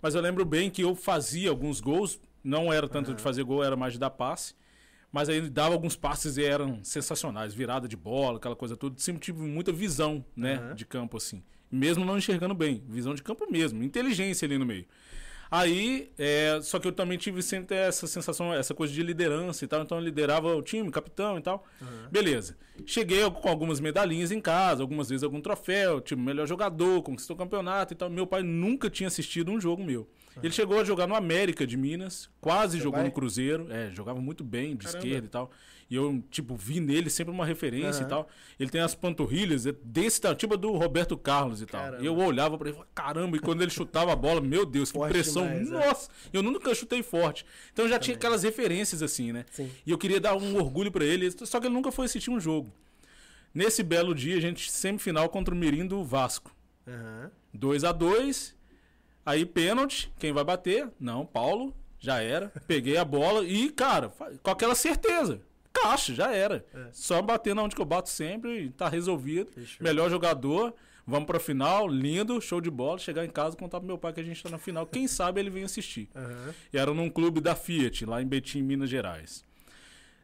Mas 0.00 0.14
eu 0.14 0.20
lembro 0.20 0.44
bem 0.44 0.70
que 0.70 0.82
eu 0.82 0.94
fazia 0.94 1.50
alguns 1.50 1.80
gols. 1.80 2.18
Não 2.42 2.72
era 2.72 2.88
tanto 2.88 3.14
de 3.14 3.20
fazer 3.20 3.42
gol, 3.42 3.62
era 3.62 3.76
mais 3.76 3.92
de 3.92 3.98
dar 3.98 4.10
passe. 4.10 4.54
Mas 5.10 5.28
aí 5.28 5.40
dava 5.48 5.74
alguns 5.74 5.96
passes 5.96 6.36
e 6.36 6.44
eram 6.44 6.84
sensacionais, 6.84 7.54
virada 7.54 7.88
de 7.88 7.96
bola, 7.96 8.36
aquela 8.36 8.56
coisa 8.56 8.76
toda. 8.76 8.98
Sempre 8.98 9.22
tive 9.22 9.40
muita 9.40 9.72
visão, 9.72 10.24
né, 10.36 10.58
uhum. 10.58 10.74
de 10.74 10.84
campo 10.84 11.16
assim. 11.16 11.42
Mesmo 11.70 12.04
não 12.04 12.18
enxergando 12.18 12.54
bem, 12.54 12.82
visão 12.86 13.14
de 13.14 13.22
campo 13.22 13.50
mesmo, 13.50 13.82
inteligência 13.82 14.46
ali 14.46 14.58
no 14.58 14.66
meio. 14.66 14.86
Aí, 15.50 16.10
é, 16.18 16.60
só 16.62 16.78
que 16.78 16.86
eu 16.86 16.92
também 16.92 17.16
tive 17.16 17.42
sempre 17.42 17.74
essa 17.74 18.06
sensação, 18.06 18.52
essa 18.52 18.74
coisa 18.74 18.92
de 18.92 19.02
liderança 19.02 19.64
e 19.64 19.68
tal. 19.68 19.82
Então 19.82 19.98
eu 19.98 20.04
liderava 20.04 20.54
o 20.54 20.62
time, 20.62 20.90
capitão 20.90 21.38
e 21.38 21.40
tal. 21.40 21.64
Uhum. 21.80 22.10
Beleza. 22.10 22.56
Cheguei 22.84 23.28
com 23.30 23.48
algumas 23.48 23.80
medalhinhas 23.80 24.30
em 24.30 24.40
casa, 24.40 24.82
algumas 24.82 25.08
vezes 25.08 25.24
algum 25.24 25.40
troféu, 25.40 26.00
tipo, 26.00 26.20
melhor 26.20 26.46
jogador, 26.46 27.02
conquistou 27.02 27.34
o 27.34 27.38
campeonato 27.38 27.94
e 27.94 27.96
tal. 27.96 28.10
Meu 28.10 28.26
pai 28.26 28.42
nunca 28.42 28.90
tinha 28.90 29.06
assistido 29.06 29.50
um 29.50 29.60
jogo 29.60 29.82
meu. 29.82 30.06
Ele 30.42 30.52
chegou 30.52 30.80
a 30.80 30.84
jogar 30.84 31.06
no 31.06 31.14
América 31.14 31.66
de 31.66 31.76
Minas, 31.76 32.28
quase 32.40 32.76
Você 32.76 32.84
jogou 32.84 32.98
vai? 32.98 33.08
no 33.08 33.12
Cruzeiro, 33.12 33.66
é, 33.70 33.90
jogava 33.92 34.20
muito 34.20 34.44
bem, 34.44 34.76
de 34.76 34.86
Caramba. 34.86 34.98
esquerda 34.98 35.26
e 35.26 35.30
tal. 35.30 35.50
E 35.90 35.96
eu, 35.96 36.22
tipo, 36.30 36.54
vi 36.54 36.80
nele 36.80 37.08
sempre 37.08 37.32
uma 37.32 37.46
referência 37.46 38.02
uhum. 38.02 38.06
e 38.06 38.10
tal. 38.10 38.28
Ele 38.60 38.68
tem 38.68 38.80
as 38.80 38.94
panturrilhas 38.94 39.64
desse 39.82 40.20
tipo 40.34 40.56
do 40.56 40.72
Roberto 40.72 41.16
Carlos 41.16 41.62
e 41.62 41.66
tal. 41.66 42.00
E 42.00 42.04
eu 42.04 42.14
olhava 42.16 42.58
para 42.58 42.68
ele 42.68 42.74
e 42.74 42.76
falava, 42.76 42.90
caramba, 42.94 43.36
e 43.38 43.40
quando 43.40 43.62
ele 43.62 43.70
chutava 43.70 44.12
a 44.12 44.16
bola, 44.16 44.40
meu 44.40 44.66
Deus, 44.66 44.92
que 44.92 44.98
forte 44.98 45.12
pressão. 45.12 45.46
Demais, 45.46 45.72
é. 45.72 45.86
Nossa, 45.86 46.10
é. 46.10 46.36
eu 46.36 46.42
nunca 46.42 46.74
chutei 46.74 47.02
forte. 47.02 47.46
Então 47.72 47.86
eu 47.86 47.88
já 47.88 47.94
Também. 47.94 48.04
tinha 48.04 48.16
aquelas 48.16 48.42
referências 48.42 49.02
assim, 49.02 49.32
né? 49.32 49.46
Sim. 49.50 49.70
E 49.86 49.90
eu 49.90 49.96
queria 49.96 50.20
dar 50.20 50.36
um 50.36 50.56
orgulho 50.56 50.92
para 50.92 51.06
ele, 51.06 51.30
só 51.30 51.58
que 51.58 51.66
ele 51.66 51.74
nunca 51.74 51.90
foi 51.90 52.04
assistir 52.04 52.30
um 52.30 52.38
jogo. 52.38 52.70
Nesse 53.54 53.82
belo 53.82 54.14
dia, 54.14 54.36
a 54.36 54.40
gente 54.40 54.70
semifinal 54.70 55.28
contra 55.30 55.54
o 55.54 55.56
Mirim 55.56 55.86
do 55.86 56.04
Vasco. 56.04 56.54
2 57.54 57.82
uhum. 57.82 57.88
a 57.88 57.92
2 57.92 58.57
Aí 59.28 59.44
pênalti, 59.44 60.10
quem 60.18 60.32
vai 60.32 60.42
bater? 60.42 60.88
Não, 60.98 61.26
Paulo, 61.26 61.76
já 61.98 62.18
era. 62.18 62.50
Peguei 62.66 62.96
a 62.96 63.04
bola 63.04 63.44
e, 63.44 63.68
cara, 63.68 64.10
com 64.42 64.50
aquela 64.50 64.74
certeza. 64.74 65.42
Caixa, 65.70 66.14
já 66.14 66.34
era. 66.34 66.64
É. 66.74 66.86
Só 66.94 67.20
bater 67.20 67.54
na 67.54 67.62
onde 67.62 67.76
que 67.76 67.82
eu 67.82 67.84
bato 67.84 68.08
sempre, 68.08 68.70
tá 68.70 68.88
resolvido. 68.88 69.50
Fechou. 69.52 69.84
Melhor 69.84 70.08
jogador. 70.08 70.72
Vamos 71.06 71.26
pra 71.26 71.38
final, 71.38 71.86
lindo, 71.86 72.40
show 72.40 72.58
de 72.58 72.70
bola. 72.70 72.98
Chegar 72.98 73.22
em 73.22 73.28
casa, 73.28 73.54
contar 73.54 73.80
pro 73.80 73.86
meu 73.86 73.98
pai 73.98 74.14
que 74.14 74.20
a 74.20 74.24
gente 74.24 74.42
tá 74.42 74.48
na 74.48 74.56
final. 74.56 74.86
Quem 74.86 75.06
sabe 75.06 75.40
ele 75.40 75.50
vem 75.50 75.64
assistir. 75.64 76.08
Uhum. 76.14 76.54
E 76.72 76.78
era 76.78 76.94
num 76.94 77.10
clube 77.10 77.38
da 77.42 77.54
Fiat, 77.54 78.06
lá 78.06 78.22
em 78.22 78.26
Betim, 78.26 78.62
Minas 78.62 78.88
Gerais. 78.88 79.44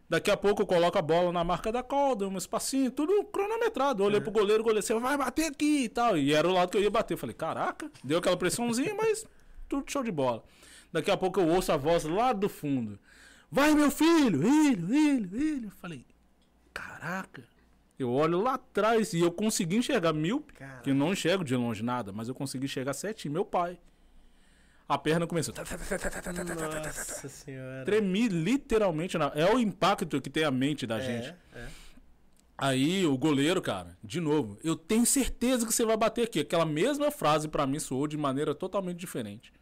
Daqui 0.08 0.30
a 0.30 0.36
pouco 0.36 0.62
eu 0.62 0.66
coloco 0.66 0.98
a 0.98 1.02
bola 1.02 1.32
na 1.32 1.42
marca 1.42 1.72
da 1.72 1.82
corda, 1.82 2.28
um 2.28 2.36
espacinho, 2.36 2.90
tudo 2.90 3.24
cronometrado. 3.24 4.02
Eu 4.02 4.06
olhei 4.06 4.18
é. 4.18 4.22
pro 4.22 4.30
goleiro, 4.30 4.60
o 4.62 4.64
goleiro, 4.64 4.86
você 4.86 4.94
vai 4.94 5.16
bater 5.16 5.46
aqui 5.46 5.84
e 5.84 5.88
tal. 5.88 6.16
E 6.16 6.34
era 6.34 6.46
o 6.46 6.52
lado 6.52 6.70
que 6.70 6.76
eu 6.76 6.82
ia 6.82 6.90
bater. 6.90 7.14
Eu 7.14 7.18
falei, 7.18 7.34
caraca, 7.34 7.90
deu 8.02 8.18
aquela 8.18 8.36
pressãozinha, 8.36 8.94
mas 8.98 9.26
tudo 9.68 9.90
show 9.90 10.02
de 10.02 10.12
bola. 10.12 10.44
Daqui 10.92 11.10
a 11.10 11.16
pouco 11.16 11.40
eu 11.40 11.48
ouço 11.48 11.72
a 11.72 11.76
voz 11.76 12.04
lá 12.04 12.32
do 12.32 12.48
fundo. 12.48 12.98
Vai, 13.50 13.74
meu 13.74 13.90
filho, 13.90 14.42
filho, 14.42 14.86
filho, 14.86 15.28
filho. 15.28 15.66
Eu 15.68 15.70
falei, 15.70 16.04
caraca. 16.72 17.42
Eu 17.98 18.12
olho 18.12 18.40
lá 18.40 18.54
atrás 18.54 19.12
e 19.12 19.20
eu 19.20 19.30
consegui 19.30 19.76
enxergar 19.76 20.12
mil, 20.12 20.44
que 20.82 20.90
eu 20.90 20.94
não 20.94 21.12
enxergo 21.12 21.44
de 21.44 21.54
longe 21.54 21.82
nada, 21.82 22.12
mas 22.12 22.28
eu 22.28 22.34
consegui 22.34 22.66
enxergar 22.66 22.92
sete 22.92 23.28
meu 23.28 23.44
pai. 23.44 23.78
A 24.88 24.98
perna 24.98 25.26
começou. 25.26 25.54
Nossa 25.54 27.28
senhora. 27.28 27.84
Tremi 27.84 28.28
literalmente. 28.28 29.16
Na... 29.16 29.32
É 29.34 29.52
o 29.52 29.58
impacto 29.58 30.20
que 30.20 30.28
tem 30.28 30.44
a 30.44 30.50
mente 30.50 30.86
da 30.86 30.98
é, 30.98 31.00
gente. 31.00 31.34
É. 31.54 31.68
Aí 32.56 33.04
o 33.04 33.16
goleiro, 33.18 33.60
cara, 33.60 33.96
de 34.02 34.20
novo, 34.20 34.58
eu 34.62 34.76
tenho 34.76 35.04
certeza 35.04 35.66
que 35.66 35.72
você 35.72 35.84
vai 35.84 35.96
bater 35.96 36.24
aqui. 36.24 36.40
Aquela 36.40 36.64
mesma 36.64 37.10
frase 37.10 37.48
para 37.48 37.66
mim 37.66 37.78
soou 37.78 38.06
de 38.06 38.16
maneira 38.16 38.54
totalmente 38.54 38.98
diferente. 38.98 39.52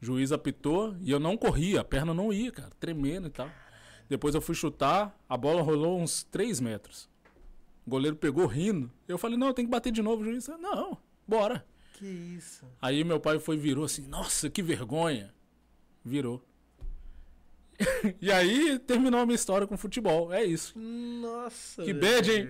O 0.00 0.06
juiz 0.06 0.32
apitou 0.32 0.96
e 1.00 1.10
eu 1.10 1.20
não 1.20 1.36
corria, 1.36 1.82
a 1.82 1.84
perna 1.84 2.14
não 2.14 2.32
ia, 2.32 2.50
cara, 2.50 2.70
tremendo 2.80 3.26
e 3.26 3.30
tal. 3.30 3.50
Depois 4.08 4.34
eu 4.34 4.40
fui 4.40 4.54
chutar, 4.54 5.14
a 5.28 5.36
bola 5.36 5.60
rolou 5.60 6.00
uns 6.00 6.24
3 6.24 6.58
metros. 6.60 7.08
O 7.86 7.90
goleiro 7.90 8.16
pegou 8.16 8.46
rindo. 8.46 8.90
Eu 9.06 9.18
falei, 9.18 9.36
não, 9.36 9.52
tem 9.52 9.64
que 9.64 9.70
bater 9.70 9.92
de 9.92 10.02
novo. 10.02 10.22
O 10.22 10.24
juiz, 10.24 10.48
não, 10.48 10.96
bora. 11.26 11.64
Que 12.00 12.06
isso. 12.06 12.64
Aí 12.80 13.04
meu 13.04 13.20
pai 13.20 13.38
foi 13.38 13.58
virou 13.58 13.84
assim, 13.84 14.06
nossa, 14.06 14.48
que 14.48 14.62
vergonha. 14.62 15.34
Virou. 16.02 16.42
e 18.20 18.30
aí 18.30 18.78
terminou 18.78 19.20
a 19.20 19.26
minha 19.26 19.34
história 19.34 19.66
com 19.66 19.76
futebol. 19.76 20.32
É 20.32 20.44
isso. 20.44 20.78
Nossa. 20.78 21.82
Que 21.82 21.92
bad, 21.92 22.30
hein? 22.30 22.48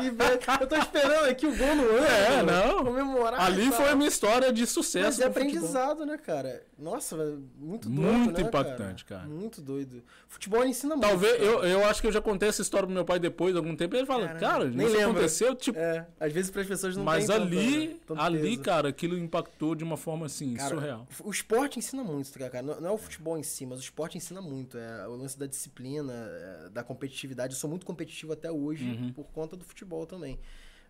que 0.00 0.10
bad. 0.10 0.44
Eu 0.60 0.66
tô 0.66 0.76
esperando 0.76 1.28
aqui 1.28 1.46
o 1.46 1.56
gol 1.56 1.76
no 1.76 1.82
ano. 1.82 1.98
É, 2.08 2.42
não. 2.42 2.84
Comemorar. 2.84 3.40
Ali 3.40 3.70
foi 3.70 3.88
a 3.88 3.94
minha 3.94 4.08
história 4.08 4.52
de 4.52 4.66
sucesso. 4.66 5.06
Mas 5.06 5.20
é 5.20 5.26
aprendizado, 5.26 5.98
futebol. 5.98 6.06
né, 6.06 6.18
cara? 6.18 6.62
Nossa, 6.78 7.16
muito 7.58 7.88
doido. 7.88 8.00
Muito 8.00 8.40
né, 8.40 8.46
impactante, 8.46 9.04
cara? 9.04 9.22
cara? 9.22 9.32
Muito 9.32 9.60
doido. 9.60 10.02
Futebol 10.26 10.64
ensina 10.64 10.94
muito. 10.94 11.08
Talvez, 11.08 11.42
eu, 11.42 11.64
eu 11.64 11.84
acho 11.86 12.00
que 12.00 12.06
eu 12.06 12.12
já 12.12 12.20
contei 12.20 12.48
essa 12.48 12.62
história 12.62 12.86
pro 12.86 12.94
meu 12.94 13.04
pai 13.04 13.18
depois 13.18 13.52
de 13.52 13.58
algum 13.58 13.74
tempo. 13.74 13.96
E 13.96 13.98
ele 13.98 14.06
fala, 14.06 14.28
cara, 14.28 14.38
cara 14.38 14.64
nem 14.66 14.86
isso 14.86 15.00
aconteceu, 15.00 15.54
tipo. 15.54 15.78
É, 15.78 16.06
às 16.20 16.32
vezes 16.32 16.50
para 16.50 16.62
as 16.62 16.68
pessoas 16.68 16.96
não 16.96 17.04
Mas 17.04 17.28
ali, 17.30 18.00
tanta, 18.06 18.22
ali, 18.22 18.56
cara, 18.56 18.88
aquilo 18.88 19.18
impactou 19.18 19.74
de 19.74 19.82
uma 19.82 19.96
forma 19.96 20.26
assim, 20.26 20.54
cara, 20.54 20.68
surreal. 20.68 21.06
O 21.24 21.30
esporte 21.30 21.78
ensina 21.78 22.04
muito, 22.04 22.32
tá, 22.32 22.48
cara? 22.48 22.62
Não, 22.62 22.80
não 22.80 22.90
é 22.90 22.92
o 22.92 22.98
futebol 22.98 23.36
em 23.36 23.42
si, 23.42 23.66
mas 23.66 23.78
o 23.78 23.82
esporte 23.82 24.16
ensina 24.16 24.37
muito. 24.40 24.78
É 24.78 25.06
o 25.08 25.16
lance 25.16 25.38
da 25.38 25.46
disciplina, 25.46 26.12
é, 26.12 26.68
da 26.70 26.82
competitividade. 26.82 27.54
Eu 27.54 27.58
sou 27.58 27.68
muito 27.68 27.84
competitivo 27.84 28.32
até 28.32 28.50
hoje 28.50 28.84
uhum. 28.84 29.12
por 29.12 29.24
conta 29.26 29.56
do 29.56 29.64
futebol 29.64 30.06
também. 30.06 30.38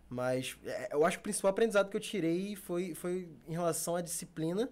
Mas 0.09 0.57
é, 0.65 0.89
eu 0.91 1.05
acho 1.05 1.17
que 1.17 1.21
o 1.21 1.23
principal 1.23 1.51
aprendizado 1.51 1.89
que 1.89 1.95
eu 1.95 2.01
tirei 2.01 2.55
foi, 2.55 2.95
foi 2.95 3.29
em 3.47 3.51
relação 3.51 3.95
à 3.95 4.01
disciplina 4.01 4.69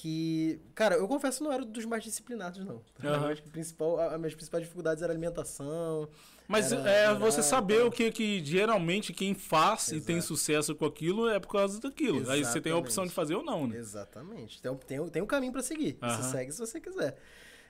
que, 0.00 0.58
cara, 0.74 0.94
eu 0.94 1.06
confesso 1.06 1.44
não 1.44 1.52
era 1.52 1.62
dos 1.62 1.84
mais 1.84 2.02
disciplinados, 2.02 2.64
não. 2.64 2.76
Uhum. 2.76 2.82
Eu 3.02 3.26
acho 3.26 3.42
que 3.42 3.50
principal, 3.50 4.00
as 4.00 4.18
minhas 4.18 4.34
principais 4.34 4.64
dificuldades 4.64 5.02
era 5.02 5.12
alimentação. 5.12 6.08
Mas 6.48 6.72
era, 6.72 6.90
é 6.90 7.04
era, 7.04 7.14
você 7.14 7.42
saber 7.42 7.82
o 7.82 7.90
que, 7.90 8.10
que 8.10 8.44
geralmente 8.44 9.12
quem 9.12 9.34
faz 9.34 9.88
Exato. 9.88 9.96
e 9.98 10.00
tem 10.00 10.20
sucesso 10.20 10.74
com 10.74 10.86
aquilo 10.86 11.28
é 11.28 11.38
por 11.38 11.48
causa 11.48 11.78
daquilo. 11.78 12.16
Exatamente. 12.16 12.44
Aí 12.46 12.50
você 12.50 12.60
tem 12.60 12.72
a 12.72 12.76
opção 12.76 13.04
de 13.04 13.12
fazer 13.12 13.34
ou 13.34 13.44
não, 13.44 13.66
né? 13.66 13.76
Exatamente. 13.76 14.60
Tem, 14.62 14.74
tem, 14.74 15.08
tem 15.10 15.22
um 15.22 15.26
caminho 15.26 15.52
para 15.52 15.62
seguir. 15.62 15.98
Uhum. 16.02 16.08
Você 16.08 16.22
segue 16.30 16.50
se 16.50 16.58
você 16.58 16.80
quiser. 16.80 17.16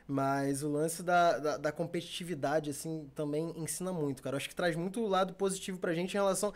Mas 0.06 0.62
o 0.62 0.68
lance 0.68 1.02
da, 1.02 1.38
da, 1.38 1.56
da, 1.56 1.72
competitividade, 1.72 2.70
assim, 2.70 3.08
também 3.14 3.52
ensina 3.56 3.92
muito, 3.92 4.22
cara. 4.22 4.34
Eu 4.34 4.38
acho 4.38 4.48
que 4.48 4.54
traz 4.54 4.74
muito 4.74 5.06
lado 5.06 5.34
positivo 5.34 5.78
pra 5.78 5.94
gente 5.94 6.10
em 6.10 6.14
relação. 6.14 6.52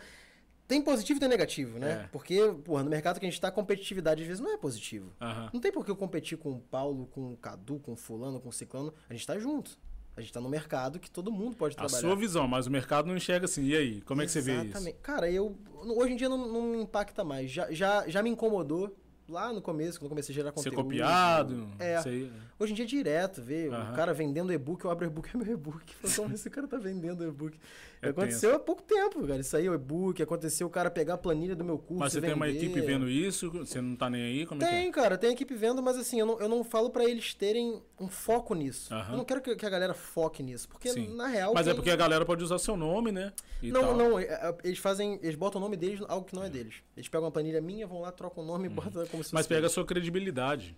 Tem 0.67 0.81
positivo 0.81 1.17
e 1.17 1.19
tem 1.19 1.29
negativo, 1.29 1.77
né? 1.77 2.03
É. 2.05 2.07
Porque, 2.11 2.39
porra, 2.63 2.83
no 2.83 2.89
mercado 2.89 3.19
que 3.19 3.25
a 3.25 3.29
gente 3.29 3.39
tá, 3.39 3.51
competitividade 3.51 4.21
às 4.21 4.27
vezes 4.27 4.41
não 4.41 4.51
é 4.51 4.57
positivo. 4.57 5.13
Uhum. 5.21 5.49
Não 5.53 5.59
tem 5.61 5.71
por 5.71 5.85
que 5.85 5.91
eu 5.91 5.95
competir 5.95 6.37
com 6.37 6.53
o 6.53 6.59
Paulo, 6.59 7.07
com 7.07 7.33
o 7.33 7.37
Cadu, 7.37 7.79
com 7.79 7.93
o 7.93 7.95
fulano, 7.95 8.39
com 8.39 8.49
o 8.49 8.53
ciclano. 8.53 8.93
A 9.09 9.13
gente 9.13 9.27
tá 9.27 9.37
junto. 9.37 9.77
A 10.17 10.21
gente 10.21 10.31
tá 10.31 10.39
no 10.39 10.49
mercado 10.49 10.97
que 10.97 11.11
todo 11.11 11.31
mundo 11.31 11.57
pode 11.57 11.75
trabalhar. 11.75 11.97
A 11.97 12.01
sua 12.01 12.15
visão, 12.15 12.47
mas 12.47 12.67
o 12.67 12.71
mercado 12.71 13.07
não 13.07 13.17
enxerga 13.17 13.45
assim. 13.45 13.63
E 13.65 13.75
aí, 13.75 14.01
como 14.01 14.21
é 14.21 14.25
que 14.25 14.31
você 14.31 14.41
vê 14.41 14.63
isso? 14.63 14.93
Cara, 15.01 15.29
eu... 15.29 15.57
Hoje 15.83 16.13
em 16.13 16.15
dia 16.15 16.29
não, 16.29 16.37
não 16.37 16.61
me 16.63 16.81
impacta 16.81 17.23
mais. 17.23 17.51
Já, 17.51 17.69
já, 17.71 18.07
já 18.07 18.23
me 18.23 18.29
incomodou 18.29 18.95
lá 19.27 19.51
no 19.51 19.61
começo, 19.61 19.99
quando 19.99 20.05
eu 20.05 20.09
comecei 20.09 20.33
a 20.33 20.35
gerar 20.35 20.51
conteúdo. 20.51 20.75
Ser 20.75 20.83
copiado. 20.83 21.67
É. 21.79 22.01
Sei. 22.01 22.31
Hoje 22.59 22.71
em 22.71 22.75
dia 22.75 22.85
é 22.85 22.87
direto, 22.87 23.41
vê. 23.41 23.69
Uhum. 23.69 23.91
O 23.91 23.95
cara 23.95 24.13
vendendo 24.13 24.53
e-book, 24.53 24.85
eu 24.85 24.91
abro 24.91 25.05
e-book, 25.05 25.29
é 25.33 25.37
meu 25.37 25.53
e-book. 25.53 25.93
Então, 26.03 26.31
esse 26.31 26.49
cara 26.49 26.67
tá 26.67 26.77
vendendo 26.77 27.27
e-book. 27.27 27.59
É 28.01 28.09
aconteceu 28.09 28.51
tenso. 28.51 28.61
há 28.61 28.65
pouco 28.65 28.83
tempo, 28.83 29.25
cara. 29.25 29.39
Isso 29.39 29.55
aí, 29.55 29.67
o 29.69 29.73
e-book, 29.73 30.21
aconteceu 30.21 30.67
o 30.67 30.69
cara 30.69 30.89
pegar 30.89 31.15
a 31.15 31.17
planilha 31.17 31.55
do 31.55 31.63
meu 31.63 31.77
curso. 31.77 31.99
Mas 31.99 32.13
você 32.13 32.21
tem 32.21 32.33
uma 32.33 32.49
equipe 32.49 32.79
vendo 32.81 33.09
isso? 33.09 33.49
Você 33.51 33.81
não 33.81 33.95
tá 33.95 34.09
nem 34.09 34.21
aí? 34.21 34.45
Como 34.45 34.59
tem, 34.59 34.85
é, 34.85 34.87
é? 34.87 34.91
cara, 34.91 35.17
tem 35.17 35.31
equipe 35.31 35.55
vendo, 35.55 35.81
mas 35.81 35.97
assim, 35.97 36.19
eu 36.19 36.25
não, 36.25 36.39
eu 36.39 36.49
não 36.49 36.63
falo 36.63 36.89
para 36.89 37.05
eles 37.05 37.33
terem 37.33 37.81
um 37.99 38.07
foco 38.07 38.53
nisso. 38.53 38.93
Uhum. 38.93 39.11
Eu 39.11 39.17
não 39.17 39.25
quero 39.25 39.41
que, 39.41 39.55
que, 39.55 39.65
a 39.65 39.69
galera 39.69 39.93
foque 39.93 40.43
nisso, 40.43 40.67
porque 40.67 40.89
Sim. 40.89 41.15
na 41.15 41.27
real. 41.27 41.53
Mas 41.53 41.67
é 41.67 41.73
porque 41.73 41.89
a 41.89 41.95
galera 41.95 42.25
pode 42.25 42.43
usar 42.43 42.59
seu 42.59 42.77
nome, 42.77 43.11
né? 43.11 43.33
E 43.61 43.71
não, 43.71 43.81
tal. 43.81 43.95
não, 43.95 44.19
é, 44.19 44.23
é, 44.23 44.55
eles 44.63 44.79
fazem. 44.79 45.19
Eles 45.21 45.35
botam 45.35 45.59
o 45.59 45.63
nome 45.63 45.77
deles 45.77 46.01
algo 46.07 46.25
que 46.25 46.35
não 46.35 46.43
é 46.43 46.49
deles. 46.49 46.75
Eles 46.95 47.09
pegam 47.09 47.25
uma 47.25 47.31
planilha 47.31 47.61
minha, 47.61 47.87
vão 47.87 48.01
lá, 48.01 48.11
trocam 48.11 48.43
o 48.43 48.47
nome 48.47 48.65
e 48.65 48.67
uhum. 48.69 48.75
botam 48.75 49.05
como 49.07 49.23
se 49.23 49.33
Mas 49.33 49.47
pega 49.47 49.67
a 49.67 49.69
sua 49.69 49.85
credibilidade. 49.85 50.77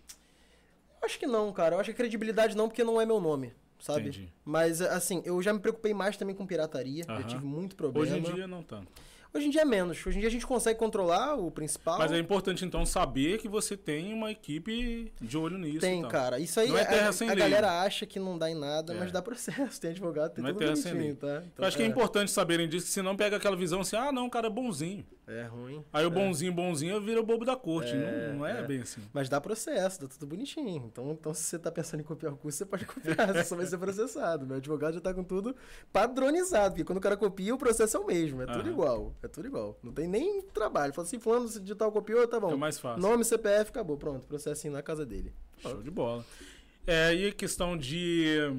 Acho 1.01 1.19
que 1.19 1.27
não, 1.27 1.51
cara. 1.53 1.75
Eu 1.75 1.79
acho 1.79 1.91
que 1.91 1.97
credibilidade 1.97 2.55
não, 2.55 2.67
porque 2.67 2.83
não 2.83 2.99
é 2.99 3.05
meu 3.05 3.19
nome 3.19 3.53
sabe? 3.79 4.01
Entendi. 4.01 4.33
Mas, 4.43 4.81
assim, 4.81 5.21
eu 5.25 5.41
já 5.41 5.53
me 5.53 5.59
preocupei 5.59 5.93
mais 5.93 6.17
também 6.17 6.35
com 6.35 6.45
pirataria. 6.45 7.03
Uhum. 7.07 7.15
Eu 7.17 7.23
tive 7.23 7.45
muito 7.45 7.75
problema. 7.75 8.05
Hoje 8.05 8.17
em 8.17 8.33
dia 8.33 8.47
não 8.47 8.63
tanto. 8.63 8.91
Hoje 9.33 9.47
em 9.47 9.49
dia 9.49 9.61
é 9.61 9.65
menos. 9.65 10.03
Hoje 10.05 10.17
em 10.17 10.19
dia 10.19 10.29
a 10.29 10.31
gente 10.31 10.47
consegue 10.47 10.79
controlar 10.79 11.35
o 11.35 11.51
principal. 11.51 11.99
Mas 11.99 12.11
é 12.11 12.17
importante 12.17 12.63
então 12.65 12.85
saber 12.85 13.37
que 13.37 13.47
você 13.47 13.75
tem 13.75 14.13
uma 14.13 14.31
equipe 14.31 15.11
de 15.21 15.37
olho 15.37 15.57
nisso. 15.57 15.81
Tem, 15.81 16.01
cara. 16.07 16.39
Isso 16.39 16.59
aí 16.59 16.69
não 16.69 16.77
é 16.77 16.85
terra 16.85 17.09
a, 17.09 17.13
sem 17.13 17.29
a 17.29 17.33
lei. 17.33 17.43
galera 17.43 17.81
acha 17.81 18.05
que 18.05 18.19
não 18.19 18.37
dá 18.37 18.49
em 18.49 18.55
nada, 18.55 18.93
é. 18.93 18.97
mas 18.97 19.11
dá 19.11 19.21
processo. 19.21 19.79
Tem 19.79 19.91
advogado, 19.91 20.33
tem 20.33 20.43
não 20.43 20.49
é 20.49 20.53
tudo 20.53 20.63
é 20.63 20.67
terra 20.67 20.77
sem 20.77 20.93
lei. 20.93 21.13
Tá? 21.13 21.43
Então, 21.45 21.63
Eu 21.63 21.65
acho 21.65 21.77
é. 21.77 21.79
que 21.79 21.83
é 21.83 21.85
importante 21.85 22.31
saberem 22.31 22.67
disso, 22.67 22.87
senão 22.87 23.15
pega 23.15 23.37
aquela 23.37 23.55
visão 23.55 23.81
assim: 23.81 23.95
ah, 23.95 24.11
não, 24.11 24.27
o 24.27 24.29
cara 24.29 24.47
é 24.47 24.49
bonzinho. 24.49 25.05
É 25.27 25.43
ruim. 25.43 25.83
Aí 25.91 26.05
o 26.05 26.07
é. 26.07 26.09
bonzinho, 26.09 26.53
bonzinho 26.53 27.01
vira 27.01 27.19
o 27.19 27.25
bobo 27.25 27.43
da 27.43 27.55
corte. 27.55 27.91
É, 27.91 28.29
não, 28.29 28.39
não 28.39 28.45
é, 28.45 28.63
bem 28.63 28.79
assim. 28.79 29.01
Mas 29.11 29.27
dá 29.27 29.41
processo, 29.41 29.99
dá 29.99 30.07
tudo 30.07 30.25
bonitinho. 30.25 30.85
Então, 30.85 31.11
então 31.11 31.33
se 31.33 31.43
você 31.43 31.59
tá 31.59 31.69
pensando 31.69 31.99
em 31.99 32.03
copiar 32.03 32.31
o 32.31 32.37
curso, 32.37 32.57
você 32.57 32.65
pode 32.65 32.85
copiar, 32.85 33.27
você 33.33 33.43
só 33.43 33.57
vai 33.57 33.65
ser 33.65 33.77
processado. 33.77 34.47
Meu 34.47 34.55
advogado 34.55 34.93
já 34.93 35.01
tá 35.01 35.13
com 35.13 35.25
tudo 35.25 35.53
padronizado, 35.91 36.75
porque 36.75 36.85
quando 36.85 36.99
o 36.99 37.01
cara 37.01 37.17
copia, 37.17 37.53
o 37.53 37.57
processo 37.57 37.97
é 37.97 37.99
o 37.99 38.05
mesmo. 38.05 38.41
É 38.41 38.45
tudo 38.45 38.69
igual. 38.69 39.13
É 39.21 39.27
tudo 39.27 39.47
igual. 39.47 39.77
Não 39.83 39.91
tem 39.91 40.07
nem 40.07 40.41
trabalho. 40.41 40.93
Fala 40.93 41.05
assim, 41.05 41.19
fulano 41.19 41.49
de 41.49 41.75
tal 41.75 41.91
copiou, 41.91 42.25
tá 42.25 42.39
bom. 42.39 42.53
É 42.53 42.55
mais 42.55 42.79
fácil. 42.79 43.01
Nome, 43.01 43.25
CPF, 43.25 43.69
acabou. 43.69 43.97
Pronto, 43.97 44.25
processinho 44.27 44.71
na 44.73 44.81
casa 44.81 45.05
dele. 45.05 45.33
Show 45.57 45.83
de 45.83 45.91
bola. 45.91 46.25
É, 46.85 47.13
e 47.13 47.33
questão 47.33 47.77
de 47.77 48.49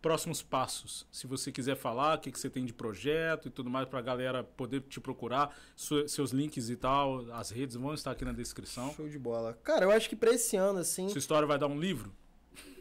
próximos 0.00 0.42
passos. 0.42 1.06
Se 1.10 1.26
você 1.26 1.50
quiser 1.50 1.76
falar, 1.76 2.16
o 2.16 2.20
que, 2.20 2.30
que 2.30 2.38
você 2.38 2.48
tem 2.48 2.64
de 2.64 2.72
projeto 2.72 3.48
e 3.48 3.50
tudo 3.50 3.68
mais 3.68 3.88
para 3.88 3.98
a 3.98 4.02
galera 4.02 4.44
poder 4.44 4.80
te 4.82 5.00
procurar, 5.00 5.56
seus 6.06 6.30
links 6.30 6.70
e 6.70 6.76
tal, 6.76 7.30
as 7.32 7.50
redes 7.50 7.76
vão 7.76 7.94
estar 7.94 8.12
aqui 8.12 8.24
na 8.24 8.32
descrição. 8.32 8.92
Show 8.94 9.08
de 9.08 9.18
bola. 9.18 9.58
Cara, 9.64 9.84
eu 9.84 9.90
acho 9.90 10.08
que 10.08 10.16
para 10.16 10.32
esse 10.32 10.56
ano, 10.56 10.78
assim. 10.78 11.08
Sua 11.08 11.18
história 11.18 11.46
vai 11.46 11.58
dar 11.58 11.66
um 11.66 11.78
livro? 11.78 12.12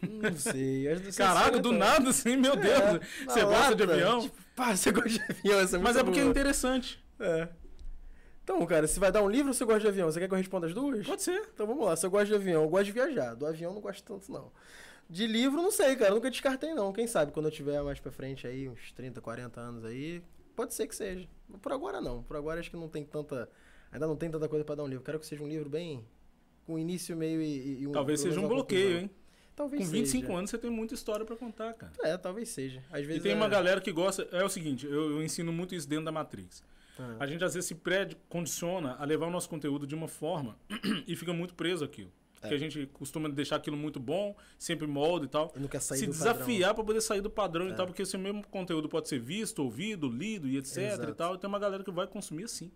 Não 0.02 0.36
sei. 0.36 0.88
Não 0.94 1.02
sei 1.04 1.12
Caraca, 1.14 1.60
do 1.60 1.72
nada, 1.72 2.10
assim, 2.10 2.38
meu 2.38 2.54
é, 2.54 2.58
Deus. 2.58 3.08
Você 3.26 3.44
lata, 3.44 3.58
gosta 3.58 3.76
de 3.76 3.84
avião? 3.84 4.22
Tipo, 4.22 4.42
pá, 4.56 4.76
você 4.76 4.92
gosta 4.92 5.10
de 5.10 5.22
avião, 5.22 5.60
essa 5.60 5.78
é 5.78 5.80
Mas 5.80 5.98
é 5.98 6.04
porque 6.04 6.20
boa. 6.20 6.28
é 6.28 6.32
interessante. 6.32 7.04
É. 7.20 7.50
Então, 8.44 8.64
cara, 8.68 8.88
você 8.88 9.00
vai 9.00 9.12
dar 9.12 9.24
um 9.24 9.30
livro 9.30 9.48
ou 9.48 9.54
você 9.54 9.66
gosta 9.66 9.82
de 9.82 9.88
avião? 9.88 10.12
Você 10.12 10.20
quer 10.20 10.28
que 10.28 10.34
eu 10.34 10.38
responda 10.38 10.68
as 10.68 10.74
duas? 10.74 11.06
Pode 11.06 11.24
ser. 11.24 11.50
Então 11.52 11.66
vamos 11.66 11.84
lá. 11.84 11.96
Se 11.96 12.06
eu 12.06 12.12
gosto 12.12 12.28
de 12.28 12.36
avião, 12.36 12.62
eu 12.62 12.70
gosto 12.70 12.86
de 12.86 12.92
viajar. 12.92 13.34
Do 13.34 13.46
avião 13.48 13.74
não 13.74 13.82
gosto 13.82 14.04
tanto, 14.04 14.32
não. 14.32 14.52
De 15.10 15.28
livro, 15.28 15.62
não 15.62 15.72
sei, 15.72 15.96
cara. 15.96 16.14
Nunca 16.14 16.32
descartei, 16.32 16.74
não. 16.74 16.92
Quem 16.92 17.08
sabe 17.08 17.32
quando 17.32 17.46
eu 17.46 17.52
tiver 17.52 17.82
mais 17.84 18.00
pra 18.00 18.12
frente 18.12 18.48
aí, 18.48 18.68
uns 18.68 18.92
30, 18.92 19.22
40 19.22 19.60
anos 19.62 19.86
aí, 19.86 20.22
pode 20.56 20.74
ser 20.74 20.88
que 20.88 20.96
seja. 20.96 21.28
Por 21.62 21.72
agora, 21.72 22.02
não. 22.02 22.24
Por 22.24 22.36
agora, 22.36 22.60
acho 22.60 22.70
que 22.70 22.78
não 22.78 22.90
tem 22.90 23.04
tanta. 23.04 23.50
Ainda 23.92 24.08
não 24.08 24.16
tem 24.16 24.30
tanta 24.30 24.48
coisa 24.50 24.66
para 24.66 24.76
dar 24.76 24.84
um 24.84 24.88
livro. 24.88 25.04
Quero 25.04 25.20
que 25.20 25.26
seja 25.26 25.44
um 25.44 25.48
livro 25.48 25.70
bem. 25.70 26.04
com 26.66 26.80
início, 26.80 27.16
meio 27.16 27.42
e, 27.42 27.82
e 27.82 27.88
um. 27.88 27.92
Talvez 27.92 28.20
seja 28.20 28.40
um 28.40 28.48
bloqueio, 28.48 29.00
hein? 29.00 29.12
Talvez 29.56 29.86
Com 29.86 29.92
25 29.92 30.26
seja. 30.26 30.38
anos 30.38 30.50
você 30.50 30.58
tem 30.58 30.70
muita 30.70 30.94
história 30.94 31.26
para 31.26 31.36
contar, 31.36 31.74
cara. 31.76 31.94
É, 32.04 32.18
talvez 32.18 32.50
seja. 32.50 32.84
Às 32.92 33.06
vezes 33.06 33.22
e 33.22 33.24
tem 33.24 33.32
é... 33.32 33.36
uma 33.36 33.48
galera 33.48 33.80
que 33.80 33.92
gosta. 33.92 34.28
É 34.32 34.44
o 34.44 34.50
seguinte, 34.50 34.86
eu, 34.86 35.12
eu 35.12 35.24
ensino 35.24 35.54
muito 35.54 35.74
isso 35.74 35.88
dentro 35.88 36.06
da 36.06 36.12
Matrix. 36.12 36.62
Ah. 37.00 37.18
A 37.20 37.28
gente 37.28 37.44
às 37.44 37.54
vezes 37.54 37.68
se 37.68 37.76
pré-condiciona 37.76 38.96
a 39.00 39.06
levar 39.06 39.28
o 39.28 39.30
nosso 39.30 39.50
conteúdo 39.50 39.88
de 39.88 39.96
uma 39.96 40.10
forma 40.10 40.58
e 41.08 41.16
fica 41.16 41.32
muito 41.32 41.54
preso 41.54 41.86
aquilo. 41.86 42.12
É. 42.42 42.48
Que 42.48 42.54
a 42.54 42.58
gente 42.58 42.86
costuma 42.88 43.30
deixar 43.30 43.56
aquilo 43.56 43.78
muito 43.78 44.00
bom, 44.00 44.36
sempre 44.58 44.88
molda 44.88 45.26
e 45.26 45.30
tal. 45.30 45.54
E 45.56 45.60
não 45.60 45.68
quer 45.68 45.82
sair 45.82 46.00
Se 46.00 46.08
desafiar 46.08 46.74
para 46.74 46.84
poder 46.84 47.02
sair 47.02 47.22
do 47.22 47.30
padrão 47.30 47.68
é. 47.68 47.70
e 47.70 47.74
tal, 47.74 47.86
porque 47.88 48.02
esse 48.02 48.18
mesmo 48.18 48.46
conteúdo 48.48 48.88
pode 48.88 49.08
ser 49.08 49.20
visto, 49.20 49.64
ouvido, 49.64 50.10
lido 50.10 50.48
e 50.48 50.58
etc 50.58 50.78
Exato. 50.78 51.10
e 51.10 51.14
tal. 51.14 51.36
E 51.36 51.38
tem 51.38 51.48
uma 51.48 51.60
galera 51.60 51.84
que 51.84 51.92
vai 51.92 52.08
consumir 52.08 52.44
assim. 52.44 52.72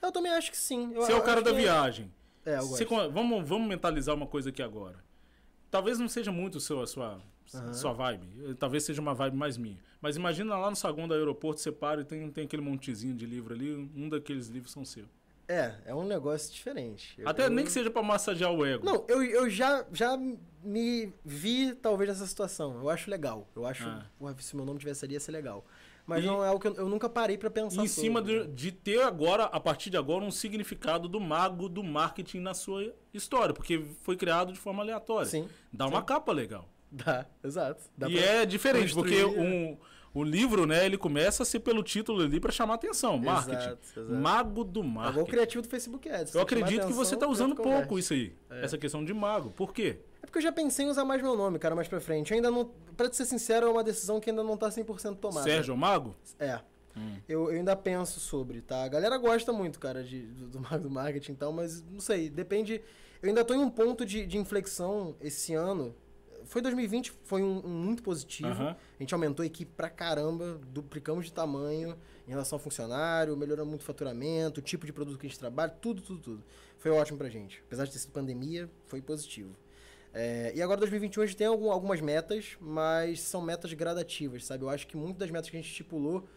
Eu 0.00 0.12
também 0.12 0.32
acho 0.32 0.50
que 0.50 0.56
sim. 0.56 0.92
Eu, 0.94 1.02
Você 1.02 1.12
é 1.12 1.16
o 1.16 1.22
cara 1.22 1.42
da 1.42 1.52
viagem. 1.52 2.10
É, 2.44 2.56
eu 2.56 2.62
Você, 2.62 2.84
vamos, 2.84 3.46
vamos 3.46 3.68
mentalizar 3.68 4.14
uma 4.14 4.26
coisa 4.26 4.48
aqui 4.50 4.62
agora. 4.62 5.02
Talvez 5.70 5.98
não 5.98 6.08
seja 6.08 6.32
muito 6.32 6.56
o 6.56 6.60
seu, 6.60 6.80
a 6.80 6.86
sua, 6.86 7.20
uhum. 7.54 7.74
sua 7.74 7.92
vibe. 7.92 8.54
Talvez 8.58 8.84
seja 8.84 9.00
uma 9.00 9.14
vibe 9.14 9.36
mais 9.36 9.56
minha. 9.56 9.78
Mas 10.00 10.16
imagina 10.16 10.56
lá 10.56 10.70
no 10.70 10.76
saguão 10.76 11.06
do 11.06 11.14
aeroporto, 11.14 11.60
você 11.60 11.70
para 11.70 12.00
e 12.00 12.04
tem, 12.04 12.30
tem 12.30 12.44
aquele 12.44 12.62
montezinho 12.62 13.14
de 13.14 13.26
livro 13.26 13.54
ali, 13.54 13.72
um 13.94 14.08
daqueles 14.08 14.48
livros 14.48 14.72
são 14.72 14.84
seus. 14.84 15.19
É, 15.50 15.74
é 15.86 15.94
um 15.94 16.04
negócio 16.04 16.52
diferente. 16.52 17.20
Até 17.24 17.46
eu, 17.46 17.50
nem 17.50 17.64
que 17.64 17.72
seja 17.72 17.90
para 17.90 18.04
massagear 18.04 18.52
o 18.52 18.64
ego. 18.64 18.86
Não, 18.86 19.04
eu, 19.08 19.20
eu 19.20 19.50
já, 19.50 19.84
já 19.92 20.16
me 20.62 21.12
vi 21.24 21.74
talvez 21.74 22.08
nessa 22.08 22.24
situação. 22.24 22.78
Eu 22.80 22.88
acho 22.88 23.10
legal. 23.10 23.50
Eu 23.56 23.66
acho, 23.66 23.84
ah. 23.84 24.06
porra, 24.16 24.36
se 24.38 24.54
meu 24.54 24.64
nome 24.64 24.78
tivesse 24.78 25.04
ali 25.04 25.14
ia 25.14 25.20
ser 25.20 25.32
legal. 25.32 25.66
Mas 26.06 26.22
e, 26.22 26.26
não 26.28 26.44
é 26.44 26.46
algo 26.46 26.60
que 26.60 26.68
eu, 26.68 26.74
eu 26.74 26.88
nunca 26.88 27.08
parei 27.08 27.36
para 27.36 27.50
pensar 27.50 27.82
Em 27.82 27.88
sobre. 27.88 28.00
cima 28.00 28.22
de, 28.22 28.46
de, 28.46 28.70
ter 28.70 29.02
agora, 29.02 29.44
a 29.46 29.58
partir 29.58 29.90
de 29.90 29.96
agora, 29.96 30.24
um 30.24 30.30
significado 30.30 31.08
do 31.08 31.18
mago 31.18 31.68
do 31.68 31.82
marketing 31.82 32.38
na 32.38 32.54
sua 32.54 32.94
história, 33.12 33.52
porque 33.52 33.84
foi 34.02 34.16
criado 34.16 34.52
de 34.52 34.58
forma 34.58 34.84
aleatória. 34.84 35.26
Sim. 35.26 35.48
Dá 35.72 35.86
sim. 35.86 35.90
uma 35.90 36.02
capa 36.04 36.30
legal. 36.30 36.68
Dá, 36.92 37.26
exato. 37.42 37.82
Dá 37.98 38.08
e 38.08 38.18
é 38.20 38.46
diferente, 38.46 38.94
porque 38.94 39.24
um 39.24 39.76
o 40.12 40.24
livro, 40.24 40.66
né, 40.66 40.84
ele 40.84 40.98
começa 40.98 41.42
a 41.42 41.46
ser 41.46 41.60
pelo 41.60 41.82
título 41.82 42.22
ali 42.22 42.40
para 42.40 42.50
chamar 42.50 42.74
atenção. 42.74 43.16
Marketing. 43.16 43.56
Exato, 43.56 44.00
exato. 44.00 44.14
Mago 44.14 44.64
do 44.64 44.82
marketing. 44.82 45.18
É 45.18 45.22
o 45.22 45.26
criativo 45.26 45.62
do 45.62 45.68
Facebook 45.68 46.08
Ads. 46.08 46.34
Eu 46.34 46.40
acredito 46.40 46.86
que 46.86 46.92
você 46.92 47.16
tá 47.16 47.28
usando 47.28 47.54
pouco 47.54 47.98
isso 47.98 48.12
aí. 48.12 48.34
É. 48.50 48.64
Essa 48.64 48.76
questão 48.76 49.04
de 49.04 49.14
mago. 49.14 49.50
Por 49.50 49.72
quê? 49.72 49.98
É 50.22 50.26
porque 50.26 50.38
eu 50.38 50.42
já 50.42 50.52
pensei 50.52 50.84
em 50.84 50.88
usar 50.88 51.04
mais 51.04 51.22
meu 51.22 51.36
nome, 51.36 51.58
cara, 51.58 51.74
mais 51.76 51.86
pra 51.86 52.00
frente. 52.00 52.32
Eu 52.32 52.36
ainda 52.36 52.50
não. 52.50 52.70
Pra 52.96 53.10
ser 53.12 53.24
sincero, 53.24 53.66
é 53.66 53.70
uma 53.70 53.84
decisão 53.84 54.18
que 54.20 54.30
ainda 54.30 54.42
não 54.42 54.56
tá 54.56 54.68
100% 54.68 55.16
tomada. 55.16 55.48
Sérgio 55.48 55.76
Mago? 55.76 56.16
É. 56.38 56.60
Hum. 56.96 57.16
Eu, 57.28 57.50
eu, 57.50 57.58
ainda 57.58 57.76
penso 57.76 58.18
sobre, 58.18 58.60
tá? 58.60 58.82
A 58.82 58.88
galera 58.88 59.16
gosta 59.16 59.52
muito, 59.52 59.78
cara, 59.78 60.02
de, 60.02 60.22
do, 60.22 60.48
do 60.78 60.90
marketing 60.90 61.32
e 61.32 61.36
tal, 61.36 61.52
mas 61.52 61.82
não 61.82 62.00
sei, 62.00 62.28
depende. 62.28 62.82
Eu 63.22 63.28
ainda 63.28 63.44
tô 63.44 63.54
em 63.54 63.58
um 63.58 63.70
ponto 63.70 64.04
de, 64.04 64.26
de 64.26 64.38
inflexão 64.38 65.14
esse 65.20 65.54
ano 65.54 65.94
foi 66.44 66.62
2020, 66.62 67.12
foi 67.24 67.42
um, 67.42 67.64
um 67.64 67.68
muito 67.68 68.02
positivo. 68.02 68.48
Uhum. 68.48 68.68
A 68.70 68.76
gente 68.98 69.14
aumentou 69.14 69.42
a 69.42 69.46
equipe 69.46 69.72
pra 69.76 69.88
caramba, 69.88 70.60
duplicamos 70.68 71.26
de 71.26 71.32
tamanho 71.32 71.96
em 72.26 72.30
relação 72.30 72.56
ao 72.56 72.60
funcionário, 72.60 73.36
melhorou 73.36 73.66
muito 73.66 73.82
o 73.82 73.84
faturamento, 73.84 74.60
o 74.60 74.62
tipo 74.62 74.86
de 74.86 74.92
produto 74.92 75.18
que 75.18 75.26
a 75.26 75.28
gente 75.28 75.38
trabalha, 75.38 75.70
tudo, 75.70 76.02
tudo, 76.02 76.20
tudo. 76.20 76.44
Foi 76.78 76.90
ótimo 76.90 77.18
pra 77.18 77.28
gente. 77.28 77.62
Apesar 77.66 77.84
de 77.84 77.92
ter 77.92 77.98
sido 77.98 78.12
pandemia, 78.12 78.70
foi 78.86 79.02
positivo. 79.02 79.54
É, 80.12 80.52
e 80.54 80.62
agora 80.62 80.80
2021 80.80 81.22
a 81.22 81.26
gente 81.26 81.36
tem 81.36 81.46
algum, 81.46 81.70
algumas 81.70 82.00
metas, 82.00 82.56
mas 82.60 83.20
são 83.20 83.40
metas 83.40 83.72
gradativas, 83.72 84.44
sabe? 84.44 84.64
Eu 84.64 84.68
acho 84.68 84.86
que 84.86 84.96
muitas 84.96 85.18
das 85.18 85.30
metas 85.30 85.48
que 85.48 85.56
a 85.56 85.60
gente 85.60 85.70
estipulou, 85.70 86.28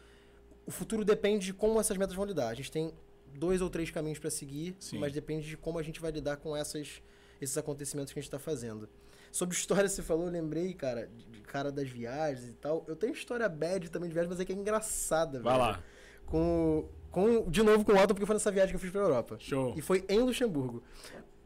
o 0.66 0.72
futuro 0.72 1.04
depende 1.04 1.48
de 1.48 1.54
como 1.54 1.80
essas 1.80 1.98
metas 1.98 2.16
vão 2.16 2.26
lidar. 2.26 2.50
A 2.50 2.54
gente 2.54 2.72
tem 2.72 2.94
dois 3.34 3.62
ou 3.62 3.70
três 3.70 3.90
caminhos 3.90 4.20
para 4.20 4.30
seguir, 4.30 4.76
Sim. 4.80 5.00
mas 5.00 5.12
depende 5.12 5.48
de 5.48 5.58
como 5.58 5.80
a 5.80 5.84
gente 5.84 6.00
vai 6.00 6.12
lidar 6.12 6.38
com 6.38 6.56
essas, 6.56 7.02
esses 7.42 7.58
acontecimentos 7.58 8.14
que 8.14 8.20
a 8.20 8.22
gente 8.22 8.28
está 8.28 8.40
fazendo. 8.40 8.88
Sobre 9.34 9.56
história 9.56 9.90
você 9.90 10.04
falou, 10.04 10.28
eu 10.28 10.32
lembrei, 10.32 10.76
cara, 10.76 11.08
de 11.08 11.42
cara 11.42 11.72
das 11.72 11.90
viagens 11.90 12.48
e 12.48 12.54
tal. 12.54 12.86
Eu 12.88 12.96
tenho 12.96 13.14
história 13.14 13.50
bad 13.50 13.90
também 13.90 14.08
de 14.08 14.14
viagem, 14.14 14.30
mas 14.30 14.40
é 14.40 14.46
que 14.46 14.54
é 14.54 14.56
engraçada, 14.56 15.42
Vai 15.42 15.54
velho. 15.58 15.72
lá. 15.72 15.84
Com, 16.28 16.88
com, 17.10 17.50
de 17.50 17.64
novo 17.64 17.84
com 17.84 17.94
o 17.94 17.96
Otto, 17.96 18.14
porque 18.14 18.28
foi 18.28 18.36
nessa 18.36 18.52
viagem 18.52 18.70
que 18.70 18.76
eu 18.76 18.80
fiz 18.80 18.92
pra 18.92 19.02
Europa. 19.02 19.36
Show. 19.40 19.74
E 19.76 19.82
foi 19.82 20.06
em 20.08 20.20
Luxemburgo. 20.20 20.84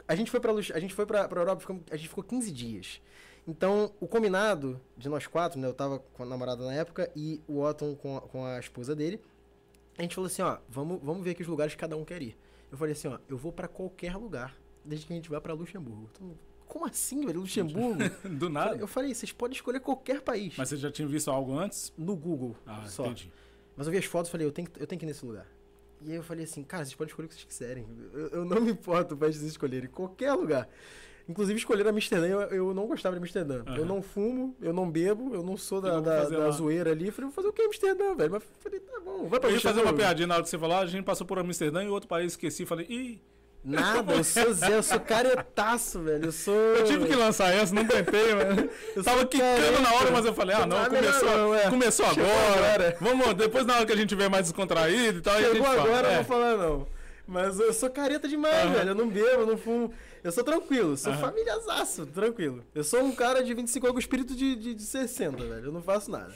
A 0.06 0.16
gente 0.16 0.30
foi 0.30 0.42
pra, 0.42 0.52
a 0.52 0.80
gente 0.82 0.94
foi 0.94 1.06
pra, 1.06 1.30
pra 1.30 1.40
Europa, 1.40 1.64
a 1.90 1.96
gente 1.96 2.10
ficou 2.10 2.26
15 2.26 2.52
dias. 2.52 3.02
Então, 3.48 3.94
o 4.02 4.06
combinado 4.08 4.82
de 4.98 5.08
nós 5.08 5.26
quatro, 5.26 5.58
né? 5.58 5.66
Eu 5.66 5.74
tava 5.74 6.00
com 6.00 6.24
a 6.24 6.26
namorada 6.26 6.66
na 6.66 6.74
época 6.74 7.10
e 7.16 7.42
o 7.48 7.62
Otton 7.62 7.96
com 7.96 8.18
a, 8.18 8.22
com 8.22 8.46
a 8.46 8.60
esposa 8.60 8.94
dele. 8.94 9.22
A 9.98 10.02
gente 10.02 10.14
falou 10.14 10.28
assim, 10.28 10.42
ó, 10.42 10.58
vamos, 10.68 11.00
vamos 11.02 11.24
ver 11.24 11.32
aqui 11.32 11.42
os 11.42 11.48
lugares 11.48 11.74
que 11.74 11.80
cada 11.80 11.96
um 11.96 12.04
quer 12.04 12.22
ir. 12.22 12.38
Eu 12.70 12.78
falei 12.78 12.92
assim, 12.92 13.08
ó, 13.08 13.18
eu 13.30 13.38
vou 13.38 13.54
para 13.54 13.70
qualquer 13.70 14.18
lugar, 14.18 14.54
desde 14.84 15.06
que 15.08 15.14
a 15.14 15.16
gente 15.16 15.30
vá 15.30 15.40
para 15.40 15.54
Luxemburgo. 15.54 16.10
Então, 16.14 16.36
como 16.68 16.86
assim, 16.86 17.26
velho? 17.26 17.40
Luxemburgo? 17.42 18.00
Do 18.30 18.50
nada? 18.50 18.76
Eu 18.78 18.88
falei, 18.88 19.14
vocês 19.14 19.32
podem 19.32 19.56
escolher 19.56 19.80
qualquer 19.80 20.22
país. 20.22 20.54
Mas 20.58 20.70
você 20.70 20.78
já 20.78 20.92
tinha 20.92 21.08
visto 21.08 21.32
algo 21.32 21.58
antes? 21.58 21.94
No 21.98 22.16
Google. 22.16 22.56
Ah, 22.66 22.84
só. 22.88 23.06
entendi. 23.06 23.32
Mas 23.76 23.88
eu 23.88 23.92
vi 23.92 24.00
as 24.00 24.06
fotos 24.06 24.30
e 24.30 24.32
falei, 24.32 24.48
eu 24.48 24.52
tenho, 24.52 24.70
que, 24.70 24.82
eu 24.82 24.88
tenho 24.88 25.00
que 25.00 25.06
ir 25.06 25.08
nesse 25.08 25.26
lugar. 25.26 25.46
E 26.02 26.12
aí 26.12 26.16
eu 26.18 26.24
falei 26.24 26.44
assim, 26.44 26.64
cara, 26.64 26.84
vocês 26.86 26.96
podem 26.96 27.10
escolher 27.10 27.26
o 27.26 27.30
que 27.30 27.36
vocês 27.36 27.46
quiserem. 27.46 27.88
Eu, 28.14 28.28
eu 28.30 28.46
não 28.46 28.62
me 28.62 28.72
importo 28.72 29.16
para 29.16 29.32
vocês 29.32 29.44
escolherem 29.44 29.90
qualquer 29.90 30.34
lugar. 30.34 30.70
Inclusive, 31.30 31.60
escolher 31.60 31.86
Amsterdã, 31.86 32.26
eu, 32.26 32.40
eu 32.42 32.74
não 32.74 32.88
gostava 32.88 33.16
de 33.16 33.22
Amsterdã. 33.22 33.64
Uhum. 33.68 33.76
Eu 33.76 33.86
não 33.86 34.02
fumo, 34.02 34.56
eu 34.62 34.72
não 34.72 34.90
bebo, 34.90 35.36
eu 35.36 35.44
não 35.44 35.58
sou 35.58 35.82
da, 35.82 36.00
da, 36.00 36.30
da 36.30 36.52
zoeira 36.52 36.92
ali. 36.92 37.12
Falei, 37.12 37.30
vou 37.30 37.32
fazer 37.32 37.50
o 37.50 37.54
que 37.54 37.62
em 37.62 37.66
Amsterdã, 37.66 38.16
velho? 38.16 38.32
Mas 38.32 38.44
falei, 38.60 38.80
tá 38.80 39.00
bom, 39.02 39.28
vai 39.28 39.40
pra 39.40 39.50
Eu 39.50 39.56
ia 39.56 39.60
fazer 39.60 39.82
uma 39.82 39.94
piadinha 39.94 40.26
na 40.26 40.36
hora 40.36 40.44
que 40.44 40.50
você 40.50 40.58
falou, 40.58 40.78
ah, 40.78 40.82
a 40.82 40.86
gente 40.86 41.04
passou 41.04 41.28
por 41.28 41.38
Amsterdã 41.38 41.84
e 41.84 41.90
outro 41.90 42.08
país 42.08 42.34
esqueci. 42.34 42.66
Falei, 42.66 42.86
ih... 42.90 43.22
Nada, 43.68 44.14
eu 44.14 44.24
sou 44.24 44.54
Zé, 44.54 44.76
eu 44.76 44.82
sou 44.82 44.98
caretaço, 44.98 46.00
velho. 46.00 46.26
Eu 46.26 46.32
sou. 46.32 46.54
Eu 46.54 46.86
tive 46.86 47.06
que 47.06 47.16
lançar 47.16 47.54
essa, 47.54 47.76
não 47.76 47.86
tentei, 47.86 48.34
mano. 48.34 48.70
Eu 48.96 49.04
tava 49.04 49.26
quicando 49.26 49.82
na 49.82 49.94
hora, 49.94 50.10
mas 50.10 50.26
eu 50.26 50.34
falei, 50.34 50.56
ah, 50.56 50.66
não, 50.66 50.86
começou, 50.86 51.38
não, 51.38 51.54
é. 51.54 51.70
começou 51.70 52.06
agora. 52.06 52.56
agora. 52.56 52.98
Vamos, 53.02 53.34
depois 53.34 53.66
na 53.66 53.76
hora 53.76 53.86
que 53.86 53.92
a 53.92 53.96
gente 53.96 54.10
tiver 54.10 54.30
mais 54.30 54.44
descontraído 54.44 55.20
e 55.20 55.22
tal. 55.22 55.36
Chegou 55.36 55.52
a 55.52 55.54
gente 55.54 55.68
agora, 55.68 55.86
fala. 55.86 56.08
eu 56.08 56.12
é. 56.12 56.16
vou 56.16 56.24
falar, 56.24 56.58
não. 56.58 56.88
Mas 57.28 57.60
eu 57.60 57.74
sou 57.74 57.90
careta 57.90 58.28
demais, 58.28 58.66
uhum. 58.66 58.74
velho. 58.74 58.90
Eu 58.90 58.96
não 58.96 59.10
bebo, 59.10 59.42
eu 59.42 59.46
não 59.46 59.58
fumo. 59.58 59.92
Eu 60.24 60.32
sou 60.32 60.44
tranquilo, 60.44 60.96
sou 60.96 61.12
uhum. 61.12 61.20
famíliazaço, 61.20 62.06
tranquilo. 62.06 62.64
Eu 62.74 62.84
sou 62.86 63.04
um 63.04 63.12
cara 63.12 63.44
de 63.44 63.54
25 63.54 63.92
com 63.92 64.00
espírito 64.00 64.34
de, 64.34 64.56
de, 64.56 64.74
de 64.76 64.84
60, 64.84 65.44
velho. 65.44 65.66
Eu 65.66 65.72
não 65.74 65.82
faço 65.82 66.10
nada. 66.10 66.34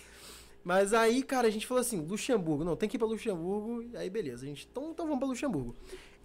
Mas 0.63 0.93
aí, 0.93 1.23
cara, 1.23 1.47
a 1.47 1.51
gente 1.51 1.65
falou 1.65 1.81
assim, 1.81 1.99
Luxemburgo. 1.99 2.63
Não, 2.63 2.75
tem 2.75 2.87
que 2.87 2.97
ir 2.97 2.99
pra 2.99 3.07
Luxemburgo. 3.07 3.85
Aí, 3.95 4.09
beleza. 4.09 4.43
A 4.43 4.47
gente, 4.47 4.67
então, 4.69 4.91
então 4.91 5.05
vamos 5.05 5.19
pra 5.19 5.27
Luxemburgo. 5.27 5.75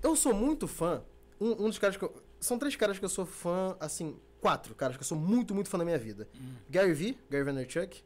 Eu 0.03 0.15
sou 0.17 0.35
muito 0.35 0.67
fã 0.67 1.03
um, 1.41 1.65
um 1.65 1.69
dos 1.69 1.79
caras 1.79 1.97
que 1.97 2.05
eu, 2.05 2.23
São 2.41 2.59
três 2.59 2.77
caras 2.77 2.99
que 2.99 3.05
eu 3.05 3.09
sou 3.09 3.27
fã, 3.27 3.77
assim, 3.81 4.17
quatro 4.41 4.75
caras 4.75 4.97
que 4.97 5.03
eu 5.03 5.07
sou 5.07 5.19
muito, 5.19 5.55
muito 5.55 5.69
fã 5.69 5.79
da 5.79 5.85
minha 5.85 5.99
vida. 5.99 6.29
Hum. 6.35 6.55
Gary 6.69 6.93
Vee, 6.93 7.19
Gary 7.31 7.45
Vaynerchuk, 7.45 8.03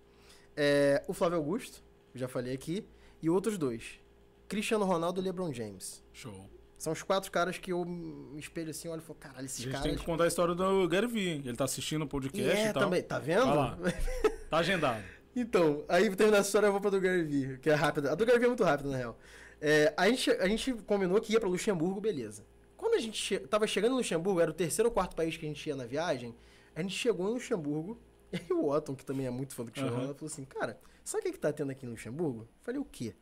é, 0.57 1.03
o 1.07 1.13
Flávio 1.13 1.39
Augusto, 1.39 1.83
já 2.15 2.29
falei 2.29 2.55
aqui, 2.55 2.87
e 3.23 3.31
outros 3.31 3.57
dois. 3.57 4.01
Cristiano 4.49 4.85
Ronaldo 4.85 5.21
e 5.21 5.25
LeBron 5.25 5.53
James. 5.53 6.03
Show. 6.13 6.51
São 6.77 6.93
os 6.95 7.03
quatro 7.03 7.31
caras 7.31 7.59
que 7.59 7.73
eu 7.73 7.85
me 7.85 8.41
espelho 8.41 8.71
assim, 8.71 8.89
olho 8.89 9.01
e 9.01 9.05
falo, 9.05 9.19
caralho, 9.19 9.45
esses 9.45 9.65
caras... 9.67 9.81
A 9.81 9.83
gente 9.83 9.83
caras... 9.83 9.97
tem 9.97 9.99
que 9.99 10.05
contar 10.11 10.25
a 10.25 10.27
história 10.27 10.55
do 10.55 10.89
Gary 10.89 11.07
Vee. 11.07 11.43
Ele 11.45 11.57
tá 11.57 11.65
assistindo 11.65 12.03
o 12.03 12.09
podcast 12.09 12.43
e, 12.43 12.51
é, 12.51 12.71
e 12.71 12.73
tal. 12.73 12.85
também, 12.85 13.03
tá 13.03 13.19
vendo? 13.19 13.45
tá 14.49 14.57
agendado. 14.57 15.05
Então, 15.37 15.85
aí 15.89 16.05
terminando 16.17 16.41
a 16.41 16.41
história, 16.41 16.67
eu 16.67 16.73
vou 16.73 16.81
pra 16.81 16.91
do 16.91 17.01
Gary 17.01 17.23
Vee, 17.23 17.59
que 17.59 17.69
é 17.69 17.75
rápida. 17.75 18.11
A 18.11 18.15
do 18.15 18.25
Gary 18.25 18.39
Vee 18.39 18.47
é 18.47 18.49
muito 18.49 18.65
rápida, 18.65 18.89
na 18.89 18.97
real. 18.97 19.19
É, 19.61 19.93
a, 19.97 20.09
gente, 20.09 20.31
a 20.31 20.49
gente 20.49 20.73
combinou 20.87 21.21
que 21.21 21.33
ia 21.33 21.41
pra 21.41 21.49
Luxemburgo, 21.49 22.01
beleza. 22.01 22.47
Quando 22.77 22.95
a 22.95 22.99
gente 22.99 23.21
che 23.21 23.39
tava 23.39 23.67
chegando 23.67 23.93
em 23.93 23.97
Luxemburgo, 23.97 24.41
era 24.41 24.51
o 24.51 24.55
terceiro 24.55 24.89
ou 24.89 24.95
quarto 24.95 25.15
país 25.15 25.37
que 25.37 25.45
a 25.45 25.49
gente 25.49 25.69
ia 25.69 25.77
na 25.77 25.85
viagem, 25.85 26.35
a 26.75 26.81
gente 26.81 26.95
chegou 26.95 27.29
em 27.29 27.35
Luxemburgo, 27.35 28.01
e 28.33 28.37
aí 28.37 28.47
o 28.51 28.69
Otton, 28.69 28.95
que 28.95 29.05
também 29.05 29.27
é 29.27 29.31
muito 29.31 29.55
fã 29.55 29.65
do 29.65 29.71
Cristiano 29.71 29.97
uhum. 29.97 30.15
falou 30.15 30.27
assim, 30.27 30.45
cara, 30.45 30.81
sabe 31.05 31.21
o 31.21 31.27
que, 31.27 31.33
que 31.33 31.39
tá 31.39 31.53
tendo 31.53 31.71
aqui 31.71 31.85
em 31.85 31.91
Luxemburgo? 31.91 32.43
Eu 32.43 32.49
falei, 32.63 32.81
o 32.81 32.85
quê? 32.85 33.15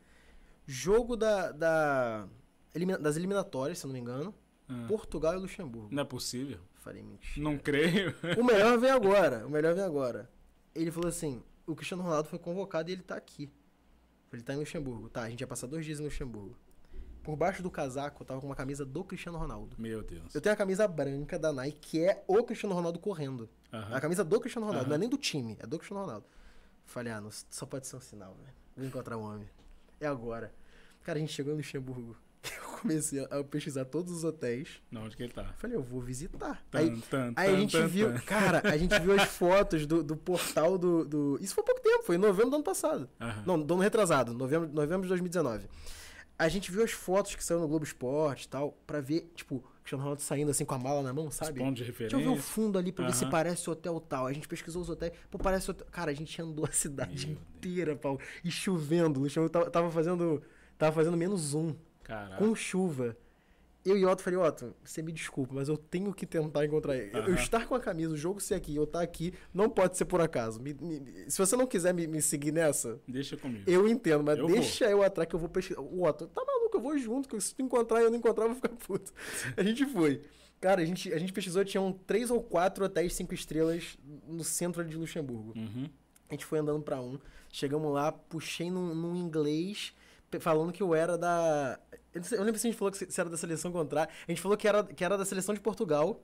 Jogo 0.65 1.17
da, 1.17 1.51
da 1.51 2.29
das 3.01 3.17
eliminatórias, 3.17 3.79
se 3.79 3.87
eu 3.87 3.89
não 3.89 3.95
me 3.95 4.01
engano, 4.01 4.33
uhum. 4.69 4.87
Portugal 4.87 5.35
e 5.35 5.39
Luxemburgo. 5.39 5.89
Não 5.91 6.03
é 6.03 6.07
possível. 6.07 6.61
Falei, 6.75 7.03
mentira. 7.03 7.43
Não 7.43 7.59
creio. 7.59 8.15
O 8.39 8.45
melhor 8.45 8.79
vem 8.79 8.91
agora, 8.91 9.45
o 9.47 9.51
melhor 9.51 9.75
vem 9.75 9.83
agora. 9.83 10.31
Ele 10.75 10.93
falou 10.93 11.09
assim, 11.09 11.43
o 11.67 11.75
Cristiano 11.75 12.03
Ronaldo 12.03 12.29
foi 12.29 12.39
convocado 12.39 12.91
e 12.91 12.93
ele 12.93 13.03
tá 13.03 13.17
aqui. 13.17 13.51
Ele 14.33 14.43
tá 14.43 14.55
em 14.55 14.57
Luxemburgo. 14.57 15.09
Tá, 15.09 15.23
a 15.23 15.31
gente 15.31 15.41
ia 15.41 15.47
passar 15.47 15.67
dois 15.67 15.85
dias 15.85 16.01
em 16.01 16.05
Luxemburgo. 16.05 16.57
Por 17.23 17.37
baixo 17.37 17.63
do 17.63 17.71
casaco, 17.71 18.23
eu 18.23 18.27
tava 18.27 18.41
com 18.41 18.47
uma 18.47 18.57
camisa 18.57 18.85
do 18.85 19.05
Cristiano 19.05 19.37
Ronaldo. 19.39 19.77
Meu 19.79 20.03
Deus. 20.03 20.35
Eu 20.35 20.41
tenho 20.41 20.53
a 20.53 20.57
camisa 20.57 20.89
branca 20.89 21.39
da 21.39 21.53
Nike, 21.53 21.79
que 21.79 22.01
é 22.01 22.25
o 22.27 22.43
Cristiano 22.43 22.75
Ronaldo 22.75 22.99
correndo. 22.99 23.49
Uhum. 23.73 23.95
A 23.95 24.01
camisa 24.01 24.25
do 24.25 24.41
Cristiano 24.41 24.67
Ronaldo, 24.67 24.87
uhum. 24.87 24.89
não 24.91 24.97
é 24.97 24.99
nem 24.99 25.09
do 25.09 25.19
time, 25.19 25.57
é 25.61 25.67
do 25.67 25.79
Cristiano 25.79 26.03
Ronaldo. 26.05 26.27
Falei, 26.87 27.13
ah, 27.13 27.21
não, 27.21 27.31
só 27.31 27.67
pode 27.67 27.87
ser 27.87 27.97
um 27.97 28.01
sinal, 28.01 28.35
velho. 28.35 28.55
Vou 28.77 28.87
encontrar 28.87 29.19
um 29.19 29.23
homem. 29.23 29.49
É 30.01 30.07
agora. 30.07 30.55
Cara, 31.03 31.19
a 31.19 31.21
gente 31.21 31.33
chegou 31.33 31.53
em 31.53 31.57
Luxemburgo. 31.57 32.17
Eu 32.79 32.81
comecei 32.81 33.27
a 33.29 33.43
pesquisar 33.43 33.85
todos 33.85 34.13
os 34.13 34.23
hotéis. 34.23 34.81
Não, 34.89 35.03
onde 35.03 35.17
que 35.17 35.23
ele 35.25 35.33
tá? 35.33 35.53
Falei, 35.59 35.77
eu 35.77 35.83
vou 35.83 36.01
visitar. 36.01 36.65
Tan, 36.71 36.79
aí, 36.79 37.01
tan, 37.11 37.33
aí 37.35 37.49
tan, 37.49 37.55
a 37.55 37.57
gente 37.57 37.83
viu, 37.89 38.15
cara, 38.25 38.63
a 38.65 38.77
gente 38.77 38.97
viu 39.01 39.21
as 39.21 39.25
fotos 39.25 39.85
do, 39.85 40.01
do 40.05 40.17
portal 40.17 40.79
do, 40.79 41.05
do, 41.05 41.39
Isso 41.41 41.57
foi 41.57 41.65
pouco 41.65 41.81
tempo, 41.81 42.05
foi 42.05 42.15
em 42.15 42.21
novembro 42.21 42.51
do 42.51 42.55
ano 42.55 42.65
passado. 42.65 43.11
Uhum. 43.21 43.43
Não, 43.45 43.61
do 43.61 43.75
ano 43.75 43.83
retrasado, 43.83 44.33
novembro, 44.33 44.69
novembro 44.73 45.03
de 45.03 45.09
2019 45.09 45.69
a 46.39 46.49
gente 46.49 46.71
viu 46.71 46.85
as 46.85 46.93
fotos 46.93 47.35
que 47.35 47.43
saiu 47.43 47.59
no 47.59 47.67
Globo 47.67 47.85
Esporte 47.85 48.45
e 48.45 48.49
tal, 48.49 48.79
pra 48.87 49.01
ver, 49.01 49.29
tipo, 49.35 49.61
Cristiano 49.89 50.03
Ronaldo 50.03 50.23
saindo 50.23 50.51
assim 50.51 50.65
com 50.65 50.75
a 50.75 50.79
mala 50.79 51.03
na 51.03 51.13
mão, 51.13 51.31
sabe? 51.31 51.59
Ponto 51.59 51.77
de 51.77 51.83
referência. 51.83 52.17
Deixa 52.17 52.31
eu 52.31 52.35
ver 52.35 52.39
o 52.39 52.43
fundo 52.43 52.79
ali 52.79 52.93
pra 52.93 53.05
uhum. 53.05 53.11
ver 53.11 53.17
se 53.17 53.27
parece 53.27 53.69
hotel 53.69 53.99
tal. 54.01 54.27
A 54.27 54.33
gente 54.33 54.47
pesquisou 54.47 54.83
os 54.83 54.89
hotéis. 54.89 55.13
Pô, 55.31 55.39
parece 55.39 55.71
hotel. 55.71 55.87
Cara, 55.91 56.11
a 56.11 56.15
gente 56.15 56.41
andou 56.41 56.65
a 56.65 56.71
cidade 56.71 57.27
Meu 57.27 57.37
inteira, 57.37 57.97
Paulo. 57.97 58.21
E 58.45 58.51
chovendo. 58.51 59.23
O 59.23 59.29
chão 59.29 59.49
tava 59.49 59.91
fazendo. 59.91 60.43
Tava 60.77 60.93
fazendo 60.93 61.17
menos 61.17 61.55
um. 61.55 61.75
Caraca. 62.09 62.37
Com 62.37 62.55
chuva. 62.57 63.17
Eu 63.85 63.97
e 63.97 64.05
Otto 64.05 64.23
falei, 64.23 64.39
Otto, 64.39 64.75
você 64.85 65.01
me 65.01 65.13
desculpa, 65.13 65.55
mas 65.55 65.69
eu 65.69 65.77
tenho 65.77 66.13
que 66.13 66.27
tentar 66.27 66.65
encontrar 66.65 66.97
ele. 66.97 67.17
Uhum. 67.17 67.27
Eu 67.29 67.35
estar 67.35 67.67
com 67.67 67.77
a 67.77 67.81
camisa, 67.81 68.13
o 68.13 68.17
jogo 68.17 68.41
ser 68.41 68.55
aqui, 68.55 68.75
eu 68.75 68.83
estar 68.85 69.01
aqui, 69.01 69.33
não 69.55 69.71
pode 69.71 69.97
ser 69.97 70.05
por 70.05 70.21
acaso. 70.21 70.61
Me, 70.61 70.75
me, 70.75 71.31
se 71.31 71.39
você 71.39 71.57
não 71.57 71.67
quiser 71.67 71.95
me, 71.95 72.07
me, 72.07 72.21
seguir 72.21 72.53
nessa... 72.53 73.01
Deixa 73.07 73.37
comigo. 73.37 73.63
Eu 73.71 73.89
entendo, 73.89 74.25
mas 74.25 74.37
eu 74.37 74.47
deixa 74.49 74.87
vou. 74.87 74.99
eu 74.99 75.03
atrás 75.05 75.29
que 75.29 75.35
eu 75.35 75.39
vou 75.39 75.49
pesquisar. 75.49 75.81
O 75.81 76.03
Otto, 76.03 76.27
tá 76.27 76.45
maluco? 76.45 76.59
eu 76.79 76.81
vou 76.81 76.97
junto, 76.97 77.29
porque 77.29 77.41
se 77.43 77.55
tu 77.55 77.63
encontrar 77.63 78.01
e 78.01 78.05
eu 78.05 78.11
não 78.11 78.19
encontrar, 78.19 78.45
eu 78.45 78.49
vou 78.49 78.57
ficar 78.57 78.75
puto. 78.87 79.13
A 79.57 79.63
gente 79.63 79.85
foi. 79.87 80.23
Cara, 80.61 80.81
a 80.81 80.85
gente, 80.85 81.13
a 81.13 81.19
gente 81.19 81.33
pesquisou, 81.33 81.65
tinham 81.65 81.93
três 81.93 82.31
ou 82.31 82.43
quatro 82.43 82.85
hotéis 82.85 83.15
cinco 83.15 83.35
estrelas 83.35 83.97
no 84.27 84.43
centro 84.43 84.85
de 84.85 84.97
Luxemburgo. 84.97 85.53
Uhum. 85.57 85.89
A 86.29 86.35
gente 86.35 86.45
foi 86.45 86.59
andando 86.59 86.83
para 86.83 87.01
um, 87.01 87.19
chegamos 87.51 87.93
lá, 87.93 88.13
puxei 88.13 88.71
num, 88.71 88.95
num, 88.95 89.17
inglês, 89.17 89.95
falando 90.41 90.73
que 90.73 90.83
eu 90.83 90.95
era 90.95 91.17
da. 91.17 91.79
Eu, 92.13 92.23
não 92.39 92.45
lembro 92.45 92.59
se 92.59 92.67
a 92.67 92.71
gente 92.71 92.79
falou 92.79 92.93
que 92.93 93.11
se 93.11 93.21
era 93.21 93.31
da 93.31 93.37
seleção 93.37 93.73
contrária. 93.73 94.13
A 94.27 94.31
gente 94.31 94.41
falou 94.41 94.57
que 94.57 94.67
era, 94.67 94.85
que 94.85 95.05
era 95.05 95.17
da 95.17 95.25
seleção 95.25 95.55
de 95.55 95.61
Portugal. 95.61 96.21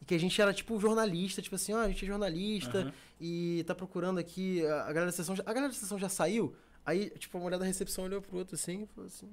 E 0.00 0.04
que 0.04 0.16
a 0.16 0.18
gente 0.18 0.40
era, 0.42 0.52
tipo, 0.52 0.80
jornalista, 0.80 1.40
tipo 1.40 1.54
assim, 1.54 1.72
ó, 1.72 1.76
oh, 1.76 1.80
a 1.82 1.88
gente 1.88 2.04
é 2.04 2.08
jornalista 2.08 2.86
uhum. 2.86 2.92
e 3.20 3.62
tá 3.68 3.72
procurando 3.72 4.18
aqui. 4.18 4.66
A, 4.66 4.86
galera 4.86 5.06
da 5.06 5.12
seleção. 5.12 5.36
Já, 5.36 5.42
a 5.46 5.52
galera 5.52 5.68
da 5.68 5.74
seleção 5.74 5.96
já 5.98 6.08
saiu? 6.08 6.56
Aí, 6.84 7.10
tipo, 7.10 7.38
a 7.38 7.40
mulher 7.40 7.58
da 7.58 7.64
recepção 7.64 8.04
olhou 8.04 8.20
pro 8.20 8.38
outro 8.38 8.56
assim 8.56 8.82
e 8.82 8.86
falou 8.86 9.06
assim. 9.06 9.28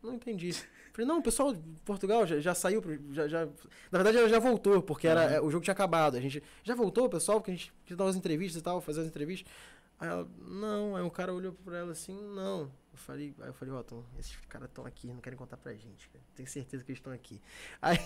Não 0.00 0.14
entendi. 0.14 0.52
Falei, 0.92 1.08
não, 1.08 1.18
o 1.18 1.22
pessoal 1.22 1.52
de 1.52 1.60
Portugal 1.84 2.24
já, 2.24 2.38
já 2.38 2.54
saiu, 2.54 2.80
já, 3.10 3.26
já, 3.26 3.46
na 3.90 3.98
verdade 3.98 4.16
ela 4.16 4.28
já 4.28 4.38
voltou, 4.38 4.80
porque 4.80 5.08
era, 5.08 5.40
uhum. 5.40 5.48
o 5.48 5.50
jogo 5.50 5.64
tinha 5.64 5.72
acabado. 5.72 6.16
A 6.16 6.20
gente 6.20 6.40
já 6.62 6.74
voltou, 6.76 7.08
pessoal, 7.08 7.40
porque 7.40 7.50
a 7.50 7.54
gente 7.54 7.72
quis 7.84 7.96
dar 7.96 8.04
umas 8.04 8.14
entrevistas 8.14 8.60
e 8.60 8.62
tal, 8.62 8.80
fazer 8.80 9.00
as 9.00 9.08
entrevistas. 9.08 9.50
Aí 9.98 10.08
ela, 10.08 10.28
não, 10.38 10.94
aí 10.94 11.02
um 11.02 11.10
cara 11.10 11.34
olhou 11.34 11.52
pra 11.64 11.78
ela 11.78 11.90
assim, 11.90 12.14
não. 12.14 12.70
Eu 12.94 12.98
falei, 12.98 13.34
aí 13.40 13.48
eu 13.48 13.52
falei, 13.52 13.74
ó, 13.74 13.82
oh, 13.90 14.02
esses 14.20 14.36
caras 14.48 14.68
estão 14.68 14.86
aqui, 14.86 15.08
não 15.08 15.20
querem 15.20 15.36
contar 15.36 15.56
pra 15.56 15.72
gente, 15.72 16.08
cara. 16.10 16.24
Tenho 16.36 16.48
certeza 16.48 16.84
que 16.84 16.92
eles 16.92 17.00
estão 17.00 17.12
aqui. 17.12 17.40
Aí 17.82 17.98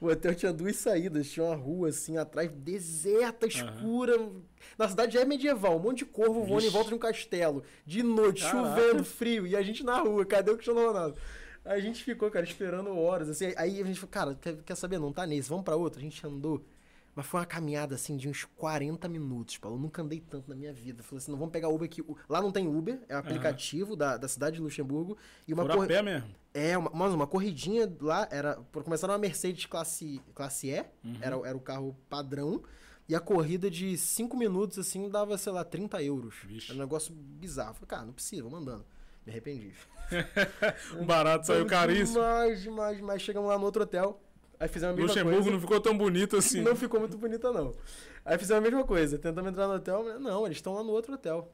o 0.00 0.06
hotel 0.06 0.32
tinha 0.36 0.52
duas 0.52 0.76
saídas, 0.76 1.28
tinha 1.28 1.44
uma 1.44 1.56
rua 1.56 1.88
assim 1.88 2.16
atrás, 2.16 2.48
deserta, 2.52 3.48
escura. 3.48 4.16
Uhum. 4.20 4.40
Na 4.78 4.88
cidade 4.88 5.14
já 5.14 5.22
é 5.22 5.24
medieval, 5.24 5.76
um 5.76 5.80
monte 5.80 5.98
de 5.98 6.04
corvo 6.04 6.44
voando 6.44 6.64
em 6.64 6.70
volta 6.70 6.90
de 6.90 6.94
um 6.94 6.98
castelo. 6.98 7.64
De 7.84 8.04
noite, 8.04 8.42
Caraca. 8.42 8.68
chovendo, 8.68 9.04
frio, 9.04 9.48
e 9.48 9.56
a 9.56 9.62
gente 9.62 9.82
na 9.82 9.98
rua, 9.98 10.24
cadê 10.24 10.52
o 10.52 10.54
Cristiano 10.54 10.86
Ronaldo? 10.86 11.18
A 11.64 11.80
gente 11.80 12.04
ficou, 12.04 12.30
cara, 12.30 12.46
esperando 12.46 12.96
horas, 12.96 13.28
assim. 13.28 13.52
Aí 13.56 13.82
a 13.82 13.84
gente 13.84 13.98
falou, 13.98 14.12
cara, 14.12 14.34
quer, 14.40 14.62
quer 14.62 14.76
saber? 14.76 15.00
Não 15.00 15.12
tá 15.12 15.26
nesse, 15.26 15.48
vamos 15.48 15.64
pra 15.64 15.74
outro. 15.74 15.98
A 15.98 16.02
gente 16.02 16.24
andou. 16.24 16.64
Mas 17.20 17.26
foi 17.26 17.40
uma 17.40 17.46
caminhada, 17.46 17.96
assim, 17.96 18.16
de 18.16 18.30
uns 18.30 18.46
40 18.56 19.06
minutos, 19.06 19.58
Paulo. 19.58 19.76
Eu 19.76 19.80
nunca 19.82 20.00
andei 20.00 20.20
tanto 20.20 20.48
na 20.48 20.56
minha 20.56 20.72
vida. 20.72 21.02
Falei 21.02 21.18
assim, 21.18 21.30
não, 21.30 21.38
vamos 21.38 21.52
pegar 21.52 21.68
Uber 21.68 21.84
aqui. 21.84 22.02
Lá 22.26 22.40
não 22.40 22.50
tem 22.50 22.66
Uber, 22.66 22.98
é 23.10 23.14
um 23.14 23.18
aplicativo 23.18 23.90
uhum. 23.90 23.98
da, 23.98 24.16
da 24.16 24.26
cidade 24.26 24.56
de 24.56 24.62
Luxemburgo. 24.62 25.18
E 25.46 25.52
uma 25.52 25.66
cor... 25.68 25.84
a 25.84 25.86
pé 25.86 26.00
mesmo? 26.00 26.34
É, 26.54 26.78
uma, 26.78 26.90
mas 26.94 27.12
uma 27.12 27.26
corridinha 27.26 27.94
lá, 28.00 28.26
era... 28.30 28.56
Por 28.72 28.82
começar, 28.82 29.06
uma 29.06 29.18
Mercedes 29.18 29.66
classe, 29.66 30.18
classe 30.34 30.70
E. 30.70 30.78
Uhum. 31.04 31.18
Era, 31.20 31.36
era 31.48 31.56
o 31.58 31.60
carro 31.60 31.94
padrão. 32.08 32.62
E 33.06 33.14
a 33.14 33.20
corrida 33.20 33.70
de 33.70 33.98
5 33.98 34.34
minutos, 34.34 34.78
assim, 34.78 35.06
dava, 35.10 35.36
sei 35.36 35.52
lá, 35.52 35.62
30 35.62 36.02
euros. 36.02 36.36
Vixe. 36.46 36.70
Era 36.70 36.78
um 36.78 36.80
negócio 36.80 37.12
bizarro. 37.14 37.74
Falei, 37.74 37.86
cara, 37.86 38.06
não 38.06 38.14
precisa, 38.14 38.44
vamos 38.44 38.60
andando. 38.60 38.86
Me 39.26 39.32
arrependi. 39.32 39.74
o 40.98 41.04
barato 41.04 41.46
saiu 41.46 41.66
caríssimo. 41.66 42.14
Demais, 42.14 42.62
demais, 42.62 42.96
demais. 42.96 43.20
Chegamos 43.20 43.50
lá 43.50 43.58
no 43.58 43.66
outro 43.66 43.82
hotel. 43.82 44.18
Aí 44.60 44.68
fizemos 44.68 44.92
a 44.92 44.96
mesma 44.96 45.08
Luxemburgo 45.08 45.36
coisa. 45.38 45.50
não 45.52 45.60
ficou 45.60 45.80
tão 45.80 45.96
bonito 45.96 46.36
assim. 46.36 46.60
Não 46.62 46.76
ficou 46.76 47.00
muito 47.00 47.16
bonita, 47.16 47.50
não. 47.50 47.74
Aí 48.24 48.36
fizemos 48.38 48.58
a 48.58 48.70
mesma 48.70 48.84
coisa. 48.86 49.18
Tentamos 49.18 49.50
entrar 49.50 49.66
no 49.66 49.74
hotel. 49.74 50.20
Não, 50.20 50.44
eles 50.44 50.58
estão 50.58 50.74
lá 50.74 50.82
no 50.84 50.90
outro 50.90 51.14
hotel. 51.14 51.50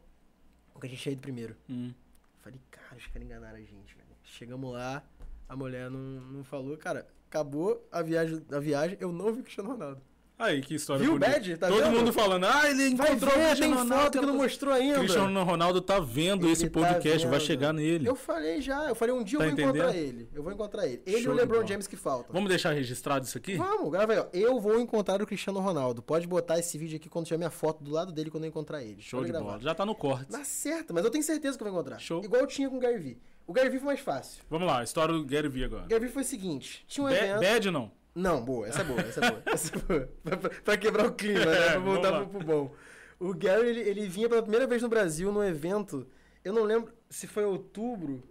O 0.75 0.81
que 0.81 0.87
a 0.87 0.91
gente 0.91 1.07
ia 1.07 1.13
ido 1.13 1.23
primeiro. 1.23 1.55
Hum. 1.71 1.95
Falei, 2.43 2.61
cara, 2.69 2.97
os 2.97 3.07
caras 3.07 3.23
enganaram 3.23 3.57
a 3.57 3.61
gente, 3.61 3.95
velho. 3.95 4.09
Chegamos 4.25 4.73
lá, 4.73 5.05
a 5.49 5.57
mulher 5.57 5.89
não, 5.89 6.01
não 6.01 6.43
falou. 6.45 6.77
Cara, 6.77 7.07
acabou 7.29 7.87
a 7.93 8.03
viagem, 8.03 8.45
a 8.51 8.59
viagem, 8.59 8.99
eu 9.01 9.13
não 9.13 9.33
vi 9.33 9.43
Cristiano 9.43 9.71
Ronaldo. 9.71 10.03
Aí, 10.39 10.61
que 10.61 10.75
história 10.75 11.03
Viu 11.03 11.15
o 11.15 11.19
Bad? 11.19 11.57
Tá 11.57 11.69
Todo 11.69 11.83
vendo? 11.83 11.97
mundo 11.97 12.13
falando, 12.13 12.45
ah, 12.45 12.69
ele 12.71 12.89
encontrou 12.89 13.17
vai 13.17 13.17
ver, 13.17 13.27
o 13.27 13.47
Cristiano 13.47 13.57
tem 13.59 13.71
Ronaldo. 13.73 14.05
foto 14.05 14.21
que 14.21 14.27
não 14.27 14.35
mostrou 14.35 14.75
ainda. 14.75 14.99
Cristiano 14.99 15.45
Ronaldo 15.45 15.81
tá 15.81 15.99
vendo 15.99 16.45
ele 16.45 16.53
esse 16.53 16.69
tá 16.69 16.79
podcast, 16.81 17.25
tá 17.25 17.31
vai 17.31 17.41
chegar 17.41 17.73
nele. 17.73 18.07
Eu 18.07 18.15
falei 18.15 18.61
já, 18.61 18.87
eu 18.87 18.95
falei 18.95 19.15
um 19.15 19.25
dia 19.25 19.39
tá 19.39 19.45
eu 19.47 19.49
vou 19.51 19.53
entendendo? 19.61 19.77
encontrar 19.77 19.97
ele. 19.97 20.29
Eu 20.35 20.43
vou 20.43 20.53
encontrar 20.53 20.87
ele. 20.87 21.03
Ele 21.07 21.23
Show 21.23 21.33
e 21.33 21.35
o 21.35 21.39
LeBron 21.39 21.67
James 21.67 21.87
que 21.87 21.97
faltam. 21.97 22.35
Vamos 22.35 22.51
deixar 22.51 22.73
registrado 22.73 23.25
isso 23.25 23.39
aqui? 23.39 23.57
Vamos, 23.57 23.91
grava 23.91 24.13
aí, 24.13 24.19
ó. 24.19 24.27
Eu 24.35 24.61
vou 24.61 24.79
encontrar 24.79 25.23
o 25.23 25.27
Cristiano 25.27 25.59
Ronaldo. 25.59 26.03
Pode 26.03 26.27
botar 26.27 26.59
esse 26.59 26.77
vídeo 26.77 26.97
aqui 26.97 27.09
quando 27.09 27.25
tiver 27.25 27.39
minha 27.39 27.51
foto 27.51 27.83
do 27.83 27.91
lado 27.91 28.13
dele 28.13 28.31
quando 28.31 28.45
eu 28.45 28.49
encontrar 28.49 28.83
ele. 28.83 29.01
Show 29.01 29.21
Pode 29.21 29.29
de 29.29 29.33
gravar. 29.33 29.53
bola. 29.53 29.61
Já 29.63 29.75
tá 29.75 29.87
no 29.87 29.95
corte. 29.95 30.31
Tá 30.31 30.45
certo, 30.45 30.93
mas 30.93 31.03
eu 31.03 31.11
tenho 31.11 31.25
certeza 31.25 31.57
que 31.57 31.65
eu 31.65 31.71
vou 31.71 31.75
encontrar. 31.81 31.99
Show. 31.99 32.23
Igual 32.23 32.43
eu 32.43 32.47
tinha 32.47 32.69
com 32.69 32.77
o 32.77 32.81
Gary 32.81 32.99
Vee. 32.99 33.19
O 33.47 33.55
Gary 33.55 33.71
Vee 33.71 33.79
foi 33.79 33.87
mais 33.87 34.01
fácil. 34.01 34.43
Vamos 34.51 34.69
lá, 34.69 34.83
história 34.85 35.15
do 35.15 35.25
Gary 35.25 35.49
Vee 35.49 35.65
agora. 35.65 35.85
O 35.85 35.89
Gary 35.89 36.05
Vee 36.05 36.13
foi 36.13 36.23
o 36.23 36.27
seguinte, 36.27 36.85
tinha 36.87 37.07
um 37.07 37.09
evento... 37.09 37.41
Bad 37.41 37.71
não? 37.71 37.91
Não, 38.17 38.43
boa, 38.43 38.67
essa 38.67 38.81
é 38.81 38.85
boa, 38.85 39.01
essa 39.03 39.23
é 39.23 39.31
boa. 39.31 39.43
essa 39.45 39.77
é 39.77 39.79
boa. 39.79 40.09
pra, 40.25 40.37
pra, 40.39 40.77
quebrar 40.79 41.07
o 41.07 41.13
clima, 41.13 41.45
né? 41.45 41.71
Pra 41.73 41.79
voltar 41.79 42.13
pro, 42.13 42.29
pro 42.31 42.45
bom. 42.45 42.75
O 43.21 43.35
Gary, 43.35 43.69
ele, 43.69 43.81
ele 43.81 44.09
vinha 44.09 44.27
pela 44.27 44.41
primeira 44.41 44.67
vez 44.67 44.81
no 44.83 44.89
Brasil 44.89 45.31
num 45.31 45.45
evento. 45.45 46.07
Eu 46.43 46.55
não 46.55 46.63
lembro 46.63 46.95
se 47.11 47.27
foi 47.27 47.45
outubro. 47.45 48.27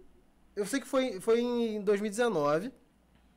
Eu 0.56 0.66
sei 0.66 0.80
que 0.80 0.88
foi, 0.88 1.20
foi 1.20 1.40
em 1.40 1.80
2019. 1.80 2.72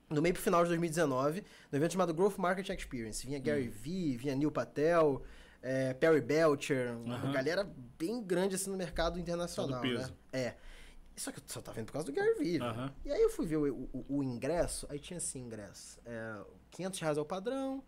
No 0.10 0.24
meio 0.24 0.34
pro 0.34 0.42
final 0.42 0.64
de 0.64 0.70
2019, 0.70 1.44
no 1.72 1.78
evento 1.78 1.92
chamado 1.92 2.16
Growth 2.16 2.40
Market 2.40 2.68
Experience. 2.68 3.24
Vinha 3.28 3.38
Gary 3.38 3.68
hum. 3.68 3.72
Vee, 3.72 4.18
vinha 4.18 4.36
Neil 4.36 4.50
Patel, 4.50 5.22
é, 5.62 5.94
Perry 5.94 6.20
Belcher, 6.20 6.98
uma 6.98 7.32
galera 7.32 7.70
bem 7.96 8.24
grande 8.24 8.56
assim 8.56 8.72
no 8.72 8.78
mercado 8.78 9.20
internacional, 9.20 9.84
né? 9.84 10.10
É. 10.34 10.56
Só 11.20 11.32
que 11.32 11.40
eu 11.40 11.44
só 11.46 11.62
tava 11.62 11.76
vendo 11.76 11.88
por 11.88 11.94
causa 11.94 12.06
do 12.06 12.14
Gary 12.14 12.34
Vee. 12.36 12.60
Uhum. 12.60 12.90
E 13.04 13.12
aí 13.12 13.22
eu 13.22 13.30
fui 13.30 13.46
ver 13.46 13.58
o, 13.58 13.90
o, 13.94 14.06
o, 14.08 14.24
ingresso, 14.24 14.88
aí 14.90 15.00
tinha 15.00 15.18
assim, 15.18 15.42
ingresso. 15.42 16.00
É, 16.06 16.40
500 16.72 17.00
reais 17.00 17.18
é 17.18 17.22
o 17.22 17.26
padrão. 17.26 17.84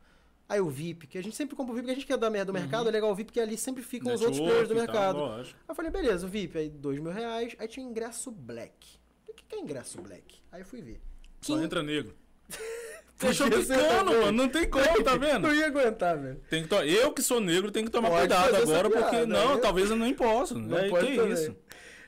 Aí 0.50 0.60
o 0.60 0.70
VIP, 0.70 1.08
que 1.08 1.18
a 1.18 1.24
gente 1.24 1.36
sempre 1.36 1.56
compra 1.56 1.72
o 1.72 1.76
VIP, 1.76 1.84
porque 1.84 1.92
a 1.92 1.96
gente 1.96 2.08
quer 2.08 2.18
dar 2.18 2.30
merda 2.30 2.52
do 2.52 2.56
uhum. 2.56 2.62
mercado, 2.62 2.90
é 2.90 2.92
legal 2.92 3.10
o 3.10 3.16
VIP, 3.16 3.28
porque 3.28 3.40
ali 3.40 3.58
sempre 3.58 3.82
ficam 3.82 4.12
Network, 4.12 4.34
os 4.34 4.40
outros 4.40 4.52
players 4.52 4.68
do 4.68 4.76
mercado. 4.76 5.20
Tá, 5.20 5.36
aí 5.38 5.54
eu 5.70 5.76
falei, 5.76 5.92
beleza, 5.92 6.26
o 6.26 6.30
VIP, 6.30 6.58
aí 6.58 6.70
2 6.70 7.00
mil 7.00 7.12
reais. 7.12 7.56
Aí 7.58 7.68
tinha 7.68 7.86
ingresso 7.86 8.32
black. 8.32 9.00
O 9.28 9.34
que 9.34 9.56
é 9.56 9.60
ingresso 9.60 10.02
black? 10.02 10.42
Aí 10.52 10.62
eu 10.62 10.66
fui 10.66 10.82
ver. 10.82 11.02
Só 11.40 11.56
Quem... 11.56 11.64
entra 11.64 11.82
negro. 11.82 12.14
Fechou 13.22 13.50
picando, 13.50 14.12
mano. 14.14 14.32
Não 14.32 14.50
tem 14.50 14.68
como, 14.68 15.04
tá 15.04 15.16
vendo? 15.16 15.48
Não 15.48 15.54
ia 15.54 15.68
aguentar, 15.68 16.20
velho. 16.20 16.42
Tem 16.50 16.64
que 16.64 16.70
to... 16.70 16.78
Eu 16.78 17.14
que 17.14 17.22
sou 17.22 17.40
negro 17.40 17.72
tenho 17.72 17.86
que 17.86 17.92
tomar 17.92 18.10
pode 18.10 18.22
cuidado 18.22 18.56
agora, 18.56 18.90
porque. 18.90 19.26
Não, 19.28 19.56
né? 19.56 19.62
talvez 19.62 19.92
eu 19.92 19.96
nem 19.96 20.14
possa. 20.14 20.56
Não 20.56 20.78
é, 20.78 20.90
pode 20.90 21.06
que 21.06 21.16
também. 21.16 21.34
isso. 21.34 21.56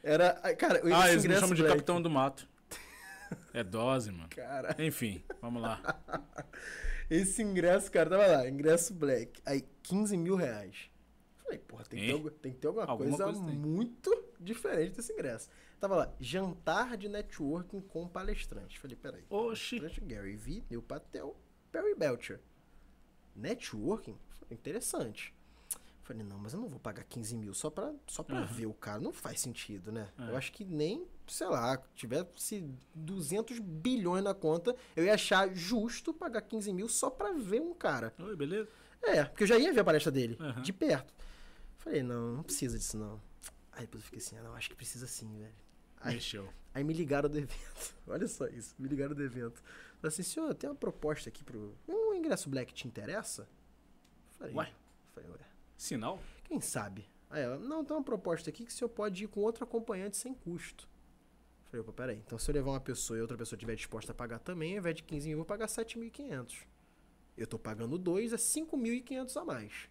Era. 0.03 0.34
Cara, 0.55 0.81
ah, 0.93 1.09
eles 1.09 1.25
me 1.25 1.34
chamam 1.34 1.55
de 1.55 1.63
Capitão 1.63 2.01
do 2.01 2.09
Mato. 2.09 2.47
É 3.51 3.63
dose, 3.63 4.11
mano. 4.11 4.30
Cara. 4.30 4.75
Enfim, 4.77 5.23
vamos 5.41 5.61
lá. 5.61 5.81
Esse 7.09 7.41
ingresso, 7.41 7.91
cara, 7.91 8.09
tava 8.09 8.27
lá, 8.27 8.47
ingresso 8.47 8.93
black. 8.93 9.41
Aí, 9.43 9.65
15 9.81 10.15
mil 10.17 10.35
reais. 10.35 10.91
Falei, 11.43 11.57
porra, 11.57 11.84
tem, 11.85 11.99
que 11.99 12.23
ter, 12.23 12.31
tem 12.31 12.51
que 12.53 12.59
ter 12.59 12.67
alguma, 12.67 12.85
alguma 12.85 13.09
coisa, 13.09 13.23
coisa 13.23 13.41
muito 13.41 14.25
diferente 14.39 14.95
desse 14.95 15.13
ingresso. 15.13 15.49
Tava 15.80 15.95
lá, 15.95 16.13
jantar 16.19 16.95
de 16.95 17.09
networking 17.09 17.81
com 17.81 18.07
palestrantes. 18.07 18.77
Falei, 18.77 18.95
peraí. 18.95 19.23
Oxi. 19.30 19.80
Gary 20.03 20.35
Vee, 20.35 20.63
Neil 20.69 20.81
Patel, 20.81 21.35
Perry 21.71 21.95
Belcher. 21.95 22.39
Networking? 23.35 24.17
Interessante. 24.49 25.34
Falei, 26.03 26.21
não, 26.21 26.38
mas 26.38 26.53
eu 26.53 26.59
não 26.59 26.67
vou 26.67 26.80
pagar 26.80 27.05
15 27.05 27.38
mil 27.38 27.53
só 27.53 27.69
pra, 27.69 27.93
só 28.05 28.23
pra 28.23 28.41
uhum. 28.41 28.45
ver 28.45 28.65
o 28.65 28.73
cara. 28.73 28.99
Não 28.99 29.13
faz 29.13 29.39
sentido, 29.39 29.89
né? 29.89 30.09
É. 30.19 30.31
Eu 30.31 30.35
acho 30.35 30.51
que 30.51 30.65
nem, 30.65 31.07
sei 31.25 31.47
lá, 31.47 31.77
tivesse 31.95 32.69
200 32.93 33.57
bilhões 33.59 34.21
na 34.21 34.34
conta, 34.34 34.75
eu 34.97 35.05
ia 35.05 35.13
achar 35.13 35.53
justo 35.55 36.13
pagar 36.13 36.41
15 36.41 36.73
mil 36.73 36.89
só 36.89 37.09
pra 37.09 37.31
ver 37.31 37.61
um 37.61 37.73
cara. 37.73 38.13
Oi, 38.19 38.35
beleza? 38.35 38.69
É, 39.01 39.23
porque 39.23 39.43
eu 39.43 39.47
já 39.47 39.57
ia 39.57 39.71
ver 39.71 39.80
a 39.80 39.84
palestra 39.85 40.11
dele, 40.11 40.38
uhum. 40.41 40.61
de 40.61 40.73
perto. 40.73 41.13
Falei, 41.77 42.03
não, 42.03 42.34
não 42.34 42.43
precisa 42.43 42.77
disso 42.77 42.97
não. 42.97 43.21
Aí 43.71 43.81
depois 43.81 44.03
eu 44.03 44.05
fiquei 44.05 44.19
assim, 44.19 44.38
ah, 44.38 44.43
não, 44.43 44.55
acho 44.55 44.69
que 44.69 44.75
precisa 44.75 45.07
sim, 45.07 45.38
velho. 45.38 45.55
Aí, 46.01 46.15
Mexeu. 46.15 46.49
Aí 46.73 46.84
me 46.84 46.93
ligaram 46.93 47.30
do 47.30 47.38
evento. 47.39 47.95
Olha 48.05 48.27
só 48.27 48.45
isso, 48.47 48.75
me 48.77 48.89
ligaram 48.89 49.15
do 49.15 49.23
evento. 49.23 49.63
Falei 50.01 50.13
assim, 50.13 50.23
senhor, 50.23 50.53
tem 50.53 50.69
uma 50.69 50.75
proposta 50.75 51.30
aqui 51.30 51.45
pro. 51.45 51.77
Um 51.88 52.13
ingresso 52.13 52.49
black 52.49 52.73
te 52.73 52.89
interessa? 52.89 53.47
Falei, 54.38 54.53
ué? 54.53 54.73
Falei, 55.13 55.30
ué. 55.30 55.52
Sinal? 55.78 56.20
Quem 56.44 56.60
sabe? 56.62 57.10
Aí 57.30 57.41
ela, 57.41 57.58
não, 57.58 57.84
tem 57.84 57.95
uma 57.95 58.04
proposta 58.04 58.50
aqui 58.50 58.66
que 58.66 58.72
o 58.72 58.74
senhor 58.74 58.90
pode 58.90 59.24
ir 59.24 59.28
com 59.28 59.40
outro 59.40 59.64
acompanhante 59.64 60.18
sem 60.18 60.34
custo. 60.34 60.88
Falei, 61.66 61.82
opa, 61.82 61.91
peraí. 61.91 62.18
Então 62.18 62.38
se 62.38 62.50
eu 62.52 62.56
levar 62.56 62.72
uma 62.72 62.80
pessoa 62.80 63.18
e 63.18 63.22
outra 63.22 63.38
pessoa 63.38 63.58
estiver 63.58 63.76
disposta 63.76 64.12
a 64.12 64.16
pagar 64.16 64.40
também, 64.40 64.74
ao 64.74 64.78
invés 64.80 64.95
de 64.95 65.04
15 65.04 65.28
mil, 65.28 65.34
eu 65.34 65.40
vou 65.40 65.45
pagar 65.45 65.68
7.500. 65.68 66.68
Eu 67.36 67.48
tô 67.48 67.58
pagando 67.58 67.98
dois, 67.98 68.32
é 68.32 68.38
5.500 68.38 69.41
a 69.41 69.45
mais. 69.45 69.90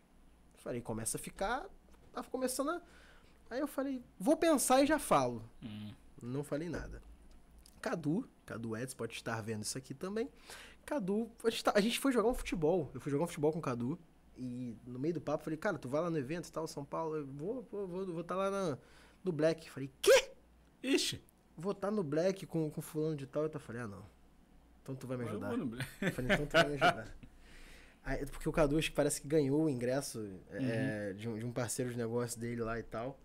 Falei, 0.55 0.81
começa 0.81 1.17
a 1.17 1.21
ficar. 1.21 1.69
Tava 2.13 2.29
começando 2.31 2.71
a. 2.71 2.83
Aí 3.51 3.59
eu 3.59 3.67
falei, 3.67 4.01
vou 4.19 4.37
pensar 4.37 4.83
e 4.83 4.87
já 4.87 4.99
falo. 4.99 5.43
Hum. 5.63 5.93
Não 6.23 6.45
falei 6.45 6.69
nada. 6.69 7.03
Cadu, 7.81 8.29
Cadu 8.47 8.77
Eds 8.77 8.95
pode 8.95 9.15
estar 9.15 9.41
vendo 9.43 9.65
isso 9.65 9.77
aqui 9.77 9.93
também. 9.93 10.31
Cadu, 10.87 11.29
a 11.43 11.51
gente, 11.51 11.65
tá, 11.65 11.73
a 11.75 11.81
gente 11.81 11.99
foi 11.99 12.13
jogar 12.13 12.29
um 12.29 12.35
futebol. 12.35 12.89
Eu 12.95 13.01
fui 13.01 13.11
jogar 13.11 13.25
um 13.25 13.27
futebol 13.27 13.53
com 13.53 13.59
o 13.59 13.63
Cadu. 13.63 13.99
E 14.43 14.77
no 14.85 14.99
meio 14.99 15.15
do 15.15 15.21
papo, 15.21 15.45
falei, 15.45 15.57
cara, 15.57 15.79
tu 15.79 15.89
vai 15.89 16.01
lá 16.01 16.11
no 16.11 16.19
evento 16.19 16.49
e 16.49 16.53
tal, 16.53 16.67
São 16.67 16.85
Paulo? 16.85 17.15
Eu 17.15 17.27
vou, 17.27 17.63
vou, 17.71 17.87
vou, 17.87 18.07
vou 18.07 18.21
estar 18.23 18.35
tá 18.35 18.41
lá 18.41 18.51
na, 18.51 18.79
no 19.23 19.31
Black. 19.31 19.71
Falei, 19.71 19.89
quê? 20.03 20.33
Ixi. 20.83 21.23
Vou 21.57 21.71
estar 21.71 21.89
tá 21.89 21.95
no 21.95 22.03
Black 22.03 22.45
com, 22.47 22.69
com 22.69 22.83
fulano 22.83 23.15
de 23.15 23.25
tal. 23.25 23.45
Eu 23.45 23.61
falei, 23.61 23.83
ah, 23.83 23.87
não. 23.87 24.05
Então 24.83 24.97
tu 24.97 25.07
vai 25.07 25.17
me 25.17 25.25
ajudar. 25.25 25.53
Eu 25.53 26.13
falei, 26.13 26.33
então 26.33 26.47
tu 26.47 26.53
vai 26.53 26.69
me 26.69 26.75
ajudar. 26.75 27.17
Aí, 28.05 28.27
porque 28.27 28.49
o 28.49 28.53
Cadu 28.53 28.77
acho 28.77 28.91
que 28.91 28.97
parece 28.97 29.21
que 29.23 29.29
ganhou 29.29 29.63
o 29.63 29.71
ingresso 29.71 30.29
é, 30.51 31.11
uhum. 31.13 31.17
de, 31.17 31.29
um, 31.29 31.39
de 31.39 31.47
um 31.47 31.53
parceiro 31.53 31.93
de 31.93 31.97
negócio 31.97 32.41
dele 32.41 32.61
lá 32.61 32.77
e 32.81 32.83
tal. 32.83 33.17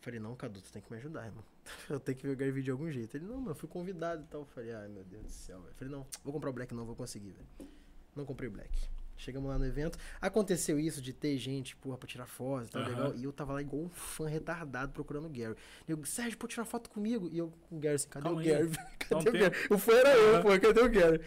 Falei, 0.00 0.18
não, 0.18 0.34
Cadu, 0.34 0.62
tu 0.62 0.72
tem 0.72 0.80
que 0.80 0.90
me 0.90 0.96
ajudar, 0.96 1.26
irmão. 1.26 1.44
Eu 1.90 2.00
tenho 2.00 2.16
que 2.16 2.26
ver 2.26 2.54
o 2.54 2.62
de 2.62 2.70
algum 2.70 2.90
jeito. 2.90 3.18
Ele, 3.18 3.26
não, 3.26 3.36
mano, 3.36 3.50
eu 3.50 3.54
fui 3.54 3.68
convidado 3.68 4.22
e 4.22 4.26
tal. 4.26 4.46
Falei, 4.46 4.72
ai, 4.72 4.88
meu 4.88 5.04
Deus 5.04 5.24
do 5.24 5.30
céu, 5.30 5.60
velho. 5.60 5.74
Falei, 5.74 5.92
não, 5.92 6.06
vou 6.22 6.32
comprar 6.32 6.48
o 6.48 6.52
Black, 6.54 6.74
não, 6.74 6.86
vou 6.86 6.96
conseguir, 6.96 7.32
velho. 7.32 7.70
Não 8.16 8.24
comprei 8.24 8.48
o 8.48 8.52
Black. 8.52 8.88
Chegamos 9.16 9.48
lá 9.48 9.58
no 9.58 9.64
evento. 9.64 9.98
Aconteceu 10.20 10.78
isso 10.78 11.00
de 11.00 11.12
ter 11.12 11.36
gente, 11.38 11.76
porra, 11.76 11.96
pra 11.96 12.08
tirar 12.08 12.26
foto 12.26 12.66
e 12.66 12.70
tal, 12.70 12.82
uhum. 12.82 12.88
legal. 12.88 13.14
E 13.16 13.24
eu 13.24 13.32
tava 13.32 13.52
lá 13.52 13.60
igual 13.60 13.82
um 13.82 13.88
fã 13.88 14.26
retardado 14.28 14.92
procurando 14.92 15.26
o 15.26 15.30
Gary. 15.30 15.54
Eu, 15.86 16.04
Sérgio, 16.04 16.36
pode 16.36 16.52
tirar 16.54 16.64
foto 16.64 16.90
comigo? 16.90 17.28
E 17.32 17.38
eu 17.38 17.52
com 17.68 17.76
o 17.76 17.80
Gary 17.80 17.96
assim, 17.96 18.08
cadê 18.08 18.24
Calma 18.24 18.40
o 18.40 18.44
Gary? 18.44 18.70
cadê 18.98 19.28
o 19.28 19.32
Gary? 19.32 19.56
O 19.70 19.78
fã 19.78 19.92
era 19.92 20.16
eu, 20.16 20.42
pô, 20.42 20.48
cadê 20.48 20.80
o 20.80 20.90
Gary? 20.90 21.20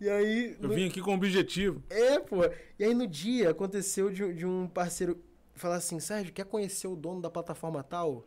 E 0.00 0.08
aí. 0.08 0.56
Eu 0.60 0.68
no... 0.68 0.74
vim 0.74 0.88
aqui 0.88 1.00
com 1.00 1.12
um 1.12 1.14
objetivo. 1.14 1.82
É, 1.90 2.18
pô. 2.18 2.38
E 2.78 2.84
aí 2.84 2.94
no 2.94 3.06
dia 3.06 3.50
aconteceu 3.50 4.10
de, 4.10 4.32
de 4.32 4.46
um 4.46 4.66
parceiro 4.66 5.22
falar 5.54 5.76
assim, 5.76 6.00
Sérgio, 6.00 6.32
quer 6.32 6.44
conhecer 6.44 6.86
o 6.86 6.96
dono 6.96 7.20
da 7.20 7.30
plataforma 7.30 7.82
tal? 7.82 8.26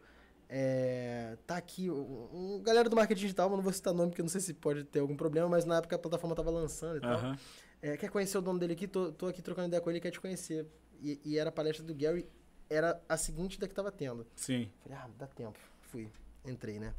É, 0.49 1.37
tá 1.45 1.57
aqui, 1.57 1.91
um, 1.91 2.61
galera 2.63 2.87
do 2.87 2.95
marketing 2.95 3.19
digital, 3.19 3.49
mas 3.49 3.57
não 3.57 3.63
vou 3.63 3.73
citar 3.73 3.93
nome 3.93 4.11
porque 4.11 4.21
eu 4.21 4.23
não 4.23 4.29
sei 4.29 4.39
se 4.39 4.53
pode 4.53 4.85
ter 4.85 4.99
algum 4.99 5.15
problema, 5.15 5.49
mas 5.49 5.65
na 5.65 5.77
época 5.77 5.97
a 5.97 5.99
plataforma 5.99 6.33
tava 6.35 6.49
lançando 6.49 6.97
e 6.97 7.01
tal. 7.01 7.35
É, 7.81 7.95
quer 7.95 8.09
conhecer 8.09 8.37
o 8.37 8.41
dono 8.41 8.59
dele 8.59 8.73
aqui? 8.73 8.87
Tô, 8.87 9.11
tô 9.11 9.27
aqui 9.27 9.41
trocando 9.41 9.67
ideia 9.67 9.81
com 9.81 9.89
ele, 9.89 9.99
quer 9.99 10.11
te 10.11 10.19
conhecer. 10.19 10.65
E, 11.01 11.19
e, 11.23 11.37
era 11.37 11.49
a 11.49 11.51
palestra 11.51 11.85
do 11.85 11.93
Gary, 11.93 12.27
era 12.69 13.01
a 13.07 13.17
seguinte 13.17 13.59
da 13.59 13.67
que 13.67 13.73
tava 13.73 13.91
tendo. 13.91 14.25
Sim. 14.35 14.71
Falei, 14.81 14.97
ah, 14.97 15.09
dá 15.17 15.27
tempo. 15.27 15.59
Fui, 15.81 16.09
entrei, 16.45 16.79
né? 16.79 16.93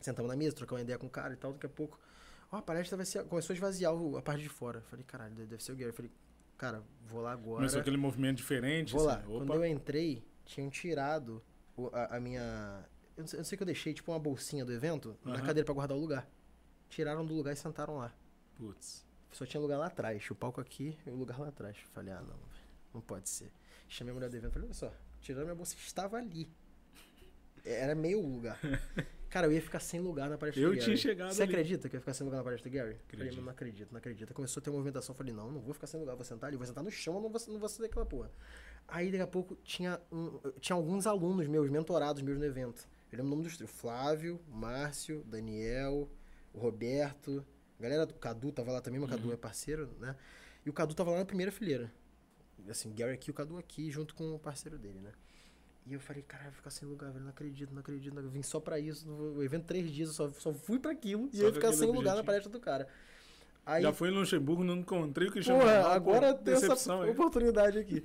Sentamos 0.00 0.30
na 0.30 0.36
mesa, 0.36 0.54
trocamos 0.54 0.82
ideia 0.82 0.98
com 0.98 1.06
o 1.06 1.10
cara 1.10 1.34
e 1.34 1.36
tal, 1.36 1.52
daqui 1.52 1.66
a 1.66 1.68
pouco. 1.68 1.98
Ó, 2.52 2.56
oh, 2.56 2.58
a 2.60 2.62
palestra 2.62 2.96
vai 2.96 3.04
ser. 3.04 3.24
Começou 3.24 3.52
a 3.52 3.56
esvaziar 3.56 3.92
a 4.16 4.22
parte 4.22 4.42
de 4.42 4.48
fora. 4.48 4.80
Falei, 4.82 5.04
caralho, 5.04 5.34
deve 5.34 5.62
ser 5.62 5.72
o 5.72 5.76
Gary. 5.76 5.92
Falei, 5.92 6.10
cara, 6.56 6.82
vou 7.08 7.20
lá 7.20 7.32
agora. 7.32 7.56
Começou 7.56 7.80
aquele 7.80 7.96
movimento 7.96 8.36
diferente. 8.36 8.92
Vou 8.92 9.08
assim, 9.08 9.26
lá. 9.26 9.34
Opa. 9.36 9.46
Quando 9.46 9.64
eu 9.64 9.66
entrei, 9.66 10.24
tinham 10.44 10.70
tirado 10.70 11.42
a, 11.92 12.16
a 12.16 12.20
minha. 12.20 12.84
Eu 13.16 13.22
não, 13.22 13.26
sei, 13.26 13.38
eu 13.38 13.40
não, 13.40 13.44
sei, 13.44 13.56
que 13.56 13.62
eu 13.62 13.66
deixei, 13.66 13.92
tipo, 13.94 14.12
uma 14.12 14.20
bolsinha 14.20 14.64
do 14.64 14.72
evento 14.72 15.16
uhum. 15.24 15.32
na 15.32 15.40
cadeira 15.40 15.64
para 15.64 15.74
guardar 15.74 15.96
o 15.96 16.00
lugar. 16.00 16.28
Tiraram 16.88 17.26
do 17.26 17.34
lugar 17.34 17.52
e 17.52 17.56
sentaram 17.56 17.96
lá. 17.96 18.14
Putz. 18.54 19.05
Só 19.36 19.44
tinha 19.44 19.60
lugar 19.60 19.76
lá 19.76 19.88
atrás. 19.88 20.30
O 20.30 20.34
palco 20.34 20.62
aqui 20.62 20.98
e 21.06 21.10
o 21.10 21.14
lugar 21.14 21.38
lá 21.38 21.48
atrás. 21.48 21.76
Falei, 21.92 22.10
ah, 22.10 22.22
não, 22.22 22.38
não 22.94 23.00
pode 23.02 23.28
ser. 23.28 23.52
Chamei 23.86 24.10
a 24.10 24.14
mulher 24.14 24.30
do 24.30 24.36
evento 24.36 24.52
falei, 24.52 24.66
olha 24.66 24.74
só, 24.74 24.90
tiraram 25.20 25.44
minha 25.44 25.54
bolsa 25.54 25.76
estava 25.76 26.16
ali. 26.16 26.50
Era 27.62 27.94
meio 27.94 28.18
lugar. 28.26 28.58
Cara, 29.28 29.46
eu 29.46 29.52
ia 29.52 29.60
ficar 29.60 29.80
sem 29.80 30.00
lugar 30.00 30.30
na 30.30 30.38
palestra 30.38 30.62
eu 30.62 30.70
do 30.70 30.76
Gary. 30.76 30.80
Eu 30.80 30.84
tinha 30.86 30.96
chegado 30.96 31.34
Você 31.34 31.42
ali. 31.42 31.52
acredita 31.52 31.86
que 31.86 31.96
eu 31.96 31.98
ia 31.98 32.00
ficar 32.00 32.14
sem 32.14 32.24
lugar 32.24 32.38
na 32.38 32.44
palestra 32.44 32.70
do 32.70 32.72
Gary? 32.72 32.94
Acredito. 32.94 33.28
Falei, 33.28 33.44
não 33.44 33.52
acredito, 33.52 33.92
não 33.92 33.98
acredito. 33.98 34.32
Começou 34.32 34.60
a 34.60 34.64
ter 34.64 34.70
uma 34.70 34.76
movimentação, 34.76 35.14
falei, 35.14 35.34
não, 35.34 35.52
não 35.52 35.60
vou 35.60 35.74
ficar 35.74 35.86
sem 35.86 36.00
lugar, 36.00 36.14
vou 36.14 36.24
sentar 36.24 36.48
ali, 36.48 36.56
vou 36.56 36.66
sentar 36.66 36.82
no 36.82 36.90
chão, 36.90 37.20
não 37.20 37.28
vou, 37.28 37.40
não 37.48 37.58
vou 37.58 37.68
sair 37.68 37.82
daquela 37.82 38.06
porra. 38.06 38.30
Aí 38.88 39.10
daqui 39.10 39.22
a 39.22 39.26
pouco 39.26 39.54
tinha, 39.56 40.00
um, 40.10 40.38
tinha 40.60 40.76
alguns 40.76 41.06
alunos 41.06 41.46
meus, 41.46 41.68
mentorados 41.68 42.22
meus 42.22 42.38
no 42.38 42.44
evento. 42.46 42.88
Eu 43.12 43.18
lembro 43.18 43.26
o 43.26 43.30
nome 43.36 43.42
dos 43.42 43.58
três. 43.58 43.70
Flávio, 43.70 44.40
Márcio, 44.48 45.22
Daniel, 45.26 46.08
Roberto. 46.54 47.44
A 47.78 47.82
galera 47.82 48.06
do 48.06 48.14
Cadu 48.14 48.52
tava 48.52 48.72
lá 48.72 48.80
também, 48.80 49.00
mas 49.00 49.08
o 49.08 49.12
Cadu 49.12 49.28
uhum. 49.28 49.34
é 49.34 49.36
parceiro, 49.36 49.90
né? 50.00 50.16
E 50.64 50.70
o 50.70 50.72
Cadu 50.72 50.94
tava 50.94 51.10
lá 51.10 51.18
na 51.18 51.24
primeira 51.24 51.52
fileira. 51.52 51.92
Assim, 52.68 52.92
Gary 52.94 53.12
aqui, 53.12 53.30
o 53.30 53.34
Cadu 53.34 53.58
aqui, 53.58 53.90
junto 53.90 54.14
com 54.14 54.34
o 54.34 54.38
parceiro 54.38 54.78
dele, 54.78 55.00
né? 55.00 55.12
E 55.86 55.92
eu 55.92 56.00
falei, 56.00 56.22
caralho, 56.22 56.50
vou 56.50 56.56
ficar 56.56 56.70
sem 56.70 56.88
lugar, 56.88 57.12
velho. 57.12 57.24
Não 57.24 57.30
acredito, 57.30 57.72
não 57.72 57.80
acredito. 57.80 58.14
Não... 58.14 58.22
Eu 58.22 58.30
vim 58.30 58.42
só 58.42 58.58
pra 58.58 58.78
isso. 58.78 59.08
O 59.08 59.42
evento 59.42 59.66
três 59.66 59.88
dias, 59.90 60.08
eu 60.08 60.14
só, 60.14 60.32
só 60.32 60.52
fui 60.52 60.80
pra 60.80 60.90
aquilo. 60.90 61.28
Só 61.30 61.36
e 61.36 61.40
eu 61.40 61.46
ia 61.46 61.52
ficar 61.52 61.68
sem 61.68 61.82
objetivo. 61.82 61.98
lugar 61.98 62.16
na 62.16 62.24
palestra 62.24 62.50
do 62.50 62.58
cara. 62.58 62.88
Aí, 63.64 63.82
Já 63.82 63.92
fui 63.92 64.08
em 64.08 64.12
Luxemburgo, 64.12 64.64
não 64.64 64.78
encontrei 64.78 65.28
o 65.28 65.32
que 65.32 65.42
chamou. 65.42 65.62
Porra, 65.62 65.88
agora 65.88 66.34
tem 66.34 66.54
essa 66.54 67.02
aí. 67.02 67.10
oportunidade 67.10 67.78
aqui. 67.78 68.02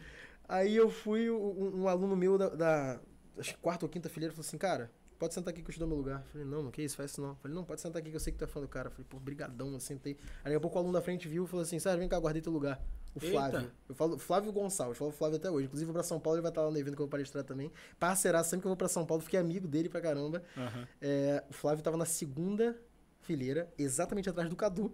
Aí 0.47 0.75
eu 0.75 0.89
fui, 0.89 1.29
um, 1.29 1.81
um 1.81 1.87
aluno 1.87 2.15
meu 2.15 2.37
da, 2.37 2.49
da 2.49 2.99
acho 3.37 3.53
que 3.53 3.59
quarta 3.59 3.85
ou 3.85 3.89
quinta 3.89 4.09
fileira 4.09 4.33
falou 4.33 4.45
assim, 4.45 4.57
cara, 4.57 4.91
pode 5.21 5.35
sentar 5.35 5.53
aqui 5.53 5.61
que 5.61 5.69
eu 5.69 5.73
te 5.73 5.77
dou 5.77 5.87
meu 5.87 5.97
lugar. 5.97 6.23
falei, 6.31 6.47
não, 6.47 6.63
não, 6.63 6.71
que 6.71 6.81
isso, 6.81 6.97
faz 6.97 7.11
isso 7.11 7.21
não. 7.21 7.35
falei, 7.35 7.55
não, 7.55 7.63
pode 7.63 7.79
sentar 7.79 8.01
aqui 8.01 8.09
que 8.09 8.15
eu 8.15 8.19
sei 8.19 8.33
que 8.33 8.39
tu 8.39 8.43
é 8.43 8.47
fã 8.47 8.59
do 8.59 8.67
cara. 8.67 8.89
falei, 8.89 9.05
pô, 9.07 9.19
brigadão, 9.19 9.71
eu 9.71 9.79
sentei. 9.79 10.17
Aí 10.37 10.45
daqui 10.45 10.55
a 10.55 10.59
pouco 10.59 10.77
o 10.77 10.79
aluno 10.79 10.93
da 10.93 11.01
frente 11.01 11.27
viu 11.27 11.45
e 11.45 11.47
falou 11.47 11.61
assim, 11.61 11.77
Sérgio, 11.77 11.99
vem 11.99 12.09
cá, 12.09 12.19
guardei 12.19 12.41
teu 12.41 12.51
lugar. 12.51 12.83
O 13.13 13.19
Flávio. 13.19 13.59
Eita. 13.59 13.71
Eu 13.87 13.93
falo 13.93 14.17
Flávio 14.17 14.51
Gonçalves, 14.51 14.95
eu 14.95 14.99
falo 14.99 15.11
Flávio 15.11 15.37
até 15.37 15.51
hoje. 15.51 15.67
Inclusive, 15.67 15.85
vou 15.85 15.93
pra 15.93 16.01
São 16.01 16.19
Paulo, 16.19 16.37
ele 16.37 16.41
vai 16.41 16.49
estar 16.49 16.63
lá 16.63 16.71
no 16.71 16.77
evento 16.77 16.95
que 16.95 17.01
eu 17.01 17.05
vou 17.05 17.11
palestrar 17.11 17.43
também. 17.43 17.71
Parcerar 17.99 18.43
sempre 18.43 18.61
que 18.61 18.67
eu 18.67 18.71
vou 18.71 18.77
pra 18.77 18.87
São 18.87 19.05
Paulo, 19.05 19.21
fiquei 19.21 19.39
amigo 19.39 19.67
dele 19.67 19.89
pra 19.89 20.01
caramba. 20.01 20.41
Uhum. 20.57 20.87
É, 20.99 21.43
o 21.47 21.53
Flávio 21.53 21.83
tava 21.83 21.97
na 21.97 22.05
segunda 22.05 22.75
fileira, 23.19 23.71
exatamente 23.77 24.27
atrás 24.27 24.49
do 24.49 24.55
Cadu, 24.55 24.91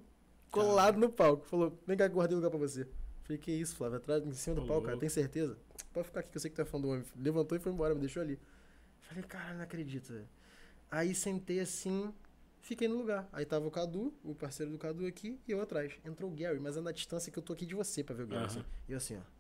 colado 0.52 1.00
no 1.00 1.10
palco. 1.10 1.46
Falou, 1.46 1.80
vem 1.88 1.96
cá, 1.96 2.06
guardei 2.10 2.36
o 2.36 2.40
lugar 2.40 2.50
pra 2.50 2.60
você. 2.60 2.86
falei, 3.24 3.38
que 3.38 3.50
isso, 3.50 3.78
Flávio, 3.78 3.96
atrás, 3.98 4.26
em 4.26 4.32
cima 4.34 4.58
do 4.58 4.66
palco, 4.66 4.88
cara, 4.88 4.98
tem 4.98 5.08
certeza? 5.08 5.58
Pode 5.94 6.08
ficar 6.08 6.20
aqui 6.20 6.32
que 6.32 6.38
eu 6.38 6.42
sei 6.42 6.50
que 6.50 6.56
tu 6.58 6.62
é 6.62 6.66
fã 6.66 6.82
do 6.82 6.90
homem. 6.90 7.06
Levantou 7.16 7.58
e 7.58 7.62
foi 7.62 7.72
embora, 7.72 7.94
me 7.96 8.02
deixou 8.02 8.22
ali. 8.22 8.38
Falei, 9.08 9.24
cara, 9.24 9.54
não 9.54 9.64
acredito, 9.64 10.14
velho. 10.14 10.28
Aí 10.90 11.14
sentei 11.14 11.60
assim, 11.60 12.14
fiquei 12.62 12.88
no 12.88 12.98
lugar. 12.98 13.28
Aí 13.32 13.46
tava 13.46 13.68
o 13.68 13.72
Cadu, 13.72 14.14
o 14.24 14.34
parceiro 14.34 14.72
do 14.72 14.78
Cadu 14.78 15.06
aqui, 15.06 15.40
e 15.48 15.52
eu 15.52 15.62
atrás. 15.62 15.94
Entrou 16.06 16.32
o 16.32 16.34
Gary, 16.34 16.60
mas 16.60 16.78
é 16.78 16.82
na 16.82 16.92
distância 16.92 17.32
que 17.32 17.38
eu 17.38 17.44
tô 17.44 17.54
aqui 17.54 17.66
de 17.66 17.76
você 17.76 18.04
pra 18.04 18.16
ver 18.16 18.24
o 18.24 18.28
Gary. 18.28 18.42
Uhum. 18.42 18.48
Assim. 18.48 18.64
E 18.88 18.92
eu 18.92 18.98
assim, 18.98 19.18
ó. 19.18 19.38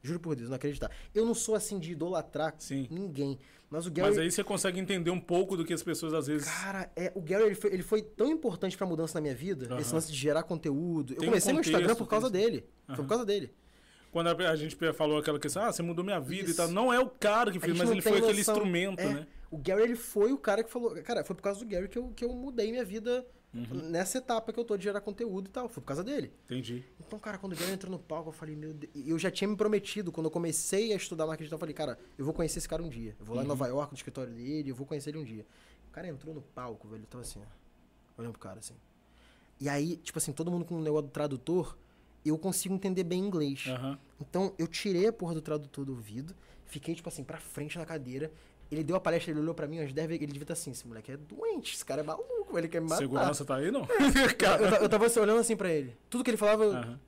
Juro 0.00 0.20
por 0.20 0.36
Deus, 0.36 0.48
não 0.48 0.56
acreditar. 0.56 0.90
Eu 1.12 1.26
não 1.26 1.34
sou 1.34 1.54
assim 1.54 1.78
de 1.78 1.92
idolatrar 1.92 2.54
Sim. 2.58 2.86
ninguém. 2.90 3.38
Mas 3.68 3.86
o 3.86 3.90
Gary. 3.90 4.08
Mas 4.08 4.18
aí 4.18 4.30
você 4.30 4.44
consegue 4.44 4.78
entender 4.78 5.10
um 5.10 5.20
pouco 5.20 5.56
do 5.56 5.64
que 5.64 5.74
as 5.74 5.82
pessoas 5.82 6.14
às 6.14 6.26
vezes. 6.28 6.48
Cara, 6.48 6.90
é, 6.96 7.12
o 7.14 7.20
Gary 7.20 7.44
ele 7.44 7.54
foi, 7.54 7.72
ele 7.72 7.82
foi 7.82 8.02
tão 8.02 8.30
importante 8.30 8.76
pra 8.76 8.86
mudança 8.86 9.18
na 9.18 9.22
minha 9.22 9.34
vida, 9.34 9.74
uhum. 9.74 9.78
esse 9.78 9.92
lance 9.92 10.10
de 10.10 10.16
gerar 10.16 10.44
conteúdo. 10.44 11.14
Tem 11.14 11.24
eu 11.24 11.30
comecei 11.30 11.52
um 11.52 11.56
contexto, 11.56 11.72
meu 11.72 11.80
Instagram 11.80 11.96
por 11.96 12.08
causa 12.08 12.30
dele. 12.30 12.64
Uhum. 12.88 12.94
Foi 12.94 13.04
por 13.04 13.08
causa 13.08 13.26
dele. 13.26 13.52
Quando 14.10 14.28
a, 14.28 14.56
gente 14.56 14.76
falou 14.94 15.18
aquela 15.18 15.38
questão, 15.38 15.62
ah, 15.62 15.72
você 15.72 15.82
mudou 15.82 16.04
minha 16.04 16.18
vida 16.18 16.44
Isso. 16.44 16.54
e 16.54 16.56
tal. 16.56 16.68
Não 16.68 16.92
é 16.92 16.98
o 16.98 17.08
cara 17.08 17.52
que 17.52 17.60
fez, 17.60 17.76
mas 17.76 17.90
ele 17.90 18.00
foi 18.00 18.12
noção. 18.12 18.26
aquele 18.26 18.40
instrumento, 18.40 19.00
é. 19.00 19.14
né? 19.14 19.26
O 19.50 19.58
Gary, 19.58 19.82
ele 19.82 19.96
foi 19.96 20.32
o 20.32 20.38
cara 20.38 20.62
que 20.62 20.70
falou. 20.70 20.94
Cara, 21.02 21.24
foi 21.24 21.36
por 21.36 21.42
causa 21.42 21.60
do 21.60 21.66
Gary 21.66 21.88
que 21.88 21.98
eu, 21.98 22.12
que 22.14 22.24
eu 22.24 22.32
mudei 22.32 22.70
minha 22.70 22.84
vida 22.84 23.26
uhum. 23.54 23.88
nessa 23.90 24.18
etapa 24.18 24.52
que 24.52 24.58
eu 24.58 24.64
tô 24.64 24.76
de 24.76 24.84
gerar 24.84 25.00
conteúdo 25.00 25.48
e 25.48 25.50
tal. 25.50 25.68
Foi 25.68 25.82
por 25.82 25.88
causa 25.88 26.02
dele. 26.02 26.32
Entendi. 26.46 26.84
Então, 27.00 27.18
cara, 27.18 27.38
quando 27.38 27.52
o 27.52 27.56
Gary 27.56 27.72
entrou 27.72 27.90
no 27.90 27.98
palco, 27.98 28.30
eu 28.30 28.32
falei, 28.32 28.56
meu 28.56 28.72
Deus. 28.72 28.92
Eu 28.94 29.18
já 29.18 29.30
tinha 29.30 29.48
me 29.48 29.56
prometido, 29.56 30.10
quando 30.10 30.26
eu 30.26 30.30
comecei 30.30 30.92
a 30.92 30.96
estudar 30.96 31.26
marketing 31.26 31.44
digital, 31.44 31.56
eu 31.56 31.60
falei, 31.60 31.74
cara, 31.74 31.98
eu 32.16 32.24
vou 32.24 32.34
conhecer 32.34 32.58
esse 32.58 32.68
cara 32.68 32.82
um 32.82 32.88
dia. 32.88 33.14
Eu 33.18 33.26
vou 33.26 33.34
lá 33.34 33.42
uhum. 33.42 33.46
em 33.46 33.48
Nova 33.48 33.66
York, 33.66 33.92
no 33.92 33.96
escritório 33.96 34.32
dele, 34.32 34.70
eu 34.70 34.74
vou 34.74 34.86
conhecer 34.86 35.10
ele 35.10 35.18
um 35.18 35.24
dia. 35.24 35.46
O 35.88 35.92
cara 35.92 36.08
entrou 36.08 36.34
no 36.34 36.42
palco, 36.42 36.88
velho, 36.88 37.02
eu 37.02 37.06
tava 37.06 37.22
assim, 37.22 37.40
ó. 37.40 38.20
Olhando 38.20 38.32
pro 38.32 38.40
cara, 38.40 38.58
assim. 38.58 38.74
E 39.60 39.68
aí, 39.68 39.96
tipo 39.96 40.18
assim, 40.18 40.32
todo 40.32 40.50
mundo 40.50 40.64
com 40.64 40.76
o 40.76 40.82
negócio 40.82 41.06
do 41.08 41.10
tradutor, 41.10 41.76
eu 42.24 42.36
consigo 42.38 42.74
entender 42.74 43.04
bem 43.04 43.20
inglês. 43.20 43.66
Uhum. 43.66 43.96
Então, 44.20 44.54
eu 44.58 44.66
tirei 44.66 45.06
a 45.06 45.12
porra 45.12 45.34
do 45.34 45.40
tradutor 45.40 45.84
do 45.84 45.92
ouvido, 45.92 46.34
fiquei, 46.66 46.94
tipo 46.94 47.08
assim, 47.08 47.24
pra 47.24 47.38
frente 47.38 47.78
na 47.78 47.86
cadeira 47.86 48.30
ele 48.70 48.84
deu 48.84 48.96
a 48.96 49.00
palestra, 49.00 49.32
ele 49.32 49.40
olhou 49.40 49.54
pra 49.54 49.66
mim 49.66 49.80
umas 49.80 49.92
10 49.92 50.08
vezes, 50.08 50.22
ele 50.22 50.32
devia 50.32 50.44
estar 50.44 50.52
assim, 50.52 50.70
esse 50.70 50.86
moleque 50.86 51.12
é 51.12 51.16
doente, 51.16 51.74
esse 51.74 51.84
cara 51.84 52.02
é 52.02 52.04
maluco, 52.04 52.58
ele 52.58 52.68
quer 52.68 52.80
me 52.80 52.88
matar. 52.88 53.00
Segurança 53.00 53.44
tá 53.44 53.56
aí, 53.56 53.70
não? 53.70 53.80
eu, 53.88 54.66
eu, 54.66 54.82
eu 54.82 54.88
tava 54.88 55.06
assim, 55.06 55.20
olhando 55.20 55.40
assim 55.40 55.56
pra 55.56 55.70
ele. 55.70 55.96
Tudo 56.10 56.22
que 56.22 56.30
ele 56.30 56.36
falava, 56.36 56.64
eu, 56.64 56.72
uhum. 56.72 56.98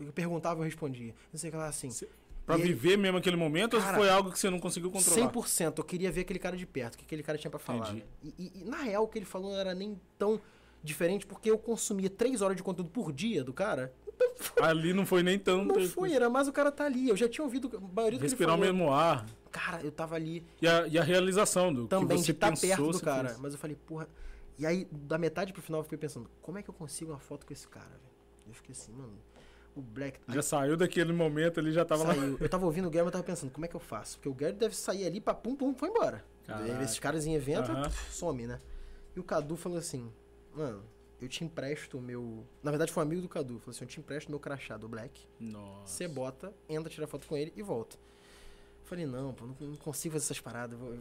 eu 0.00 0.12
perguntava, 0.12 0.60
eu 0.60 0.64
respondia. 0.64 1.14
Não 1.32 1.40
sei 1.40 1.48
o 1.48 1.52
que 1.52 1.56
lá, 1.56 1.68
assim. 1.68 1.88
Se, 1.88 2.06
pra 2.44 2.58
e 2.58 2.62
viver 2.62 2.90
ele, 2.90 3.02
mesmo 3.02 3.16
aquele 3.16 3.36
momento, 3.36 3.78
cara, 3.78 3.96
ou 3.96 4.04
foi 4.04 4.10
algo 4.10 4.30
que 4.30 4.38
você 4.38 4.50
não 4.50 4.60
conseguiu 4.60 4.90
controlar? 4.90 5.32
100%, 5.32 5.78
eu 5.78 5.84
queria 5.84 6.12
ver 6.12 6.20
aquele 6.20 6.38
cara 6.38 6.56
de 6.56 6.66
perto, 6.66 6.94
o 6.94 6.98
que 6.98 7.04
aquele 7.04 7.22
cara 7.22 7.38
tinha 7.38 7.50
pra 7.50 7.60
falar. 7.60 7.94
E, 7.94 8.04
e, 8.38 8.52
e, 8.60 8.64
na 8.64 8.82
real, 8.82 9.04
o 9.04 9.08
que 9.08 9.18
ele 9.18 9.26
falou 9.26 9.52
não 9.52 9.58
era 9.58 9.74
nem 9.74 9.98
tão 10.18 10.38
diferente, 10.82 11.26
porque 11.26 11.50
eu 11.50 11.56
consumia 11.56 12.10
3 12.10 12.42
horas 12.42 12.56
de 12.56 12.62
conteúdo 12.62 12.90
por 12.90 13.10
dia 13.10 13.42
do 13.42 13.54
cara, 13.54 13.92
Ali 14.60 14.92
não 14.92 15.06
foi 15.06 15.22
nem 15.22 15.38
tanto. 15.38 15.78
Não 15.78 15.88
foi, 15.88 16.12
era 16.12 16.28
mais 16.28 16.48
o 16.48 16.52
cara 16.52 16.70
tá 16.70 16.84
ali. 16.84 17.08
Eu 17.08 17.16
já 17.16 17.28
tinha 17.28 17.44
ouvido 17.44 17.70
a 17.76 17.80
maioria 17.80 18.18
do 18.18 18.22
Respirar 18.22 18.54
o 18.54 18.58
mesmo 18.58 18.92
ar. 18.92 19.26
Cara, 19.50 19.82
eu 19.82 19.90
tava 19.90 20.14
ali. 20.14 20.44
E 20.60 20.68
a, 20.68 20.86
e 20.86 20.98
a 20.98 21.02
realização 21.02 21.72
do 21.72 21.86
Também, 21.86 22.08
que 22.08 22.14
você 22.16 22.24
de 22.26 22.32
estar 22.32 22.52
tá 22.52 22.60
perto 22.60 22.90
do 22.90 23.00
cara. 23.00 23.28
Fez. 23.28 23.40
Mas 23.40 23.52
eu 23.52 23.58
falei, 23.58 23.76
porra. 23.86 24.08
E 24.58 24.66
aí, 24.66 24.86
da 24.90 25.18
metade 25.18 25.52
pro 25.52 25.60
final, 25.62 25.80
eu 25.80 25.84
fiquei 25.84 25.98
pensando, 25.98 26.30
como 26.40 26.58
é 26.58 26.62
que 26.62 26.70
eu 26.70 26.74
consigo 26.74 27.12
uma 27.12 27.18
foto 27.18 27.46
com 27.46 27.52
esse 27.52 27.68
cara, 27.68 27.88
velho? 27.88 28.16
Eu 28.48 28.54
fiquei 28.54 28.72
assim, 28.72 28.92
mano. 28.92 29.12
O 29.74 29.82
Black. 29.82 30.18
Já 30.28 30.40
aí, 30.40 30.42
saiu 30.42 30.76
daquele 30.76 31.12
momento, 31.12 31.60
ele 31.60 31.72
já 31.72 31.84
tava 31.84 32.06
saiu. 32.06 32.32
lá. 32.32 32.38
Eu 32.40 32.48
tava 32.48 32.64
ouvindo 32.64 32.86
o 32.86 32.90
Guilherme, 32.90 33.08
eu 33.08 33.12
tava 33.12 33.24
pensando, 33.24 33.50
como 33.50 33.66
é 33.66 33.68
que 33.68 33.76
eu 33.76 33.80
faço? 33.80 34.16
Porque 34.16 34.28
o 34.28 34.34
Guilherme 34.34 34.58
deve 34.58 34.74
sair 34.74 35.06
ali 35.06 35.20
pra 35.20 35.34
pum 35.34 35.54
pum, 35.54 35.74
foi 35.74 35.90
embora. 35.90 36.24
Caraca. 36.46 36.82
Esses 36.82 36.98
caras 36.98 37.26
em 37.26 37.34
evento, 37.34 37.70
uh 37.70 37.74
-huh. 37.74 37.90
some, 38.10 38.46
né? 38.46 38.58
E 39.14 39.20
o 39.20 39.24
Cadu 39.24 39.56
falou 39.56 39.78
assim, 39.78 40.10
mano, 40.54 40.82
eu 41.20 41.28
te 41.28 41.44
empresto 41.44 41.98
o 41.98 42.00
meu. 42.02 42.44
Na 42.62 42.70
verdade, 42.70 42.92
foi 42.92 43.02
um 43.02 43.06
amigo 43.06 43.22
do 43.22 43.28
Cadu. 43.28 43.58
Falou 43.60 43.70
assim: 43.70 43.84
eu 43.84 43.88
te 43.88 44.00
empresto 44.00 44.30
meu 44.30 44.38
crachá 44.38 44.76
do 44.76 44.88
Black. 44.88 45.26
Nossa. 45.40 45.86
Você 45.86 46.08
bota, 46.08 46.52
entra, 46.68 46.90
tira 46.90 47.06
foto 47.06 47.26
com 47.26 47.36
ele 47.36 47.52
e 47.56 47.62
volta. 47.62 47.96
Falei, 48.84 49.04
não, 49.04 49.34
pô, 49.34 49.46
não, 49.46 49.56
não 49.68 49.76
consigo 49.76 50.12
fazer 50.12 50.26
essas 50.26 50.40
paradas. 50.40 50.78
Eu 50.78 50.86
vou, 50.86 50.94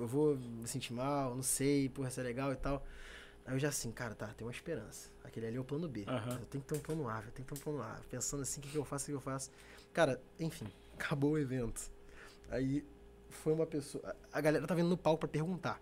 eu 0.00 0.06
vou, 0.06 0.36
me 0.36 0.68
sentir 0.68 0.92
mal, 0.92 1.34
não 1.34 1.42
sei, 1.42 1.88
porra, 1.88 2.10
se 2.10 2.20
é 2.20 2.22
legal 2.22 2.52
e 2.52 2.56
tal. 2.56 2.84
Aí 3.46 3.54
eu 3.54 3.58
já 3.58 3.68
assim, 3.68 3.90
cara, 3.90 4.14
tá, 4.14 4.26
tem 4.28 4.46
uma 4.46 4.52
esperança. 4.52 5.08
Aquele 5.24 5.46
ali 5.46 5.56
é 5.56 5.60
o 5.60 5.64
plano 5.64 5.88
B. 5.88 6.00
Uhum. 6.00 6.32
Eu 6.32 6.46
tenho 6.46 6.62
que 6.62 6.68
ter 6.68 6.74
um 6.74 6.80
plano 6.80 7.08
A, 7.08 7.16
eu 7.16 7.32
tenho 7.32 7.46
que 7.46 7.54
ter 7.54 7.54
um 7.54 7.62
plano 7.62 7.82
A. 7.82 7.98
Pensando 8.10 8.42
assim, 8.42 8.60
o 8.60 8.62
que, 8.62 8.70
que 8.70 8.76
eu 8.76 8.84
faço, 8.84 9.04
o 9.04 9.06
que 9.06 9.12
eu 9.12 9.20
faço. 9.20 9.50
Cara, 9.92 10.20
enfim, 10.38 10.66
acabou 10.94 11.32
o 11.32 11.38
evento. 11.38 11.90
Aí 12.50 12.84
foi 13.30 13.54
uma 13.54 13.66
pessoa. 13.66 14.14
A 14.30 14.40
galera 14.40 14.66
tá 14.66 14.74
vindo 14.74 14.88
no 14.88 14.96
palco 14.96 15.20
para 15.20 15.28
perguntar. 15.28 15.80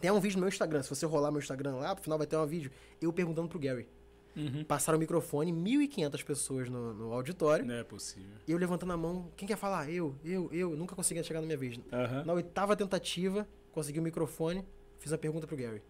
Tem 0.00 0.10
um 0.10 0.20
vídeo 0.20 0.36
no 0.36 0.40
meu 0.40 0.48
Instagram. 0.48 0.82
Se 0.82 0.90
você 0.90 1.06
rolar 1.06 1.30
meu 1.30 1.40
Instagram 1.40 1.76
lá, 1.76 1.94
pro 1.94 2.04
final 2.04 2.18
vai 2.18 2.26
ter 2.26 2.36
um 2.36 2.46
vídeo 2.46 2.70
eu 3.00 3.12
perguntando 3.12 3.48
pro 3.48 3.58
Gary. 3.58 3.88
Uhum. 4.36 4.64
Passaram 4.64 4.98
o 4.98 5.00
microfone, 5.00 5.50
1.500 5.50 6.24
pessoas 6.24 6.68
no, 6.68 6.92
no, 6.92 7.12
auditório. 7.12 7.64
Não 7.64 7.74
é 7.74 7.82
possível. 7.82 8.36
E 8.46 8.52
eu 8.52 8.58
levantando 8.58 8.92
a 8.92 8.96
mão, 8.96 9.30
quem 9.34 9.48
quer 9.48 9.56
falar? 9.56 9.90
Eu, 9.90 10.14
eu, 10.22 10.50
eu. 10.52 10.76
Nunca 10.76 10.94
conseguia 10.94 11.22
chegar 11.22 11.40
na 11.40 11.46
minha 11.46 11.56
vez. 11.56 11.76
Uhum. 11.76 12.24
Na 12.24 12.32
oitava 12.34 12.76
tentativa, 12.76 13.48
consegui 13.72 13.98
o 13.98 14.02
microfone, 14.02 14.62
fiz 14.98 15.12
a 15.12 15.18
pergunta 15.18 15.46
pro 15.46 15.56
Gary. 15.56 15.82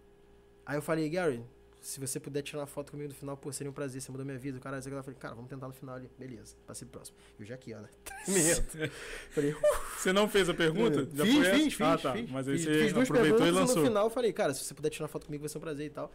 Aí 0.64 0.76
eu 0.76 0.82
falei, 0.82 1.08
Gary, 1.08 1.42
se 1.86 2.00
você 2.00 2.18
puder 2.18 2.42
tirar 2.42 2.62
uma 2.62 2.66
foto 2.66 2.90
comigo 2.90 3.08
no 3.08 3.14
final, 3.14 3.36
pô, 3.36 3.52
seria 3.52 3.70
um 3.70 3.72
prazer, 3.72 4.00
você 4.00 4.10
mudou 4.10 4.26
minha 4.26 4.36
vida. 4.36 4.58
O 4.58 4.60
cara, 4.60 4.76
eu 4.78 4.82
falei, 4.82 5.14
cara, 5.14 5.36
vamos 5.36 5.48
tentar 5.48 5.68
no 5.68 5.72
final 5.72 5.94
ali. 5.94 6.10
Beleza, 6.18 6.56
passei 6.66 6.84
pro 6.84 6.98
próximo. 6.98 7.16
Eu 7.38 7.46
já 7.46 7.54
aqui, 7.54 7.72
ó, 7.72 7.78
né? 7.78 7.88
falei, 9.30 9.52
uh, 9.52 9.60
Você 9.96 10.12
não 10.12 10.28
fez 10.28 10.48
a 10.48 10.54
pergunta? 10.54 11.08
Já 11.14 11.24
fiz, 11.24 11.46
fiz, 11.46 11.74
fiz, 11.74 11.80
ah, 11.80 11.96
tá. 11.96 12.12
fiz, 12.12 12.28
Mas 12.28 12.48
aí 12.48 12.58
fiz, 12.58 12.64
você 12.64 12.88
fiz 12.88 12.96
aproveitou 12.96 13.46
e 13.46 13.50
lançou. 13.52 13.76
no 13.76 13.84
final 13.84 14.04
eu 14.06 14.10
falei, 14.10 14.32
cara, 14.32 14.52
se 14.52 14.64
você 14.64 14.74
puder 14.74 14.90
tirar 14.90 15.04
uma 15.04 15.08
foto 15.08 15.26
comigo, 15.26 15.42
vai 15.42 15.48
ser 15.48 15.58
um 15.58 15.60
prazer 15.60 15.86
e 15.86 15.90
tal. 15.90 16.12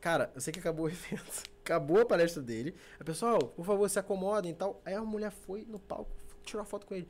Cara, 0.00 0.32
eu 0.34 0.40
sei 0.40 0.50
que 0.50 0.58
acabou 0.60 0.86
o 0.86 0.88
evento. 0.90 1.42
Acabou 1.62 2.00
a 2.00 2.06
palestra 2.06 2.42
dele. 2.42 2.74
A 2.98 3.04
pessoal, 3.04 3.38
por 3.38 3.66
favor, 3.66 3.88
se 3.90 3.98
acomodem 3.98 4.52
e 4.52 4.54
tal. 4.54 4.80
Aí 4.82 4.94
a 4.94 5.02
mulher 5.02 5.30
foi 5.30 5.66
no 5.68 5.78
palco, 5.78 6.10
tirou 6.42 6.62
a 6.62 6.64
foto 6.64 6.86
com 6.86 6.94
ele. 6.94 7.08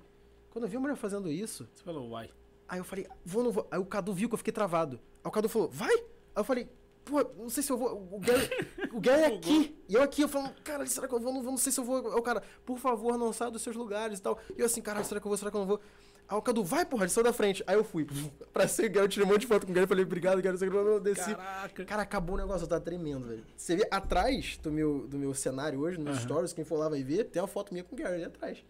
Quando 0.51 0.65
eu 0.65 0.69
vi 0.69 0.77
a 0.77 0.81
mulher 0.81 0.97
fazendo 0.97 1.31
isso. 1.31 1.69
Você 1.73 1.85
falou, 1.85 2.11
uai. 2.11 2.29
Aí 2.69 2.81
eu 2.81 2.85
falei, 2.85 3.07
vou, 3.25 3.45
não 3.45 3.53
vou. 3.53 3.69
Aí 3.71 3.79
o 3.79 3.87
Cadu 3.87 4.13
viu 4.13 4.29
que 4.29 4.35
eu 4.35 4.39
fiquei 4.39 4.53
travado. 4.53 4.99
Aí 5.23 5.29
o 5.29 5.31
Cadu 5.31 5.49
falou, 5.49 5.71
vai? 5.71 5.95
Aí 5.95 6.05
eu 6.35 6.45
falei, 6.45 6.69
pô, 7.05 7.25
não 7.39 7.51
sei 7.51 7.63
se 7.63 7.71
eu 7.71 7.77
vou. 7.77 8.09
O 8.11 8.19
Gary, 8.19 8.51
o 8.93 9.01
Gary 9.01 9.23
é 9.23 9.27
aqui. 9.37 9.77
E 9.89 9.95
eu 9.95 10.03
aqui, 10.03 10.23
eu 10.23 10.29
falo, 10.29 10.51
cara, 10.65 10.87
será 10.87 11.07
que 11.07 11.15
eu 11.15 11.21
vou? 11.21 11.33
Não, 11.33 11.43
não 11.43 11.57
sei 11.57 11.73
se 11.73 11.81
eu 11.81 11.85
vou. 11.85 11.99
O 12.17 12.23
cara, 12.23 12.43
por 12.65 12.79
favor, 12.79 13.17
não 13.19 13.33
saia 13.33 13.51
dos 13.51 13.63
seus 13.63 13.77
lugares 13.77 14.19
e 14.19 14.23
tal. 14.23 14.39
E 14.57 14.61
eu 14.61 14.67
assim, 14.67 14.81
cara, 14.81 15.03
será 15.05 15.21
que 15.21 15.27
eu 15.27 15.31
vou? 15.31 15.37
Será 15.37 15.51
que 15.51 15.57
eu 15.57 15.61
não 15.61 15.67
vou? 15.67 15.81
Aí 16.29 16.39
o 16.39 16.41
Cadu, 16.41 16.65
vai, 16.65 16.87
porra, 16.87 17.05
ele 17.05 17.11
saiu 17.11 17.25
da 17.25 17.33
frente. 17.33 17.63
Aí 17.67 17.77
eu 17.77 17.85
fui 17.85 18.07
pra 18.53 18.67
ser 18.67 18.87
o 18.87 18.91
Gary, 18.91 19.09
tirei 19.09 19.27
um 19.27 19.31
monte 19.31 19.43
de 19.43 19.47
foto 19.47 19.67
com 19.67 19.73
o 19.73 19.75
Gary, 19.75 19.87
falei, 19.87 20.05
obrigado, 20.05 20.41
Gary, 20.41 20.57
eu 20.63 21.01
desci. 21.01 21.35
Caraca. 21.35 21.85
Cara, 21.85 22.03
acabou 22.03 22.37
o 22.37 22.39
negócio, 22.39 22.65
eu 22.65 22.69
tava 22.69 22.81
tremendo, 22.81 23.29
velho. 23.29 23.45
Você 23.57 23.77
vê 23.77 23.87
atrás 23.91 24.57
do 24.63 24.73
meu, 24.73 25.07
do 25.07 25.19
meu 25.19 25.35
cenário 25.35 25.81
hoje, 25.81 25.99
nos 25.99 26.17
uhum. 26.17 26.23
stories, 26.23 26.53
quem 26.53 26.65
for 26.65 26.79
lá 26.79 26.89
vai 26.89 27.03
ver, 27.03 27.25
tem 27.25 27.43
uma 27.43 27.49
foto 27.49 27.73
minha 27.73 27.85
com 27.85 27.95
o 27.95 27.99
Gary 27.99 28.15
ali 28.15 28.25
atrás. 28.25 28.65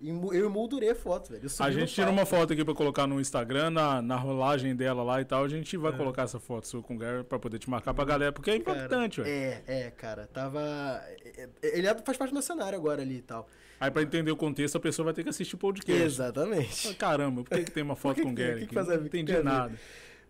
Eu 0.00 0.46
emoldurei 0.46 0.90
a 0.90 0.94
foto, 0.94 1.32
velho. 1.32 1.48
A 1.58 1.70
gente 1.72 1.92
tira 1.92 2.08
uma 2.08 2.24
foto 2.24 2.52
aqui 2.52 2.64
pra 2.64 2.72
colocar 2.72 3.06
no 3.06 3.20
Instagram, 3.20 3.70
na, 3.70 4.00
na 4.00 4.16
rolagem 4.16 4.74
dela 4.76 5.02
lá 5.02 5.20
e 5.20 5.24
tal. 5.24 5.44
A 5.44 5.48
gente 5.48 5.76
vai 5.76 5.92
é. 5.92 5.96
colocar 5.96 6.22
essa 6.22 6.38
foto 6.38 6.68
sua 6.68 6.82
com 6.82 6.94
o 6.94 6.98
Gary 6.98 7.24
pra 7.24 7.38
poder 7.38 7.58
te 7.58 7.68
marcar 7.68 7.92
pra 7.92 8.04
galera, 8.04 8.30
porque 8.30 8.50
é 8.50 8.56
importante, 8.56 9.20
velho. 9.20 9.28
É, 9.28 9.62
é, 9.66 9.90
cara. 9.90 10.28
Tava. 10.32 10.60
É, 10.60 11.48
é, 11.62 11.78
ele 11.78 11.88
faz 12.04 12.16
parte 12.16 12.32
do 12.32 12.40
cenário 12.40 12.78
agora 12.78 13.02
ali 13.02 13.16
e 13.16 13.22
tal. 13.22 13.48
Aí 13.80 13.90
pra 13.90 14.02
entender 14.02 14.30
o 14.30 14.36
contexto, 14.36 14.76
a 14.76 14.80
pessoa 14.80 15.04
vai 15.04 15.14
ter 15.14 15.24
que 15.24 15.30
assistir 15.30 15.56
o 15.56 15.58
podcast. 15.58 16.02
Exatamente. 16.02 16.94
Caramba, 16.94 17.42
por 17.42 17.56
que, 17.56 17.64
que 17.64 17.70
tem 17.70 17.82
uma 17.82 17.94
foto 17.96 18.22
com 18.22 18.30
o 18.30 18.34
Gary? 18.34 18.66
Que 18.66 18.74
que 18.74 18.74
não 18.74 19.06
entendi 19.06 19.42
nada. 19.42 19.72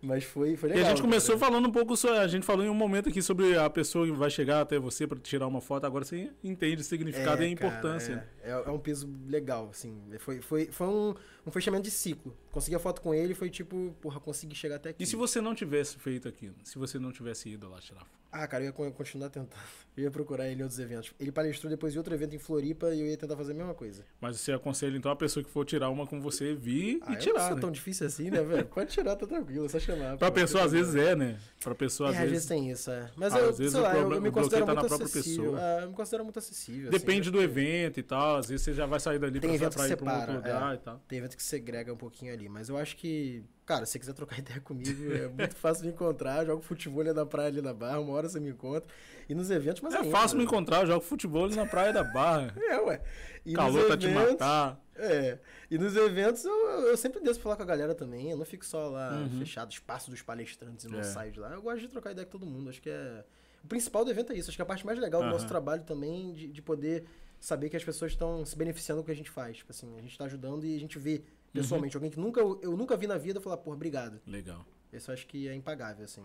Mas 0.01 0.23
foi, 0.23 0.55
foi 0.55 0.69
legal. 0.69 0.83
E 0.83 0.85
a 0.85 0.89
gente 0.89 1.01
começou 1.01 1.37
cara. 1.37 1.51
falando 1.51 1.67
um 1.67 1.71
pouco 1.71 1.95
sobre. 1.97 2.17
A 2.19 2.27
gente 2.27 2.45
falou 2.45 2.65
em 2.65 2.69
um 2.69 2.73
momento 2.73 3.09
aqui 3.09 3.21
sobre 3.21 3.57
a 3.57 3.69
pessoa 3.69 4.05
que 4.05 4.11
vai 4.11 4.29
chegar 4.29 4.61
até 4.61 4.79
você 4.79 5.05
para 5.05 5.19
tirar 5.19 5.47
uma 5.47 5.59
foto. 5.59 5.85
Agora 5.85 6.05
você 6.05 6.31
entende 6.43 6.81
o 6.81 6.85
significado 6.85 7.41
é, 7.41 7.45
e 7.45 7.49
a 7.49 7.51
importância. 7.51 8.27
é, 8.41 8.51
é, 8.51 8.69
um 8.69 8.79
peso 8.79 9.09
legal, 9.27 9.69
assim. 9.69 10.01
Foi, 10.19 10.41
foi, 10.41 10.67
foi 10.71 10.87
um, 10.87 11.13
um 11.45 11.51
fechamento 11.51 11.83
de 11.83 11.91
ciclo. 11.91 12.35
Consegui 12.51 12.75
a 12.75 12.79
foto 12.79 13.01
com 13.01 13.13
ele 13.13 13.33
foi 13.33 13.49
tipo, 13.49 13.95
porra, 14.01 14.19
consegui 14.19 14.55
chegar 14.55 14.77
até 14.77 14.89
aqui. 14.89 15.03
E 15.03 15.05
se 15.05 15.15
você 15.15 15.41
não 15.41 15.53
tivesse 15.53 15.97
feito 15.97 16.27
aquilo? 16.27 16.55
Se 16.63 16.77
você 16.77 16.97
não 16.97 17.11
tivesse 17.11 17.49
ido 17.49 17.69
lá 17.69 17.79
tirar 17.79 17.99
foto? 17.99 18.19
Ah, 18.31 18.47
cara, 18.47 18.63
eu 18.63 18.67
ia 18.67 18.91
continuar 18.91 19.29
tentando. 19.29 19.59
Eu 19.97 20.03
ia 20.03 20.11
procurar 20.11 20.47
ele 20.47 20.61
em 20.61 20.63
outros 20.63 20.79
eventos. 20.79 21.11
Ele 21.19 21.29
palestrou 21.29 21.69
depois 21.69 21.91
de 21.91 21.99
outro 21.99 22.13
evento 22.13 22.33
em 22.33 22.39
Floripa 22.39 22.95
e 22.95 23.01
eu 23.01 23.07
ia 23.07 23.17
tentar 23.17 23.35
fazer 23.35 23.51
a 23.51 23.55
mesma 23.55 23.73
coisa. 23.73 24.05
Mas 24.21 24.39
você 24.39 24.53
aconselha 24.53 24.95
então 24.95 25.11
a 25.11 25.15
pessoa 25.15 25.43
que 25.43 25.49
for 25.49 25.65
tirar 25.65 25.89
uma 25.89 26.07
com 26.07 26.21
você 26.21 26.55
vir 26.55 27.01
ah, 27.01 27.11
e 27.11 27.17
tirar. 27.17 27.49
Não 27.49 27.57
é 27.57 27.59
tão 27.59 27.69
difícil 27.69 28.07
assim, 28.07 28.29
né, 28.29 28.41
velho? 28.41 28.65
Pode 28.67 28.91
tirar, 28.91 29.17
tá 29.17 29.27
tranquilo, 29.27 29.65
é 29.65 29.67
só 29.67 29.77
chamar. 29.77 30.17
pra 30.17 30.31
pessoa 30.31 30.63
às 30.63 30.71
vezes 30.71 30.95
é, 30.95 31.17
né? 31.17 31.37
Pra 31.61 31.75
pessoa 31.75 32.11
às 32.11 32.15
é, 32.15 32.19
vezes. 32.19 32.27
Às 32.27 32.31
vezes 32.31 32.47
tem 32.47 32.71
isso, 32.71 32.89
é. 32.89 33.11
Mas 33.17 33.33
ah, 33.33 33.39
eu, 33.39 33.49
às 33.49 33.57
vezes 33.57 33.73
sei 33.73 33.81
lá, 33.81 33.89
problema, 33.89 34.15
eu 34.15 34.21
me 34.21 34.31
considero 34.31 34.65
tá 34.65 34.75
muito 34.75 35.03
acessível. 35.03 35.55
Ah, 35.57 35.79
eu 35.81 35.87
me 35.89 35.93
considero 35.93 36.23
muito 36.23 36.39
acessível. 36.39 36.91
Depende 36.91 37.21
assim, 37.21 37.31
do 37.31 37.41
evento 37.41 37.99
e 37.99 38.03
tal. 38.03 38.37
Às 38.37 38.47
vezes 38.47 38.63
você 38.63 38.73
já 38.73 38.85
vai 38.85 39.01
sair 39.01 39.19
dali 39.19 39.37
tem 39.37 39.59
pra, 39.59 39.69
pra 39.69 39.85
ir 39.85 39.89
separa, 39.89 39.97
pra 39.97 40.13
um 40.13 40.17
outro 40.17 40.35
lugar 40.35 40.71
é. 40.71 40.75
e 40.75 40.77
tal. 40.77 41.01
Tem 41.09 41.19
evento 41.19 41.35
que 41.35 41.43
segrega 41.43 41.91
um 41.91 41.97
pouquinho 41.97 42.33
ali. 42.33 42.47
Mas 42.47 42.69
eu 42.69 42.77
acho 42.77 42.95
que 42.95 43.43
Cara, 43.69 43.85
se 43.85 43.91
você 43.91 43.99
quiser 43.99 44.13
trocar 44.13 44.39
ideia 44.41 44.59
comigo, 44.59 45.13
é 45.13 45.27
muito 45.27 45.55
fácil 45.55 45.83
de 45.83 45.89
encontrar. 45.89 46.43
Jogo 46.43 46.59
futebol 46.59 47.01
ali 47.01 47.13
na 47.13 47.23
praia, 47.23 47.49
ali 47.49 47.61
na 47.61 47.71
barra, 47.71 47.99
uma 47.99 48.13
hora 48.13 48.27
você 48.27 48.39
me 48.39 48.49
encontra. 48.49 48.89
E 49.29 49.35
nos 49.35 49.51
eventos, 49.51 49.79
mas 49.83 49.93
É 49.93 49.99
ainda, 49.99 50.09
fácil 50.09 50.39
me 50.39 50.43
encontrar, 50.43 50.81
eu 50.81 50.87
jogo 50.87 51.01
futebol 51.05 51.45
ali 51.45 51.55
na 51.55 51.67
praia 51.67 51.93
da 51.93 52.03
barra. 52.03 52.51
é, 52.57 52.81
ué. 52.81 52.99
E 53.45 53.53
Calor 53.53 53.87
tá 53.87 53.95
te 53.95 54.07
matar. 54.07 54.83
É. 54.95 55.37
E 55.69 55.77
nos 55.77 55.95
eventos 55.95 56.43
eu, 56.45 56.51
eu 56.51 56.97
sempre 56.97 57.19
desço 57.21 57.35
pra 57.35 57.43
falar 57.43 57.57
com 57.57 57.61
a 57.61 57.65
galera 57.67 57.93
também. 57.93 58.31
Eu 58.31 58.37
não 58.37 58.45
fico 58.45 58.65
só 58.65 58.89
lá 58.89 59.19
uhum. 59.19 59.37
fechado, 59.37 59.71
espaço 59.71 60.09
dos 60.09 60.23
palestrantes 60.23 60.85
e 60.85 60.87
não 60.89 61.01
é. 61.01 61.03
saio 61.03 61.31
de 61.31 61.39
lá. 61.39 61.51
Eu 61.51 61.61
gosto 61.61 61.81
de 61.81 61.89
trocar 61.89 62.09
ideia 62.09 62.25
com 62.25 62.31
todo 62.31 62.47
mundo. 62.47 62.71
Acho 62.71 62.81
que 62.81 62.89
é. 62.89 63.23
O 63.63 63.67
principal 63.67 64.03
do 64.03 64.09
evento 64.09 64.33
é 64.33 64.35
isso. 64.35 64.49
Acho 64.49 64.57
que 64.57 64.63
é 64.63 64.65
a 64.65 64.65
parte 64.65 64.83
mais 64.83 64.97
legal 64.97 65.21
do 65.21 65.27
uhum. 65.27 65.33
nosso 65.33 65.47
trabalho 65.47 65.83
também, 65.83 66.33
de, 66.33 66.47
de 66.47 66.61
poder 66.63 67.05
saber 67.39 67.69
que 67.69 67.77
as 67.77 67.83
pessoas 67.83 68.13
estão 68.13 68.43
se 68.43 68.57
beneficiando 68.57 69.03
do 69.03 69.05
que 69.05 69.11
a 69.11 69.15
gente 69.15 69.29
faz. 69.29 69.57
Tipo 69.57 69.71
assim, 69.71 69.95
a 69.95 70.01
gente 70.01 70.17
tá 70.17 70.25
ajudando 70.25 70.65
e 70.65 70.75
a 70.75 70.79
gente 70.79 70.97
vê 70.97 71.21
pessoalmente. 71.53 71.95
Uhum. 71.95 71.99
Alguém 71.99 72.11
que 72.11 72.19
nunca, 72.19 72.39
eu 72.39 72.77
nunca 72.77 72.95
vi 72.97 73.07
na 73.07 73.17
vida 73.17 73.39
falar, 73.41 73.57
pô, 73.57 73.71
obrigado. 73.71 74.19
Legal. 74.25 74.65
Isso 74.91 75.11
eu 75.11 75.13
acho 75.13 75.27
que 75.27 75.47
é 75.47 75.53
impagável, 75.53 76.05
assim. 76.05 76.23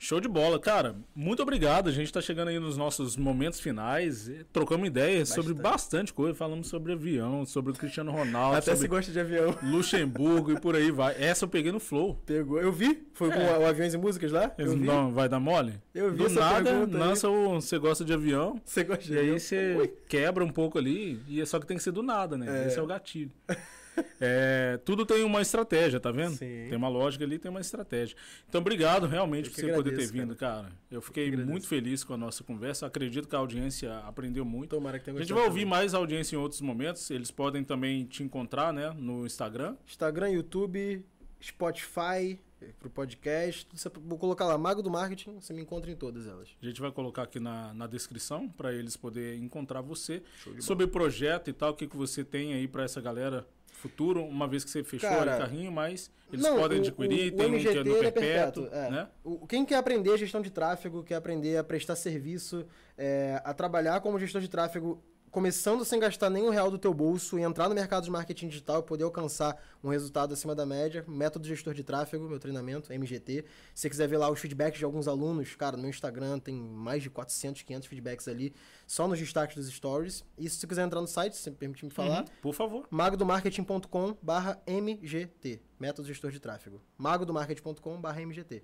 Show 0.00 0.20
de 0.20 0.28
bola, 0.28 0.60
cara. 0.60 0.94
Muito 1.12 1.42
obrigado. 1.42 1.88
A 1.88 1.92
gente 1.92 2.06
está 2.06 2.20
chegando 2.20 2.48
aí 2.48 2.58
nos 2.60 2.76
nossos 2.76 3.16
momentos 3.16 3.58
finais. 3.58 4.30
Trocamos 4.52 4.86
ideias 4.86 5.28
bastante. 5.28 5.46
sobre 5.46 5.62
bastante 5.62 6.14
coisa. 6.14 6.34
Falamos 6.36 6.68
sobre 6.68 6.92
avião, 6.92 7.44
sobre 7.44 7.72
o 7.72 7.74
Cristiano 7.74 8.12
Ronaldo. 8.12 8.56
Até 8.56 8.76
se 8.76 8.86
gosta 8.86 9.10
de 9.10 9.18
avião. 9.18 9.56
Luxemburgo 9.60 10.52
e 10.52 10.60
por 10.60 10.76
aí 10.76 10.92
vai. 10.92 11.20
Essa 11.20 11.46
eu 11.46 11.48
peguei 11.48 11.72
no 11.72 11.80
Flow. 11.80 12.14
Pegou. 12.24 12.60
Eu 12.60 12.70
vi. 12.70 13.08
Foi 13.12 13.28
é. 13.28 13.32
com 13.32 13.62
o 13.62 13.66
Aviões 13.66 13.92
e 13.92 13.98
Músicas 13.98 14.30
lá? 14.30 14.54
Eu 14.56 14.76
não, 14.76 15.12
vai 15.12 15.28
dar 15.28 15.40
mole? 15.40 15.74
Eu 15.92 16.12
vi 16.12 16.18
Do 16.18 16.30
nada, 16.30 16.86
lança 16.86 17.28
o 17.28 17.54
Você 17.54 17.76
gosta 17.76 18.04
de 18.04 18.12
avião. 18.12 18.60
Você 18.64 18.84
gosta 18.84 19.02
de 19.02 19.14
e 19.14 19.18
avião? 19.18 19.30
E 19.30 19.34
aí 19.34 19.40
você 19.40 19.92
quebra 20.08 20.44
um 20.44 20.50
pouco 20.50 20.78
ali. 20.78 21.20
E 21.26 21.40
é 21.40 21.44
só 21.44 21.58
que 21.58 21.66
tem 21.66 21.76
que 21.76 21.82
ser 21.82 21.90
do 21.90 22.04
nada, 22.04 22.38
né? 22.38 22.64
É. 22.64 22.68
Esse 22.68 22.78
é 22.78 22.82
o 22.82 22.86
gatilho. 22.86 23.32
É, 24.20 24.78
tudo 24.84 25.06
tem 25.06 25.22
uma 25.22 25.40
estratégia, 25.40 26.00
tá 26.00 26.10
vendo? 26.10 26.32
Sim. 26.36 26.66
Tem 26.68 26.76
uma 26.76 26.88
lógica 26.88 27.24
ali, 27.24 27.38
tem 27.38 27.50
uma 27.50 27.60
estratégia. 27.60 28.16
Então, 28.48 28.60
obrigado 28.60 29.06
realmente 29.06 29.50
por 29.50 29.56
você 29.56 29.70
agradeço, 29.70 29.84
poder 29.84 29.96
ter 29.96 30.12
vindo, 30.12 30.34
cara. 30.34 30.62
cara. 30.62 30.74
Eu 30.90 31.00
fiquei 31.00 31.32
eu 31.32 31.38
muito 31.38 31.66
feliz 31.66 32.02
com 32.04 32.14
a 32.14 32.16
nossa 32.16 32.42
conversa. 32.42 32.86
Acredito 32.86 33.28
que 33.28 33.36
a 33.36 33.38
audiência 33.38 33.98
aprendeu 33.98 34.44
muito. 34.44 34.70
Tomara 34.70 34.98
que 34.98 35.04
tenha 35.04 35.16
A 35.16 35.20
gente 35.20 35.32
vai 35.32 35.44
ouvir 35.44 35.60
também. 35.60 35.70
mais 35.70 35.94
audiência 35.94 36.36
em 36.36 36.38
outros 36.38 36.60
momentos. 36.60 37.10
Eles 37.10 37.30
podem 37.30 37.62
também 37.64 38.04
te 38.04 38.22
encontrar, 38.22 38.72
né? 38.72 38.94
No 38.96 39.26
Instagram. 39.26 39.76
Instagram, 39.86 40.30
YouTube, 40.30 41.04
Spotify, 41.42 42.38
pro 42.78 42.90
podcast. 42.90 43.66
Vou 44.02 44.18
colocar 44.18 44.46
lá, 44.46 44.58
Mago 44.58 44.82
do 44.82 44.90
Marketing, 44.90 45.38
você 45.40 45.52
me 45.52 45.62
encontra 45.62 45.90
em 45.90 45.96
todas 45.96 46.26
elas. 46.26 46.48
A 46.60 46.66
gente 46.66 46.80
vai 46.80 46.90
colocar 46.90 47.22
aqui 47.22 47.38
na, 47.38 47.72
na 47.74 47.86
descrição 47.86 48.48
para 48.48 48.72
eles 48.72 48.96
poderem 48.96 49.44
encontrar 49.44 49.80
você. 49.80 50.22
Sobre 50.60 50.84
o 50.84 50.88
projeto 50.88 51.48
e 51.48 51.52
tal, 51.52 51.70
o 51.70 51.74
que, 51.74 51.86
que 51.86 51.96
você 51.96 52.24
tem 52.24 52.54
aí 52.54 52.66
para 52.66 52.82
essa 52.82 53.00
galera 53.00 53.46
futuro, 53.78 54.22
uma 54.24 54.46
vez 54.46 54.64
que 54.64 54.70
você 54.70 54.84
fechou 54.84 55.08
Cara, 55.08 55.36
o 55.36 55.38
carrinho, 55.38 55.72
mas 55.72 56.10
eles 56.32 56.44
não, 56.44 56.56
podem 56.56 56.80
adquirir, 56.80 57.32
o, 57.32 57.34
o, 57.34 57.38
tem 57.38 57.46
o 57.46 57.50
MGT, 57.50 57.68
um 57.68 57.72
que 57.72 57.78
é 57.78 57.84
no 57.84 57.98
perpétuo, 58.00 58.62
perpétuo 58.64 58.68
é. 58.72 58.90
né? 58.90 59.08
O, 59.24 59.46
quem 59.46 59.64
quer 59.64 59.76
aprender 59.76 60.16
gestão 60.18 60.42
de 60.42 60.50
tráfego, 60.50 61.02
quer 61.02 61.14
aprender 61.14 61.56
a 61.56 61.64
prestar 61.64 61.96
serviço, 61.96 62.66
é, 62.96 63.40
a 63.44 63.54
trabalhar 63.54 64.00
como 64.00 64.18
gestor 64.18 64.40
de 64.40 64.48
tráfego 64.48 65.02
começando 65.30 65.84
sem 65.84 65.98
gastar 66.00 66.30
nenhum 66.30 66.50
real 66.50 66.70
do 66.70 66.78
teu 66.78 66.92
bolso 66.92 67.38
e 67.38 67.42
entrar 67.42 67.68
no 67.68 67.74
mercado 67.74 68.04
de 68.04 68.10
marketing 68.10 68.48
digital 68.48 68.80
e 68.80 68.82
poder 68.82 69.04
alcançar 69.04 69.60
um 69.82 69.88
resultado 69.88 70.32
acima 70.32 70.54
da 70.54 70.66
média. 70.66 71.04
Método 71.06 71.46
gestor 71.46 71.74
de 71.74 71.82
tráfego, 71.82 72.28
meu 72.28 72.38
treinamento, 72.38 72.92
MGT. 72.92 73.44
Se 73.74 73.82
você 73.82 73.90
quiser 73.90 74.08
ver 74.08 74.16
lá 74.16 74.30
os 74.30 74.40
feedbacks 74.40 74.78
de 74.78 74.84
alguns 74.84 75.06
alunos, 75.08 75.54
cara, 75.54 75.76
no 75.76 75.82
meu 75.82 75.90
Instagram 75.90 76.38
tem 76.38 76.54
mais 76.54 77.02
de 77.02 77.10
400, 77.10 77.62
500 77.62 77.88
feedbacks 77.88 78.28
ali, 78.28 78.54
só 78.86 79.06
nos 79.06 79.18
destaques 79.18 79.56
dos 79.56 79.68
stories. 79.68 80.24
E 80.36 80.48
se 80.48 80.56
você 80.56 80.66
quiser 80.66 80.84
entrar 80.84 81.00
no 81.00 81.06
site, 81.06 81.36
se 81.36 81.50
permitir 81.50 81.84
me 81.84 81.90
falar, 81.90 82.20
uhum, 82.20 82.26
por 82.42 82.54
favor. 82.54 82.86
magodomarketing.com 82.90 84.16
barra 84.22 84.60
MGT, 84.66 85.60
método 85.78 86.08
gestor 86.08 86.30
de 86.30 86.40
tráfego. 86.40 86.80
magodomarketing.com 86.96 88.00
barra 88.00 88.20
MGT. 88.20 88.62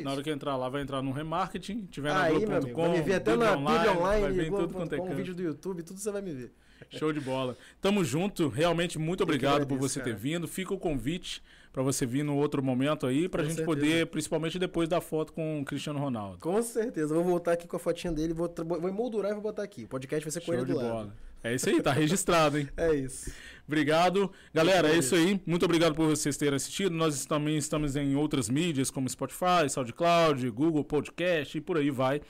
É 0.00 0.02
Na 0.02 0.12
hora 0.12 0.22
que 0.22 0.30
entrar 0.30 0.56
lá, 0.56 0.68
vai 0.68 0.82
entrar 0.82 1.02
no 1.02 1.12
remarketing, 1.12 1.86
tiver 1.90 2.12
na 2.12 2.28
Globo.com, 2.28 2.82
vai 2.82 2.98
me 2.98 3.02
ver 3.02 3.14
até 3.14 3.36
na 3.36 3.56
Bíblia 3.56 3.92
Online, 3.92 4.20
vai 4.22 4.32
ver 4.32 4.50
tudo 4.50 4.74
quanto 4.74 4.94
é 4.94 5.00
um 5.00 5.14
vídeo 5.14 5.34
do 5.34 5.42
YouTube, 5.42 5.82
tudo 5.82 5.98
você 6.00 6.10
vai 6.10 6.22
me 6.22 6.32
ver. 6.32 6.52
Show 6.90 7.12
de 7.12 7.20
bola. 7.20 7.56
Tamo 7.80 8.04
junto, 8.04 8.48
realmente 8.48 8.98
muito 8.98 9.22
obrigado 9.22 9.54
agradeço, 9.62 9.78
por 9.78 9.88
você 9.88 10.00
cara. 10.00 10.12
ter 10.12 10.16
vindo. 10.18 10.46
Fica 10.46 10.74
o 10.74 10.78
convite 10.78 11.42
para 11.72 11.82
você 11.82 12.04
vir 12.04 12.22
no 12.22 12.36
outro 12.36 12.62
momento 12.62 13.06
aí, 13.06 13.28
pra 13.28 13.42
com 13.42 13.48
gente 13.48 13.58
certeza. 13.58 13.78
poder, 13.80 14.06
principalmente 14.06 14.58
depois 14.58 14.88
da 14.88 15.00
foto 15.00 15.32
com 15.32 15.60
o 15.60 15.64
Cristiano 15.64 15.98
Ronaldo. 15.98 16.38
Com 16.38 16.60
certeza, 16.62 17.14
vou 17.14 17.24
voltar 17.24 17.52
aqui 17.52 17.66
com 17.66 17.76
a 17.76 17.80
fotinha 17.80 18.12
dele, 18.12 18.32
vou, 18.34 18.52
vou 18.66 18.88
emoldurar 18.88 19.30
e 19.30 19.34
vou 19.34 19.42
botar 19.42 19.62
aqui. 19.62 19.84
O 19.84 19.88
podcast 19.88 20.24
vai 20.24 20.30
ser 20.32 20.40
com 20.40 20.46
Show 20.46 20.54
ele 20.54 20.64
do 20.64 20.66
de 20.66 20.74
lado. 20.74 20.88
bola. 20.88 21.14
É 21.44 21.54
isso 21.54 21.68
aí, 21.68 21.82
tá 21.82 21.92
registrado, 21.92 22.58
hein? 22.58 22.68
é 22.74 22.94
isso. 22.94 23.30
Obrigado. 23.66 24.32
Galera, 24.52 24.88
é 24.88 24.96
isso 24.96 25.14
aí. 25.14 25.38
Muito 25.46 25.64
obrigado 25.64 25.94
por 25.94 26.08
vocês 26.08 26.38
terem 26.38 26.56
assistido. 26.56 26.94
Nós 26.94 27.26
também 27.26 27.58
estamos 27.58 27.96
em 27.96 28.14
outras 28.14 28.48
mídias, 28.48 28.90
como 28.90 29.08
Spotify, 29.08 29.68
SoundCloud, 29.68 30.50
Google 30.50 30.82
Podcast 30.84 31.56
e 31.56 31.60
por 31.60 31.76
aí 31.76 31.90
vai. 31.90 32.22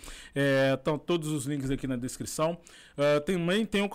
Estão 0.74 0.97
é, 0.97 0.99
todos 0.99 1.28
os 1.28 1.47
links 1.47 1.70
aqui 1.70 1.86
na 1.86 1.97
descrição. 1.97 2.59
Uh, 2.99 3.20
também 3.24 3.65
tem 3.65 3.82
um, 3.82 3.91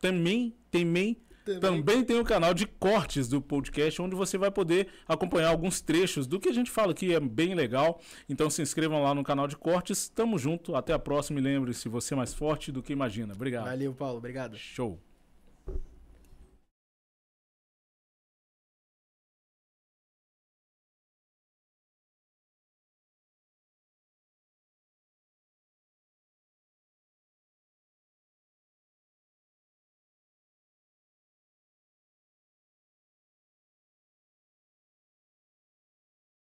também, 0.00 0.54
também 0.70 1.16
também. 1.54 1.82
também 1.82 2.04
tem 2.04 2.20
o 2.20 2.24
canal 2.24 2.54
de 2.54 2.66
cortes 2.66 3.28
do 3.28 3.40
podcast, 3.40 4.00
onde 4.00 4.14
você 4.14 4.36
vai 4.36 4.50
poder 4.50 4.88
acompanhar 5.06 5.48
alguns 5.48 5.80
trechos 5.80 6.26
do 6.26 6.38
que 6.38 6.48
a 6.48 6.52
gente 6.52 6.70
fala 6.70 6.92
aqui, 6.92 7.14
é 7.14 7.20
bem 7.20 7.54
legal. 7.54 8.00
Então 8.28 8.50
se 8.50 8.62
inscrevam 8.62 9.02
lá 9.02 9.14
no 9.14 9.24
canal 9.24 9.46
de 9.46 9.56
cortes. 9.56 10.08
Tamo 10.08 10.38
junto, 10.38 10.74
até 10.74 10.92
a 10.92 10.98
próxima 10.98 11.40
e 11.40 11.42
lembre-se, 11.42 11.88
você 11.88 12.14
é 12.14 12.16
mais 12.16 12.34
forte 12.34 12.70
do 12.70 12.82
que 12.82 12.92
imagina. 12.92 13.34
Obrigado. 13.34 13.64
Valeu, 13.64 13.94
Paulo. 13.94 14.18
Obrigado. 14.18 14.56
Show. 14.56 14.98